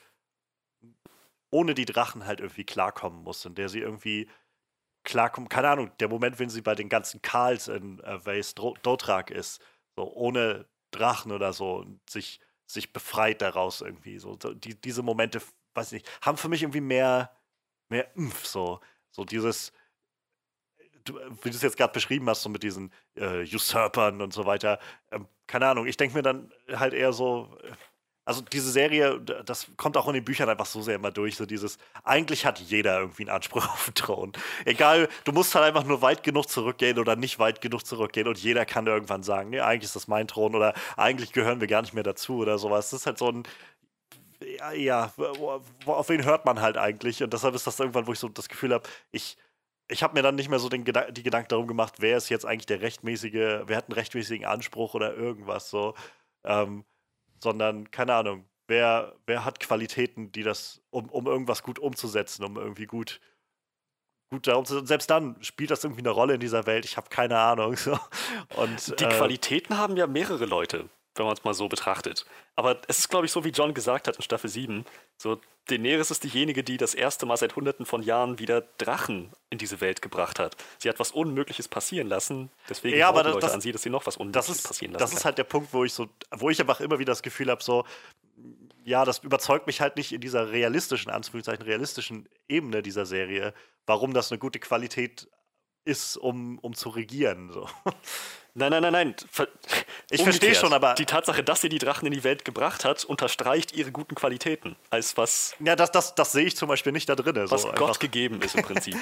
ohne 1.49 1.75
die 1.75 1.85
Drachen 1.85 2.25
halt 2.25 2.39
irgendwie 2.39 2.65
klarkommen 2.65 3.23
muss, 3.23 3.45
in 3.45 3.55
der 3.55 3.69
sie 3.69 3.79
irgendwie 3.79 4.29
klarkommen, 5.03 5.49
keine 5.49 5.69
Ahnung, 5.69 5.91
der 5.99 6.07
Moment, 6.09 6.39
wenn 6.39 6.49
sie 6.49 6.61
bei 6.61 6.75
den 6.75 6.89
ganzen 6.89 7.21
Karls 7.21 7.67
in 7.67 7.99
äh, 7.99 8.25
Vase 8.25 8.55
Dothrag 8.55 9.31
ist, 9.31 9.61
so 9.95 10.11
ohne 10.13 10.67
Drachen 10.91 11.31
oder 11.31 11.53
so 11.53 11.77
und 11.77 12.09
sich 12.09 12.39
sich 12.65 12.93
befreit 12.93 13.41
daraus 13.41 13.81
irgendwie. 13.81 14.19
So, 14.19 14.35
die, 14.35 14.79
diese 14.79 15.03
Momente, 15.03 15.41
weiß 15.73 15.91
ich 15.91 16.03
nicht, 16.03 16.25
haben 16.25 16.37
für 16.37 16.49
mich 16.49 16.63
irgendwie 16.63 16.81
mehr, 16.81 17.35
mehr 17.89 18.15
Impf, 18.15 18.45
so. 18.45 18.79
So 19.11 19.25
dieses, 19.25 19.71
du, 21.03 21.19
wie 21.41 21.49
du 21.49 21.55
es 21.55 21.61
jetzt 21.61 21.77
gerade 21.77 21.93
beschrieben 21.93 22.29
hast, 22.29 22.41
so 22.41 22.49
mit 22.49 22.63
diesen 22.63 22.91
äh, 23.15 23.43
Usurpern 23.43 24.21
und 24.21 24.33
so 24.33 24.45
weiter. 24.45 24.79
Ähm, 25.11 25.27
keine 25.47 25.67
Ahnung, 25.67 25.87
ich 25.87 25.97
denke 25.97 26.15
mir 26.15 26.23
dann 26.23 26.51
halt 26.71 26.93
eher 26.93 27.13
so, 27.13 27.57
äh, 27.63 27.71
also 28.25 28.41
diese 28.41 28.71
Serie, 28.71 29.19
das 29.19 29.67
kommt 29.75 29.97
auch 29.97 30.07
in 30.07 30.13
den 30.13 30.23
Büchern 30.23 30.47
einfach 30.47 30.65
so 30.65 30.81
sehr 30.81 30.95
immer 30.95 31.11
durch, 31.11 31.35
so 31.35 31.45
dieses, 31.45 31.77
eigentlich 32.03 32.45
hat 32.45 32.59
jeder 32.59 32.99
irgendwie 32.99 33.23
einen 33.23 33.35
Anspruch 33.35 33.67
auf 33.73 33.85
den 33.85 33.95
Thron. 33.95 34.31
Egal, 34.65 35.09
du 35.25 35.33
musst 35.33 35.53
halt 35.55 35.65
einfach 35.65 35.83
nur 35.83 36.01
weit 36.01 36.23
genug 36.23 36.47
zurückgehen 36.47 36.99
oder 36.99 37.15
nicht 37.17 37.39
weit 37.39 37.59
genug 37.59 37.85
zurückgehen 37.85 38.27
und 38.27 38.37
jeder 38.37 38.65
kann 38.65 38.87
irgendwann 38.87 39.23
sagen, 39.23 39.49
nee, 39.49 39.59
eigentlich 39.59 39.85
ist 39.85 39.95
das 39.95 40.07
mein 40.07 40.27
Thron 40.27 40.55
oder 40.55 40.73
eigentlich 40.95 41.33
gehören 41.33 41.59
wir 41.59 41.67
gar 41.67 41.81
nicht 41.81 41.93
mehr 41.93 42.03
dazu 42.03 42.37
oder 42.37 42.57
sowas. 42.57 42.91
Das 42.91 43.01
ist 43.01 43.05
halt 43.05 43.17
so 43.17 43.29
ein, 43.29 43.43
ja, 44.57 44.71
ja 44.71 45.13
auf 45.85 46.09
wen 46.09 46.23
hört 46.23 46.45
man 46.45 46.61
halt 46.61 46.77
eigentlich? 46.77 47.21
Und 47.23 47.33
deshalb 47.33 47.55
ist 47.55 47.67
das 47.67 47.79
irgendwann, 47.79 48.07
wo 48.07 48.13
ich 48.13 48.19
so 48.19 48.29
das 48.29 48.49
Gefühl 48.49 48.73
habe, 48.73 48.87
ich, 49.11 49.37
ich 49.87 50.03
habe 50.03 50.13
mir 50.13 50.23
dann 50.23 50.35
nicht 50.35 50.49
mehr 50.49 50.59
so 50.59 50.69
den 50.69 50.83
Gedan 50.83 51.13
die 51.13 51.23
Gedanken 51.23 51.49
darum 51.49 51.67
gemacht, 51.67 51.95
wer 51.99 52.17
ist 52.17 52.29
jetzt 52.29 52.45
eigentlich 52.45 52.65
der 52.65 52.81
rechtmäßige, 52.81 53.63
wer 53.65 53.77
hat 53.77 53.85
einen 53.85 53.93
rechtmäßigen 53.93 54.45
Anspruch 54.45 54.93
oder 54.93 55.15
irgendwas 55.15 55.69
so. 55.69 55.93
Ähm, 56.43 56.85
sondern 57.41 57.91
keine 57.91 58.15
Ahnung, 58.15 58.45
wer, 58.67 59.15
wer 59.25 59.45
hat 59.45 59.59
Qualitäten, 59.59 60.31
die 60.31 60.43
das, 60.43 60.81
um, 60.89 61.09
um 61.09 61.27
irgendwas 61.27 61.63
gut 61.63 61.79
umzusetzen, 61.79 62.43
um 62.43 62.57
irgendwie 62.57 62.85
gut, 62.85 63.19
gut 64.31 64.47
darum 64.47 64.65
zu 64.65 64.85
Selbst 64.85 65.09
dann 65.09 65.41
spielt 65.43 65.71
das 65.71 65.83
irgendwie 65.83 66.01
eine 66.01 66.09
Rolle 66.09 66.35
in 66.35 66.39
dieser 66.39 66.65
Welt, 66.65 66.85
ich 66.85 66.97
habe 66.97 67.09
keine 67.09 67.37
Ahnung. 67.37 67.75
So. 67.77 67.99
Und, 68.55 68.99
die 68.99 69.03
äh, 69.03 69.09
Qualitäten 69.09 69.77
haben 69.77 69.97
ja 69.97 70.07
mehrere 70.07 70.45
Leute 70.45 70.89
wenn 71.15 71.25
man 71.25 71.35
es 71.35 71.43
mal 71.43 71.53
so 71.53 71.67
betrachtet. 71.67 72.25
Aber 72.55 72.81
es 72.87 72.99
ist, 72.99 73.09
glaube 73.09 73.25
ich, 73.25 73.31
so 73.31 73.43
wie 73.43 73.49
John 73.49 73.73
gesagt 73.73 74.07
hat 74.07 74.15
in 74.15 74.21
Staffel 74.21 74.49
7. 74.49 74.85
So, 75.17 75.39
Daenerys 75.67 76.11
ist 76.11 76.23
diejenige, 76.23 76.63
die 76.63 76.77
das 76.77 76.93
erste 76.93 77.25
Mal 77.25 77.37
seit 77.37 77.55
hunderten 77.55 77.85
von 77.85 78.03
Jahren 78.03 78.39
wieder 78.39 78.61
Drachen 78.77 79.31
in 79.49 79.57
diese 79.57 79.79
Welt 79.79 80.01
gebracht 80.01 80.39
hat. 80.39 80.57
Sie 80.79 80.89
hat 80.89 80.99
was 80.99 81.11
Unmögliches 81.11 81.67
passieren 81.67 82.07
lassen, 82.07 82.51
deswegen 82.67 82.97
ja, 82.97 83.07
aber 83.09 83.23
das, 83.23 83.33
Leute 83.33 83.45
das, 83.45 83.53
an 83.53 83.61
sie, 83.61 83.71
dass 83.71 83.83
sie 83.83 83.89
noch 83.89 84.05
was 84.05 84.17
Unmögliches 84.17 84.57
ist, 84.57 84.67
passieren 84.67 84.93
lassen 84.93 85.01
Das 85.01 85.11
ist 85.11 85.19
kann. 85.19 85.25
halt 85.25 85.37
der 85.37 85.45
Punkt, 85.45 85.73
wo 85.73 85.83
ich 85.83 85.93
so, 85.93 86.09
wo 86.31 86.49
ich 86.49 86.59
einfach 86.59 86.81
immer 86.81 86.99
wieder 86.99 87.11
das 87.11 87.21
Gefühl 87.23 87.49
habe, 87.49 87.63
so, 87.63 87.85
ja, 88.83 89.05
das 89.05 89.19
überzeugt 89.19 89.67
mich 89.67 89.79
halt 89.79 89.95
nicht 89.95 90.11
in 90.11 90.19
dieser 90.19 90.51
realistischen, 90.51 91.11
Anführungszeichen, 91.11 91.63
realistischen 91.63 92.27
Ebene 92.49 92.81
dieser 92.81 93.05
Serie, 93.05 93.53
warum 93.85 94.13
das 94.13 94.31
eine 94.31 94.39
gute 94.39 94.59
Qualität 94.59 95.29
ist, 95.85 96.17
um, 96.17 96.59
um 96.59 96.73
zu 96.73 96.89
regieren. 96.89 97.51
So. 97.51 97.69
Nein, 98.55 98.69
nein, 98.69 98.83
nein, 98.83 98.93
nein. 98.93 99.15
Ich 100.11 100.21
verstehe 100.21 100.53
schon, 100.53 100.73
aber. 100.73 100.93
Die 100.93 101.05
Tatsache, 101.05 101.43
dass 101.43 101.61
sie 101.61 101.69
die 101.69 101.79
Drachen 101.79 102.05
in 102.05 102.13
die 102.13 102.23
Welt 102.23 102.45
gebracht 102.45 102.85
hat, 102.85 103.03
unterstreicht 103.03 103.73
ihre 103.73 103.91
guten 103.91 104.13
Qualitäten. 104.13 104.75
Als 104.91 105.17
was. 105.17 105.55
Ja, 105.59 105.75
das, 105.75 105.91
das, 105.91 106.13
das 106.13 106.31
sehe 106.31 106.45
ich 106.45 106.55
zum 106.55 106.69
Beispiel 106.69 106.91
nicht 106.91 107.09
da 107.09 107.15
drin. 107.15 107.35
Was 107.49 107.63
so 107.63 107.69
Gott 107.69 107.81
einfach. 107.81 107.99
gegeben 107.99 108.41
ist 108.41 108.55
im 108.55 108.63
Prinzip. 108.63 108.95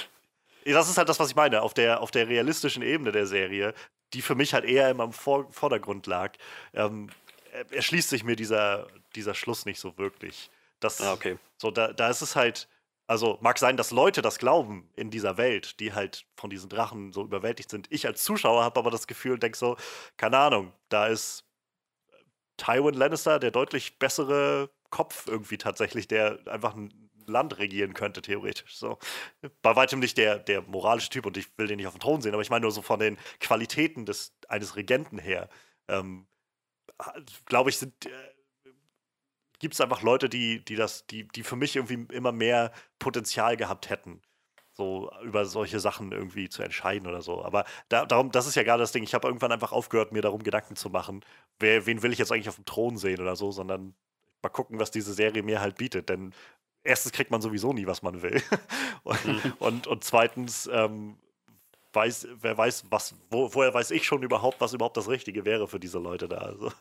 das 0.64 0.88
ist 0.88 0.96
halt 0.96 1.10
das, 1.10 1.20
was 1.20 1.28
ich 1.28 1.36
meine. 1.36 1.60
Auf 1.60 1.74
der, 1.74 2.00
auf 2.00 2.10
der 2.10 2.28
realistischen 2.28 2.82
Ebene 2.82 3.12
der 3.12 3.26
Serie, 3.26 3.74
die 4.14 4.22
für 4.22 4.34
mich 4.34 4.54
halt 4.54 4.64
eher 4.64 4.88
immer 4.88 5.04
im 5.04 5.12
Vor 5.12 5.52
Vordergrund 5.52 6.06
lag, 6.06 6.32
ähm, 6.72 7.10
erschließt 7.70 8.08
sich 8.08 8.24
mir 8.24 8.36
dieser, 8.36 8.86
dieser 9.14 9.34
Schluss 9.34 9.66
nicht 9.66 9.80
so 9.80 9.98
wirklich. 9.98 10.50
Das, 10.80 11.02
ah, 11.02 11.12
okay. 11.12 11.36
So, 11.58 11.70
da, 11.70 11.92
da 11.92 12.08
ist 12.08 12.22
es 12.22 12.34
halt 12.34 12.66
also 13.10 13.38
mag 13.40 13.58
sein, 13.58 13.76
dass 13.76 13.90
Leute 13.90 14.22
das 14.22 14.38
glauben 14.38 14.88
in 14.94 15.10
dieser 15.10 15.36
Welt, 15.36 15.80
die 15.80 15.92
halt 15.94 16.26
von 16.36 16.48
diesen 16.48 16.68
Drachen 16.68 17.12
so 17.12 17.24
überwältigt 17.24 17.68
sind. 17.68 17.88
Ich 17.90 18.06
als 18.06 18.22
Zuschauer 18.22 18.62
habe 18.62 18.78
aber 18.78 18.92
das 18.92 19.08
Gefühl 19.08 19.32
und 19.32 19.42
denke 19.42 19.58
so, 19.58 19.76
keine 20.16 20.38
Ahnung, 20.38 20.72
da 20.90 21.08
ist 21.08 21.44
Tywin 22.56 22.94
Lannister 22.94 23.40
der 23.40 23.50
deutlich 23.50 23.98
bessere 23.98 24.70
Kopf 24.90 25.26
irgendwie 25.26 25.58
tatsächlich, 25.58 26.06
der 26.06 26.38
einfach 26.46 26.76
ein 26.76 27.10
Land 27.26 27.58
regieren 27.58 27.94
könnte, 27.94 28.22
theoretisch. 28.22 28.76
So. 28.76 28.96
Bei 29.60 29.74
weitem 29.74 29.98
nicht 29.98 30.16
der, 30.16 30.38
der 30.38 30.62
moralische 30.62 31.10
Typ 31.10 31.26
und 31.26 31.36
ich 31.36 31.48
will 31.58 31.66
den 31.66 31.78
nicht 31.78 31.88
auf 31.88 31.94
dem 31.94 32.00
Thron 32.00 32.22
sehen, 32.22 32.34
aber 32.34 32.42
ich 32.42 32.50
meine 32.50 32.62
nur 32.62 32.70
so 32.70 32.80
von 32.80 33.00
den 33.00 33.18
Qualitäten 33.40 34.06
des, 34.06 34.36
eines 34.46 34.76
Regenten 34.76 35.18
her, 35.18 35.48
ähm, 35.88 36.28
glaube 37.46 37.70
ich, 37.70 37.78
sind 37.78 38.06
äh, 38.06 38.10
gibt 39.60 39.74
es 39.74 39.80
einfach 39.80 40.02
Leute, 40.02 40.28
die, 40.28 40.64
die 40.64 40.74
das, 40.74 41.06
die, 41.06 41.28
die 41.28 41.44
für 41.44 41.56
mich 41.56 41.76
irgendwie 41.76 42.06
immer 42.12 42.32
mehr 42.32 42.72
Potenzial 42.98 43.56
gehabt 43.56 43.90
hätten, 43.90 44.20
so 44.72 45.10
über 45.22 45.44
solche 45.44 45.78
Sachen 45.78 46.10
irgendwie 46.10 46.48
zu 46.48 46.62
entscheiden 46.62 47.06
oder 47.06 47.22
so. 47.22 47.44
Aber 47.44 47.64
da, 47.88 48.06
darum, 48.06 48.32
das 48.32 48.46
ist 48.46 48.56
ja 48.56 48.62
gerade 48.62 48.82
das 48.82 48.92
Ding. 48.92 49.04
Ich 49.04 49.14
habe 49.14 49.28
irgendwann 49.28 49.52
einfach 49.52 49.72
aufgehört, 49.72 50.12
mir 50.12 50.22
darum 50.22 50.42
Gedanken 50.42 50.76
zu 50.76 50.90
machen, 50.90 51.24
wer, 51.58 51.86
wen 51.86 52.02
will 52.02 52.12
ich 52.12 52.18
jetzt 52.18 52.32
eigentlich 52.32 52.48
auf 52.48 52.56
dem 52.56 52.64
Thron 52.64 52.96
sehen 52.96 53.20
oder 53.20 53.36
so, 53.36 53.52
sondern 53.52 53.94
mal 54.42 54.48
gucken, 54.48 54.80
was 54.80 54.90
diese 54.90 55.12
Serie 55.12 55.42
mir 55.42 55.60
halt 55.60 55.76
bietet. 55.76 56.08
Denn 56.08 56.32
erstens 56.82 57.12
kriegt 57.12 57.30
man 57.30 57.42
sowieso 57.42 57.74
nie, 57.74 57.86
was 57.86 58.02
man 58.02 58.22
will. 58.22 58.42
und, 59.04 59.24
mhm. 59.26 59.52
und, 59.58 59.86
und, 59.86 60.04
zweitens, 60.04 60.68
ähm, 60.72 61.18
weiß, 61.92 62.28
wer 62.40 62.56
weiß, 62.56 62.84
was, 62.90 63.14
wo, 63.28 63.52
woher 63.52 63.74
weiß 63.74 63.90
ich 63.90 64.06
schon 64.06 64.22
überhaupt, 64.22 64.60
was 64.60 64.72
überhaupt 64.72 64.96
das 64.96 65.08
Richtige 65.08 65.44
wäre 65.44 65.68
für 65.68 65.80
diese 65.80 65.98
Leute 65.98 66.28
da. 66.28 66.38
Also 66.38 66.72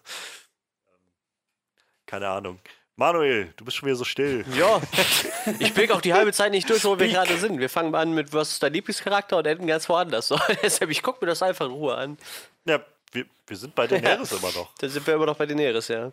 keine 2.09 2.27
Ahnung. 2.27 2.59
Manuel, 2.95 3.53
du 3.55 3.63
bist 3.63 3.77
schon 3.77 3.87
wieder 3.87 3.95
so 3.95 4.03
still. 4.03 4.43
Ja, 4.57 4.81
ich 5.59 5.73
blick 5.73 5.91
auch 5.91 6.01
die 6.01 6.13
halbe 6.13 6.33
Zeit 6.33 6.51
nicht 6.51 6.67
durch, 6.69 6.83
wo 6.83 6.99
wir 6.99 7.07
gerade 7.07 7.37
sind. 7.37 7.59
Wir 7.59 7.69
fangen 7.69 7.91
mal 7.91 8.01
an 8.01 8.13
mit, 8.13 8.33
was 8.33 8.53
ist 8.53 8.63
dein 8.63 8.73
Lieblingscharakter 8.73 9.37
und 9.37 9.47
enden 9.47 9.67
ganz 9.67 9.87
woanders. 9.87 10.27
So, 10.27 10.37
deshalb, 10.63 10.89
ich 10.89 11.03
gucke 11.03 11.23
mir 11.23 11.29
das 11.29 11.41
einfach 11.43 11.67
in 11.67 11.71
Ruhe 11.71 11.95
an. 11.95 12.17
Ja, 12.65 12.83
wir, 13.11 13.25
wir 13.47 13.55
sind 13.55 13.75
bei 13.75 13.87
Daenerys 13.87 14.31
ja, 14.31 14.37
immer 14.37 14.51
noch. 14.51 14.73
Da 14.79 14.89
sind 14.89 15.05
wir 15.05 15.13
immer 15.13 15.27
noch 15.27 15.37
bei 15.37 15.45
Daenerys, 15.45 15.87
ja. 15.87 16.11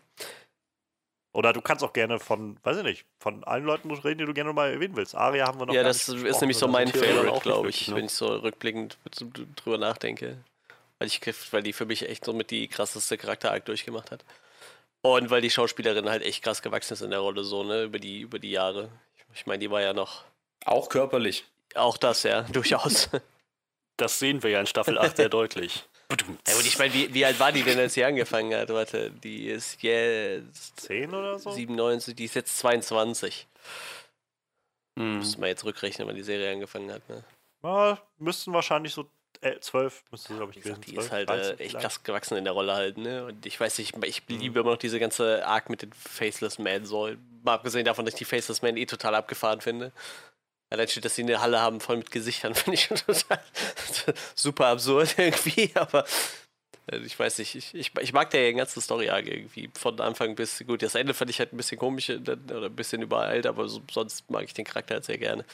Oder 1.32 1.52
du 1.52 1.60
kannst 1.60 1.82
auch 1.82 1.92
gerne 1.92 2.20
von, 2.20 2.58
weiß 2.62 2.76
ich 2.78 2.84
nicht, 2.84 3.06
von 3.18 3.42
allen 3.44 3.64
Leuten 3.64 3.90
reden, 3.90 4.18
die 4.18 4.26
du 4.26 4.34
gerne 4.34 4.52
mal 4.52 4.70
erwähnen 4.70 4.96
willst. 4.96 5.14
Aria 5.14 5.46
haben 5.46 5.58
wir 5.58 5.66
noch 5.66 5.74
Ja, 5.74 5.82
das 5.82 6.08
ist 6.08 6.40
nämlich 6.40 6.56
so 6.56 6.66
besprochen, 6.66 6.72
mein? 6.72 6.88
Favorite, 6.88 7.32
auch 7.32 7.42
glaube 7.42 7.70
ich, 7.70 7.88
ne? 7.88 7.96
wenn 7.96 8.04
ich 8.04 8.12
so 8.12 8.26
rückblickend 8.26 8.98
drüber 9.56 9.78
nachdenke. 9.78 10.38
Weil, 10.98 11.08
ich, 11.08 11.20
weil 11.52 11.62
die 11.62 11.72
für 11.72 11.84
mich 11.84 12.08
echt 12.08 12.24
so 12.24 12.32
mit 12.32 12.50
die 12.50 12.68
krasseste 12.68 13.18
Charakterarc 13.18 13.64
durchgemacht 13.64 14.10
hat. 14.10 14.24
Und 15.14 15.30
weil 15.30 15.40
die 15.40 15.50
Schauspielerin 15.50 16.08
halt 16.08 16.22
echt 16.22 16.42
krass 16.42 16.62
gewachsen 16.62 16.94
ist 16.94 17.02
in 17.02 17.10
der 17.10 17.20
Rolle, 17.20 17.44
so, 17.44 17.62
ne, 17.62 17.84
über 17.84 17.98
die, 17.98 18.20
über 18.20 18.38
die 18.38 18.50
Jahre. 18.50 18.90
Ich, 19.16 19.40
ich 19.40 19.46
meine, 19.46 19.60
die 19.60 19.70
war 19.70 19.80
ja 19.80 19.92
noch. 19.92 20.24
Auch 20.64 20.88
körperlich. 20.88 21.44
Auch 21.74 21.96
das, 21.96 22.22
ja, 22.22 22.42
durchaus. 22.52 23.08
Das 23.96 24.18
sehen 24.18 24.42
wir 24.42 24.50
ja 24.50 24.60
in 24.60 24.66
Staffel 24.66 24.98
8 24.98 25.16
sehr 25.16 25.28
deutlich. 25.28 25.84
Ja, 26.46 26.54
und 26.54 26.64
ich 26.64 26.78
meine, 26.78 26.94
wie, 26.94 27.12
wie 27.12 27.24
alt 27.24 27.40
war 27.40 27.50
die 27.50 27.64
denn, 27.64 27.80
als 27.80 27.94
sie 27.94 28.04
angefangen 28.04 28.54
hat? 28.54 28.68
Warte, 28.68 29.10
die 29.10 29.48
ist 29.48 29.82
jetzt 29.82 30.80
10 30.82 31.12
oder 31.12 31.36
so? 31.36 31.50
97, 31.50 32.14
die 32.14 32.26
ist 32.26 32.36
jetzt 32.36 32.58
22. 32.58 33.48
Hm. 34.96 35.18
Müssen 35.18 35.40
wir 35.40 35.48
jetzt 35.48 35.64
rückrechnen, 35.64 36.06
wann 36.06 36.14
die 36.14 36.22
Serie 36.22 36.52
angefangen 36.52 36.92
hat. 36.92 37.08
Ne? 37.08 37.24
Ja, 37.64 37.98
müssten 38.18 38.52
wahrscheinlich 38.52 38.94
so 38.94 39.10
äh, 39.42 39.58
12, 39.60 40.02
müsste 40.10 40.34
glaube 40.34 40.52
ich 40.54 40.62
gewesen. 40.62 40.80
die 40.82 40.96
ist 40.96 41.08
12, 41.08 41.10
halt 41.12 41.28
13 41.30 41.58
äh, 41.58 41.62
echt 41.62 41.78
krass 41.78 42.02
gewachsen 42.02 42.36
in 42.36 42.44
der 42.44 42.52
Rolle 42.52 42.74
halt, 42.74 42.98
ne? 42.98 43.24
Und 43.26 43.44
ich 43.46 43.58
weiß 43.58 43.78
nicht, 43.78 43.94
ich 44.04 44.22
Mhm. 44.28 44.38
liebe 44.38 44.60
immer 44.60 44.70
noch 44.72 44.78
diese 44.78 44.98
ganze 44.98 45.46
Arc 45.46 45.70
mit 45.70 45.82
den 45.82 45.92
Faceless 45.92 46.58
Man 46.58 46.84
so. 46.86 47.10
Mal 47.42 47.54
abgesehen 47.54 47.84
davon, 47.84 48.04
dass 48.04 48.14
ich 48.14 48.18
die 48.18 48.24
Faceless 48.24 48.62
Man 48.62 48.76
eh 48.76 48.86
total 48.86 49.14
abgefahren 49.14 49.60
finde. 49.60 49.92
Allein 50.70 50.88
steht, 50.88 51.04
dass 51.04 51.14
sie 51.14 51.22
eine 51.22 51.40
Halle 51.40 51.60
haben 51.60 51.80
voll 51.80 51.98
mit 51.98 52.10
Gesichtern, 52.10 52.54
finde 52.56 52.74
ich 52.74 52.84
schon 52.84 52.96
total 52.96 53.40
super 54.34 54.66
absurd 54.66 55.14
irgendwie, 55.16 55.70
aber 55.76 56.04
äh, 56.90 56.98
ich 56.98 57.16
weiß 57.18 57.38
nicht, 57.38 57.54
ich, 57.54 57.74
ich, 57.74 57.92
ich 58.00 58.12
mag 58.12 58.30
der 58.30 58.52
ganze 58.52 58.80
Story-Arc 58.80 59.26
irgendwie 59.28 59.70
von 59.78 60.00
Anfang 60.00 60.34
bis, 60.34 60.64
gut, 60.66 60.82
das 60.82 60.96
Ende 60.96 61.14
fand 61.14 61.30
ich 61.30 61.38
halt 61.38 61.52
ein 61.52 61.56
bisschen 61.56 61.78
komisch 61.78 62.08
äh, 62.08 62.16
oder 62.18 62.66
ein 62.66 62.74
bisschen 62.74 63.00
übereilt, 63.02 63.46
aber 63.46 63.68
so, 63.68 63.80
sonst 63.92 64.28
mag 64.28 64.42
ich 64.44 64.54
den 64.54 64.64
Charakter 64.64 64.94
halt 64.94 65.04
sehr 65.04 65.18
gerne. 65.18 65.44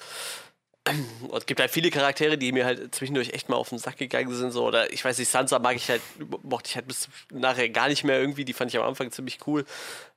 Und 1.29 1.39
es 1.39 1.47
gibt 1.47 1.61
halt 1.61 1.71
viele 1.71 1.91
Charaktere, 1.91 2.37
die 2.37 2.51
mir 2.51 2.65
halt 2.65 2.95
zwischendurch 2.95 3.31
echt 3.31 3.49
mal 3.49 3.57
auf 3.57 3.69
den 3.69 3.79
Sack 3.79 3.99
gegangen 3.99 4.35
sind. 4.35 4.51
So. 4.51 4.67
Oder 4.67 4.93
ich 4.93 5.05
weiß 5.05 5.17
nicht, 5.19 5.29
Sansa 5.31 5.59
mag 5.61 5.77
ich 5.77 5.89
halt, 5.89 6.03
mochte 6.43 6.69
ich 6.71 6.75
halt 6.77 6.89
bis 6.89 7.09
nachher 7.31 7.69
gar 7.69 7.89
nicht 7.89 8.03
mehr 8.03 8.19
irgendwie. 8.21 8.45
Die 8.45 8.53
fand 8.53 8.73
ich 8.73 8.79
am 8.81 8.87
Anfang 8.87 9.11
ziemlich 9.13 9.39
cool. 9.47 9.65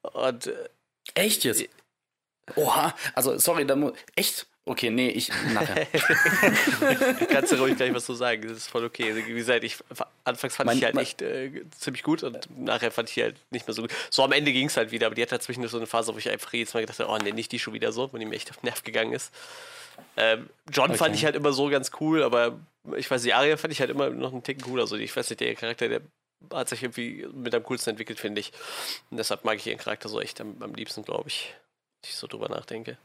Und 0.01 0.47
äh, 0.47 0.53
Echt 1.13 1.43
jetzt? 1.43 1.63
Oha, 2.55 2.95
also 3.13 3.37
sorry, 3.37 3.65
da 3.65 3.75
muss. 3.75 3.93
Echt? 4.15 4.47
Okay, 4.65 4.89
nee, 4.89 5.09
ich. 5.09 5.29
Nachher. 5.53 5.85
kannst 7.29 7.51
du 7.51 7.57
ruhig 7.57 7.75
gleich 7.77 7.93
was 7.93 8.05
zu 8.05 8.15
sagen. 8.15 8.41
Das 8.47 8.57
ist 8.57 8.67
voll 8.67 8.83
okay. 8.85 9.11
Also, 9.11 9.25
Wie 9.27 9.33
gesagt, 9.33 9.63
ich, 9.63 9.77
anfangs 10.23 10.55
fand 10.55 10.65
Mein- 10.65 10.77
ich 10.79 10.83
halt 10.83 10.97
echt 10.97 11.21
äh, 11.21 11.51
ziemlich 11.77 12.01
gut 12.01 12.23
und 12.23 12.47
nachher 12.57 12.89
fand 12.89 13.09
ich 13.11 13.17
halt 13.21 13.35
nicht 13.51 13.67
mehr 13.67 13.75
so 13.75 13.83
gut. 13.83 13.91
So 14.09 14.23
am 14.23 14.31
Ende 14.31 14.51
ging 14.51 14.65
es 14.65 14.77
halt 14.77 14.89
wieder, 14.91 15.05
aber 15.05 15.15
die 15.15 15.21
hat 15.21 15.31
halt 15.31 15.43
zwischendurch 15.43 15.71
so 15.71 15.77
eine 15.77 15.85
Phase, 15.85 16.11
wo 16.13 16.17
ich 16.17 16.29
einfach 16.29 16.51
jedes 16.53 16.73
Mal 16.73 16.79
gedacht 16.81 16.97
habe, 16.99 17.11
oh 17.11 17.17
nee, 17.23 17.31
nicht 17.31 17.51
die 17.51 17.59
schon 17.59 17.73
wieder 17.75 17.91
so, 17.91 18.11
wo 18.11 18.17
die 18.17 18.25
mir 18.25 18.35
echt 18.35 18.49
auf 18.49 18.57
den 18.57 18.65
Nerv 18.65 18.83
gegangen 18.83 19.13
ist. 19.13 19.31
Ähm, 20.17 20.49
John 20.71 20.91
Okay. 20.91 20.97
fand 20.97 21.15
ich 21.15 21.25
halt 21.25 21.35
immer 21.35 21.53
so 21.53 21.69
ganz 21.69 21.91
cool, 21.99 22.23
aber 22.23 22.59
ich 22.95 23.09
weiß 23.09 23.23
nicht, 23.23 23.35
Arya 23.35 23.57
fand 23.57 23.73
ich 23.73 23.79
halt 23.79 23.89
immer 23.89 24.09
noch 24.09 24.31
einen 24.31 24.43
Ticken 24.43 24.63
cooler. 24.63 24.83
Also 24.83 24.95
ich 24.95 25.15
weiß 25.15 25.29
nicht, 25.29 25.39
der 25.39 25.55
Charakter, 25.55 25.87
der 25.87 26.01
hat 26.53 26.69
sich 26.69 26.83
irgendwie 26.83 27.27
mit 27.33 27.53
am 27.55 27.63
coolsten 27.63 27.91
entwickelt, 27.91 28.19
finde 28.19 28.41
ich. 28.41 28.51
Und 29.09 29.17
deshalb 29.17 29.43
mag 29.45 29.57
ich 29.57 29.67
ihren 29.67 29.79
Charakter 29.79 30.09
so 30.09 30.21
echt 30.21 30.39
am, 30.41 30.61
am 30.61 30.73
liebsten, 30.73 31.03
glaube 31.03 31.27
ich. 31.27 31.53
Wenn 32.01 32.09
ich 32.09 32.15
so 32.15 32.27
drüber 32.27 32.49
nachdenke. 32.49 32.97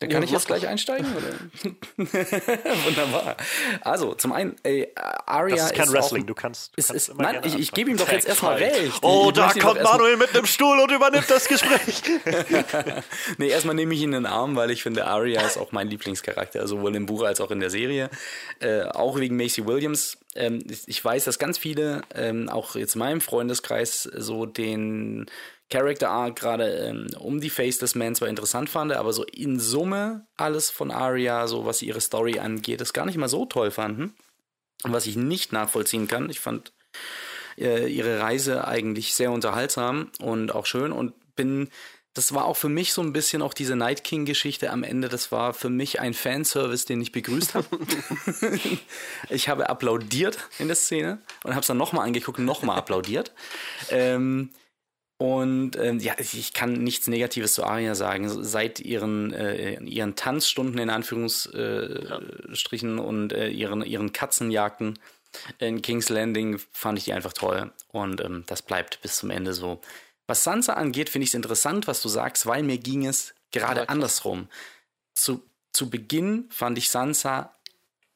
Dann 0.00 0.10
kann 0.10 0.22
Ja, 0.22 0.26
ich 0.26 0.30
jetzt 0.32 0.46
gleich 0.46 0.64
einsteigen, 0.68 1.06
oder? 1.16 1.72
Wunderbar. 2.86 3.36
Also, 3.80 4.14
zum 4.14 4.32
einen, 4.32 4.54
ey, 4.62 4.92
Aria 5.26 5.56
Das 5.56 5.66
ist 5.66 5.74
kein 5.74 5.88
auch- 5.88 5.92
Wrestling, 5.92 6.24
du 6.24 6.34
kannst. 6.34 6.72
Du 6.76 6.78
Ist, 6.78 6.86
kannst 6.88 7.08
ist, 7.08 7.14
immer 7.14 7.22
nein, 7.24 7.32
gerne 7.42 7.46
ich, 7.48 7.58
ich 7.58 7.72
gebe 7.72 7.90
ihm 7.90 7.96
doch 7.96 8.08
jetzt 8.10 8.28
erstmal 8.28 8.58
recht. 8.58 8.92
Oh, 9.02 9.26
Ich 9.28 9.34
da 9.34 9.52
kommt 9.54 9.82
Manuel 9.82 10.16
mit 10.16 10.34
einem 10.36 10.46
Stuhl 10.46 10.78
und 10.78 10.92
übernimmt 10.92 11.28
das 11.28 11.48
Gespräch. 11.48 12.02
Nee, 13.38 13.48
erstmal 13.48 13.74
nehme 13.74 13.94
ich 13.94 14.00
ihn 14.00 14.12
in 14.12 14.22
den 14.24 14.26
Arm, 14.26 14.56
weil 14.56 14.70
ich 14.70 14.82
finde, 14.82 15.06
Arya 15.06 15.42
ist 15.42 15.56
auch 15.58 15.72
mein 15.72 15.88
Lieblingscharakter, 15.88 16.66
sowohl 16.66 16.94
im 16.96 17.06
Buch 17.06 17.22
als 17.24 17.40
auch 17.40 17.50
in 17.50 17.60
der 17.60 17.70
Serie. 17.70 18.10
Äh, 18.60 18.82
auch 18.84 19.18
wegen 19.18 19.36
Macy 19.36 19.66
Williams. 19.66 20.16
Ähm, 20.34 20.60
ich, 20.68 20.82
ich 20.86 21.04
weiß, 21.04 21.24
dass 21.24 21.38
ganz 21.38 21.58
viele, 21.58 22.02
ähm, 22.14 22.48
auch 22.48 22.74
jetzt 22.76 22.94
in 22.94 23.00
meinem 23.00 23.20
Freundeskreis, 23.20 24.02
so 24.02 24.46
den 24.46 25.26
Character 25.70 26.10
Arc 26.10 26.36
gerade 26.36 26.70
ähm, 26.78 27.06
um 27.18 27.40
die 27.40 27.50
Faceless 27.50 27.94
Man 27.94 28.14
zwar 28.14 28.28
interessant 28.28 28.70
fand, 28.70 28.92
aber 28.92 29.12
so 29.12 29.24
in 29.24 29.60
Summe 29.60 30.26
alles 30.36 30.70
von 30.70 30.90
Arya, 30.90 31.46
so 31.46 31.66
was 31.66 31.82
ihre 31.82 32.00
Story 32.00 32.38
angeht, 32.38 32.80
das 32.80 32.92
gar 32.92 33.06
nicht 33.06 33.18
mal 33.18 33.28
so 33.28 33.44
toll 33.44 33.70
fanden. 33.70 34.14
Und 34.84 34.92
was 34.92 35.06
ich 35.06 35.16
nicht 35.16 35.52
nachvollziehen 35.52 36.08
kann, 36.08 36.30
ich 36.30 36.40
fand 36.40 36.72
äh, 37.58 37.92
ihre 37.92 38.20
Reise 38.20 38.66
eigentlich 38.66 39.14
sehr 39.14 39.30
unterhaltsam 39.30 40.10
und 40.20 40.54
auch 40.54 40.66
schön 40.66 40.92
und 40.92 41.14
bin 41.36 41.70
das 42.18 42.34
war 42.34 42.46
auch 42.46 42.56
für 42.56 42.68
mich 42.68 42.92
so 42.92 43.00
ein 43.00 43.12
bisschen 43.12 43.42
auch 43.42 43.54
diese 43.54 43.76
Night 43.76 44.02
King 44.02 44.24
Geschichte 44.24 44.70
am 44.70 44.82
Ende. 44.82 45.08
Das 45.08 45.30
war 45.30 45.54
für 45.54 45.68
mich 45.68 46.00
ein 46.00 46.14
Fanservice, 46.14 46.84
den 46.84 47.00
ich 47.00 47.12
begrüßt 47.12 47.54
habe. 47.54 47.66
ich 49.28 49.48
habe 49.48 49.70
applaudiert 49.70 50.36
in 50.58 50.66
der 50.66 50.76
Szene 50.76 51.22
und 51.44 51.52
habe 51.52 51.60
es 51.60 51.68
dann 51.68 51.76
nochmal 51.76 52.06
angeguckt 52.06 52.40
nochmal 52.40 52.76
applaudiert. 52.76 53.32
Ähm, 53.90 54.50
und 55.18 55.76
ähm, 55.76 55.98
ja, 55.98 56.14
ich 56.18 56.52
kann 56.52 56.74
nichts 56.74 57.08
Negatives 57.08 57.54
zu 57.54 57.64
Aria 57.64 57.96
sagen. 57.96 58.28
Seit 58.44 58.78
ihren, 58.78 59.32
äh, 59.32 59.82
ihren 59.82 60.14
Tanzstunden 60.14 60.78
in 60.78 60.90
Anführungsstrichen 60.90 63.00
und 63.00 63.32
äh, 63.32 63.48
ihren, 63.48 63.82
ihren 63.82 64.12
Katzenjagden 64.12 64.98
in 65.58 65.82
King's 65.82 66.08
Landing 66.08 66.60
fand 66.72 66.98
ich 66.98 67.04
die 67.04 67.12
einfach 67.12 67.32
toll. 67.32 67.72
Und 67.88 68.20
ähm, 68.20 68.44
das 68.46 68.62
bleibt 68.62 69.02
bis 69.02 69.16
zum 69.16 69.30
Ende 69.30 69.54
so. 69.54 69.80
Was 70.28 70.44
Sansa 70.44 70.74
angeht, 70.74 71.10
finde 71.10 71.24
ich 71.24 71.30
es 71.30 71.34
interessant, 71.34 71.88
was 71.88 72.00
du 72.00 72.08
sagst, 72.08 72.46
weil 72.46 72.62
mir 72.62 72.78
ging 72.78 73.04
es 73.04 73.34
gerade 73.50 73.80
Ja, 73.80 73.88
andersrum. 73.88 74.46
Zu, 75.14 75.42
zu 75.72 75.90
Beginn 75.90 76.46
fand 76.50 76.78
ich 76.78 76.90
Sansa 76.90 77.56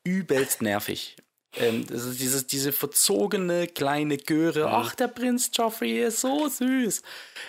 übelst 0.04 0.62
nervig. 0.62 1.16
Ähm, 1.56 1.84
ist 1.90 2.18
dieses, 2.18 2.46
diese 2.46 2.72
verzogene 2.72 3.66
kleine 3.66 4.16
Göre. 4.16 4.70
Ach, 4.70 4.94
der 4.94 5.08
Prinz 5.08 5.50
Joffrey 5.52 6.02
ist 6.02 6.20
so 6.20 6.48
süß. 6.48 7.02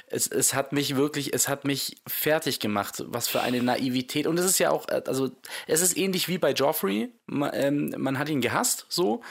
Es, 0.08 0.28
es 0.28 0.54
hat 0.54 0.74
mich 0.74 0.98
wirklich, 0.98 1.34
es 1.34 1.48
hat 1.48 1.64
mich 1.64 1.96
fertig 2.06 2.60
gemacht. 2.60 3.04
Was 3.08 3.30
für 3.30 3.42
eine 3.42 3.64
Naivität. 3.64 4.28
Und 4.28 4.38
es 4.38 4.46
ist 4.46 4.60
ja 4.60 4.72
auch, 4.72 4.90
äh, 4.90 5.04
also, 5.08 5.32
es 5.68 5.82
ist 5.82 5.96
ähnlich 5.96 6.28
wie 6.28 6.38
bei 6.38 6.52
Joffrey. 6.52 7.14
Man, 7.28 7.52
ähm, 7.54 7.96
man 7.98 8.20
hat 8.20 8.28
ihn 8.28 8.42
gehasst, 8.42 8.86
so. 8.90 9.22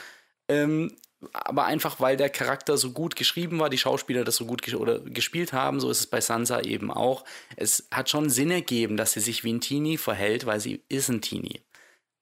Ähm, 0.47 0.95
aber 1.31 1.65
einfach 1.65 1.99
weil 1.99 2.17
der 2.17 2.29
Charakter 2.29 2.75
so 2.75 2.91
gut 2.91 3.15
geschrieben 3.15 3.59
war, 3.59 3.69
die 3.69 3.77
Schauspieler 3.77 4.23
das 4.23 4.35
so 4.35 4.45
gut 4.45 4.61
ges 4.61 4.75
oder 4.75 4.99
gespielt 4.99 5.53
haben, 5.53 5.79
so 5.79 5.89
ist 5.89 5.99
es 5.99 6.07
bei 6.07 6.19
Sansa 6.19 6.61
eben 6.61 6.91
auch. 6.91 7.23
Es 7.55 7.87
hat 7.91 8.09
schon 8.09 8.29
Sinn 8.29 8.51
ergeben, 8.51 8.97
dass 8.97 9.13
sie 9.13 9.19
sich 9.19 9.43
wie 9.43 9.53
ein 9.53 9.61
Teenie 9.61 9.97
verhält, 9.97 10.45
weil 10.45 10.59
sie 10.59 10.81
ist 10.89 11.09
ein 11.09 11.21
Teenie. 11.21 11.61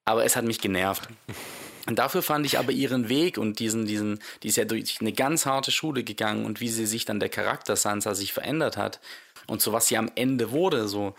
Aber 0.05 0.25
es 0.25 0.35
hat 0.35 0.45
mich 0.45 0.59
genervt. 0.59 1.07
Und 1.87 1.97
dafür 1.99 2.21
fand 2.21 2.45
ich 2.45 2.59
aber 2.59 2.71
ihren 2.71 3.09
Weg 3.09 3.37
und 3.37 3.59
diesen, 3.59 3.85
diesen, 3.85 4.19
die 4.43 4.49
ist 4.49 4.57
ja 4.57 4.65
durch 4.65 5.01
eine 5.01 5.13
ganz 5.13 5.45
harte 5.45 5.71
Schule 5.71 6.03
gegangen 6.03 6.45
und 6.45 6.61
wie 6.61 6.69
sie 6.69 6.85
sich 6.85 7.05
dann 7.05 7.19
der 7.19 7.29
Charakter 7.29 7.75
Sansa 7.75 8.15
sich 8.15 8.33
verändert 8.33 8.77
hat 8.77 8.99
und 9.47 9.61
so 9.61 9.73
was 9.73 9.87
sie 9.87 9.97
am 9.97 10.11
Ende 10.15 10.51
wurde, 10.51 10.87
so. 10.87 11.15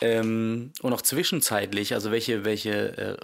Ähm, 0.00 0.72
und 0.82 0.92
auch 0.92 1.02
zwischenzeitlich, 1.02 1.94
also 1.94 2.10
welche, 2.10 2.44
welche 2.44 2.96
äh, 2.96 3.16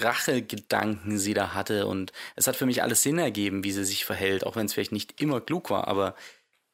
Rachegedanken 0.00 1.18
sie 1.18 1.34
da 1.34 1.54
hatte. 1.54 1.86
Und 1.86 2.12
es 2.34 2.48
hat 2.48 2.56
für 2.56 2.66
mich 2.66 2.82
alles 2.82 3.02
Sinn 3.02 3.18
ergeben, 3.18 3.62
wie 3.62 3.70
sie 3.70 3.84
sich 3.84 4.04
verhält, 4.04 4.44
auch 4.44 4.56
wenn 4.56 4.66
es 4.66 4.74
vielleicht 4.74 4.92
nicht 4.92 5.20
immer 5.20 5.40
klug 5.40 5.70
war. 5.70 5.86
Aber 5.86 6.16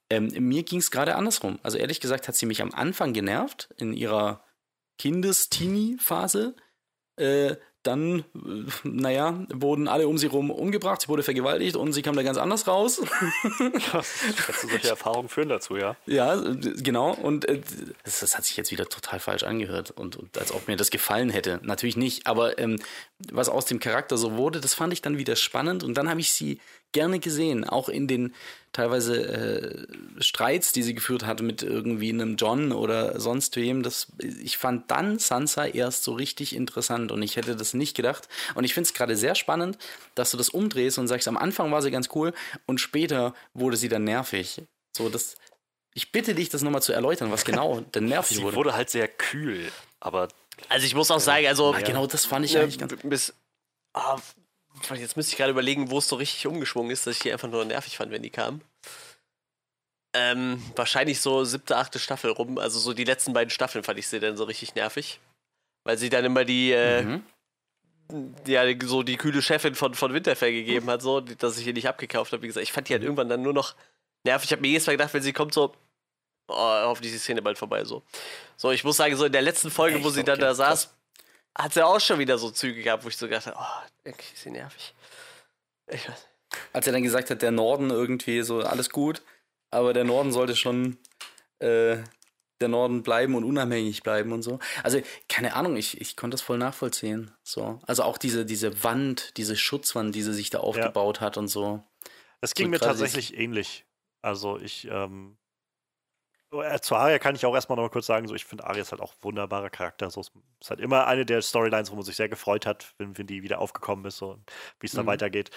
ähm, 0.09 0.29
mir 0.39 0.63
ging 0.63 0.79
es 0.79 0.91
gerade 0.91 1.17
andersrum. 1.17 1.59
Also 1.63 1.77
ehrlich 1.77 2.01
gesagt 2.01 2.29
hat 2.29 2.35
sie 2.35 2.47
mich 2.47 2.63
am 2.63 2.73
Anfang 2.73 3.13
genervt, 3.13 3.69
in 3.77 3.93
ihrer 3.93 4.43
Kindes-Teenie-Phase. 4.99 6.57
Äh, 7.17 7.57
dann, 7.83 8.25
naja, 8.85 9.45
wurden 9.53 9.89
alle 9.89 10.09
um 10.09 10.19
sie 10.19 10.27
rum 10.27 10.51
umgebracht, 10.51 11.03
sie 11.03 11.09
wurde 11.09 11.23
vergewaltigt 11.23 11.77
und 11.77 11.93
sie 11.93 12.03
kam 12.03 12.17
da 12.17 12.23
ganz 12.23 12.39
anders 12.39 12.67
raus. 12.67 13.01
Du 13.59 14.69
solche 14.69 14.89
Erfahrungen 14.91 15.29
führen 15.29 15.49
dazu, 15.49 15.77
ja? 15.77 15.97
Ja, 16.07 16.41
genau. 16.55 17.13
Und 17.13 17.49
äh, 17.49 17.61
das, 18.05 18.21
das 18.21 18.37
hat 18.37 18.45
sich 18.45 18.57
jetzt 18.57 18.71
wieder 18.71 18.89
total 18.89 19.21
falsch 19.21 19.43
angehört. 19.43 19.91
Und, 19.91 20.17
und 20.17 20.39
als 20.39 20.53
ob 20.53 20.69
mir 20.69 20.77
das 20.77 20.91
gefallen 20.91 21.31
hätte. 21.31 21.61
Natürlich 21.63 21.97
nicht. 21.97 22.27
Aber 22.27 22.59
ähm, 22.59 22.79
was 23.31 23.49
aus 23.49 23.67
dem 23.67 23.81
Charakter 23.81 24.17
so 24.17 24.37
wurde, 24.37 24.61
das 24.61 24.75
fand 24.75 24.93
ich 24.93 25.03
dann 25.03 25.19
wieder 25.19 25.37
spannend. 25.37 25.83
Und 25.83 25.95
dann 25.95 26.09
habe 26.09 26.21
ich 26.21 26.33
sie 26.33 26.61
gerne 26.93 27.19
gesehen. 27.19 27.65
Auch 27.65 27.89
in 27.89 28.07
den 28.07 28.35
teilweise 28.73 29.87
äh, 30.19 30.23
Streits, 30.23 30.73
die 30.73 30.83
sie 30.83 30.95
geführt 30.95 31.27
hat 31.27 31.43
mit 31.43 31.63
irgendwie 31.63 32.11
einem 32.11 32.37
John 32.37 32.73
oder 32.73 33.21
sonst 33.21 33.57
wem. 33.57 33.83
Das, 33.83 34.07
ich 34.19 34.57
fand 34.57 34.91
dann 34.91 35.19
Sansa 35.19 35.67
erst 35.67 36.05
so 36.05 36.13
richtig 36.15 36.55
interessant. 36.55 37.13
Und 37.13 37.23
ich 37.23 37.37
hätte 37.37 37.55
das 37.57 37.75
nicht 37.75 37.95
gedacht. 37.97 38.29
Und 38.55 38.65
ich 38.65 38.73
finde 38.75 38.87
es 38.89 38.95
gerade 38.95 39.17
sehr 39.17 39.35
spannend, 39.35 39.79
dass 40.15 40.31
du 40.31 40.37
das 40.37 40.49
umdrehst 40.49 40.99
und 40.99 41.09
sagst, 41.09 41.29
am 41.29 41.37
Anfang 41.37 41.71
war 41.73 41.83
sie 41.83 41.91
ganz 41.91 42.09
cool 42.15 42.33
und 42.67 42.81
später 42.81 43.35
wurde 43.55 43.77
sie 43.77 43.89
dann 43.89 44.05
nervig. 44.05 44.63
So, 44.97 45.09
das, 45.09 45.37
ich 45.95 46.13
bitte 46.13 46.35
dich, 46.35 46.49
das 46.49 46.63
nochmal 46.63 46.83
zu 46.83 46.93
erläutern, 46.93 47.31
was 47.31 47.45
genau 47.45 47.81
denn 47.95 48.07
nervig 48.07 48.39
Sie 48.39 48.43
wurde. 48.43 48.57
wurde 48.57 48.75
halt 48.75 48.89
sehr 48.91 49.09
kühl, 49.09 49.71
aber 50.01 50.29
Also 50.71 50.87
ich 50.87 50.95
muss 50.95 51.11
auch 51.11 51.21
sagen, 51.21 51.47
also 51.47 51.75
Ah, 51.75 51.81
Genau, 51.81 52.07
das 52.07 52.25
fand 52.25 52.45
ich 52.47 52.55
ne, 52.55 52.61
eigentlich 52.61 52.79
ganz. 52.79 52.95
bis, 53.03 53.35
ah, 53.93 54.19
jetzt 54.91 55.17
müsste 55.17 55.33
ich 55.33 55.37
gerade 55.39 55.51
überlegen, 55.51 55.91
wo 55.91 55.99
es 55.99 56.09
so 56.09 56.17
richtig 56.17 56.47
umgeschwungen 56.47 56.91
ist, 56.91 57.07
dass 57.07 57.17
ich 57.17 57.23
die 57.23 57.33
einfach 57.33 57.49
nur 57.49 57.65
nervig 57.65 57.97
fand, 57.97 58.11
wenn 58.11 58.23
die 58.23 58.31
kamen. 58.31 58.63
Ähm, 60.15 60.63
wahrscheinlich 60.77 61.21
so 61.21 61.45
siebte, 61.45 61.77
achte 61.77 61.99
Staffel 61.99 62.31
rum. 62.31 62.59
Also 62.59 62.79
so 62.79 62.93
die 62.93 63.05
letzten 63.05 63.33
beiden 63.33 63.51
Staffeln 63.51 63.83
fand 63.83 63.99
ich 63.99 64.09
sie 64.09 64.21
dann 64.21 64.37
so 64.37 64.45
richtig 64.45 64.75
nervig. 64.75 65.21
Weil 65.85 65.99
sie 65.99 66.11
dann 66.11 66.25
immer 66.25 66.45
die, 66.45 66.73
äh, 66.73 67.03
mhm. 67.03 67.25
ja, 68.47 68.63
so 68.85 69.03
die 69.03 69.17
kühle 69.17 69.43
Chefin 69.43 69.75
von, 69.75 69.95
von 69.95 70.15
Winterfell 70.15 70.53
gegeben 70.53 70.89
hat, 70.89 71.03
so, 71.03 71.21
dass 71.21 71.59
ich 71.59 71.67
ihr 71.67 71.73
nicht 71.73 71.89
abgekauft 71.89 72.33
habe. 72.33 72.43
Wie 72.43 72.47
gesagt, 72.47 72.63
ich 72.63 72.73
fand 72.73 72.89
die 72.89 72.93
halt 72.93 73.03
irgendwann 73.03 73.29
dann 73.29 73.43
nur 73.43 73.53
noch 73.53 73.75
nervig. 74.25 74.49
Ich 74.49 74.53
habe 74.53 74.63
mir 74.63 74.69
jedes 74.69 74.87
Mal 74.87 74.93
gedacht, 74.93 75.15
wenn 75.15 75.23
sie 75.23 75.33
kommt, 75.33 75.55
so, 75.55 75.75
oh, 76.49 76.55
hoffentlich 76.55 77.13
ist 77.13 77.23
die 77.23 77.25
Szene 77.25 77.43
bald 77.43 77.59
vorbei, 77.59 77.85
so. 77.85 78.03
So, 78.57 78.71
ich 78.71 78.85
muss 78.85 78.97
sagen, 78.97 79.17
so 79.17 79.25
in 79.25 79.33
der 79.33 79.43
letzten 79.43 79.71
Folge, 79.71 79.97
Echt? 79.97 80.05
wo 80.05 80.11
sie 80.11 80.23
dann 80.23 80.35
okay. 80.35 80.47
da 80.47 80.55
saß, 80.55 80.95
hat 81.57 81.75
sie 81.75 81.85
auch 81.85 82.01
schon 82.01 82.19
wieder 82.19 82.39
so 82.39 82.51
Züge 82.51 82.83
gehabt, 82.83 83.05
wo 83.05 83.09
ich 83.09 83.17
so 83.17 83.27
gedacht 83.27 83.47
habe, 83.47 83.57
oh, 83.59 83.89
irgendwie 84.05 84.33
ist 84.33 84.43
sie 84.43 84.51
nervig. 84.51 84.95
Ich 85.89 86.09
weiß. 86.09 86.29
Als 86.73 86.87
er 86.87 86.93
dann 86.93 87.03
gesagt 87.03 87.31
hat, 87.31 87.43
der 87.43 87.51
Norden 87.51 87.91
irgendwie 87.91 88.43
so, 88.43 88.61
alles 88.61 88.91
gut, 88.91 89.23
aber 89.71 89.93
der 89.93 90.05
Norden 90.05 90.33
sollte 90.33 90.55
schon 90.55 90.99
äh, 91.61 91.99
der 92.61 92.69
Norden 92.69 93.03
bleiben 93.03 93.35
und 93.35 93.45
unabhängig 93.45 94.03
bleiben 94.03 94.33
und 94.33 94.43
so. 94.43 94.59
Also, 94.83 95.01
keine 95.29 95.55
Ahnung, 95.55 95.77
ich, 95.77 96.01
ich 96.01 96.17
konnte 96.17 96.37
das 96.37 96.43
voll 96.43 96.59
nachvollziehen. 96.59 97.33
So. 97.43 97.81
Also 97.87 98.05
auch 98.05 98.19
diese, 98.19 98.47
diese 98.47 98.85
Wand, 98.85 99.37
diese 99.37 99.57
Schutzwand, 99.57 100.15
die 100.15 100.23
sie 100.23 100.33
sich 100.33 100.51
da 100.51 100.61
aufgebaut 100.61 101.19
ja. 101.19 101.23
hat 101.23 101.37
und 101.37 101.49
so. 101.49 101.83
Es 102.41 102.55
ging 102.55 102.67
so 102.67 102.71
mir 102.71 102.79
tatsächlich 102.79 103.37
ähnlich. 103.37 103.85
Also 104.23 104.59
ich, 104.59 104.89
ähm, 104.91 105.37
äh, 105.37 105.42
zu 106.83 106.97
Arya 106.97 107.19
kann 107.19 107.35
ich 107.35 107.47
auch 107.47 107.55
erstmal 107.55 107.77
noch 107.77 107.85
mal 107.85 107.91
kurz 107.91 108.07
sagen, 108.07 108.29
so 108.29 108.35
ich 108.35 108.45
finde 108.45 108.65
Arya 108.65 108.83
ist 108.83 108.93
halt 108.93 109.01
auch 109.01 109.13
ein 109.13 109.23
wunderbarer 109.23 109.71
Charakter. 109.71 110.11
So, 110.11 110.21
ist 110.21 110.71
halt 110.71 110.81
immer 110.81 111.07
eine 111.07 111.25
der 111.25 111.41
Storylines, 111.41 111.91
wo 111.91 111.97
man 111.97 112.05
sich 112.05 112.17
sehr 112.17 112.29
gefreut 112.29 112.67
hat, 112.67 112.95
wenn, 112.99 113.17
wenn 113.17 113.27
die 113.27 113.43
wieder 113.43 113.59
aufgekommen 113.59 114.05
ist 114.05 114.21
und 114.21 114.45
wie 114.81 114.87
es 114.87 114.93
dann 114.93 115.07
mhm. 115.07 115.11
weitergeht. 115.11 115.51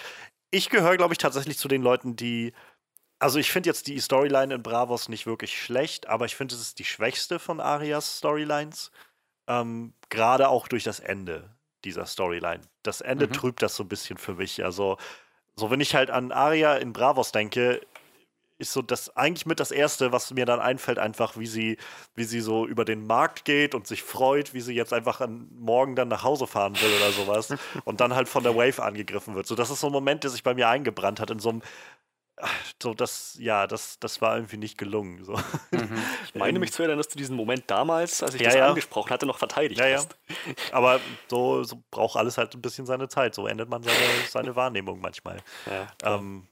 Ich 0.50 0.70
gehöre, 0.70 0.96
glaube 0.96 1.12
ich, 1.12 1.18
tatsächlich 1.18 1.58
zu 1.58 1.68
den 1.68 1.82
Leuten, 1.82 2.16
die. 2.16 2.52
Also 3.18 3.38
ich 3.38 3.50
finde 3.50 3.70
jetzt 3.70 3.86
die 3.86 3.98
Storyline 3.98 4.54
in 4.54 4.62
Bravos 4.62 5.08
nicht 5.08 5.26
wirklich 5.26 5.58
schlecht, 5.58 6.06
aber 6.06 6.26
ich 6.26 6.36
finde, 6.36 6.54
es 6.54 6.60
ist 6.60 6.78
die 6.78 6.84
schwächste 6.84 7.38
von 7.38 7.60
Arias 7.60 8.18
Storylines. 8.18 8.90
Ähm, 9.46 9.94
Gerade 10.10 10.48
auch 10.48 10.68
durch 10.68 10.84
das 10.84 11.00
Ende 11.00 11.56
dieser 11.84 12.04
Storyline. 12.06 12.60
Das 12.82 13.00
Ende 13.00 13.26
mhm. 13.26 13.32
trübt 13.32 13.62
das 13.62 13.76
so 13.76 13.84
ein 13.84 13.88
bisschen 13.88 14.18
für 14.18 14.34
mich. 14.34 14.64
Also, 14.64 14.98
so 15.56 15.70
wenn 15.70 15.80
ich 15.80 15.94
halt 15.94 16.10
an 16.10 16.32
Aria 16.32 16.76
in 16.76 16.92
Bravos 16.92 17.32
denke, 17.32 17.80
ist 18.58 18.72
so 18.72 18.82
das 18.82 19.16
eigentlich 19.16 19.46
mit 19.46 19.60
das 19.60 19.70
erste, 19.70 20.12
was 20.12 20.32
mir 20.32 20.46
dann 20.46 20.60
einfällt, 20.60 20.98
einfach 20.98 21.36
wie 21.36 21.46
sie, 21.46 21.76
wie 22.14 22.24
sie 22.24 22.40
so 22.40 22.66
über 22.66 22.84
den 22.84 23.06
Markt 23.06 23.44
geht 23.44 23.74
und 23.74 23.86
sich 23.86 24.02
freut, 24.02 24.54
wie 24.54 24.60
sie 24.60 24.74
jetzt 24.74 24.92
einfach 24.92 25.20
an, 25.20 25.48
morgen 25.52 25.96
dann 25.96 26.08
nach 26.08 26.22
Hause 26.22 26.46
fahren 26.46 26.74
will 26.80 26.90
oder 26.96 27.12
sowas 27.12 27.54
und 27.84 28.00
dann 28.00 28.14
halt 28.14 28.28
von 28.28 28.42
der 28.42 28.56
Wave 28.56 28.82
angegriffen 28.82 29.34
wird. 29.34 29.46
So, 29.46 29.54
das 29.54 29.70
ist 29.70 29.80
so 29.80 29.88
ein 29.88 29.92
Moment, 29.92 30.24
der 30.24 30.30
sich 30.30 30.42
bei 30.42 30.54
mir 30.54 30.68
eingebrannt 30.68 31.20
hat 31.20 31.30
in 31.30 31.38
so 31.38 31.50
einem 31.50 31.62
so 32.82 32.92
das, 32.92 33.36
ja, 33.40 33.66
das, 33.66 33.98
das 33.98 34.20
war 34.20 34.36
irgendwie 34.36 34.58
nicht 34.58 34.76
gelungen. 34.76 35.24
So. 35.24 35.32
Mhm. 35.70 36.02
Ich 36.26 36.34
meine 36.34 36.58
mich 36.58 36.72
zu 36.72 36.82
erinnern, 36.82 36.98
dass 36.98 37.08
du 37.08 37.16
diesen 37.16 37.34
Moment 37.34 37.64
damals, 37.66 38.22
als 38.22 38.34
ich 38.34 38.42
ja, 38.42 38.48
das 38.48 38.56
ja. 38.56 38.68
angesprochen 38.68 39.10
hatte, 39.10 39.24
noch 39.24 39.38
verteidigt 39.38 39.80
ja, 39.80 39.96
hast. 39.96 40.16
Ja. 40.28 40.54
Aber 40.72 41.00
so, 41.28 41.64
so, 41.64 41.82
braucht 41.90 42.16
alles 42.16 42.36
halt 42.36 42.54
ein 42.54 42.60
bisschen 42.60 42.84
seine 42.84 43.08
Zeit. 43.08 43.34
So 43.34 43.46
endet 43.46 43.70
man 43.70 43.82
seine, 43.82 43.96
seine 44.28 44.54
Wahrnehmung 44.54 45.00
manchmal. 45.00 45.38
Ja, 45.64 46.16
ähm, 46.16 46.46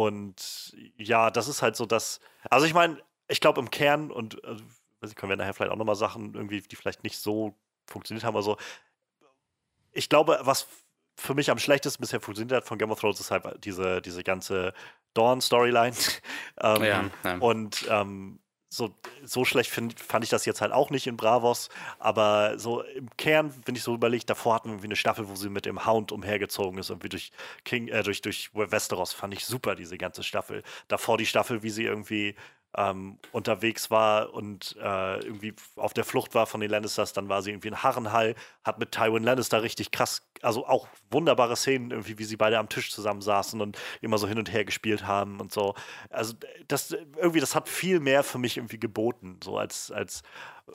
und 0.00 0.74
ja, 0.96 1.30
das 1.30 1.46
ist 1.46 1.60
halt 1.60 1.76
so 1.76 1.84
das. 1.84 2.20
Also 2.48 2.64
ich 2.64 2.72
meine, 2.72 3.02
ich 3.28 3.40
glaube 3.40 3.60
im 3.60 3.70
Kern 3.70 4.10
und 4.10 4.42
also, 4.44 4.64
können 5.14 5.30
wir 5.30 5.36
nachher 5.36 5.52
vielleicht 5.52 5.72
auch 5.72 5.76
nochmal 5.76 5.94
Sachen 5.94 6.34
irgendwie, 6.34 6.62
die 6.62 6.76
vielleicht 6.76 7.04
nicht 7.04 7.18
so 7.18 7.54
funktioniert 7.86 8.24
haben, 8.24 8.36
also 8.36 8.56
ich 9.92 10.08
glaube, 10.08 10.38
was 10.42 10.68
für 11.16 11.34
mich 11.34 11.50
am 11.50 11.58
schlechtesten 11.58 12.00
bisher 12.00 12.20
funktioniert 12.20 12.56
hat 12.56 12.66
von 12.66 12.78
Game 12.78 12.90
of 12.90 13.00
Thrones 13.00 13.20
ist 13.20 13.30
halt 13.30 13.44
diese, 13.64 14.00
diese 14.00 14.22
ganze 14.22 14.72
Dawn-Storyline. 15.12 15.94
ähm, 16.62 16.82
ja, 16.82 17.10
ja. 17.24 17.36
Und 17.38 17.86
ähm, 17.90 18.40
so, 18.72 18.94
so 19.24 19.44
schlecht 19.44 19.70
find, 19.70 19.98
fand 19.98 20.24
ich 20.24 20.30
das 20.30 20.44
jetzt 20.46 20.60
halt 20.60 20.72
auch 20.72 20.90
nicht 20.90 21.08
in 21.08 21.16
Bravos, 21.16 21.68
aber 21.98 22.58
so 22.58 22.82
im 22.82 23.10
Kern, 23.16 23.52
wenn 23.66 23.74
ich 23.74 23.82
so 23.82 23.94
überlege, 23.94 24.24
davor 24.24 24.54
hatten 24.54 24.68
wir 24.68 24.74
irgendwie 24.74 24.86
eine 24.86 24.96
Staffel, 24.96 25.28
wo 25.28 25.34
sie 25.34 25.50
mit 25.50 25.66
dem 25.66 25.84
Hound 25.86 26.12
umhergezogen 26.12 26.78
ist 26.78 26.90
und 26.90 27.02
wie 27.02 27.08
durch 27.08 27.32
King, 27.64 27.88
äh, 27.88 28.04
durch, 28.04 28.22
durch 28.22 28.50
Westeros, 28.54 29.12
fand 29.12 29.34
ich 29.34 29.44
super, 29.44 29.74
diese 29.74 29.98
ganze 29.98 30.22
Staffel. 30.22 30.62
Davor 30.86 31.18
die 31.18 31.26
Staffel, 31.26 31.64
wie 31.64 31.70
sie 31.70 31.84
irgendwie 31.84 32.36
ähm, 32.76 33.18
unterwegs 33.32 33.90
war 33.90 34.32
und 34.32 34.76
äh, 34.80 35.18
irgendwie 35.20 35.54
auf 35.76 35.92
der 35.92 36.04
Flucht 36.04 36.34
war 36.34 36.46
von 36.46 36.60
den 36.60 36.70
Lannisters, 36.70 37.12
dann 37.12 37.28
war 37.28 37.42
sie 37.42 37.50
irgendwie 37.50 37.68
in 37.68 37.82
Harrenhall, 37.82 38.34
hat 38.64 38.78
mit 38.78 38.92
Tywin 38.92 39.24
Lannister 39.24 39.62
richtig 39.62 39.90
krass, 39.90 40.22
also 40.42 40.66
auch 40.66 40.86
wunderbare 41.10 41.56
Szenen, 41.56 41.90
irgendwie, 41.90 42.18
wie 42.18 42.24
sie 42.24 42.36
beide 42.36 42.58
am 42.58 42.68
Tisch 42.68 42.92
zusammen 42.92 43.22
saßen 43.22 43.60
und 43.60 43.76
immer 44.00 44.18
so 44.18 44.28
hin 44.28 44.38
und 44.38 44.52
her 44.52 44.64
gespielt 44.64 45.06
haben 45.06 45.40
und 45.40 45.52
so. 45.52 45.74
Also 46.10 46.34
das 46.68 46.92
irgendwie, 47.16 47.40
das 47.40 47.54
hat 47.54 47.68
viel 47.68 47.98
mehr 47.98 48.22
für 48.22 48.38
mich 48.38 48.56
irgendwie 48.56 48.78
geboten, 48.78 49.40
so 49.42 49.58
als, 49.58 49.90
als 49.90 50.22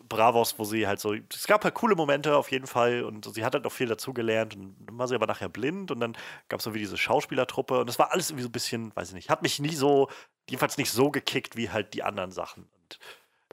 Bravos, 0.08 0.58
wo 0.58 0.64
sie 0.64 0.88
halt 0.88 1.00
so, 1.00 1.14
es 1.14 1.48
gab 1.48 1.64
halt 1.64 1.76
coole 1.76 1.96
Momente 1.96 2.36
auf 2.36 2.52
jeden 2.52 2.68
Fall 2.68 3.04
und 3.04 3.26
sie 3.34 3.44
hat 3.44 3.54
halt 3.54 3.66
auch 3.66 3.72
viel 3.72 3.88
dazugelernt 3.88 4.56
und 4.56 4.76
dann 4.86 4.98
war 4.98 5.08
sie 5.08 5.16
aber 5.16 5.28
nachher 5.28 5.50
blind 5.50 5.92
und 5.92 6.00
dann 6.00 6.18
gab 6.50 6.60
es 6.60 6.66
irgendwie 6.66 6.80
diese 6.80 6.98
Schauspielertruppe 6.98 7.80
und 7.80 7.88
das 7.88 8.00
war 8.00 8.12
alles 8.12 8.30
irgendwie 8.30 8.44
so 8.44 8.50
ein 8.50 8.54
bisschen, 8.54 8.96
weiß 8.96 9.10
ich 9.10 9.16
nicht, 9.16 9.30
hat 9.30 9.42
mich 9.42 9.60
nie 9.60 9.76
so 9.76 10.10
jedenfalls 10.50 10.78
nicht 10.78 10.92
so 10.92 11.12
gekickt 11.12 11.56
wie 11.56 11.70
halt 11.70 11.94
die 11.94 12.04
anderen 12.04 12.32
Sachen. 12.32 12.68
Und, 12.84 13.00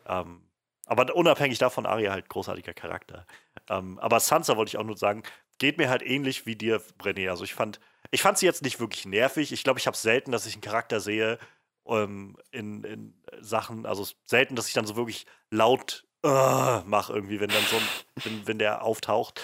ähm, 0.07 0.43
aber 0.87 1.15
unabhängig 1.15 1.59
davon, 1.59 1.87
Arya 1.87 2.13
halt 2.13 2.29
großartiger 2.29 2.75
Charakter. 2.75 3.27
Ähm, 3.69 3.99
aber 3.99 4.21
Sansa 4.21 4.57
wollte 4.57 4.71
ich 4.71 4.79
auch 4.79 4.85
nur 4.85 4.97
sagen, 4.97 5.23
geht 5.59 5.79
mir 5.79 5.89
halt 5.89 6.03
ähnlich 6.03 6.45
wie 6.45 6.57
dir, 6.57 6.83
Brené. 6.99 7.31
Also 7.31 7.45
ich 7.45 7.55
fand, 7.55 7.81
ich 8.11 8.23
fand 8.23 8.39
sie 8.39 8.47
jetzt 8.47 8.63
nicht 8.63 8.81
wirklich 8.81 9.07
nervig. 9.07 9.53
Ich 9.53 9.65
glaube, 9.65 9.79
ich 9.79 9.87
habe 9.87 9.97
selten, 9.97 10.33
dass 10.33 10.47
ich 10.47 10.55
einen 10.55 10.63
Charakter 10.63 11.01
sehe 11.01 11.39
ähm, 11.87 12.37
in, 12.51 12.85
in 12.85 13.15
Sachen, 13.41 13.87
also 13.87 14.07
selten, 14.25 14.57
dass 14.57 14.69
ich 14.69 14.75
dann 14.75 14.87
so 14.87 14.97
wirklich 14.97 15.27
laut 15.51 16.05
uh, 16.25 16.83
mache 16.87 17.13
irgendwie, 17.13 17.41
wenn 17.41 17.51
dann 17.51 17.65
so 17.71 17.77
ein, 17.77 17.83
wenn, 18.25 18.47
wenn 18.47 18.59
der 18.59 18.83
auftaucht. 18.83 19.41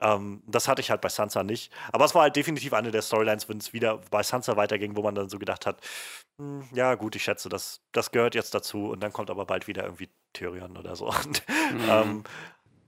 Ähm, 0.00 0.42
das 0.46 0.66
hatte 0.66 0.80
ich 0.80 0.90
halt 0.90 1.00
bei 1.00 1.08
Sansa 1.08 1.42
nicht. 1.42 1.72
Aber 1.92 2.04
es 2.04 2.14
war 2.14 2.22
halt 2.22 2.36
definitiv 2.36 2.72
eine 2.72 2.90
der 2.90 3.02
Storylines, 3.02 3.48
wenn 3.48 3.58
es 3.58 3.72
wieder 3.72 3.98
bei 4.10 4.22
Sansa 4.22 4.56
weiterging, 4.56 4.96
wo 4.96 5.02
man 5.02 5.14
dann 5.14 5.28
so 5.28 5.38
gedacht 5.38 5.66
hat, 5.66 5.80
hm, 6.38 6.64
ja 6.72 6.94
gut, 6.94 7.16
ich 7.16 7.24
schätze, 7.24 7.48
das, 7.48 7.82
das 7.92 8.10
gehört 8.10 8.34
jetzt 8.34 8.54
dazu 8.54 8.88
und 8.88 9.00
dann 9.02 9.12
kommt 9.12 9.30
aber 9.30 9.44
bald 9.44 9.68
wieder 9.68 9.84
irgendwie 9.84 10.08
Tyrion 10.32 10.76
oder 10.76 10.96
so. 10.96 11.06
Und, 11.24 11.42
mhm. 11.48 11.88
ähm, 11.88 12.24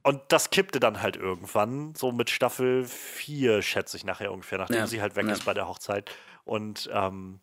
und 0.04 0.20
das 0.28 0.50
kippte 0.50 0.80
dann 0.80 1.00
halt 1.00 1.14
irgendwann, 1.14 1.94
so 1.94 2.10
mit 2.10 2.28
Staffel 2.28 2.84
4, 2.84 3.62
schätze 3.62 3.96
ich 3.96 4.04
nachher 4.04 4.32
ungefähr, 4.32 4.58
nachdem 4.58 4.78
ja. 4.78 4.86
sie 4.88 5.00
halt 5.00 5.14
weg 5.14 5.26
ja. 5.26 5.32
ist 5.32 5.44
bei 5.44 5.54
der 5.54 5.68
Hochzeit. 5.68 6.10
Und 6.44 6.90
ähm, 6.92 7.38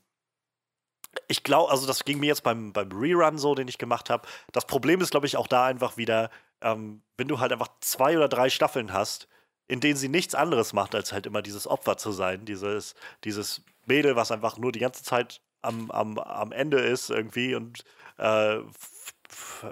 ich 1.27 1.43
glaube, 1.43 1.71
also 1.71 1.87
das 1.87 2.03
ging 2.05 2.19
mir 2.19 2.27
jetzt 2.27 2.43
beim, 2.43 2.73
beim 2.73 2.91
Rerun 2.91 3.37
so, 3.37 3.55
den 3.55 3.67
ich 3.67 3.77
gemacht 3.77 4.09
habe. 4.09 4.27
Das 4.51 4.65
Problem 4.65 5.01
ist, 5.01 5.11
glaube 5.11 5.27
ich, 5.27 5.37
auch 5.37 5.47
da 5.47 5.65
einfach 5.65 5.97
wieder, 5.97 6.29
ähm, 6.61 7.01
wenn 7.17 7.27
du 7.27 7.39
halt 7.39 7.51
einfach 7.51 7.69
zwei 7.81 8.17
oder 8.17 8.27
drei 8.27 8.49
Staffeln 8.49 8.93
hast, 8.93 9.27
in 9.67 9.79
denen 9.79 9.97
sie 9.97 10.09
nichts 10.09 10.35
anderes 10.35 10.73
macht, 10.73 10.95
als 10.95 11.13
halt 11.13 11.25
immer 11.25 11.41
dieses 11.41 11.67
Opfer 11.67 11.97
zu 11.97 12.11
sein, 12.11 12.45
dieses, 12.45 12.95
dieses 13.23 13.61
Mädel, 13.85 14.15
was 14.15 14.31
einfach 14.31 14.57
nur 14.57 14.71
die 14.71 14.79
ganze 14.79 15.03
Zeit 15.03 15.41
am, 15.61 15.91
am, 15.91 16.17
am 16.17 16.51
Ende 16.51 16.79
ist 16.79 17.09
irgendwie 17.09 17.55
und 17.55 17.83
äh, 18.17 18.59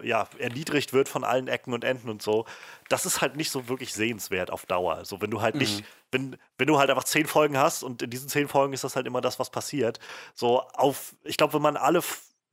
ja, 0.04 0.28
erniedrigt 0.38 0.94
wird 0.94 1.10
von 1.10 1.24
allen 1.24 1.48
Ecken 1.48 1.74
und 1.74 1.84
Enden 1.84 2.10
und 2.10 2.22
so. 2.22 2.46
Das 2.90 3.06
ist 3.06 3.22
halt 3.22 3.36
nicht 3.36 3.52
so 3.52 3.68
wirklich 3.68 3.94
sehenswert 3.94 4.52
auf 4.52 4.66
Dauer. 4.66 5.06
So, 5.06 5.22
wenn 5.22 5.32
du 5.32 5.42
halt 5.42 5.56
mhm. 5.56 5.62
nicht, 5.62 5.84
wenn, 6.12 6.38
wenn 6.58 6.68
du 6.68 6.78
halt 6.78 6.90
einfach 6.90 7.04
zehn 7.04 7.28
Folgen 7.28 7.58
hast 7.58 7.84
und 7.84 8.02
in 8.02 8.10
diesen 8.10 8.30
zehn 8.30 8.48
Folgen 8.48 8.74
ist 8.74 8.84
das 8.84 8.96
halt 8.96 9.08
immer 9.08 9.22
das, 9.22 9.40
was 9.40 9.50
passiert. 9.50 10.00
So 10.34 10.62
auf, 10.74 11.16
ich 11.24 11.38
glaube, 11.38 11.54
wenn 11.54 11.62
man 11.62 11.78
alle 11.78 12.02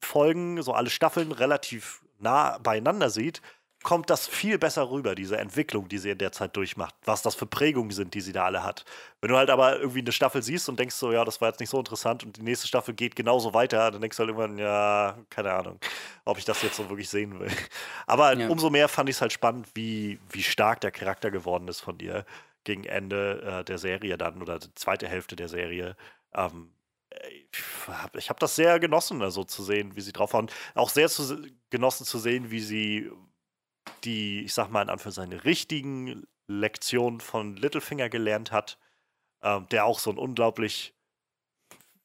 Folgen, 0.01 0.62
so 0.62 0.72
alle 0.72 0.90
Staffeln 0.90 1.32
relativ 1.32 2.02
nah 2.18 2.59
beieinander 2.59 3.10
sieht, 3.10 3.43
kommt 3.85 4.11
das 4.11 4.27
viel 4.27 4.59
besser 4.59 4.90
rüber, 4.90 5.15
diese 5.15 5.36
Entwicklung, 5.36 5.89
die 5.89 5.98
sie 5.98 6.11
in 6.11 6.19
der 6.19 6.32
Zeit 6.32 6.56
durchmacht, 6.56 6.94
was 7.05 7.23
das 7.23 7.35
für 7.35 7.47
Prägungen 7.47 7.93
sind, 7.93 8.15
die 8.15 8.23
sie 8.23 8.32
da 8.32 8.47
alle 8.47 8.65
hat. 8.65 8.85
Wenn 9.20 9.31
du 9.31 9.36
halt 9.36 9.51
aber 9.51 9.78
irgendwie 9.78 10.01
eine 10.01 10.11
Staffel 10.11 10.43
siehst 10.43 10.69
und 10.69 10.81
denkst 10.81 10.97
so, 10.97 11.12
ja, 11.12 11.24
das 11.24 11.40
war 11.40 11.51
jetzt 11.51 11.61
nicht 11.61 11.69
so 11.69 11.78
interessant 11.78 12.24
und 12.24 12.39
die 12.39 12.43
nächste 12.43 12.66
Staffel 12.66 12.94
geht 12.94 13.15
genauso 13.15 13.55
weiter, 13.55 13.90
dann 13.90 14.01
denkst 14.01 14.16
du 14.16 14.23
halt 14.23 14.31
irgendwann, 14.31 14.59
ja, 14.59 15.19
keine 15.28 15.52
Ahnung, 15.52 15.78
ob 16.24 16.39
ich 16.39 16.47
das 16.47 16.62
jetzt 16.62 16.77
so 16.77 16.89
wirklich 16.89 17.11
sehen 17.11 17.39
will. 17.39 17.51
Aber 18.06 18.35
ja. 18.36 18.48
umso 18.48 18.70
mehr 18.70 18.89
fand 18.89 19.11
ich 19.11 19.16
es 19.16 19.20
halt 19.20 19.32
spannend, 19.32 19.69
wie, 19.74 20.19
wie 20.31 20.43
stark 20.43 20.81
der 20.81 20.90
Charakter 20.90 21.31
geworden 21.31 21.69
ist 21.69 21.81
von 21.81 21.98
dir 21.98 22.24
gegen 22.65 22.85
Ende 22.85 23.61
äh, 23.61 23.65
der 23.65 23.77
Serie 23.77 24.16
dann 24.16 24.40
oder 24.40 24.59
die 24.59 24.74
zweite 24.74 25.06
Hälfte 25.06 25.36
der 25.36 25.48
Serie. 25.48 25.94
Ähm, 26.35 26.70
ich 28.15 28.28
habe 28.31 28.40
das 28.40 28.56
sehr 28.56 28.81
genossen, 28.81 29.23
also 29.23 29.44
zu 29.44 29.62
sehen, 29.62 29.94
wie 29.94 30.01
sie 30.01 30.12
drauf 30.12 30.32
waren. 30.32 30.51
Auch 30.74 30.89
sehr 30.89 31.09
zu, 31.09 31.47
genossen 31.70 32.05
zu 32.06 32.19
sehen, 32.19 32.51
wie 32.51 32.61
sie 32.61 33.11
die, 34.05 34.44
ich 34.44 34.55
sag 34.55 34.70
mal 34.70 34.82
in 34.82 34.90
Anführungszeichen, 34.90 35.32
richtigen 35.32 36.27
Lektionen 36.47 37.20
von 37.20 37.56
Littlefinger 37.56 38.09
gelernt 38.09 38.52
hat, 38.52 38.78
ähm, 39.43 39.66
der 39.70 39.85
auch 39.85 39.98
so 39.98 40.11
ein 40.11 40.19
unglaublich 40.19 40.94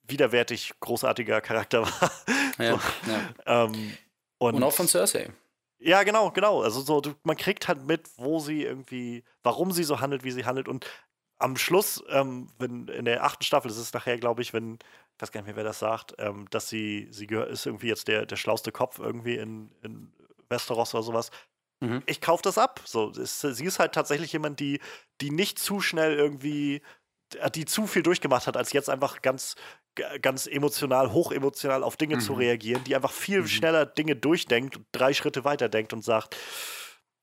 widerwärtig 0.04 0.74
großartiger 0.80 1.42
Charakter 1.42 1.82
war. 2.02 2.12
Ja, 2.58 2.72
so, 2.72 3.12
ja. 3.12 3.66
Ähm, 3.66 3.98
und, 4.38 4.56
und, 4.56 4.64
auch 4.64 4.74
von 4.74 4.88
Cersei. 4.88 5.32
Ja, 5.80 6.04
genau, 6.04 6.32
genau. 6.32 6.62
Also 6.62 6.82
so, 6.82 7.02
man 7.24 7.38
kriegt 7.38 7.68
halt 7.68 7.86
mit, 7.86 8.10
wo 8.18 8.40
sie 8.40 8.64
irgendwie, 8.64 9.24
warum 9.44 9.72
sie 9.72 9.84
so 9.84 10.02
handelt, 10.02 10.24
wie 10.24 10.32
sie 10.32 10.46
handelt. 10.46 10.68
Und 10.68 10.86
am 11.38 11.56
Schluss, 11.56 12.04
ähm, 12.10 12.50
wenn 12.60 12.90
in 12.90 13.06
der 13.06 13.24
achten 13.24 13.44
Staffel, 13.44 13.70
das 13.70 13.78
ist 13.78 13.94
nachher, 13.94 14.18
glaube 14.18 14.42
ich, 14.42 14.54
wenn, 14.54 14.76
ich 15.16 15.22
weiß 15.22 15.32
gar 15.32 15.42
nicht 15.42 15.48
mehr, 15.48 15.56
wer 15.56 15.64
das 15.64 15.80
sagt, 15.80 16.16
ähm, 16.18 16.48
dass 16.50 16.68
sie, 16.68 17.08
sie 17.12 17.26
ist 17.26 17.66
irgendwie 17.66 17.88
jetzt 17.88 18.10
der, 18.10 18.26
der 18.26 18.36
schlauste 18.36 18.74
Kopf 18.74 19.00
irgendwie 19.00 19.38
in, 19.38 19.72
in 19.82 20.12
Westeros 20.50 20.94
oder 20.94 21.04
sowas. 21.04 21.32
Mhm. 21.80 22.04
Ich 22.06 22.22
kaufe 22.22 22.44
das 22.44 22.58
ab. 22.58 22.82
So, 22.86 23.12
ist, 23.12 23.42
sie 23.42 23.66
ist 23.66 23.80
halt 23.80 23.94
tatsächlich 23.94 24.34
jemand, 24.34 24.60
die, 24.60 24.80
die 25.22 25.32
nicht 25.32 25.60
zu 25.60 25.80
schnell 25.80 26.18
irgendwie, 26.18 26.82
die 27.54 27.66
zu 27.66 27.88
viel 27.88 28.04
durchgemacht 28.04 28.48
hat, 28.48 28.58
als 28.58 28.74
jetzt 28.74 28.90
einfach 28.90 29.22
ganz, 29.22 29.56
ganz 30.22 30.48
emotional, 30.48 31.14
hochemotional 31.14 31.84
auf 31.84 31.98
Dinge 31.98 32.16
mhm. 32.16 32.22
zu 32.22 32.34
reagieren, 32.34 32.84
die 32.84 32.96
einfach 32.96 33.12
viel 33.12 33.42
mhm. 33.42 33.48
schneller 33.48 33.86
Dinge 33.86 34.16
durchdenkt, 34.16 34.80
drei 34.92 35.14
Schritte 35.14 35.44
weiter 35.44 35.70
denkt 35.70 35.94
und 35.94 36.04
sagt, 36.04 36.36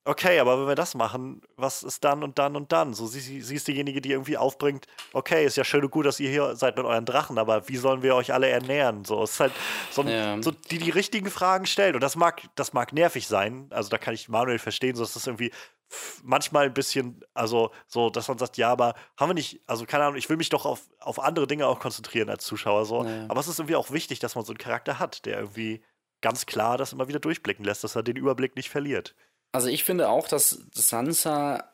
okay, 0.06 0.38
aber 0.38 0.60
wenn 0.60 0.68
wir 0.68 0.74
das 0.74 0.94
machen, 0.94 1.42
was 1.56 1.82
ist 1.82 2.04
dann 2.04 2.22
und 2.22 2.38
dann 2.38 2.56
und 2.56 2.72
dann? 2.72 2.94
So, 2.94 3.06
sie, 3.06 3.20
sie, 3.20 3.42
sie 3.42 3.56
ist 3.56 3.68
diejenige, 3.68 4.00
die 4.00 4.12
irgendwie 4.12 4.36
aufbringt, 4.36 4.86
okay, 5.12 5.44
ist 5.44 5.56
ja 5.56 5.64
schön 5.64 5.84
und 5.84 5.90
gut, 5.90 6.06
dass 6.06 6.20
ihr 6.20 6.30
hier 6.30 6.56
seid 6.56 6.76
mit 6.76 6.86
euren 6.86 7.04
Drachen, 7.04 7.38
aber 7.38 7.68
wie 7.68 7.76
sollen 7.76 8.02
wir 8.02 8.14
euch 8.14 8.32
alle 8.32 8.48
ernähren? 8.48 9.04
So, 9.04 9.22
es 9.22 9.32
ist 9.32 9.40
halt 9.40 9.52
so, 9.90 10.02
ja. 10.02 10.40
so 10.40 10.52
die 10.52 10.78
die 10.78 10.90
richtigen 10.90 11.30
Fragen 11.30 11.66
stellt. 11.66 11.94
Und 11.94 12.00
das 12.00 12.16
mag, 12.16 12.42
das 12.54 12.72
mag 12.72 12.92
nervig 12.92 13.26
sein. 13.26 13.66
Also 13.70 13.90
da 13.90 13.98
kann 13.98 14.14
ich 14.14 14.28
Manuel 14.28 14.58
verstehen, 14.58 14.94
so 14.94 15.02
dass 15.02 15.14
das 15.14 15.26
irgendwie 15.26 15.50
manchmal 16.22 16.66
ein 16.66 16.74
bisschen, 16.74 17.24
also 17.34 17.70
so, 17.86 18.10
dass 18.10 18.28
man 18.28 18.38
sagt, 18.38 18.56
ja, 18.56 18.70
aber 18.70 18.94
haben 19.16 19.30
wir 19.30 19.34
nicht, 19.34 19.60
also 19.66 19.86
keine 19.86 20.04
Ahnung, 20.04 20.16
ich 20.16 20.28
will 20.28 20.36
mich 20.36 20.48
doch 20.48 20.66
auf, 20.66 20.82
auf 21.00 21.20
andere 21.20 21.46
Dinge 21.46 21.66
auch 21.66 21.80
konzentrieren 21.80 22.28
als 22.28 22.44
Zuschauer 22.44 22.86
so. 22.86 23.04
Ja. 23.04 23.26
Aber 23.28 23.40
es 23.40 23.48
ist 23.48 23.58
irgendwie 23.58 23.76
auch 23.76 23.90
wichtig, 23.90 24.18
dass 24.18 24.34
man 24.34 24.44
so 24.44 24.52
einen 24.52 24.58
Charakter 24.58 24.98
hat, 24.98 25.26
der 25.26 25.38
irgendwie 25.38 25.82
ganz 26.20 26.46
klar 26.46 26.78
das 26.78 26.92
immer 26.92 27.08
wieder 27.08 27.20
durchblicken 27.20 27.64
lässt, 27.64 27.84
dass 27.84 27.96
er 27.96 28.02
den 28.02 28.16
Überblick 28.16 28.56
nicht 28.56 28.70
verliert. 28.70 29.14
Also 29.56 29.68
ich 29.68 29.84
finde 29.84 30.10
auch, 30.10 30.28
dass 30.28 30.66
Sansa 30.74 31.72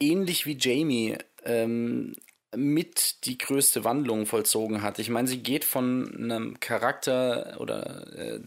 ähnlich 0.00 0.46
wie 0.46 0.58
Jamie 0.58 1.16
ähm, 1.44 2.16
mit 2.56 3.24
die 3.24 3.38
größte 3.38 3.84
Wandlung 3.84 4.26
vollzogen 4.26 4.82
hat. 4.82 4.98
Ich 4.98 5.10
meine, 5.10 5.28
sie 5.28 5.40
geht 5.40 5.64
von 5.64 6.12
einem 6.12 6.58
Charakter 6.58 7.58
oder 7.60 8.12
äh, 8.18 8.40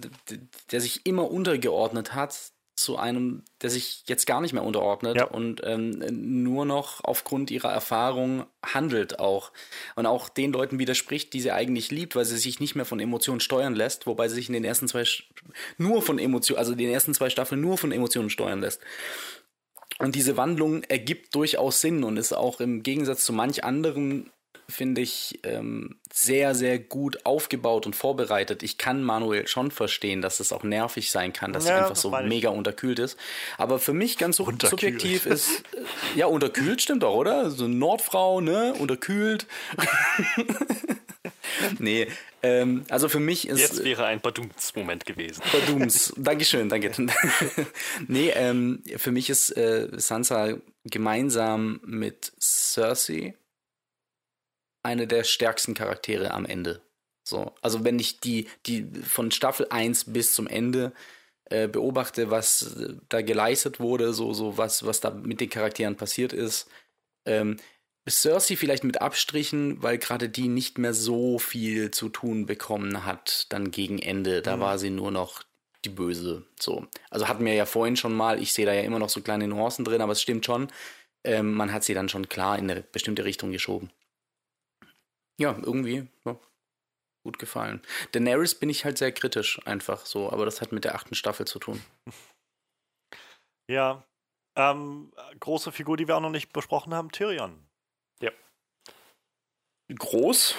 der 0.73 0.81
sich 0.81 1.05
immer 1.05 1.31
untergeordnet 1.31 2.13
hat 2.13 2.51
zu 2.75 2.97
einem, 2.97 3.43
der 3.61 3.69
sich 3.69 4.03
jetzt 4.07 4.25
gar 4.25 4.41
nicht 4.41 4.53
mehr 4.53 4.63
unterordnet 4.63 5.17
ja. 5.17 5.25
und 5.25 5.61
ähm, 5.63 6.43
nur 6.43 6.65
noch 6.65 7.03
aufgrund 7.03 7.51
ihrer 7.51 7.71
Erfahrung 7.71 8.45
handelt 8.65 9.19
auch. 9.19 9.51
Und 9.95 10.05
auch 10.05 10.27
den 10.29 10.51
Leuten 10.51 10.79
widerspricht, 10.79 11.33
die 11.33 11.41
sie 11.41 11.51
eigentlich 11.51 11.91
liebt, 11.91 12.15
weil 12.15 12.25
sie 12.25 12.37
sich 12.37 12.59
nicht 12.59 12.75
mehr 12.75 12.85
von 12.85 12.99
Emotionen 12.99 13.39
steuern 13.39 13.75
lässt, 13.75 14.07
wobei 14.07 14.27
sie 14.27 14.35
sich 14.35 14.47
in 14.47 14.53
den 14.53 14.65
ersten 14.65 14.87
zwei 14.87 15.03
nur 15.77 16.01
von 16.01 16.17
Emotionen, 16.17 16.57
also 16.57 16.71
in 16.71 16.79
den 16.79 16.89
ersten 16.89 17.13
zwei 17.13 17.29
Staffeln 17.29 17.61
nur 17.61 17.77
von 17.77 17.91
Emotionen 17.91 18.29
steuern 18.29 18.61
lässt. 18.61 18.81
Und 19.99 20.15
diese 20.15 20.37
Wandlung 20.37 20.83
ergibt 20.83 21.35
durchaus 21.35 21.79
Sinn 21.79 22.03
und 22.03 22.17
ist 22.17 22.33
auch 22.33 22.59
im 22.59 22.81
Gegensatz 22.81 23.23
zu 23.25 23.33
manch 23.33 23.63
anderen 23.63 24.31
finde 24.69 25.01
ich, 25.01 25.39
ähm, 25.43 25.97
sehr, 26.11 26.55
sehr 26.55 26.79
gut 26.79 27.25
aufgebaut 27.25 27.85
und 27.85 27.95
vorbereitet. 27.95 28.63
Ich 28.63 28.77
kann 28.77 29.03
Manuel 29.03 29.47
schon 29.47 29.71
verstehen, 29.71 30.21
dass 30.21 30.39
es 30.39 30.53
auch 30.53 30.63
nervig 30.63 31.11
sein 31.11 31.33
kann, 31.33 31.53
dass 31.53 31.65
ja, 31.65 31.73
er 31.73 31.81
einfach 31.83 31.95
so 31.95 32.11
mega 32.11 32.49
unterkühlt 32.49 32.99
ist. 32.99 33.17
Aber 33.57 33.79
für 33.79 33.93
mich 33.93 34.17
ganz 34.17 34.37
so 34.37 34.45
subjektiv 34.45 35.25
ist, 35.25 35.63
äh, 35.73 36.19
ja, 36.19 36.27
unterkühlt 36.27 36.81
stimmt 36.81 37.03
doch, 37.03 37.15
oder? 37.15 37.49
So 37.49 37.67
Nordfrau, 37.67 38.41
ne? 38.41 38.73
Unterkühlt. 38.73 39.47
nee, 41.79 42.07
ähm, 42.43 42.83
also 42.89 43.07
für 43.07 43.21
mich 43.21 43.47
ist. 43.47 43.59
Jetzt 43.59 43.83
wäre 43.83 44.05
ein 44.05 44.19
Badums-Moment 44.19 45.05
gewesen. 45.05 45.41
Badums. 45.51 46.13
Dankeschön, 46.17 46.69
danke. 46.69 46.91
nee, 48.07 48.29
ähm, 48.35 48.83
für 48.97 49.11
mich 49.11 49.29
ist 49.29 49.55
äh, 49.55 49.87
Sansa 49.93 50.57
gemeinsam 50.83 51.79
mit 51.85 52.33
Cersei 52.39 53.33
eine 54.83 55.07
der 55.07 55.23
stärksten 55.23 55.73
Charaktere 55.73 56.31
am 56.31 56.45
Ende. 56.45 56.81
So, 57.23 57.53
also 57.61 57.83
wenn 57.83 57.99
ich 57.99 58.19
die, 58.19 58.47
die 58.65 58.85
von 59.01 59.31
Staffel 59.31 59.67
1 59.69 60.11
bis 60.11 60.33
zum 60.35 60.47
Ende 60.47 60.91
äh, 61.45 61.67
beobachte, 61.67 62.29
was 62.29 62.75
äh, 62.77 62.95
da 63.09 63.21
geleistet 63.21 63.79
wurde, 63.79 64.13
so, 64.13 64.33
so 64.33 64.57
was, 64.57 64.85
was 64.85 64.99
da 64.99 65.09
mit 65.11 65.39
den 65.39 65.49
Charakteren 65.49 65.95
passiert 65.95 66.33
ist, 66.33 66.69
ähm, 67.25 67.57
Cersei 68.09 68.57
vielleicht 68.57 68.83
mit 68.83 69.01
Abstrichen, 69.01 69.81
weil 69.81 69.97
gerade 69.97 70.27
die 70.27 70.49
nicht 70.49 70.77
mehr 70.77 70.93
so 70.93 71.39
viel 71.39 71.91
zu 71.91 72.09
tun 72.09 72.45
bekommen 72.45 73.05
hat, 73.05 73.45
dann 73.49 73.71
gegen 73.71 73.99
Ende. 73.99 74.41
Da 74.41 74.57
mhm. 74.57 74.61
war 74.61 74.77
sie 74.77 74.89
nur 74.89 75.11
noch 75.11 75.43
die 75.85 75.89
Böse. 75.89 76.43
So. 76.59 76.85
Also 77.09 77.27
hatten 77.27 77.45
wir 77.45 77.53
ja 77.53 77.65
vorhin 77.65 77.95
schon 77.95 78.13
mal, 78.13 78.41
ich 78.41 78.53
sehe 78.53 78.65
da 78.65 78.73
ja 78.73 78.81
immer 78.81 78.99
noch 78.99 79.09
so 79.09 79.21
kleine 79.21 79.47
Nuancen 79.47 79.85
drin, 79.85 80.01
aber 80.01 80.11
es 80.11 80.21
stimmt 80.21 80.45
schon, 80.45 80.67
ähm, 81.23 81.53
man 81.53 81.71
hat 81.71 81.85
sie 81.85 81.93
dann 81.93 82.09
schon 82.09 82.27
klar 82.27 82.57
in 82.57 82.69
eine 82.69 82.81
bestimmte 82.81 83.23
Richtung 83.23 83.51
geschoben. 83.51 83.89
Ja, 85.39 85.57
irgendwie 85.61 86.07
ja, 86.25 86.39
gut 87.25 87.39
gefallen. 87.39 87.81
Daenerys 88.11 88.55
bin 88.55 88.69
ich 88.69 88.85
halt 88.85 88.97
sehr 88.97 89.11
kritisch 89.11 89.65
einfach 89.65 90.05
so, 90.05 90.31
aber 90.31 90.45
das 90.45 90.61
hat 90.61 90.71
mit 90.71 90.83
der 90.83 90.95
achten 90.95 91.15
Staffel 91.15 91.47
zu 91.47 91.59
tun. 91.59 91.83
Ja, 93.69 94.03
ähm, 94.55 95.11
große 95.39 95.71
Figur, 95.71 95.97
die 95.97 96.07
wir 96.07 96.17
auch 96.17 96.21
noch 96.21 96.29
nicht 96.29 96.53
besprochen 96.53 96.93
haben, 96.93 97.11
Tyrion. 97.11 97.65
Ja. 98.21 98.31
Groß? 99.93 100.55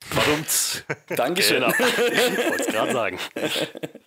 Verdammt. 0.00 0.84
Dankeschön. 1.08 1.62
Genau. 1.62 1.70
Ich 1.70 2.38
wollte 2.38 2.62
es 2.62 2.66
gerade 2.66 2.92
sagen. 2.92 3.18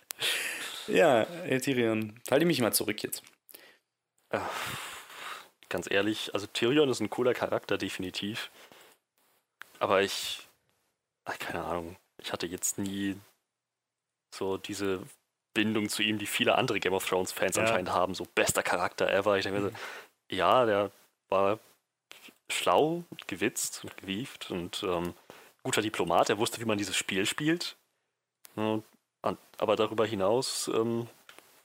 Ja, 0.88 1.26
hey, 1.44 1.60
Tyrion, 1.60 2.18
halte 2.30 2.46
mich 2.46 2.62
mal 2.62 2.72
zurück 2.72 3.02
jetzt. 3.02 3.22
Ganz 5.68 5.90
ehrlich, 5.90 6.32
also 6.32 6.46
Tyrion 6.46 6.88
ist 6.88 7.00
ein 7.00 7.10
cooler 7.10 7.34
Charakter, 7.34 7.76
definitiv. 7.76 8.50
Aber 9.78 10.02
ich, 10.02 10.48
ach, 11.24 11.38
keine 11.38 11.64
Ahnung, 11.64 11.96
ich 12.18 12.32
hatte 12.32 12.46
jetzt 12.46 12.78
nie 12.78 13.16
so 14.34 14.56
diese 14.56 15.02
Bindung 15.54 15.88
zu 15.88 16.02
ihm, 16.02 16.18
die 16.18 16.26
viele 16.26 16.56
andere 16.56 16.80
Game 16.80 16.92
of 16.92 17.06
Thrones 17.08 17.32
Fans 17.32 17.56
ja. 17.56 17.62
anscheinend 17.62 17.90
haben. 17.90 18.14
So 18.14 18.26
bester 18.34 18.62
Charakter 18.62 19.10
ever. 19.10 19.36
Ich 19.36 19.44
denke 19.44 19.60
mir 19.60 19.70
so, 19.70 19.76
ja, 20.30 20.66
der 20.66 20.90
war 21.28 21.58
schlau, 22.50 23.04
gewitzt 23.26 23.84
und 23.84 23.96
gewieft 23.96 24.50
und 24.50 24.82
ähm, 24.82 25.14
guter 25.62 25.82
Diplomat. 25.82 26.30
Er 26.30 26.38
wusste, 26.38 26.60
wie 26.60 26.64
man 26.64 26.78
dieses 26.78 26.96
Spiel 26.96 27.26
spielt. 27.26 27.76
Und, 28.56 28.84
aber 29.58 29.76
darüber 29.76 30.06
hinaus 30.06 30.68
ähm, 30.68 31.08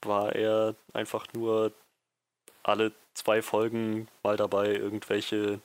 war 0.02 0.34
er 0.34 0.74
einfach 0.92 1.26
nur 1.32 1.72
alle 2.62 2.92
zwei 3.14 3.42
Folgen 3.42 4.08
mal 4.22 4.36
dabei, 4.36 4.74
irgendwelche 4.74 5.60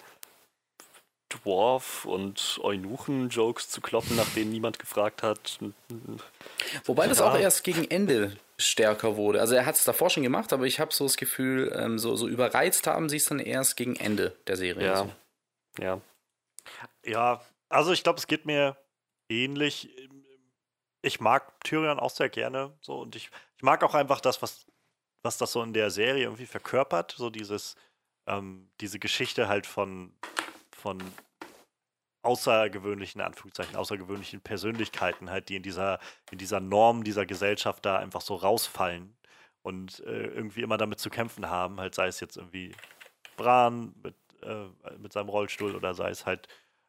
Dwarf 1.30 2.06
und 2.06 2.60
Eunuchen-Jokes 2.64 3.70
zu 3.70 3.82
kloppen, 3.82 4.16
nach 4.16 4.30
denen 4.34 4.52
niemand 4.52 4.80
gefragt 4.80 5.24
hat. 5.24 5.60
Wobei 6.86 7.08
das 7.08 7.22
auch 7.22 7.38
erst 7.38 7.64
gegen 7.64 7.90
Ende 7.90 8.36
stärker 8.58 9.16
wurde. 9.16 9.40
Also 9.40 9.56
er 9.56 9.66
hat 9.66 9.76
es 9.76 9.84
davor 9.84 10.10
schon 10.10 10.24
gemacht, 10.24 10.52
aber 10.52 10.66
ich 10.66 10.80
habe 10.80 10.94
so 10.94 11.06
das 11.06 11.18
Gefühl, 11.18 11.72
ähm, 11.76 11.98
so, 11.98 12.16
so 12.16 12.28
überreizt 12.28 12.88
haben 12.88 13.10
sie 13.10 13.18
es 13.18 13.26
dann 13.26 13.40
erst 13.40 13.78
gegen 13.78 13.96
Ende 13.96 14.36
der 14.48 14.58
Serie. 14.58 14.86
Ja. 14.86 14.94
Also. 14.94 15.12
Ja. 15.80 16.02
Ja, 17.06 17.42
also 17.70 17.92
ich 17.94 18.04
glaube, 18.04 18.20
es 18.20 18.28
geht 18.28 18.46
mir 18.46 18.76
ähnlich. 19.30 19.90
Ich 21.02 21.20
mag 21.20 21.64
Tyrion 21.64 22.00
auch 22.00 22.10
sehr 22.10 22.30
gerne 22.30 22.74
so 22.82 23.00
und 23.00 23.16
ich, 23.16 23.30
ich 23.56 23.64
mag 23.64 23.84
auch 23.84 23.96
einfach 23.96 24.20
das, 24.20 24.42
was, 24.42 24.66
was 25.24 25.38
das 25.38 25.54
so 25.54 25.64
in 25.64 25.74
der 25.74 25.90
Serie 25.90 26.24
irgendwie 26.24 26.46
verkörpert, 26.46 27.16
so 27.18 27.30
dieses, 27.30 27.76
ähm, 28.28 28.70
diese 28.82 29.00
Geschichte 29.00 29.48
halt 29.48 29.66
von 29.66 30.14
von 30.80 31.00
außergewöhnlichen, 32.22 33.22
Anführungszeichen, 33.22 33.76
außergewöhnlichen 33.76 34.42
Persönlichkeiten 34.42 35.30
halt, 35.30 35.50
die 35.50 35.56
in 35.56 35.64
dieser, 35.64 36.00
in 36.32 36.38
dieser 36.38 36.60
Norm 36.60 37.04
dieser 37.04 37.26
Gesellschaft 37.26 37.86
da 37.86 37.98
einfach 37.98 38.22
so 38.22 38.36
rausfallen 38.36 39.16
und 39.62 40.00
äh, 40.02 40.28
irgendwie 40.28 40.62
immer 40.62 40.78
damit 40.78 41.00
zu 41.00 41.10
kämpfen 41.10 41.50
haben, 41.50 41.80
halt 41.80 41.96
sei 41.96 42.08
es 42.08 42.20
jetzt 42.20 42.38
irgendwie 42.38 42.76
Bran 43.38 43.94
mit, 44.04 44.16
äh, 44.44 44.66
mit 44.98 45.14
seinem 45.14 45.30
Rollstuhl 45.30 45.76
oder 45.76 45.94
sei 45.94 46.10
es 46.10 46.26
halt 46.26 46.48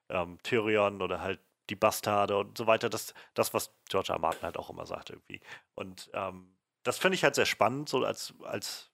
ähm, 0.08 0.38
Tyrion 0.42 1.00
oder 1.00 1.20
halt 1.20 1.40
die 1.68 1.76
Bastarde 1.76 2.36
und 2.36 2.58
so 2.58 2.66
weiter, 2.66 2.88
das, 2.90 3.14
das 3.34 3.54
was 3.54 3.72
George 3.88 4.12
R. 4.12 4.18
Martin 4.18 4.42
halt 4.42 4.56
auch 4.56 4.70
immer 4.70 4.86
sagt 4.86 5.10
irgendwie. 5.10 5.40
Und 5.74 6.10
ähm, 6.14 6.56
das 6.82 6.98
finde 6.98 7.14
ich 7.14 7.22
halt 7.22 7.36
sehr 7.36 7.46
spannend, 7.46 7.88
so 7.88 8.04
als, 8.04 8.34
als 8.42 8.90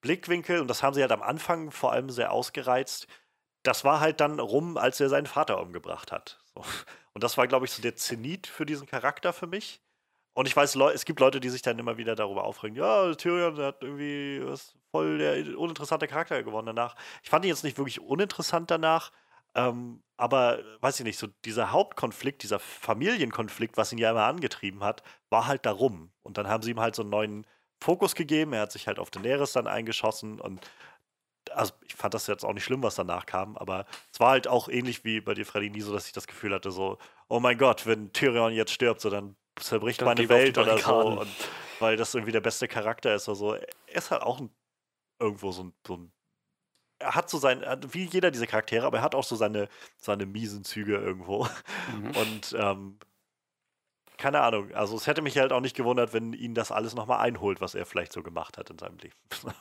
Blickwinkel 0.00 0.60
und 0.60 0.68
das 0.68 0.82
haben 0.82 0.94
sie 0.94 1.02
halt 1.02 1.12
am 1.12 1.22
Anfang 1.22 1.72
vor 1.72 1.92
allem 1.92 2.10
sehr 2.10 2.32
ausgereizt, 2.32 3.08
das 3.62 3.84
war 3.84 4.00
halt 4.00 4.20
dann 4.20 4.40
rum, 4.40 4.76
als 4.76 5.00
er 5.00 5.08
seinen 5.08 5.26
Vater 5.26 5.60
umgebracht 5.60 6.12
hat. 6.12 6.38
So. 6.54 6.64
Und 7.12 7.24
das 7.24 7.36
war, 7.36 7.46
glaube 7.48 7.66
ich, 7.66 7.72
so 7.72 7.82
der 7.82 7.96
Zenit 7.96 8.46
für 8.46 8.64
diesen 8.64 8.86
Charakter 8.86 9.32
für 9.32 9.46
mich. 9.46 9.80
Und 10.32 10.46
ich 10.46 10.56
weiß, 10.56 10.76
es 10.76 11.04
gibt 11.04 11.20
Leute, 11.20 11.40
die 11.40 11.50
sich 11.50 11.62
dann 11.62 11.78
immer 11.78 11.96
wieder 11.96 12.14
darüber 12.14 12.44
aufregen, 12.44 12.76
ja, 12.76 13.12
Tyrion 13.14 13.58
hat 13.58 13.82
irgendwie 13.82 14.40
was 14.44 14.74
voll 14.92 15.18
der 15.18 15.58
uninteressante 15.58 16.06
Charakter 16.06 16.42
gewonnen 16.42 16.66
danach. 16.66 16.94
Ich 17.22 17.30
fand 17.30 17.44
ihn 17.44 17.48
jetzt 17.48 17.64
nicht 17.64 17.78
wirklich 17.78 18.00
uninteressant 18.00 18.70
danach, 18.70 19.10
ähm, 19.54 20.02
aber 20.16 20.60
weiß 20.80 21.00
ich 21.00 21.04
nicht, 21.04 21.18
so 21.18 21.26
dieser 21.44 21.72
Hauptkonflikt, 21.72 22.42
dieser 22.42 22.60
Familienkonflikt, 22.60 23.76
was 23.76 23.92
ihn 23.92 23.98
ja 23.98 24.10
immer 24.12 24.24
angetrieben 24.24 24.84
hat, 24.84 25.02
war 25.30 25.46
halt 25.46 25.66
darum. 25.66 26.12
Und 26.22 26.38
dann 26.38 26.48
haben 26.48 26.62
sie 26.62 26.70
ihm 26.70 26.80
halt 26.80 26.94
so 26.94 27.02
einen 27.02 27.10
neuen 27.10 27.46
Fokus 27.80 28.14
gegeben. 28.14 28.52
Er 28.52 28.62
hat 28.62 28.72
sich 28.72 28.86
halt 28.86 28.98
auf 28.98 29.10
Daenerys 29.10 29.52
dann 29.52 29.66
eingeschossen 29.66 30.40
und 30.40 30.60
also 31.52 31.72
ich 31.86 31.94
fand 31.94 32.14
das 32.14 32.26
jetzt 32.26 32.44
auch 32.44 32.52
nicht 32.52 32.64
schlimm, 32.64 32.82
was 32.82 32.94
danach 32.94 33.26
kam, 33.26 33.56
aber 33.56 33.86
es 34.12 34.20
war 34.20 34.30
halt 34.30 34.48
auch 34.48 34.68
ähnlich 34.68 35.04
wie 35.04 35.20
bei 35.20 35.34
dir, 35.34 35.46
Freddy, 35.46 35.70
nie 35.70 35.80
so, 35.80 35.92
dass 35.92 36.06
ich 36.06 36.12
das 36.12 36.26
Gefühl 36.26 36.54
hatte, 36.54 36.70
so, 36.70 36.98
oh 37.28 37.40
mein 37.40 37.58
Gott, 37.58 37.86
wenn 37.86 38.12
Tyrion 38.12 38.52
jetzt 38.52 38.72
stirbt, 38.72 39.00
so 39.00 39.10
dann 39.10 39.36
zerbricht 39.56 40.00
dann 40.00 40.08
meine 40.08 40.28
Welt 40.28 40.58
oder 40.58 40.78
so. 40.78 40.94
Und, 40.94 41.28
weil 41.78 41.96
das 41.96 42.14
irgendwie 42.14 42.32
der 42.32 42.40
beste 42.40 42.68
Charakter 42.68 43.14
ist 43.14 43.28
oder 43.28 43.36
so. 43.36 43.54
Er 43.54 43.66
ist 43.88 44.10
halt 44.10 44.22
auch 44.22 44.40
ein, 44.40 44.50
irgendwo 45.18 45.52
so 45.52 45.64
ein, 45.64 45.72
so 45.86 45.96
ein 45.96 46.12
er 47.00 47.14
hat 47.14 47.30
so 47.30 47.38
sein, 47.38 47.64
wie 47.92 48.04
jeder 48.04 48.30
dieser 48.30 48.46
Charaktere, 48.46 48.86
aber 48.86 48.98
er 48.98 49.02
hat 49.02 49.14
auch 49.14 49.24
so 49.24 49.34
seine, 49.34 49.68
seine 49.96 50.26
miesen 50.26 50.64
Züge 50.64 50.96
irgendwo. 50.96 51.48
Mhm. 51.94 52.10
Und 52.16 52.56
ähm, 52.58 52.98
keine 54.18 54.42
Ahnung, 54.42 54.72
also 54.74 54.96
es 54.96 55.06
hätte 55.06 55.22
mich 55.22 55.38
halt 55.38 55.50
auch 55.50 55.62
nicht 55.62 55.74
gewundert, 55.74 56.12
wenn 56.12 56.34
ihn 56.34 56.54
das 56.54 56.70
alles 56.70 56.94
nochmal 56.94 57.20
einholt, 57.20 57.62
was 57.62 57.74
er 57.74 57.86
vielleicht 57.86 58.12
so 58.12 58.22
gemacht 58.22 58.58
hat 58.58 58.68
in 58.68 58.78
seinem 58.78 58.98
Leben. 58.98 59.16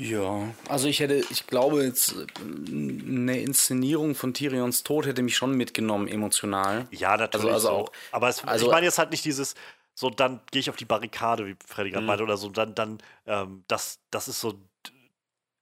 Ja, 0.00 0.54
also 0.68 0.86
ich 0.86 1.00
hätte, 1.00 1.24
ich 1.30 1.46
glaube 1.48 1.82
jetzt, 1.82 2.14
eine 2.40 3.40
Inszenierung 3.40 4.14
von 4.14 4.32
Tyrions 4.32 4.84
Tod 4.84 5.06
hätte 5.06 5.22
mich 5.22 5.36
schon 5.36 5.56
mitgenommen, 5.56 6.06
emotional. 6.06 6.86
Ja, 6.92 7.16
natürlich. 7.16 7.52
Also, 7.52 7.68
also 7.68 7.70
auch, 7.70 7.92
aber 8.12 8.28
es, 8.28 8.44
also, 8.44 8.66
ich 8.66 8.72
meine 8.72 8.86
jetzt 8.86 8.98
halt 8.98 9.10
nicht 9.10 9.24
dieses, 9.24 9.56
so 9.94 10.08
dann 10.08 10.40
gehe 10.52 10.60
ich 10.60 10.70
auf 10.70 10.76
die 10.76 10.84
Barrikade, 10.84 11.46
wie 11.46 11.56
Freddy 11.66 11.90
gerade 11.90 12.02
mhm. 12.02 12.06
meinte, 12.06 12.22
oder 12.22 12.36
so, 12.36 12.48
dann, 12.48 12.76
dann, 12.76 12.98
ähm, 13.26 13.64
das, 13.66 13.98
das 14.12 14.28
ist 14.28 14.40
so 14.40 14.54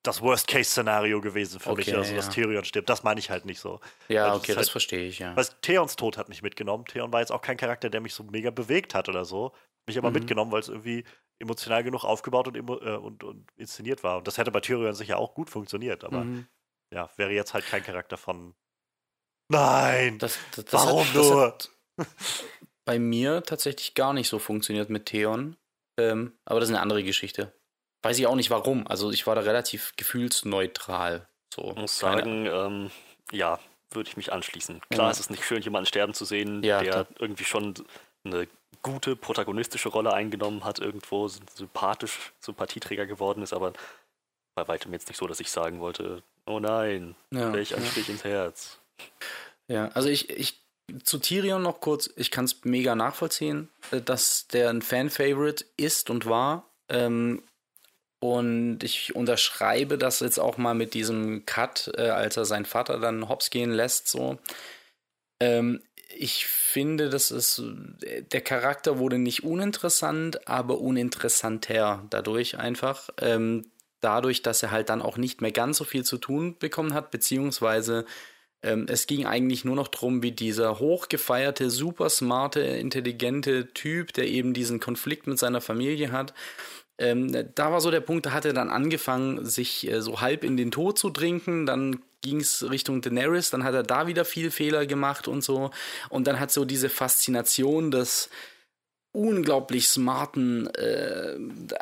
das 0.02 0.20
Worst-Case-Szenario 0.20 1.20
gewesen 1.22 1.58
für 1.58 1.70
okay, 1.70 1.78
mich, 1.86 1.96
also 1.96 2.10
ja. 2.10 2.16
dass 2.16 2.28
Tyrion 2.28 2.64
stirbt. 2.64 2.88
Das 2.90 3.02
meine 3.02 3.18
ich 3.18 3.30
halt 3.30 3.46
nicht 3.46 3.58
so. 3.58 3.80
Ja, 4.08 4.34
okay, 4.34 4.48
das, 4.48 4.56
halt, 4.56 4.68
verstehe 4.68 5.08
ich, 5.08 5.18
ja. 5.18 5.34
Weil 5.34 5.46
Theons 5.62 5.96
Tod 5.96 6.18
hat 6.18 6.28
mich 6.28 6.42
mitgenommen. 6.42 6.84
Theon 6.84 7.12
war 7.12 7.20
jetzt 7.20 7.32
auch 7.32 7.42
kein 7.42 7.56
Charakter, 7.56 7.90
der 7.90 8.00
mich 8.00 8.14
so 8.14 8.22
mega 8.22 8.50
bewegt 8.50 8.94
hat 8.94 9.08
oder 9.08 9.24
so. 9.24 9.52
Mich 9.86 9.98
aber 9.98 10.10
mhm. 10.10 10.16
mitgenommen, 10.16 10.52
weil 10.52 10.60
es 10.60 10.68
irgendwie 10.68 11.04
emotional 11.38 11.84
genug 11.84 12.04
aufgebaut 12.04 12.48
und, 12.48 12.56
äh, 12.56 12.60
und, 12.60 13.24
und, 13.24 13.46
inszeniert 13.56 14.02
war. 14.02 14.18
Und 14.18 14.26
das 14.26 14.38
hätte 14.38 14.50
bei 14.50 14.60
Tyrion 14.60 14.94
sicher 14.94 15.18
auch 15.18 15.34
gut 15.34 15.50
funktioniert, 15.50 16.04
aber 16.04 16.24
mhm. 16.24 16.46
ja, 16.92 17.10
wäre 17.16 17.32
jetzt 17.32 17.54
halt 17.54 17.66
kein 17.66 17.82
Charakter 17.82 18.16
von 18.16 18.54
Nein! 19.48 20.18
Das, 20.18 20.38
das, 20.54 20.64
das 20.64 20.72
warum 20.86 21.06
hat, 21.06 21.14
nur? 21.14 21.58
bei 22.84 22.98
mir 22.98 23.42
tatsächlich 23.42 23.94
gar 23.94 24.12
nicht 24.12 24.28
so 24.28 24.38
funktioniert 24.38 24.90
mit 24.90 25.06
Theon. 25.06 25.56
Ähm, 25.98 26.32
aber 26.44 26.60
das 26.60 26.68
ist 26.68 26.74
eine 26.74 26.82
andere 26.82 27.04
Geschichte. 27.04 27.52
Weiß 28.02 28.18
ich 28.18 28.26
auch 28.26 28.34
nicht 28.34 28.50
warum. 28.50 28.86
Also 28.86 29.10
ich 29.10 29.26
war 29.26 29.34
da 29.34 29.42
relativ 29.42 29.94
gefühlsneutral. 29.96 31.28
So. 31.54 31.70
Ich 31.70 31.76
muss 31.76 31.98
sagen, 31.98 32.46
ähm, 32.46 32.90
ja, 33.32 33.58
würde 33.90 34.08
ich 34.08 34.16
mich 34.16 34.32
anschließen. 34.32 34.80
Klar, 34.90 35.06
ja. 35.06 35.10
es 35.10 35.20
ist 35.20 35.30
nicht 35.30 35.44
schön, 35.44 35.62
jemanden 35.62 35.86
sterben 35.86 36.14
zu 36.14 36.24
sehen, 36.24 36.62
ja, 36.62 36.82
der 36.82 37.06
irgendwie 37.18 37.44
schon 37.44 37.74
eine 38.24 38.46
gute 38.82 39.16
protagonistische 39.16 39.88
Rolle 39.88 40.12
eingenommen 40.12 40.64
hat, 40.64 40.78
irgendwo 40.78 41.28
sympathisch, 41.28 42.32
Sympathieträger 42.40 43.06
geworden 43.06 43.42
ist, 43.42 43.52
aber 43.52 43.72
bei 44.54 44.68
weitem 44.68 44.92
jetzt 44.92 45.08
nicht 45.08 45.18
so, 45.18 45.26
dass 45.26 45.40
ich 45.40 45.50
sagen 45.50 45.80
wollte, 45.80 46.22
oh 46.46 46.60
nein, 46.60 47.14
ja, 47.30 47.52
welch 47.52 47.74
ein 47.74 47.82
ja. 47.82 47.90
Stich 47.90 48.08
ins 48.08 48.24
Herz. 48.24 48.78
Ja, 49.68 49.88
also 49.88 50.08
ich, 50.08 50.30
ich 50.30 50.60
zu 51.02 51.18
Tyrion 51.18 51.62
noch 51.62 51.80
kurz, 51.80 52.10
ich 52.16 52.30
kann 52.30 52.44
es 52.44 52.64
mega 52.64 52.94
nachvollziehen, 52.94 53.68
äh, 53.90 54.00
dass 54.00 54.46
der 54.48 54.70
ein 54.70 54.82
Fan-Favorite 54.82 55.64
ist 55.76 56.10
und 56.10 56.26
war. 56.26 56.70
Ähm, 56.88 57.42
und 58.20 58.82
ich 58.82 59.14
unterschreibe 59.14 59.98
das 59.98 60.20
jetzt 60.20 60.38
auch 60.38 60.56
mal 60.56 60.74
mit 60.74 60.94
diesem 60.94 61.44
Cut, 61.44 61.92
äh, 61.96 62.08
als 62.08 62.36
er 62.36 62.44
seinen 62.44 62.64
Vater 62.64 62.98
dann 62.98 63.28
hops 63.28 63.50
gehen 63.50 63.72
lässt, 63.72 64.08
so. 64.08 64.38
Ähm, 65.40 65.82
ich 66.14 66.46
finde, 66.46 67.08
das 67.08 67.30
ist, 67.30 67.62
der 68.32 68.40
Charakter 68.40 68.98
wurde 68.98 69.18
nicht 69.18 69.44
uninteressant, 69.44 70.48
aber 70.48 70.78
uninteressanter 70.78 72.04
dadurch 72.10 72.58
einfach. 72.58 73.10
Ähm, 73.20 73.66
dadurch, 74.00 74.42
dass 74.42 74.62
er 74.62 74.70
halt 74.70 74.88
dann 74.88 75.02
auch 75.02 75.16
nicht 75.16 75.40
mehr 75.40 75.52
ganz 75.52 75.78
so 75.78 75.84
viel 75.84 76.04
zu 76.04 76.18
tun 76.18 76.56
bekommen 76.58 76.94
hat, 76.94 77.10
beziehungsweise 77.10 78.04
ähm, 78.62 78.86
es 78.88 79.06
ging 79.06 79.26
eigentlich 79.26 79.64
nur 79.64 79.76
noch 79.76 79.88
darum, 79.88 80.22
wie 80.22 80.32
dieser 80.32 80.78
hochgefeierte, 80.78 81.70
super 81.70 82.08
smarte, 82.08 82.60
intelligente 82.60 83.72
Typ, 83.72 84.12
der 84.12 84.28
eben 84.28 84.54
diesen 84.54 84.80
Konflikt 84.80 85.26
mit 85.26 85.38
seiner 85.38 85.60
Familie 85.60 86.12
hat, 86.12 86.34
ähm, 86.98 87.30
da 87.54 87.72
war 87.72 87.80
so 87.80 87.90
der 87.90 88.00
Punkt, 88.00 88.26
da 88.26 88.32
hat 88.32 88.46
er 88.46 88.54
dann 88.54 88.70
angefangen, 88.70 89.44
sich 89.44 89.90
äh, 89.90 90.00
so 90.00 90.20
halb 90.20 90.44
in 90.44 90.56
den 90.56 90.70
Tod 90.70 90.98
zu 90.98 91.10
trinken. 91.10 91.66
Dann 91.66 92.00
ging 92.26 92.40
es 92.40 92.68
Richtung 92.68 93.00
Daenerys, 93.00 93.50
dann 93.50 93.64
hat 93.64 93.74
er 93.74 93.82
da 93.82 94.06
wieder 94.06 94.24
viel 94.24 94.50
Fehler 94.50 94.84
gemacht 94.86 95.28
und 95.28 95.42
so. 95.42 95.70
Und 96.10 96.26
dann 96.26 96.38
hat 96.40 96.50
so 96.50 96.64
diese 96.64 96.88
Faszination 96.88 97.90
des 97.90 98.28
unglaublich 99.16 99.88
smarten, 99.88 100.66
äh, 100.74 101.36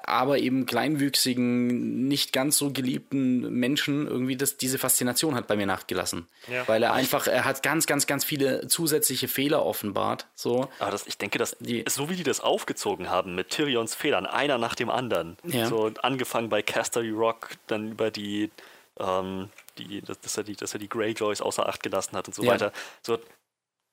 aber 0.05 0.39
eben 0.39 0.67
kleinwüchsigen, 0.67 2.07
nicht 2.07 2.33
ganz 2.33 2.57
so 2.57 2.71
geliebten 2.71 3.53
Menschen 3.59 4.07
irgendwie 4.07 4.37
das, 4.37 4.57
diese 4.57 4.79
Faszination 4.79 5.35
hat 5.35 5.49
bei 5.49 5.57
mir 5.57 5.67
nachgelassen. 5.67 6.29
Ja. 6.47 6.67
Weil 6.69 6.85
er 6.85 6.93
einfach, 6.93 7.27
er 7.27 7.45
hat 7.45 7.65
ganz, 7.65 7.87
ganz, 7.87 8.07
ganz 8.07 8.25
viele 8.25 8.69
zusätzliche 8.69 9.27
Fehler 9.27 9.67
offenbart. 9.67 10.29
So. 10.37 10.69
Aber 10.79 10.93
das, 10.93 11.09
ich 11.09 11.19
denke, 11.19 11.39
dass 11.39 11.57
die, 11.59 11.85
so 11.89 12.09
wie 12.09 12.15
die 12.15 12.23
das 12.23 12.39
aufgezogen 12.39 13.11
haben 13.11 13.35
mit 13.35 13.51
Tyrions 13.51 13.97
Fehlern, 13.97 14.27
einer 14.27 14.59
nach 14.59 14.77
dem 14.77 14.89
anderen. 14.89 15.37
Ja. 15.43 15.67
So 15.67 15.91
angefangen 16.03 16.49
bei 16.49 16.63
Casterly 16.63 17.11
Rock, 17.11 17.51
dann 17.67 17.91
über 17.91 18.13
die, 18.13 18.53
ähm, 19.01 19.49
die, 19.79 20.03
dass, 20.03 20.37
er 20.37 20.45
die, 20.45 20.57
dass 20.57 20.73
er 20.73 20.79
die 20.79 20.89
Greyjoys 20.89 21.41
außer 21.41 21.69
Acht 21.69 21.83
gelassen 21.83 22.17
hat 22.17 22.29
und 22.29 22.35
so 22.35 22.43
ja. 22.43 22.53
weiter. 22.53 22.73
So, 23.03 23.19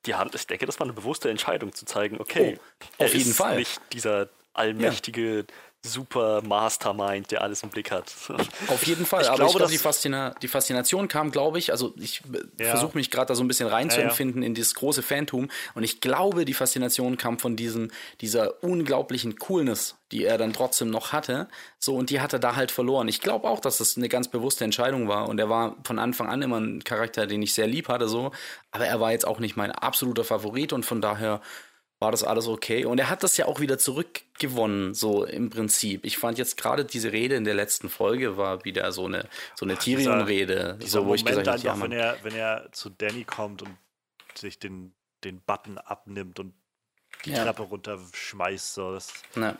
die 0.06 0.16
haben, 0.16 0.32
ich 0.34 0.48
denke, 0.48 0.66
das 0.66 0.80
war 0.80 0.86
eine 0.86 0.94
bewusste 0.94 1.30
Entscheidung 1.30 1.74
zu 1.74 1.86
zeigen, 1.86 2.20
okay, 2.20 2.60
oh, 3.00 3.04
auf 3.06 3.14
jeden 3.14 3.34
Fall. 3.34 3.58
nicht 3.58 3.80
dieser 3.94 4.30
allmächtige 4.54 5.38
ja. 5.38 5.44
Super 5.84 6.44
Mastermind, 6.44 7.32
der 7.32 7.42
alles 7.42 7.64
im 7.64 7.70
Blick 7.70 7.90
hat. 7.90 8.14
Auf 8.68 8.84
jeden 8.86 9.06
Fall, 9.06 9.24
ich 9.24 9.28
aber 9.28 9.38
glaube, 9.38 9.52
ich 9.52 9.58
glaube, 9.58 9.72
die, 9.72 9.78
Faszina 9.80 10.36
die 10.42 10.48
Faszination 10.48 11.08
kam, 11.08 11.32
glaube 11.32 11.58
ich, 11.58 11.72
also 11.72 11.94
ich 11.98 12.22
ja. 12.60 12.70
versuche 12.70 12.96
mich 12.96 13.10
gerade 13.10 13.28
da 13.28 13.36
so 13.36 13.44
ein 13.44 13.48
bisschen 13.48 13.68
reinzuempfinden 13.68 14.44
ja, 14.44 14.48
in 14.48 14.54
dieses 14.54 14.76
große 14.76 15.02
Phantom 15.02 15.50
und 15.74 15.84
ich 15.84 16.00
glaube, 16.00 16.46
die 16.46 16.54
Faszination 16.54 17.18
kam 17.18 17.40
von 17.40 17.56
diesem, 17.56 17.90
dieser 18.22 18.64
unglaublichen 18.64 19.38
Coolness, 19.38 19.96
die 20.12 20.24
er 20.24 20.38
dann 20.38 20.54
trotzdem 20.54 20.92
noch 20.92 21.14
hatte, 21.14 21.48
so 21.80 21.96
und 21.96 22.12
die 22.12 22.22
hat 22.22 22.34
er 22.34 22.40
da 22.40 22.56
halt 22.56 22.70
verloren. 22.70 23.08
Ich 23.08 23.20
glaube 23.20 23.50
auch, 23.50 23.60
dass 23.60 23.80
das 23.80 23.98
eine 23.98 24.08
ganz 24.08 24.28
bewusste 24.28 24.64
Entscheidung 24.64 25.08
war 25.08 25.30
und 25.30 25.40
er 25.40 25.50
war 25.50 25.78
von 25.84 25.98
Anfang 25.98 26.30
an 26.30 26.44
immer 26.44 26.60
ein 26.60 26.84
Charakter, 26.84 27.26
den 27.26 27.42
ich 27.42 27.56
sehr 27.56 27.68
lieb 27.68 27.88
hatte, 27.88 28.08
so, 28.08 28.32
aber 28.70 28.86
er 28.86 29.00
war 29.00 29.14
jetzt 29.14 29.26
auch 29.26 29.40
nicht 29.40 29.56
mein 29.56 29.72
absoluter 29.72 30.24
Favorit 30.24 30.74
und 30.74 30.86
von 30.86 31.02
daher 31.02 31.42
war 32.02 32.12
das 32.12 32.24
alles 32.24 32.48
okay. 32.48 32.84
Und 32.84 33.00
er 33.00 33.12
hat 33.12 33.22
das 33.22 33.38
ja 33.38 33.46
auch 33.46 33.60
wieder 33.60 33.78
zurückgewonnen, 33.78 34.96
so 34.96 35.24
im 35.24 35.52
Prinzip. 35.52 36.04
Ich 36.04 36.18
fand 36.18 36.40
jetzt 36.40 36.58
gerade 36.58 36.84
diese 36.84 37.12
Rede 37.12 37.36
in 37.36 37.44
der 37.44 37.54
letzten 37.54 37.90
Folge 37.90 38.38
war 38.38 38.66
wieder 38.66 38.92
so 38.92 39.06
eine, 39.06 39.30
so 39.56 39.68
eine 39.68 39.78
Tyrion-Rede. 39.78 40.80
So, 40.84 41.02
wo 41.02 41.04
Moment 41.04 41.20
ich 41.20 41.26
gesagt 41.28 41.48
einfach, 41.48 41.64
ja, 41.64 41.82
wenn 41.82 41.92
er, 41.92 42.18
wenn 42.24 42.34
er 42.34 42.70
zu 42.72 42.90
Danny 42.90 43.24
kommt 43.24 43.62
und 43.62 43.78
sich 44.34 44.58
den, 44.58 44.94
den 45.24 45.42
Button 45.42 45.78
abnimmt 45.78 46.40
und 46.40 46.56
die 47.26 47.32
ja. 47.32 47.44
Treppe 47.44 47.62
runterschmeißt. 47.62 48.74
So. 48.74 48.94
Das, 48.94 49.14
ja. 49.36 49.56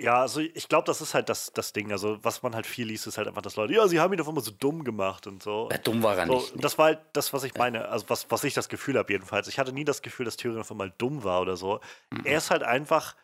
Ja, 0.00 0.20
also 0.20 0.40
ich 0.40 0.68
glaube, 0.68 0.84
das 0.84 1.00
ist 1.00 1.14
halt 1.14 1.28
das, 1.28 1.52
das 1.52 1.72
Ding. 1.72 1.90
Also, 1.90 2.22
was 2.22 2.42
man 2.42 2.54
halt 2.54 2.66
viel 2.66 2.86
liest, 2.86 3.06
ist 3.08 3.18
halt 3.18 3.26
einfach, 3.26 3.42
dass 3.42 3.56
Leute, 3.56 3.74
ja, 3.74 3.88
sie 3.88 3.98
haben 3.98 4.12
ihn 4.12 4.20
auf 4.20 4.28
einmal 4.28 4.44
so 4.44 4.52
dumm 4.52 4.84
gemacht 4.84 5.26
und 5.26 5.42
so. 5.42 5.68
Ja, 5.72 5.78
dumm 5.78 6.02
war 6.02 6.16
er 6.16 6.26
so, 6.26 6.34
nicht. 6.34 6.64
Das 6.64 6.78
war 6.78 6.86
halt 6.86 7.00
das, 7.12 7.32
was 7.32 7.42
ich 7.42 7.54
meine, 7.54 7.88
also 7.88 8.08
was, 8.08 8.30
was 8.30 8.44
ich 8.44 8.54
das 8.54 8.68
Gefühl 8.68 8.96
habe, 8.96 9.12
jedenfalls. 9.12 9.48
Ich 9.48 9.58
hatte 9.58 9.72
nie 9.72 9.84
das 9.84 10.02
Gefühl, 10.02 10.24
dass 10.24 10.36
Tyrion 10.36 10.60
auf 10.60 10.70
einmal 10.70 10.92
dumm 10.98 11.24
war 11.24 11.40
oder 11.40 11.56
so. 11.56 11.80
Mhm. 12.10 12.24
Er 12.24 12.38
ist 12.38 12.50
halt 12.50 12.62
einfach, 12.62 13.16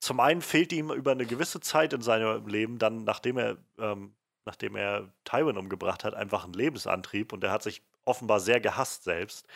zum 0.00 0.20
einen 0.20 0.40
fehlt 0.40 0.72
ihm 0.72 0.90
über 0.90 1.12
eine 1.12 1.26
gewisse 1.26 1.60
Zeit 1.60 1.92
in 1.92 2.00
seinem 2.00 2.46
Leben, 2.46 2.78
dann, 2.78 3.04
nachdem 3.04 3.36
er, 3.36 3.58
ähm, 3.78 4.14
nachdem 4.46 4.74
er 4.74 5.12
Tywin 5.24 5.58
umgebracht 5.58 6.02
hat, 6.02 6.14
einfach 6.14 6.46
ein 6.46 6.54
Lebensantrieb 6.54 7.32
und 7.34 7.44
er 7.44 7.52
hat 7.52 7.62
sich 7.62 7.82
offenbar 8.04 8.40
sehr 8.40 8.60
gehasst 8.60 9.04
selbst. 9.04 9.46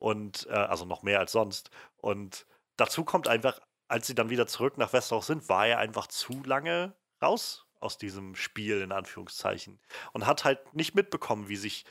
Und, 0.00 0.48
äh, 0.50 0.54
also 0.54 0.84
noch 0.84 1.02
mehr 1.02 1.20
als 1.20 1.32
sonst. 1.32 1.70
Und 1.98 2.44
dazu 2.76 3.04
kommt 3.04 3.28
einfach 3.28 3.60
als 3.94 4.08
sie 4.08 4.16
dann 4.16 4.28
wieder 4.28 4.48
zurück 4.48 4.76
nach 4.76 4.92
Westeros 4.92 5.28
sind, 5.28 5.48
war 5.48 5.68
er 5.68 5.78
einfach 5.78 6.08
zu 6.08 6.42
lange 6.42 6.94
raus 7.22 7.64
aus 7.78 7.96
diesem 7.96 8.34
Spiel, 8.34 8.80
in 8.80 8.90
Anführungszeichen. 8.90 9.78
Und 10.12 10.26
hat 10.26 10.44
halt 10.44 10.74
nicht 10.74 10.96
mitbekommen, 10.96 11.48
wie 11.48 11.54
sich 11.54 11.84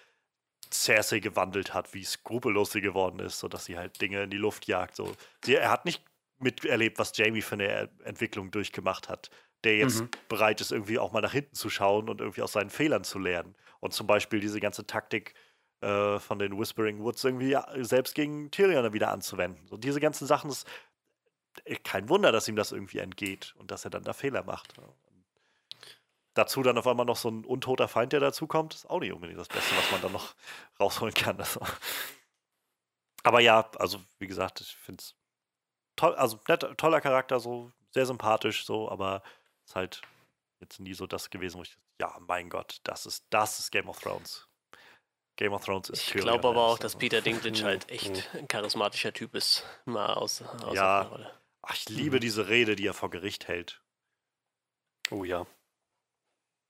Cersei 0.70 1.20
gewandelt 1.20 1.74
hat, 1.74 1.94
wie 1.94 2.04
skrupellos 2.04 2.74
sie 2.74 2.82
geworden 2.82 3.20
ist, 3.20 3.40
sodass 3.40 3.64
sie 3.64 3.78
halt 3.78 4.02
Dinge 4.02 4.24
in 4.24 4.30
die 4.30 4.38
Luft 4.38 4.68
jagt. 4.68 4.98
So. 4.98 5.16
Sie, 5.46 5.56
er 5.56 5.70
hat 5.70 5.86
nicht 5.86 6.04
miterlebt, 6.40 7.00
was 7.00 7.16
Jamie 7.16 7.42
für 7.42 7.56
eine 7.56 7.90
Entwicklung 8.04 8.52
durchgemacht 8.52 9.08
hat, 9.08 9.30
der 9.64 9.78
jetzt 9.78 10.02
mhm. 10.02 10.10
bereit 10.28 10.60
ist, 10.60 10.74
irgendwie 10.74 11.00
auch 11.00 11.14
mal 11.14 11.22
nach 11.22 11.32
hinten 11.32 11.56
zu 11.56 11.70
schauen 11.70 12.10
und 12.10 12.20
irgendwie 12.20 12.42
aus 12.42 12.52
seinen 12.52 12.70
Fehlern 12.70 13.06
zu 13.06 13.18
lernen. 13.18 13.56
Und 13.80 13.94
zum 13.94 14.08
Beispiel 14.08 14.42
diese 14.42 14.60
ganze 14.60 14.86
Taktik 14.86 15.36
äh, 15.80 16.20
von 16.20 16.38
den 16.38 16.60
Whispering 16.60 17.00
Woods 17.00 17.24
irgendwie 17.24 17.56
selbst 17.78 18.14
gegen 18.14 18.52
Tyrion 18.52 18.92
wieder 18.92 19.10
anzuwenden. 19.10 19.66
So 19.70 19.78
diese 19.78 20.02
ganzen 20.02 20.28
Sachen, 20.28 20.50
das 20.50 20.66
kein 21.84 22.10
Wunder, 22.10 22.32
dass 22.32 22.48
ihm 22.48 22.56
das 22.56 22.72
irgendwie 22.72 23.00
entgeht 23.00 23.54
und 23.58 23.72
dass 23.72 23.86
er 23.86 23.92
dann 23.92 24.04
da 24.04 24.14
Fehler 24.14 24.44
macht. 24.44 24.74
dazu 26.34 26.64
dann 26.64 26.78
auf 26.78 26.88
einmal 26.88 27.06
noch 27.06 27.16
so 27.18 27.30
ein 27.30 27.46
untoter 27.46 27.88
Feind, 27.88 28.12
der 28.14 28.20
dazukommt, 28.20 28.74
ist 28.74 28.90
auch 28.90 29.00
nicht 29.00 29.14
unbedingt 29.14 29.40
das 29.40 29.48
Beste, 29.48 29.76
was 29.78 29.92
man 29.92 30.02
dann 30.02 30.12
noch 30.14 30.34
rausholen 30.80 31.14
kann. 31.14 31.40
Also. 31.40 31.62
Aber 33.24 33.40
ja, 33.40 33.70
also 33.78 34.02
wie 34.20 34.28
gesagt, 34.28 34.62
ich 34.62 34.76
finde 34.76 35.02
es 35.02 35.16
toll, 35.96 36.16
also 36.16 36.40
nett, 36.48 36.66
toller 36.78 37.02
Charakter, 37.02 37.40
so 37.40 37.72
sehr 37.92 38.06
sympathisch, 38.06 38.66
so, 38.66 38.90
aber 38.90 39.22
ist 39.66 39.76
halt, 39.76 40.02
jetzt 40.60 40.80
nie 40.80 40.94
so 40.94 41.06
das 41.08 41.30
gewesen, 41.30 41.60
wo 41.60 41.62
ich, 41.64 41.78
ja, 42.02 42.18
mein 42.22 42.50
Gott, 42.50 42.80
das 42.84 43.06
ist, 43.06 43.26
das 43.30 43.60
ist 43.60 43.72
Game 43.72 43.88
of 43.88 44.00
Thrones. 44.00 44.48
Game 45.36 45.54
of 45.54 45.66
Thrones 45.66 45.90
ist 45.90 46.08
Ich 46.08 46.14
glaube 46.14 46.48
aber 46.48 46.62
auch, 46.64 46.80
dass 46.80 46.96
Peter 46.96 47.22
Dinklage 47.22 47.64
halt 47.64 47.90
echt 47.90 48.30
ein 48.36 48.48
charismatischer 48.48 49.14
Typ 49.14 49.36
ist. 49.36 49.64
Mal 49.86 50.14
aus, 50.14 50.42
aus 50.42 50.76
Ja. 50.76 51.02
der 51.04 51.12
Rolle. 51.12 51.40
Ach, 51.64 51.74
ich 51.76 51.90
liebe 51.90 52.20
diese 52.20 52.48
Rede, 52.48 52.76
die 52.76 52.86
er 52.86 52.94
vor 52.94 53.10
Gericht 53.10 53.48
hält, 53.48 53.84
Oh 55.12 55.24
ja. 55.24 55.46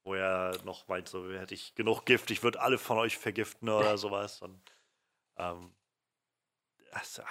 wo 0.05 0.13
er 0.15 0.61
noch 0.63 0.87
meint, 0.87 1.07
so 1.07 1.31
hätte 1.31 1.53
ich 1.53 1.75
genug 1.75 2.05
Gift, 2.05 2.29
ich 2.31 2.43
würde 2.43 2.61
alle 2.61 2.77
von 2.77 2.97
euch 2.97 3.17
vergiften 3.17 3.69
oder 3.69 3.97
sowas. 3.97 4.41
Und, 4.41 4.61
ähm, 5.37 5.75
das, 6.91 7.21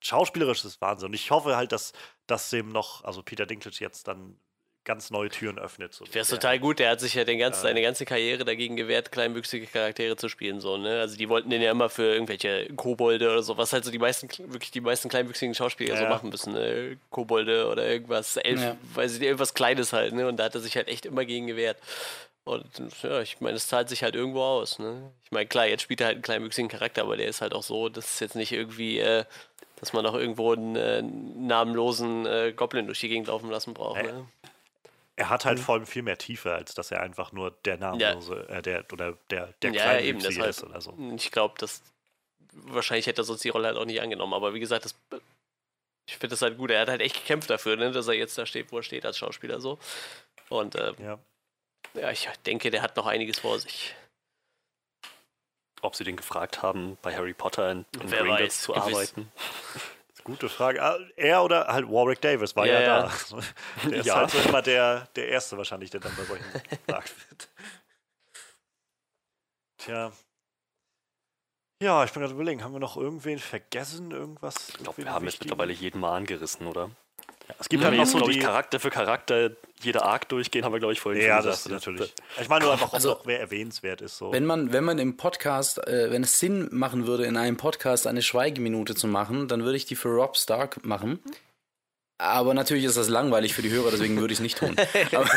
schauspielerisch 0.00 0.64
ist 0.64 0.80
Wahnsinn. 0.80 1.08
Und 1.08 1.14
ich 1.14 1.30
hoffe 1.30 1.56
halt, 1.56 1.72
dass 1.72 1.92
das 2.26 2.50
dem 2.50 2.70
noch, 2.70 3.04
also 3.04 3.22
Peter 3.22 3.46
Dinklage 3.46 3.76
jetzt 3.80 4.08
dann 4.08 4.40
ganz 4.88 5.10
neue 5.10 5.28
Türen 5.28 5.58
öffnet. 5.58 5.92
So. 5.94 6.04
Wäre 6.12 6.26
total 6.26 6.58
gut, 6.58 6.78
der 6.80 6.90
hat 6.90 7.00
sich 7.00 7.14
ja 7.14 7.22
den 7.24 7.38
ganzen, 7.38 7.60
seine 7.62 7.82
ganze 7.82 8.04
Karriere 8.06 8.44
dagegen 8.44 8.74
gewehrt, 8.74 9.12
kleinwüchsige 9.12 9.66
Charaktere 9.66 10.16
zu 10.16 10.28
spielen. 10.28 10.60
So, 10.60 10.78
ne? 10.78 10.98
Also 11.00 11.16
die 11.16 11.28
wollten 11.28 11.50
den 11.50 11.60
ja 11.62 11.70
immer 11.70 11.90
für 11.90 12.04
irgendwelche 12.14 12.66
Kobolde 12.74 13.30
oder 13.30 13.42
so, 13.42 13.56
was 13.58 13.72
halt 13.72 13.84
so 13.84 13.90
die 13.90 13.98
meisten, 13.98 14.28
wirklich 14.50 14.70
die 14.70 14.80
meisten 14.80 15.08
kleinwüchsigen 15.10 15.54
Schauspieler 15.54 15.96
so 15.96 16.02
Ja. 16.04 16.08
machen 16.08 16.30
müssen. 16.30 16.54
Ne? 16.54 16.96
Kobolde 17.10 17.68
oder 17.68 17.86
irgendwas, 17.86 18.36
Elf, 18.38 18.60
Ja. 18.60 18.76
weiß 18.94 19.12
ich 19.12 19.18
nicht, 19.20 19.26
irgendwas 19.26 19.54
Kleines 19.54 19.92
halt, 19.92 20.14
ne? 20.14 20.26
Und 20.26 20.38
da 20.38 20.44
hat 20.44 20.54
er 20.54 20.60
sich 20.62 20.74
halt 20.76 20.88
echt 20.88 21.06
immer 21.06 21.24
gegen 21.24 21.46
gewehrt. 21.46 21.76
Und 22.44 22.64
ja, 23.02 23.20
ich 23.20 23.40
meine, 23.42 23.56
es 23.58 23.68
zahlt 23.68 23.90
sich 23.90 24.02
halt 24.02 24.14
irgendwo 24.14 24.40
aus. 24.42 24.78
Ne? 24.78 25.12
Ich 25.22 25.30
meine, 25.32 25.46
klar, 25.46 25.66
jetzt 25.66 25.82
spielt 25.82 26.00
er 26.00 26.06
halt 26.06 26.14
einen 26.16 26.22
kleinwüchsigen 26.22 26.70
Charakter, 26.70 27.02
aber 27.02 27.18
der 27.18 27.28
ist 27.28 27.42
halt 27.42 27.52
auch 27.52 27.62
so, 27.62 27.90
dass 27.90 28.06
es 28.14 28.20
jetzt 28.20 28.36
nicht 28.36 28.52
irgendwie, 28.52 28.98
äh, 29.00 29.24
dass 29.76 29.92
man 29.92 30.02
noch 30.02 30.14
irgendwo 30.14 30.54
einen 30.54 30.74
äh, 30.74 31.02
namenlosen 31.02 32.24
äh, 32.24 32.52
Goblin 32.56 32.86
durch 32.86 33.00
die 33.00 33.08
Gegend 33.10 33.26
laufen 33.28 33.50
lassen 33.50 33.74
braucht. 33.74 33.98
Ja. 34.02 34.12
Ne? 34.12 34.24
Er 35.18 35.30
hat 35.30 35.44
halt 35.44 35.58
vor 35.58 35.74
allem 35.74 35.84
viel 35.86 36.02
mehr 36.02 36.16
Tiefe, 36.16 36.54
als 36.54 36.74
dass 36.74 36.92
er 36.92 37.00
einfach 37.00 37.32
nur 37.32 37.50
der 37.64 37.76
namenlose, 37.76 38.48
äh, 38.48 38.62
der, 38.62 38.84
oder 38.92 39.14
der, 39.30 39.52
der 39.62 39.72
Ja, 39.72 39.94
ja, 39.94 40.00
eben, 40.00 40.20
ist 40.20 40.62
oder 40.62 40.80
so. 40.80 40.96
Ich 41.16 41.32
glaube, 41.32 41.56
dass 41.58 41.82
wahrscheinlich 42.52 43.08
hätte 43.08 43.22
er 43.22 43.24
sonst 43.24 43.42
die 43.42 43.48
Rolle 43.48 43.66
halt 43.66 43.76
auch 43.76 43.84
nicht 43.84 44.00
angenommen. 44.00 44.32
Aber 44.32 44.54
wie 44.54 44.60
gesagt, 44.60 44.84
das, 44.84 44.94
ich 46.06 46.14
finde 46.18 46.28
das 46.34 46.42
halt 46.42 46.56
gut. 46.56 46.70
Er 46.70 46.82
hat 46.82 46.88
halt 46.88 47.00
echt 47.00 47.16
gekämpft 47.16 47.50
dafür, 47.50 47.74
ne, 47.74 47.90
dass 47.90 48.06
er 48.06 48.14
jetzt 48.14 48.38
da 48.38 48.46
steht, 48.46 48.70
wo 48.70 48.76
er 48.76 48.84
steht 48.84 49.04
als 49.04 49.18
Schauspieler 49.18 49.60
so. 49.60 49.80
Und 50.50 50.76
äh, 50.76 50.92
Ja. 51.02 51.18
ja, 51.94 52.10
ich 52.12 52.28
denke, 52.46 52.70
der 52.70 52.82
hat 52.82 52.94
noch 52.96 53.06
einiges 53.06 53.40
vor 53.40 53.58
sich. 53.58 53.96
Ob 55.82 55.96
sie 55.96 56.04
den 56.04 56.16
gefragt 56.16 56.62
haben, 56.62 56.96
bei 57.02 57.12
Harry 57.16 57.34
Potter 57.34 57.72
in, 57.72 57.86
in 58.00 58.10
Wer 58.10 58.20
Gringotts 58.22 58.40
weiß, 58.40 58.62
zu 58.62 58.72
gewiss. 58.72 58.84
arbeiten. 58.94 59.32
Gute 60.28 60.48
Frage. 60.48 60.82
Ah, 60.82 60.98
Er 61.16 61.42
oder 61.42 61.66
halt 61.66 61.88
Warwick 61.88 62.20
Davis 62.20 62.54
war 62.54 62.66
ja, 62.66 62.80
Ja, 62.80 63.02
da. 63.02 63.12
Der 63.90 63.98
ist 63.98 64.06
Ja. 64.06 64.14
halt 64.16 64.30
so 64.30 64.38
immer 64.38 64.62
der, 64.62 65.06
der 65.16 65.28
Erste 65.28 65.56
wahrscheinlich, 65.56 65.90
der 65.90 66.00
dann 66.00 66.14
bei 66.16 66.24
solchen 66.24 66.44
gefragt 66.86 67.12
wird. 67.30 67.48
Tja. 69.78 70.12
Ja, 71.82 72.04
ich 72.04 72.12
bin 72.12 72.20
gerade 72.22 72.34
überlegen, 72.34 72.62
haben 72.62 72.72
wir 72.72 72.80
noch 72.80 72.96
irgendwen 72.96 73.38
vergessen? 73.38 74.10
Irgendwas? 74.10 74.68
Ich 74.70 74.78
glaube, 74.78 74.98
wir 74.98 75.12
haben 75.12 75.24
jetzt 75.24 75.40
mittlerweile 75.40 75.72
jeden 75.72 76.00
mal 76.00 76.16
angerissen, 76.16 76.66
oder? 76.66 76.90
Es 77.58 77.68
gibt 77.68 77.82
Wenn 77.82 77.86
halt 77.88 77.92
wir 77.94 77.98
noch 77.98 78.04
jetzt, 78.04 78.12
so 78.12 78.18
glaube 78.18 78.32
ich. 78.32 78.40
Charakter 78.40 78.80
für 78.80 78.90
Charakter 78.90 79.50
jede 79.82 80.02
Arc 80.04 80.28
durchgehen, 80.28 80.64
haben 80.64 80.72
wir, 80.72 80.80
glaube 80.80 80.92
ich, 80.92 81.00
vorhin 81.00 81.22
Ja, 81.22 81.36
schon 81.38 81.46
das 81.50 81.64
gesagt. 81.64 81.86
natürlich. 81.86 82.14
Ich 82.40 82.48
meine 82.48 82.64
nur 82.64 82.72
einfach, 82.72 82.88
ob 82.88 82.94
Also- 82.94 83.08
noch 83.10 83.26
wer 83.26 83.40
erwähnenswert 83.40 84.00
ist. 84.00 84.18
So. 84.18 84.32
Wenn 84.32 84.44
man, 84.44 84.72
wenn 84.72 84.84
man 84.84 84.98
im 84.98 85.16
Podcast, 85.16 85.78
äh, 85.86 86.10
wenn 86.10 86.22
es 86.24 86.38
Sinn 86.38 86.68
machen 86.72 87.06
würde, 87.06 87.24
in 87.24 87.36
einem 87.36 87.56
Podcast 87.56 88.06
eine 88.06 88.22
Schweigeminute 88.22 88.94
zu 88.94 89.06
machen, 89.06 89.48
dann 89.48 89.64
würde 89.64 89.76
ich 89.76 89.86
die 89.86 89.96
für 89.96 90.08
Rob 90.08 90.36
Stark 90.36 90.84
machen. 90.84 91.20
Aber 92.20 92.52
natürlich 92.52 92.84
ist 92.84 92.96
das 92.96 93.08
langweilig 93.08 93.54
für 93.54 93.62
die 93.62 93.70
Hörer, 93.70 93.92
deswegen 93.92 94.18
würde 94.20 94.32
ich 94.32 94.38
es 94.40 94.42
nicht 94.42 94.58
tun. 94.58 94.74
Aber, 95.14 95.30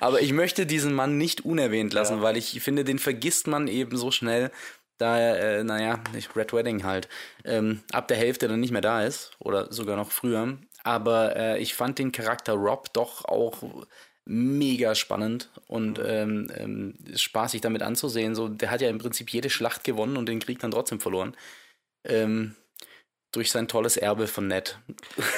aber 0.00 0.22
ich 0.22 0.32
möchte 0.32 0.64
diesen 0.64 0.94
Mann 0.94 1.18
nicht 1.18 1.44
unerwähnt 1.44 1.92
lassen, 1.92 2.16
Ja. 2.16 2.22
weil 2.22 2.38
ich 2.38 2.58
finde, 2.62 2.82
den 2.84 2.98
vergisst 2.98 3.46
man 3.46 3.68
eben 3.68 3.94
so 3.98 4.10
schnell, 4.10 4.50
da 4.96 5.18
er, 5.18 5.58
äh, 5.58 5.64
naja, 5.64 6.00
nicht 6.14 6.34
Red 6.34 6.54
Wedding 6.54 6.82
halt, 6.84 7.08
ähm, 7.44 7.82
ab 7.92 8.08
der 8.08 8.16
Hälfte 8.16 8.48
dann 8.48 8.58
nicht 8.58 8.72
mehr 8.72 8.80
da 8.80 9.04
ist 9.04 9.32
oder 9.38 9.70
sogar 9.70 9.96
noch 9.96 10.10
früher. 10.10 10.56
Aber 10.84 11.36
äh, 11.36 11.58
ich 11.58 11.74
fand 11.74 11.98
den 11.98 12.12
Charakter 12.12 12.54
Rob 12.54 12.92
doch 12.92 13.24
auch 13.24 13.62
mega 14.24 14.94
spannend 14.94 15.50
und 15.66 15.98
ähm, 16.04 16.50
ähm, 16.54 16.94
spaßig 17.16 17.62
damit 17.62 17.82
anzusehen. 17.82 18.34
So, 18.34 18.48
der 18.48 18.70
hat 18.70 18.82
ja 18.82 18.90
im 18.90 18.98
Prinzip 18.98 19.30
jede 19.30 19.48
Schlacht 19.48 19.84
gewonnen 19.84 20.16
und 20.16 20.26
den 20.26 20.38
Krieg 20.38 20.58
dann 20.58 20.70
trotzdem 20.70 21.00
verloren. 21.00 21.34
Ähm, 22.04 22.54
durch 23.32 23.50
sein 23.50 23.68
tolles 23.68 23.96
Erbe 23.96 24.26
von 24.26 24.48
Ned. 24.48 24.78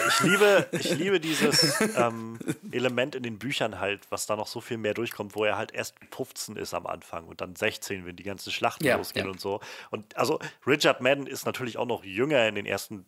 Ich 0.09 0.21
liebe, 0.21 0.69
ich 0.73 0.91
liebe 0.99 1.19
dieses 1.21 1.81
ähm, 1.97 2.39
Element 2.71 3.15
in 3.15 3.23
den 3.23 3.39
Büchern 3.39 3.81
halt, 3.81 4.03
was 4.11 4.27
da 4.27 4.37
noch 4.37 4.47
so 4.47 4.61
viel 4.61 4.77
mehr 4.79 4.95
durchkommt, 4.95 5.35
wo 5.35 5.45
er 5.45 5.57
halt 5.57 5.73
erst 5.73 5.97
15 6.13 6.57
ist 6.57 6.73
am 6.73 6.87
Anfang 6.87 7.27
und 7.27 7.41
dann 7.41 7.57
16, 7.57 8.07
wenn 8.07 8.17
die 8.17 8.23
ganzen 8.23 8.53
Schlachten 8.53 8.85
Ja, 8.85 8.97
losgehen 8.97 9.27
ja. 9.27 9.33
und 9.33 9.41
so. 9.41 9.61
Und 9.91 10.17
also 10.17 10.39
Richard 10.67 11.01
Madden 11.01 11.27
ist 11.27 11.47
natürlich 11.47 11.79
auch 11.79 11.87
noch 11.87 12.05
jünger 12.05 12.47
in 12.47 12.55
den 12.55 12.67
ersten 12.67 13.07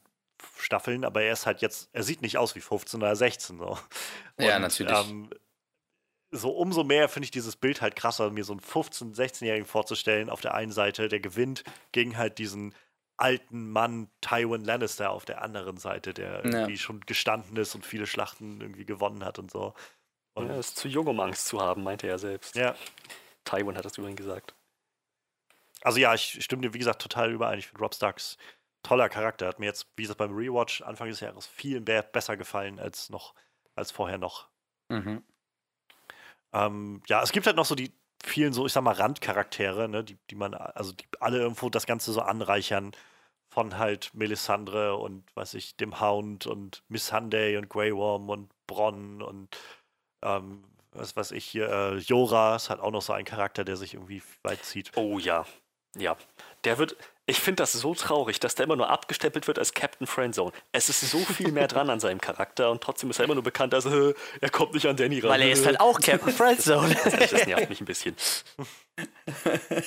Staffeln, 0.59 1.05
aber 1.05 1.23
er 1.23 1.32
ist 1.32 1.47
halt 1.47 1.60
jetzt, 1.62 1.89
er 1.93 2.02
sieht 2.02 2.23
nicht 2.23 2.39
aus 2.39 2.55
wie 2.55 2.60
15 2.60 3.01
oder 3.01 3.16
16. 3.16 3.59
So. 3.59 3.78
Ja, 4.39 4.56
Und, 4.56 4.62
natürlich. 4.62 4.93
Ähm, 4.97 5.31
so 6.31 6.51
umso 6.51 6.82
mehr 6.82 7.09
finde 7.09 7.24
ich 7.24 7.31
dieses 7.31 7.56
Bild 7.56 7.82
halt 7.82 7.94
krasser, 7.94 8.31
mir 8.31 8.44
so 8.44 8.52
einen 8.55 8.60
15-, 8.60 9.14
16-Jährigen 9.14 9.66
vorzustellen, 9.66 10.31
auf 10.31 10.40
der 10.40 10.55
einen 10.55 10.73
Seite, 10.73 11.09
der 11.09 11.20
gewinnt 11.20 11.62
gegen 11.93 12.16
halt 12.16 12.39
diesen 12.39 12.74
alten 13.19 13.70
Mann 13.70 14.09
Tywin 14.23 14.64
Lannister 14.64 15.10
auf 15.10 15.24
der 15.27 15.43
anderen 15.43 15.77
Seite, 15.77 16.14
der 16.14 16.44
irgendwie 16.44 16.78
schon 16.78 17.01
gestanden 17.01 17.56
ist 17.56 17.74
und 17.74 17.85
viele 17.85 18.06
Schlachten 18.06 18.60
irgendwie 18.60 18.86
gewonnen 18.86 19.24
hat 19.24 19.39
und 19.39 19.51
so. 19.51 19.74
Und, 20.35 20.48
Er 20.48 20.59
ist 20.59 20.77
zu 20.77 20.89
jung, 20.89 21.06
um 21.06 21.20
Angst 21.20 21.47
zu 21.47 21.60
haben, 21.60 21.82
meinte 21.82 22.09
er 22.09 22.19
selbst. 22.19 22.56
ja, 22.56 22.74
Tywin 23.44 23.77
hat 23.77 23.85
das 23.85 23.98
übrigens 23.98 24.16
gesagt. 24.16 24.55
also 25.82 25.98
ja, 25.98 26.14
ich 26.14 26.43
stimme 26.43 26.62
dir, 26.62 26.73
wie 26.73 26.78
gesagt, 26.78 27.02
total 27.02 27.31
überein. 27.32 27.59
Ich 27.59 27.66
finde 27.66 27.82
Rob 27.82 27.94
Starks 27.94 28.39
toller 28.82 29.09
Charakter. 29.09 29.48
Hat 29.48 29.59
mir 29.59 29.66
jetzt, 29.66 29.86
wie 29.96 30.02
gesagt, 30.02 30.18
beim 30.18 30.34
Rewatch 30.34 30.82
Anfang 30.82 31.09
des 31.09 31.20
Jahres 31.20 31.46
viel 31.46 31.80
mehr, 31.80 32.02
besser 32.02 32.36
gefallen 32.36 32.78
als 32.78 33.10
noch, 33.10 33.34
als 33.74 33.90
vorher 33.90 34.18
noch. 34.18 34.48
Mhm. 34.88 35.22
Ähm, 36.52 37.02
ja, 37.06 37.22
es 37.22 37.32
gibt 37.32 37.46
halt 37.46 37.56
noch 37.56 37.64
so 37.64 37.74
die 37.74 37.92
vielen, 38.22 38.52
so 38.52 38.66
ich 38.66 38.72
sag 38.72 38.82
mal, 38.82 38.92
Randcharaktere, 38.94 39.88
ne, 39.88 40.04
die, 40.04 40.18
die 40.30 40.34
man, 40.34 40.54
also 40.54 40.92
die 40.92 41.04
alle 41.20 41.38
irgendwo 41.38 41.70
das 41.70 41.86
Ganze 41.86 42.12
so 42.12 42.20
anreichern. 42.20 42.92
Von 43.50 43.76
halt 43.76 44.14
Melisandre 44.14 44.96
und 44.96 45.24
weiß 45.36 45.52
ich, 45.54 45.76
dem 45.76 46.00
Hound 46.00 46.46
und 46.46 46.82
Miss 46.88 47.09
Sunday 47.09 47.59
und 47.59 47.69
Grey 47.69 47.94
Worm 47.94 48.30
und 48.30 48.51
Bronn 48.66 49.20
und 49.20 49.54
ähm, 50.22 50.64
was 50.93 51.16
weiß 51.16 51.32
ich 51.32 51.44
hier, 51.44 51.69
äh, 51.69 51.96
Jora 51.96 52.56
ist 52.56 52.70
halt 52.70 52.80
auch 52.80 52.90
noch 52.90 53.02
so 53.02 53.12
ein 53.12 53.24
Charakter, 53.24 53.64
der 53.64 53.77
sich 53.77 53.94
irgendwie 53.94 54.22
weit 54.43 54.64
zieht. 54.64 54.93
Oh 54.96 55.19
ja. 55.19 55.44
Ja. 55.96 56.16
Der 56.64 56.78
wird. 56.78 56.96
Ich 57.26 57.38
finde 57.38 57.62
das 57.62 57.72
so 57.72 57.94
traurig, 57.94 58.40
dass 58.40 58.56
der 58.56 58.64
immer 58.64 58.74
nur 58.74 58.90
abgestempelt 58.90 59.46
wird 59.46 59.59
als 59.59 59.74
Captain 59.74 60.09
Friendzone. 60.09 60.52
Es 60.72 60.88
ist 60.88 61.01
so 61.02 61.18
viel 61.18 61.52
mehr 61.52 61.68
dran 61.68 61.88
an 61.88 62.01
seinem 62.01 62.20
Charakter 62.20 62.70
und 62.70 62.82
trotzdem 62.82 63.10
ist 63.10 63.20
er 63.20 63.26
immer 63.26 63.34
nur 63.34 63.44
bekannt 63.44 63.72
als, 63.74 63.86
äh, 63.86 64.12
er 64.40 64.51
kommt 64.51 64.74
nicht 64.74 64.86
an 64.86 64.96
Danny 64.96 65.20
ran. 65.20 65.30
Weil 65.30 65.42
er 65.42 65.52
ist 65.52 65.64
halt 65.64 65.78
auch 65.80 66.01
Captain 66.01 66.32
Friendzone. 66.32 66.94
Das 67.30 67.46
nervt 67.46 67.70
mich 67.70 67.80
ein 67.80 67.84
bisschen. 67.84 68.16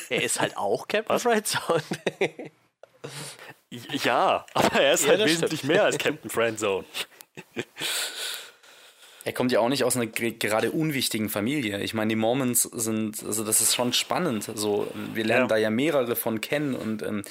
er 0.09 0.23
ist 0.23 0.39
halt 0.39 0.55
auch 0.55 0.87
Captain 0.87 1.19
Friendzone. 1.19 1.83
Ja, 3.69 4.45
aber 4.53 4.79
er 4.79 4.93
ist 4.93 5.03
Ja, 5.03 5.09
halt 5.09 5.21
das 5.21 5.29
wesentlich 5.29 5.63
mehr 5.65 5.83
als 5.83 5.97
Captain 5.97 6.29
Friendzone. 6.29 6.85
Er 9.25 9.33
kommt 9.33 9.51
ja 9.51 9.59
auch 9.59 9.69
nicht 9.69 9.83
aus 9.83 9.95
einer 9.95 10.05
ge- 10.05 10.31
gerade 10.37 10.71
unwichtigen 10.71 11.29
Familie. 11.29 11.81
Ich 11.81 11.93
meine, 11.93 12.09
die 12.09 12.15
Mormons 12.15 12.61
sind, 12.61 13.23
also 13.25 13.43
das 13.43 13.59
ist 13.59 13.73
schon 13.75 13.91
spannend. 13.91 14.49
So, 14.55 14.87
wir 15.13 15.25
lernen 15.25 15.43
Ja. 15.45 15.47
da 15.47 15.57
ja 15.57 15.69
mehrere 15.71 16.15
von 16.15 16.39
kennen 16.41 16.75
und 16.75 17.01
ähm, 17.01 17.23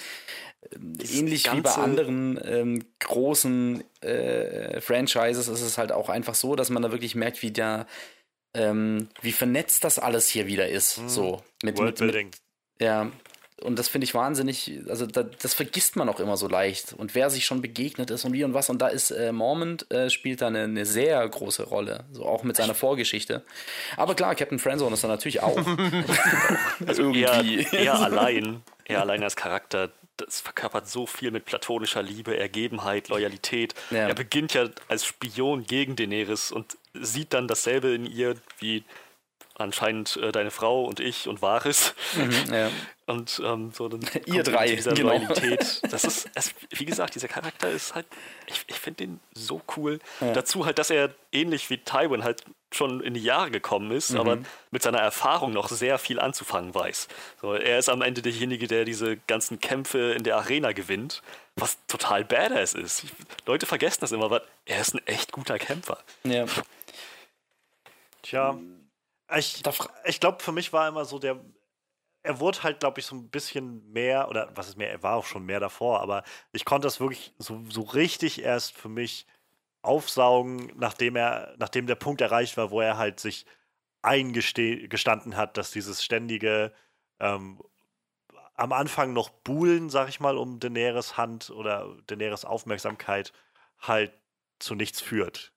ähnlich 0.72 1.52
wie 1.52 1.60
bei 1.60 1.70
anderen 1.70 2.38
ähm, 2.44 2.84
großen 2.98 3.84
äh, 4.00 4.80
Franchises 4.80 5.48
ist 5.48 5.60
es 5.60 5.78
halt 5.78 5.92
auch 5.92 6.08
einfach 6.08 6.34
so, 6.34 6.56
dass 6.56 6.68
man 6.68 6.82
da 6.82 6.90
wirklich 6.90 7.14
merkt, 7.14 7.42
wie 7.42 7.52
da 7.52 7.86
ähm, 8.54 9.08
wie 9.20 9.32
vernetzt 9.32 9.84
das 9.84 9.98
alles 9.98 10.28
hier 10.28 10.46
wieder 10.46 10.68
ist. 10.68 11.00
So 11.08 11.42
mit, 11.62 11.78
mit, 11.78 12.00
mit 12.00 12.36
ja, 12.80 13.10
und 13.64 13.78
das 13.78 13.88
finde 13.88 14.04
ich 14.04 14.14
wahnsinnig, 14.14 14.80
also 14.88 15.06
da, 15.06 15.22
das 15.22 15.54
vergisst 15.54 15.96
man 15.96 16.08
auch 16.10 16.20
immer 16.20 16.36
so 16.36 16.46
leicht. 16.48 16.92
Und 16.92 17.14
wer 17.14 17.30
sich 17.30 17.46
schon 17.46 17.62
begegnet 17.62 18.10
ist 18.10 18.24
und 18.24 18.34
wie 18.34 18.44
und 18.44 18.52
was. 18.52 18.68
Und 18.68 18.82
da 18.82 18.88
ist 18.88 19.10
äh, 19.10 19.32
Mormont 19.32 19.90
äh, 19.90 20.10
spielt 20.10 20.42
da 20.42 20.48
eine, 20.48 20.64
eine 20.64 20.84
sehr 20.84 21.26
große 21.26 21.64
Rolle, 21.64 22.04
so 22.12 22.26
auch 22.26 22.42
mit 22.44 22.56
seiner 22.56 22.74
Vorgeschichte. 22.74 23.42
Aber 23.96 24.14
klar, 24.14 24.34
Captain 24.34 24.58
Friendzone 24.58 24.94
ist 24.94 25.02
da 25.02 25.08
natürlich 25.08 25.42
auch. 25.42 25.56
Also 26.86 27.12
er, 27.12 27.42
Irgendwie. 27.42 27.76
er 27.76 28.00
allein, 28.00 28.62
er 28.84 29.00
allein 29.00 29.22
als 29.22 29.36
Charakter, 29.36 29.90
das 30.16 30.40
verkörpert 30.40 30.88
so 30.88 31.06
viel 31.06 31.30
mit 31.30 31.44
platonischer 31.44 32.02
Liebe, 32.02 32.36
Ergebenheit, 32.36 33.08
Loyalität. 33.08 33.74
Ja. 33.90 34.08
Er 34.08 34.14
beginnt 34.14 34.54
ja 34.54 34.68
als 34.88 35.04
Spion 35.04 35.64
gegen 35.64 35.96
Daenerys 35.96 36.52
und 36.52 36.76
sieht 36.94 37.32
dann 37.32 37.48
dasselbe 37.48 37.94
in 37.94 38.06
ihr 38.06 38.34
wie 38.58 38.84
anscheinend 39.56 40.16
äh, 40.16 40.32
deine 40.32 40.50
Frau 40.50 40.84
und 40.84 41.00
ich 41.00 41.28
und 41.28 41.42
Varis. 41.42 41.94
Mhm, 42.16 42.54
ja. 42.54 42.70
Und 43.06 43.38
ähm, 43.44 43.70
so 43.74 43.86
dann 43.86 44.00
Ihr 44.24 44.42
drei, 44.42 44.66
dieser 44.76 44.94
genau. 44.94 45.10
Loyalität. 45.10 45.82
Das 45.90 46.04
ist, 46.04 46.26
es, 46.34 46.54
wie 46.70 46.86
gesagt, 46.86 47.14
dieser 47.14 47.28
Charakter 47.28 47.68
ist 47.68 47.94
halt, 47.94 48.06
ich, 48.46 48.64
ich 48.66 48.76
finde 48.76 49.04
den 49.04 49.20
so 49.34 49.60
cool. 49.76 49.98
Ja. 50.22 50.32
Dazu 50.32 50.64
halt, 50.64 50.78
dass 50.78 50.88
er 50.88 51.10
ähnlich 51.30 51.68
wie 51.68 51.76
Tywin 51.76 52.24
halt 52.24 52.44
schon 52.72 53.02
in 53.02 53.12
die 53.12 53.22
Jahre 53.22 53.50
gekommen 53.50 53.90
ist, 53.90 54.12
Mhm. 54.12 54.20
aber 54.20 54.38
mit 54.70 54.82
seiner 54.82 55.00
Erfahrung 55.00 55.52
noch 55.52 55.68
sehr 55.68 55.98
viel 55.98 56.18
anzufangen 56.18 56.74
weiß. 56.74 57.08
So, 57.42 57.52
er 57.52 57.78
ist 57.78 57.90
am 57.90 58.00
Ende 58.00 58.22
derjenige, 58.22 58.68
der 58.68 58.86
diese 58.86 59.18
ganzen 59.26 59.60
Kämpfe 59.60 60.12
in 60.14 60.22
der 60.24 60.36
Arena 60.38 60.72
gewinnt, 60.72 61.20
was 61.56 61.76
total 61.88 62.24
badass 62.24 62.72
ist. 62.72 63.04
Ich, 63.04 63.12
Leute 63.44 63.66
vergessen 63.66 63.98
das 64.00 64.12
immer, 64.12 64.24
aber 64.24 64.40
er 64.64 64.80
ist 64.80 64.94
ein 64.94 65.06
echt 65.06 65.30
guter 65.30 65.58
Kämpfer. 65.58 65.98
ja. 66.24 66.46
Tja, 68.22 68.56
ich, 69.36 69.62
ich 70.04 70.20
glaube, 70.20 70.42
für 70.42 70.52
mich 70.52 70.72
war 70.72 70.88
immer 70.88 71.04
so 71.04 71.18
der. 71.18 71.40
Er 72.22 72.40
wurde 72.40 72.62
halt, 72.62 72.80
glaube 72.80 73.00
ich, 73.00 73.06
so 73.06 73.16
ein 73.16 73.30
bisschen 73.30 73.90
mehr, 73.92 74.28
oder 74.30 74.50
was 74.56 74.68
ist 74.68 74.78
mehr, 74.78 74.90
er 74.90 75.02
war 75.02 75.16
auch 75.16 75.26
schon 75.26 75.44
mehr 75.46 75.60
davor, 75.60 76.00
aber 76.00 76.24
ich 76.52 76.64
konnte 76.64 76.86
das 76.86 77.00
wirklich 77.00 77.34
so, 77.38 77.64
so 77.70 77.82
richtig 77.82 78.42
erst 78.42 78.74
für 78.76 78.88
mich 78.90 79.26
aufsaugen, 79.82 80.72
nachdem 80.76 81.16
er, 81.16 81.54
nachdem 81.58 81.86
der 81.86 81.96
Punkt 81.96 82.20
erreicht 82.22 82.56
war, 82.58 82.70
wo 82.70 82.80
er 82.80 82.98
halt 82.98 83.20
sich 83.20 83.46
eingestanden 84.02 85.36
hat, 85.36 85.56
dass 85.58 85.72
dieses 85.72 86.04
ständige 86.04 86.74
ähm, 87.20 87.62
am 88.56 88.72
Anfang 88.72 89.14
noch 89.14 89.30
Buhlen, 89.30 89.90
sag 89.90 90.10
ich 90.10 90.20
mal, 90.20 90.38
um 90.38 90.60
Daenerys 90.60 91.16
Hand 91.16 91.50
oder 91.50 91.96
Daenerys 92.08 92.44
Aufmerksamkeit 92.44 93.32
halt 93.80 94.12
zu 94.60 94.74
nichts 94.76 95.00
führt. 95.00 95.53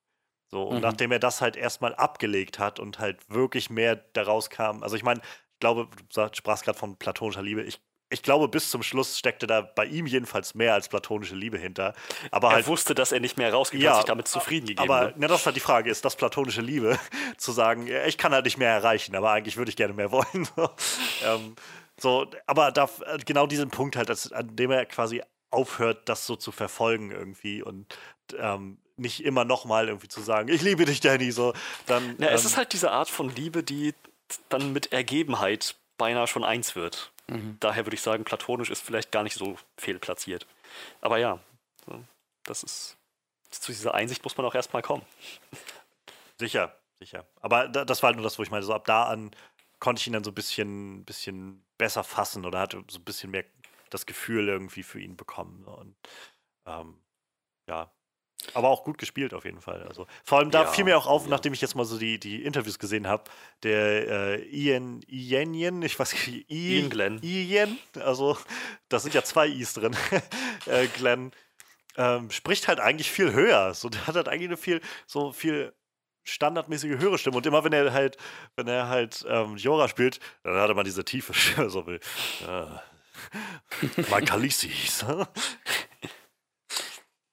So, 0.50 0.64
und 0.64 0.78
Mhm. 0.78 0.82
nachdem 0.82 1.12
er 1.12 1.20
das 1.20 1.42
halt 1.42 1.56
erstmal 1.58 1.94
abgelegt 1.96 2.58
hat 2.60 2.80
und 2.80 3.00
halt 3.00 3.30
wirklich 3.30 3.70
mehr 3.70 3.96
daraus 3.96 4.50
kam, 4.50 4.82
also 4.84 4.96
ich 4.96 5.04
meine, 5.04 5.20
ich 5.22 5.60
glaube, 5.60 5.88
du 6.14 6.30
sprachst 6.34 6.64
gerade 6.64 6.78
von 6.78 6.98
platonischer 6.98 7.42
Liebe, 7.42 7.64
ich, 7.64 7.82
ich 8.10 8.24
glaube, 8.24 8.48
bis 8.48 8.72
zum 8.72 8.84
Schluss 8.84 9.20
steckte 9.20 9.48
da 9.48 9.60
bei 9.62 9.86
ihm 9.86 10.06
jedenfalls 10.06 10.56
mehr 10.56 10.74
als 10.74 10.88
platonische 10.88 11.36
Liebe 11.36 11.58
hinter. 11.58 11.94
Aber 12.32 12.50
Er 12.50 12.56
halt, 12.56 12.68
wusste, 12.68 12.96
dass 12.96 13.12
er 13.12 13.20
nicht 13.20 13.38
mehr 13.38 13.52
rausgeht, 13.52 13.82
Ja, 13.82 13.90
hat 13.92 13.96
sich 13.98 14.06
damit 14.06 14.30
zufrieden 14.30 14.68
gegeben. 14.68 14.90
aber 14.90 15.08
ne? 15.08 15.14
na, 15.18 15.28
das 15.28 15.42
ist 15.42 15.46
halt 15.48 15.56
die 15.58 15.62
Frage, 15.62 15.90
ist 15.90 16.06
das 16.06 16.16
platonische 16.16 16.62
Liebe? 16.62 16.98
zu 17.38 17.52
sagen, 17.52 17.88
ich 18.06 18.18
kann 18.18 18.32
halt 18.32 18.46
nicht 18.46 18.58
mehr 18.58 18.72
erreichen, 18.72 19.16
aber 19.16 19.32
eigentlich 19.32 19.58
würde 19.58 19.70
ich 19.70 19.76
gerne 19.76 19.94
mehr 19.94 20.12
wollen. 20.12 20.46
so, 20.56 20.70
ähm, 21.20 21.56
so, 22.00 22.28
aber 22.46 22.72
da, 22.72 22.90
genau 23.26 23.48
diesen 23.48 23.70
Punkt 23.72 23.98
halt, 23.98 24.08
dass, 24.08 24.32
an 24.32 24.56
dem 24.56 24.72
er 24.72 24.86
quasi 24.86 25.22
aufhört, 25.52 26.08
das 26.08 26.26
so 26.26 26.38
zu 26.38 26.54
verfolgen 26.54 27.12
irgendwie 27.12 27.62
und 27.62 27.94
ähm, 28.38 28.78
nicht 28.98 29.24
immer 29.24 29.46
nochmal 29.46 29.88
irgendwie 29.88 30.08
zu 30.08 30.22
sagen, 30.22 30.50
ich 30.50 30.62
liebe 30.62 30.86
dich, 30.86 31.00
Danny, 31.00 31.32
so, 31.32 31.54
dann. 31.86 32.16
Ja, 32.20 32.30
es 32.30 32.42
ähm, 32.42 32.48
ist 32.48 32.58
halt 32.58 32.74
diese 32.74 32.92
Art 32.92 33.10
von 33.10 33.34
Liebe, 33.34 33.64
die 33.64 33.94
dann 34.50 34.74
mit 34.74 34.92
Ergebenheit 34.92 35.76
beinahe 35.98 36.28
schon 36.28 36.44
eins 36.44 36.76
wird. 36.76 37.12
Daher 37.60 37.86
würde 37.86 37.96
ich 37.96 38.02
sagen, 38.02 38.24
platonisch 38.24 38.70
ist 38.70 38.82
vielleicht 38.82 39.12
gar 39.12 39.24
nicht 39.24 39.36
so 39.36 39.58
fehlplatziert. 39.78 40.48
Aber 41.02 41.18
ja, 41.18 41.40
das 42.44 42.64
ist. 42.64 42.98
Zu 43.50 43.72
dieser 43.72 43.94
Einsicht 43.94 44.24
muss 44.24 44.38
man 44.38 44.46
auch 44.46 44.56
erstmal 44.56 44.82
kommen. 44.82 45.06
Sicher, 46.38 46.78
sicher. 47.00 47.26
Aber 47.42 47.68
da, 47.68 47.86
das 47.86 48.02
war 48.02 48.08
halt 48.08 48.18
nur 48.18 48.24
das, 48.24 48.38
wo 48.38 48.44
ich 48.44 48.52
meine, 48.52 48.64
so 48.64 48.74
ab 48.74 48.86
da 48.86 49.04
an 49.04 49.32
konnte 49.80 50.00
ich 50.00 50.08
ihn 50.08 50.14
dann 50.14 50.24
so 50.24 50.32
ein 50.32 50.36
bisschen, 50.36 51.06
bisschen 51.06 51.64
besser 51.78 52.04
fassen 52.04 52.46
oder 52.46 52.60
hatte 52.60 52.84
so 52.90 53.00
ein 53.00 53.04
bisschen 53.04 53.32
mehr 53.32 53.46
das 53.90 54.06
Gefühl 54.06 54.48
irgendwie 54.48 54.84
für 54.84 55.00
ihn 55.00 55.16
bekommen. 55.16 55.64
Und 55.66 55.96
ähm, 56.66 57.00
ja. 57.68 57.92
Aber 58.54 58.70
auch 58.70 58.84
gut 58.84 58.98
gespielt 58.98 59.34
auf 59.34 59.46
jeden 59.46 59.62
Fall. 59.62 59.84
Also 59.88 60.08
vor 60.24 60.38
allem 60.40 60.52
da 60.52 60.64
Ja, 60.64 60.68
fiel 60.68 60.84
mir 60.86 60.98
auch 60.98 61.08
auf, 61.08 61.24
ja. 61.24 61.30
nachdem 61.30 61.54
ich 61.54 61.62
jetzt 61.62 61.76
mal 61.76 61.86
so 61.86 61.98
die, 61.98 62.20
die 62.20 62.44
Interviews 62.44 62.80
gesehen 62.80 63.08
habe, 63.08 63.24
der 63.64 64.08
äh, 64.40 64.42
Ian, 64.46 65.02
Ian, 65.08 65.82
ich 65.82 65.98
weiß 66.00 66.14
nicht, 66.14 66.28
I- 66.50 66.78
Ian 66.80 66.90
Glenn. 66.90 67.20
Ian, 67.24 67.78
also 68.00 68.38
da 68.90 69.00
sind 69.00 69.14
ja 69.14 69.24
zwei 69.24 69.48
I's 69.48 69.74
drin. 69.74 69.96
äh, 70.66 70.88
Glenn 70.88 71.32
ähm, 71.98 72.30
spricht 72.32 72.68
halt 72.68 72.80
eigentlich 72.80 73.12
viel 73.12 73.34
höher. 73.34 73.74
So, 73.74 73.90
der 73.90 74.06
hat 74.08 74.16
halt 74.16 74.30
eigentlich 74.30 74.50
eine 74.50 74.58
viel, 74.58 74.82
so 75.08 75.32
viel 75.34 75.74
standardmäßige 76.24 77.00
höhere 77.00 77.18
Stimme. 77.18 77.38
Und 77.38 77.46
immer 77.46 77.64
wenn 77.64 77.74
er 77.74 77.92
halt, 77.92 78.18
wenn 78.56 78.68
er 78.68 78.88
halt 78.88 79.26
ähm, 79.28 79.58
Jora 79.58 79.88
spielt, 79.88 80.20
dann 80.44 80.56
hat 80.56 80.70
er 80.70 80.76
mal 80.76 80.84
diese 80.84 81.04
tiefe 81.04 81.34
Stimme, 81.34 81.70
so 81.70 81.88
wie 81.88 81.96
äh, 81.96 82.68
hieß. 84.62 85.06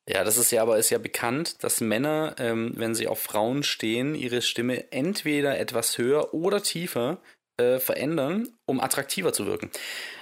Ja, 0.08 0.23
das 0.23 0.36
ist 0.36 0.50
ja 0.50 0.60
aber 0.60 0.78
ist 0.78 0.91
ja 0.91 0.99
bekannt, 0.99 1.65
dass 1.65 1.81
Männer, 1.81 2.34
ähm, 2.39 2.73
wenn 2.76 2.94
sie 2.94 3.08
auf 3.08 3.20
Frauen 3.20 3.62
stehen, 3.62 4.15
ihre 4.15 4.42
Stimme 4.42 4.92
entweder 4.92 5.58
etwas 5.58 5.97
höher 5.97 6.34
oder 6.34 6.62
tiefer 6.62 7.23
äh, 7.57 7.78
verändern, 7.78 8.49
um 8.67 8.81
attraktiver 8.81 9.33
zu 9.33 9.47
wirken. 9.47 9.70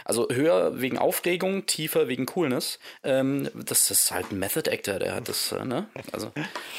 Also 0.04 0.28
höher 0.30 0.80
wegen 0.80 0.98
Aufregung, 0.98 1.66
tiefer 1.66 2.08
wegen 2.08 2.26
Coolness. 2.26 2.78
Ähm, 3.04 3.48
das 3.54 3.90
ist 3.90 4.10
halt 4.10 4.32
ein 4.32 4.38
Method 4.38 4.68
Actor, 4.70 4.98
der 4.98 5.14
hat 5.14 5.28
das, 5.28 5.52
äh, 5.52 5.64
ne? 5.64 5.86
Also 6.12 6.32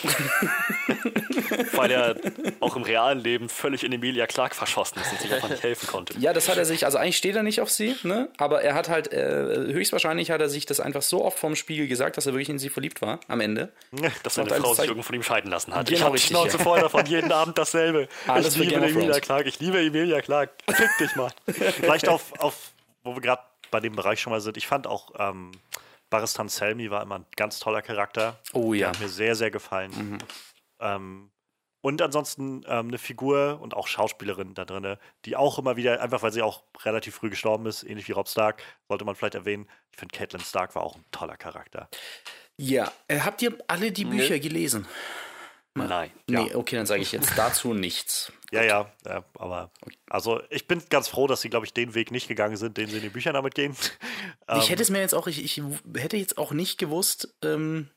Weil 1.74 1.92
er 1.92 2.16
auch 2.60 2.76
im 2.76 2.84
realen 2.84 3.20
Leben 3.20 3.48
völlig 3.50 3.84
in 3.84 3.94
Emilia 3.94 4.28
Clark 4.28 4.56
verschossen 4.56 5.00
ist 5.02 5.12
und 5.12 5.22
sich 5.22 5.34
einfach 5.34 5.50
nicht 5.50 5.64
helfen 5.64 5.88
konnte. 5.88 6.14
ja, 6.20 6.34
das 6.34 6.50
hat 6.50 6.58
er 6.58 6.66
sich. 6.66 6.86
Also 6.86 6.98
eigentlich 6.98 7.18
steht 7.18 7.36
er 7.36 7.44
nicht 7.44 7.62
auf 7.62 7.70
sie, 7.70 7.96
ne? 8.04 8.30
Aber 8.38 8.62
er 8.62 8.74
hat 8.74 8.90
halt 8.90 9.14
äh, 9.14 9.72
höchstwahrscheinlich 9.72 10.32
hat 10.32 10.42
er 10.42 10.50
sich 10.50 10.66
das 10.66 10.80
einfach 10.80 11.02
so 11.02 11.24
oft 11.24 11.40
vom 11.40 11.56
Spiegel 11.56 11.88
gesagt, 11.88 12.18
dass 12.18 12.26
er 12.26 12.34
wirklich 12.34 12.50
in 12.50 12.60
sie 12.60 12.70
verliebt 12.70 13.02
war 13.02 13.20
am 13.28 13.40
Ende. 13.40 13.72
Dass 14.24 14.36
seine 14.36 14.50
Frau 14.50 14.74
sich 14.74 14.86
irgendwo 14.86 15.04
von 15.04 15.16
ihm 15.16 15.24
scheiden 15.24 15.50
lassen 15.52 15.74
hat. 15.74 15.88
Genau, 15.88 15.98
ich 15.98 16.04
habe 16.04 16.18
die 16.18 16.24
Schnauze 16.24 16.58
ja. 16.58 16.64
voll 16.64 16.80
davon, 16.80 17.06
jeden 17.06 17.32
Abend 17.32 17.58
dasselbe. 17.58 18.08
Alles 18.28 18.56
ich 18.56 18.62
für 18.62 18.64
liebe 18.64 18.86
Emilia. 18.86 19.20
Clark, 19.20 19.46
ich 19.48 19.60
liebe 19.60 19.80
Emilia 19.80 20.22
Clark. 20.22 20.52
Fick 20.70 20.90
dich 21.00 21.16
mal. 21.16 21.32
Vielleicht 21.54 22.08
auf, 22.08 22.34
auf 22.40 22.74
wo 23.04 23.16
wir 23.16 23.22
gerade 23.22 23.44
bei 23.72 23.80
dem 23.80 23.96
Bereich 23.96 24.20
schon 24.20 24.32
mal 24.32 24.42
sind. 24.42 24.58
Ich 24.58 24.68
fand 24.68 24.88
auch 24.88 25.12
ähm, 25.18 25.52
Baristan 26.10 26.48
Selmi 26.48 26.92
war 26.92 27.02
immer 27.02 27.16
ein 27.16 27.26
ganz 27.36 27.60
toller 27.60 27.82
Charakter. 27.82 28.40
Oh 28.54 28.74
ja. 28.74 28.90
Hat 28.90 29.00
mir 29.00 29.10
sehr, 29.10 29.36
sehr 29.36 29.50
gefallen. 29.50 30.20
Ähm, 30.80 31.32
und 31.82 32.02
ansonsten 32.02 32.64
ähm, 32.68 32.88
eine 32.88 32.98
Figur 32.98 33.60
und 33.62 33.74
auch 33.74 33.88
Schauspielerin 33.88 34.54
da 34.54 34.64
drin, 34.64 34.98
die 35.26 35.36
auch 35.36 35.60
immer 35.60 35.76
wieder, 35.76 36.02
einfach 36.02 36.22
weil 36.22 36.32
sie 36.32 36.42
auch 36.42 36.64
relativ 36.84 37.16
früh 37.16 37.30
gestorben 37.30 37.66
ist, 37.66 37.84
ähnlich 37.84 38.08
wie 38.08 38.14
Rob 38.14 38.30
Stark, 38.30 38.62
sollte 38.88 39.04
man 39.04 39.16
vielleicht 39.16 39.36
erwähnen. 39.36 39.68
Ich 39.92 39.98
finde, 39.98 40.18
Catelyn 40.18 40.44
Stark 40.44 40.76
war 40.76 40.84
auch 40.84 40.96
ein 40.96 41.04
toller 41.12 41.36
Charakter. 41.36 41.90
Ja. 42.58 42.92
Äh, 43.08 43.20
habt 43.20 43.42
ihr 43.42 43.58
alle 43.68 43.92
die 43.92 44.06
Bücher 44.06 44.40
gelesen? 44.40 44.88
Nein. 45.76 46.12
Nee, 46.30 46.54
okay, 46.54 46.76
dann 46.76 46.86
sage 46.86 47.02
ich 47.02 47.12
jetzt 47.12 47.34
dazu 47.38 47.74
nichts. 47.74 48.32
Ja, 48.52 48.62
ja, 48.64 48.92
ja, 49.08 49.24
aber 49.40 49.72
also 50.08 50.42
ich 50.52 50.68
bin 50.68 50.84
ganz 50.90 51.08
froh, 51.08 51.26
dass 51.26 51.42
sie, 51.42 51.50
glaube 51.50 51.66
ich, 51.66 51.74
den 51.74 51.96
Weg 51.96 52.12
nicht 52.12 52.28
gegangen 52.28 52.58
sind, 52.58 52.78
den 52.78 52.88
sie 52.90 52.98
in 52.98 53.02
den 53.04 53.12
Büchern 53.12 53.34
damit 53.34 53.56
gehen. 53.56 53.76
Ich 54.50 54.66
Ähm, 54.66 54.70
hätte 54.70 54.84
es 54.84 54.90
mir 54.90 55.00
jetzt 55.00 55.16
auch, 55.16 55.28
ich, 55.28 55.42
ich 55.44 55.64
hätte 55.98 56.18
jetzt 56.18 56.38
auch 56.38 56.52
nicht 56.52 56.78
gewusst, 56.78 57.34
ähm, 57.44 57.90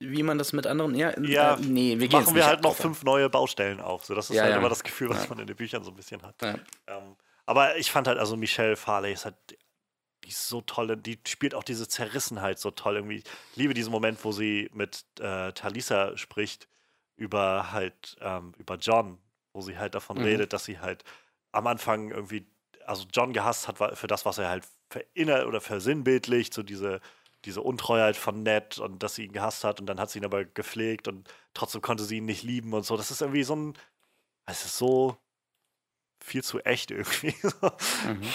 wie 0.00 0.22
man 0.22 0.38
das 0.38 0.52
mit 0.54 0.66
anderen. 0.66 0.94
Ja, 0.94 1.12
Ja, 1.20 1.54
äh, 1.54 1.60
nee, 1.60 1.98
wir 1.98 2.10
machen 2.10 2.34
wir 2.34 2.46
halt 2.46 2.62
noch 2.62 2.74
fünf 2.74 3.04
neue 3.04 3.28
Baustellen 3.30 3.80
auf. 3.80 4.04
So, 4.04 4.14
das 4.14 4.30
ist 4.30 4.36
Ja, 4.36 4.42
halt 4.44 4.52
ja. 4.52 4.58
immer 4.58 4.68
das 4.70 4.82
Gefühl, 4.82 5.10
was 5.10 5.24
Ja. 5.24 5.28
man 5.28 5.40
in 5.40 5.46
den 5.46 5.56
Büchern 5.56 5.84
so 5.84 5.90
ein 5.90 5.96
bisschen 5.96 6.22
hat. 6.22 6.34
Ja. 6.42 6.54
Ähm, 6.88 7.16
aber 7.46 7.76
ich 7.76 7.90
fand 7.90 8.08
halt, 8.08 8.18
also 8.18 8.36
Michelle 8.36 8.76
Farley 8.76 9.12
ist 9.12 9.26
halt, 9.26 9.36
die 10.24 10.28
ist 10.30 10.48
so 10.48 10.62
toll, 10.62 10.96
die 10.96 11.18
spielt 11.28 11.54
auch 11.54 11.62
diese 11.64 11.86
Zerrissenheit 11.86 12.58
so 12.58 12.70
toll 12.70 12.96
irgendwie. 12.96 13.18
Ich 13.18 13.24
liebe 13.56 13.74
diesen 13.74 13.92
Moment, 13.92 14.24
wo 14.24 14.32
sie 14.32 14.70
mit 14.72 15.04
äh, 15.20 15.52
Talisa 15.52 16.16
spricht 16.16 16.66
über 17.16 17.72
halt, 17.72 18.16
ähm, 18.20 18.52
über 18.58 18.76
John, 18.76 19.18
wo 19.52 19.60
sie 19.62 19.78
halt 19.78 19.94
davon 19.94 20.18
Mhm. 20.18 20.22
redet, 20.22 20.52
dass 20.52 20.64
sie 20.64 20.78
halt 20.80 21.04
am 21.52 21.66
Anfang 21.66 22.10
irgendwie, 22.10 22.46
also 22.86 23.06
John 23.12 23.32
gehasst 23.32 23.68
hat 23.68 23.78
für 23.98 24.06
das, 24.06 24.24
was 24.26 24.38
er 24.38 24.48
halt 24.48 24.66
verinnert 24.90 25.46
oder 25.46 25.60
versinnbildlicht, 25.60 26.52
so 26.54 26.62
diese, 26.62 27.00
diese 27.44 27.62
Untreuheit 27.62 28.16
von 28.16 28.42
Ned 28.42 28.78
und 28.78 29.02
dass 29.02 29.14
sie 29.16 29.24
ihn 29.26 29.32
gehasst 29.32 29.64
hat 29.64 29.80
und 29.80 29.86
dann 29.86 30.00
hat 30.00 30.10
sie 30.10 30.18
ihn 30.18 30.24
aber 30.24 30.44
gepflegt 30.44 31.08
und 31.08 31.28
trotzdem 31.54 31.82
konnte 31.82 32.04
sie 32.04 32.18
ihn 32.18 32.24
nicht 32.26 32.42
lieben 32.42 32.72
und 32.74 32.84
so. 32.84 32.96
Das 32.96 33.10
ist 33.10 33.22
irgendwie 33.22 33.44
so 33.44 33.56
ein, 33.56 33.74
es 34.46 34.64
ist 34.66 34.78
so 34.78 35.18
viel 36.22 36.42
zu 36.42 36.60
echt 36.60 36.90
irgendwie. 36.90 37.34
Mhm. 38.02 38.34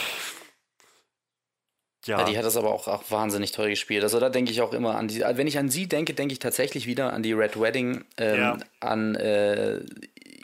Ja, 2.10 2.20
Ja, 2.20 2.26
die 2.26 2.38
hat 2.38 2.44
das 2.46 2.58
aber 2.58 2.72
auch, 2.74 2.88
auch 2.88 3.10
wahnsinnig 3.10 3.52
toll 3.52 3.70
gespielt. 3.70 4.04
Also 4.04 4.20
da 4.20 4.30
denke 4.30 4.52
ich 4.52 4.62
auch 4.62 4.74
immer 4.74 4.96
an 4.98 5.08
die. 5.08 5.22
Wenn 5.22 5.48
ich 5.48 5.58
an 5.58 5.70
sie 5.70 5.88
denke, 5.88 6.14
denke 6.14 6.34
ich 6.34 6.40
tatsächlich 6.40 6.86
wieder 6.88 7.14
an 7.14 7.24
die 7.24 7.34
Red 7.34 7.60
Wedding, 7.60 8.04
ähm, 8.18 8.38
Ja. 8.40 8.58
an 8.82 9.16
äh, 9.16 9.80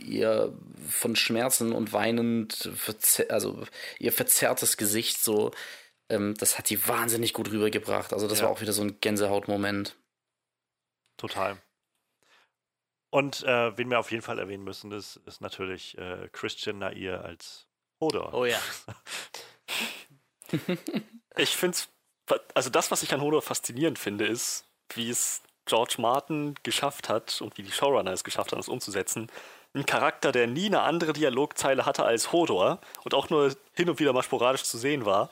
ihr 0.03 0.53
von 0.87 1.15
Schmerzen 1.15 1.71
und 1.73 1.91
weinend, 1.93 2.69
also 3.29 3.63
ihr 3.99 4.11
verzerrtes 4.11 4.77
Gesicht 4.77 5.23
so. 5.23 5.51
Ähm, 6.09 6.35
das 6.37 6.57
hat 6.59 6.67
sie 6.67 6.87
wahnsinnig 6.87 7.33
gut 7.33 7.49
rübergebracht. 7.51 8.13
Also 8.13 8.27
das 8.27 8.39
Ja. 8.39 8.45
war 8.45 8.51
auch 8.51 8.61
wieder 8.61 8.73
so 8.73 8.83
ein 8.83 8.99
Gänsehautmoment. 9.01 9.95
total. 11.17 11.57
Und 13.09 13.43
äh, 13.43 13.77
wen 13.77 13.89
wir 13.89 13.97
auf 13.99 14.11
jeden 14.11 14.21
Fall 14.23 14.37
erwähnen 14.39 14.65
müssen, 14.65 14.91
ist, 14.91 15.15
ist 15.25 15.39
natürlich 15.41 15.97
äh, 15.97 16.27
Christian 16.33 16.79
Nair 16.79 17.23
als 17.23 17.65
Hodor. 18.01 18.33
Oh 18.33 18.43
ja. 18.45 18.59
Ich 21.37 21.55
finde 21.55 21.77
also 22.53 22.69
das, 22.69 22.91
was 22.91 23.03
ich 23.03 23.13
an 23.13 23.21
Hodor 23.21 23.41
faszinierend 23.41 23.99
finde, 23.99 24.25
ist, 24.25 24.65
wie 24.93 25.09
es 25.09 25.41
George 25.65 25.95
Martin 25.97 26.55
geschafft 26.63 27.09
hat 27.09 27.41
und 27.41 27.57
wie 27.57 27.63
die 27.63 27.71
Showrunner 27.71 28.11
es 28.11 28.23
geschafft 28.23 28.51
haben, 28.51 28.59
das 28.59 28.69
umzusetzen, 28.69 29.29
ein 29.73 29.85
Charakter, 29.85 30.31
der 30.31 30.47
nie 30.47 30.67
eine 30.67 30.81
andere 30.81 31.13
Dialogzeile 31.13 31.85
hatte 31.85 32.05
als 32.05 32.31
Hodor 32.31 32.79
und 33.03 33.13
auch 33.13 33.29
nur 33.29 33.53
hin 33.73 33.89
und 33.89 33.99
wieder 33.99 34.13
mal 34.13 34.23
sporadisch 34.23 34.63
zu 34.63 34.77
sehen 34.77 35.05
war, 35.05 35.29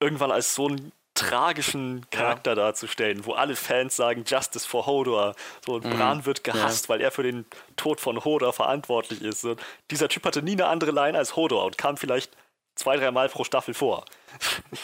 irgendwann 0.00 0.30
als 0.30 0.54
so 0.54 0.68
einen 0.68 0.92
tragischen 1.14 2.06
Charakter 2.10 2.52
ja. 2.52 2.54
darzustellen, 2.54 3.26
wo 3.26 3.34
alle 3.34 3.54
Fans 3.54 3.94
sagen 3.94 4.24
Justice 4.26 4.66
for 4.66 4.86
Hodor. 4.86 5.34
So, 5.66 5.74
und 5.74 5.84
mhm. 5.84 5.90
Bran 5.90 6.24
wird 6.24 6.42
gehasst, 6.42 6.86
ja. 6.86 6.88
weil 6.88 7.00
er 7.02 7.10
für 7.10 7.22
den 7.22 7.44
Tod 7.76 8.00
von 8.00 8.24
Hodor 8.24 8.54
verantwortlich 8.54 9.20
ist. 9.20 9.44
Und 9.44 9.60
dieser 9.90 10.08
Typ 10.08 10.24
hatte 10.24 10.42
nie 10.42 10.52
eine 10.52 10.66
andere 10.66 10.90
Line 10.90 11.18
als 11.18 11.36
Hodor 11.36 11.66
und 11.66 11.76
kam 11.76 11.98
vielleicht 11.98 12.34
zwei, 12.76 12.96
drei 12.96 13.10
Mal 13.10 13.28
pro 13.28 13.44
Staffel 13.44 13.74
vor. 13.74 14.06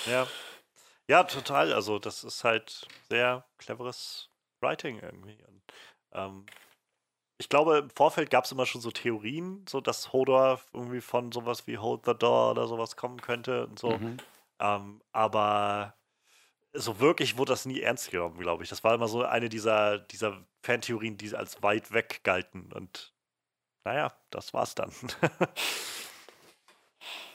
Ja. 0.06 0.26
Ja, 1.08 1.24
total. 1.24 1.72
Also, 1.72 1.98
das 1.98 2.24
ist 2.24 2.44
halt 2.44 2.86
sehr 3.08 3.44
cleveres 3.58 4.30
Writing 4.60 4.98
irgendwie. 5.00 5.38
Und, 5.44 5.62
ähm, 6.12 6.46
ich 7.38 7.48
glaube, 7.48 7.78
im 7.78 7.90
Vorfeld 7.90 8.30
gab 8.30 8.44
es 8.44 8.52
immer 8.52 8.66
schon 8.66 8.80
so 8.80 8.90
Theorien, 8.90 9.64
so 9.68 9.80
dass 9.80 10.12
Hodor 10.12 10.60
irgendwie 10.72 11.00
von 11.00 11.32
sowas 11.32 11.66
wie 11.66 11.78
Hold 11.78 12.04
the 12.04 12.14
Door 12.14 12.50
oder 12.52 12.66
sowas 12.66 12.96
kommen 12.96 13.20
könnte 13.20 13.66
und 13.66 13.78
so. 13.78 13.90
Mhm. 13.90 14.18
Ähm, 14.60 15.00
aber 15.12 15.94
so 16.72 17.00
wirklich 17.00 17.38
wurde 17.38 17.52
das 17.52 17.64
nie 17.64 17.80
ernst 17.80 18.10
genommen, 18.10 18.38
glaube 18.38 18.64
ich. 18.64 18.68
Das 18.68 18.84
war 18.84 18.94
immer 18.94 19.08
so 19.08 19.24
eine 19.24 19.48
dieser, 19.48 19.98
dieser 19.98 20.44
Fantheorien, 20.62 21.16
die 21.16 21.34
als 21.34 21.62
weit 21.62 21.92
weg 21.92 22.20
galten. 22.24 22.72
Und 22.72 23.14
naja, 23.84 24.12
das 24.30 24.52
war's 24.52 24.74
dann. 24.74 24.92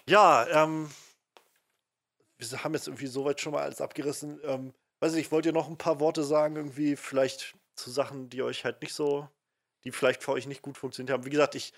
ja, 0.07 0.45
ähm, 0.63 0.89
wir 2.51 2.63
haben 2.63 2.73
jetzt 2.73 2.87
irgendwie 2.87 3.07
soweit 3.07 3.39
schon 3.41 3.53
mal 3.53 3.63
alles 3.63 3.81
abgerissen. 3.81 4.39
Ähm, 4.43 4.73
weiß 4.99 5.13
nicht, 5.13 5.31
wollt 5.31 5.45
ihr 5.45 5.53
noch 5.53 5.69
ein 5.69 5.77
paar 5.77 5.99
Worte 5.99 6.23
sagen, 6.23 6.55
irgendwie 6.55 6.95
vielleicht 6.95 7.55
zu 7.75 7.91
Sachen, 7.91 8.29
die 8.29 8.41
euch 8.43 8.65
halt 8.65 8.81
nicht 8.81 8.93
so, 8.93 9.27
die 9.83 9.91
vielleicht 9.91 10.23
für 10.23 10.31
euch 10.31 10.47
nicht 10.47 10.61
gut 10.61 10.77
funktioniert 10.77 11.13
haben? 11.13 11.25
Wie 11.25 11.29
gesagt, 11.29 11.55
ich 11.55 11.73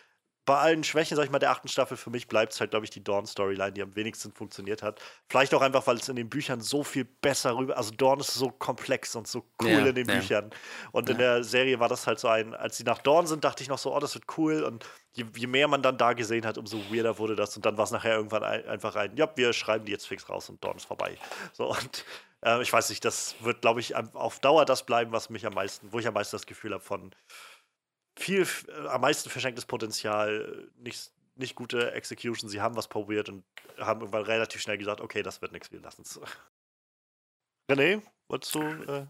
bei 0.45 0.57
allen 0.57 0.83
Schwächen, 0.83 1.17
sag 1.17 1.25
ich 1.25 1.31
mal, 1.31 1.39
der 1.39 1.49
achten 1.49 1.67
Staffel, 1.67 1.97
für 1.97 2.11
mich 2.11 2.27
bleibt 2.27 2.53
es 2.53 2.59
halt, 2.59 2.69
glaube 2.69 2.85
ich, 2.85 2.91
die 2.91 3.03
Dawn-Storyline, 3.03 3.73
die 3.73 3.81
am 3.81 3.95
wenigsten 3.95 4.31
funktioniert 4.31 4.83
hat. 4.83 5.01
Vielleicht 5.27 5.53
auch 5.55 5.61
einfach, 5.61 5.85
weil 5.87 5.97
es 5.97 6.07
in 6.07 6.15
den 6.15 6.29
Büchern 6.29 6.61
so 6.61 6.83
viel 6.83 7.03
besser 7.03 7.57
rüber, 7.57 7.75
also 7.75 7.91
Dawn 7.91 8.19
ist 8.19 8.33
so 8.33 8.51
komplex 8.51 9.15
und 9.15 9.27
so 9.27 9.45
cool 9.61 9.69
ja, 9.69 9.85
in 9.87 9.95
den 9.95 10.07
ja. 10.07 10.15
Büchern. 10.15 10.51
Und 10.91 11.09
ja. 11.09 11.13
in 11.13 11.17
der 11.17 11.43
Serie 11.43 11.79
war 11.79 11.89
das 11.89 12.05
halt 12.05 12.19
so 12.19 12.27
ein, 12.27 12.53
als 12.53 12.77
sie 12.77 12.83
nach 12.83 12.99
Dawn 12.99 13.25
sind, 13.25 13.43
dachte 13.43 13.63
ich 13.63 13.69
noch 13.69 13.79
so, 13.79 13.95
oh, 13.95 13.99
das 13.99 14.13
wird 14.13 14.25
cool. 14.37 14.63
Und 14.63 14.85
je, 15.13 15.25
je 15.35 15.47
mehr 15.47 15.67
man 15.67 15.81
dann 15.81 15.97
da 15.97 16.13
gesehen 16.13 16.45
hat, 16.45 16.59
umso 16.59 16.77
weirder 16.91 17.17
wurde 17.17 17.35
das. 17.35 17.55
Und 17.55 17.65
dann 17.65 17.77
war 17.77 17.85
es 17.85 17.91
nachher 17.91 18.15
irgendwann 18.15 18.43
ein, 18.43 18.67
einfach 18.67 18.95
ein, 18.95 19.17
ja, 19.17 19.27
wir 19.35 19.51
schreiben 19.51 19.85
die 19.85 19.91
jetzt 19.91 20.07
fix 20.07 20.29
raus 20.29 20.49
und 20.49 20.63
Dawn 20.63 20.77
ist 20.77 20.85
vorbei. 20.85 21.17
So, 21.53 21.71
und 21.71 22.05
äh, 22.45 22.61
ich 22.61 22.71
weiß 22.71 22.89
nicht, 22.89 23.03
das 23.03 23.35
wird, 23.41 23.61
glaube 23.61 23.79
ich, 23.79 23.95
auf 23.95 24.39
Dauer 24.39 24.65
das 24.65 24.85
bleiben, 24.85 25.11
was 25.11 25.29
mich 25.29 25.45
am 25.45 25.53
meisten, 25.53 25.91
wo 25.91 25.99
ich 25.99 26.07
am 26.07 26.13
meisten 26.13 26.35
das 26.35 26.45
Gefühl 26.45 26.73
habe 26.73 26.83
von 26.83 27.11
viel, 28.17 28.47
äh, 28.67 28.87
am 28.87 29.01
meisten 29.01 29.29
verschenktes 29.29 29.65
Potenzial, 29.65 30.69
nicht, 30.77 31.11
nicht 31.35 31.55
gute 31.55 31.91
Execution. 31.91 32.49
Sie 32.49 32.61
haben 32.61 32.75
was 32.75 32.87
probiert 32.87 33.29
und 33.29 33.43
haben 33.77 34.01
irgendwann 34.01 34.23
relativ 34.23 34.61
schnell 34.61 34.77
gesagt, 34.77 35.01
okay, 35.01 35.23
das 35.23 35.41
wird 35.41 35.51
nichts, 35.51 35.71
wir 35.71 35.81
lassen 35.81 36.03
es. 36.03 36.19
René, 37.69 38.01
wolltest 38.27 38.55
du. 38.55 38.61
Äh 38.61 39.05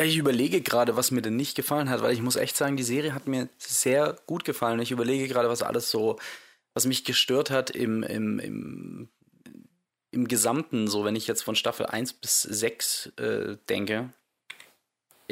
ich 0.00 0.16
überlege 0.16 0.62
gerade, 0.62 0.96
was 0.96 1.10
mir 1.10 1.22
denn 1.22 1.36
nicht 1.36 1.54
gefallen 1.54 1.90
hat, 1.90 2.00
weil 2.02 2.14
ich 2.14 2.22
muss 2.22 2.36
echt 2.36 2.56
sagen, 2.56 2.76
die 2.76 2.82
Serie 2.82 3.14
hat 3.14 3.26
mir 3.26 3.48
sehr 3.58 4.16
gut 4.26 4.44
gefallen. 4.44 4.80
Ich 4.80 4.90
überlege 4.90 5.28
gerade, 5.28 5.50
was 5.50 5.62
alles 5.62 5.90
so, 5.90 6.18
was 6.72 6.86
mich 6.86 7.04
gestört 7.04 7.50
hat 7.50 7.70
im, 7.70 8.02
im, 8.02 8.38
im, 8.38 9.08
im 10.10 10.28
Gesamten, 10.28 10.88
so 10.88 11.04
wenn 11.04 11.16
ich 11.16 11.26
jetzt 11.26 11.42
von 11.42 11.56
Staffel 11.56 11.86
1 11.86 12.14
bis 12.14 12.42
6 12.42 13.06
äh, 13.18 13.56
denke. 13.68 14.14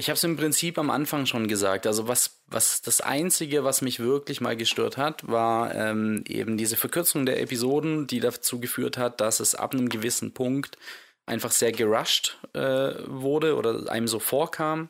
Ich 0.01 0.09
habe 0.09 0.17
es 0.17 0.25
im 0.25 0.39
Prinzip 0.39 0.79
am 0.79 0.89
Anfang 0.89 1.27
schon 1.27 1.47
gesagt. 1.47 1.87
Also 1.87 2.09
was, 2.09 2.41
was 2.47 2.81
das 2.81 3.03
Einzige, 3.03 3.65
was 3.65 3.83
mich 3.83 4.01
wirklich 4.01 4.41
mal 4.41 4.57
gestört 4.57 4.97
hat, 4.97 5.29
war 5.29 5.75
ähm, 5.75 6.25
eben 6.27 6.57
diese 6.57 6.79
Verkürzung 6.79 7.27
der 7.27 7.39
Episoden, 7.43 8.07
die 8.07 8.19
dazu 8.19 8.61
geführt 8.61 8.97
hat, 8.97 9.20
dass 9.20 9.41
es 9.41 9.55
ab 9.55 9.75
einem 9.75 9.91
gewissen 9.91 10.33
Punkt 10.33 10.79
einfach 11.27 11.53
sehr 11.53 11.73
gerusht 11.73 12.39
äh, 12.55 12.95
wurde 13.09 13.57
oder 13.57 13.93
einem 13.93 14.09
so 14.09 14.20
vorkam. 14.20 14.89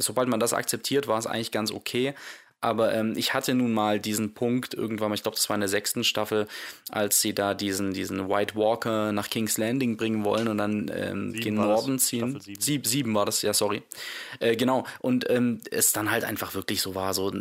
Sobald 0.00 0.30
man 0.30 0.40
das 0.40 0.54
akzeptiert, 0.54 1.08
war 1.08 1.18
es 1.18 1.26
eigentlich 1.26 1.52
ganz 1.52 1.70
okay. 1.70 2.14
Aber 2.60 2.92
ähm, 2.92 3.14
ich 3.16 3.34
hatte 3.34 3.54
nun 3.54 3.72
mal 3.72 4.00
diesen 4.00 4.34
Punkt 4.34 4.74
irgendwann 4.74 5.10
mal, 5.10 5.14
ich 5.14 5.22
glaube, 5.22 5.36
das 5.36 5.48
war 5.48 5.54
in 5.54 5.60
der 5.60 5.68
sechsten 5.68 6.02
Staffel, 6.02 6.48
als 6.90 7.20
sie 7.20 7.32
da 7.32 7.54
diesen, 7.54 7.92
diesen 7.92 8.28
White 8.28 8.56
Walker 8.56 9.12
nach 9.12 9.30
King's 9.30 9.58
Landing 9.58 9.96
bringen 9.96 10.24
wollen 10.24 10.48
und 10.48 10.58
dann 10.58 10.90
ähm, 10.92 11.32
gen 11.34 11.54
Norden 11.54 11.98
ziehen. 12.00 12.40
Sieben. 12.58 12.84
sieben 12.84 13.14
war 13.14 13.26
das, 13.26 13.42
ja, 13.42 13.54
sorry. 13.54 13.82
Äh, 14.40 14.56
genau. 14.56 14.84
Und 15.00 15.30
ähm, 15.30 15.60
es 15.70 15.92
dann 15.92 16.10
halt 16.10 16.24
einfach 16.24 16.54
wirklich 16.54 16.80
so 16.82 16.96
war, 16.96 17.14
so, 17.14 17.32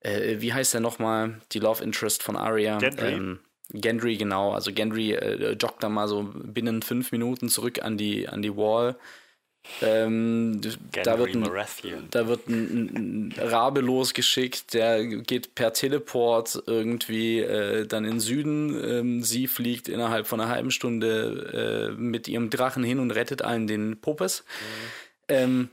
äh, 0.00 0.36
wie 0.40 0.54
heißt 0.54 0.72
der 0.72 0.80
nochmal? 0.80 1.40
Die 1.52 1.58
Love 1.58 1.84
Interest 1.84 2.22
von 2.22 2.36
Arya. 2.36 2.78
Gendry. 2.78 3.12
Ähm, 3.12 3.40
Gendry, 3.74 4.16
genau. 4.16 4.52
Also 4.52 4.72
Gendry 4.72 5.12
äh, 5.12 5.52
joggt 5.52 5.82
dann 5.82 5.92
mal 5.92 6.08
so 6.08 6.30
binnen 6.34 6.80
fünf 6.80 7.12
Minuten 7.12 7.50
zurück 7.50 7.82
an 7.82 7.98
die, 7.98 8.26
an 8.26 8.40
die 8.40 8.56
Wall 8.56 8.96
ähm, 9.80 10.60
da 10.92 11.18
wird, 11.18 11.34
ein, 11.34 12.10
da 12.10 12.28
wird 12.28 12.48
ein, 12.48 13.30
ein, 13.30 13.34
Rabe 13.38 13.80
losgeschickt, 13.80 14.74
der 14.74 15.04
geht 15.04 15.54
per 15.54 15.72
Teleport 15.72 16.62
irgendwie 16.66 17.40
äh, 17.40 17.86
dann 17.86 18.04
in 18.04 18.12
den 18.12 18.20
Süden. 18.20 18.82
Ähm, 18.82 19.22
sie 19.22 19.46
fliegt 19.46 19.88
innerhalb 19.88 20.26
von 20.26 20.40
einer 20.40 20.50
halben 20.50 20.70
Stunde 20.70 21.92
äh, 21.92 22.00
mit 22.00 22.28
ihrem 22.28 22.50
Drachen 22.50 22.82
hin 22.82 22.98
und 22.98 23.10
rettet 23.10 23.42
allen 23.42 23.66
den 23.66 24.00
Popes. 24.00 24.44
Mhm. 24.48 24.94
Ähm, 25.28 25.68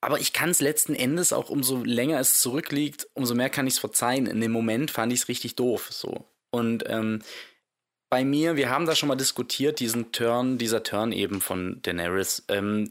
aber 0.00 0.20
ich 0.20 0.32
kann 0.32 0.50
es 0.50 0.60
letzten 0.60 0.94
Endes 0.94 1.32
auch, 1.32 1.50
umso 1.50 1.82
länger 1.82 2.20
es 2.20 2.40
zurückliegt, 2.40 3.08
umso 3.14 3.34
mehr 3.34 3.50
kann 3.50 3.66
ich 3.66 3.74
es 3.74 3.80
verzeihen. 3.80 4.26
In 4.26 4.40
dem 4.40 4.52
Moment 4.52 4.90
fand 4.90 5.12
ich 5.12 5.20
es 5.20 5.28
richtig 5.28 5.56
doof. 5.56 5.88
So. 5.90 6.24
Und 6.50 6.84
ähm, 6.88 7.22
bei 8.10 8.24
mir, 8.24 8.56
wir 8.56 8.70
haben 8.70 8.86
da 8.86 8.94
schon 8.94 9.08
mal 9.08 9.16
diskutiert, 9.16 9.80
diesen 9.80 10.12
Turn, 10.12 10.58
dieser 10.58 10.82
Turn 10.82 11.12
eben 11.12 11.40
von 11.40 11.80
Daenerys. 11.82 12.44
Ähm, 12.48 12.88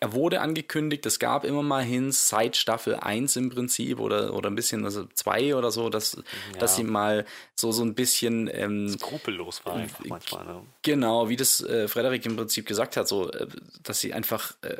er 0.00 0.12
wurde 0.12 0.42
angekündigt, 0.42 1.06
es 1.06 1.18
gab 1.18 1.44
immer 1.44 1.62
mal 1.62 1.82
hin 1.82 2.12
seit 2.12 2.56
Staffel 2.56 2.94
1 2.94 3.36
im 3.36 3.48
Prinzip 3.48 4.00
oder, 4.00 4.34
oder 4.34 4.50
ein 4.50 4.54
bisschen, 4.54 4.84
also 4.84 5.06
2 5.06 5.54
oder 5.56 5.70
so, 5.70 5.88
dass, 5.88 6.16
ja. 6.52 6.58
dass 6.58 6.76
sie 6.76 6.84
mal 6.84 7.24
so, 7.54 7.72
so 7.72 7.82
ein 7.82 7.94
bisschen 7.94 8.50
ähm, 8.52 8.88
skrupellos 8.90 9.64
war 9.64 9.76
einfach 9.76 10.04
manchmal. 10.04 10.44
Ne? 10.44 10.62
Genau, 10.82 11.30
wie 11.30 11.36
das 11.36 11.62
äh, 11.62 11.88
Frederik 11.88 12.26
im 12.26 12.36
Prinzip 12.36 12.66
gesagt 12.66 12.98
hat, 12.98 13.08
so, 13.08 13.30
äh, 13.30 13.46
dass 13.82 14.00
sie 14.00 14.12
einfach 14.12 14.54
äh, 14.60 14.76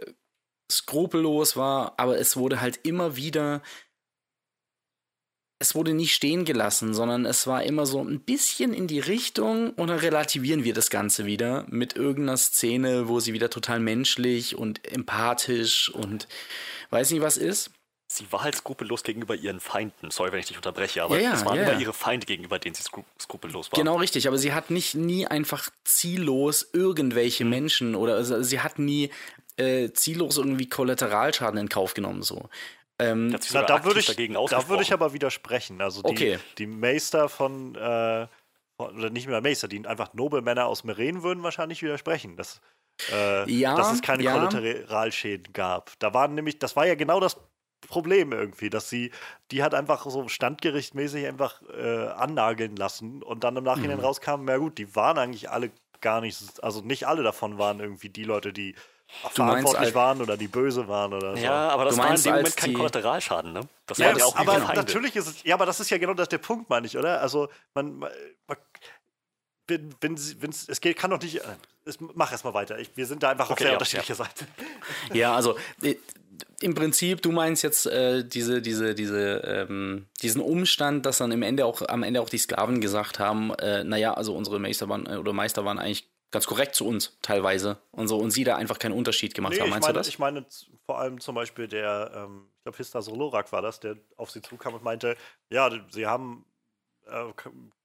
skrupellos 0.70 1.56
war, 1.56 1.94
aber 1.96 2.18
es 2.18 2.36
wurde 2.36 2.60
halt 2.60 2.80
immer 2.82 3.16
wieder 3.16 3.62
es 5.64 5.74
wurde 5.74 5.94
nicht 5.94 6.14
stehen 6.14 6.44
gelassen, 6.44 6.92
sondern 6.92 7.24
es 7.24 7.46
war 7.46 7.62
immer 7.62 7.86
so 7.86 8.04
ein 8.04 8.20
bisschen 8.20 8.74
in 8.74 8.86
die 8.86 9.00
Richtung 9.00 9.70
und 9.70 9.88
dann 9.88 9.98
relativieren 9.98 10.62
wir 10.62 10.74
das 10.74 10.90
Ganze 10.90 11.24
wieder 11.24 11.64
mit 11.68 11.96
irgendeiner 11.96 12.36
Szene, 12.36 13.08
wo 13.08 13.18
sie 13.18 13.32
wieder 13.32 13.48
total 13.48 13.80
menschlich 13.80 14.56
und 14.56 14.86
empathisch 14.86 15.88
und 15.88 16.28
weiß 16.90 17.12
nicht 17.12 17.22
was 17.22 17.38
ist. 17.38 17.70
Sie 18.08 18.30
war 18.30 18.42
halt 18.42 18.56
skrupellos 18.56 19.04
gegenüber 19.04 19.34
ihren 19.34 19.58
Feinden. 19.58 20.10
Sorry, 20.10 20.32
wenn 20.32 20.40
ich 20.40 20.46
dich 20.46 20.58
unterbreche, 20.58 21.02
aber 21.02 21.16
ja, 21.16 21.30
ja, 21.30 21.34
es 21.34 21.46
waren 21.46 21.56
ja, 21.56 21.70
immer 21.70 21.80
ihre 21.80 21.94
Feinde 21.94 22.26
gegenüber 22.26 22.58
denen 22.58 22.74
sie 22.74 22.82
skrupellos 23.18 23.72
war. 23.72 23.78
Genau 23.78 23.96
richtig, 23.96 24.28
aber 24.28 24.36
sie 24.36 24.52
hat 24.52 24.68
nicht 24.68 24.94
nie 24.94 25.26
einfach 25.26 25.70
ziellos 25.84 26.68
irgendwelche 26.74 27.44
mhm. 27.44 27.50
Menschen 27.50 27.94
oder 27.94 28.16
also 28.16 28.42
sie 28.42 28.60
hat 28.60 28.78
nie 28.78 29.08
äh, 29.56 29.92
ziellos 29.92 30.36
irgendwie 30.36 30.68
Kollateralschaden 30.68 31.58
in 31.58 31.70
Kauf 31.70 31.94
genommen 31.94 32.22
so. 32.22 32.50
Ähm, 33.10 33.36
Na, 33.52 33.62
da 33.62 33.84
würde 33.84 34.00
ich, 34.00 34.06
da 34.06 34.68
würde 34.68 34.82
ich 34.82 34.92
aber 34.92 35.12
widersprechen. 35.12 35.80
Also 35.80 36.02
die, 36.02 36.10
okay. 36.10 36.38
die 36.58 36.66
Meister 36.66 37.28
von, 37.28 37.74
äh, 37.74 38.26
von, 38.76 38.96
oder 38.96 39.10
nicht 39.10 39.26
mehr 39.26 39.40
Meister, 39.40 39.68
die 39.68 39.86
einfach 39.86 40.14
Nobelmänner 40.14 40.66
aus 40.66 40.84
Meren 40.84 41.22
würden 41.22 41.42
wahrscheinlich 41.42 41.82
widersprechen, 41.82 42.36
dass, 42.36 42.60
äh, 43.12 43.50
ja, 43.50 43.76
dass 43.76 43.92
es 43.92 44.02
keine 44.02 44.22
ja. 44.22 44.34
Kollateralschäden 44.34 45.52
gab. 45.52 45.92
Da 45.98 46.14
waren 46.14 46.34
nämlich, 46.34 46.58
das 46.58 46.76
war 46.76 46.86
ja 46.86 46.94
genau 46.94 47.20
das 47.20 47.36
Problem 47.86 48.32
irgendwie, 48.32 48.70
dass 48.70 48.88
sie, 48.88 49.10
die 49.50 49.62
hat 49.62 49.74
einfach 49.74 50.06
so 50.06 50.28
standgerichtmäßig 50.28 51.26
einfach 51.26 51.62
äh, 51.76 52.08
annageln 52.08 52.76
lassen 52.76 53.22
und 53.22 53.44
dann 53.44 53.56
im 53.56 53.64
Nachhinein 53.64 53.98
mhm. 53.98 54.04
rauskam, 54.04 54.44
na 54.44 54.56
gut, 54.56 54.78
die 54.78 54.94
waren 54.96 55.18
eigentlich 55.18 55.50
alle 55.50 55.70
gar 56.00 56.20
nicht, 56.20 56.62
also 56.62 56.80
nicht 56.80 57.06
alle 57.06 57.22
davon 57.22 57.58
waren 57.58 57.80
irgendwie 57.80 58.08
die 58.08 58.24
Leute, 58.24 58.52
die 58.52 58.74
verantwortlich 59.30 59.94
waren 59.94 60.20
oder 60.20 60.36
die 60.36 60.48
böse 60.48 60.86
waren 60.88 61.12
oder 61.12 61.36
so. 61.36 61.42
Ja, 61.42 61.68
aber 61.68 61.86
das 61.86 61.96
war 61.96 62.14
in 62.14 62.22
dem 62.22 62.34
Moment 62.34 62.56
kein 62.56 62.74
Kollateralschaden, 62.74 63.52
ne? 63.52 63.60
Das 63.86 63.98
ja, 63.98 64.06
war 64.06 64.18
ja 64.18 64.24
auch 64.24 64.36
aber 64.36 64.58
natürlich 64.74 65.16
ist 65.16 65.26
es, 65.26 65.42
ja, 65.42 65.54
aber 65.54 65.66
das 65.66 65.80
ist 65.80 65.90
ja 65.90 65.98
genau 65.98 66.14
das 66.14 66.28
der 66.28 66.38
Punkt, 66.38 66.70
meine 66.70 66.86
ich, 66.86 66.96
oder? 66.96 67.20
Also, 67.20 67.48
man, 67.74 67.98
man 67.98 68.10
wenn, 69.66 69.94
wenn, 70.00 70.18
wenn 70.40 70.50
es 70.50 70.80
geht, 70.80 70.98
kann 70.98 71.10
doch 71.10 71.20
nicht. 71.20 71.36
Äh, 71.36 71.56
es, 71.86 71.98
mach 72.00 72.32
erst 72.32 72.44
mal 72.44 72.54
weiter. 72.54 72.78
Ich, 72.78 72.96
wir 72.96 73.06
sind 73.06 73.22
da 73.22 73.30
einfach 73.30 73.50
okay, 73.50 73.52
auf 73.52 73.58
sehr 73.58 73.68
ja, 73.68 73.72
unterschiedlicher 73.74 74.14
ja. 74.14 74.24
Seite. 74.24 74.46
Ja, 75.12 75.34
also 75.34 75.56
äh, 75.82 75.96
im 76.60 76.74
Prinzip, 76.74 77.22
du 77.22 77.30
meinst 77.30 77.62
jetzt 77.62 77.86
äh, 77.86 78.24
diese, 78.24 78.62
diese, 78.62 78.94
diese, 78.94 79.66
ähm, 79.68 80.06
diesen 80.22 80.40
Umstand, 80.40 81.06
dass 81.06 81.18
dann 81.18 81.30
im 81.30 81.42
Ende 81.42 81.66
auch, 81.66 81.82
am 81.88 82.02
Ende 82.02 82.20
auch 82.20 82.28
die 82.28 82.38
Sklaven 82.38 82.80
gesagt 82.80 83.18
haben, 83.18 83.52
äh, 83.54 83.84
naja, 83.84 84.14
also 84.14 84.34
unsere 84.34 84.58
Meister 84.58 84.88
waren, 84.88 85.06
äh, 85.06 85.16
oder 85.16 85.32
Meister 85.32 85.64
waren 85.64 85.78
eigentlich 85.78 86.08
ganz 86.34 86.46
korrekt 86.46 86.74
zu 86.74 86.86
uns 86.86 87.16
teilweise 87.22 87.78
und 87.92 88.08
so 88.08 88.18
und 88.18 88.30
sie 88.30 88.44
da 88.44 88.56
einfach 88.56 88.78
keinen 88.78 88.92
Unterschied 88.92 89.34
gemacht 89.34 89.54
nee, 89.54 89.60
haben. 89.60 89.70
Meinst 89.70 89.88
ich 89.88 89.88
meine, 89.88 89.94
du 89.94 90.00
das? 90.00 90.08
Ich 90.08 90.18
meine 90.18 90.46
vor 90.84 90.98
allem 90.98 91.20
zum 91.20 91.34
Beispiel 91.34 91.68
der, 91.68 92.10
ähm, 92.14 92.48
ich 92.58 92.62
glaube, 92.64 92.76
Hista 92.76 93.00
Solorak 93.00 93.50
war 93.52 93.62
das, 93.62 93.80
der 93.80 93.96
auf 94.16 94.30
sie 94.30 94.42
zukam 94.42 94.74
und 94.74 94.84
meinte, 94.84 95.16
ja, 95.48 95.70
sie 95.90 96.06
haben 96.06 96.44
äh, 97.06 97.32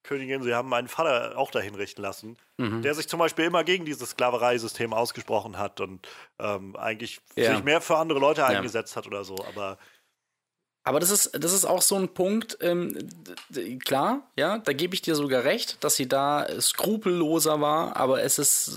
Königin, 0.04 0.42
sie 0.44 0.54
haben 0.54 0.70
meinen 0.70 0.88
Vater 0.88 1.38
auch 1.38 1.52
dahin 1.52 1.76
richten 1.76 2.02
lassen, 2.02 2.38
Mhm. 2.58 2.82
der 2.82 2.94
sich 2.94 3.08
zum 3.08 3.20
Beispiel 3.20 3.46
immer 3.46 3.64
gegen 3.64 3.86
dieses 3.86 4.12
Sklavereisystem 4.12 4.94
ausgesprochen 4.94 5.58
hat 5.58 5.80
und 5.80 6.08
ähm, 6.40 6.76
eigentlich 6.76 7.22
Ja. 7.36 7.54
sich 7.54 7.64
mehr 7.64 7.82
für 7.82 7.98
andere 7.98 8.20
Leute 8.20 8.46
eingesetzt 8.46 8.96
hat 8.96 9.08
oder 9.08 9.24
so. 9.24 9.46
Aber 9.46 9.78
Aber 10.90 11.00
das 11.00 11.12
ist, 11.12 11.30
das 11.40 11.54
ist 11.54 11.66
auch 11.66 11.84
so 11.84 11.98
ein 11.98 12.10
Punkt, 12.16 12.58
ähm, 12.62 12.98
klar, 13.86 14.28
ja, 14.36 14.58
da 14.58 14.74
gebe 14.74 14.96
ich 14.96 15.04
dir 15.04 15.14
sogar 15.14 15.44
recht, 15.44 15.78
dass 15.82 15.96
sie 15.96 16.08
da 16.08 16.48
skrupelloser 16.60 17.62
war, 17.62 17.96
aber 17.96 18.24
es 18.24 18.40
ist, 18.40 18.72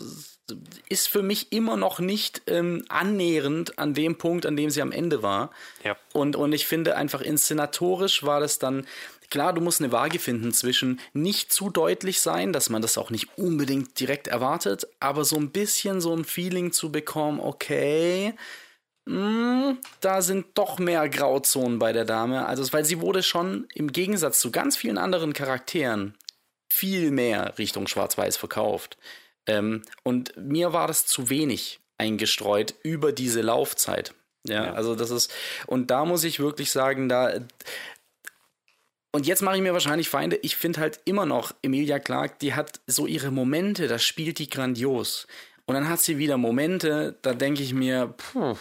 ist 0.91 1.09
für 1.09 1.23
mich 1.23 1.53
immer 1.53 1.79
noch 1.79 2.01
nicht 2.01 2.43
ähm, 2.49 2.85
annähernd 2.91 3.79
an 3.79 3.95
dem 3.95 4.19
Punkt, 4.19 4.45
an 4.45 4.59
dem 4.59 4.69
sie 4.69 4.83
am 4.83 4.93
Ende 4.93 5.23
war. 5.23 5.53
Ja. 5.85 5.97
Und, 6.13 6.37
und 6.37 6.53
ich 6.53 6.67
finde 6.67 6.97
einfach 6.97 7.23
inszenatorisch 7.23 8.25
war 8.25 8.41
das 8.41 8.59
dann, 8.59 8.87
klar, 9.31 9.55
du 9.55 9.63
musst 9.63 9.81
eine 9.81 9.91
Waage 9.91 10.19
finden 10.19 10.53
zwischen 10.53 11.01
nicht 11.15 11.51
zu 11.51 11.71
deutlich 11.71 12.21
sein, 12.21 12.53
dass 12.53 12.69
man 12.69 12.83
das 12.83 12.99
auch 12.99 13.09
nicht 13.09 13.39
unbedingt 13.39 13.99
direkt 13.99 14.29
erwartet, 14.29 14.87
aber 15.01 15.25
so 15.25 15.37
ein 15.37 15.49
bisschen 15.49 16.03
so 16.03 16.15
ein 16.15 16.27
Feeling 16.27 16.73
zu 16.73 16.93
bekommen, 16.93 17.41
okay, 17.41 18.35
hm, 19.09 19.79
da 20.01 20.23
sind 20.23 20.47
doch 20.55 20.79
mehr 20.79 21.09
Grauzonen 21.09 21.79
bei 21.79 21.93
der 21.93 22.05
Dame. 22.05 22.47
Also, 22.47 22.71
weil 22.73 22.85
sie 22.85 23.01
wurde 23.01 23.23
schon 23.23 23.67
im 23.75 23.91
Gegensatz 23.93 24.41
zu 24.41 24.51
ganz 24.51 24.77
vielen 24.77 24.99
anderen 24.99 25.33
Charakteren 25.33 26.15
viel 26.69 27.11
mehr 27.11 27.59
Richtung 27.59 27.87
Schwarz-Weiß 27.87 28.37
verkauft. 28.37 28.97
Ähm, 29.47 29.83
und 30.05 30.37
mir 30.37 30.73
war 30.73 30.87
das 30.87 31.07
zu 31.07 31.29
wenig 31.29 31.81
eingestreut 31.99 32.75
über 32.83 33.13
diese 33.13 33.41
Laufzeit. 33.43 34.15
Ja, 34.45 34.67
Ja. 34.67 34.73
also 34.73 34.95
das 34.95 35.11
ist, 35.11 35.33
und 35.67 35.91
da 35.91 36.05
muss 36.05 36.25
ich 36.25 36.41
wirklich 36.41 36.71
sagen, 36.71 37.09
da, 37.09 37.33
und 39.13 39.27
jetzt 39.27 39.43
mache 39.43 39.57
ich 39.57 39.63
mir 39.63 39.75
wahrscheinlich 39.75 40.09
Feinde. 40.09 40.37
Ich 40.43 40.57
finde 40.57 40.81
halt 40.81 41.01
immer 41.05 41.27
noch, 41.27 41.53
Emilia 41.63 41.99
Clarke, 41.99 42.37
die 42.41 42.55
hat 42.55 42.81
so 42.87 43.07
ihre 43.07 43.31
Momente, 43.31 43.87
da 43.87 43.99
spielt 43.99 44.39
die 44.39 44.49
grandios. 44.49 45.27
Und 45.67 45.75
dann 45.77 45.89
hat 45.89 46.01
sie 46.01 46.19
wieder 46.19 46.37
Momente, 46.37 47.15
da 47.23 47.35
denke 47.35 47.63
ich 47.63 47.73
mir, 47.73 48.13
puh, 48.17 48.57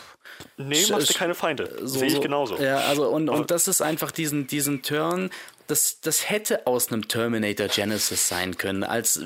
Nee, 0.57 0.85
machst 0.89 1.09
du 1.09 1.13
keine 1.13 1.33
Feinde. 1.35 1.77
so, 1.81 1.99
Sehe 1.99 2.07
ich 2.07 2.13
so- 2.15 2.19
genauso. 2.21 2.57
Ja, 2.57 2.77
also 2.81 3.09
und, 3.09 3.27
und 3.29 3.49
das 3.51 3.67
ist 3.67 3.81
einfach 3.81 4.11
diesen, 4.11 4.45
diesen 4.47 4.81
Turn, 4.83 5.29
das, 5.67 5.99
das 6.01 6.29
hätte 6.29 6.67
aus 6.67 6.91
einem 6.91 7.07
Terminator 7.07 7.67
Genesis 7.67 8.27
sein 8.27 8.57
können, 8.57 8.83
als, 8.83 9.19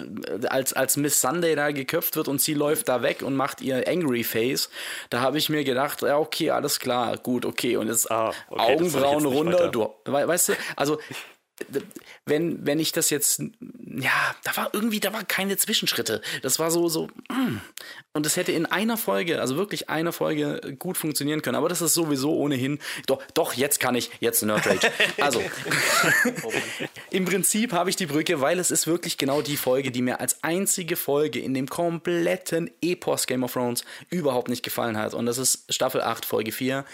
als, 0.47 0.73
als 0.73 0.95
Miss 0.97 1.19
Sunday 1.19 1.55
da 1.55 1.71
geköpft 1.71 2.15
wird 2.15 2.27
und 2.27 2.39
sie 2.41 2.53
läuft 2.53 2.87
da 2.87 3.01
weg 3.01 3.21
und 3.23 3.35
macht 3.35 3.61
ihr 3.61 3.87
Angry 3.87 4.23
Face. 4.23 4.69
Da 5.09 5.19
habe 5.21 5.37
ich 5.37 5.49
mir 5.49 5.63
gedacht, 5.63 6.01
ja, 6.01 6.17
okay, 6.17 6.51
alles 6.51 6.79
klar, 6.79 7.17
gut, 7.17 7.45
okay. 7.45 7.75
Und 7.77 7.87
jetzt 7.87 8.09
Ah, 8.09 8.31
okay, 8.49 8.73
Augenbrauen 8.73 9.25
runter, 9.25 9.67
du, 9.69 9.89
we- 10.05 10.27
weißt 10.27 10.49
du, 10.49 10.53
also 10.75 10.99
wenn, 12.25 12.65
wenn 12.65 12.79
ich 12.79 12.91
das 12.91 13.09
jetzt, 13.09 13.39
ja, 13.39 14.35
da 14.43 14.57
war 14.57 14.69
irgendwie, 14.73 14.99
da 14.99 15.13
war 15.13 15.23
keine 15.23 15.55
Zwischenschritte. 15.57 16.21
Das 16.41 16.59
war 16.59 16.69
so, 16.69 16.89
so, 16.89 17.07
mm. 17.29 17.61
und 18.13 18.25
das 18.25 18.35
hätte 18.35 18.51
in 18.51 18.65
einer 18.65 18.97
Folge, 18.97 19.39
also 19.39 19.55
wirklich 19.55 19.89
einer 19.89 20.11
Folge 20.11 20.75
gut 20.77 20.97
funktionieren 20.97 21.41
können. 21.41 21.55
Aber 21.55 21.69
das 21.69 21.81
ist 21.81 21.93
sowieso 21.93 22.35
ohnehin, 22.35 22.79
doch, 23.07 23.21
doch, 23.33 23.53
jetzt 23.53 23.79
kann 23.79 23.95
ich, 23.95 24.11
jetzt 24.19 24.41
Nerd 24.43 24.67
Rage. 24.67 24.91
Also, 25.21 25.41
im 27.09 27.25
Prinzip 27.25 27.71
habe 27.71 27.89
ich 27.89 27.95
die 27.95 28.07
Brücke, 28.07 28.41
weil 28.41 28.59
es 28.59 28.69
ist 28.71 28.85
wirklich 28.85 29.17
genau 29.17 29.41
die 29.41 29.57
Folge, 29.57 29.91
die 29.91 30.01
mir 30.01 30.19
als 30.19 30.43
einzige 30.43 30.95
Folge 30.95 31.39
in 31.39 31.53
dem 31.53 31.67
kompletten 31.67 32.69
Epos 32.81 33.27
Game 33.27 33.43
of 33.43 33.53
Thrones 33.53 33.85
überhaupt 34.09 34.49
nicht 34.49 34.63
gefallen 34.63 34.97
hat. 34.97 35.13
Und 35.13 35.25
das 35.25 35.37
ist 35.37 35.73
Staffel 35.73 36.01
8, 36.01 36.25
Folge 36.25 36.51
4 36.51 36.85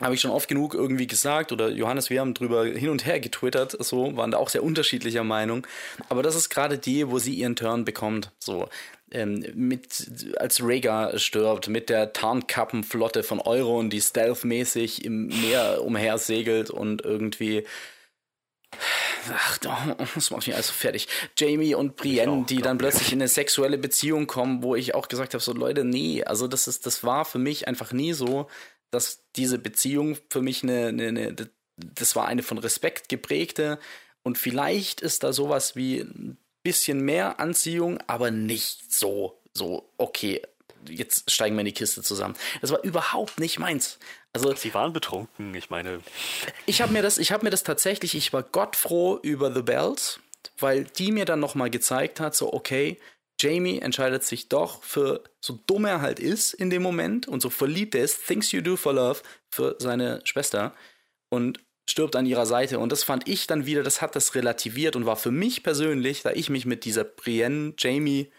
habe 0.00 0.14
ich 0.14 0.20
schon 0.20 0.30
oft 0.30 0.48
genug 0.48 0.74
irgendwie 0.74 1.06
gesagt 1.06 1.50
oder 1.50 1.68
Johannes, 1.70 2.10
wir 2.10 2.20
haben 2.20 2.34
drüber 2.34 2.64
hin 2.64 2.88
und 2.90 3.04
her 3.04 3.18
getwittert, 3.20 3.76
so 3.84 4.16
waren 4.16 4.30
da 4.30 4.38
auch 4.38 4.48
sehr 4.48 4.62
unterschiedlicher 4.62 5.24
Meinung. 5.24 5.66
Aber 6.08 6.22
das 6.22 6.36
ist 6.36 6.50
gerade 6.50 6.78
die, 6.78 7.10
wo 7.10 7.18
sie 7.18 7.34
ihren 7.34 7.56
Turn 7.56 7.84
bekommt, 7.84 8.30
so 8.38 8.68
ähm, 9.10 9.44
mit 9.54 10.36
als 10.38 10.62
Rhaegar 10.62 11.18
stirbt 11.18 11.68
mit 11.68 11.88
der 11.88 12.12
Tarnkappenflotte 12.12 13.22
von 13.22 13.40
Euron, 13.40 13.90
die 13.90 14.00
stealthmäßig 14.00 15.04
im 15.04 15.26
Meer 15.26 15.82
umher 15.82 16.18
segelt 16.18 16.70
und 16.70 17.04
irgendwie 17.04 17.64
Ach, 19.30 19.58
das 19.58 20.30
macht 20.30 20.46
mich 20.46 20.56
also 20.56 20.72
fertig. 20.72 21.08
Jamie 21.36 21.74
und 21.74 21.96
Brienne, 21.96 22.30
auch, 22.30 22.46
die 22.46 22.62
dann 22.62 22.78
plötzlich 22.78 23.12
in 23.12 23.20
eine 23.20 23.28
sexuelle 23.28 23.78
Beziehung 23.78 24.26
kommen, 24.26 24.62
wo 24.62 24.74
ich 24.74 24.94
auch 24.94 25.08
gesagt 25.08 25.34
habe, 25.34 25.42
so 25.42 25.52
Leute, 25.52 25.84
nee, 25.84 26.22
also 26.22 26.46
das 26.46 26.68
ist, 26.68 26.86
das 26.86 27.02
war 27.02 27.24
für 27.24 27.38
mich 27.38 27.66
einfach 27.66 27.92
nie 27.92 28.12
so, 28.12 28.46
dass 28.90 29.24
diese 29.36 29.58
Beziehung 29.58 30.16
für 30.30 30.42
mich 30.42 30.62
eine, 30.62 30.88
eine, 30.88 31.08
eine 31.08 31.34
das 31.76 32.16
war 32.16 32.26
eine 32.26 32.42
von 32.42 32.58
Respekt 32.58 33.08
geprägte 33.08 33.78
und 34.22 34.36
vielleicht 34.36 35.00
ist 35.00 35.22
da 35.22 35.32
sowas 35.32 35.76
wie 35.76 36.00
ein 36.00 36.38
bisschen 36.62 37.00
mehr 37.00 37.40
Anziehung, 37.40 37.98
aber 38.06 38.30
nicht 38.30 38.92
so, 38.92 39.40
so, 39.54 39.88
okay, 39.96 40.42
jetzt 40.88 41.30
steigen 41.30 41.56
wir 41.56 41.60
in 41.60 41.66
die 41.66 41.72
Kiste 41.72 42.02
zusammen. 42.02 42.36
Das 42.60 42.70
war 42.70 42.82
überhaupt 42.82 43.40
nicht 43.40 43.58
meins. 43.58 43.98
Also 44.32 44.54
Sie 44.54 44.74
waren 44.74 44.92
betrunken, 44.92 45.54
ich 45.54 45.70
meine. 45.70 46.00
ich 46.66 46.82
habe 46.82 46.92
mir 46.92 47.02
das, 47.02 47.18
ich 47.18 47.32
habe 47.32 47.44
mir 47.44 47.50
das 47.50 47.62
tatsächlich, 47.62 48.14
ich 48.14 48.32
war 48.32 48.42
gottfroh 48.42 49.18
über 49.22 49.52
The 49.52 49.62
Bells, 49.62 50.20
weil 50.58 50.84
die 50.84 51.12
mir 51.12 51.24
dann 51.24 51.40
nochmal 51.40 51.70
gezeigt 51.70 52.20
hat, 52.20 52.34
so 52.34 52.52
okay, 52.52 52.98
Jamie 53.40 53.78
entscheidet 53.78 54.24
sich 54.24 54.48
doch 54.48 54.82
für, 54.82 55.22
so 55.40 55.58
dumm 55.66 55.84
er 55.84 56.00
halt 56.00 56.18
ist 56.18 56.54
in 56.54 56.70
dem 56.70 56.82
Moment 56.82 57.28
und 57.28 57.40
so 57.40 57.50
verliebt 57.50 57.94
er 57.94 58.04
ist, 58.04 58.26
Things 58.26 58.52
You 58.52 58.60
Do 58.60 58.76
for 58.76 58.92
Love, 58.92 59.20
für 59.50 59.76
seine 59.78 60.20
Schwester 60.24 60.74
und 61.30 61.60
stirbt 61.88 62.16
an 62.16 62.26
ihrer 62.26 62.46
Seite. 62.46 62.78
Und 62.78 62.92
das 62.92 63.04
fand 63.04 63.28
ich 63.28 63.46
dann 63.46 63.66
wieder, 63.66 63.82
das 63.82 64.02
hat 64.02 64.16
das 64.16 64.34
relativiert 64.34 64.96
und 64.96 65.06
war 65.06 65.16
für 65.16 65.30
mich 65.30 65.62
persönlich, 65.62 66.22
da 66.22 66.32
ich 66.32 66.50
mich 66.50 66.66
mit 66.66 66.84
dieser 66.84 67.04
Brienne, 67.04 67.74
Jamie 67.78 68.30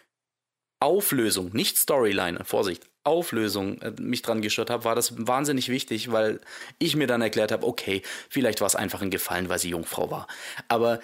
Auflösung, 0.82 1.52
nicht 1.52 1.78
Storyline, 1.78 2.45
Vorsicht, 2.45 2.90
Auflösung 3.03 3.82
äh, 3.82 3.92
mich 4.00 4.22
dran 4.22 4.42
gestört 4.42 4.69
habe, 4.69 4.86
war 4.86 4.95
das 4.95 5.28
wahnsinnig 5.28 5.69
wichtig, 5.69 6.11
weil 6.11 6.40
ich 6.78 6.95
mir 6.95 7.08
dann 7.08 7.22
erklärt 7.22 7.52
habe, 7.52 7.68
okay, 7.68 8.02
vielleicht 8.30 8.61
war 8.61 8.68
es 8.68 8.76
einfach 8.76 9.02
ein 9.02 9.10
Gefallen, 9.10 9.50
weil 9.50 9.60
sie 9.60 9.69
Jungfrau 9.69 10.10
war. 10.10 10.28
Aber 10.69 11.00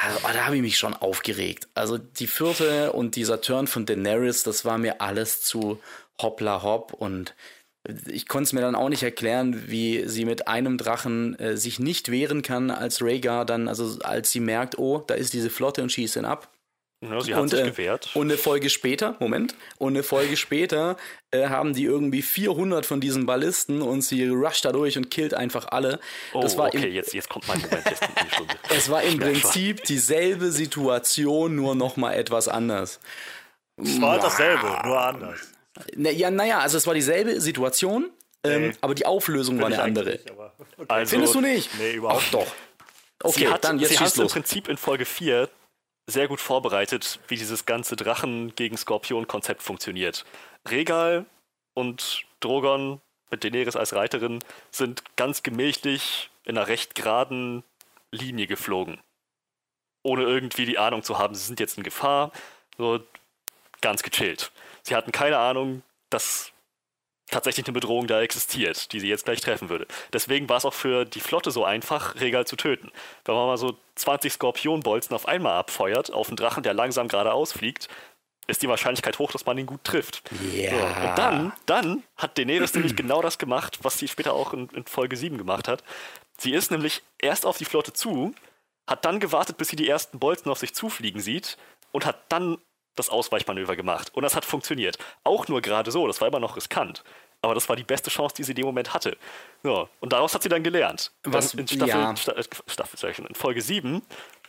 also, 0.00 0.20
da 0.22 0.46
habe 0.46 0.54
ich 0.54 0.62
mich 0.62 0.78
schon 0.78 0.94
aufgeregt. 0.94 1.66
Also 1.74 1.98
die 1.98 2.28
vierte 2.28 2.92
und 2.92 3.16
dieser 3.16 3.40
Turn 3.40 3.66
von 3.66 3.84
Daenerys, 3.84 4.44
das 4.44 4.64
war 4.64 4.78
mir 4.78 5.00
alles 5.00 5.42
zu 5.42 5.80
hoppla 6.22 6.62
hopp 6.62 6.92
und 6.92 7.34
ich 8.06 8.28
konnte 8.28 8.44
es 8.44 8.52
mir 8.52 8.60
dann 8.60 8.76
auch 8.76 8.90
nicht 8.90 9.02
erklären, 9.02 9.64
wie 9.68 10.06
sie 10.06 10.24
mit 10.24 10.46
einem 10.46 10.78
Drachen 10.78 11.36
äh, 11.40 11.56
sich 11.56 11.80
nicht 11.80 12.12
wehren 12.12 12.42
kann, 12.42 12.70
als 12.70 13.02
Rhaegar 13.02 13.44
dann, 13.44 13.66
also 13.66 13.98
als 14.02 14.30
sie 14.30 14.40
merkt, 14.40 14.78
oh, 14.78 15.02
da 15.06 15.14
ist 15.14 15.32
diese 15.32 15.50
Flotte 15.50 15.82
und 15.82 15.90
schießt 15.90 16.16
ihn 16.16 16.24
ab. 16.24 16.48
Ja, 17.00 17.20
sie 17.20 17.34
hat 17.34 17.42
und, 17.42 17.48
sich 17.48 17.60
äh, 17.60 17.64
gewehrt. 17.64 18.10
Und 18.14 18.28
eine 18.28 18.36
Folge 18.36 18.70
später, 18.70 19.14
Moment, 19.20 19.54
und 19.78 19.92
eine 19.92 20.02
Folge 20.02 20.36
später 20.36 20.96
äh, 21.30 21.48
haben 21.48 21.72
die 21.72 21.84
irgendwie 21.84 22.22
400 22.22 22.84
von 22.84 23.00
diesen 23.00 23.24
Ballisten 23.24 23.82
und 23.82 24.02
sie 24.02 24.26
rusht 24.26 24.64
da 24.64 24.72
durch 24.72 24.96
und 24.96 25.08
killt 25.08 25.32
einfach 25.32 25.68
alle. 25.68 26.00
oh, 26.32 26.40
das 26.40 26.58
war 26.58 26.68
okay, 26.68 26.88
im, 26.88 26.92
jetzt, 26.92 27.14
jetzt 27.14 27.28
kommt 27.28 27.46
mein 27.46 27.60
Moment, 27.60 27.84
jetzt 27.88 28.00
kommt 28.00 28.20
die 28.20 28.34
Stunde. 28.34 28.54
es 28.76 28.90
war 28.90 29.02
im. 29.02 29.18
Prinzip 29.18 29.84
dieselbe 29.84 30.50
Situation, 30.50 31.54
nur 31.54 31.76
nochmal 31.76 32.14
etwas 32.14 32.48
anders. 32.48 32.98
es 33.76 34.00
war 34.00 34.12
halt 34.12 34.24
dasselbe, 34.24 34.66
nur 34.84 35.00
anders. 35.00 35.40
Na, 35.94 36.10
ja, 36.10 36.32
naja, 36.32 36.58
also 36.58 36.78
es 36.78 36.86
war 36.88 36.94
dieselbe 36.94 37.40
Situation, 37.40 38.10
ähm, 38.42 38.68
Nee. 38.68 38.72
aber 38.80 38.94
die 38.96 39.06
Auflösung 39.06 39.60
war 39.60 39.66
eine 39.66 39.82
andere. 39.82 40.18
okay. 40.18 40.86
Also, 40.88 41.10
Findest 41.10 41.34
du 41.34 41.40
nicht? 41.40 41.70
Nee, 41.78 41.92
überhaupt 41.92 42.24
Ach 42.26 42.30
doch. 42.32 42.46
Okay, 43.22 43.40
sie 43.40 43.48
hat, 43.48 43.64
dann 43.64 43.78
jetzt 43.78 43.90
sie 43.90 43.98
hat 43.98 44.08
schieß 44.08 44.16
im 44.16 44.22
los. 44.22 44.32
Prinzip 44.32 44.68
in 44.68 44.76
Folge 44.76 45.04
4 45.04 45.48
sehr 46.08 46.26
gut 46.26 46.40
vorbereitet, 46.40 47.20
wie 47.28 47.36
dieses 47.36 47.66
ganze 47.66 47.94
Drachen 47.94 48.54
gegen 48.54 48.76
Skorpion-Konzept 48.78 49.62
funktioniert. 49.62 50.24
Regal 50.68 51.26
und 51.74 52.22
Drogon 52.40 53.02
mit 53.30 53.44
Daenerys 53.44 53.76
als 53.76 53.92
Reiterin 53.94 54.38
sind 54.70 55.04
ganz 55.16 55.42
gemächlich 55.42 56.30
in 56.44 56.56
einer 56.56 56.66
recht 56.66 56.94
geraden 56.94 57.62
Linie 58.10 58.46
geflogen. 58.46 58.98
Ohne 60.02 60.22
irgendwie 60.22 60.64
die 60.64 60.78
Ahnung 60.78 61.02
zu 61.02 61.18
haben, 61.18 61.34
sie 61.34 61.44
sind 61.44 61.60
jetzt 61.60 61.76
in 61.76 61.84
Gefahr. 61.84 62.32
So 62.78 63.00
ganz 63.82 64.02
gechillt. 64.02 64.50
Sie 64.84 64.94
hatten 64.94 65.12
keine 65.12 65.38
Ahnung, 65.38 65.82
dass 66.08 66.52
tatsächlich 67.28 67.66
eine 67.66 67.74
Bedrohung 67.74 68.06
da 68.06 68.20
existiert, 68.20 68.92
die 68.92 69.00
sie 69.00 69.08
jetzt 69.08 69.24
gleich 69.24 69.40
treffen 69.40 69.68
würde. 69.68 69.86
Deswegen 70.12 70.48
war 70.48 70.56
es 70.56 70.64
auch 70.64 70.74
für 70.74 71.04
die 71.04 71.20
Flotte 71.20 71.50
so 71.50 71.64
einfach, 71.64 72.16
Regal 72.20 72.46
zu 72.46 72.56
töten. 72.56 72.90
Wenn 73.24 73.34
man 73.34 73.46
mal 73.46 73.58
so 73.58 73.76
20 73.96 74.32
Skorpionbolzen 74.32 75.14
auf 75.14 75.28
einmal 75.28 75.58
abfeuert, 75.58 76.12
auf 76.12 76.28
einen 76.28 76.36
Drachen, 76.36 76.62
der 76.62 76.74
langsam 76.74 77.08
geradeaus 77.08 77.52
fliegt, 77.52 77.88
ist 78.46 78.62
die 78.62 78.68
Wahrscheinlichkeit 78.68 79.18
hoch, 79.18 79.30
dass 79.30 79.44
man 79.44 79.58
ihn 79.58 79.66
gut 79.66 79.84
trifft. 79.84 80.22
Ja. 80.52 80.70
So, 80.70 80.76
und 80.76 81.18
dann, 81.18 81.52
dann 81.66 82.02
hat 82.16 82.38
Daenerys 82.38 82.74
nämlich 82.74 82.96
genau 82.96 83.20
das 83.20 83.38
gemacht, 83.38 83.78
was 83.82 83.98
sie 83.98 84.08
später 84.08 84.32
auch 84.32 84.54
in, 84.54 84.68
in 84.70 84.86
Folge 84.86 85.16
7 85.16 85.36
gemacht 85.36 85.68
hat. 85.68 85.84
Sie 86.38 86.52
ist 86.52 86.70
nämlich 86.70 87.02
erst 87.18 87.44
auf 87.44 87.58
die 87.58 87.66
Flotte 87.66 87.92
zu, 87.92 88.34
hat 88.86 89.04
dann 89.04 89.20
gewartet, 89.20 89.58
bis 89.58 89.68
sie 89.68 89.76
die 89.76 89.88
ersten 89.88 90.18
Bolzen 90.18 90.50
auf 90.50 90.58
sich 90.58 90.74
zufliegen 90.74 91.20
sieht 91.20 91.58
und 91.92 92.06
hat 92.06 92.22
dann 92.30 92.58
das 92.98 93.08
Ausweichmanöver 93.08 93.76
gemacht. 93.76 94.10
Und 94.14 94.22
das 94.22 94.34
hat 94.36 94.44
funktioniert. 94.44 94.98
Auch 95.24 95.48
nur 95.48 95.60
gerade 95.60 95.90
so, 95.90 96.06
das 96.06 96.20
war 96.20 96.28
immer 96.28 96.40
noch 96.40 96.56
riskant. 96.56 97.04
Aber 97.40 97.54
das 97.54 97.68
war 97.68 97.76
die 97.76 97.84
beste 97.84 98.10
Chance, 98.10 98.34
die 98.36 98.42
sie 98.42 98.52
in 98.52 98.56
dem 98.56 98.66
Moment 98.66 98.92
hatte. 98.94 99.16
So, 99.62 99.88
und 100.00 100.12
daraus 100.12 100.34
hat 100.34 100.42
sie 100.42 100.48
dann 100.48 100.62
gelernt. 100.64 101.12
Was- 101.24 101.54
in, 101.54 101.68
Staffel, 101.68 101.88
ja. 101.88 102.16
Sta- 102.16 102.32
äh, 102.32 102.42
Staffel, 102.66 103.26
in 103.28 103.34
Folge 103.34 103.62
7 103.62 104.02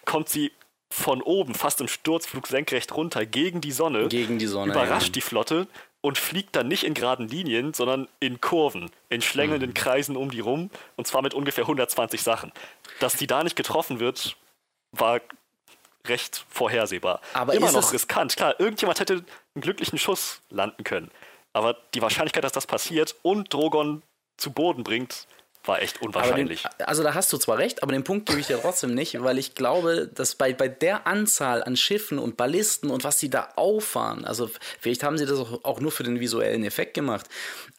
kommt 0.05 0.29
sie 0.29 0.51
von 0.91 1.21
oben, 1.21 1.53
fast 1.53 1.81
im 1.81 1.87
Sturzflug 1.87 2.47
senkrecht 2.47 2.95
runter, 2.95 3.27
gegen 3.27 3.61
die 3.61 3.71
Sonne, 3.71 4.07
Gegen 4.07 4.39
die 4.39 4.47
Sonne, 4.47 4.71
überrascht 4.71 5.07
ja. 5.09 5.11
die 5.13 5.21
Flotte 5.21 5.67
und 6.01 6.17
fliegt 6.17 6.55
dann 6.55 6.67
nicht 6.67 6.83
in 6.83 6.95
geraden 6.95 7.27
Linien, 7.27 7.75
sondern 7.75 8.07
in 8.19 8.41
Kurven, 8.41 8.89
in 9.09 9.21
schlängelnden 9.21 9.75
Kreisen 9.75 10.17
um 10.17 10.31
die 10.31 10.39
rum, 10.39 10.71
und 10.95 11.05
zwar 11.05 11.21
mit 11.21 11.35
ungefähr 11.35 11.65
120 11.65 12.23
Sachen. 12.23 12.51
Dass 12.99 13.15
die 13.17 13.27
da 13.27 13.43
nicht 13.43 13.55
getroffen 13.55 13.99
wird, 13.99 14.35
war 14.91 15.21
recht 16.07 16.45
vorhersehbar. 16.49 17.21
Aber 17.33 17.53
Immer 17.53 17.67
ist 17.67 17.73
noch 17.73 17.93
riskant. 17.93 18.35
Klar, 18.35 18.59
irgendjemand 18.59 18.99
hätte 18.99 19.13
einen 19.55 19.61
glücklichen 19.61 19.99
Schuss 19.99 20.41
landen 20.49 20.83
können. 20.83 21.11
Aber 21.53 21.77
die 21.93 22.01
Wahrscheinlichkeit, 22.01 22.43
dass 22.43 22.51
das 22.51 22.67
passiert 22.67 23.15
und 23.21 23.53
Drogon 23.53 24.03
zu 24.37 24.51
Boden 24.51 24.83
bringt, 24.83 25.27
war 25.65 25.81
echt 25.81 26.01
unwahrscheinlich. 26.01 26.63
den, 26.63 26.87
also 26.87 27.03
da 27.03 27.13
hast 27.13 27.31
du 27.33 27.37
zwar 27.37 27.57
recht, 27.57 27.83
aber 27.83 27.91
den 27.91 28.03
Punkt 28.03 28.27
gebe 28.27 28.39
ich 28.39 28.47
dir 28.47 28.59
trotzdem 28.61 28.93
nicht, 28.93 29.21
weil 29.21 29.37
ich 29.37 29.55
glaube, 29.55 30.07
dass 30.07 30.35
bei, 30.35 30.53
bei 30.53 30.67
der 30.69 31.05
Anzahl 31.05 31.63
an 31.63 31.75
Schiffen 31.75 32.17
und 32.17 32.37
Ballisten 32.37 32.89
und 32.89 33.03
was 33.03 33.19
sie 33.19 33.29
da 33.29 33.49
auffahren, 33.55 34.25
also 34.25 34.49
vielleicht 34.79 35.03
haben 35.03 35.17
sie 35.17 35.25
das 35.25 35.37
auch, 35.37 35.63
auch 35.65 35.79
nur 35.81 35.91
für 35.91 36.03
den 36.03 36.19
visuellen 36.19 36.63
Effekt 36.63 36.93
gemacht, 36.93 37.27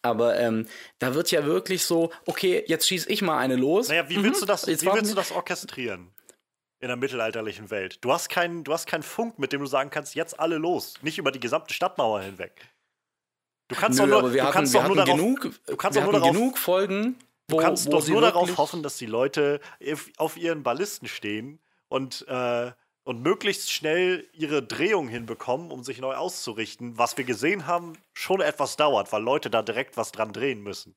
aber 0.03 0.39
ähm, 0.39 0.67
da 0.99 1.15
wird 1.15 1.31
ja 1.31 1.47
wirklich 1.47 1.85
so, 1.85 2.11
okay, 2.27 2.63
jetzt 2.67 2.87
schieße 2.87 3.09
ich 3.11 3.23
mal 3.23 3.39
eine 3.39 3.57
los. 3.57 3.89
Naja, 3.89 4.09
wie 4.09 4.23
willst 4.23 4.43
du 4.43 4.47
das, 4.47 4.67
Jetzt 4.67 4.83
wie 4.85 4.93
willst 4.93 5.11
du 5.11 5.17
das 5.17 5.33
orchestrieren? 5.33 6.11
In 6.81 6.89
der 6.89 6.97
mittelalterlichen 6.97 7.71
Welt. 7.71 8.03
Du 8.03 8.11
hast 8.11 8.31
keinen, 8.31 8.65
du 8.65 8.73
hast 8.73 8.87
keinen 8.87 9.03
Funk, 9.03 9.39
mit 9.39 9.53
dem 9.53 9.61
du 9.61 9.67
sagen 9.67 9.91
kannst, 9.91 10.15
jetzt 10.15 10.41
alle 10.41 10.57
los. 10.57 10.95
Nicht 11.03 11.19
über 11.19 11.31
die 11.31 11.41
gesamte 11.41 11.75
Stadtmauer 11.75 12.23
hinweg. 12.23 12.67
Du 13.69 13.77
kannst 13.77 14.01
Nö, 14.01 14.07
doch 14.07 14.23
nur, 14.23 14.31
du 14.33 14.43
hatten, 14.43 14.53
kannst 14.53 14.75
doch 14.75 14.87
nur 14.87 14.97
darauf, 14.97 15.17
genug, 15.17 15.51
du 15.67 15.77
kannst 15.77 15.99
doch 15.99 16.03
nur 16.03 16.13
darauf, 16.15 16.33
genug 16.33 16.59
Folgen, 16.59 17.17
wo, 17.49 17.57
du 17.57 17.63
kannst 17.63 17.93
doch 17.93 18.09
nur 18.09 18.21
darauf 18.21 18.57
hoffen, 18.57 18.83
dass 18.83 18.97
die 18.97 19.07
Leute 19.07 19.61
auf 20.17 20.37
ihren 20.37 20.63
Ballisten 20.63 21.07
stehen 21.07 21.61
und, 21.89 22.27
äh, 22.29 22.73
und 23.05 23.23
möglichst 23.23 23.71
schnell 23.71 24.27
ihre 24.33 24.63
Drehung 24.63 25.07
hinbekommen, 25.09 25.71
um 25.71 25.85
sich 25.85 26.01
neu 26.01 26.15
auszurichten. 26.15 26.99
Was 26.99 27.17
wir 27.17 27.25
gesehen 27.25 27.67
haben, 27.67 27.93
schon 28.13 28.41
etwas 28.41 28.77
dauert, 28.77 29.13
weil 29.13 29.23
Leute 29.23 29.51
da 29.51 29.63
direkt 29.63 29.97
was 29.97 30.13
dran 30.13 30.33
drehen 30.33 30.63
müssen. 30.63 30.97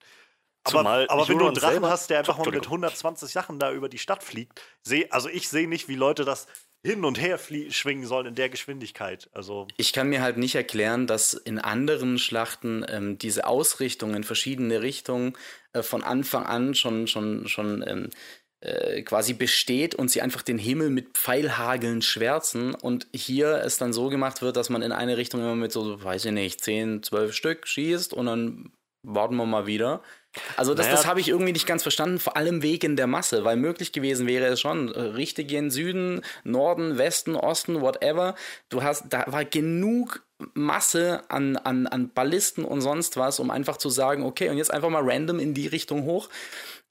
Aber, 0.64 0.78
Zumal 0.78 1.08
aber 1.10 1.28
wenn 1.28 1.38
du 1.38 1.46
einen 1.46 1.56
Drachen 1.56 1.86
hast, 1.86 2.10
der 2.10 2.20
einfach 2.20 2.38
mal 2.38 2.46
mit 2.46 2.56
Entschuldigung. 2.56 2.84
120 2.86 3.32
Sachen 3.32 3.60
da 3.60 3.72
über 3.74 3.90
die 3.90 3.98
Stadt 3.98 4.24
fliegt, 4.24 4.62
seh, 4.82 5.10
also 5.10 5.28
ich 5.28 5.50
sehe 5.50 5.68
nicht, 5.68 5.88
wie 5.90 5.96
Leute 5.96 6.24
das 6.24 6.48
hin 6.86 7.06
und 7.06 7.20
her 7.20 7.38
schwingen 7.38 8.06
sollen 8.06 8.28
in 8.28 8.36
der 8.36 8.50
Geschwindigkeit. 8.50 9.30
Also 9.34 9.68
Ich 9.78 9.94
kann 9.94 10.10
mir 10.10 10.22
halt 10.22 10.38
nicht 10.38 10.56
erklären, 10.56 11.08
dass 11.08 11.34
in 11.34 11.60
anderen 11.60 12.20
Schlachten 12.20 12.86
ähm, 12.90 13.18
diese 13.18 13.48
Ausrichtung 13.48 14.14
in 14.16 14.24
verschiedene 14.24 14.82
Richtungen 14.82 15.38
äh, 15.72 15.82
von 15.82 16.04
Anfang 16.04 16.46
an 16.46 16.76
schon, 16.76 17.08
schon, 17.08 17.48
schon 17.48 17.84
ähm, 17.88 18.10
äh, 18.60 19.02
quasi 19.04 19.34
besteht 19.34 19.96
und 19.96 20.12
sie 20.12 20.22
einfach 20.22 20.42
den 20.42 20.58
Himmel 20.58 20.90
mit 20.90 21.18
Pfeilhageln 21.18 22.02
schwärzen 22.02 22.76
und 22.76 23.08
hier 23.14 23.62
es 23.64 23.78
dann 23.78 23.94
so 23.94 24.10
gemacht 24.10 24.42
wird, 24.42 24.58
dass 24.58 24.70
man 24.70 24.82
in 24.82 24.92
eine 24.92 25.16
Richtung 25.16 25.40
immer 25.40 25.56
mit 25.56 25.72
so, 25.72 26.04
weiß 26.04 26.26
ich 26.26 26.32
nicht, 26.32 26.62
10, 26.62 27.02
12 27.04 27.34
Stück 27.34 27.68
schießt 27.68 28.14
und 28.14 28.26
dann 28.26 28.74
warten 29.04 29.36
wir 29.36 29.46
mal 29.46 29.68
wieder. 29.68 30.02
Also 30.58 30.74
das, 30.74 30.88
Naja. 30.88 30.98
das 30.98 31.06
habe 31.06 31.20
ich 31.20 31.30
irgendwie 31.30 31.52
nicht 31.52 31.68
ganz 31.68 31.84
verstanden, 31.84 32.18
vor 32.20 32.36
allem 32.36 32.64
wegen 32.64 32.96
der 32.96 33.06
Masse, 33.06 33.44
weil 33.44 33.56
möglich 33.56 33.92
gewesen 33.92 34.26
wäre 34.26 34.48
es 34.48 34.62
schon, 34.62 34.92
äh, 34.92 35.00
richtig 35.00 35.52
in 35.52 35.70
Süden, 35.70 36.22
Norden, 36.44 36.98
Westen, 36.98 37.36
Osten, 37.36 37.82
whatever. 37.82 38.34
Du 38.70 38.82
hast, 38.82 39.06
da 39.10 39.26
war 39.28 39.46
genug 39.46 40.26
Masse 40.56 41.22
an, 41.30 41.56
an, 41.58 41.86
an 41.86 42.10
Ballisten 42.10 42.66
und 42.66 42.82
sonst 42.82 43.16
was, 43.16 43.40
um 43.40 43.52
einfach 43.52 43.78
zu 43.78 43.90
sagen, 43.90 44.24
okay, 44.24 44.50
und 44.50 44.58
jetzt 44.58 44.74
einfach 44.74 44.90
mal 44.90 45.04
random 45.04 45.40
in 45.40 45.54
die 45.54 45.68
Richtung 45.68 46.06
hoch. 46.06 46.30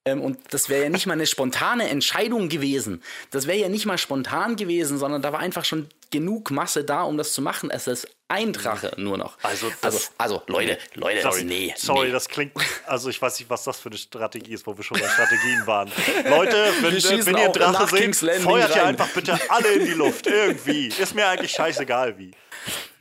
Ähm, 0.05 0.21
und 0.21 0.39
das 0.51 0.69
wäre 0.69 0.83
ja 0.85 0.89
nicht 0.89 1.07
mal 1.07 1.13
eine 1.13 1.27
spontane 1.27 1.89
Entscheidung 1.89 2.49
gewesen. 2.49 3.03
Das 3.31 3.47
wäre 3.47 3.59
ja 3.59 3.69
nicht 3.69 3.87
mal 3.87 3.99
spontan 3.99 4.57
gewesen, 4.57 4.99
sondern 4.99 5.23
da 5.23 5.33
war 5.33 5.39
einfach 5.41 5.65
schon 5.65 5.89
genug 6.11 6.51
Masse 6.51 6.83
da, 6.85 7.03
um 7.03 7.17
das 7.17 7.33
zu 7.33 7.41
machen. 7.41 7.71
Es 7.71 7.87
ist 7.87 8.09
ein 8.27 8.53
Drache 8.53 8.93
nur 8.97 9.17
noch. 9.17 9.39
Also 9.43 9.67
also, 9.83 9.99
das- 9.99 10.11
also 10.19 10.43
Leute, 10.49 10.77
Leute, 10.95 11.23
Sorry, 11.23 11.45
nee. 11.45 11.75
sorry 11.77 12.07
nee. 12.07 12.13
das 12.13 12.29
klingt. 12.29 12.53
Also 12.87 13.11
ich 13.11 13.23
weiß 13.23 13.39
nicht, 13.39 13.49
was 13.49 13.63
das 13.63 13.79
für 13.79 13.91
eine 13.91 13.99
Strategie 13.99 14.55
ist, 14.55 14.67
wo 14.67 14.77
wir 14.77 14.83
schon 14.83 14.99
bei 14.99 15.09
Strategien 15.09 15.63
waren. 15.67 15.93
Leute, 16.29 16.73
wenn, 16.81 16.97
äh, 16.97 17.27
wenn 17.27 17.37
ihr 17.37 17.49
Drache 17.51 17.87
seht, 17.97 18.17
feuert 18.43 18.75
ihr 18.75 18.85
einfach 18.85 19.09
bitte 19.11 19.39
alle 19.51 19.73
in 19.75 19.85
die 19.87 19.93
Luft. 19.93 20.27
Irgendwie. 20.27 20.89
Ist 20.89 21.15
mir 21.15 21.29
eigentlich 21.29 21.53
scheißegal 21.53 22.19
wie. 22.19 22.33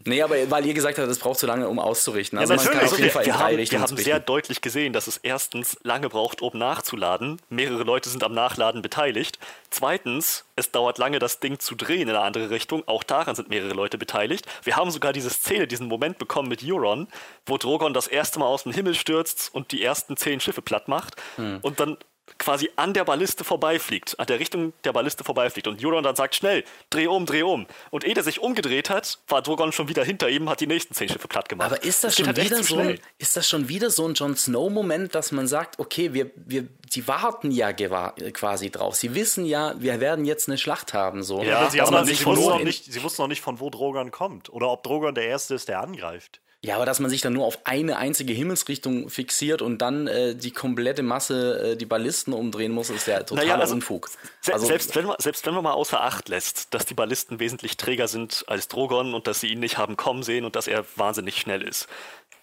Nee, 0.06 0.22
aber 0.22 0.36
weil 0.50 0.66
ihr 0.66 0.74
gesagt 0.74 0.98
habt, 0.98 1.08
es 1.08 1.20
braucht 1.20 1.40
zu 1.40 1.48
lange, 1.48 1.68
um 1.68 1.80
auszurichten. 1.80 2.40
Also 2.40 2.54
man 2.54 2.64
natürlich. 2.64 2.80
kann 2.80 2.88
auf 2.88 2.98
jeden 2.98 3.04
wir, 3.06 3.12
Fall 3.12 3.24
in 3.24 3.28
wir, 3.28 3.34
drei 3.34 3.56
haben, 3.58 3.72
wir 3.72 3.82
haben 3.82 3.98
sehr 3.98 4.20
deutlich 4.20 4.62
gesehen, 4.62 4.94
dass 4.94 5.08
es 5.08 5.18
erstens 5.18 5.78
lange 5.84 6.10
braucht, 6.10 6.42
um 6.42 6.58
nachzuladen. 6.58 7.42
Mehrere 7.50 7.84
Leute 7.84 8.10
sind 8.10 8.24
am 8.24 8.34
Nachladen 8.34 8.82
beteiligt. 8.82 9.40
Zweitens, 9.70 10.46
es 10.56 10.72
dauert 10.72 10.98
lange, 10.98 11.20
das 11.20 11.40
Ding 11.40 11.60
zu 11.60 11.76
drehen 11.76 12.04
in 12.04 12.10
eine 12.10 12.22
andere 12.22 12.50
Richtung. 12.50 12.88
Auch 12.88 13.04
daran 13.04 13.36
sind 13.36 13.50
mehrere 13.50 13.74
Leute 13.74 13.98
beteiligt. 13.98 14.46
Wir 14.64 14.76
haben 14.76 14.92
sogar 14.92 15.14
diese 15.14 15.30
Szene, 15.30 15.68
diesen 15.68 15.88
Moment 15.88 16.18
bekommen 16.18 16.50
mit 16.50 16.64
Euron, 16.64 17.08
wo 17.46 17.58
Drogon 17.58 17.94
das 17.94 18.08
erste 18.08 18.40
Mal 18.40 18.48
aus 18.48 18.64
dem 18.64 18.72
Himmel 18.72 18.96
stürzt 18.96 19.50
und 19.54 19.72
die 19.72 19.84
ersten 19.84 20.18
zehn 20.18 20.40
Schiffe 20.40 20.62
platt 20.62 20.88
macht 20.88 21.16
und 21.62 21.80
dann 21.80 21.98
quasi 22.42 22.70
an 22.76 22.94
der 22.94 23.06
Balliste 23.06 23.44
vorbeifliegt, 23.44 24.20
an 24.20 24.26
der 24.26 24.40
Richtung 24.40 24.74
der 24.84 24.94
Balliste 24.94 25.24
vorbeifliegt. 25.24 25.68
Und 25.68 25.84
Euron 25.84 26.04
dann 26.04 26.16
sagt, 26.16 26.36
schnell, 26.36 26.64
dreh 26.90 27.08
um, 27.08 27.26
dreh 27.26 27.44
um. 27.44 27.68
Und 27.92 28.04
ehe 28.04 28.14
der 28.14 28.24
sich 28.24 28.40
umgedreht 28.40 28.90
hat, 28.90 29.20
war 29.28 29.42
Drogon 29.42 29.72
schon 29.72 29.88
wieder 29.88 30.04
hinter 30.04 30.28
ihm, 30.28 30.50
hat 30.50 30.60
die 30.60 30.68
nächsten 30.68 30.94
zehn 30.94 31.08
Schiffe 31.08 31.28
platt 31.28 31.48
gemacht. 31.48 31.72
Aber 31.72 31.84
ist 31.84 32.04
das, 32.04 32.16
geht 32.16 32.26
schon 32.26 32.36
halt 32.36 32.46
wieder 32.46 32.64
so 32.64 32.78
ein, 32.78 33.00
ist 33.20 33.38
das 33.38 33.48
schon 33.48 33.70
wieder 33.70 33.90
so 33.90 34.08
ein 34.08 34.16
Jon 34.16 34.36
Snow-Moment, 34.36 35.14
dass 35.14 35.32
man 35.32 35.48
sagt, 35.48 35.80
okay, 35.80 36.14
wir, 36.14 36.32
wir, 36.36 36.68
die 36.94 37.08
warten 37.08 37.52
ja 37.52 37.72
quasi 37.72 38.72
drauf. 38.72 38.96
Sie 38.96 39.14
wissen 39.14 39.46
ja, 39.46 39.76
wir 39.78 40.00
werden 40.00 40.26
jetzt 40.26 40.50
eine 40.50 40.58
Schlacht 40.58 40.94
haben. 40.94 41.24
So. 41.24 41.44
Ja, 41.44 41.60
Aber 41.60 41.70
sie, 41.70 41.78
dass 41.78 41.92
haben 41.92 42.06
sich 42.06 42.20
sie, 42.20 42.26
wussten 42.26 42.46
noch 42.46 42.64
nicht, 42.64 42.92
sie 42.92 43.04
wussten 43.04 43.22
noch 43.22 43.30
nicht, 43.30 43.42
von 43.42 43.60
wo 43.60 43.70
Drogon 43.70 44.12
kommt. 44.12 44.50
Oder 44.50 44.70
ob 44.70 44.84
Drogon 44.84 45.14
der 45.14 45.26
Erste 45.26 45.54
ist, 45.54 45.68
der 45.70 45.80
angreift. 45.80 46.42
Ja, 46.64 46.76
aber 46.76 46.86
dass 46.86 47.00
man 47.00 47.10
sich 47.10 47.22
dann 47.22 47.34
nur 47.34 47.46
auf 47.46 47.60
eine 47.64 47.98
einzige 47.98 48.34
Himmelsrichtung 48.34 49.10
fixiert 49.10 49.64
und 49.64 49.80
dann 49.80 50.06
äh, 50.06 50.36
die 50.36 50.52
komplette 50.52 51.02
Masse, 51.02 51.72
äh, 51.72 51.76
die 51.76 51.88
Ballisten 51.88 52.34
umdrehen 52.34 52.72
muss, 52.72 52.92
ist 52.92 53.08
ja 53.08 53.24
totaler 53.24 53.48
Naja, 53.48 53.60
also, 53.60 53.74
Unfug. 53.74 54.10
Se 54.42 54.54
Also, 54.54 54.68
selbst, 54.68 54.96
wenn 54.96 55.08
man, 55.08 55.16
selbst 55.18 55.44
wenn 55.48 55.56
man 55.56 55.64
mal 55.64 55.72
außer 55.72 56.00
Acht 56.02 56.30
lässt, 56.30 56.72
dass 56.76 56.86
die 56.86 56.94
Ballisten 56.94 57.40
wesentlich 57.40 57.78
träger 57.78 58.08
sind 58.08 58.46
als 58.48 58.68
Drogon 58.68 59.16
und 59.16 59.26
dass 59.26 59.40
sie 59.40 59.48
ihn 59.48 59.60
nicht 59.60 59.80
haben 59.80 59.98
kommen 59.98 60.22
sehen 60.22 60.46
und 60.46 60.56
dass 60.56 60.68
er 60.68 60.86
wahnsinnig 60.98 61.38
schnell 61.38 61.64
ist. 61.64 61.88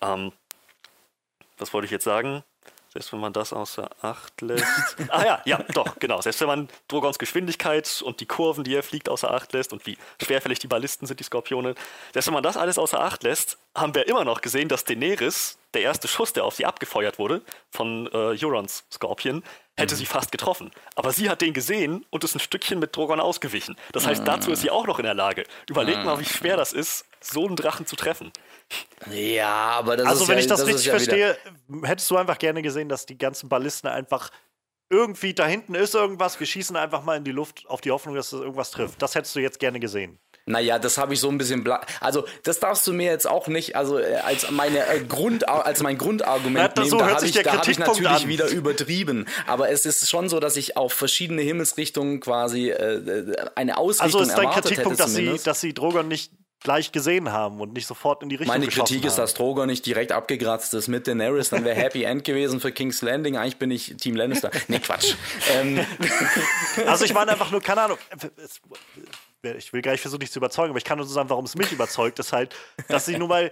Ähm, 0.00 0.32
was 1.56 1.72
wollte 1.72 1.84
ich 1.84 1.92
jetzt 1.92 2.04
sagen? 2.04 2.42
Selbst 2.92 3.12
wenn 3.12 3.20
man 3.20 3.32
das 3.32 3.52
außer 3.52 3.90
Acht 4.00 4.40
lässt. 4.40 4.64
ah 5.08 5.24
ja, 5.24 5.42
ja, 5.44 5.62
doch, 5.74 5.98
genau. 5.98 6.20
Selbst 6.20 6.40
wenn 6.40 6.48
man 6.48 6.68
Drogons 6.88 7.18
Geschwindigkeit 7.18 8.02
und 8.04 8.20
die 8.20 8.26
Kurven, 8.26 8.64
die 8.64 8.74
er 8.74 8.82
fliegt, 8.82 9.08
außer 9.08 9.32
Acht 9.32 9.52
lässt 9.52 9.72
und 9.72 9.86
wie 9.86 9.98
schwerfällig 10.22 10.58
die 10.58 10.68
Ballisten 10.68 11.06
sind, 11.06 11.20
die 11.20 11.24
Skorpione, 11.24 11.74
selbst 12.12 12.26
wenn 12.26 12.34
man 12.34 12.42
das 12.42 12.56
alles 12.56 12.78
außer 12.78 13.00
Acht 13.00 13.22
lässt, 13.22 13.58
haben 13.74 13.94
wir 13.94 14.08
immer 14.08 14.24
noch 14.24 14.40
gesehen, 14.40 14.68
dass 14.68 14.84
Daenerys, 14.84 15.58
der 15.74 15.82
erste 15.82 16.08
Schuss, 16.08 16.32
der 16.32 16.44
auf 16.44 16.54
sie 16.54 16.64
abgefeuert 16.64 17.18
wurde, 17.18 17.42
von 17.70 18.06
äh, 18.12 18.42
Eurons 18.42 18.84
Skorpion, 18.90 19.42
hätte 19.76 19.94
sie 19.94 20.06
fast 20.06 20.32
getroffen. 20.32 20.70
Aber 20.94 21.12
sie 21.12 21.30
hat 21.30 21.40
den 21.40 21.52
gesehen 21.52 22.04
und 22.10 22.24
ist 22.24 22.34
ein 22.34 22.40
Stückchen 22.40 22.78
mit 22.78 22.96
Drogon 22.96 23.20
ausgewichen. 23.20 23.76
Das 23.92 24.06
heißt, 24.06 24.26
dazu 24.26 24.50
ist 24.50 24.62
sie 24.62 24.70
auch 24.70 24.86
noch 24.86 24.98
in 24.98 25.04
der 25.04 25.14
Lage. 25.14 25.44
Überleg 25.68 26.04
mal, 26.04 26.18
wie 26.18 26.24
schwer 26.24 26.56
das 26.56 26.72
ist, 26.72 27.04
so 27.20 27.46
einen 27.46 27.56
Drachen 27.56 27.86
zu 27.86 27.96
treffen. 27.96 28.32
Ja, 29.10 29.48
aber 29.48 29.96
das 29.96 30.06
Also, 30.06 30.22
ist 30.24 30.28
wenn 30.28 30.36
ja, 30.36 30.40
ich 30.42 30.46
das, 30.48 30.60
ist 30.60 30.66
richtig 30.66 30.86
ja 30.86 30.90
verstehe, 30.92 31.38
hättest 31.84 32.10
du 32.10 32.16
einfach 32.16 32.38
gerne 32.38 32.62
gesehen, 32.62 32.88
dass 32.88 33.06
die 33.06 33.16
ganzen 33.16 33.48
Ballisten 33.48 33.88
einfach 33.88 34.30
irgendwie 34.90 35.34
da 35.34 35.46
hinten 35.46 35.74
ist 35.74 35.94
irgendwas, 35.94 36.40
wir 36.40 36.46
schießen 36.46 36.74
einfach 36.74 37.02
mal 37.04 37.16
in 37.16 37.24
die 37.24 37.30
Luft 37.30 37.64
auf 37.68 37.80
die 37.82 37.90
Hoffnung, 37.90 38.14
dass 38.14 38.30
das 38.30 38.40
irgendwas 38.40 38.70
trifft. 38.70 39.02
Das 39.02 39.14
hättest 39.14 39.36
du 39.36 39.40
jetzt 39.40 39.58
gerne 39.58 39.80
gesehen. 39.80 40.18
Naja, 40.46 40.78
das 40.78 40.96
habe 40.96 41.12
ich 41.12 41.20
so 41.20 41.28
ein 41.28 41.36
bisschen 41.36 41.62
bla 41.62 41.82
Also, 42.00 42.24
das 42.44 42.58
darfst 42.58 42.86
du 42.86 42.94
mir 42.94 43.10
jetzt 43.10 43.28
auch 43.28 43.48
nicht, 43.48 43.76
also 43.76 43.98
äh, 43.98 44.14
als 44.16 44.50
meine 44.50 44.86
äh, 44.86 45.00
Grund, 45.04 45.46
als 45.46 45.82
mein 45.82 45.98
Grundargument 45.98 46.72
Na, 46.74 46.82
nehmen. 46.82 46.90
so 46.90 46.98
da 46.98 47.10
habe 47.10 47.26
ich, 47.26 47.32
da 47.32 47.52
hab 47.52 47.68
ich 47.68 47.78
natürlich 47.78 48.08
an. 48.08 48.28
wieder 48.28 48.48
übertrieben. 48.48 49.26
Aber 49.46 49.68
es 49.68 49.84
ist 49.84 50.08
schon 50.08 50.30
so, 50.30 50.40
dass 50.40 50.56
ich 50.56 50.78
auf 50.78 50.94
verschiedene 50.94 51.42
Himmelsrichtungen 51.42 52.20
quasi 52.20 52.70
äh, 52.70 53.36
eine 53.56 53.76
Ausrichtung 53.76 54.20
Also 54.20 54.30
ist 54.30 54.38
dein 54.38 54.46
erwartet 54.46 54.64
Kritikpunkt, 54.64 55.00
dass 55.00 55.14
sie, 55.14 55.38
dass 55.44 55.60
sie 55.60 55.74
Drogon 55.74 56.08
nicht 56.08 56.32
gleich 56.60 56.90
gesehen 56.92 57.32
haben 57.32 57.60
und 57.60 57.72
nicht 57.72 57.86
sofort 57.86 58.22
in 58.22 58.28
die 58.28 58.34
Richtung 58.36 58.54
Meine 58.54 58.66
Kritik 58.66 59.04
ist, 59.04 59.12
haben. 59.12 59.22
dass 59.22 59.34
Drogon 59.34 59.66
nicht 59.68 59.86
direkt 59.86 60.12
abgekratzt 60.12 60.74
ist 60.74 60.88
mit 60.88 61.06
Daenerys, 61.06 61.50
dann 61.50 61.64
wäre 61.64 61.76
Happy 61.80 62.02
End 62.04 62.24
gewesen 62.24 62.60
für 62.60 62.72
King's 62.72 63.00
Landing. 63.02 63.36
Eigentlich 63.36 63.56
bin 63.58 63.70
ich 63.70 63.94
Team 63.96 64.16
Lannister. 64.16 64.50
Nee, 64.68 64.80
Quatsch. 64.80 65.14
ähm, 65.54 65.84
Also 66.86 67.04
ich 67.04 67.14
meine 67.14 67.32
einfach 67.32 67.50
nur, 67.50 67.60
keine 67.60 67.82
Ahnung, 67.82 67.98
ich 69.42 69.72
will 69.72 69.82
gar 69.82 69.92
nicht 69.92 70.00
versuchen, 70.00 70.20
dich 70.20 70.32
zu 70.32 70.38
überzeugen, 70.38 70.70
aber 70.70 70.78
ich 70.78 70.84
kann 70.84 70.98
nur 70.98 71.06
so 71.06 71.12
sagen, 71.12 71.30
warum 71.30 71.44
es 71.44 71.54
mich 71.54 71.72
überzeugt, 71.72 72.18
ist 72.18 72.32
halt, 72.32 72.54
dass 72.88 73.06
sie 73.06 73.16
nun 73.18 73.28
mal 73.28 73.50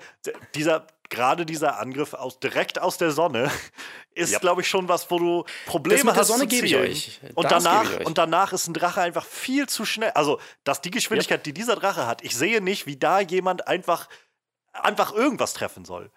dieser, 0.54 0.86
gerade 1.08 1.46
dieser 1.46 1.78
Angriff 1.78 2.14
aus, 2.14 2.40
direkt 2.40 2.80
aus 2.80 2.98
der 2.98 3.12
Sonne 3.12 3.50
ist, 4.14 4.32
yep. 4.32 4.40
glaube 4.40 4.62
ich, 4.62 4.68
schon 4.68 4.88
was, 4.88 5.10
wo 5.10 5.18
du 5.18 5.44
Probleme 5.66 6.14
hast. 6.14 6.28
Sonne 6.28 6.46
gebe 6.46 6.66
ich 6.66 6.76
euch. 6.76 7.20
Und 7.34 7.50
das 7.50 7.64
danach, 7.64 7.98
euch. 8.00 8.06
und 8.06 8.18
danach 8.18 8.52
ist 8.52 8.66
ein 8.66 8.74
Drache 8.74 9.00
einfach 9.00 9.24
viel 9.24 9.68
zu 9.68 9.84
schnell. 9.84 10.10
Also, 10.10 10.40
dass 10.64 10.80
die 10.80 10.90
Geschwindigkeit, 10.90 11.38
yep. 11.38 11.44
die 11.44 11.54
dieser 11.54 11.76
Drache 11.76 12.06
hat, 12.06 12.22
ich 12.24 12.36
sehe 12.36 12.60
nicht, 12.60 12.86
wie 12.86 12.96
da 12.96 13.20
jemand 13.20 13.68
einfach, 13.68 14.08
einfach 14.72 15.12
irgendwas 15.12 15.52
treffen 15.52 15.84
soll. 15.84 16.10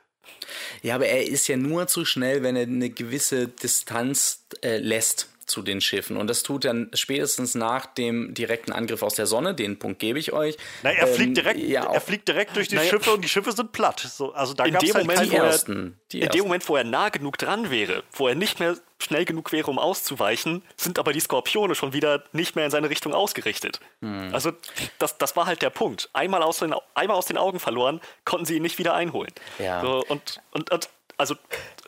Ja, 0.81 0.95
aber 0.95 1.07
er 1.07 1.27
ist 1.27 1.47
ja 1.47 1.57
nur 1.57 1.87
zu 1.87 2.05
schnell, 2.05 2.43
wenn 2.43 2.55
er 2.55 2.63
eine 2.63 2.89
gewisse 2.89 3.47
Distanz 3.47 4.45
äh, 4.61 4.77
lässt 4.77 5.29
zu 5.49 5.61
den 5.61 5.81
Schiffen. 5.81 6.17
Und 6.17 6.27
das 6.27 6.43
tut 6.43 6.65
dann 6.65 6.89
spätestens 6.93 7.55
nach 7.55 7.85
dem 7.85 8.33
direkten 8.33 8.71
Angriff 8.71 9.03
aus 9.03 9.15
der 9.15 9.25
Sonne, 9.25 9.53
den 9.53 9.79
Punkt 9.79 9.99
gebe 9.99 10.19
ich 10.19 10.31
euch. 10.31 10.57
Na, 10.83 10.91
er, 10.91 11.07
ähm, 11.07 11.13
fliegt 11.13 11.37
direkt, 11.37 11.59
ja, 11.59 11.83
er 11.91 12.01
fliegt 12.01 12.27
direkt 12.27 12.55
durch 12.55 12.67
die 12.67 12.75
naja, 12.75 12.89
Schiffe 12.89 13.11
und 13.11 13.21
die 13.21 13.29
Schiffe 13.29 13.51
sind 13.51 13.71
platt. 13.71 13.99
So, 13.99 14.33
also 14.33 14.53
da 14.53 14.65
in 14.65 14.75
dem, 14.75 14.93
halt 14.93 15.07
Moment, 15.07 15.31
wo 15.31 15.35
er, 15.35 15.43
ersten, 15.43 15.99
in 16.13 16.29
dem 16.29 16.43
Moment, 16.43 16.69
wo 16.69 16.75
er 16.75 16.83
nah 16.83 17.09
genug 17.09 17.37
dran 17.37 17.69
wäre, 17.71 18.03
wo 18.13 18.27
er 18.27 18.35
nicht 18.35 18.59
mehr 18.59 18.77
schnell 19.01 19.25
genug 19.25 19.51
wäre, 19.51 19.69
um 19.71 19.79
auszuweichen, 19.79 20.61
sind 20.75 20.99
aber 20.99 21.13
die 21.13 21.19
Skorpione 21.21 21.73
schon 21.73 21.93
wieder 21.93 22.23
nicht 22.33 22.55
mehr 22.55 22.65
in 22.65 22.71
seine 22.71 22.89
Richtung 22.89 23.13
ausgerichtet. 23.13 23.79
Hm. 24.01 24.33
Also 24.33 24.51
das, 24.99 25.17
das 25.17 25.35
war 25.35 25.45
halt 25.45 25.61
der 25.61 25.69
Punkt. 25.69 26.09
Einmal 26.13 26.43
aus, 26.43 26.59
den, 26.59 26.75
einmal 26.93 27.17
aus 27.17 27.25
den 27.25 27.37
Augen 27.37 27.59
verloren, 27.59 28.01
konnten 28.25 28.45
sie 28.45 28.57
ihn 28.57 28.61
nicht 28.61 28.77
wieder 28.77 28.93
einholen. 28.93 29.31
Ja. 29.57 29.81
So, 29.81 30.03
und, 30.07 30.41
und, 30.51 30.71
und 30.71 30.89
also, 31.19 31.35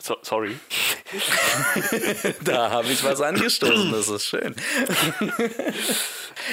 so, 0.02 0.18
sorry. 0.22 0.58
da 2.44 2.72
habe 2.72 2.90
ich 2.90 3.04
was 3.04 3.22
angestoßen, 3.22 3.92
das 3.92 4.08
ist 4.10 4.26
schön. 4.26 4.56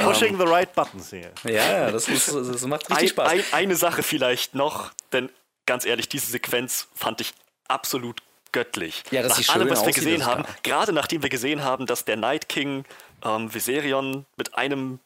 Pushing 0.01 0.35
um, 0.35 0.41
the 0.41 0.47
right 0.47 0.73
buttons 0.75 1.11
hier. 1.11 1.33
Ja, 1.45 1.91
das, 1.91 2.09
ist, 2.09 2.29
das 2.29 2.63
macht 2.67 2.91
richtig 2.91 3.11
Spaß. 3.11 3.29
Ein, 3.31 3.45
eine 3.53 3.77
Sache 3.77 4.03
vielleicht 4.03 4.55
noch, 4.55 4.91
denn 5.13 5.31
ganz 5.67 5.85
ehrlich, 5.85 6.09
diese 6.09 6.31
Sequenz 6.31 6.89
fand 6.95 7.21
ich 7.21 7.33
absolut 7.69 8.23
göttlich. 8.53 9.03
Ja, 9.11 9.23
das 9.23 9.33
Nach 9.33 9.39
ist 9.41 9.51
allem, 9.51 9.71
was 9.71 9.85
wir 9.85 9.93
gesehen 9.93 10.27
haben, 10.27 10.45
gerade 10.63 10.93
nachdem 10.93 11.23
wir 11.23 11.31
gesehen 11.31 11.63
haben, 11.63 11.87
dass 11.87 12.05
der 12.05 12.17
Night 12.17 12.49
King 12.49 12.85
ähm, 13.25 13.53
Viserion 13.53 14.27
mit 14.37 14.55
einem 14.57 15.01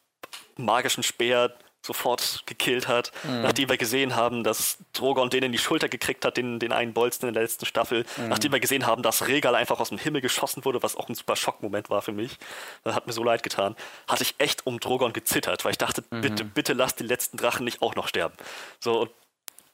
magischen 0.57 1.03
Speer 1.03 1.55
sofort 1.85 2.45
gekillt 2.47 2.89
hat, 2.89 3.13
mhm. 3.25 3.43
nachdem 3.43 3.69
wir 3.69 3.77
gesehen 3.77 4.15
haben, 4.17 4.45
dass 4.45 4.79
Drogon 4.93 5.31
den 5.31 5.43
in 5.43 5.53
die 5.53 5.59
Schulter 5.59 5.89
gekriegt 5.89 6.25
hat, 6.25 6.37
den, 6.37 6.59
den 6.59 6.73
einen 6.73 6.93
Bolzen 6.93 7.29
in 7.29 7.35
der 7.35 7.43
letzten 7.43 7.67
Staffel, 7.67 8.05
mhm. 8.17 8.29
nachdem 8.29 8.53
wir 8.53 8.61
gesehen 8.61 8.87
haben, 8.87 9.03
dass 9.03 9.27
Regal 9.27 9.55
einfach 9.55 9.81
aus 9.81 9.89
dem 9.89 9.99
Himmel 9.99 10.21
geschossen 10.21 10.65
wurde, 10.65 10.83
was 10.83 10.97
auch 10.97 11.09
ein 11.09 11.15
super 11.15 11.37
Schockmoment 11.37 11.91
war 11.91 12.03
für 12.03 12.13
mich, 12.13 12.39
das 12.85 12.95
hat 12.95 13.07
mir 13.07 13.13
so 13.13 13.25
leid 13.25 13.43
getan, 13.43 13.77
hatte 14.07 14.23
ich 14.23 14.35
echt 14.39 14.67
um 14.67 14.81
Drogon 14.81 15.13
gezittert, 15.13 15.65
weil 15.65 15.73
ich 15.73 15.79
dachte, 15.79 16.05
mhm. 16.11 16.21
bitte, 16.21 16.45
bitte 16.45 16.73
lass 16.73 16.95
die 16.95 17.05
letzten 17.05 17.37
Drachen 17.37 17.65
nicht 17.65 17.83
auch 17.83 17.95
noch 17.97 18.09
sterben. 18.09 18.35
So, 18.79 19.01
und 19.01 19.11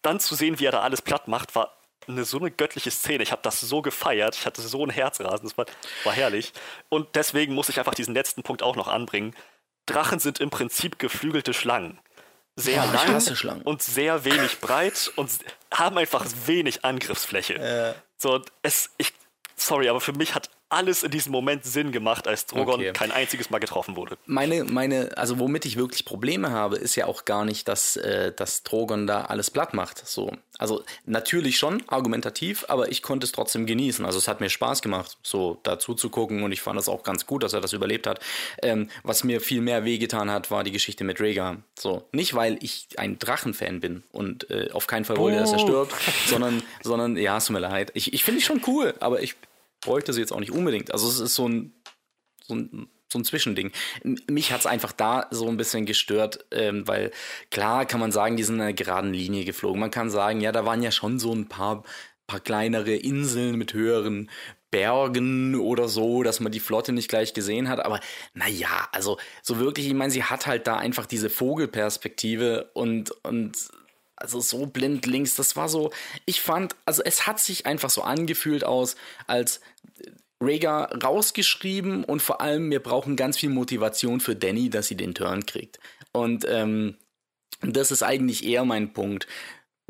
dann 0.03 0.21
zu 0.21 0.35
sehen, 0.35 0.59
wie 0.59 0.65
er 0.65 0.73
da 0.73 0.81
alles 0.81 1.03
platt 1.03 1.29
macht, 1.29 1.55
war 1.55 1.75
eine 2.07 2.25
so 2.25 2.39
eine 2.39 2.51
göttliche 2.51 2.91
Szene. 2.91 3.23
Ich 3.23 3.33
habe 3.33 3.43
das 3.43 3.61
so 3.61 3.83
gefeiert. 3.83 4.35
Ich 4.35 4.47
hatte 4.47 4.63
so 4.63 4.85
ein 4.85 4.91
Herzrasen. 4.91 5.47
Das 5.47 5.59
war, 5.59 5.67
war 6.05 6.13
herrlich. 6.13 6.53
Und 6.89 7.15
deswegen 7.15 7.55
muss 7.55 7.69
ich 7.69 7.79
einfach 7.79 7.95
diesen 7.95 8.15
letzten 8.15 8.43
Punkt 8.43 8.63
auch 8.63 8.77
noch 8.77 8.89
anbringen. 8.89 9.35
Drachen 9.89 10.19
sind 10.19 10.41
im 10.41 10.51
Prinzip 10.51 10.99
geflügelte 10.99 11.55
Schlangen. 11.55 11.99
Sehr 12.57 12.85
oh, 12.85 13.47
lang 13.47 13.63
und 13.63 13.83
sehr 13.83 14.25
wenig 14.25 14.59
breit 14.59 15.13
und 15.15 15.31
haben 15.73 15.97
einfach 15.97 16.27
wenig 16.47 16.85
Angriffsfläche. 16.85 17.55
Äh. 17.55 17.95
So, 18.17 18.43
es, 18.63 18.91
ich, 18.99 19.13
sorry, 19.55 19.89
aber 19.89 20.01
für 20.01 20.13
mich 20.13 20.35
hat 20.35 20.51
alles 20.71 21.03
in 21.03 21.11
diesem 21.11 21.33
Moment 21.33 21.65
Sinn 21.65 21.93
gemacht, 21.93 22.29
als 22.29 22.47
Drogon 22.47 22.75
okay. 22.75 22.93
kein 22.93 23.11
einziges 23.11 23.51
Mal 23.51 23.59
getroffen 23.59 23.97
wurde. 23.97 24.19
Meine, 24.27 24.65
meine, 24.65 25.17
also 25.17 25.39
womit 25.39 25.65
ich 25.65 25.77
wirklich 25.77 26.05
Probleme 26.05 26.51
habe, 26.51 26.77
ist 26.77 26.95
ja 26.95 27.07
auch 27.07 27.25
gar 27.25 27.45
nicht, 27.45 27.69
dass, 27.69 27.97
äh, 27.97 28.33
dass 28.33 28.63
Drogon 28.63 29.07
da 29.07 29.23
alles 29.23 29.51
platt 29.51 29.73
macht. 29.75 30.07
So. 30.07 30.33
Also 30.59 30.83
natürlich 31.07 31.57
schon 31.57 31.83
argumentativ, 31.89 32.65
aber 32.69 32.91
ich 32.91 33.03
konnte 33.03 33.25
es 33.25 33.33
trotzdem 33.33 33.65
genießen. 33.65 34.05
Also 34.05 34.19
es 34.19 34.29
hat 34.29 34.41
mir 34.41 34.51
Spaß 34.51 34.83
gemacht, 34.83 35.17
so 35.23 35.59
dazu 35.63 35.95
zu 35.95 36.11
gucken 36.11 36.43
und 36.43 36.53
ich 36.53 36.61
fand 36.61 36.79
es 36.79 36.89
auch 36.89 37.03
ganz 37.03 37.27
gut, 37.27 37.43
dass 37.43 37.53
er 37.53 37.61
das 37.61 37.73
überlebt 37.73 38.07
hat. 38.07 38.21
Ähm, 38.63 38.91
was 39.05 39.25
mir 39.25 39.41
viel 39.41 39.61
mehr 39.61 39.85
wehgetan 39.85 40.31
hat, 40.31 40.51
war 40.51 40.65
die 40.65 40.73
Geschichte 40.73 41.05
mit 41.05 41.21
Rhaegar. 41.21 41.59
So, 41.79 42.05
nicht 42.13 42.35
weil 42.35 42.59
ich 42.61 42.89
ein 42.97 43.19
Drachenfan 43.19 43.81
bin 43.81 44.03
und 44.13 44.51
äh, 44.51 44.71
auf 44.73 44.87
keinen 44.87 45.05
Fall 45.05 45.17
wollte, 45.17 45.39
dass 45.39 45.53
er 45.53 45.61
stirbt, 45.61 45.95
sondern, 46.27 46.63
sondern 46.83 47.17
ja, 47.17 47.37
es 47.39 47.47
tut 47.47 47.55
mir 47.55 47.61
leid. 47.61 47.93
Ich, 47.95 48.13
ich 48.13 48.25
finde 48.25 48.41
ihn 48.41 48.45
schon 48.45 48.61
cool, 48.67 48.95
aber 49.01 49.23
ich 49.23 49.37
bräuchte 49.81 50.13
sie 50.13 50.21
jetzt 50.21 50.33
auch 50.33 50.41
nicht 50.41 50.53
unbedingt. 50.53 50.93
Also 50.93 51.09
es 51.09 51.21
ist 51.21 51.35
so 51.35 51.49
ein, 51.49 51.73
so 52.47 52.55
ein, 52.55 52.89
so 53.11 53.19
ein 53.19 53.25
Zwischending. 53.25 53.73
Mich 54.29 54.53
hat 54.53 54.61
es 54.61 54.67
einfach 54.67 54.93
da 54.93 55.27
so 55.31 55.49
ein 55.49 55.57
bisschen 55.57 55.87
gestört, 55.87 56.45
ähm, 56.51 56.87
weil 56.87 57.11
klar 57.51 57.87
kann 57.87 58.01
man 58.01 58.13
sagen, 58.13 58.37
die 58.37 58.45
sind 58.45 58.57
in 58.57 58.63
einer 58.63 58.73
geraden 58.73 59.13
Linie 59.13 59.45
geflogen. 59.45 59.81
Man 59.81 59.91
kann 59.91 60.11
sagen, 60.11 60.41
ja, 60.41 60.53
da 60.53 60.65
waren 60.65 60.83
ja 60.83 60.91
schon 60.91 61.19
so 61.19 61.35
ein 61.35 61.49
paar, 61.49 61.85
paar 62.27 62.41
kleinere 62.41 62.95
Inseln 62.95 63.57
mit 63.57 63.73
höheren 63.73 64.31
Bergen 64.71 65.55
oder 65.55 65.89
so, 65.89 66.23
dass 66.23 66.41
man 66.41 66.53
die 66.53 66.61
Flotte 66.61 66.93
nicht 66.93 67.09
gleich 67.09 67.33
gesehen 67.33 67.69
hat. 67.69 67.81
Aber 67.81 68.01
naja, 68.35 68.89
also 68.93 69.19
so 69.43 69.59
wirklich, 69.59 69.87
ich 69.87 69.95
meine, 69.95 70.11
sie 70.11 70.25
hat 70.25 70.47
halt 70.47 70.67
da 70.67 70.77
einfach 70.77 71.07
diese 71.07 71.31
Vogelperspektive 71.31 72.71
und, 72.75 73.13
und 73.25 73.71
also 74.21 74.41
so 74.41 74.67
blind 74.67 75.07
links, 75.07 75.35
das 75.35 75.57
war 75.57 75.69
so, 75.69 75.91
ich 76.27 76.41
fand, 76.41 76.75
also 76.85 77.03
es 77.05 77.27
hat 77.27 77.41
sich 77.41 77.67
einfach 77.67 77.91
so 77.91 78.03
angefühlt 78.03 78.65
aus, 78.65 78.97
als 79.27 79.61
Rhaegar 80.41 81.03
rausgeschrieben 81.03 82.05
und 82.05 82.23
vor 82.23 82.41
allem, 82.41 82.71
wir 82.71 82.81
brauchen 82.81 83.17
ganz 83.17 83.39
viel 83.39 83.51
Motivation 83.51 84.21
für 84.21 84.37
Danny, 84.37 84.71
dass 84.71 84.87
sie 84.87 84.97
den 84.97 85.15
Turn 85.15 85.47
kriegt. 85.47 85.81
Und 86.13 86.47
ähm, 86.49 86.97
das 87.61 87.91
ist 87.91 88.03
eigentlich 88.03 88.45
eher 88.45 88.65
mein 88.65 88.93
Punkt. 88.93 89.27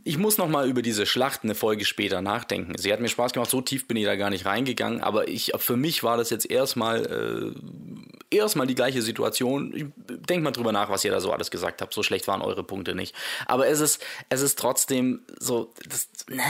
Ich 0.04 0.16
muss 0.16 0.38
noch 0.38 0.48
mal 0.48 0.68
über 0.68 0.80
diese 0.80 1.06
Schlacht 1.06 1.42
eine 1.42 1.54
Folge 1.54 1.84
später 1.84 2.22
nachdenken. 2.22 2.78
Sie 2.78 2.92
hat 2.92 3.00
mir 3.00 3.08
Spaß 3.08 3.32
gemacht, 3.32 3.50
so 3.50 3.60
tief 3.60 3.88
bin 3.88 3.96
ich 3.96 4.04
da 4.04 4.16
gar 4.16 4.30
nicht 4.30 4.46
reingegangen, 4.46 5.02
aber 5.02 5.28
ich, 5.28 5.52
für 5.56 5.76
mich 5.76 6.02
war 6.02 6.16
das 6.16 6.30
jetzt 6.30 6.50
erstmal 6.50 7.04
äh, 7.04 8.17
erstmal 8.30 8.66
die 8.66 8.74
gleiche 8.74 9.02
Situation. 9.02 9.74
Ich 9.74 9.86
denk 10.28 10.42
mal 10.42 10.50
drüber 10.50 10.72
nach, 10.72 10.90
was 10.90 11.04
ihr 11.04 11.10
da 11.10 11.20
so 11.20 11.32
alles 11.32 11.50
gesagt 11.50 11.82
habt. 11.82 11.94
So 11.94 12.02
schlecht 12.02 12.28
waren 12.28 12.42
eure 12.42 12.62
Punkte 12.62 12.94
nicht. 12.94 13.14
Aber 13.46 13.68
es 13.68 13.80
ist, 13.80 14.04
es 14.28 14.40
ist 14.40 14.58
trotzdem 14.58 15.22
so, 15.38 15.72
das, 15.88 16.08
ne. 16.28 16.42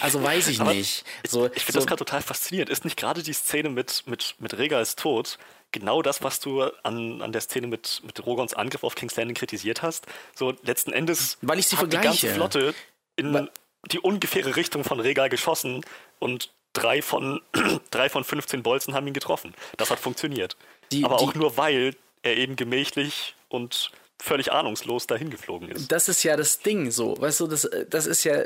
Also 0.00 0.22
weiß 0.22 0.48
ich 0.48 0.60
nicht. 0.60 1.04
So, 1.26 1.46
ich, 1.46 1.56
ich 1.56 1.64
finde 1.64 1.72
so, 1.72 1.78
das 1.80 1.86
gerade 1.86 1.98
total 1.98 2.22
faszinierend. 2.22 2.70
Ist 2.70 2.84
nicht 2.84 2.96
gerade 2.96 3.22
die 3.22 3.32
Szene 3.32 3.70
mit, 3.70 4.04
mit, 4.06 4.34
mit 4.38 4.58
Regals 4.58 4.96
Tod 4.96 5.38
genau 5.70 6.02
das, 6.02 6.22
was 6.22 6.40
du 6.40 6.62
an, 6.82 7.22
an 7.22 7.32
der 7.32 7.40
Szene 7.40 7.66
mit, 7.66 8.02
mit 8.04 8.24
Rogons 8.24 8.54
Angriff 8.54 8.84
auf 8.84 8.94
King's 8.94 9.16
Landing 9.16 9.36
kritisiert 9.36 9.82
hast. 9.82 10.06
So 10.34 10.54
letzten 10.62 10.92
Endes 10.92 11.38
Weil 11.42 11.58
ich 11.58 11.68
sie 11.68 11.76
hat 11.76 11.92
die 11.92 11.98
ganze 11.98 12.28
Flotte 12.28 12.74
in 13.16 13.34
Weil 13.34 13.50
die 13.92 14.00
ungefähre 14.00 14.56
Richtung 14.56 14.84
von 14.84 15.00
Regal 15.00 15.28
geschossen 15.28 15.82
und 16.18 16.50
drei 16.78 17.02
von, 17.02 17.40
drei 17.90 18.08
von 18.08 18.24
15 18.24 18.62
Bolzen 18.62 18.94
haben 18.94 19.06
ihn 19.06 19.14
getroffen. 19.14 19.54
Das 19.76 19.90
hat 19.90 19.98
funktioniert. 19.98 20.56
Die, 20.92 21.04
Aber 21.04 21.16
auch 21.16 21.34
nur, 21.34 21.56
weil 21.56 21.94
er 22.22 22.36
eben 22.36 22.56
gemächlich 22.56 23.34
und 23.48 23.90
völlig 24.20 24.52
ahnungslos 24.52 25.06
dahin 25.06 25.30
geflogen 25.30 25.68
ist. 25.68 25.92
Das 25.92 26.08
ist 26.08 26.22
ja 26.24 26.36
das 26.36 26.58
Ding 26.58 26.90
so, 26.90 27.16
weißt 27.20 27.40
du, 27.40 27.46
das, 27.46 27.68
das 27.88 28.06
ist 28.06 28.24
ja, 28.24 28.42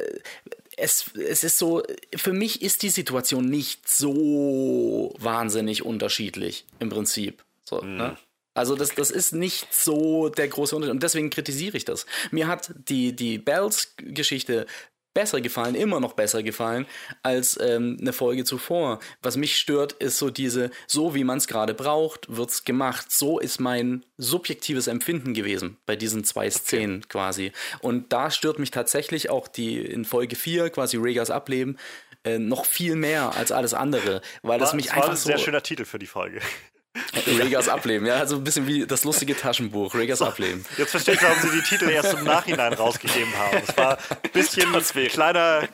es, 0.77 1.11
es 1.15 1.45
ist 1.45 1.59
so, 1.59 1.83
für 2.15 2.33
mich 2.33 2.63
ist 2.63 2.83
die 2.83 2.91
Situation 2.91 3.47
nicht 3.47 3.89
so 3.89 5.15
wahnsinnig 5.19 5.85
unterschiedlich 5.85 6.67
im 6.79 6.91
Prinzip. 6.91 7.43
So, 7.65 7.81
mhm. 7.81 7.97
ne? 7.97 8.17
Also 8.55 8.77
das, 8.77 8.95
das 8.95 9.11
ist 9.11 9.33
nicht 9.33 9.73
so 9.73 10.29
der 10.29 10.47
große 10.47 10.77
Unterschied 10.77 10.93
und 10.93 11.03
deswegen 11.03 11.31
kritisiere 11.31 11.75
ich 11.75 11.87
das. 11.87 12.05
Mir 12.31 12.49
hat 12.49 12.71
die, 12.89 13.17
die 13.17 13.39
Bells-Geschichte 13.39 14.67
besser 15.15 15.41
gefallen, 15.41 15.75
immer 15.75 16.01
noch 16.01 16.15
besser 16.15 16.43
gefallen 16.43 16.87
als 17.23 17.59
ähm, 17.61 17.99
eine 18.01 18.13
Folge 18.13 18.45
zuvor. 18.45 19.01
Was 19.23 19.37
mich 19.37 19.57
stört, 19.57 19.93
ist 19.95 20.19
so 20.19 20.31
diese, 20.31 20.71
so 20.87 21.15
wie 21.15 21.25
man 21.25 21.39
es 21.39 21.47
gerade 21.47 21.75
braucht, 21.75 22.27
wird's 22.35 22.65
gemacht. 22.65 23.11
So 23.11 23.39
ist 23.39 23.61
mein 23.61 24.05
subjektives 24.17 24.87
Empfinden 24.87 25.35
gewesen 25.35 25.77
bei 25.87 25.97
diesen 25.97 26.25
zwei 26.25 26.51
Szenen 26.51 26.99
okay. 26.99 27.09
quasi. 27.09 27.53
Und 27.81 28.13
da 28.13 28.31
stört 28.31 28.59
mich 28.59 28.71
tatsächlich 28.71 29.31
auch 29.31 29.49
die 29.49 29.79
in 29.79 30.05
Folge 30.05 30.37
4 30.37 30.71
quasi 30.71 30.97
Regas 30.97 31.31
Ableben 31.31 31.79
äh, 32.25 32.39
noch 32.39 32.67
viel 32.67 32.95
mehr 32.95 33.35
als 33.35 33.51
alles 33.53 33.75
andere, 33.75 34.23
weil 34.43 34.53
war, 34.53 34.59
das 34.59 34.75
mich 34.75 34.93
einfach 34.93 35.09
war 35.09 35.11
ein 35.11 35.17
sehr 35.17 35.39
schöner 35.39 35.63
Titel 35.63 35.85
für 35.85 35.99
die 35.99 36.07
Folge. 36.07 36.41
Regas 37.27 37.69
Ableben, 37.69 38.07
ja, 38.07 38.17
also 38.17 38.37
ein 38.37 38.45
bisschen 38.45 38.67
wie 38.67 38.87
das 38.87 39.05
lustige 39.05 39.37
Taschenbuch, 39.37 39.95
Regas 39.95 40.19
so, 40.19 40.27
Ableben. 40.27 40.65
Jetzt 40.77 40.91
verstehe 40.91 41.15
ich, 41.15 41.23
warum 41.23 41.39
sie 41.41 41.51
die 41.51 41.63
Titel 41.63 41.89
erst 41.89 42.13
im 42.13 42.25
Nachhinein 42.25 42.75
rausgegeben 42.75 43.35
haben. 43.37 43.63
Es 43.67 43.77
war 43.77 43.99
ein 43.99 44.31
bisschen 44.33 44.75
ein 44.75 45.09
kleiner, 45.09 45.69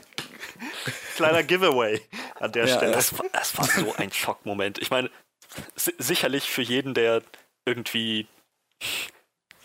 kleiner 1.17 1.43
Giveaway 1.43 2.01
an 2.39 2.53
der 2.53 2.67
ja, 2.67 2.77
Stelle. 2.77 2.93
Das 2.93 3.19
war, 3.19 3.27
das 3.33 3.59
war 3.59 3.65
so 3.65 3.95
ein 3.97 4.13
Schockmoment. 4.13 4.79
Ich 4.79 4.91
meine, 4.91 5.11
sicherlich 5.75 6.51
für 6.51 6.63
jeden, 6.63 6.95
der 6.95 7.23
irgendwie 7.67 8.29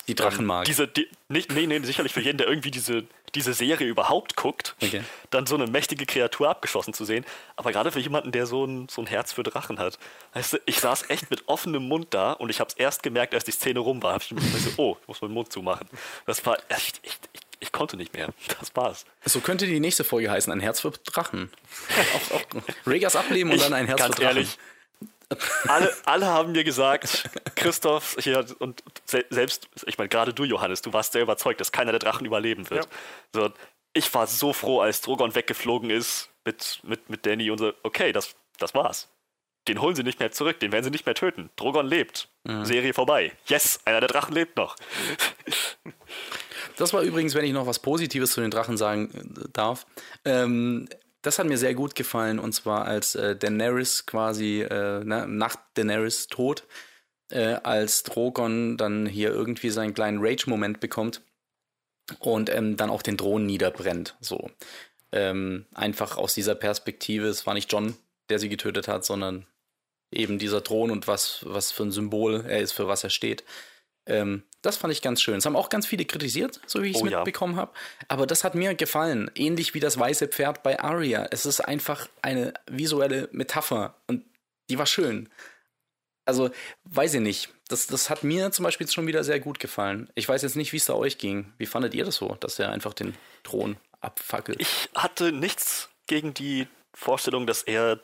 Die 0.07 0.15
Drachen 0.15 0.45
mag. 0.45 0.65
Diese, 0.65 0.87
die, 0.87 1.07
nicht, 1.29 1.51
nee, 1.53 1.65
nee, 1.65 1.79
sicherlich 1.79 2.11
für 2.13 2.19
jeden, 2.21 2.37
der 2.37 2.47
irgendwie 2.47 2.71
diese, 2.71 3.05
diese 3.35 3.53
Serie 3.53 3.87
überhaupt 3.87 4.35
guckt, 4.35 4.75
Okay. 4.83 5.01
dann 5.29 5.45
so 5.47 5.55
eine 5.55 5.65
mächtige 5.67 6.05
Kreatur 6.05 6.49
abgeschossen 6.49 6.93
zu 6.93 7.05
sehen. 7.05 7.25
Aber 7.55 7.71
gerade 7.71 7.91
für 7.91 7.99
jemanden, 7.99 8.31
der 8.31 8.45
so 8.45 8.65
ein, 8.65 8.87
so 8.89 9.01
ein 9.01 9.07
Herz 9.07 9.31
für 9.33 9.43
Drachen 9.43 9.79
hat. 9.79 9.97
Weißt 10.33 10.53
du, 10.53 10.57
ich 10.65 10.79
saß 10.79 11.09
echt 11.09 11.31
mit 11.31 11.47
offenem 11.47 11.87
Mund 11.87 12.07
da 12.13 12.33
und 12.33 12.49
ich 12.49 12.59
habe 12.59 12.67
es 12.69 12.75
erst 12.75 13.01
gemerkt, 13.01 13.33
als 13.33 13.43
die 13.45 13.51
Szene 13.51 13.79
rum 13.79 14.03
war. 14.03 14.13
Hab 14.13 14.21
ich 14.23 14.31
mir 14.31 14.41
so, 14.41 14.71
oh, 14.77 14.97
ich 15.01 15.07
muss 15.07 15.21
meinen 15.21 15.33
Mund 15.33 15.51
zumachen. 15.51 15.87
Das 16.25 16.45
war 16.45 16.57
echt, 16.69 16.99
echt, 17.05 17.29
ich, 17.33 17.39
ich 17.59 17.71
konnte 17.71 17.95
nicht 17.95 18.13
mehr. 18.13 18.29
Das 18.59 18.75
war's. 18.75 19.05
So 19.25 19.39
könnte 19.39 19.65
die 19.65 19.79
nächste 19.79 20.03
Folge 20.03 20.29
heißen: 20.29 20.51
Ein 20.51 20.59
Herz 20.59 20.81
für 20.81 20.91
Drachen. 20.91 21.49
auch, 22.31 22.35
auch 22.35 22.43
Regas 22.85 23.15
Ableben 23.15 23.49
und 23.51 23.55
Ich- 23.55 23.63
dann 23.63 23.73
ein 23.73 23.87
Herz 23.87 24.01
für 24.03 24.09
Drachen. 24.09 24.23
ehrlich, 24.25 24.57
alle, 25.67 25.93
alle 26.05 26.25
haben 26.27 26.51
mir 26.51 26.63
gesagt, 26.63 27.29
Christoph, 27.55 28.17
hier, 28.19 28.45
und 28.59 28.83
se 29.05 29.25
selbst, 29.29 29.69
ich 29.85 29.97
meine, 29.97 30.09
gerade 30.09 30.33
du, 30.33 30.43
Johannes, 30.43 30.81
du 30.81 30.93
warst 30.93 31.13
sehr 31.13 31.21
überzeugt, 31.21 31.59
dass 31.59 31.71
keiner 31.71 31.91
der 31.91 31.99
Drachen 31.99 32.25
überleben 32.25 32.69
wird. 32.69 32.87
So, 33.33 33.51
ich 33.93 34.13
war 34.13 34.27
so 34.27 34.53
froh, 34.53 34.81
als 34.81 35.01
Drogon 35.01 35.35
weggeflogen 35.35 35.89
ist 35.89 36.29
mit, 36.45 36.79
mit, 36.83 37.09
mit 37.09 37.25
Danny 37.25 37.51
und 37.51 37.57
so, 37.57 37.73
okay, 37.83 38.11
das, 38.11 38.35
das 38.57 38.73
war's. 38.73 39.09
Den 39.67 39.79
holen 39.79 39.95
sie 39.95 40.03
nicht 40.03 40.19
mehr 40.19 40.31
zurück, 40.31 40.59
den 40.59 40.71
werden 40.73 40.83
sie 40.83 40.89
nicht 40.89 41.05
mehr 41.05 41.15
töten. 41.15 41.49
Drogon 41.55 41.87
lebt. 41.87 42.27
Serie 42.63 42.93
vorbei. 42.93 43.31
Yes, 43.47 43.79
einer 43.85 44.01
der 44.01 44.09
Drachen 44.09 44.33
lebt 44.33 44.57
noch. 44.57 44.75
Das 46.75 46.91
war 46.91 47.01
übrigens, 47.01 47.35
wenn 47.35 47.45
ich 47.45 47.53
noch 47.53 47.67
was 47.67 47.79
Positives 47.79 48.33
zu 48.33 48.41
den 48.41 48.51
Drachen 48.51 48.77
sagen 48.77 49.09
äh, 49.13 49.47
darf. 49.53 49.85
Ähm, 50.25 50.89
das 51.23 51.39
hat 51.39 51.47
mir 51.47 51.57
sehr 51.57 51.73
gut 51.73 51.95
gefallen 51.95 52.37
und 52.37 52.53
zwar 52.53 52.85
als 52.85 53.15
äh, 53.15 53.35
Daenerys 53.35 54.05
quasi 54.05 54.61
äh, 54.61 55.03
ne, 55.03 55.25
nach 55.27 55.55
Daenerys 55.73 56.27
Tod, 56.27 56.67
äh, 57.31 57.55
als 57.63 58.03
Drogon 58.03 58.77
dann 58.77 59.05
hier 59.07 59.31
irgendwie 59.31 59.69
seinen 59.69 59.93
kleinen 59.93 60.19
Rage-Moment 60.21 60.79
bekommt 60.79 61.21
und 62.19 62.53
ähm, 62.53 62.77
dann 62.77 62.89
auch 62.89 63.01
den 63.01 63.17
Thron 63.17 63.45
niederbrennt. 63.45 64.15
So 64.19 64.51
ähm, 65.13 65.65
einfach 65.73 66.17
aus 66.17 66.33
dieser 66.35 66.55
Perspektive. 66.55 67.27
Es 67.27 67.47
war 67.47 67.53
nicht 67.53 67.71
John, 67.71 67.95
der 68.29 68.39
sie 68.39 68.49
getötet 68.49 68.87
hat, 68.89 69.05
sondern 69.05 69.47
eben 70.11 70.37
dieser 70.39 70.63
Thron 70.63 70.91
und 70.91 71.07
was 71.07 71.45
was 71.47 71.71
für 71.71 71.83
ein 71.83 71.91
Symbol 71.91 72.43
er 72.47 72.59
ist, 72.59 72.73
für 72.73 72.87
was 72.87 73.03
er 73.03 73.09
steht. 73.09 73.45
Ähm, 74.05 74.43
das 74.63 74.77
fand 74.77 74.91
ich 74.91 75.01
ganz 75.03 75.21
schön. 75.21 75.35
Es 75.37 75.45
haben 75.45 75.55
auch 75.55 75.69
ganz 75.69 75.85
viele 75.85 76.05
kritisiert, 76.05 76.59
so 76.65 76.81
wie 76.81 76.87
ich 76.89 76.95
es 76.95 77.01
Oh 77.03 77.05
ja. 77.05 77.19
mitbekommen 77.19 77.55
habe. 77.57 77.71
Aber 78.07 78.25
das 78.25 78.43
hat 78.43 78.55
mir 78.55 78.73
gefallen. 78.73 79.29
Ähnlich 79.35 79.73
wie 79.75 79.79
das 79.79 79.99
weiße 79.99 80.27
Pferd 80.29 80.63
bei 80.63 80.79
Arya. 80.79 81.27
Es 81.29 81.45
ist 81.45 81.59
einfach 81.61 82.07
eine 82.21 82.53
visuelle 82.67 83.29
Metapher 83.31 83.95
und 84.07 84.25
die 84.69 84.79
war 84.79 84.85
schön. 84.87 85.29
Also, 86.25 86.49
weiß 86.85 87.15
ich 87.15 87.19
nicht. 87.21 87.49
Das, 87.67 87.87
das 87.87 88.09
hat 88.09 88.23
mir 88.23 88.51
zum 88.51 88.63
Beispiel 88.63 88.87
schon 88.87 89.07
wieder 89.07 89.23
sehr 89.23 89.39
gut 89.41 89.59
gefallen. 89.59 90.09
Ich 90.15 90.27
weiß 90.27 90.41
jetzt 90.41 90.55
nicht, 90.55 90.71
wie 90.71 90.77
es 90.77 90.85
da 90.85 90.93
euch 90.93 91.17
ging. 91.17 91.51
Wie 91.57 91.65
fandet 91.65 91.93
ihr 91.93 92.05
das 92.05 92.15
so, 92.15 92.35
dass 92.39 92.59
er 92.59 92.71
einfach 92.71 92.93
den 92.93 93.15
Thron 93.43 93.77
abfackelt? 93.99 94.61
Ich 94.61 94.89
hatte 94.95 95.31
nichts 95.33 95.89
gegen 96.07 96.33
die 96.33 96.67
Vorstellung, 96.93 97.45
dass 97.45 97.63
er 97.63 97.99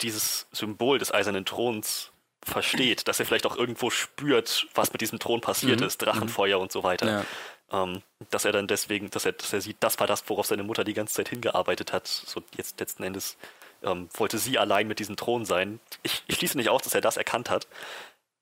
dieses 0.00 0.46
Symbol 0.52 0.98
des 0.98 1.12
eisernen 1.12 1.44
Throns 1.44 2.09
versteht, 2.44 3.06
dass 3.08 3.20
er 3.20 3.26
vielleicht 3.26 3.46
auch 3.46 3.56
irgendwo 3.56 3.90
spürt, 3.90 4.66
was 4.74 4.92
mit 4.92 5.00
diesem 5.02 5.18
Thron 5.18 5.40
passiert 5.40 5.80
Mhm. 5.80 5.86
ist, 5.86 5.98
Drachenfeuer 5.98 6.58
und 6.58 6.72
so 6.72 6.82
weiter. 6.82 7.06
ja. 7.06 7.24
Ähm, 7.72 8.02
dass 8.30 8.44
er 8.44 8.50
dann 8.50 8.66
deswegen, 8.66 9.10
dass 9.10 9.24
er, 9.24 9.30
dass 9.32 9.52
er 9.52 9.60
sieht, 9.60 9.76
das 9.78 10.00
war 10.00 10.08
das, 10.08 10.24
worauf 10.28 10.46
seine 10.46 10.64
Mutter 10.64 10.82
die 10.82 10.92
ganze 10.94 11.14
Zeit 11.14 11.28
hingearbeitet 11.28 11.92
hat. 11.92 12.08
So 12.08 12.42
jetzt 12.56 12.80
letzten 12.80 13.04
Endes 13.04 13.36
ähm, 13.84 14.08
wollte 14.14 14.38
sie 14.38 14.58
allein 14.58 14.88
mit 14.88 14.98
diesem 14.98 15.14
Thron 15.14 15.44
sein. 15.44 15.78
Ich, 16.02 16.24
ich 16.26 16.34
schließe 16.36 16.56
nicht 16.58 16.68
aus, 16.68 16.82
dass 16.82 16.94
er 16.96 17.00
das 17.00 17.16
erkannt 17.16 17.48
hat. 17.48 17.68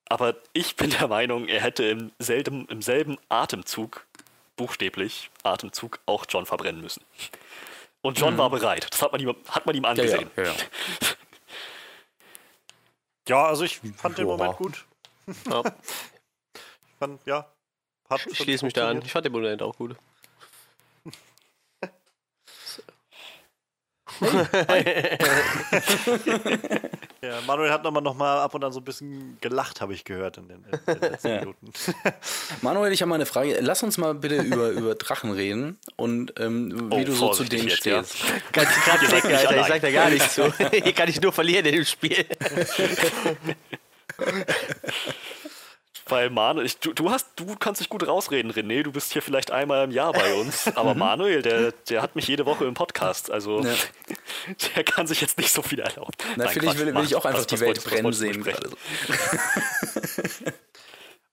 Aber 0.09 0.35
ich 0.55 0.77
bin 0.77 0.89
der 0.89 1.09
Meinung, 1.09 1.47
er 1.47 1.61
hätte 1.61 1.85
im 1.85 2.11
selben, 2.19 2.67
im 2.69 2.81
selben 2.81 3.19
Atemzug, 3.29 4.07
buchstäblich 4.57 5.29
Atemzug, 5.43 5.99
auch 6.07 6.25
John 6.27 6.47
verbrennen 6.47 6.81
müssen. 6.81 7.05
Und 8.01 8.19
John 8.19 8.39
war 8.39 8.49
bereit. 8.49 8.87
Das 8.91 9.03
hat 9.03 9.13
man 9.13 9.21
ihm, 9.21 9.35
hat 9.51 9.67
man 9.67 9.75
ihm 9.77 9.85
angesehen. 9.85 10.31
ja, 10.37 10.45
ja. 10.45 10.55
Ja, 13.29 13.45
also 13.47 13.65
ich 13.65 13.81
fand 13.97 14.19
den 14.19 14.27
Ja. 14.29 14.37
Moment 14.37 14.57
gut. 14.57 14.87
Ja, 15.49 15.63
Ich 16.55 16.95
fand, 16.99 17.25
ja. 17.27 17.47
Hat 18.11 18.27
ich 18.27 18.39
schließe 18.39 18.65
mich 18.65 18.75
da 18.75 18.89
an. 18.89 19.03
Ich 19.03 19.13
fand 19.13 19.25
den 19.27 19.33
Moment 19.33 19.63
auch 19.63 19.77
gut. 19.77 19.97
Ja, 27.21 27.41
Manuel 27.47 27.73
hat 27.73 27.83
nochmal 27.83 28.03
noch 28.03 28.15
mal 28.15 28.39
ab 28.43 28.55
und 28.55 28.63
an 28.63 28.71
so 28.73 28.79
ein 28.79 28.85
bisschen 28.85 29.39
gelacht, 29.41 29.81
habe 29.81 29.93
ich 29.93 30.05
gehört 30.05 30.39
in 30.39 30.47
den, 30.47 30.65
in 30.87 30.95
den 30.95 31.01
letzten 31.11 31.29
Ja. 31.29 31.41
Minuten. 31.41 31.73
Manuel, 32.63 32.93
ich 32.93 33.03
habe 33.03 33.09
mal 33.09 33.17
eine 33.17 33.27
Frage. 33.27 33.59
Lass 33.61 33.83
uns 33.83 33.99
mal 33.99 34.15
bitte 34.15 34.37
über, 34.37 34.69
über 34.71 34.95
Drachen 34.95 35.33
reden 35.33 35.79
und 35.97 36.33
ähm, 36.39 36.91
wie 36.93 36.95
Oh, 36.95 37.05
du 37.05 37.13
so 37.13 37.31
zu 37.33 37.43
denen 37.45 37.69
jetzt, 37.69 37.85
ja. 37.85 38.05
stehst. 38.05 38.25
Ganz 38.53 38.69
gerade 38.85 39.05
nicht 39.05 39.25
Alter. 39.25 39.61
Ich 39.61 39.67
sag 39.67 39.81
da 39.83 39.91
gar 39.91 40.11
nichts 40.11 40.35
zu. 40.35 40.53
Hier 40.71 40.93
kann 40.93 41.09
ich 41.09 41.21
nur 41.21 41.33
verlieren 41.33 41.67
in 41.67 41.75
dem 41.75 41.85
Spiel. 41.85 42.25
Weil 46.11 46.31
Manuel, 46.31 46.67
ich, 46.67 46.79
du, 46.79 46.93
du 46.93 47.11
hast, 47.11 47.29
du 47.37 47.55
kannst 47.57 47.81
dich 47.81 47.89
gut 47.89 48.07
rausreden, 48.07 48.51
René. 48.53 48.83
Du 48.83 48.93
bist 48.93 49.13
hier 49.13 49.21
vielleicht 49.23 49.51
einmal 49.51 49.85
im 49.85 49.91
Jahr 49.91 50.13
bei 50.13 50.35
uns. 50.35 50.67
Aber 50.77 50.95
Manuel, 50.95 51.43
der, 51.43 51.73
der 51.89 52.03
hat 52.03 52.17
mich 52.17 52.27
jede 52.29 52.47
Woche 52.47 52.65
im 52.65 52.75
Podcast. 52.75 53.31
Also 53.31 53.59
Mhm. 53.61 53.67
Ja. 53.67 53.75
der 54.77 54.85
kann 54.85 55.07
sich 55.07 55.21
jetzt 55.21 55.37
nicht 55.39 55.53
so 55.53 55.63
viel 55.63 55.81
erlauben. 55.81 56.13
Na, 56.37 56.45
Nein, 56.45 56.49
vielleicht 56.55 56.77
Quatsch, 56.77 56.79
will, 56.87 56.95
will 56.95 57.05
ich 57.05 57.15
auch 57.17 57.25
einfach 57.25 57.41
Was- 57.41 57.47
die 57.47 57.55
was 57.55 57.61
Welt 57.61 57.85
brennen 57.85 58.13
sehen. 58.13 58.43
Gerade. 58.43 58.71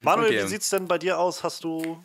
Manuel, 0.02 0.28
Okay. 0.30 0.44
wie 0.44 0.48
sieht's 0.48 0.70
denn 0.70 0.88
bei 0.88 0.98
dir 0.98 1.20
aus? 1.20 1.44
Hast 1.44 1.64
du 1.64 2.02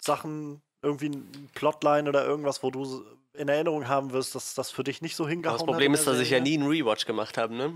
Sachen, 0.00 0.62
irgendwie 0.82 1.08
ein 1.10 1.50
Plotline 1.54 2.08
oder 2.08 2.24
irgendwas, 2.24 2.62
wo 2.62 2.70
du 2.70 3.04
in 3.34 3.48
Erinnerung 3.48 3.88
haben 3.88 4.12
wirst, 4.12 4.34
dass 4.34 4.54
das 4.54 4.70
für 4.70 4.84
dich 4.84 5.00
nicht 5.00 5.16
so 5.16 5.26
hingehauen 5.26 5.58
Das 5.58 5.64
Problem 5.64 5.92
hat 5.92 5.98
ist, 6.00 6.06
dass 6.06 6.18
ich 6.18 6.30
ja 6.30 6.40
nie 6.40 6.54
einen 6.58 6.68
Rewatch 6.68 7.06
gemacht 7.06 7.38
habe, 7.38 7.54
ne? 7.54 7.72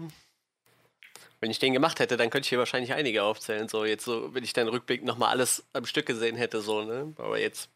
Wenn 1.40 1.50
ich 1.50 1.58
den 1.58 1.72
gemacht 1.72 2.00
hätte, 2.00 2.16
dann 2.16 2.30
könnte 2.30 2.46
ich 2.46 2.50
hier 2.50 2.58
wahrscheinlich 2.58 2.92
einige 2.94 3.22
aufzählen. 3.22 3.68
So, 3.68 3.84
jetzt 3.84 4.04
so, 4.04 4.34
wenn 4.34 4.44
ich 4.44 4.52
dann 4.52 4.68
Rückblick 4.68 5.04
nochmal 5.04 5.30
alles 5.30 5.64
am 5.72 5.84
Stück 5.84 6.06
gesehen 6.06 6.36
hätte, 6.36 6.60
so, 6.60 6.82
ne? 6.82 7.12
Aber 7.18 7.38
jetzt. 7.38 7.70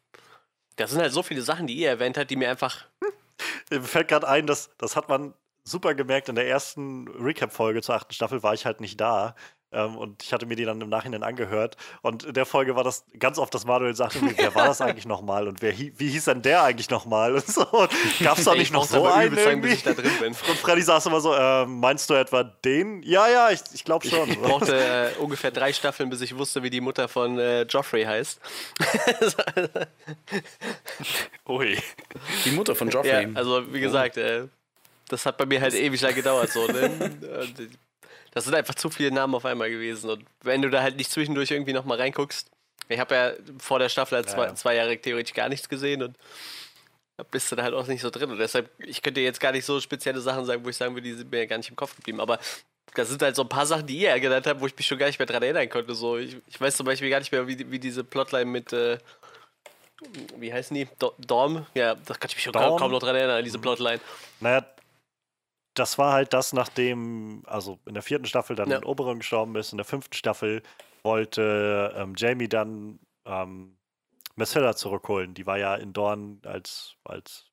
Das 0.76 0.90
sind 0.90 1.00
halt 1.00 1.12
so 1.12 1.22
viele 1.22 1.42
Sachen, 1.42 1.66
die 1.66 1.74
ihr 1.74 1.88
erwähnt 1.88 2.16
habt, 2.16 2.30
die 2.30 2.36
mir 2.36 2.50
einfach. 2.50 2.86
Mir 3.70 3.82
fällt 3.82 4.08
gerade 4.08 4.28
ein, 4.28 4.46
dass 4.46 4.70
das 4.78 4.96
hat 4.96 5.08
man 5.08 5.34
super 5.64 5.94
gemerkt. 5.94 6.28
In 6.28 6.34
der 6.34 6.48
ersten 6.48 7.08
Recap-Folge 7.08 7.82
zur 7.82 7.94
achten 7.94 8.12
Staffel 8.12 8.42
war 8.42 8.54
ich 8.54 8.66
halt 8.66 8.80
nicht 8.80 9.00
da. 9.00 9.34
Ähm, 9.72 9.96
und 9.96 10.22
ich 10.22 10.32
hatte 10.32 10.46
mir 10.46 10.56
die 10.56 10.64
dann 10.64 10.80
im 10.80 10.88
Nachhinein 10.88 11.22
angehört. 11.22 11.76
Und 12.02 12.24
in 12.24 12.34
der 12.34 12.44
Folge 12.44 12.74
war 12.74 12.82
das 12.82 13.04
ganz 13.18 13.38
oft, 13.38 13.54
dass 13.54 13.64
Manuel 13.64 13.94
sagte, 13.94 14.22
mir, 14.24 14.36
wer 14.36 14.54
war 14.54 14.66
das 14.66 14.80
eigentlich 14.80 15.06
nochmal? 15.06 15.46
Und 15.46 15.62
wer, 15.62 15.76
wie 15.78 16.08
hieß 16.08 16.24
denn 16.24 16.42
der 16.42 16.64
eigentlich 16.64 16.90
nochmal? 16.90 17.34
Und 17.34 17.46
so. 17.46 17.64
Gab 18.22 18.38
es 18.38 18.44
da 18.44 18.52
nicht 18.52 18.62
Ich 18.62 18.72
noch 18.72 18.84
so 18.84 19.06
einen 19.06 19.28
lang, 19.28 19.36
bis 19.36 19.46
irgendwie? 19.46 19.68
ich 19.68 19.82
da 19.82 19.92
drin 19.92 20.10
bin. 20.18 20.28
Und 20.28 20.58
Freddy 20.58 20.82
saß 20.82 21.06
immer 21.06 21.20
so, 21.20 21.34
äh, 21.34 21.66
meinst 21.66 22.10
du 22.10 22.14
etwa 22.14 22.42
den? 22.42 23.02
Ja, 23.02 23.28
ja, 23.28 23.50
ich, 23.50 23.60
ich 23.72 23.84
glaube 23.84 24.08
schon. 24.08 24.28
Ich 24.28 24.38
brauchte 24.40 24.74
äh, 24.76 25.16
ungefähr 25.20 25.52
drei 25.52 25.72
Staffeln, 25.72 26.10
bis 26.10 26.20
ich 26.20 26.36
wusste, 26.36 26.62
wie 26.62 26.70
die 26.70 26.80
Mutter 26.80 27.06
von 27.08 27.38
äh, 27.38 27.62
Joffrey 27.62 28.04
heißt. 28.04 28.40
Ui. 31.48 31.78
Die 32.44 32.50
Mutter 32.50 32.74
von 32.74 32.88
ja, 32.88 32.94
Joffrey. 32.94 33.28
also 33.34 33.72
wie 33.72 33.80
gesagt, 33.80 34.16
äh, 34.16 34.48
das 35.08 35.26
hat 35.26 35.36
bei 35.38 35.46
mir 35.46 35.60
halt 35.60 35.74
ewig 35.74 36.00
lang 36.00 36.14
gedauert. 36.14 36.50
So, 36.50 36.66
ne? 36.66 37.12
Das 38.32 38.44
sind 38.44 38.54
einfach 38.54 38.74
zu 38.74 38.90
viele 38.90 39.10
Namen 39.10 39.34
auf 39.34 39.44
einmal 39.44 39.70
gewesen. 39.70 40.10
Und 40.10 40.24
wenn 40.42 40.62
du 40.62 40.70
da 40.70 40.82
halt 40.82 40.96
nicht 40.96 41.10
zwischendurch 41.10 41.50
irgendwie 41.50 41.72
nochmal 41.72 41.98
reinguckst, 41.98 42.48
ich 42.88 42.98
habe 42.98 43.14
ja 43.14 43.32
vor 43.58 43.78
der 43.78 43.88
Staffel 43.88 44.16
halt 44.16 44.28
zwei, 44.30 44.46
Ja. 44.46 44.54
zwei 44.54 44.74
Jahre 44.76 44.96
theoretisch 44.98 45.34
gar 45.34 45.48
nichts 45.48 45.68
gesehen 45.68 46.02
und 46.02 46.16
da 47.16 47.24
bist 47.24 47.50
du 47.52 47.56
da 47.56 47.62
halt 47.62 47.74
auch 47.74 47.86
nicht 47.86 48.00
so 48.00 48.10
drin. 48.10 48.30
Und 48.30 48.38
deshalb, 48.38 48.70
ich 48.78 49.02
könnte 49.02 49.20
jetzt 49.20 49.40
gar 49.40 49.52
nicht 49.52 49.64
so 49.64 49.80
spezielle 49.80 50.20
Sachen 50.20 50.44
sagen, 50.44 50.64
wo 50.64 50.68
ich 50.70 50.76
sagen 50.76 50.94
würde, 50.94 51.08
die 51.08 51.14
sind 51.14 51.30
mir 51.30 51.46
gar 51.46 51.58
nicht 51.58 51.68
im 51.70 51.76
Kopf 51.76 51.94
geblieben. 51.96 52.20
Aber 52.20 52.38
das 52.94 53.08
sind 53.08 53.22
halt 53.22 53.36
so 53.36 53.42
ein 53.42 53.48
paar 53.48 53.66
Sachen, 53.66 53.86
die 53.86 53.98
ihr 53.98 54.08
ja 54.08 54.18
genannt 54.18 54.46
habt, 54.46 54.60
wo 54.60 54.66
ich 54.66 54.76
mich 54.76 54.86
schon 54.86 54.98
gar 54.98 55.06
nicht 55.06 55.18
mehr 55.18 55.26
dran 55.26 55.42
erinnern 55.42 55.68
konnte. 55.68 55.94
So, 55.94 56.16
ich, 56.16 56.36
ich 56.46 56.60
weiß 56.60 56.76
zum 56.76 56.86
Beispiel 56.86 57.10
gar 57.10 57.18
nicht 57.20 57.30
mehr, 57.30 57.46
wie, 57.46 57.70
wie 57.70 57.78
diese 57.78 58.02
Plotline 58.02 58.46
mit, 58.46 58.72
äh, 58.72 58.98
wie 60.38 60.52
heißen 60.52 60.74
die? 60.74 60.88
Do 60.98 61.12
Dorm? 61.18 61.66
Ja, 61.74 61.94
da 61.94 62.14
kann 62.14 62.28
ich 62.30 62.36
mich 62.36 62.42
schon 62.44 62.52
kaum, 62.54 62.78
kaum 62.78 62.90
noch 62.90 63.00
dran 63.00 63.14
erinnern, 63.14 63.38
an 63.38 63.44
diese 63.44 63.58
Plotline. 63.58 64.00
Naja, 64.40 64.64
das 65.74 65.98
war 65.98 66.12
halt 66.12 66.32
das, 66.32 66.52
nachdem, 66.52 67.42
also 67.46 67.78
in 67.86 67.94
der 67.94 68.02
vierten 68.02 68.26
Staffel 68.26 68.56
dann 68.56 68.70
Ja. 68.70 68.82
Oberon 68.82 69.18
gestorben 69.18 69.54
ist. 69.56 69.72
In 69.72 69.78
der 69.78 69.84
fünften 69.84 70.14
Staffel 70.14 70.62
wollte 71.02 71.94
ähm, 71.96 72.14
Jamie 72.16 72.48
dann 72.48 72.98
ähm, 73.24 73.76
Messella 74.36 74.74
zurückholen. 74.74 75.34
Die 75.34 75.46
war 75.46 75.58
ja 75.58 75.74
in 75.76 75.92
Dorn 75.92 76.40
als, 76.44 76.96
als, 77.04 77.46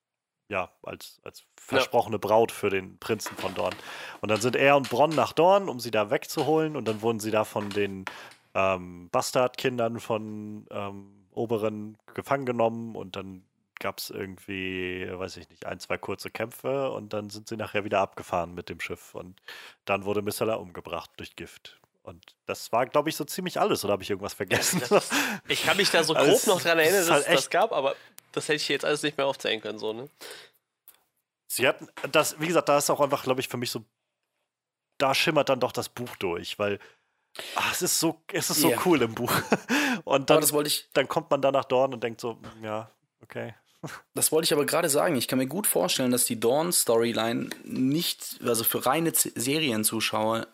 ja, 0.50 0.72
als, 0.84 1.20
als 1.24 1.44
versprochene 1.56 2.20
Braut 2.20 2.52
für 2.52 2.70
den 2.70 2.98
Prinzen 2.98 3.36
von 3.38 3.54
Dorn. 3.54 3.76
Und 4.22 4.30
dann 4.30 4.42
sind 4.42 4.56
er 4.56 4.78
und 4.78 4.90
Bronn 4.90 5.12
nach 5.12 5.34
Dorn, 5.34 5.70
um 5.70 5.80
sie 5.80 5.92
da 5.92 6.10
wegzuholen. 6.10 6.76
Und 6.76 6.88
dann 6.88 7.02
wurden 7.02 7.20
sie 7.20 7.32
da 7.32 7.44
von 7.44 7.70
den 7.70 8.06
ähm, 8.54 9.10
Bastardkindern 9.12 10.00
von 10.00 10.66
ähm, 10.72 11.28
Oberen 11.32 11.98
gefangen 12.16 12.46
genommen 12.46 12.96
und 12.96 13.16
dann 13.16 13.44
gab 13.80 14.00
es 14.00 14.10
irgendwie, 14.10 15.08
weiß 15.10 15.38
ich 15.38 15.50
nicht, 15.50 15.66
ein, 15.66 15.80
zwei 15.80 15.98
kurze 15.98 16.30
Kämpfe 16.30 16.92
und 16.92 17.14
dann 17.14 17.30
sind 17.30 17.48
sie 17.48 17.58
nachher 17.58 17.84
wieder 17.84 18.00
abgefahren 18.00 18.54
mit 18.54 18.70
dem 18.70 18.80
Schiff 18.80 19.16
und 19.16 19.40
dann 19.86 20.06
wurde 20.06 20.22
Missala 20.22 20.56
umgebracht 20.56 21.12
durch 21.18 21.36
Gift. 21.36 21.80
Und 22.04 22.36
das 22.46 22.72
war, 22.72 22.86
glaube 22.86 23.10
ich, 23.10 23.16
so 23.18 23.26
ziemlich 23.26 23.60
alles, 23.60 23.84
oder 23.84 23.94
habe 23.94 24.04
ich 24.04 24.10
irgendwas 24.10 24.34
vergessen? 24.34 24.82
Ich 25.50 25.64
kann 25.64 25.76
mich 25.78 25.92
da 25.92 26.04
so 26.04 26.14
Also 26.14 26.26
grob 26.32 26.40
es- 26.40 26.48
noch 26.48 26.62
dran 26.62 26.80
erinnern, 26.80 27.02
dass 27.02 27.10
halt 27.12 27.22
es 27.24 27.28
das 27.34 27.44
echt- 27.44 27.52
gab, 27.52 27.72
aber 27.74 27.96
das 28.32 28.46
hätte 28.46 28.56
ich 28.56 28.68
jetzt 28.70 28.86
alles 28.86 29.04
nicht 29.04 29.18
mehr 29.18 29.28
aufzählen 29.28 29.60
können, 29.62 29.78
so, 29.80 29.92
ne? 29.94 30.10
Sie 31.48 31.68
hatten, 31.68 31.88
das, 32.12 32.40
wie 32.40 32.48
gesagt, 32.48 32.70
da 32.70 32.78
ist 32.78 32.90
auch 32.90 33.00
einfach, 33.00 33.24
glaube 33.24 33.40
ich, 33.42 33.48
für 33.48 33.58
mich 33.58 33.72
so, 33.72 33.84
da 34.98 35.14
schimmert 35.14 35.50
dann 35.50 35.60
doch 35.60 35.72
das 35.72 35.90
Buch 35.90 36.16
durch, 36.18 36.58
weil 36.60 36.80
ach, 37.56 37.72
es 37.72 37.82
ist 37.82 38.00
so, 38.00 38.22
es 38.32 38.50
ist 38.50 38.62
so 38.62 38.72
Ja. 38.72 38.80
cool 38.86 39.02
im 39.02 39.14
Buch. 39.16 39.32
Und 40.06 40.30
dann, 40.30 40.42
das 40.42 40.54
dann 40.94 41.08
kommt 41.08 41.30
man 41.30 41.42
da 41.42 41.52
nach 41.52 41.66
Dorn 41.66 41.94
und 41.94 42.02
denkt 42.04 42.22
so, 42.22 42.40
ja, 42.62 42.90
okay. 43.22 43.54
Das 44.14 44.32
wollte 44.32 44.45
ich 44.45 44.53
aber 44.53 44.66
gerade 44.66 44.90
sagen. 44.90 45.16
Ich 45.16 45.27
kann 45.27 45.40
mir 45.40 45.48
gut 45.48 45.67
vorstellen, 45.67 46.11
dass 46.11 46.25
die 46.25 46.40
Dawn-Storyline 46.40 47.49
nicht, 47.64 48.40
also 48.43 48.64
für 48.64 48.85
reine 48.85 49.11
Serienzuschauer 49.14 50.48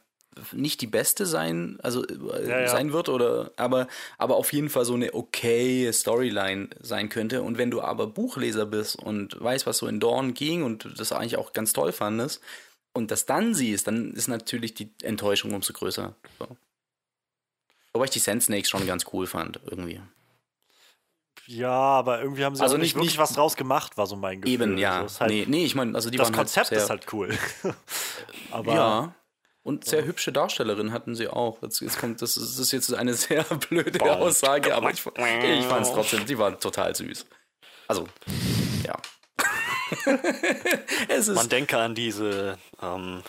nicht 0.52 0.82
die 0.82 0.88
beste 0.88 1.26
sein, 1.26 1.78
also 1.84 2.06
äh, 2.06 2.48
Ja, 2.48 2.62
ja. 2.62 2.68
sein 2.68 2.92
wird 2.92 3.10
oder 3.10 3.52
aber 3.56 3.88
aber 4.18 4.36
auf 4.36 4.52
jeden 4.52 4.70
Fall 4.70 4.86
so 4.86 4.96
eine 4.96 5.14
okay 5.14 5.92
Storyline 5.92 6.70
sein 6.82 7.10
könnte 7.10 7.42
und 7.44 7.58
wenn 7.58 7.72
du 7.72 7.82
aber 7.82 8.08
Buchleser 8.08 8.66
bist 8.66 8.96
und 8.96 9.40
weißt, 9.40 9.68
was 9.68 9.78
so 9.78 9.88
in 9.88 10.00
Dawn 10.00 10.34
ging 10.34 10.64
und 10.64 11.00
das 11.00 11.12
eigentlich 11.12 11.38
auch 11.38 11.54
ganz 11.54 11.74
toll 11.74 11.92
fandest 11.92 12.42
und 12.94 13.12
das 13.12 13.26
dann 13.26 13.54
siehst, 13.54 13.88
dann 13.88 14.14
ist 14.14 14.28
natürlich 14.28 14.74
die 14.74 14.92
Enttäuschung 15.04 15.54
umso 15.54 15.74
größer. 15.74 16.16
So. 16.40 16.48
Wobei 17.94 18.06
ich 18.06 18.12
die 18.12 18.20
Sand 18.20 18.44
Snakes 18.44 18.70
schon 18.70 18.88
ganz 18.88 19.06
cool 19.14 19.28
fand 19.28 19.60
irgendwie. 19.66 20.02
Ja, 21.54 21.70
aber 21.72 22.22
irgendwie 22.22 22.44
haben 22.46 22.56
sie 22.56 22.64
Also 22.64 22.76
auch 22.76 22.80
nicht, 22.80 22.88
nicht- 22.88 22.96
wirklich 22.96 23.12
nicht- 23.14 23.18
was 23.20 23.34
draus 23.34 23.56
gemacht, 23.56 23.98
war 23.98 24.08
so 24.08 24.16
mein 24.16 24.42
Gefühl. 24.42 24.54
Eben, 24.54 24.78
ja. 24.78 25.02
Also 25.02 25.20
halt, 25.22 25.32
nee, 25.32 25.46
nee, 25.48 25.66
ich 25.66 25.76
meine, 25.76 25.96
also 25.96 26.10
die 26.10 26.18
das 26.18 26.28
waren 26.28 26.36
Konzept 26.36 26.58
halt 26.58 26.68
sehr, 26.70 26.78
ist 26.84 26.90
halt 26.90 27.14
cool. 27.14 27.38
aber 28.52 28.74
ja. 28.74 29.16
Und 29.66 29.86
sehr 29.86 30.04
hübsche 30.04 30.34
Darstellerin 30.34 30.92
hatten 30.92 31.16
sie 31.16 31.30
auch. 31.30 31.62
Jetzt, 31.62 31.80
jetzt 31.80 31.98
kommt, 31.98 32.22
das 32.22 32.36
ist, 32.36 32.52
das 32.52 32.60
ist 32.60 32.72
jetzt 32.74 32.94
eine 32.94 33.14
sehr 33.14 33.44
blöde 33.70 34.02
Aussage, 34.04 34.76
aber 34.76 34.90
ich, 34.92 34.98
ich 35.06 35.66
fand 35.66 35.86
es 35.86 35.92
trotzdem, 35.94 36.26
die 36.26 36.38
war 36.38 36.60
total 36.60 36.94
süß. 36.94 37.26
Also, 37.88 38.08
ja. 38.86 38.98
Man 41.34 41.50
denke 41.50 41.78
an 41.78 41.96
diese 41.96 42.58
ähm, 42.82 43.22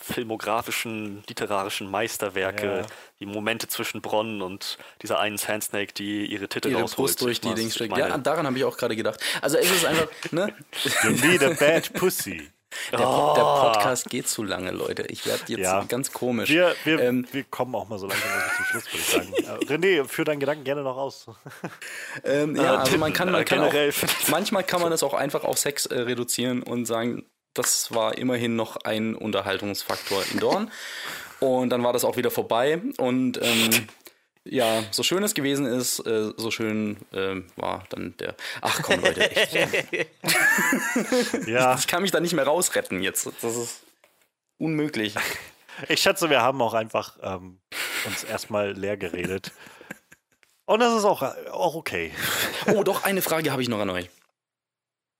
filmografischen, 0.00 1.22
literarischen 1.28 1.90
Meisterwerke, 1.90 2.66
Ja. 2.80 2.86
die 3.20 3.26
Momente 3.26 3.68
zwischen 3.68 4.00
Bronn 4.00 4.42
und 4.42 4.78
dieser 5.02 5.18
einen 5.20 5.38
Sandsnake, 5.38 5.92
die 5.92 6.26
ihre 6.26 6.48
Titel 6.48 6.68
ihre 6.70 6.80
rausholt. 6.82 6.96
Brust 6.96 7.20
durch 7.22 7.40
die 7.40 7.54
Dings 7.54 7.74
steckt. 7.74 7.96
Ja, 7.96 8.16
daran 8.18 8.46
habe 8.46 8.56
ich 8.58 8.64
auch 8.64 8.76
gerade 8.76 8.96
gedacht. 8.96 9.20
Also 9.42 9.58
es 9.58 9.70
ist 9.70 9.84
einfach, 9.84 10.08
ne? 10.30 10.54
you 11.04 11.10
need 11.10 11.42
a 11.42 11.50
bad 11.50 11.92
pussy. 11.94 12.48
Der, 12.92 12.98
Po- 12.98 13.34
der 13.34 13.42
Podcast 13.72 14.08
geht 14.10 14.28
zu 14.28 14.44
lange, 14.44 14.70
Leute. 14.70 15.02
Ich 15.08 15.26
werde 15.26 15.42
jetzt 15.48 15.58
Ja. 15.58 15.82
ganz 15.88 16.12
komisch. 16.12 16.48
Wir, 16.50 16.76
wir, 16.84 17.00
Ähm, 17.00 17.26
wir 17.32 17.42
kommen 17.42 17.74
auch 17.74 17.88
mal 17.88 17.98
so 17.98 18.06
langsam 18.06 18.28
zum 18.56 18.64
Schluss, 18.66 18.84
würde 18.92 18.98
ich 18.98 19.06
sagen. 19.06 19.34
Äh, 19.68 19.74
René, 19.74 20.04
führ 20.08 20.24
deinen 20.24 20.38
Gedanken 20.38 20.62
gerne 20.62 20.82
noch 20.84 20.96
aus. 20.96 21.26
Ähm, 22.22 22.54
ja, 22.54 22.76
also 22.76 22.96
man 22.96 23.12
kann, 23.12 23.32
man 23.32 23.40
äh, 23.42 23.44
kann 23.44 23.58
auch, 23.58 23.72
manchmal 24.28 24.62
kann 24.62 24.80
man 24.80 24.92
es 24.92 25.02
auch 25.02 25.14
einfach 25.14 25.42
auf 25.42 25.58
Sex 25.58 25.86
äh, 25.86 25.98
reduzieren 25.98 26.62
und 26.62 26.84
sagen, 26.86 27.24
das 27.54 27.92
war 27.94 28.16
immerhin 28.18 28.56
noch 28.56 28.76
ein 28.78 29.14
Unterhaltungsfaktor 29.14 30.22
in 30.32 30.40
Dorn. 30.40 30.70
Und 31.40 31.70
dann 31.70 31.82
war 31.82 31.92
das 31.92 32.04
auch 32.04 32.16
wieder 32.16 32.30
vorbei. 32.30 32.80
Und 32.98 33.40
ähm, 33.42 33.88
ja, 34.44 34.82
so 34.90 35.02
schön 35.02 35.22
es 35.22 35.34
gewesen 35.34 35.66
ist, 35.66 36.00
äh, 36.00 36.32
so 36.36 36.50
schön 36.50 36.98
ähm, 37.12 37.46
war 37.56 37.84
dann 37.90 38.14
der. 38.18 38.34
Ach 38.60 38.82
komm, 38.82 39.00
Leute, 39.00 39.30
echt. 39.30 39.54
Ja, 41.46 41.74
Ich 41.78 41.86
kann 41.86 42.02
mich 42.02 42.10
da 42.10 42.20
nicht 42.20 42.34
mehr 42.34 42.46
rausretten 42.46 43.02
jetzt. 43.02 43.30
Das 43.40 43.56
ist 43.56 43.82
unmöglich. 44.58 45.14
ich 45.88 46.00
schätze, 46.00 46.30
wir 46.30 46.42
haben 46.42 46.60
auch 46.60 46.74
einfach 46.74 47.16
ähm, 47.22 47.58
uns 48.06 48.24
erstmal 48.24 48.72
leer 48.72 48.96
geredet. 48.96 49.52
Und 50.66 50.80
das 50.80 50.94
ist 50.94 51.04
auch, 51.04 51.22
auch 51.22 51.74
okay. 51.74 52.12
Oh, 52.66 52.84
doch, 52.84 53.02
eine 53.02 53.22
Frage 53.22 53.50
habe 53.50 53.62
ich 53.62 53.68
noch 53.68 53.80
an 53.80 53.90
euch. 53.90 54.08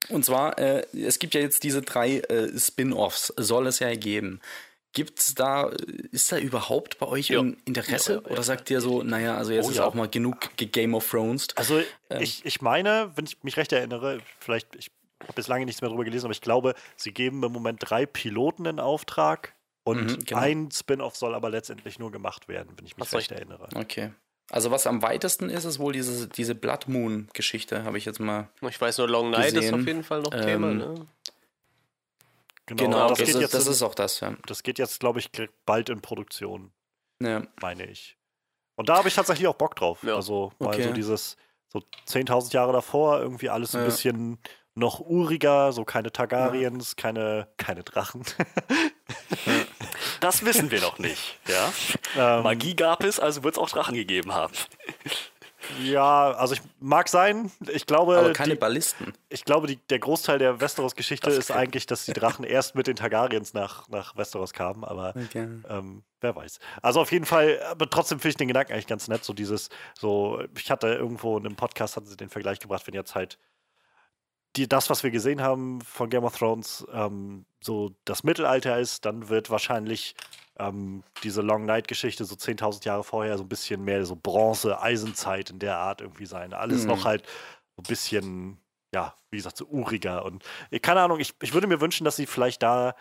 Und 0.09 0.25
zwar, 0.25 0.59
äh, 0.59 0.85
es 0.97 1.19
gibt 1.19 1.35
ja 1.35 1.41
jetzt 1.41 1.63
diese 1.63 1.83
drei 1.83 2.19
äh, 2.21 2.59
Spin-offs, 2.59 3.33
soll 3.37 3.67
es 3.67 3.79
ja 3.81 3.95
geben. 3.95 4.41
Gibt's 4.93 5.35
da, 5.37 5.71
ist 6.11 6.33
da 6.33 6.39
überhaupt 6.39 6.99
bei 6.99 7.07
euch 7.07 7.29
Ja. 7.29 7.41
ein 7.41 7.57
Interesse? 7.65 8.23
Oder 8.23 8.43
sagt 8.43 8.71
ihr 8.71 8.81
so, 8.81 9.03
naja, 9.05 9.37
also 9.37 9.53
jetzt 9.53 9.67
Oh, 9.67 9.71
ist 9.71 9.77
ja. 9.77 9.85
auch 9.85 9.95
mal 9.95 10.09
genug 10.09 10.57
ge- 10.57 10.67
Game 10.67 10.95
of 10.95 11.09
Thrones? 11.09 11.47
Also 11.55 11.81
ich, 12.19 12.45
ich 12.45 12.61
meine, 12.61 13.13
wenn 13.15 13.25
ich 13.25 13.41
mich 13.45 13.57
recht 13.57 13.73
erinnere, 13.73 14.21
vielleicht, 14.41 14.75
ich 14.75 14.91
habe 15.23 15.35
bislang 15.35 15.65
nichts 15.65 15.81
mehr 15.81 15.91
darüber 15.91 16.05
gelesen, 16.05 16.27
aber 16.27 16.33
ich 16.33 16.41
glaube, 16.41 16.75
sie 16.97 17.13
geben 17.13 17.41
im 17.45 17.53
Moment 17.53 17.79
drei 17.81 18.05
Piloten 18.05 18.67
in 18.67 18.81
Auftrag 18.81 19.55
und 19.85 20.07
Mhm, 20.19 20.25
genau. 20.25 20.41
ein 20.41 20.71
Spin-off 20.73 21.15
soll 21.17 21.35
aber 21.37 21.51
letztendlich 21.51 22.01
nur 22.01 22.11
gemacht 22.11 22.49
werden, 22.49 22.73
wenn 22.77 22.85
ich 22.87 22.97
mich 22.97 23.09
soll 23.09 23.19
recht 23.19 23.31
ich- 23.31 23.37
erinnere. 23.37 23.69
Okay. 23.77 24.11
Also 24.51 24.71
was 24.71 24.87
am 24.87 25.01
weitesten 25.03 25.49
ist, 25.49 25.65
ist 25.65 25.79
wohl 25.79 25.93
diese, 25.93 26.29
diese 26.29 26.55
Blood 26.55 26.89
Moon-Geschichte, 26.89 27.85
habe 27.85 27.99
ich 27.99 28.05
jetzt 28.05 28.19
mal. 28.21 28.49
Ich 28.69 28.81
weiß 28.81 28.99
nur, 28.99 29.09
Long 29.09 29.31
Night 29.31 29.49
ist 29.49 29.55
Gesehen. 29.55 29.75
auf 29.81 29.87
jeden 29.87 30.03
Fall 30.05 30.21
noch 30.23 30.33
Ähm, 30.33 30.41
Thema, 30.43 30.75
ne? 30.75 31.07
Genau, 32.67 33.09
das, 33.09 33.19
das, 33.19 33.27
geht 33.27 33.37
ist, 33.37 33.41
jetzt 33.41 33.55
das 33.55 33.67
in, 33.67 33.73
ist 33.73 33.83
auch 33.83 33.95
das, 33.95 34.21
ja. 34.21 34.35
das 34.47 34.63
geht 34.63 34.79
jetzt, 34.79 35.01
glaube 35.01 35.19
ich, 35.19 35.31
bald 35.67 35.89
in 35.89 36.01
Produktion, 36.01 36.73
ja. 37.21 37.43
meine 37.61 37.85
ich. 37.87 38.17
Und 38.77 38.89
da 38.89 38.97
habe 38.99 39.09
ich 39.09 39.15
tatsächlich 39.15 39.49
auch 39.49 39.57
Bock 39.57 39.75
drauf. 39.77 40.03
Ja. 40.05 40.15
Also 40.15 40.53
mal 40.59 40.69
Okay. 40.69 40.85
so 40.85 40.93
dieses, 40.93 41.37
so 41.69 41.83
10.000 42.09 42.53
Jahre 42.53 42.73
davor, 42.73 43.21
irgendwie 43.21 43.51
alles 43.51 43.75
ein 43.75 43.81
Ja. 43.81 43.85
bisschen 43.87 44.39
noch 44.77 45.01
uriger, 45.01 45.73
so 45.73 45.85
keine 45.85 46.13
Targaryens, 46.13 46.95
keine, 46.97 47.49
keine 47.57 47.83
Drachen. 47.83 48.25
Das 50.21 50.45
wissen 50.45 50.71
wir 50.71 50.81
noch 50.81 50.99
nicht. 50.99 51.39
Ja? 51.49 51.73
Ähm, 52.17 52.43
Magie 52.45 52.75
gab 52.77 53.03
es, 53.05 53.19
also 53.19 53.43
wird 53.45 53.55
es 53.55 53.59
auch 53.59 53.71
Drachen 53.71 53.95
gegeben 53.95 54.35
haben. 54.35 54.53
Ja, 55.83 56.33
also 56.33 56.55
ich 56.55 56.63
mag 56.81 57.09
sein. 57.09 57.51
Ich 57.73 57.87
glaube, 57.87 58.19
Aber 58.19 58.33
keine 58.33 58.55
die, 58.55 58.59
Ballisten. 58.59 59.13
ich 59.29 59.45
glaube 59.45 59.67
die, 59.67 59.77
der 59.77 59.99
Großteil 59.99 60.39
der 60.39 60.61
Westeros-Geschichte 60.61 61.31
ist 61.31 61.51
eigentlich, 61.51 61.87
dass 61.87 62.07
die 62.07 62.13
Drachen 62.15 62.45
erst 62.45 62.75
mit 62.75 62.87
den 62.87 62.97
Targaryens 62.97 63.53
nach, 63.53 63.87
nach 63.89 64.17
Westeros 64.17 64.53
kamen, 64.53 64.85
aber 64.85 65.15
Okay. 65.17 65.47
ähm, 65.69 66.03
wer 66.23 66.35
weiß. 66.35 66.59
Also 66.83 67.01
auf 67.03 67.13
jeden 67.13 67.27
Fall, 67.27 67.61
aber 67.71 67.89
trotzdem 67.91 68.19
finde 68.19 68.31
ich 68.31 68.37
den 68.37 68.49
Gedanken 68.49 68.73
eigentlich 68.73 68.87
ganz 68.87 69.07
nett, 69.07 69.23
so 69.23 69.33
dieses, 69.35 69.69
so, 69.99 70.43
ich 70.57 70.71
hatte 70.71 70.89
irgendwo 70.89 71.37
in 71.39 71.45
einem 71.47 71.57
Podcast, 71.57 71.95
hatten 71.97 72.07
sie 72.07 72.17
den 72.17 72.31
Vergleich 72.31 72.59
gebracht, 72.59 72.87
wenn 72.87 72.95
jetzt 72.95 73.15
halt 73.15 73.39
die, 74.57 74.69
das, 74.69 74.91
was 74.91 75.03
wir 75.05 75.11
gesehen 75.11 75.43
haben 75.43 75.81
von 75.83 76.11
Game 76.11 76.25
of 76.25 76.37
Thrones, 76.37 76.85
ähm, 76.93 77.45
so 77.61 77.91
das 78.05 78.25
Mittelalter 78.25 78.79
ist, 78.79 79.05
dann 79.05 79.29
wird 79.29 79.51
wahrscheinlich 79.51 80.15
ähm, 80.59 81.05
diese 81.23 81.41
Long 81.43 81.65
Night-Geschichte 81.67 82.25
so 82.25 82.35
10.000 82.35 82.85
Jahre 82.85 83.05
vorher 83.05 83.39
so 83.39 83.45
ein 83.45 83.49
bisschen 83.49 83.85
mehr 83.85 84.05
so 84.05 84.17
Bronze, 84.17 84.81
Eisenzeit 84.81 85.51
in 85.51 85.59
der 85.59 85.77
Art 85.79 86.01
irgendwie 86.01 86.27
sein. 86.27 86.53
Alles 86.53 86.83
Mhm. 86.83 86.89
noch 86.89 87.05
halt 87.05 87.27
so 87.77 87.83
ein 87.83 87.87
bisschen, 87.87 88.61
ja, 88.93 89.15
wie 89.31 89.37
gesagt, 89.37 89.57
so 89.57 89.67
uriger. 89.67 90.25
Und 90.25 90.45
äh, 90.71 90.81
keine 90.81 91.01
Ahnung, 91.01 91.21
ich, 91.21 91.35
ich 91.43 91.55
würde 91.55 91.67
mir 91.67 91.81
wünschen, 91.81 92.05
dass 92.05 92.17
sie 92.17 92.27
vielleicht 92.27 92.63
da 92.63 92.95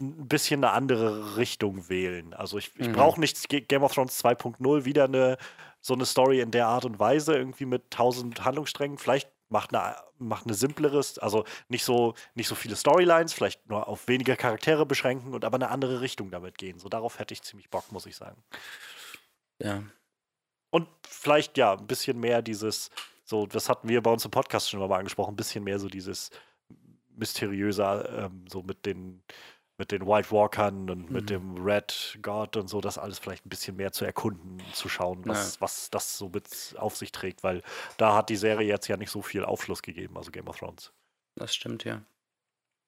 ein 0.00 0.28
bisschen 0.28 0.64
eine 0.64 0.72
andere 0.72 1.36
Richtung 1.36 1.88
wählen. 1.88 2.34
Also 2.34 2.58
ich, 2.58 2.72
ich 2.78 2.88
Mhm. 2.88 2.92
brauche 2.92 3.20
nicht 3.20 3.48
Game 3.48 3.82
of 3.82 3.94
Thrones 3.94 4.22
2.0 4.24 4.84
wieder 4.84 5.04
eine 5.04 5.36
so 5.82 5.94
eine 5.94 6.04
Story 6.04 6.40
in 6.40 6.50
der 6.50 6.66
Art 6.66 6.84
und 6.84 6.98
Weise, 6.98 7.34
irgendwie 7.34 7.64
mit 7.64 7.90
tausend 7.90 8.44
Handlungssträngen. 8.44 8.98
Vielleicht 8.98 9.30
macht 9.50 9.74
eine, 9.74 9.96
macht 10.18 10.46
eine 10.46 10.54
simpleres, 10.54 11.18
also 11.18 11.44
nicht 11.68 11.84
so, 11.84 12.14
nicht 12.34 12.48
so 12.48 12.54
viele 12.54 12.76
Storylines, 12.76 13.32
vielleicht 13.32 13.68
nur 13.68 13.88
auf 13.88 14.08
weniger 14.08 14.36
Charaktere 14.36 14.86
beschränken 14.86 15.34
und 15.34 15.44
aber 15.44 15.56
eine 15.56 15.68
andere 15.68 16.00
Richtung 16.00 16.30
damit 16.30 16.56
gehen. 16.56 16.78
So 16.78 16.88
darauf 16.88 17.18
hätte 17.18 17.34
ich 17.34 17.42
ziemlich 17.42 17.68
Bock, 17.68 17.90
muss 17.92 18.06
ich 18.06 18.16
sagen. 18.16 18.42
Ja. 19.58 19.82
Und 20.70 20.88
vielleicht 21.06 21.58
ja, 21.58 21.76
ein 21.76 21.86
bisschen 21.86 22.18
mehr 22.20 22.42
dieses, 22.42 22.90
so, 23.24 23.46
das 23.46 23.68
hatten 23.68 23.88
wir 23.88 24.02
bei 24.02 24.10
uns 24.10 24.24
im 24.24 24.30
Podcast 24.30 24.70
schon 24.70 24.80
mal 24.80 24.98
angesprochen, 24.98 25.34
ein 25.34 25.36
bisschen 25.36 25.64
mehr 25.64 25.78
so 25.78 25.88
dieses 25.88 26.30
mysteriöse, 27.16 27.82
ähm, 28.16 28.44
so 28.48 28.62
mit 28.62 28.86
den, 28.86 29.22
mit 29.80 29.90
den 29.92 30.06
White 30.06 30.30
Walkern 30.30 30.90
und 30.90 31.10
mit 31.10 31.22
Mhm. 31.24 31.26
dem 31.26 31.64
Red 31.64 32.18
God 32.20 32.56
und 32.56 32.68
so, 32.68 32.82
das 32.82 32.98
alles 32.98 33.18
vielleicht 33.18 33.46
ein 33.46 33.48
bisschen 33.48 33.76
mehr 33.76 33.92
zu 33.92 34.04
erkunden, 34.04 34.62
zu 34.74 34.90
schauen, 34.90 35.22
was, 35.24 35.58
was 35.62 35.88
das 35.90 36.18
so 36.18 36.28
mit 36.28 36.46
auf 36.76 36.96
sich 36.98 37.12
trägt, 37.12 37.42
weil 37.42 37.62
da 37.96 38.14
hat 38.14 38.28
die 38.28 38.36
Serie 38.36 38.68
jetzt 38.68 38.88
ja 38.88 38.98
nicht 38.98 39.10
so 39.10 39.22
viel 39.22 39.42
Aufschluss 39.44 39.80
gegeben, 39.82 40.18
also 40.18 40.30
Game 40.30 40.46
of 40.48 40.58
Thrones. 40.58 40.92
Das 41.34 41.54
stimmt, 41.54 41.84
ja. 41.84 42.02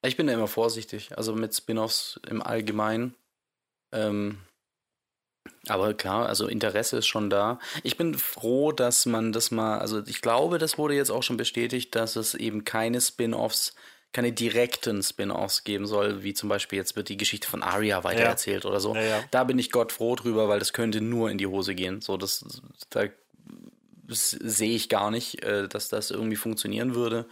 Ich 0.05 0.17
bin 0.19 0.27
da 0.27 0.35
immer 0.35 0.49
vorsichtig, 0.49 1.17
also 1.17 1.35
mit 1.35 1.55
Spin-offs 1.55 2.21
im 2.29 2.43
Allgemeinen. 2.43 3.15
Ähm, 3.91 4.39
aber 5.67 5.95
klar, 5.95 6.27
also 6.27 6.47
Interesse 6.47 6.99
ist 6.99 7.07
schon 7.07 7.31
da. 7.31 7.59
Ich 7.83 7.97
bin 7.97 8.15
froh, 8.19 8.71
dass 8.73 9.07
man 9.07 9.33
das 9.33 9.51
mal, 9.51 9.79
also 9.79 10.03
ich 10.07 10.21
glaube, 10.21 10.59
das 10.59 10.77
wurde 10.77 10.95
jetzt 10.95 11.11
auch 11.11 11.23
schon 11.23 11.37
bestätigt, 11.39 11.95
dass 11.95 12.17
es 12.17 12.35
eben 12.35 12.65
keine 12.65 13.01
Spin-offs, 13.01 13.75
keine 14.13 14.33
direkten 14.33 15.03
Spin-offs 15.03 15.65
geben 15.65 15.87
soll, 15.87 16.23
wie 16.23 16.35
zum 16.35 16.49
Beispiel 16.49 16.79
jetzt 16.79 16.97
wird 16.97 17.09
die 17.09 17.17
Geschichte 17.17 17.49
von 17.49 17.63
Arya 17.63 18.05
weitererzählt 18.05 18.67
oder 18.67 18.79
so. 18.79 18.95
Ja, 18.95 19.03
ja. 19.03 19.25
Da 19.31 19.45
bin 19.45 19.59
ich 19.59 19.71
Gott 19.71 19.91
froh 19.91 20.17
drüber, 20.17 20.49
weil 20.49 20.59
das 20.59 20.73
könnte 20.73 21.01
nur 21.01 21.31
in 21.31 21.39
die 21.39 21.47
Hose 21.47 21.75
gehen. 21.75 22.01
So, 22.01 22.17
das, 22.19 22.45
da 22.91 23.07
sehe 24.09 24.75
ich 24.75 24.89
gar 24.89 25.11
nicht, 25.11 25.43
äh, 25.43 25.67
dass 25.69 25.89
das 25.89 26.11
irgendwie 26.11 26.37
funktionieren 26.37 26.95
würde. 26.95 27.27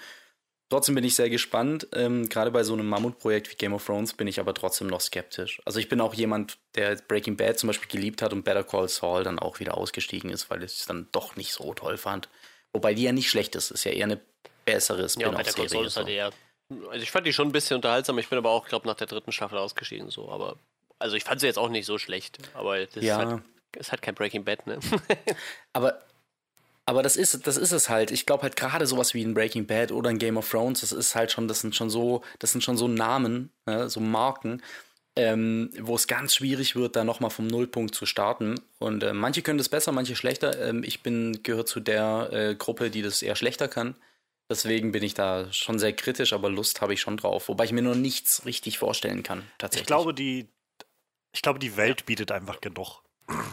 Trotzdem 0.71 0.95
bin 0.95 1.05
ich 1.05 1.17
sehr 1.17 1.29
gespannt. 1.29 1.89
Ähm, 1.93 2.29
Gerade 2.29 2.53
bei 2.53 2.63
so 2.63 2.73
einem 2.73 2.89
Mammutprojekt 2.89 3.51
wie 3.51 3.57
Game 3.57 3.75
of 3.75 3.85
Thrones 3.85 4.15
bin 4.15 4.29
ich 4.29 4.39
aber 4.39 4.55
trotzdem 4.55 4.87
noch 4.87 5.01
skeptisch. 5.01 5.61
Also 5.67 5.81
ich 5.81 5.89
bin 5.89 6.01
auch 6.01 6.15
jemand, 6.15 6.59
der 6.77 6.95
Breaking 7.09 7.37
Bad 7.37 7.59
zum 7.59 7.67
Beispiel 7.67 7.89
geliebt 7.89 8.23
hat 8.23 8.33
und 8.33 8.45
Better 8.45 8.63
Call 8.63 8.89
Saul 8.89 9.25
dann 9.25 9.41
auch 9.41 9.59
wieder 9.59 9.77
ausgestiegen 9.77 10.31
ist, 10.31 10.49
weil 10.49 10.63
ich 10.63 10.79
es 10.79 10.87
dann 10.87 11.09
doch 11.11 11.35
nicht 11.35 11.53
so 11.53 11.75
toll 11.75 11.99
fand. 11.99 12.29
Wobei 12.73 12.95
die 12.95 13.03
ja 13.03 13.13
nicht 13.13 13.29
schlecht 13.29 13.57
ist, 13.57 13.73
ist 13.73 13.83
ja 13.83 13.91
eher 13.91 14.05
eine 14.05 14.21
bessere 14.65 15.09
Ja, 15.19 15.31
Better 15.31 15.53
Call 15.53 15.69
Saul 15.69 15.87
ist 15.87 15.97
halt 15.97 16.09
eher. 16.09 16.31
Also 16.71 17.03
ich 17.03 17.11
fand 17.11 17.27
die 17.27 17.33
schon 17.33 17.49
ein 17.49 17.53
bisschen 17.53 17.77
unterhaltsam. 17.77 18.19
Ich 18.19 18.29
bin 18.29 18.39
aber 18.39 18.51
auch, 18.51 18.67
glaube 18.69 18.87
nach 18.87 18.95
der 18.97 19.07
dritten 19.07 19.33
Staffel 19.33 19.59
ausgeschieden. 19.59 20.11
So, 20.11 20.31
aber 20.31 20.57
also 20.99 21.17
ich 21.17 21.25
fand 21.25 21.41
sie 21.41 21.47
jetzt 21.47 21.59
auch 21.59 21.69
nicht 21.69 21.87
so 21.87 21.99
schlecht. 21.99 22.39
Aber 22.55 22.85
das 22.87 23.05
Ja. 23.05 23.17
halt, 23.19 23.43
ist 23.77 23.91
halt 23.91 24.03
kein 24.03 24.15
Breaking 24.15 24.45
Bad, 24.45 24.67
ne? 24.67 24.79
Aber, 25.73 26.01
aber 26.87 27.03
das 27.05 27.17
ist, 27.17 27.47
das 27.47 27.57
ist 27.57 27.71
es 27.73 27.89
halt. 27.89 28.11
Ich 28.11 28.27
glaube 28.27 28.43
halt 28.43 28.57
gerade 28.57 28.87
sowas 28.87 29.15
wie 29.15 29.23
ein 29.23 29.35
Breaking 29.35 29.67
Bad 29.67 29.93
oder 29.93 30.11
ein 30.11 30.19
Game 30.19 30.37
of 30.37 30.51
Thrones, 30.51 30.81
das 30.81 30.91
ist 30.93 31.15
halt 31.15 31.31
schon, 31.31 31.47
das 31.47 31.61
sind 31.61 31.77
schon 31.77 31.89
so, 31.91 32.23
das 32.41 32.51
sind 32.53 32.63
schon 32.65 32.77
so 32.77 32.89
Namen, 32.89 33.51
ne, 33.67 33.89
so 33.89 34.01
Marken, 34.01 34.61
ähm, 35.15 35.71
wo 35.81 35.95
es 35.95 36.09
ganz 36.09 36.35
schwierig 36.35 36.75
wird, 36.75 36.97
da 36.97 37.05
nochmal 37.05 37.31
vom 37.31 37.47
Nullpunkt 37.47 37.95
zu 37.95 38.07
starten. 38.07 38.61
Und 38.81 39.03
äh, 39.05 39.13
manche 39.13 39.43
können 39.43 39.59
das 39.59 39.69
besser, 39.69 39.93
manche 39.93 40.17
schlechter. 40.17 40.61
Ähm, 40.69 40.83
ich 40.83 41.03
bin, 41.03 41.43
gehöre 41.45 41.67
zu 41.67 41.79
der 41.79 42.31
äh, 42.33 42.55
Gruppe, 42.57 42.91
die 42.91 43.03
das 43.03 43.23
eher 43.23 43.37
schlechter 43.37 43.69
kann. 43.69 43.95
Deswegen 44.51 44.91
bin 44.91 45.05
ich 45.05 45.15
da 45.15 45.51
schon 45.53 45.79
sehr 45.79 45.93
kritisch, 45.95 46.33
aber 46.33 46.51
Lust 46.51 46.81
habe 46.81 46.93
ich 46.93 47.01
schon 47.01 47.17
drauf. 47.17 47.49
Wobei 47.49 47.65
ich 47.65 47.73
mir 47.73 47.83
nur 47.83 47.95
nichts 47.95 48.45
richtig 48.45 48.79
vorstellen 48.79 49.23
kann, 49.23 49.49
tatsächlich. 49.59 49.83
Ich 49.83 49.87
glaube, 49.87 50.13
die, 50.13 50.49
ich 51.33 51.41
glaube, 51.41 51.61
die 51.61 51.77
Welt 51.77 52.05
bietet 52.05 52.33
einfach 52.33 52.61
genug. 52.61 53.03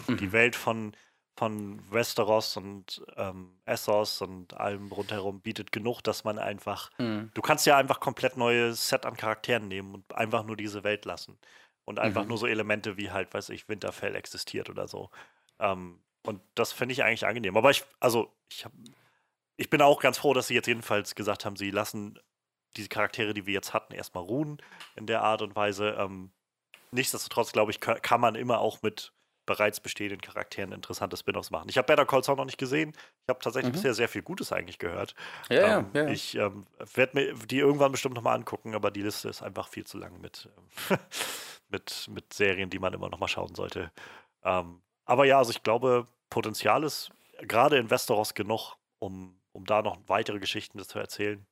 Die 0.07 0.31
Welt 0.31 0.55
von, 0.55 0.95
von 1.35 1.79
Westeros 1.91 2.57
und 2.57 3.05
ähm, 3.15 3.59
Essos 3.65 4.21
und 4.21 4.55
allem 4.55 4.91
rundherum 4.91 5.39
bietet 5.39 5.71
genug, 5.71 6.01
dass 6.01 6.23
man 6.23 6.39
einfach. 6.39 6.89
Mhm. 6.97 7.29
Du 7.35 7.43
kannst 7.43 7.67
ja 7.67 7.77
einfach 7.77 7.99
komplett 7.99 8.35
neues 8.35 8.89
Set 8.89 9.05
an 9.05 9.15
Charakteren 9.15 9.67
nehmen 9.67 9.93
und 9.93 10.15
einfach 10.15 10.43
nur 10.43 10.57
diese 10.57 10.83
Welt 10.83 11.05
lassen. 11.05 11.37
Und 11.85 11.99
einfach 11.99 12.23
Mhm. 12.23 12.29
nur 12.29 12.37
so 12.39 12.47
Elemente 12.47 12.97
wie 12.97 13.11
halt, 13.11 13.31
weiß 13.35 13.49
ich, 13.49 13.69
Winterfell 13.69 14.15
existiert 14.15 14.69
oder 14.71 14.87
so. 14.87 15.11
Ähm, 15.59 15.99
und 16.23 16.41
das 16.55 16.73
finde 16.73 16.93
ich 16.93 17.03
eigentlich 17.03 17.27
angenehm. 17.27 17.55
Aber 17.55 17.69
ich, 17.69 17.83
also, 17.99 18.33
ich 18.51 18.65
hab, 18.65 18.71
ich 19.57 19.69
bin 19.69 19.81
auch 19.81 19.99
ganz 19.99 20.17
froh, 20.19 20.33
dass 20.33 20.47
sie 20.47 20.53
jetzt 20.55 20.67
jedenfalls 20.67 21.15
gesagt 21.15 21.45
haben, 21.45 21.55
sie 21.55 21.71
lassen 21.71 22.19
diese 22.75 22.89
Charaktere, 22.89 23.33
die 23.33 23.45
wir 23.45 23.53
jetzt 23.53 23.73
hatten, 23.73 23.93
erstmal 23.93 24.23
ruhen 24.23 24.61
in 24.95 25.07
der 25.07 25.23
Art 25.23 25.41
und 25.41 25.55
Weise. 25.55 25.95
Ähm, 25.99 26.31
nichtsdestotrotz, 26.91 27.51
glaube 27.51 27.71
ich, 27.71 27.79
ka- 27.79 27.99
kann 27.99 28.21
man 28.21 28.35
immer 28.35 28.59
auch 28.59 28.81
mit 28.81 29.13
bereits 29.47 29.79
bestehenden 29.79 30.19
Charakteren 30.19 30.73
interessante 30.73 31.15
Spin-offs 31.15 31.51
machen. 31.51 31.69
Ich 31.69 31.77
habe 31.77 31.85
Better 31.85 32.05
Call 32.05 32.21
Saul 32.23 32.35
noch 32.35 32.45
nicht 32.45 32.57
gesehen. 32.57 32.89
Ich 32.91 33.29
habe 33.29 33.39
tatsächlich 33.39 33.71
Mhm. 33.71 33.75
bisher 33.75 33.93
sehr 33.93 34.09
viel 34.09 34.21
Gutes 34.21 34.51
eigentlich 34.51 34.77
gehört. 34.77 35.15
Ja, 35.49 35.79
ähm, 35.79 35.89
ja, 35.93 36.01
ja. 36.03 36.09
Ich 36.09 36.35
ähm, 36.35 36.65
werde 36.93 37.15
mir 37.15 37.33
die 37.33 37.59
irgendwann 37.59 37.93
bestimmt 37.93 38.15
nochmal 38.15 38.35
angucken, 38.35 38.75
aber 38.75 38.91
die 38.91 39.01
Liste 39.01 39.29
ist 39.29 39.41
einfach 39.41 39.69
viel 39.69 39.85
zu 39.87 39.97
lang 39.97 40.19
mit, 40.19 40.49
ähm, 40.57 40.97
mit, 41.69 42.07
mit 42.11 42.33
Serien, 42.33 42.69
die 42.69 42.79
man 42.79 42.93
immer 42.93 43.09
nochmal 43.09 43.29
schauen 43.29 43.55
sollte. 43.55 43.91
Ähm, 44.43 44.81
aber 45.05 45.25
ja, 45.25 45.37
also 45.37 45.51
ich 45.51 45.63
glaube, 45.63 46.05
Potenzial 46.29 46.83
ist 46.83 47.09
gerade 47.39 47.77
in 47.77 47.89
Westeros 47.89 48.33
genug, 48.33 48.75
um, 48.99 49.36
um 49.57 49.65
da 49.65 49.81
noch 49.81 49.97
weitere 50.05 50.39
Geschichten 50.39 50.79
zu 50.79 50.99
erzählen. 50.99 51.45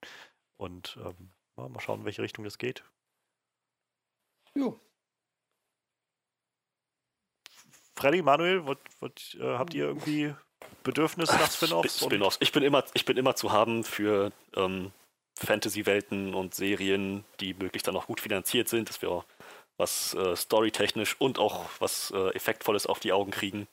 Und 0.57 0.97
ähm, 1.03 1.31
mal 1.55 1.81
schauen, 1.81 2.01
in 2.01 2.05
welche 2.05 2.21
Richtung 2.21 2.45
das 2.45 2.59
geht. 2.59 2.83
Jo. 4.53 4.79
Freddy, 7.97 8.21
Manuel, 8.21 8.65
wollt, 8.65 8.79
wollt, 8.99 9.35
äh, 9.41 9.57
habt 9.57 9.73
ihr 9.73 9.85
irgendwie 9.85 10.35
Bedürfnis 10.83 11.31
nach 11.31 11.51
Spin-offs? 11.51 12.05
Spin-offs. 12.05 12.37
Ich 12.41 12.51
bin 12.51 12.61
immer, 12.61 12.83
ich 12.93 13.05
bin 13.05 13.17
immer 13.17 13.35
zu 13.35 13.51
haben 13.51 13.83
für 13.83 14.31
ähm, 14.55 14.91
Fantasy-Welten 15.39 16.35
und 16.35 16.53
Serien, 16.53 17.25
die 17.39 17.55
möglichst 17.55 17.87
dann 17.87 17.97
auch 17.97 18.05
gut 18.05 18.21
finanziert 18.21 18.69
sind, 18.69 18.87
dass 18.87 19.01
wir 19.01 19.09
auch 19.09 19.25
was 19.77 20.13
äh, 20.13 20.35
storytechnisch 20.35 21.15
und 21.19 21.39
auch 21.39 21.65
was 21.79 22.11
äh, 22.11 22.29
Effektvolles 22.35 22.85
auf 22.85 22.99
die 22.99 23.13
Augen 23.13 23.31
kriegen. 23.31 23.67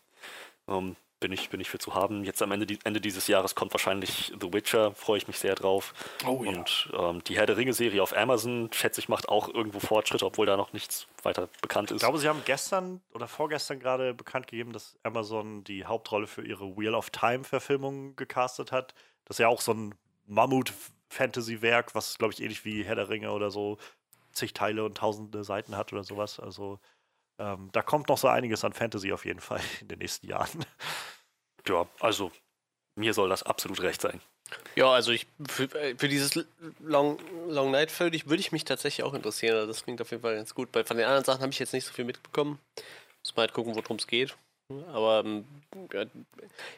Ähm, 0.69 0.97
bin 1.23 1.33
ich, 1.33 1.49
bin 1.49 1.61
ich 1.61 1.71
für 1.71 1.79
zu 1.79 1.95
haben. 1.95 2.25
Jetzt 2.25 2.43
am 2.43 2.51
Ende, 2.53 2.77
Ende 2.85 3.01
dieses 3.01 3.29
Jahres 3.29 3.55
kommt 3.55 3.73
wahrscheinlich 3.73 4.33
The 4.41 4.53
Witcher, 4.53 4.93
freue 4.95 5.19
ich 5.19 5.29
mich 5.29 5.39
sehr 5.39 5.55
drauf. 5.55 5.95
Oh 6.27 6.43
ja. 6.45 6.51
Und 6.51 6.91
ähm, 6.99 7.25
die 7.25 7.37
Herr 7.37 7.47
der 7.47 7.57
Ringe-Serie 7.57 8.03
auf 8.03 8.15
Amazon, 8.15 8.69
schätze 8.73 9.01
ich, 9.01 9.09
macht 9.09 9.29
auch 9.29 9.49
irgendwo 9.49 9.79
Fortschritte, 9.79 10.27
obwohl 10.27 10.47
da 10.47 10.57
noch 10.57 10.73
nichts 10.73 11.07
weiter 11.23 11.49
bekannt 11.63 11.91
ist. 11.91 11.97
Ich 11.97 12.03
glaube, 12.03 12.19
sie 12.19 12.29
haben 12.29 12.43
gestern 12.45 13.01
oder 13.15 13.29
vorgestern 13.29 13.79
gerade 13.79 14.13
bekannt 14.13 14.49
gegeben, 14.49 14.73
dass 14.73 14.99
Amazon 15.05 15.65
die 15.65 15.87
Hauptrolle 15.87 16.27
für 16.27 16.45
ihre 16.45 16.77
Wheel 16.77 16.95
of 16.95 17.11
Time-Verfilmung 17.11 18.17
gecastet 18.17 18.73
hat. 18.73 18.95
Das 19.25 19.37
ist 19.37 19.39
ja 19.39 19.49
auch 19.49 19.61
so 19.61 19.73
ein 19.73 19.95
Mammut-Fantasy-Werk, 20.27 21.95
was, 21.95 22.19
glaube 22.19 22.35
ich, 22.35 22.43
ähnlich 22.43 22.65
wie 22.65 22.85
Herr 22.85 22.97
der 22.97 23.09
Ringe 23.09 23.31
oder 23.31 23.51
so 23.51 23.79
zig 24.33 24.55
Teile 24.55 24.85
und 24.85 24.97
tausende 24.99 25.45
Seiten 25.45 25.77
hat 25.77 25.93
oder 25.93 26.03
sowas. 26.03 26.41
Also 26.41 26.81
ähm, 27.39 27.71
da 27.73 27.83
kommt 27.83 28.09
noch 28.09 28.19
so 28.19 28.29
einiges 28.29 28.65
an 28.65 28.73
Fantasy 28.73 29.13
auf 29.13 29.25
jeden 29.25 29.41
Fall 29.41 29.61
in 29.81 29.89
den 29.89 29.99
nächsten 29.99 30.27
Jahren. 30.27 30.65
Ja, 31.69 31.87
also 32.01 32.33
mir 32.97 33.15
soll 33.15 33.29
das 33.29 33.43
absolut 33.43 33.81
recht 33.81 34.01
sein. 34.01 34.21
Ja, 34.77 34.91
also 34.91 35.13
ich 35.13 35.27
für, 35.49 35.65
äh, 35.75 35.95
für 35.97 36.09
dieses 36.09 36.45
Long, 36.81 37.19
Long 37.49 37.71
Night 37.71 37.99
würde 37.99 38.17
ich, 38.17 38.29
würde 38.29 38.41
ich 38.41 38.53
mich 38.53 38.65
tatsächlich 38.65 39.05
auch 39.05 39.15
interessieren. 39.15 39.55
Also 39.55 39.69
das 39.69 39.85
klingt 39.85 40.01
auf 40.01 40.11
jeden 40.11 40.23
Fall 40.23 40.37
ganz 40.37 40.55
gut. 40.55 40.69
Von 40.73 40.97
den 40.97 41.07
anderen 41.07 41.25
Sachen 41.25 41.41
habe 41.41 41.53
ich 41.53 41.59
jetzt 41.59 41.73
nicht 41.73 41.87
so 41.87 41.93
viel 41.93 42.05
mitbekommen. 42.05 42.59
Muss 43.23 43.37
mal 43.37 43.43
halt 43.43 43.55
gucken, 43.55 43.75
worum 43.75 43.97
es 43.97 44.07
geht. 44.07 44.37
Aber 44.93 45.23
ähm, 45.25 45.45
ja, 45.93 46.05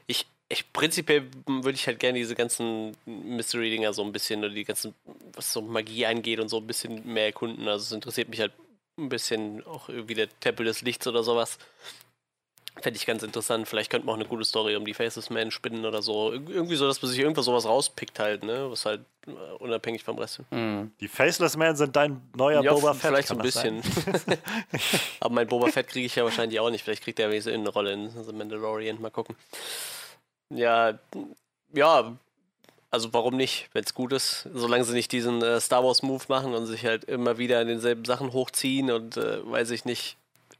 ich, 0.06 0.26
ich 0.48 0.72
prinzipiell 0.72 1.28
würde 1.46 1.76
ich 1.76 1.86
halt 1.86 2.00
gerne 2.00 2.18
diese 2.18 2.34
ganzen 2.34 2.96
Mystery-Dinger 3.06 3.92
so 3.92 4.02
ein 4.02 4.12
bisschen 4.12 4.40
oder 4.40 4.50
die 4.50 4.64
ganzen, 4.64 4.94
was 5.32 5.52
so 5.52 5.62
Magie 5.62 6.06
angeht 6.06 6.40
und 6.40 6.48
so 6.48 6.58
ein 6.58 6.66
bisschen 6.66 7.06
mehr 7.06 7.26
erkunden. 7.26 7.66
Also 7.68 7.84
es 7.84 7.92
interessiert 7.92 8.28
mich 8.28 8.40
halt 8.40 8.52
ein 8.98 9.08
bisschen 9.08 9.64
auch 9.66 9.88
irgendwie 9.88 10.14
der 10.14 10.28
Tempel 10.40 10.66
des 10.66 10.82
Lichts 10.82 11.06
oder 11.06 11.22
sowas. 11.22 11.58
Fände 12.83 12.97
ich 12.99 13.07
ganz 13.07 13.23
interessant. 13.23 13.69
Vielleicht 13.69 13.89
könnte 13.91 14.05
man 14.07 14.15
auch 14.15 14.19
eine 14.19 14.28
gute 14.28 14.44
Story 14.44 14.75
um 14.75 14.85
die 14.85 14.94
Faceless 14.94 15.31
Man 15.31 15.51
spinnen 15.53 15.86
oder 15.86 16.03
so. 16.03 16.33
Ir- 16.33 16.51
Irgendwie 16.51 16.75
so, 16.75 16.86
dass 16.89 17.01
man 17.01 17.11
sich 17.11 17.20
irgendwas 17.20 17.44
sowas 17.44 17.67
rauspickt 17.67 18.19
halt, 18.19 18.43
ne? 18.44 18.69
Was 18.70 18.85
halt 18.85 19.03
äh, 19.28 19.31
unabhängig 19.61 20.03
vom 20.03 20.19
Rest. 20.19 20.41
Mhm. 20.51 20.91
Die 21.01 21.07
Faceless 21.09 21.57
Men 21.57 21.77
sind 21.77 21.94
dein 21.94 22.20
neuer 22.36 22.62
Ja, 22.65 22.73
Boba 22.75 22.93
Fett. 22.94 23.09
vielleicht 23.11 23.28
so 23.28 23.35
ein 23.36 23.43
bisschen. 23.43 23.81
Aber 25.20 25.35
mein 25.35 25.47
Boba 25.47 25.69
Fett 25.69 25.86
kriege 25.89 26.07
ich 26.07 26.17
ja 26.17 26.25
wahrscheinlich 26.25 26.59
auch 26.61 26.70
nicht. 26.70 26.83
Vielleicht 26.85 27.05
kriegt 27.05 27.19
er 27.20 27.31
wenigstens 27.31 27.55
eine 27.55 27.69
Rolle 27.69 27.93
in 27.93 28.11
The 28.11 28.33
Mandalorian. 28.33 29.01
Mal 29.01 29.11
gucken. 29.11 29.36
Ja, 30.51 30.99
ja, 31.73 32.17
also 32.91 33.12
warum 33.12 33.36
nicht, 33.36 33.69
wenn 33.73 33.85
es 33.85 33.94
gut 33.94 34.12
ist. 34.12 34.49
Solange 34.53 34.85
sie 34.85 34.93
nicht 34.94 35.11
diesen 35.12 35.43
äh, 35.43 35.61
Star 35.61 35.85
Wars 35.85 36.03
Move 36.03 36.25
machen 36.28 36.55
und 36.55 36.67
sich 36.67 36.85
halt 36.85 37.05
immer 37.05 37.39
wieder 37.39 37.61
in 37.62 37.69
denselben 37.69 38.05
Sachen 38.05 38.33
hochziehen 38.33 38.91
und 38.91 39.17
äh, 39.17 39.49
weiß 39.49 39.70
ich 39.70 39.85
nicht. 39.85 40.17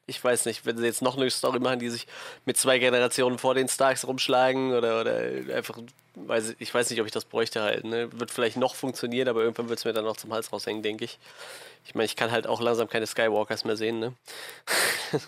Ich 0.07 0.23
weiß 0.23 0.45
nicht, 0.47 0.67
wenn 0.67 0.77
sie 0.77 0.85
jetzt 0.85 1.03
noch 1.03 1.17
eine 1.17 1.31
Story 1.31 1.61
machen, 1.61 1.79
die 1.79 1.89
sich 1.89 2.07
mit 2.45 2.57
zwei 2.57 2.79
Generationen 2.79 3.39
vor 3.39 3.55
den 3.55 3.69
Starks 3.69 4.07
rumschlagen 4.07 4.75
oder, 4.75 5.01
oder 5.01 5.17
einfach, 5.55 5.79
weiß 6.15 6.51
ich, 6.51 6.57
ich 6.61 6.75
weiß 6.75 6.91
nicht, 6.91 7.01
ob 7.01 7.07
ich 7.07 7.13
das 7.13 7.25
bräuchte 7.25 7.63
halt. 7.63 7.85
Ne? 7.85 8.09
Wird 8.13 8.31
vielleicht 8.31 8.57
noch 8.57 8.75
funktionieren, 8.75 9.29
aber 9.29 9.43
irgendwann 9.43 9.69
wird 9.69 9.79
es 9.79 9.85
mir 9.85 9.95
dann 9.95 10.05
noch 10.05 10.17
zum 10.17 10.33
Hals 10.33 10.53
raushängen, 10.53 10.83
denke 10.83 11.05
ich. 11.05 11.19
Ich 11.87 11.95
meine, 11.95 12.07
ich 12.07 12.17
kann 12.17 12.31
halt 12.31 12.47
auch 12.47 12.61
langsam 12.61 12.89
keine 12.89 13.07
Skywalkers 13.07 13.65
mehr 13.65 13.77
sehen, 13.77 13.99
ne? 13.99 14.15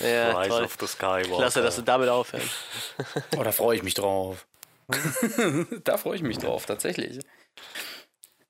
ja, 0.00 0.38
Rise 0.38 0.48
toll. 0.50 0.64
of 0.64 0.76
the 0.80 0.86
Skywalker. 0.86 1.36
Klasse, 1.36 1.62
dass 1.62 1.76
sie 1.76 1.82
damit 1.82 2.08
aufhören. 2.08 2.48
Oh, 3.36 3.42
da 3.42 3.52
freue 3.52 3.76
ich 3.76 3.82
mich 3.82 3.94
drauf. 3.94 4.46
da 5.84 5.96
freue 5.96 6.16
ich 6.16 6.22
mich 6.22 6.38
drauf, 6.38 6.66
tatsächlich. 6.66 7.20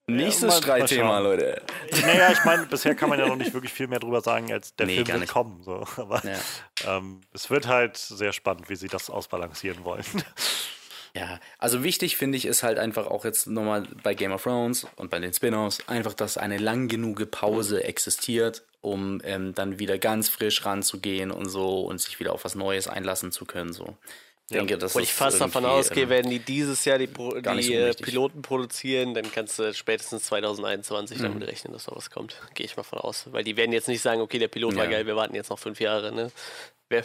Nächstes 0.06 0.48
mal 0.50 0.62
Streitthema. 0.62 1.18
Leute. 1.20 1.62
Naja, 2.02 2.32
ich 2.32 2.44
meine, 2.44 2.66
bisher 2.66 2.94
kann 2.94 3.08
man 3.08 3.18
ja 3.18 3.26
noch 3.26 3.36
nicht 3.36 3.54
wirklich 3.54 3.72
viel 3.72 3.86
mehr 3.86 4.00
drüber 4.00 4.20
sagen, 4.20 4.52
als 4.52 4.74
der 4.76 4.86
Nee, 4.86 5.04
Film 5.04 5.20
wird 5.20 5.28
kommen. 5.28 5.62
So. 5.62 5.86
Aber 5.96 6.22
Ja. 6.24 6.96
ähm, 6.98 7.20
es 7.32 7.48
wird 7.50 7.66
halt 7.68 7.96
sehr 7.96 8.32
spannend, 8.32 8.68
wie 8.68 8.76
sie 8.76 8.88
das 8.88 9.10
ausbalancieren 9.10 9.84
wollen. 9.84 10.04
Ja, 11.16 11.38
also 11.58 11.84
wichtig 11.84 12.16
finde 12.16 12.36
ich 12.36 12.44
ist 12.44 12.64
halt 12.64 12.76
einfach 12.76 13.06
auch 13.06 13.24
jetzt 13.24 13.46
nochmal 13.46 13.84
bei 14.02 14.14
Game 14.14 14.32
of 14.32 14.42
Thrones 14.42 14.84
und 14.96 15.12
bei 15.12 15.20
den 15.20 15.32
Spin-offs 15.32 15.78
einfach, 15.86 16.12
dass 16.12 16.36
eine 16.36 16.58
lang 16.58 16.88
genug 16.88 17.30
Pause 17.30 17.84
existiert, 17.84 18.64
um 18.80 19.20
ähm, 19.22 19.54
dann 19.54 19.78
wieder 19.78 19.96
ganz 19.98 20.28
frisch 20.28 20.66
ranzugehen 20.66 21.30
und 21.30 21.48
so 21.48 21.82
und 21.82 22.00
sich 22.00 22.18
wieder 22.18 22.32
auf 22.32 22.44
was 22.44 22.56
Neues 22.56 22.88
einlassen 22.88 23.30
zu 23.30 23.44
können. 23.44 23.72
So. 23.72 23.96
Ich 24.50 24.56
denke, 24.58 24.76
das 24.76 24.94
Wo 24.94 24.98
ich 24.98 25.12
fast 25.12 25.40
davon 25.40 25.64
ausgehe, 25.64 26.02
ähm, 26.02 26.10
werden 26.10 26.30
die 26.30 26.38
dieses 26.38 26.84
Jahr 26.84 26.98
die, 26.98 27.06
Pro 27.06 27.30
die 27.40 27.74
äh. 27.74 27.94
Piloten 27.94 28.42
produzieren, 28.42 29.14
dann 29.14 29.32
kannst 29.32 29.58
du 29.58 29.72
spätestens 29.72 30.24
2021 30.24 31.18
Mhm. 31.18 31.22
damit 31.22 31.48
rechnen, 31.48 31.72
dass 31.72 31.84
da 31.84 31.92
was 31.96 32.10
kommt. 32.10 32.38
Gehe 32.54 32.66
ich 32.66 32.76
mal 32.76 32.82
von 32.82 32.98
aus. 32.98 33.24
Weil 33.32 33.42
die 33.42 33.56
werden 33.56 33.72
jetzt 33.72 33.88
nicht 33.88 34.02
sagen, 34.02 34.20
okay, 34.20 34.38
der 34.38 34.48
Pilot 34.48 34.76
war 34.76 34.84
Ja. 34.84 34.90
geil, 34.90 35.06
wir 35.06 35.16
warten 35.16 35.34
jetzt 35.34 35.48
noch 35.48 35.58
fünf 35.58 35.80
Jahre. 35.80 36.12
Ne? 36.12 36.30
Wer, 36.90 37.04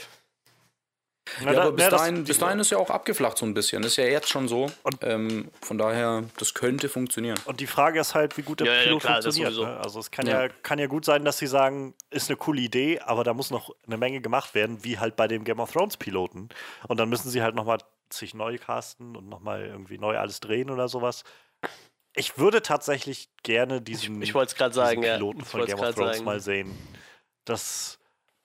Na, 1.41 1.45
Ja, 1.45 1.53
da- 1.53 1.61
aber 1.63 1.71
bis, 1.73 1.85
na, 1.85 1.89
das- 1.91 2.01
dahin, 2.01 2.23
bis 2.23 2.37
dahin 2.39 2.59
ist 2.59 2.69
ja 2.71 2.77
auch 2.77 2.89
abgeflacht 2.89 3.37
so 3.37 3.45
ein 3.45 3.53
bisschen. 3.53 3.83
Ist 3.83 3.95
ja 3.97 4.05
jetzt 4.05 4.29
schon 4.29 4.47
so. 4.47 4.67
Und- 4.83 4.97
ähm, 5.03 5.49
von 5.61 5.77
daher, 5.77 6.23
das 6.37 6.53
könnte 6.53 6.89
funktionieren. 6.89 7.37
Und 7.45 7.59
die 7.59 7.67
Frage 7.67 7.99
ist 7.99 8.15
halt, 8.15 8.37
wie 8.37 8.41
gut 8.41 8.59
der 8.59 8.67
Ja, 8.67 8.73
ja, 8.73 8.83
Pilot 8.83 9.01
klar, 9.01 9.21
das 9.21 9.35
funktioniert. 9.37 9.75
Ne? 9.75 9.79
Also 9.83 9.99
es 9.99 10.11
kann 10.11 10.27
Ja. 10.27 10.43
ja. 10.45 10.49
kann 10.63 10.79
ja 10.79 10.87
gut 10.87 11.05
sein, 11.05 11.25
dass 11.25 11.37
sie 11.37 11.47
sagen, 11.47 11.93
ist 12.09 12.29
eine 12.29 12.37
coole 12.37 12.61
Idee, 12.61 12.99
aber 12.99 13.23
da 13.23 13.33
muss 13.33 13.51
noch 13.51 13.75
eine 13.85 13.97
Menge 13.97 14.21
gemacht 14.21 14.55
werden, 14.55 14.83
wie 14.83 14.97
halt 14.99 15.15
bei 15.15 15.27
dem 15.27 15.43
Game 15.43 15.59
of 15.59 15.71
Thrones 15.71 15.97
Piloten. 15.97 16.49
Und 16.87 16.99
dann 16.99 17.09
müssen 17.09 17.29
sie 17.29 17.41
halt 17.41 17.55
nochmal 17.55 17.77
sich 18.11 18.33
neu 18.33 18.57
casten 18.57 19.15
und 19.15 19.29
nochmal 19.29 19.65
irgendwie 19.65 19.97
neu 19.99 20.17
alles 20.17 20.39
drehen 20.39 20.69
oder 20.71 20.87
sowas. 20.87 21.23
Ich 22.15 22.39
würde 22.39 22.63
tatsächlich 22.63 23.29
gerne 23.43 23.81
diesen, 23.81 24.19
Ich, 24.23 24.33
ich 24.33 24.73
sagen, 24.73 25.03
ja. 25.03 25.13
Piloten 25.15 25.41
Ich 25.41 25.47
von 25.47 25.63
Game 25.65 25.79
of 25.79 25.93
Thrones 25.93 26.13
sagen. 26.15 26.25
mal 26.25 26.39
sehen. 26.39 26.71
Das, 27.45 27.98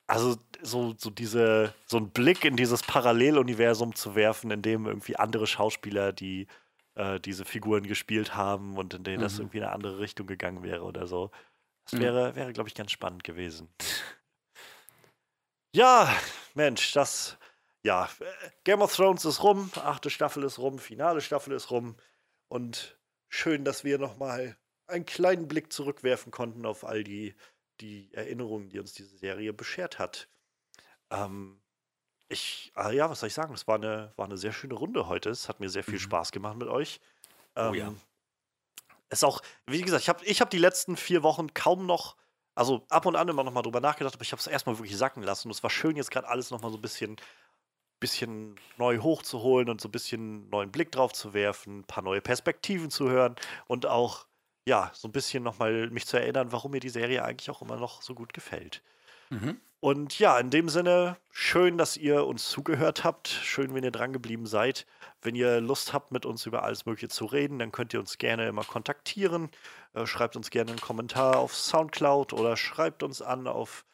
also 0.07 0.37
so, 0.61 0.95
so 0.97 1.09
diese, 1.09 1.73
so 1.85 1.97
ein 1.97 2.09
Blick 2.11 2.45
in 2.45 2.55
dieses 2.55 2.83
Paralleluniversum 2.83 3.95
zu 3.95 4.15
werfen, 4.15 4.51
in 4.51 4.61
dem 4.61 4.85
irgendwie 4.85 5.15
andere 5.15 5.47
Schauspieler, 5.47 6.13
die 6.13 6.47
äh, 6.95 7.19
diese 7.19 7.45
Figuren 7.45 7.83
gespielt 7.87 8.35
haben 8.35 8.77
und 8.77 8.93
in 8.93 9.03
denen 9.03 9.21
das 9.21 9.33
Mhm. 9.33 9.41
irgendwie 9.41 9.57
in 9.57 9.63
eine 9.63 9.73
andere 9.73 9.99
Richtung 9.99 10.27
gegangen 10.27 10.63
wäre 10.63 10.83
oder 10.83 11.07
so. 11.07 11.31
Das 11.85 11.93
Mhm. 11.93 11.99
wäre, 11.99 12.35
wäre 12.35 12.53
glaube 12.53 12.69
ich, 12.69 12.75
ganz 12.75 12.91
spannend 12.91 13.23
gewesen. 13.23 13.69
Ja, 15.75 16.15
Mensch, 16.53 16.93
das, 16.93 17.37
ja, 17.83 18.09
Game 18.63 18.81
of 18.81 18.95
Thrones 18.95 19.25
ist 19.25 19.43
rum, 19.43 19.69
achte 19.75 20.09
Staffel 20.09 20.43
ist 20.43 20.57
rum, 20.57 20.79
finale 20.79 21.21
Staffel 21.21 21.53
ist 21.53 21.69
rum 21.69 21.97
und 22.47 22.97
schön, 23.29 23.65
dass 23.65 23.83
wir 23.83 23.97
nochmal 23.97 24.57
einen 24.87 25.05
kleinen 25.05 25.47
Blick 25.47 25.73
zurückwerfen 25.73 26.31
konnten 26.31 26.65
auf 26.65 26.85
all 26.85 27.03
die, 27.03 27.35
die 27.81 28.13
Erinnerungen, 28.13 28.69
die 28.69 28.79
uns 28.79 28.93
diese 28.93 29.17
Serie 29.17 29.53
beschert 29.53 29.99
hat. 29.99 30.29
Ähm, 31.11 31.61
ich, 32.29 32.71
ah 32.75 32.91
ja, 32.91 33.09
was 33.09 33.21
soll 33.21 33.27
ich 33.27 33.33
sagen? 33.35 33.53
Es 33.55 33.67
war 33.67 33.75
eine, 33.77 34.13
war 34.17 34.25
eine 34.25 34.37
sehr 34.37 34.53
schöne 34.53 34.75
Runde 34.75 35.07
heute. 35.07 35.29
Es 35.31 35.49
hat 35.49 35.59
mir 35.61 35.69
sehr 35.69 35.83
viel 35.83 35.99
Mhm. 35.99 35.99
Spaß 35.99 36.31
gemacht 36.31 36.57
mit 36.57 36.67
euch. 36.69 37.01
Oh 37.59 37.73
ja. 37.73 37.87
Ähm, 37.87 38.01
Es 39.09 39.19
ist 39.19 39.23
auch, 39.23 39.41
wie 39.67 39.81
gesagt, 39.81 40.01
ich 40.03 40.09
habe 40.09 40.25
ich 40.25 40.41
hab 40.41 40.49
die 40.49 40.57
letzten 40.57 40.97
vier 40.97 41.23
Wochen 41.23 41.53
kaum 41.53 41.85
noch, 41.85 42.17
also 42.55 42.85
ab 42.89 43.05
und 43.05 43.15
an 43.15 43.27
immer 43.29 43.43
noch 43.43 43.51
mal 43.53 43.61
drüber 43.61 43.79
nachgedacht, 43.81 44.15
aber 44.15 44.23
ich 44.23 44.31
habe 44.31 44.39
es 44.39 44.47
erstmal 44.47 44.77
wirklich 44.77 44.97
sacken 44.97 45.23
lassen. 45.23 45.47
Und 45.47 45.51
es 45.53 45.63
war 45.63 45.69
schön, 45.69 45.95
jetzt 45.95 46.11
gerade 46.11 46.27
alles 46.27 46.51
noch 46.51 46.61
mal 46.61 46.71
so 46.71 46.77
ein 46.77 46.81
bisschen, 46.81 47.17
bisschen 47.99 48.57
neu 48.77 48.99
hochzuholen 48.99 49.69
und 49.69 49.81
so 49.81 49.89
ein 49.89 49.91
bisschen 49.91 50.49
neuen 50.49 50.71
Blick 50.71 50.91
drauf 50.91 51.13
zu 51.13 51.33
werfen, 51.33 51.79
ein 51.79 51.85
paar 51.85 52.03
neue 52.03 52.21
Perspektiven 52.21 52.91
zu 52.91 53.09
hören 53.09 53.35
und 53.67 53.85
auch, 53.87 54.27
ja, 54.65 54.91
so 54.93 55.07
ein 55.07 55.11
bisschen 55.11 55.43
noch 55.43 55.59
mal 55.59 55.89
mich 55.89 56.05
zu 56.05 56.17
erinnern, 56.17 56.51
warum 56.51 56.71
mir 56.71 56.79
die 56.79 56.89
Serie 56.89 57.23
eigentlich 57.23 57.49
auch 57.49 57.61
immer 57.61 57.77
noch 57.77 58.01
so 58.01 58.15
gut 58.15 58.33
gefällt. 58.33 58.81
Mhm. 59.29 59.59
Und 59.79 60.17
ja, 60.17 60.39
in 60.39 60.49
dem 60.49 60.67
Sinne, 60.67 61.17
schön, 61.29 61.77
dass 61.77 61.95
ihr 61.95 62.25
uns 62.25 62.49
zugehört 62.49 63.03
habt. 63.03 63.27
Schön, 63.27 63.75
wenn 63.75 63.83
ihr 63.83 63.91
dran 63.91 64.13
geblieben 64.13 64.47
seid. 64.47 64.87
Wenn 65.21 65.35
ihr 65.35 65.61
Lust 65.61 65.93
habt, 65.93 66.11
mit 66.11 66.25
uns 66.25 66.47
über 66.47 66.63
alles 66.63 66.87
Mögliche 66.87 67.09
zu 67.09 67.25
reden, 67.25 67.59
dann 67.59 67.71
könnt 67.71 67.93
ihr 67.93 67.99
uns 67.99 68.17
gerne 68.17 68.47
immer 68.47 68.63
kontaktieren. 68.63 69.51
Äh, 69.93 70.07
schreibt 70.07 70.35
uns 70.35 70.49
gerne 70.49 70.71
einen 70.71 70.81
Kommentar 70.81 71.37
auf 71.37 71.55
Soundcloud 71.55 72.33
oder 72.33 72.57
schreibt 72.57 73.03
uns 73.03 73.21
an 73.21 73.45
auf 73.45 73.85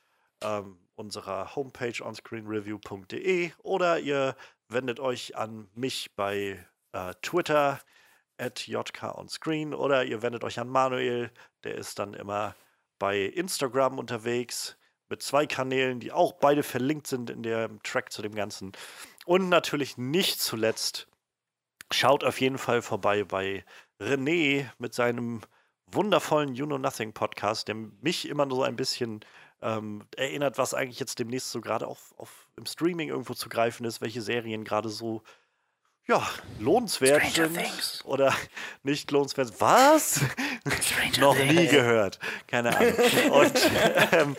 ähm, 0.42 0.78
unserer 0.96 1.56
Homepage 1.56 2.02
onscreenreview.de 2.02 3.52
oder 3.64 4.00
ihr 4.00 4.38
wendet 4.70 5.02
euch 5.02 5.36
an 5.36 5.68
mich 5.74 6.16
bei 6.16 6.66
äh, 6.94 7.14
Twitter 7.22 7.82
at 8.42 8.68
jkonscreen 8.68 9.74
oder 9.74 10.04
ihr 10.04 10.22
wendet 10.22 10.44
euch 10.44 10.60
an 10.60 10.68
Manuel, 10.68 11.32
der 11.64 11.76
ist 11.76 12.00
dann 12.00 12.14
immer 12.14 12.56
bei 12.98 13.22
Instagram 13.22 14.00
unterwegs 14.00 14.78
mit 15.10 15.22
zwei 15.22 15.46
Kanälen, 15.46 16.00
die 16.00 16.12
auch 16.12 16.34
beide 16.34 16.64
verlinkt 16.64 17.06
sind 17.06 17.30
in 17.30 17.44
dem 17.44 17.82
Track 17.84 18.12
zu 18.12 18.22
dem 18.22 18.34
Ganzen. 18.34 18.72
Und 19.26 19.50
natürlich 19.50 19.98
nicht 19.98 20.42
zuletzt, 20.42 21.08
schaut 21.92 22.24
auf 22.24 22.42
jeden 22.42 22.58
Fall 22.58 22.82
vorbei 22.82 23.24
bei 23.24 23.64
René 24.00 24.70
mit 24.80 24.94
seinem 24.94 25.42
wundervollen 25.86 26.56
You 26.56 26.66
Know 26.66 26.78
Nothing 26.78 27.14
Podcast, 27.14 27.68
der 27.68 27.76
mich 27.76 28.28
immer 28.28 28.50
so 28.50 28.64
ein 28.64 28.76
bisschen 28.76 29.20
ähm, 29.62 30.08
erinnert, 30.16 30.58
was 30.58 30.74
eigentlich 30.74 31.00
jetzt 31.00 31.20
demnächst 31.20 31.52
so 31.52 31.62
gerade 31.62 31.86
auf, 31.86 32.14
auf 32.18 32.48
im 32.56 32.66
Streaming 32.66 33.10
irgendwo 33.10 33.34
zu 33.34 33.50
greifen 33.50 33.86
ist, 33.86 34.02
welche 34.02 34.22
Serien 34.22 34.64
gerade 34.64 34.90
so 34.90 35.22
ja, 36.12 36.30
lohnenswert 36.60 37.26
Stranger 37.26 37.54
sind 37.54 37.64
Things. 37.64 38.02
oder 38.04 38.36
nicht 38.84 39.10
lohnenswert. 39.12 39.54
Was? 39.60 40.20
Noch 41.20 41.38
nie 41.38 41.68
gehört. 41.68 42.20
Keine 42.48 42.76
Ahnung. 42.76 42.94
Und 43.32 43.72
ähm, 44.12 44.36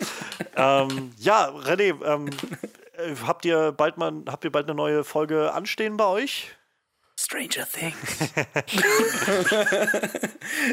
ähm, 0.55 1.11
ja, 1.17 1.49
René, 1.49 1.95
ähm, 2.05 2.29
äh, 2.95 3.15
habt 3.25 3.45
ihr 3.45 3.71
bald 3.71 3.97
mal, 3.97 4.13
habt 4.27 4.43
ihr 4.43 4.51
bald 4.51 4.67
eine 4.67 4.75
neue 4.75 5.03
Folge 5.03 5.51
anstehen 5.51 5.97
bei 5.97 6.05
euch? 6.05 6.51
Stranger 7.19 7.67
Things. 7.67 8.33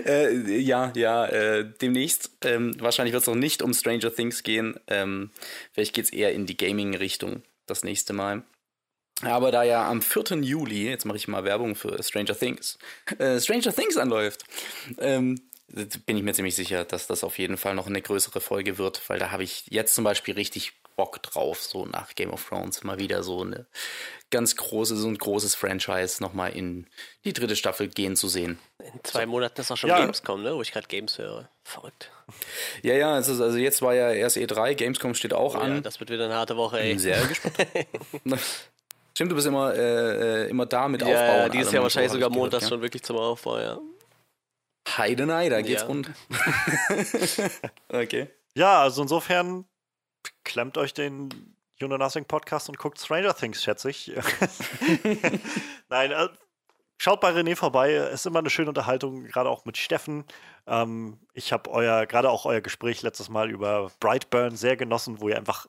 äh, 0.06 0.58
ja, 0.58 0.92
ja, 0.94 1.26
äh, 1.26 1.70
demnächst. 1.80 2.32
Ähm, 2.44 2.74
wahrscheinlich 2.78 3.14
wird 3.14 3.22
es 3.22 3.26
noch 3.26 3.34
nicht 3.34 3.62
um 3.62 3.72
Stranger 3.72 4.14
Things 4.14 4.42
gehen. 4.42 4.78
Ähm, 4.86 5.30
vielleicht 5.72 5.94
geht 5.94 6.04
es 6.06 6.12
eher 6.12 6.32
in 6.32 6.44
die 6.44 6.56
Gaming-Richtung 6.56 7.42
das 7.66 7.84
nächste 7.84 8.12
Mal. 8.12 8.42
Aber 9.23 9.50
da 9.52 9.62
ja 9.62 9.89
am 9.89 10.00
4. 10.02 10.39
Juli, 10.42 10.89
jetzt 10.89 11.05
mache 11.05 11.16
ich 11.18 11.28
mal 11.28 11.44
Werbung 11.44 11.74
für 11.74 12.02
Stranger 12.02 12.39
Things, 12.39 12.78
äh, 13.18 13.40
Stranger 13.40 13.74
Things 13.74 13.97
anläuft, 13.97 14.44
ähm, 14.99 15.40
bin 15.68 16.16
ich 16.16 16.23
mir 16.23 16.32
ziemlich 16.34 16.57
sicher, 16.57 16.84
dass 16.84 17.07
das 17.07 17.23
auf 17.23 17.39
jeden 17.39 17.57
Fall 17.57 17.74
noch 17.74 17.86
eine 17.86 18.02
größere 18.02 18.40
Folge 18.40 18.78
wird, 18.78 19.08
weil 19.08 19.18
da 19.18 19.31
habe 19.31 19.44
ich 19.44 19.65
jetzt 19.68 19.94
zum 19.94 20.05
Beispiel 20.05 20.34
richtig 20.34 20.73
Bock 20.97 21.23
drauf, 21.23 21.62
so 21.62 21.86
nach 21.86 22.15
Game 22.15 22.31
of 22.31 22.47
Thrones 22.47 22.82
mal 22.82 22.99
wieder 22.99 23.23
so 23.23 23.42
eine 23.42 23.66
ganz 24.31 24.57
große, 24.57 24.97
so 24.97 25.08
ein 25.08 25.16
großes 25.16 25.55
Franchise 25.55 26.23
nochmal 26.23 26.55
in 26.55 26.86
die 27.24 27.32
dritte 27.32 27.57
Staffel 27.57 27.89
gehen 27.89 28.16
zu 28.16 28.28
sehen. 28.28 28.58
In 28.78 29.00
zwei 29.05 29.24
Monaten 29.26 29.60
ist 29.60 29.70
auch 29.70 29.76
schon 29.76 29.89
Ja. 29.90 29.99
Gamescom, 30.00 30.42
ne? 30.42 30.55
wo 30.55 30.60
ich 30.62 30.73
gerade 30.73 30.89
Games 30.89 31.16
höre. 31.18 31.49
Verrückt. 31.65 32.10
Ja, 32.82 32.94
ja, 32.94 33.18
es 33.18 33.28
ist, 33.28 33.40
also 33.40 33.57
jetzt 33.57 33.81
war 33.81 33.94
ja 33.94 34.10
erst 34.12 34.36
E3, 34.36 34.74
Gamescom 34.74 35.15
steht 35.15 35.32
auch 35.32 35.55
Oh, 35.55 35.58
ja, 35.58 35.65
an. 35.65 35.82
das 35.82 36.00
wird 36.00 36.10
wieder 36.10 36.26
eine 36.26 36.34
harte 36.34 36.57
Woche, 36.57 36.81
ey. 36.81 36.90
Bin 36.90 36.99
sehr 36.99 37.24
gespannt. 37.26 37.55
Stimmt, 39.20 39.32
du 39.32 39.36
bist 39.36 39.49
immer, 39.49 39.74
äh, 39.74 40.44
äh, 40.44 40.49
immer 40.49 40.65
da 40.65 40.89
mit 40.89 41.02
Ja, 41.02 41.08
Aufbauen. 41.08 41.26
ja, 41.26 41.42
allem 41.42 41.52
dieses 41.52 41.66
und 41.68 41.74
Jahr 41.74 41.81
so, 41.82 41.84
wahrscheinlich 41.84 42.12
sogar 42.12 42.31
montags 42.31 42.62
ja. 42.62 42.68
schon 42.70 42.81
wirklich 42.81 43.02
zum 43.02 43.18
Aufbau, 43.18 43.58
ja. 43.58 43.78
Heidenei, 44.97 45.50
da 45.50 45.60
geht's 45.60 45.82
Ja. 45.82 45.89
rund. 45.89 46.10
okay. 47.90 48.31
Ja, 48.55 48.81
also 48.81 49.02
insofern 49.02 49.66
klemmt 50.42 50.78
euch 50.78 50.94
den 50.94 51.55
You 51.78 51.86
Know 51.86 51.99
Nothing 51.99 52.24
Podcast 52.24 52.70
und 52.70 52.78
guckt 52.78 52.99
Stranger 52.99 53.36
Things, 53.36 53.62
schätze 53.62 53.90
ich. 53.90 54.10
Nein, 55.90 56.12
äh, 56.12 56.28
schaut 56.97 57.20
bei 57.20 57.28
René 57.32 57.57
vorbei. 57.57 57.92
Ist 57.92 58.24
immer 58.24 58.39
eine 58.39 58.49
schöne 58.49 58.68
Unterhaltung, 58.70 59.24
gerade 59.24 59.50
auch 59.50 59.66
mit 59.66 59.76
Steffen. 59.76 60.24
Ähm, 60.66 61.18
ich 61.34 61.52
habe 61.52 61.70
euer, 61.70 62.07
gerade 62.07 62.31
auch 62.31 62.47
euer 62.47 62.62
Gespräch 62.62 63.02
letztes 63.02 63.28
Mal 63.28 63.50
über 63.50 63.90
Brightburn 64.00 64.57
sehr 64.57 64.78
genossen, 64.78 65.20
wo 65.20 65.28
ihr 65.28 65.36
einfach 65.36 65.66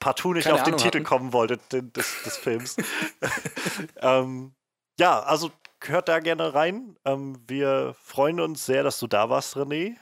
partout 0.00 0.32
nicht 0.32 0.44
Keine 0.44 0.56
auf 0.56 0.62
den 0.64 0.74
Ahnung 0.74 0.84
Titel 0.84 0.98
hatten. 0.98 1.06
kommen 1.06 1.32
wolltet 1.32 1.72
den, 1.72 1.92
des, 1.92 2.22
des 2.24 2.36
Films. 2.36 2.76
ähm, 4.00 4.52
ja, 4.98 5.20
also 5.20 5.50
hört 5.84 6.08
da 6.08 6.18
gerne 6.20 6.52
rein. 6.54 6.96
Ähm, 7.04 7.40
wir 7.46 7.94
freuen 8.02 8.40
uns 8.40 8.66
sehr, 8.66 8.82
dass 8.82 8.98
du 8.98 9.06
da 9.06 9.30
warst, 9.30 9.56
René. 9.56 9.96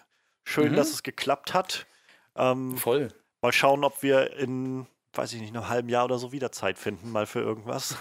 Schön, 0.44 0.72
Mhm. 0.72 0.76
dass 0.76 0.88
es 0.90 1.02
geklappt 1.02 1.52
hat. 1.54 1.86
Ähm, 2.34 2.76
Voll. 2.78 3.08
Mal 3.42 3.52
schauen, 3.52 3.84
ob 3.84 4.02
wir 4.02 4.32
in, 4.38 4.86
weiß 5.12 5.32
ich 5.34 5.40
nicht, 5.40 5.54
einem 5.54 5.68
halben 5.68 5.88
Jahr 5.88 6.04
oder 6.06 6.18
so 6.18 6.32
wieder 6.32 6.50
Zeit 6.50 6.78
finden, 6.78 7.12
mal 7.12 7.26
für 7.26 7.40
irgendwas. 7.40 7.96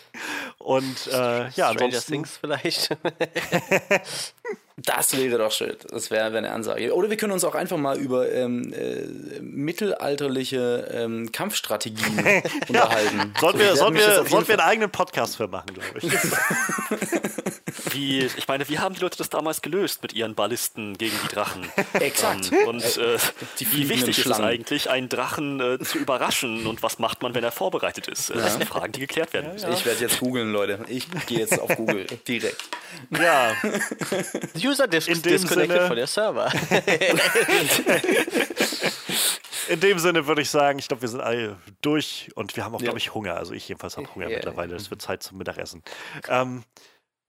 Und 0.58 1.06
äh, 1.08 1.48
ja, 1.50 1.50
Stranger 1.50 1.82
ansonsten. 1.84 2.12
Things 2.12 2.36
vielleicht. 2.38 2.96
Das 4.84 5.16
wäre 5.16 5.38
doch 5.38 5.52
schön. 5.52 5.76
Das 5.90 6.10
wäre 6.10 6.32
wär 6.32 6.38
eine 6.38 6.52
Ansage. 6.52 6.94
Oder 6.94 7.10
wir 7.10 7.16
können 7.16 7.32
uns 7.32 7.44
auch 7.44 7.54
einfach 7.54 7.76
mal 7.76 7.98
über 7.98 8.30
ähm, 8.32 8.72
äh, 8.72 9.40
mittelalterliche 9.40 10.88
ähm, 10.92 11.30
Kampfstrategien 11.32 12.18
unterhalten. 12.68 13.34
Sollten 13.40 13.58
wir, 13.58 13.66
jetzt 13.66 13.80
wir, 13.80 14.24
sollten 14.26 14.48
wir 14.48 14.58
einen 14.58 14.68
eigenen 14.68 14.90
Podcast 14.90 15.36
für 15.36 15.48
machen, 15.48 15.74
glaube 15.74 15.98
ich. 15.98 16.12
Wie, 17.92 18.20
ich 18.20 18.48
meine, 18.48 18.68
wie 18.68 18.78
haben 18.78 18.94
die 18.94 19.00
Leute 19.00 19.18
das 19.18 19.28
damals 19.28 19.60
gelöst 19.62 20.02
mit 20.02 20.12
ihren 20.12 20.34
Ballisten 20.34 20.96
gegen 20.98 21.16
die 21.24 21.34
Drachen? 21.34 21.66
Exakt. 21.94 22.50
Ähm, 22.52 22.68
und 22.68 22.82
äh, 22.98 23.18
wie 23.58 23.88
wichtig 23.88 24.18
ist 24.18 24.26
es 24.26 24.40
eigentlich, 24.40 24.90
einen 24.90 25.08
Drachen 25.08 25.60
äh, 25.60 25.78
zu 25.78 25.98
überraschen 25.98 26.66
und 26.66 26.82
was 26.82 26.98
macht 26.98 27.22
man, 27.22 27.34
wenn 27.34 27.44
er 27.44 27.52
vorbereitet 27.52 28.08
ist? 28.08 28.30
Äh, 28.30 28.34
Das 28.34 28.54
sind 28.54 28.64
Fragen, 28.66 28.92
die 28.92 29.00
geklärt 29.00 29.32
werden 29.32 29.52
müssen. 29.52 29.72
Ich 29.72 29.84
werde 29.84 30.00
jetzt 30.00 30.20
googeln, 30.20 30.52
Leute. 30.52 30.80
Ich 30.88 31.06
gehe 31.26 31.38
jetzt 31.40 31.58
auf 31.58 31.74
Google 31.76 32.06
direkt. 32.28 32.62
ja, 33.10 33.52
User 34.72 34.86
dis 34.88 35.08
In 35.08 35.20
dem 35.22 35.32
disconnected 35.32 35.76
Sinne- 35.76 35.86
von 35.88 35.96
der 35.96 36.06
Server. 36.06 36.52
in 39.68 39.80
dem 39.80 39.98
Sinne 39.98 40.26
würde 40.26 40.42
ich 40.42 40.50
sagen, 40.50 40.78
ich 40.78 40.88
glaube, 40.88 41.02
wir 41.02 41.08
sind 41.08 41.20
alle 41.20 41.56
durch 41.80 42.30
und 42.34 42.56
wir 42.56 42.64
haben 42.64 42.74
auch, 42.74 42.80
Ja. 42.80 42.86
glaube 42.86 42.98
ich, 42.98 43.14
Hunger. 43.14 43.34
Also 43.36 43.54
ich 43.54 43.68
jedenfalls 43.68 43.96
habe 43.96 44.12
Hunger 44.14 44.28
Ja. 44.28 44.36
mittlerweile. 44.36 44.74
Es 44.76 44.90
wird 44.90 45.02
Zeit 45.02 45.22
zum 45.22 45.38
Mittagessen. 45.38 45.82
Ähm, 46.28 46.64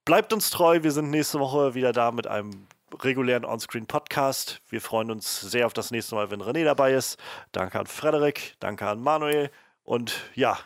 bleibt 0.06 0.34
uns 0.34 0.50
treu. 0.50 0.80
Wir 0.84 0.92
sind 0.92 1.10
nächste 1.10 1.40
Woche 1.40 1.76
wieder 1.76 1.94
da 1.94 2.12
mit 2.12 2.28
einem 2.28 2.68
regulären 3.02 3.46
Onscreen-Podcast. 3.46 4.62
Wir 4.70 4.82
freuen 4.82 5.12
uns 5.12 5.42
sehr 5.42 5.66
auf 5.66 5.74
das 5.74 5.92
nächste 5.92 6.16
Mal, 6.16 6.32
wenn 6.32 6.42
René 6.42 6.64
dabei 6.64 6.94
ist. 6.94 7.18
Danke 7.52 7.80
an 7.80 7.88
Frederik, 7.88 8.56
danke 8.60 8.88
an 8.88 9.02
Manuel 9.02 9.50
und 9.84 10.14
ja, 10.36 10.60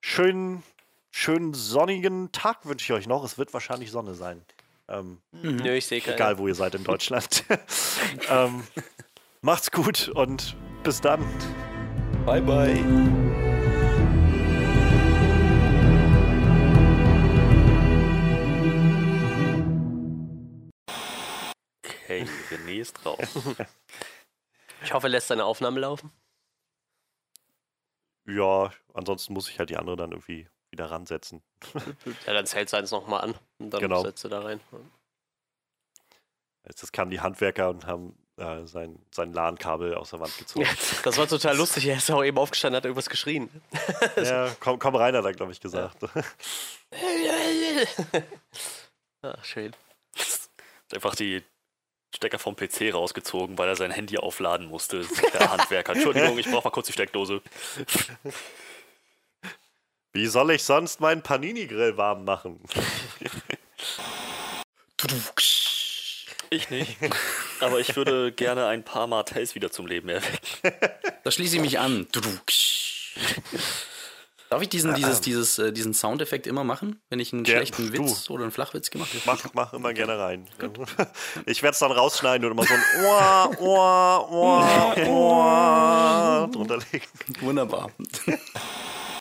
schönen, 0.00 0.62
schönen 1.10 1.54
sonnigen 1.54 2.30
Tag 2.32 2.66
wünsche 2.66 2.84
ich 2.84 2.92
euch 2.98 3.06
noch. 3.08 3.24
Es 3.24 3.36
wird 3.36 3.52
wahrscheinlich 3.52 3.90
Sonne 3.90 4.14
sein. 4.14 4.44
Ähm, 4.88 5.22
mhm. 5.32 5.56
Nö, 5.56 5.74
ich 5.74 5.86
sehe 5.86 6.02
Egal, 6.04 6.38
wo 6.38 6.48
ihr 6.48 6.54
seid 6.54 6.74
in 6.74 6.84
Deutschland. 6.84 7.44
ähm, 8.28 8.64
macht's 9.40 9.70
gut 9.70 10.08
und 10.08 10.56
bis 10.82 11.00
dann. 11.00 11.24
Bye, 12.26 12.42
bye. 12.42 13.32
Hey, 22.06 22.26
René 22.50 22.80
ist 22.80 22.92
drauf. 22.94 23.18
ich 24.82 24.92
hoffe, 24.92 25.06
er 25.06 25.10
lässt 25.10 25.28
seine 25.28 25.44
Aufnahme 25.44 25.80
laufen. 25.80 26.12
Ja, 28.26 28.70
ansonsten 28.94 29.32
muss 29.32 29.48
ich 29.48 29.58
halt 29.58 29.70
die 29.70 29.76
andere 29.76 29.96
dann 29.96 30.12
irgendwie 30.12 30.48
wieder 30.72 30.90
ransetzen. 30.90 31.42
Ja, 32.26 32.32
dann 32.32 32.46
zählt 32.46 32.68
seins 32.68 32.90
nochmal 32.90 33.20
an 33.20 33.34
und 33.58 33.70
dann 33.70 33.80
Genau. 33.80 34.02
setzt 34.02 34.24
du 34.24 34.28
da 34.28 34.40
rein. 34.40 34.60
Jetzt 36.66 36.92
kamen 36.92 37.10
die 37.10 37.20
Handwerker 37.20 37.68
und 37.70 37.86
haben 37.86 38.16
äh, 38.36 38.66
sein, 38.66 38.98
sein 39.10 39.32
LAN-Kabel 39.32 39.94
aus 39.94 40.10
der 40.10 40.20
Wand 40.20 40.36
gezogen. 40.38 40.64
Ja, 40.64 40.72
das 41.04 41.18
war 41.18 41.28
total 41.28 41.56
lustig. 41.56 41.86
Er 41.86 41.96
ist 41.96 42.10
auch 42.10 42.24
eben 42.24 42.38
aufgestanden, 42.38 42.76
hat 42.76 42.84
irgendwas 42.84 43.08
geschrien. 43.10 43.50
ja, 44.16 44.54
komm, 44.60 44.78
komm 44.78 44.96
rein, 44.96 45.14
hat 45.14 45.24
er, 45.24 45.32
glaube 45.34 45.52
ich, 45.52 45.60
gesagt. 45.60 45.98
Ach, 49.22 49.44
schön. 49.44 49.72
Hat 50.16 50.94
einfach 50.94 51.14
die 51.14 51.42
Stecker 52.14 52.38
vom 52.38 52.56
PC 52.56 52.92
rausgezogen, 52.92 53.56
weil 53.58 53.68
er 53.68 53.76
sein 53.76 53.90
Handy 53.90 54.18
aufladen 54.18 54.66
musste. 54.66 55.06
Der 55.32 55.50
Handwerker. 55.50 55.92
Entschuldigung, 55.92 56.38
ich 56.38 56.50
brauche 56.50 56.64
mal 56.64 56.70
kurz 56.70 56.86
die 56.86 56.92
Steckdose. 56.92 57.42
Wie 60.12 60.26
soll 60.26 60.50
ich 60.50 60.62
sonst 60.62 61.00
meinen 61.00 61.22
Panini-Grill 61.22 61.96
warm 61.96 62.24
machen? 62.24 62.60
Ich 66.50 66.68
nicht. 66.68 66.96
Aber 67.60 67.80
ich 67.80 67.96
würde 67.96 68.30
gerne 68.32 68.66
ein 68.66 68.84
paar 68.84 69.06
Martells 69.06 69.54
wieder 69.54 69.70
zum 69.70 69.86
Leben 69.86 70.10
erwecken. 70.10 70.38
Da 71.24 71.30
schließe 71.30 71.56
ich 71.56 71.62
mich 71.62 71.78
an. 71.78 72.06
Darf 74.50 74.60
ich 74.60 74.68
diesen, 74.68 74.94
dieses, 74.94 75.22
dieses, 75.22 75.58
äh, 75.58 75.72
diesen 75.72 75.94
Soundeffekt 75.94 76.46
immer 76.46 76.62
machen, 76.62 77.00
wenn 77.08 77.18
ich 77.20 77.32
einen 77.32 77.46
Ja, 77.46 77.56
schlechten 77.56 77.90
du. 77.90 78.04
Witz 78.06 78.28
oder 78.28 78.42
einen 78.42 78.52
Flachwitz 78.52 78.90
gemacht 78.90 79.08
habe? 79.14 79.22
Mach, 79.24 79.54
mach 79.54 79.72
immer 79.72 79.94
gerne 79.94 80.18
rein. 80.18 80.46
Ich 81.46 81.62
werde 81.62 81.72
es 81.72 81.78
dann 81.78 81.90
rausschneiden 81.90 82.44
und 82.50 82.52
immer 82.58 82.66
so 82.66 82.74
ein 82.74 82.84
Ohr, 83.06 83.60
Ohr, 83.62 84.30
Ohr, 84.30 84.96
Ohr 85.08 86.48
drunter 86.52 86.78
legen. 86.92 87.06
Wunderbar. 87.40 87.90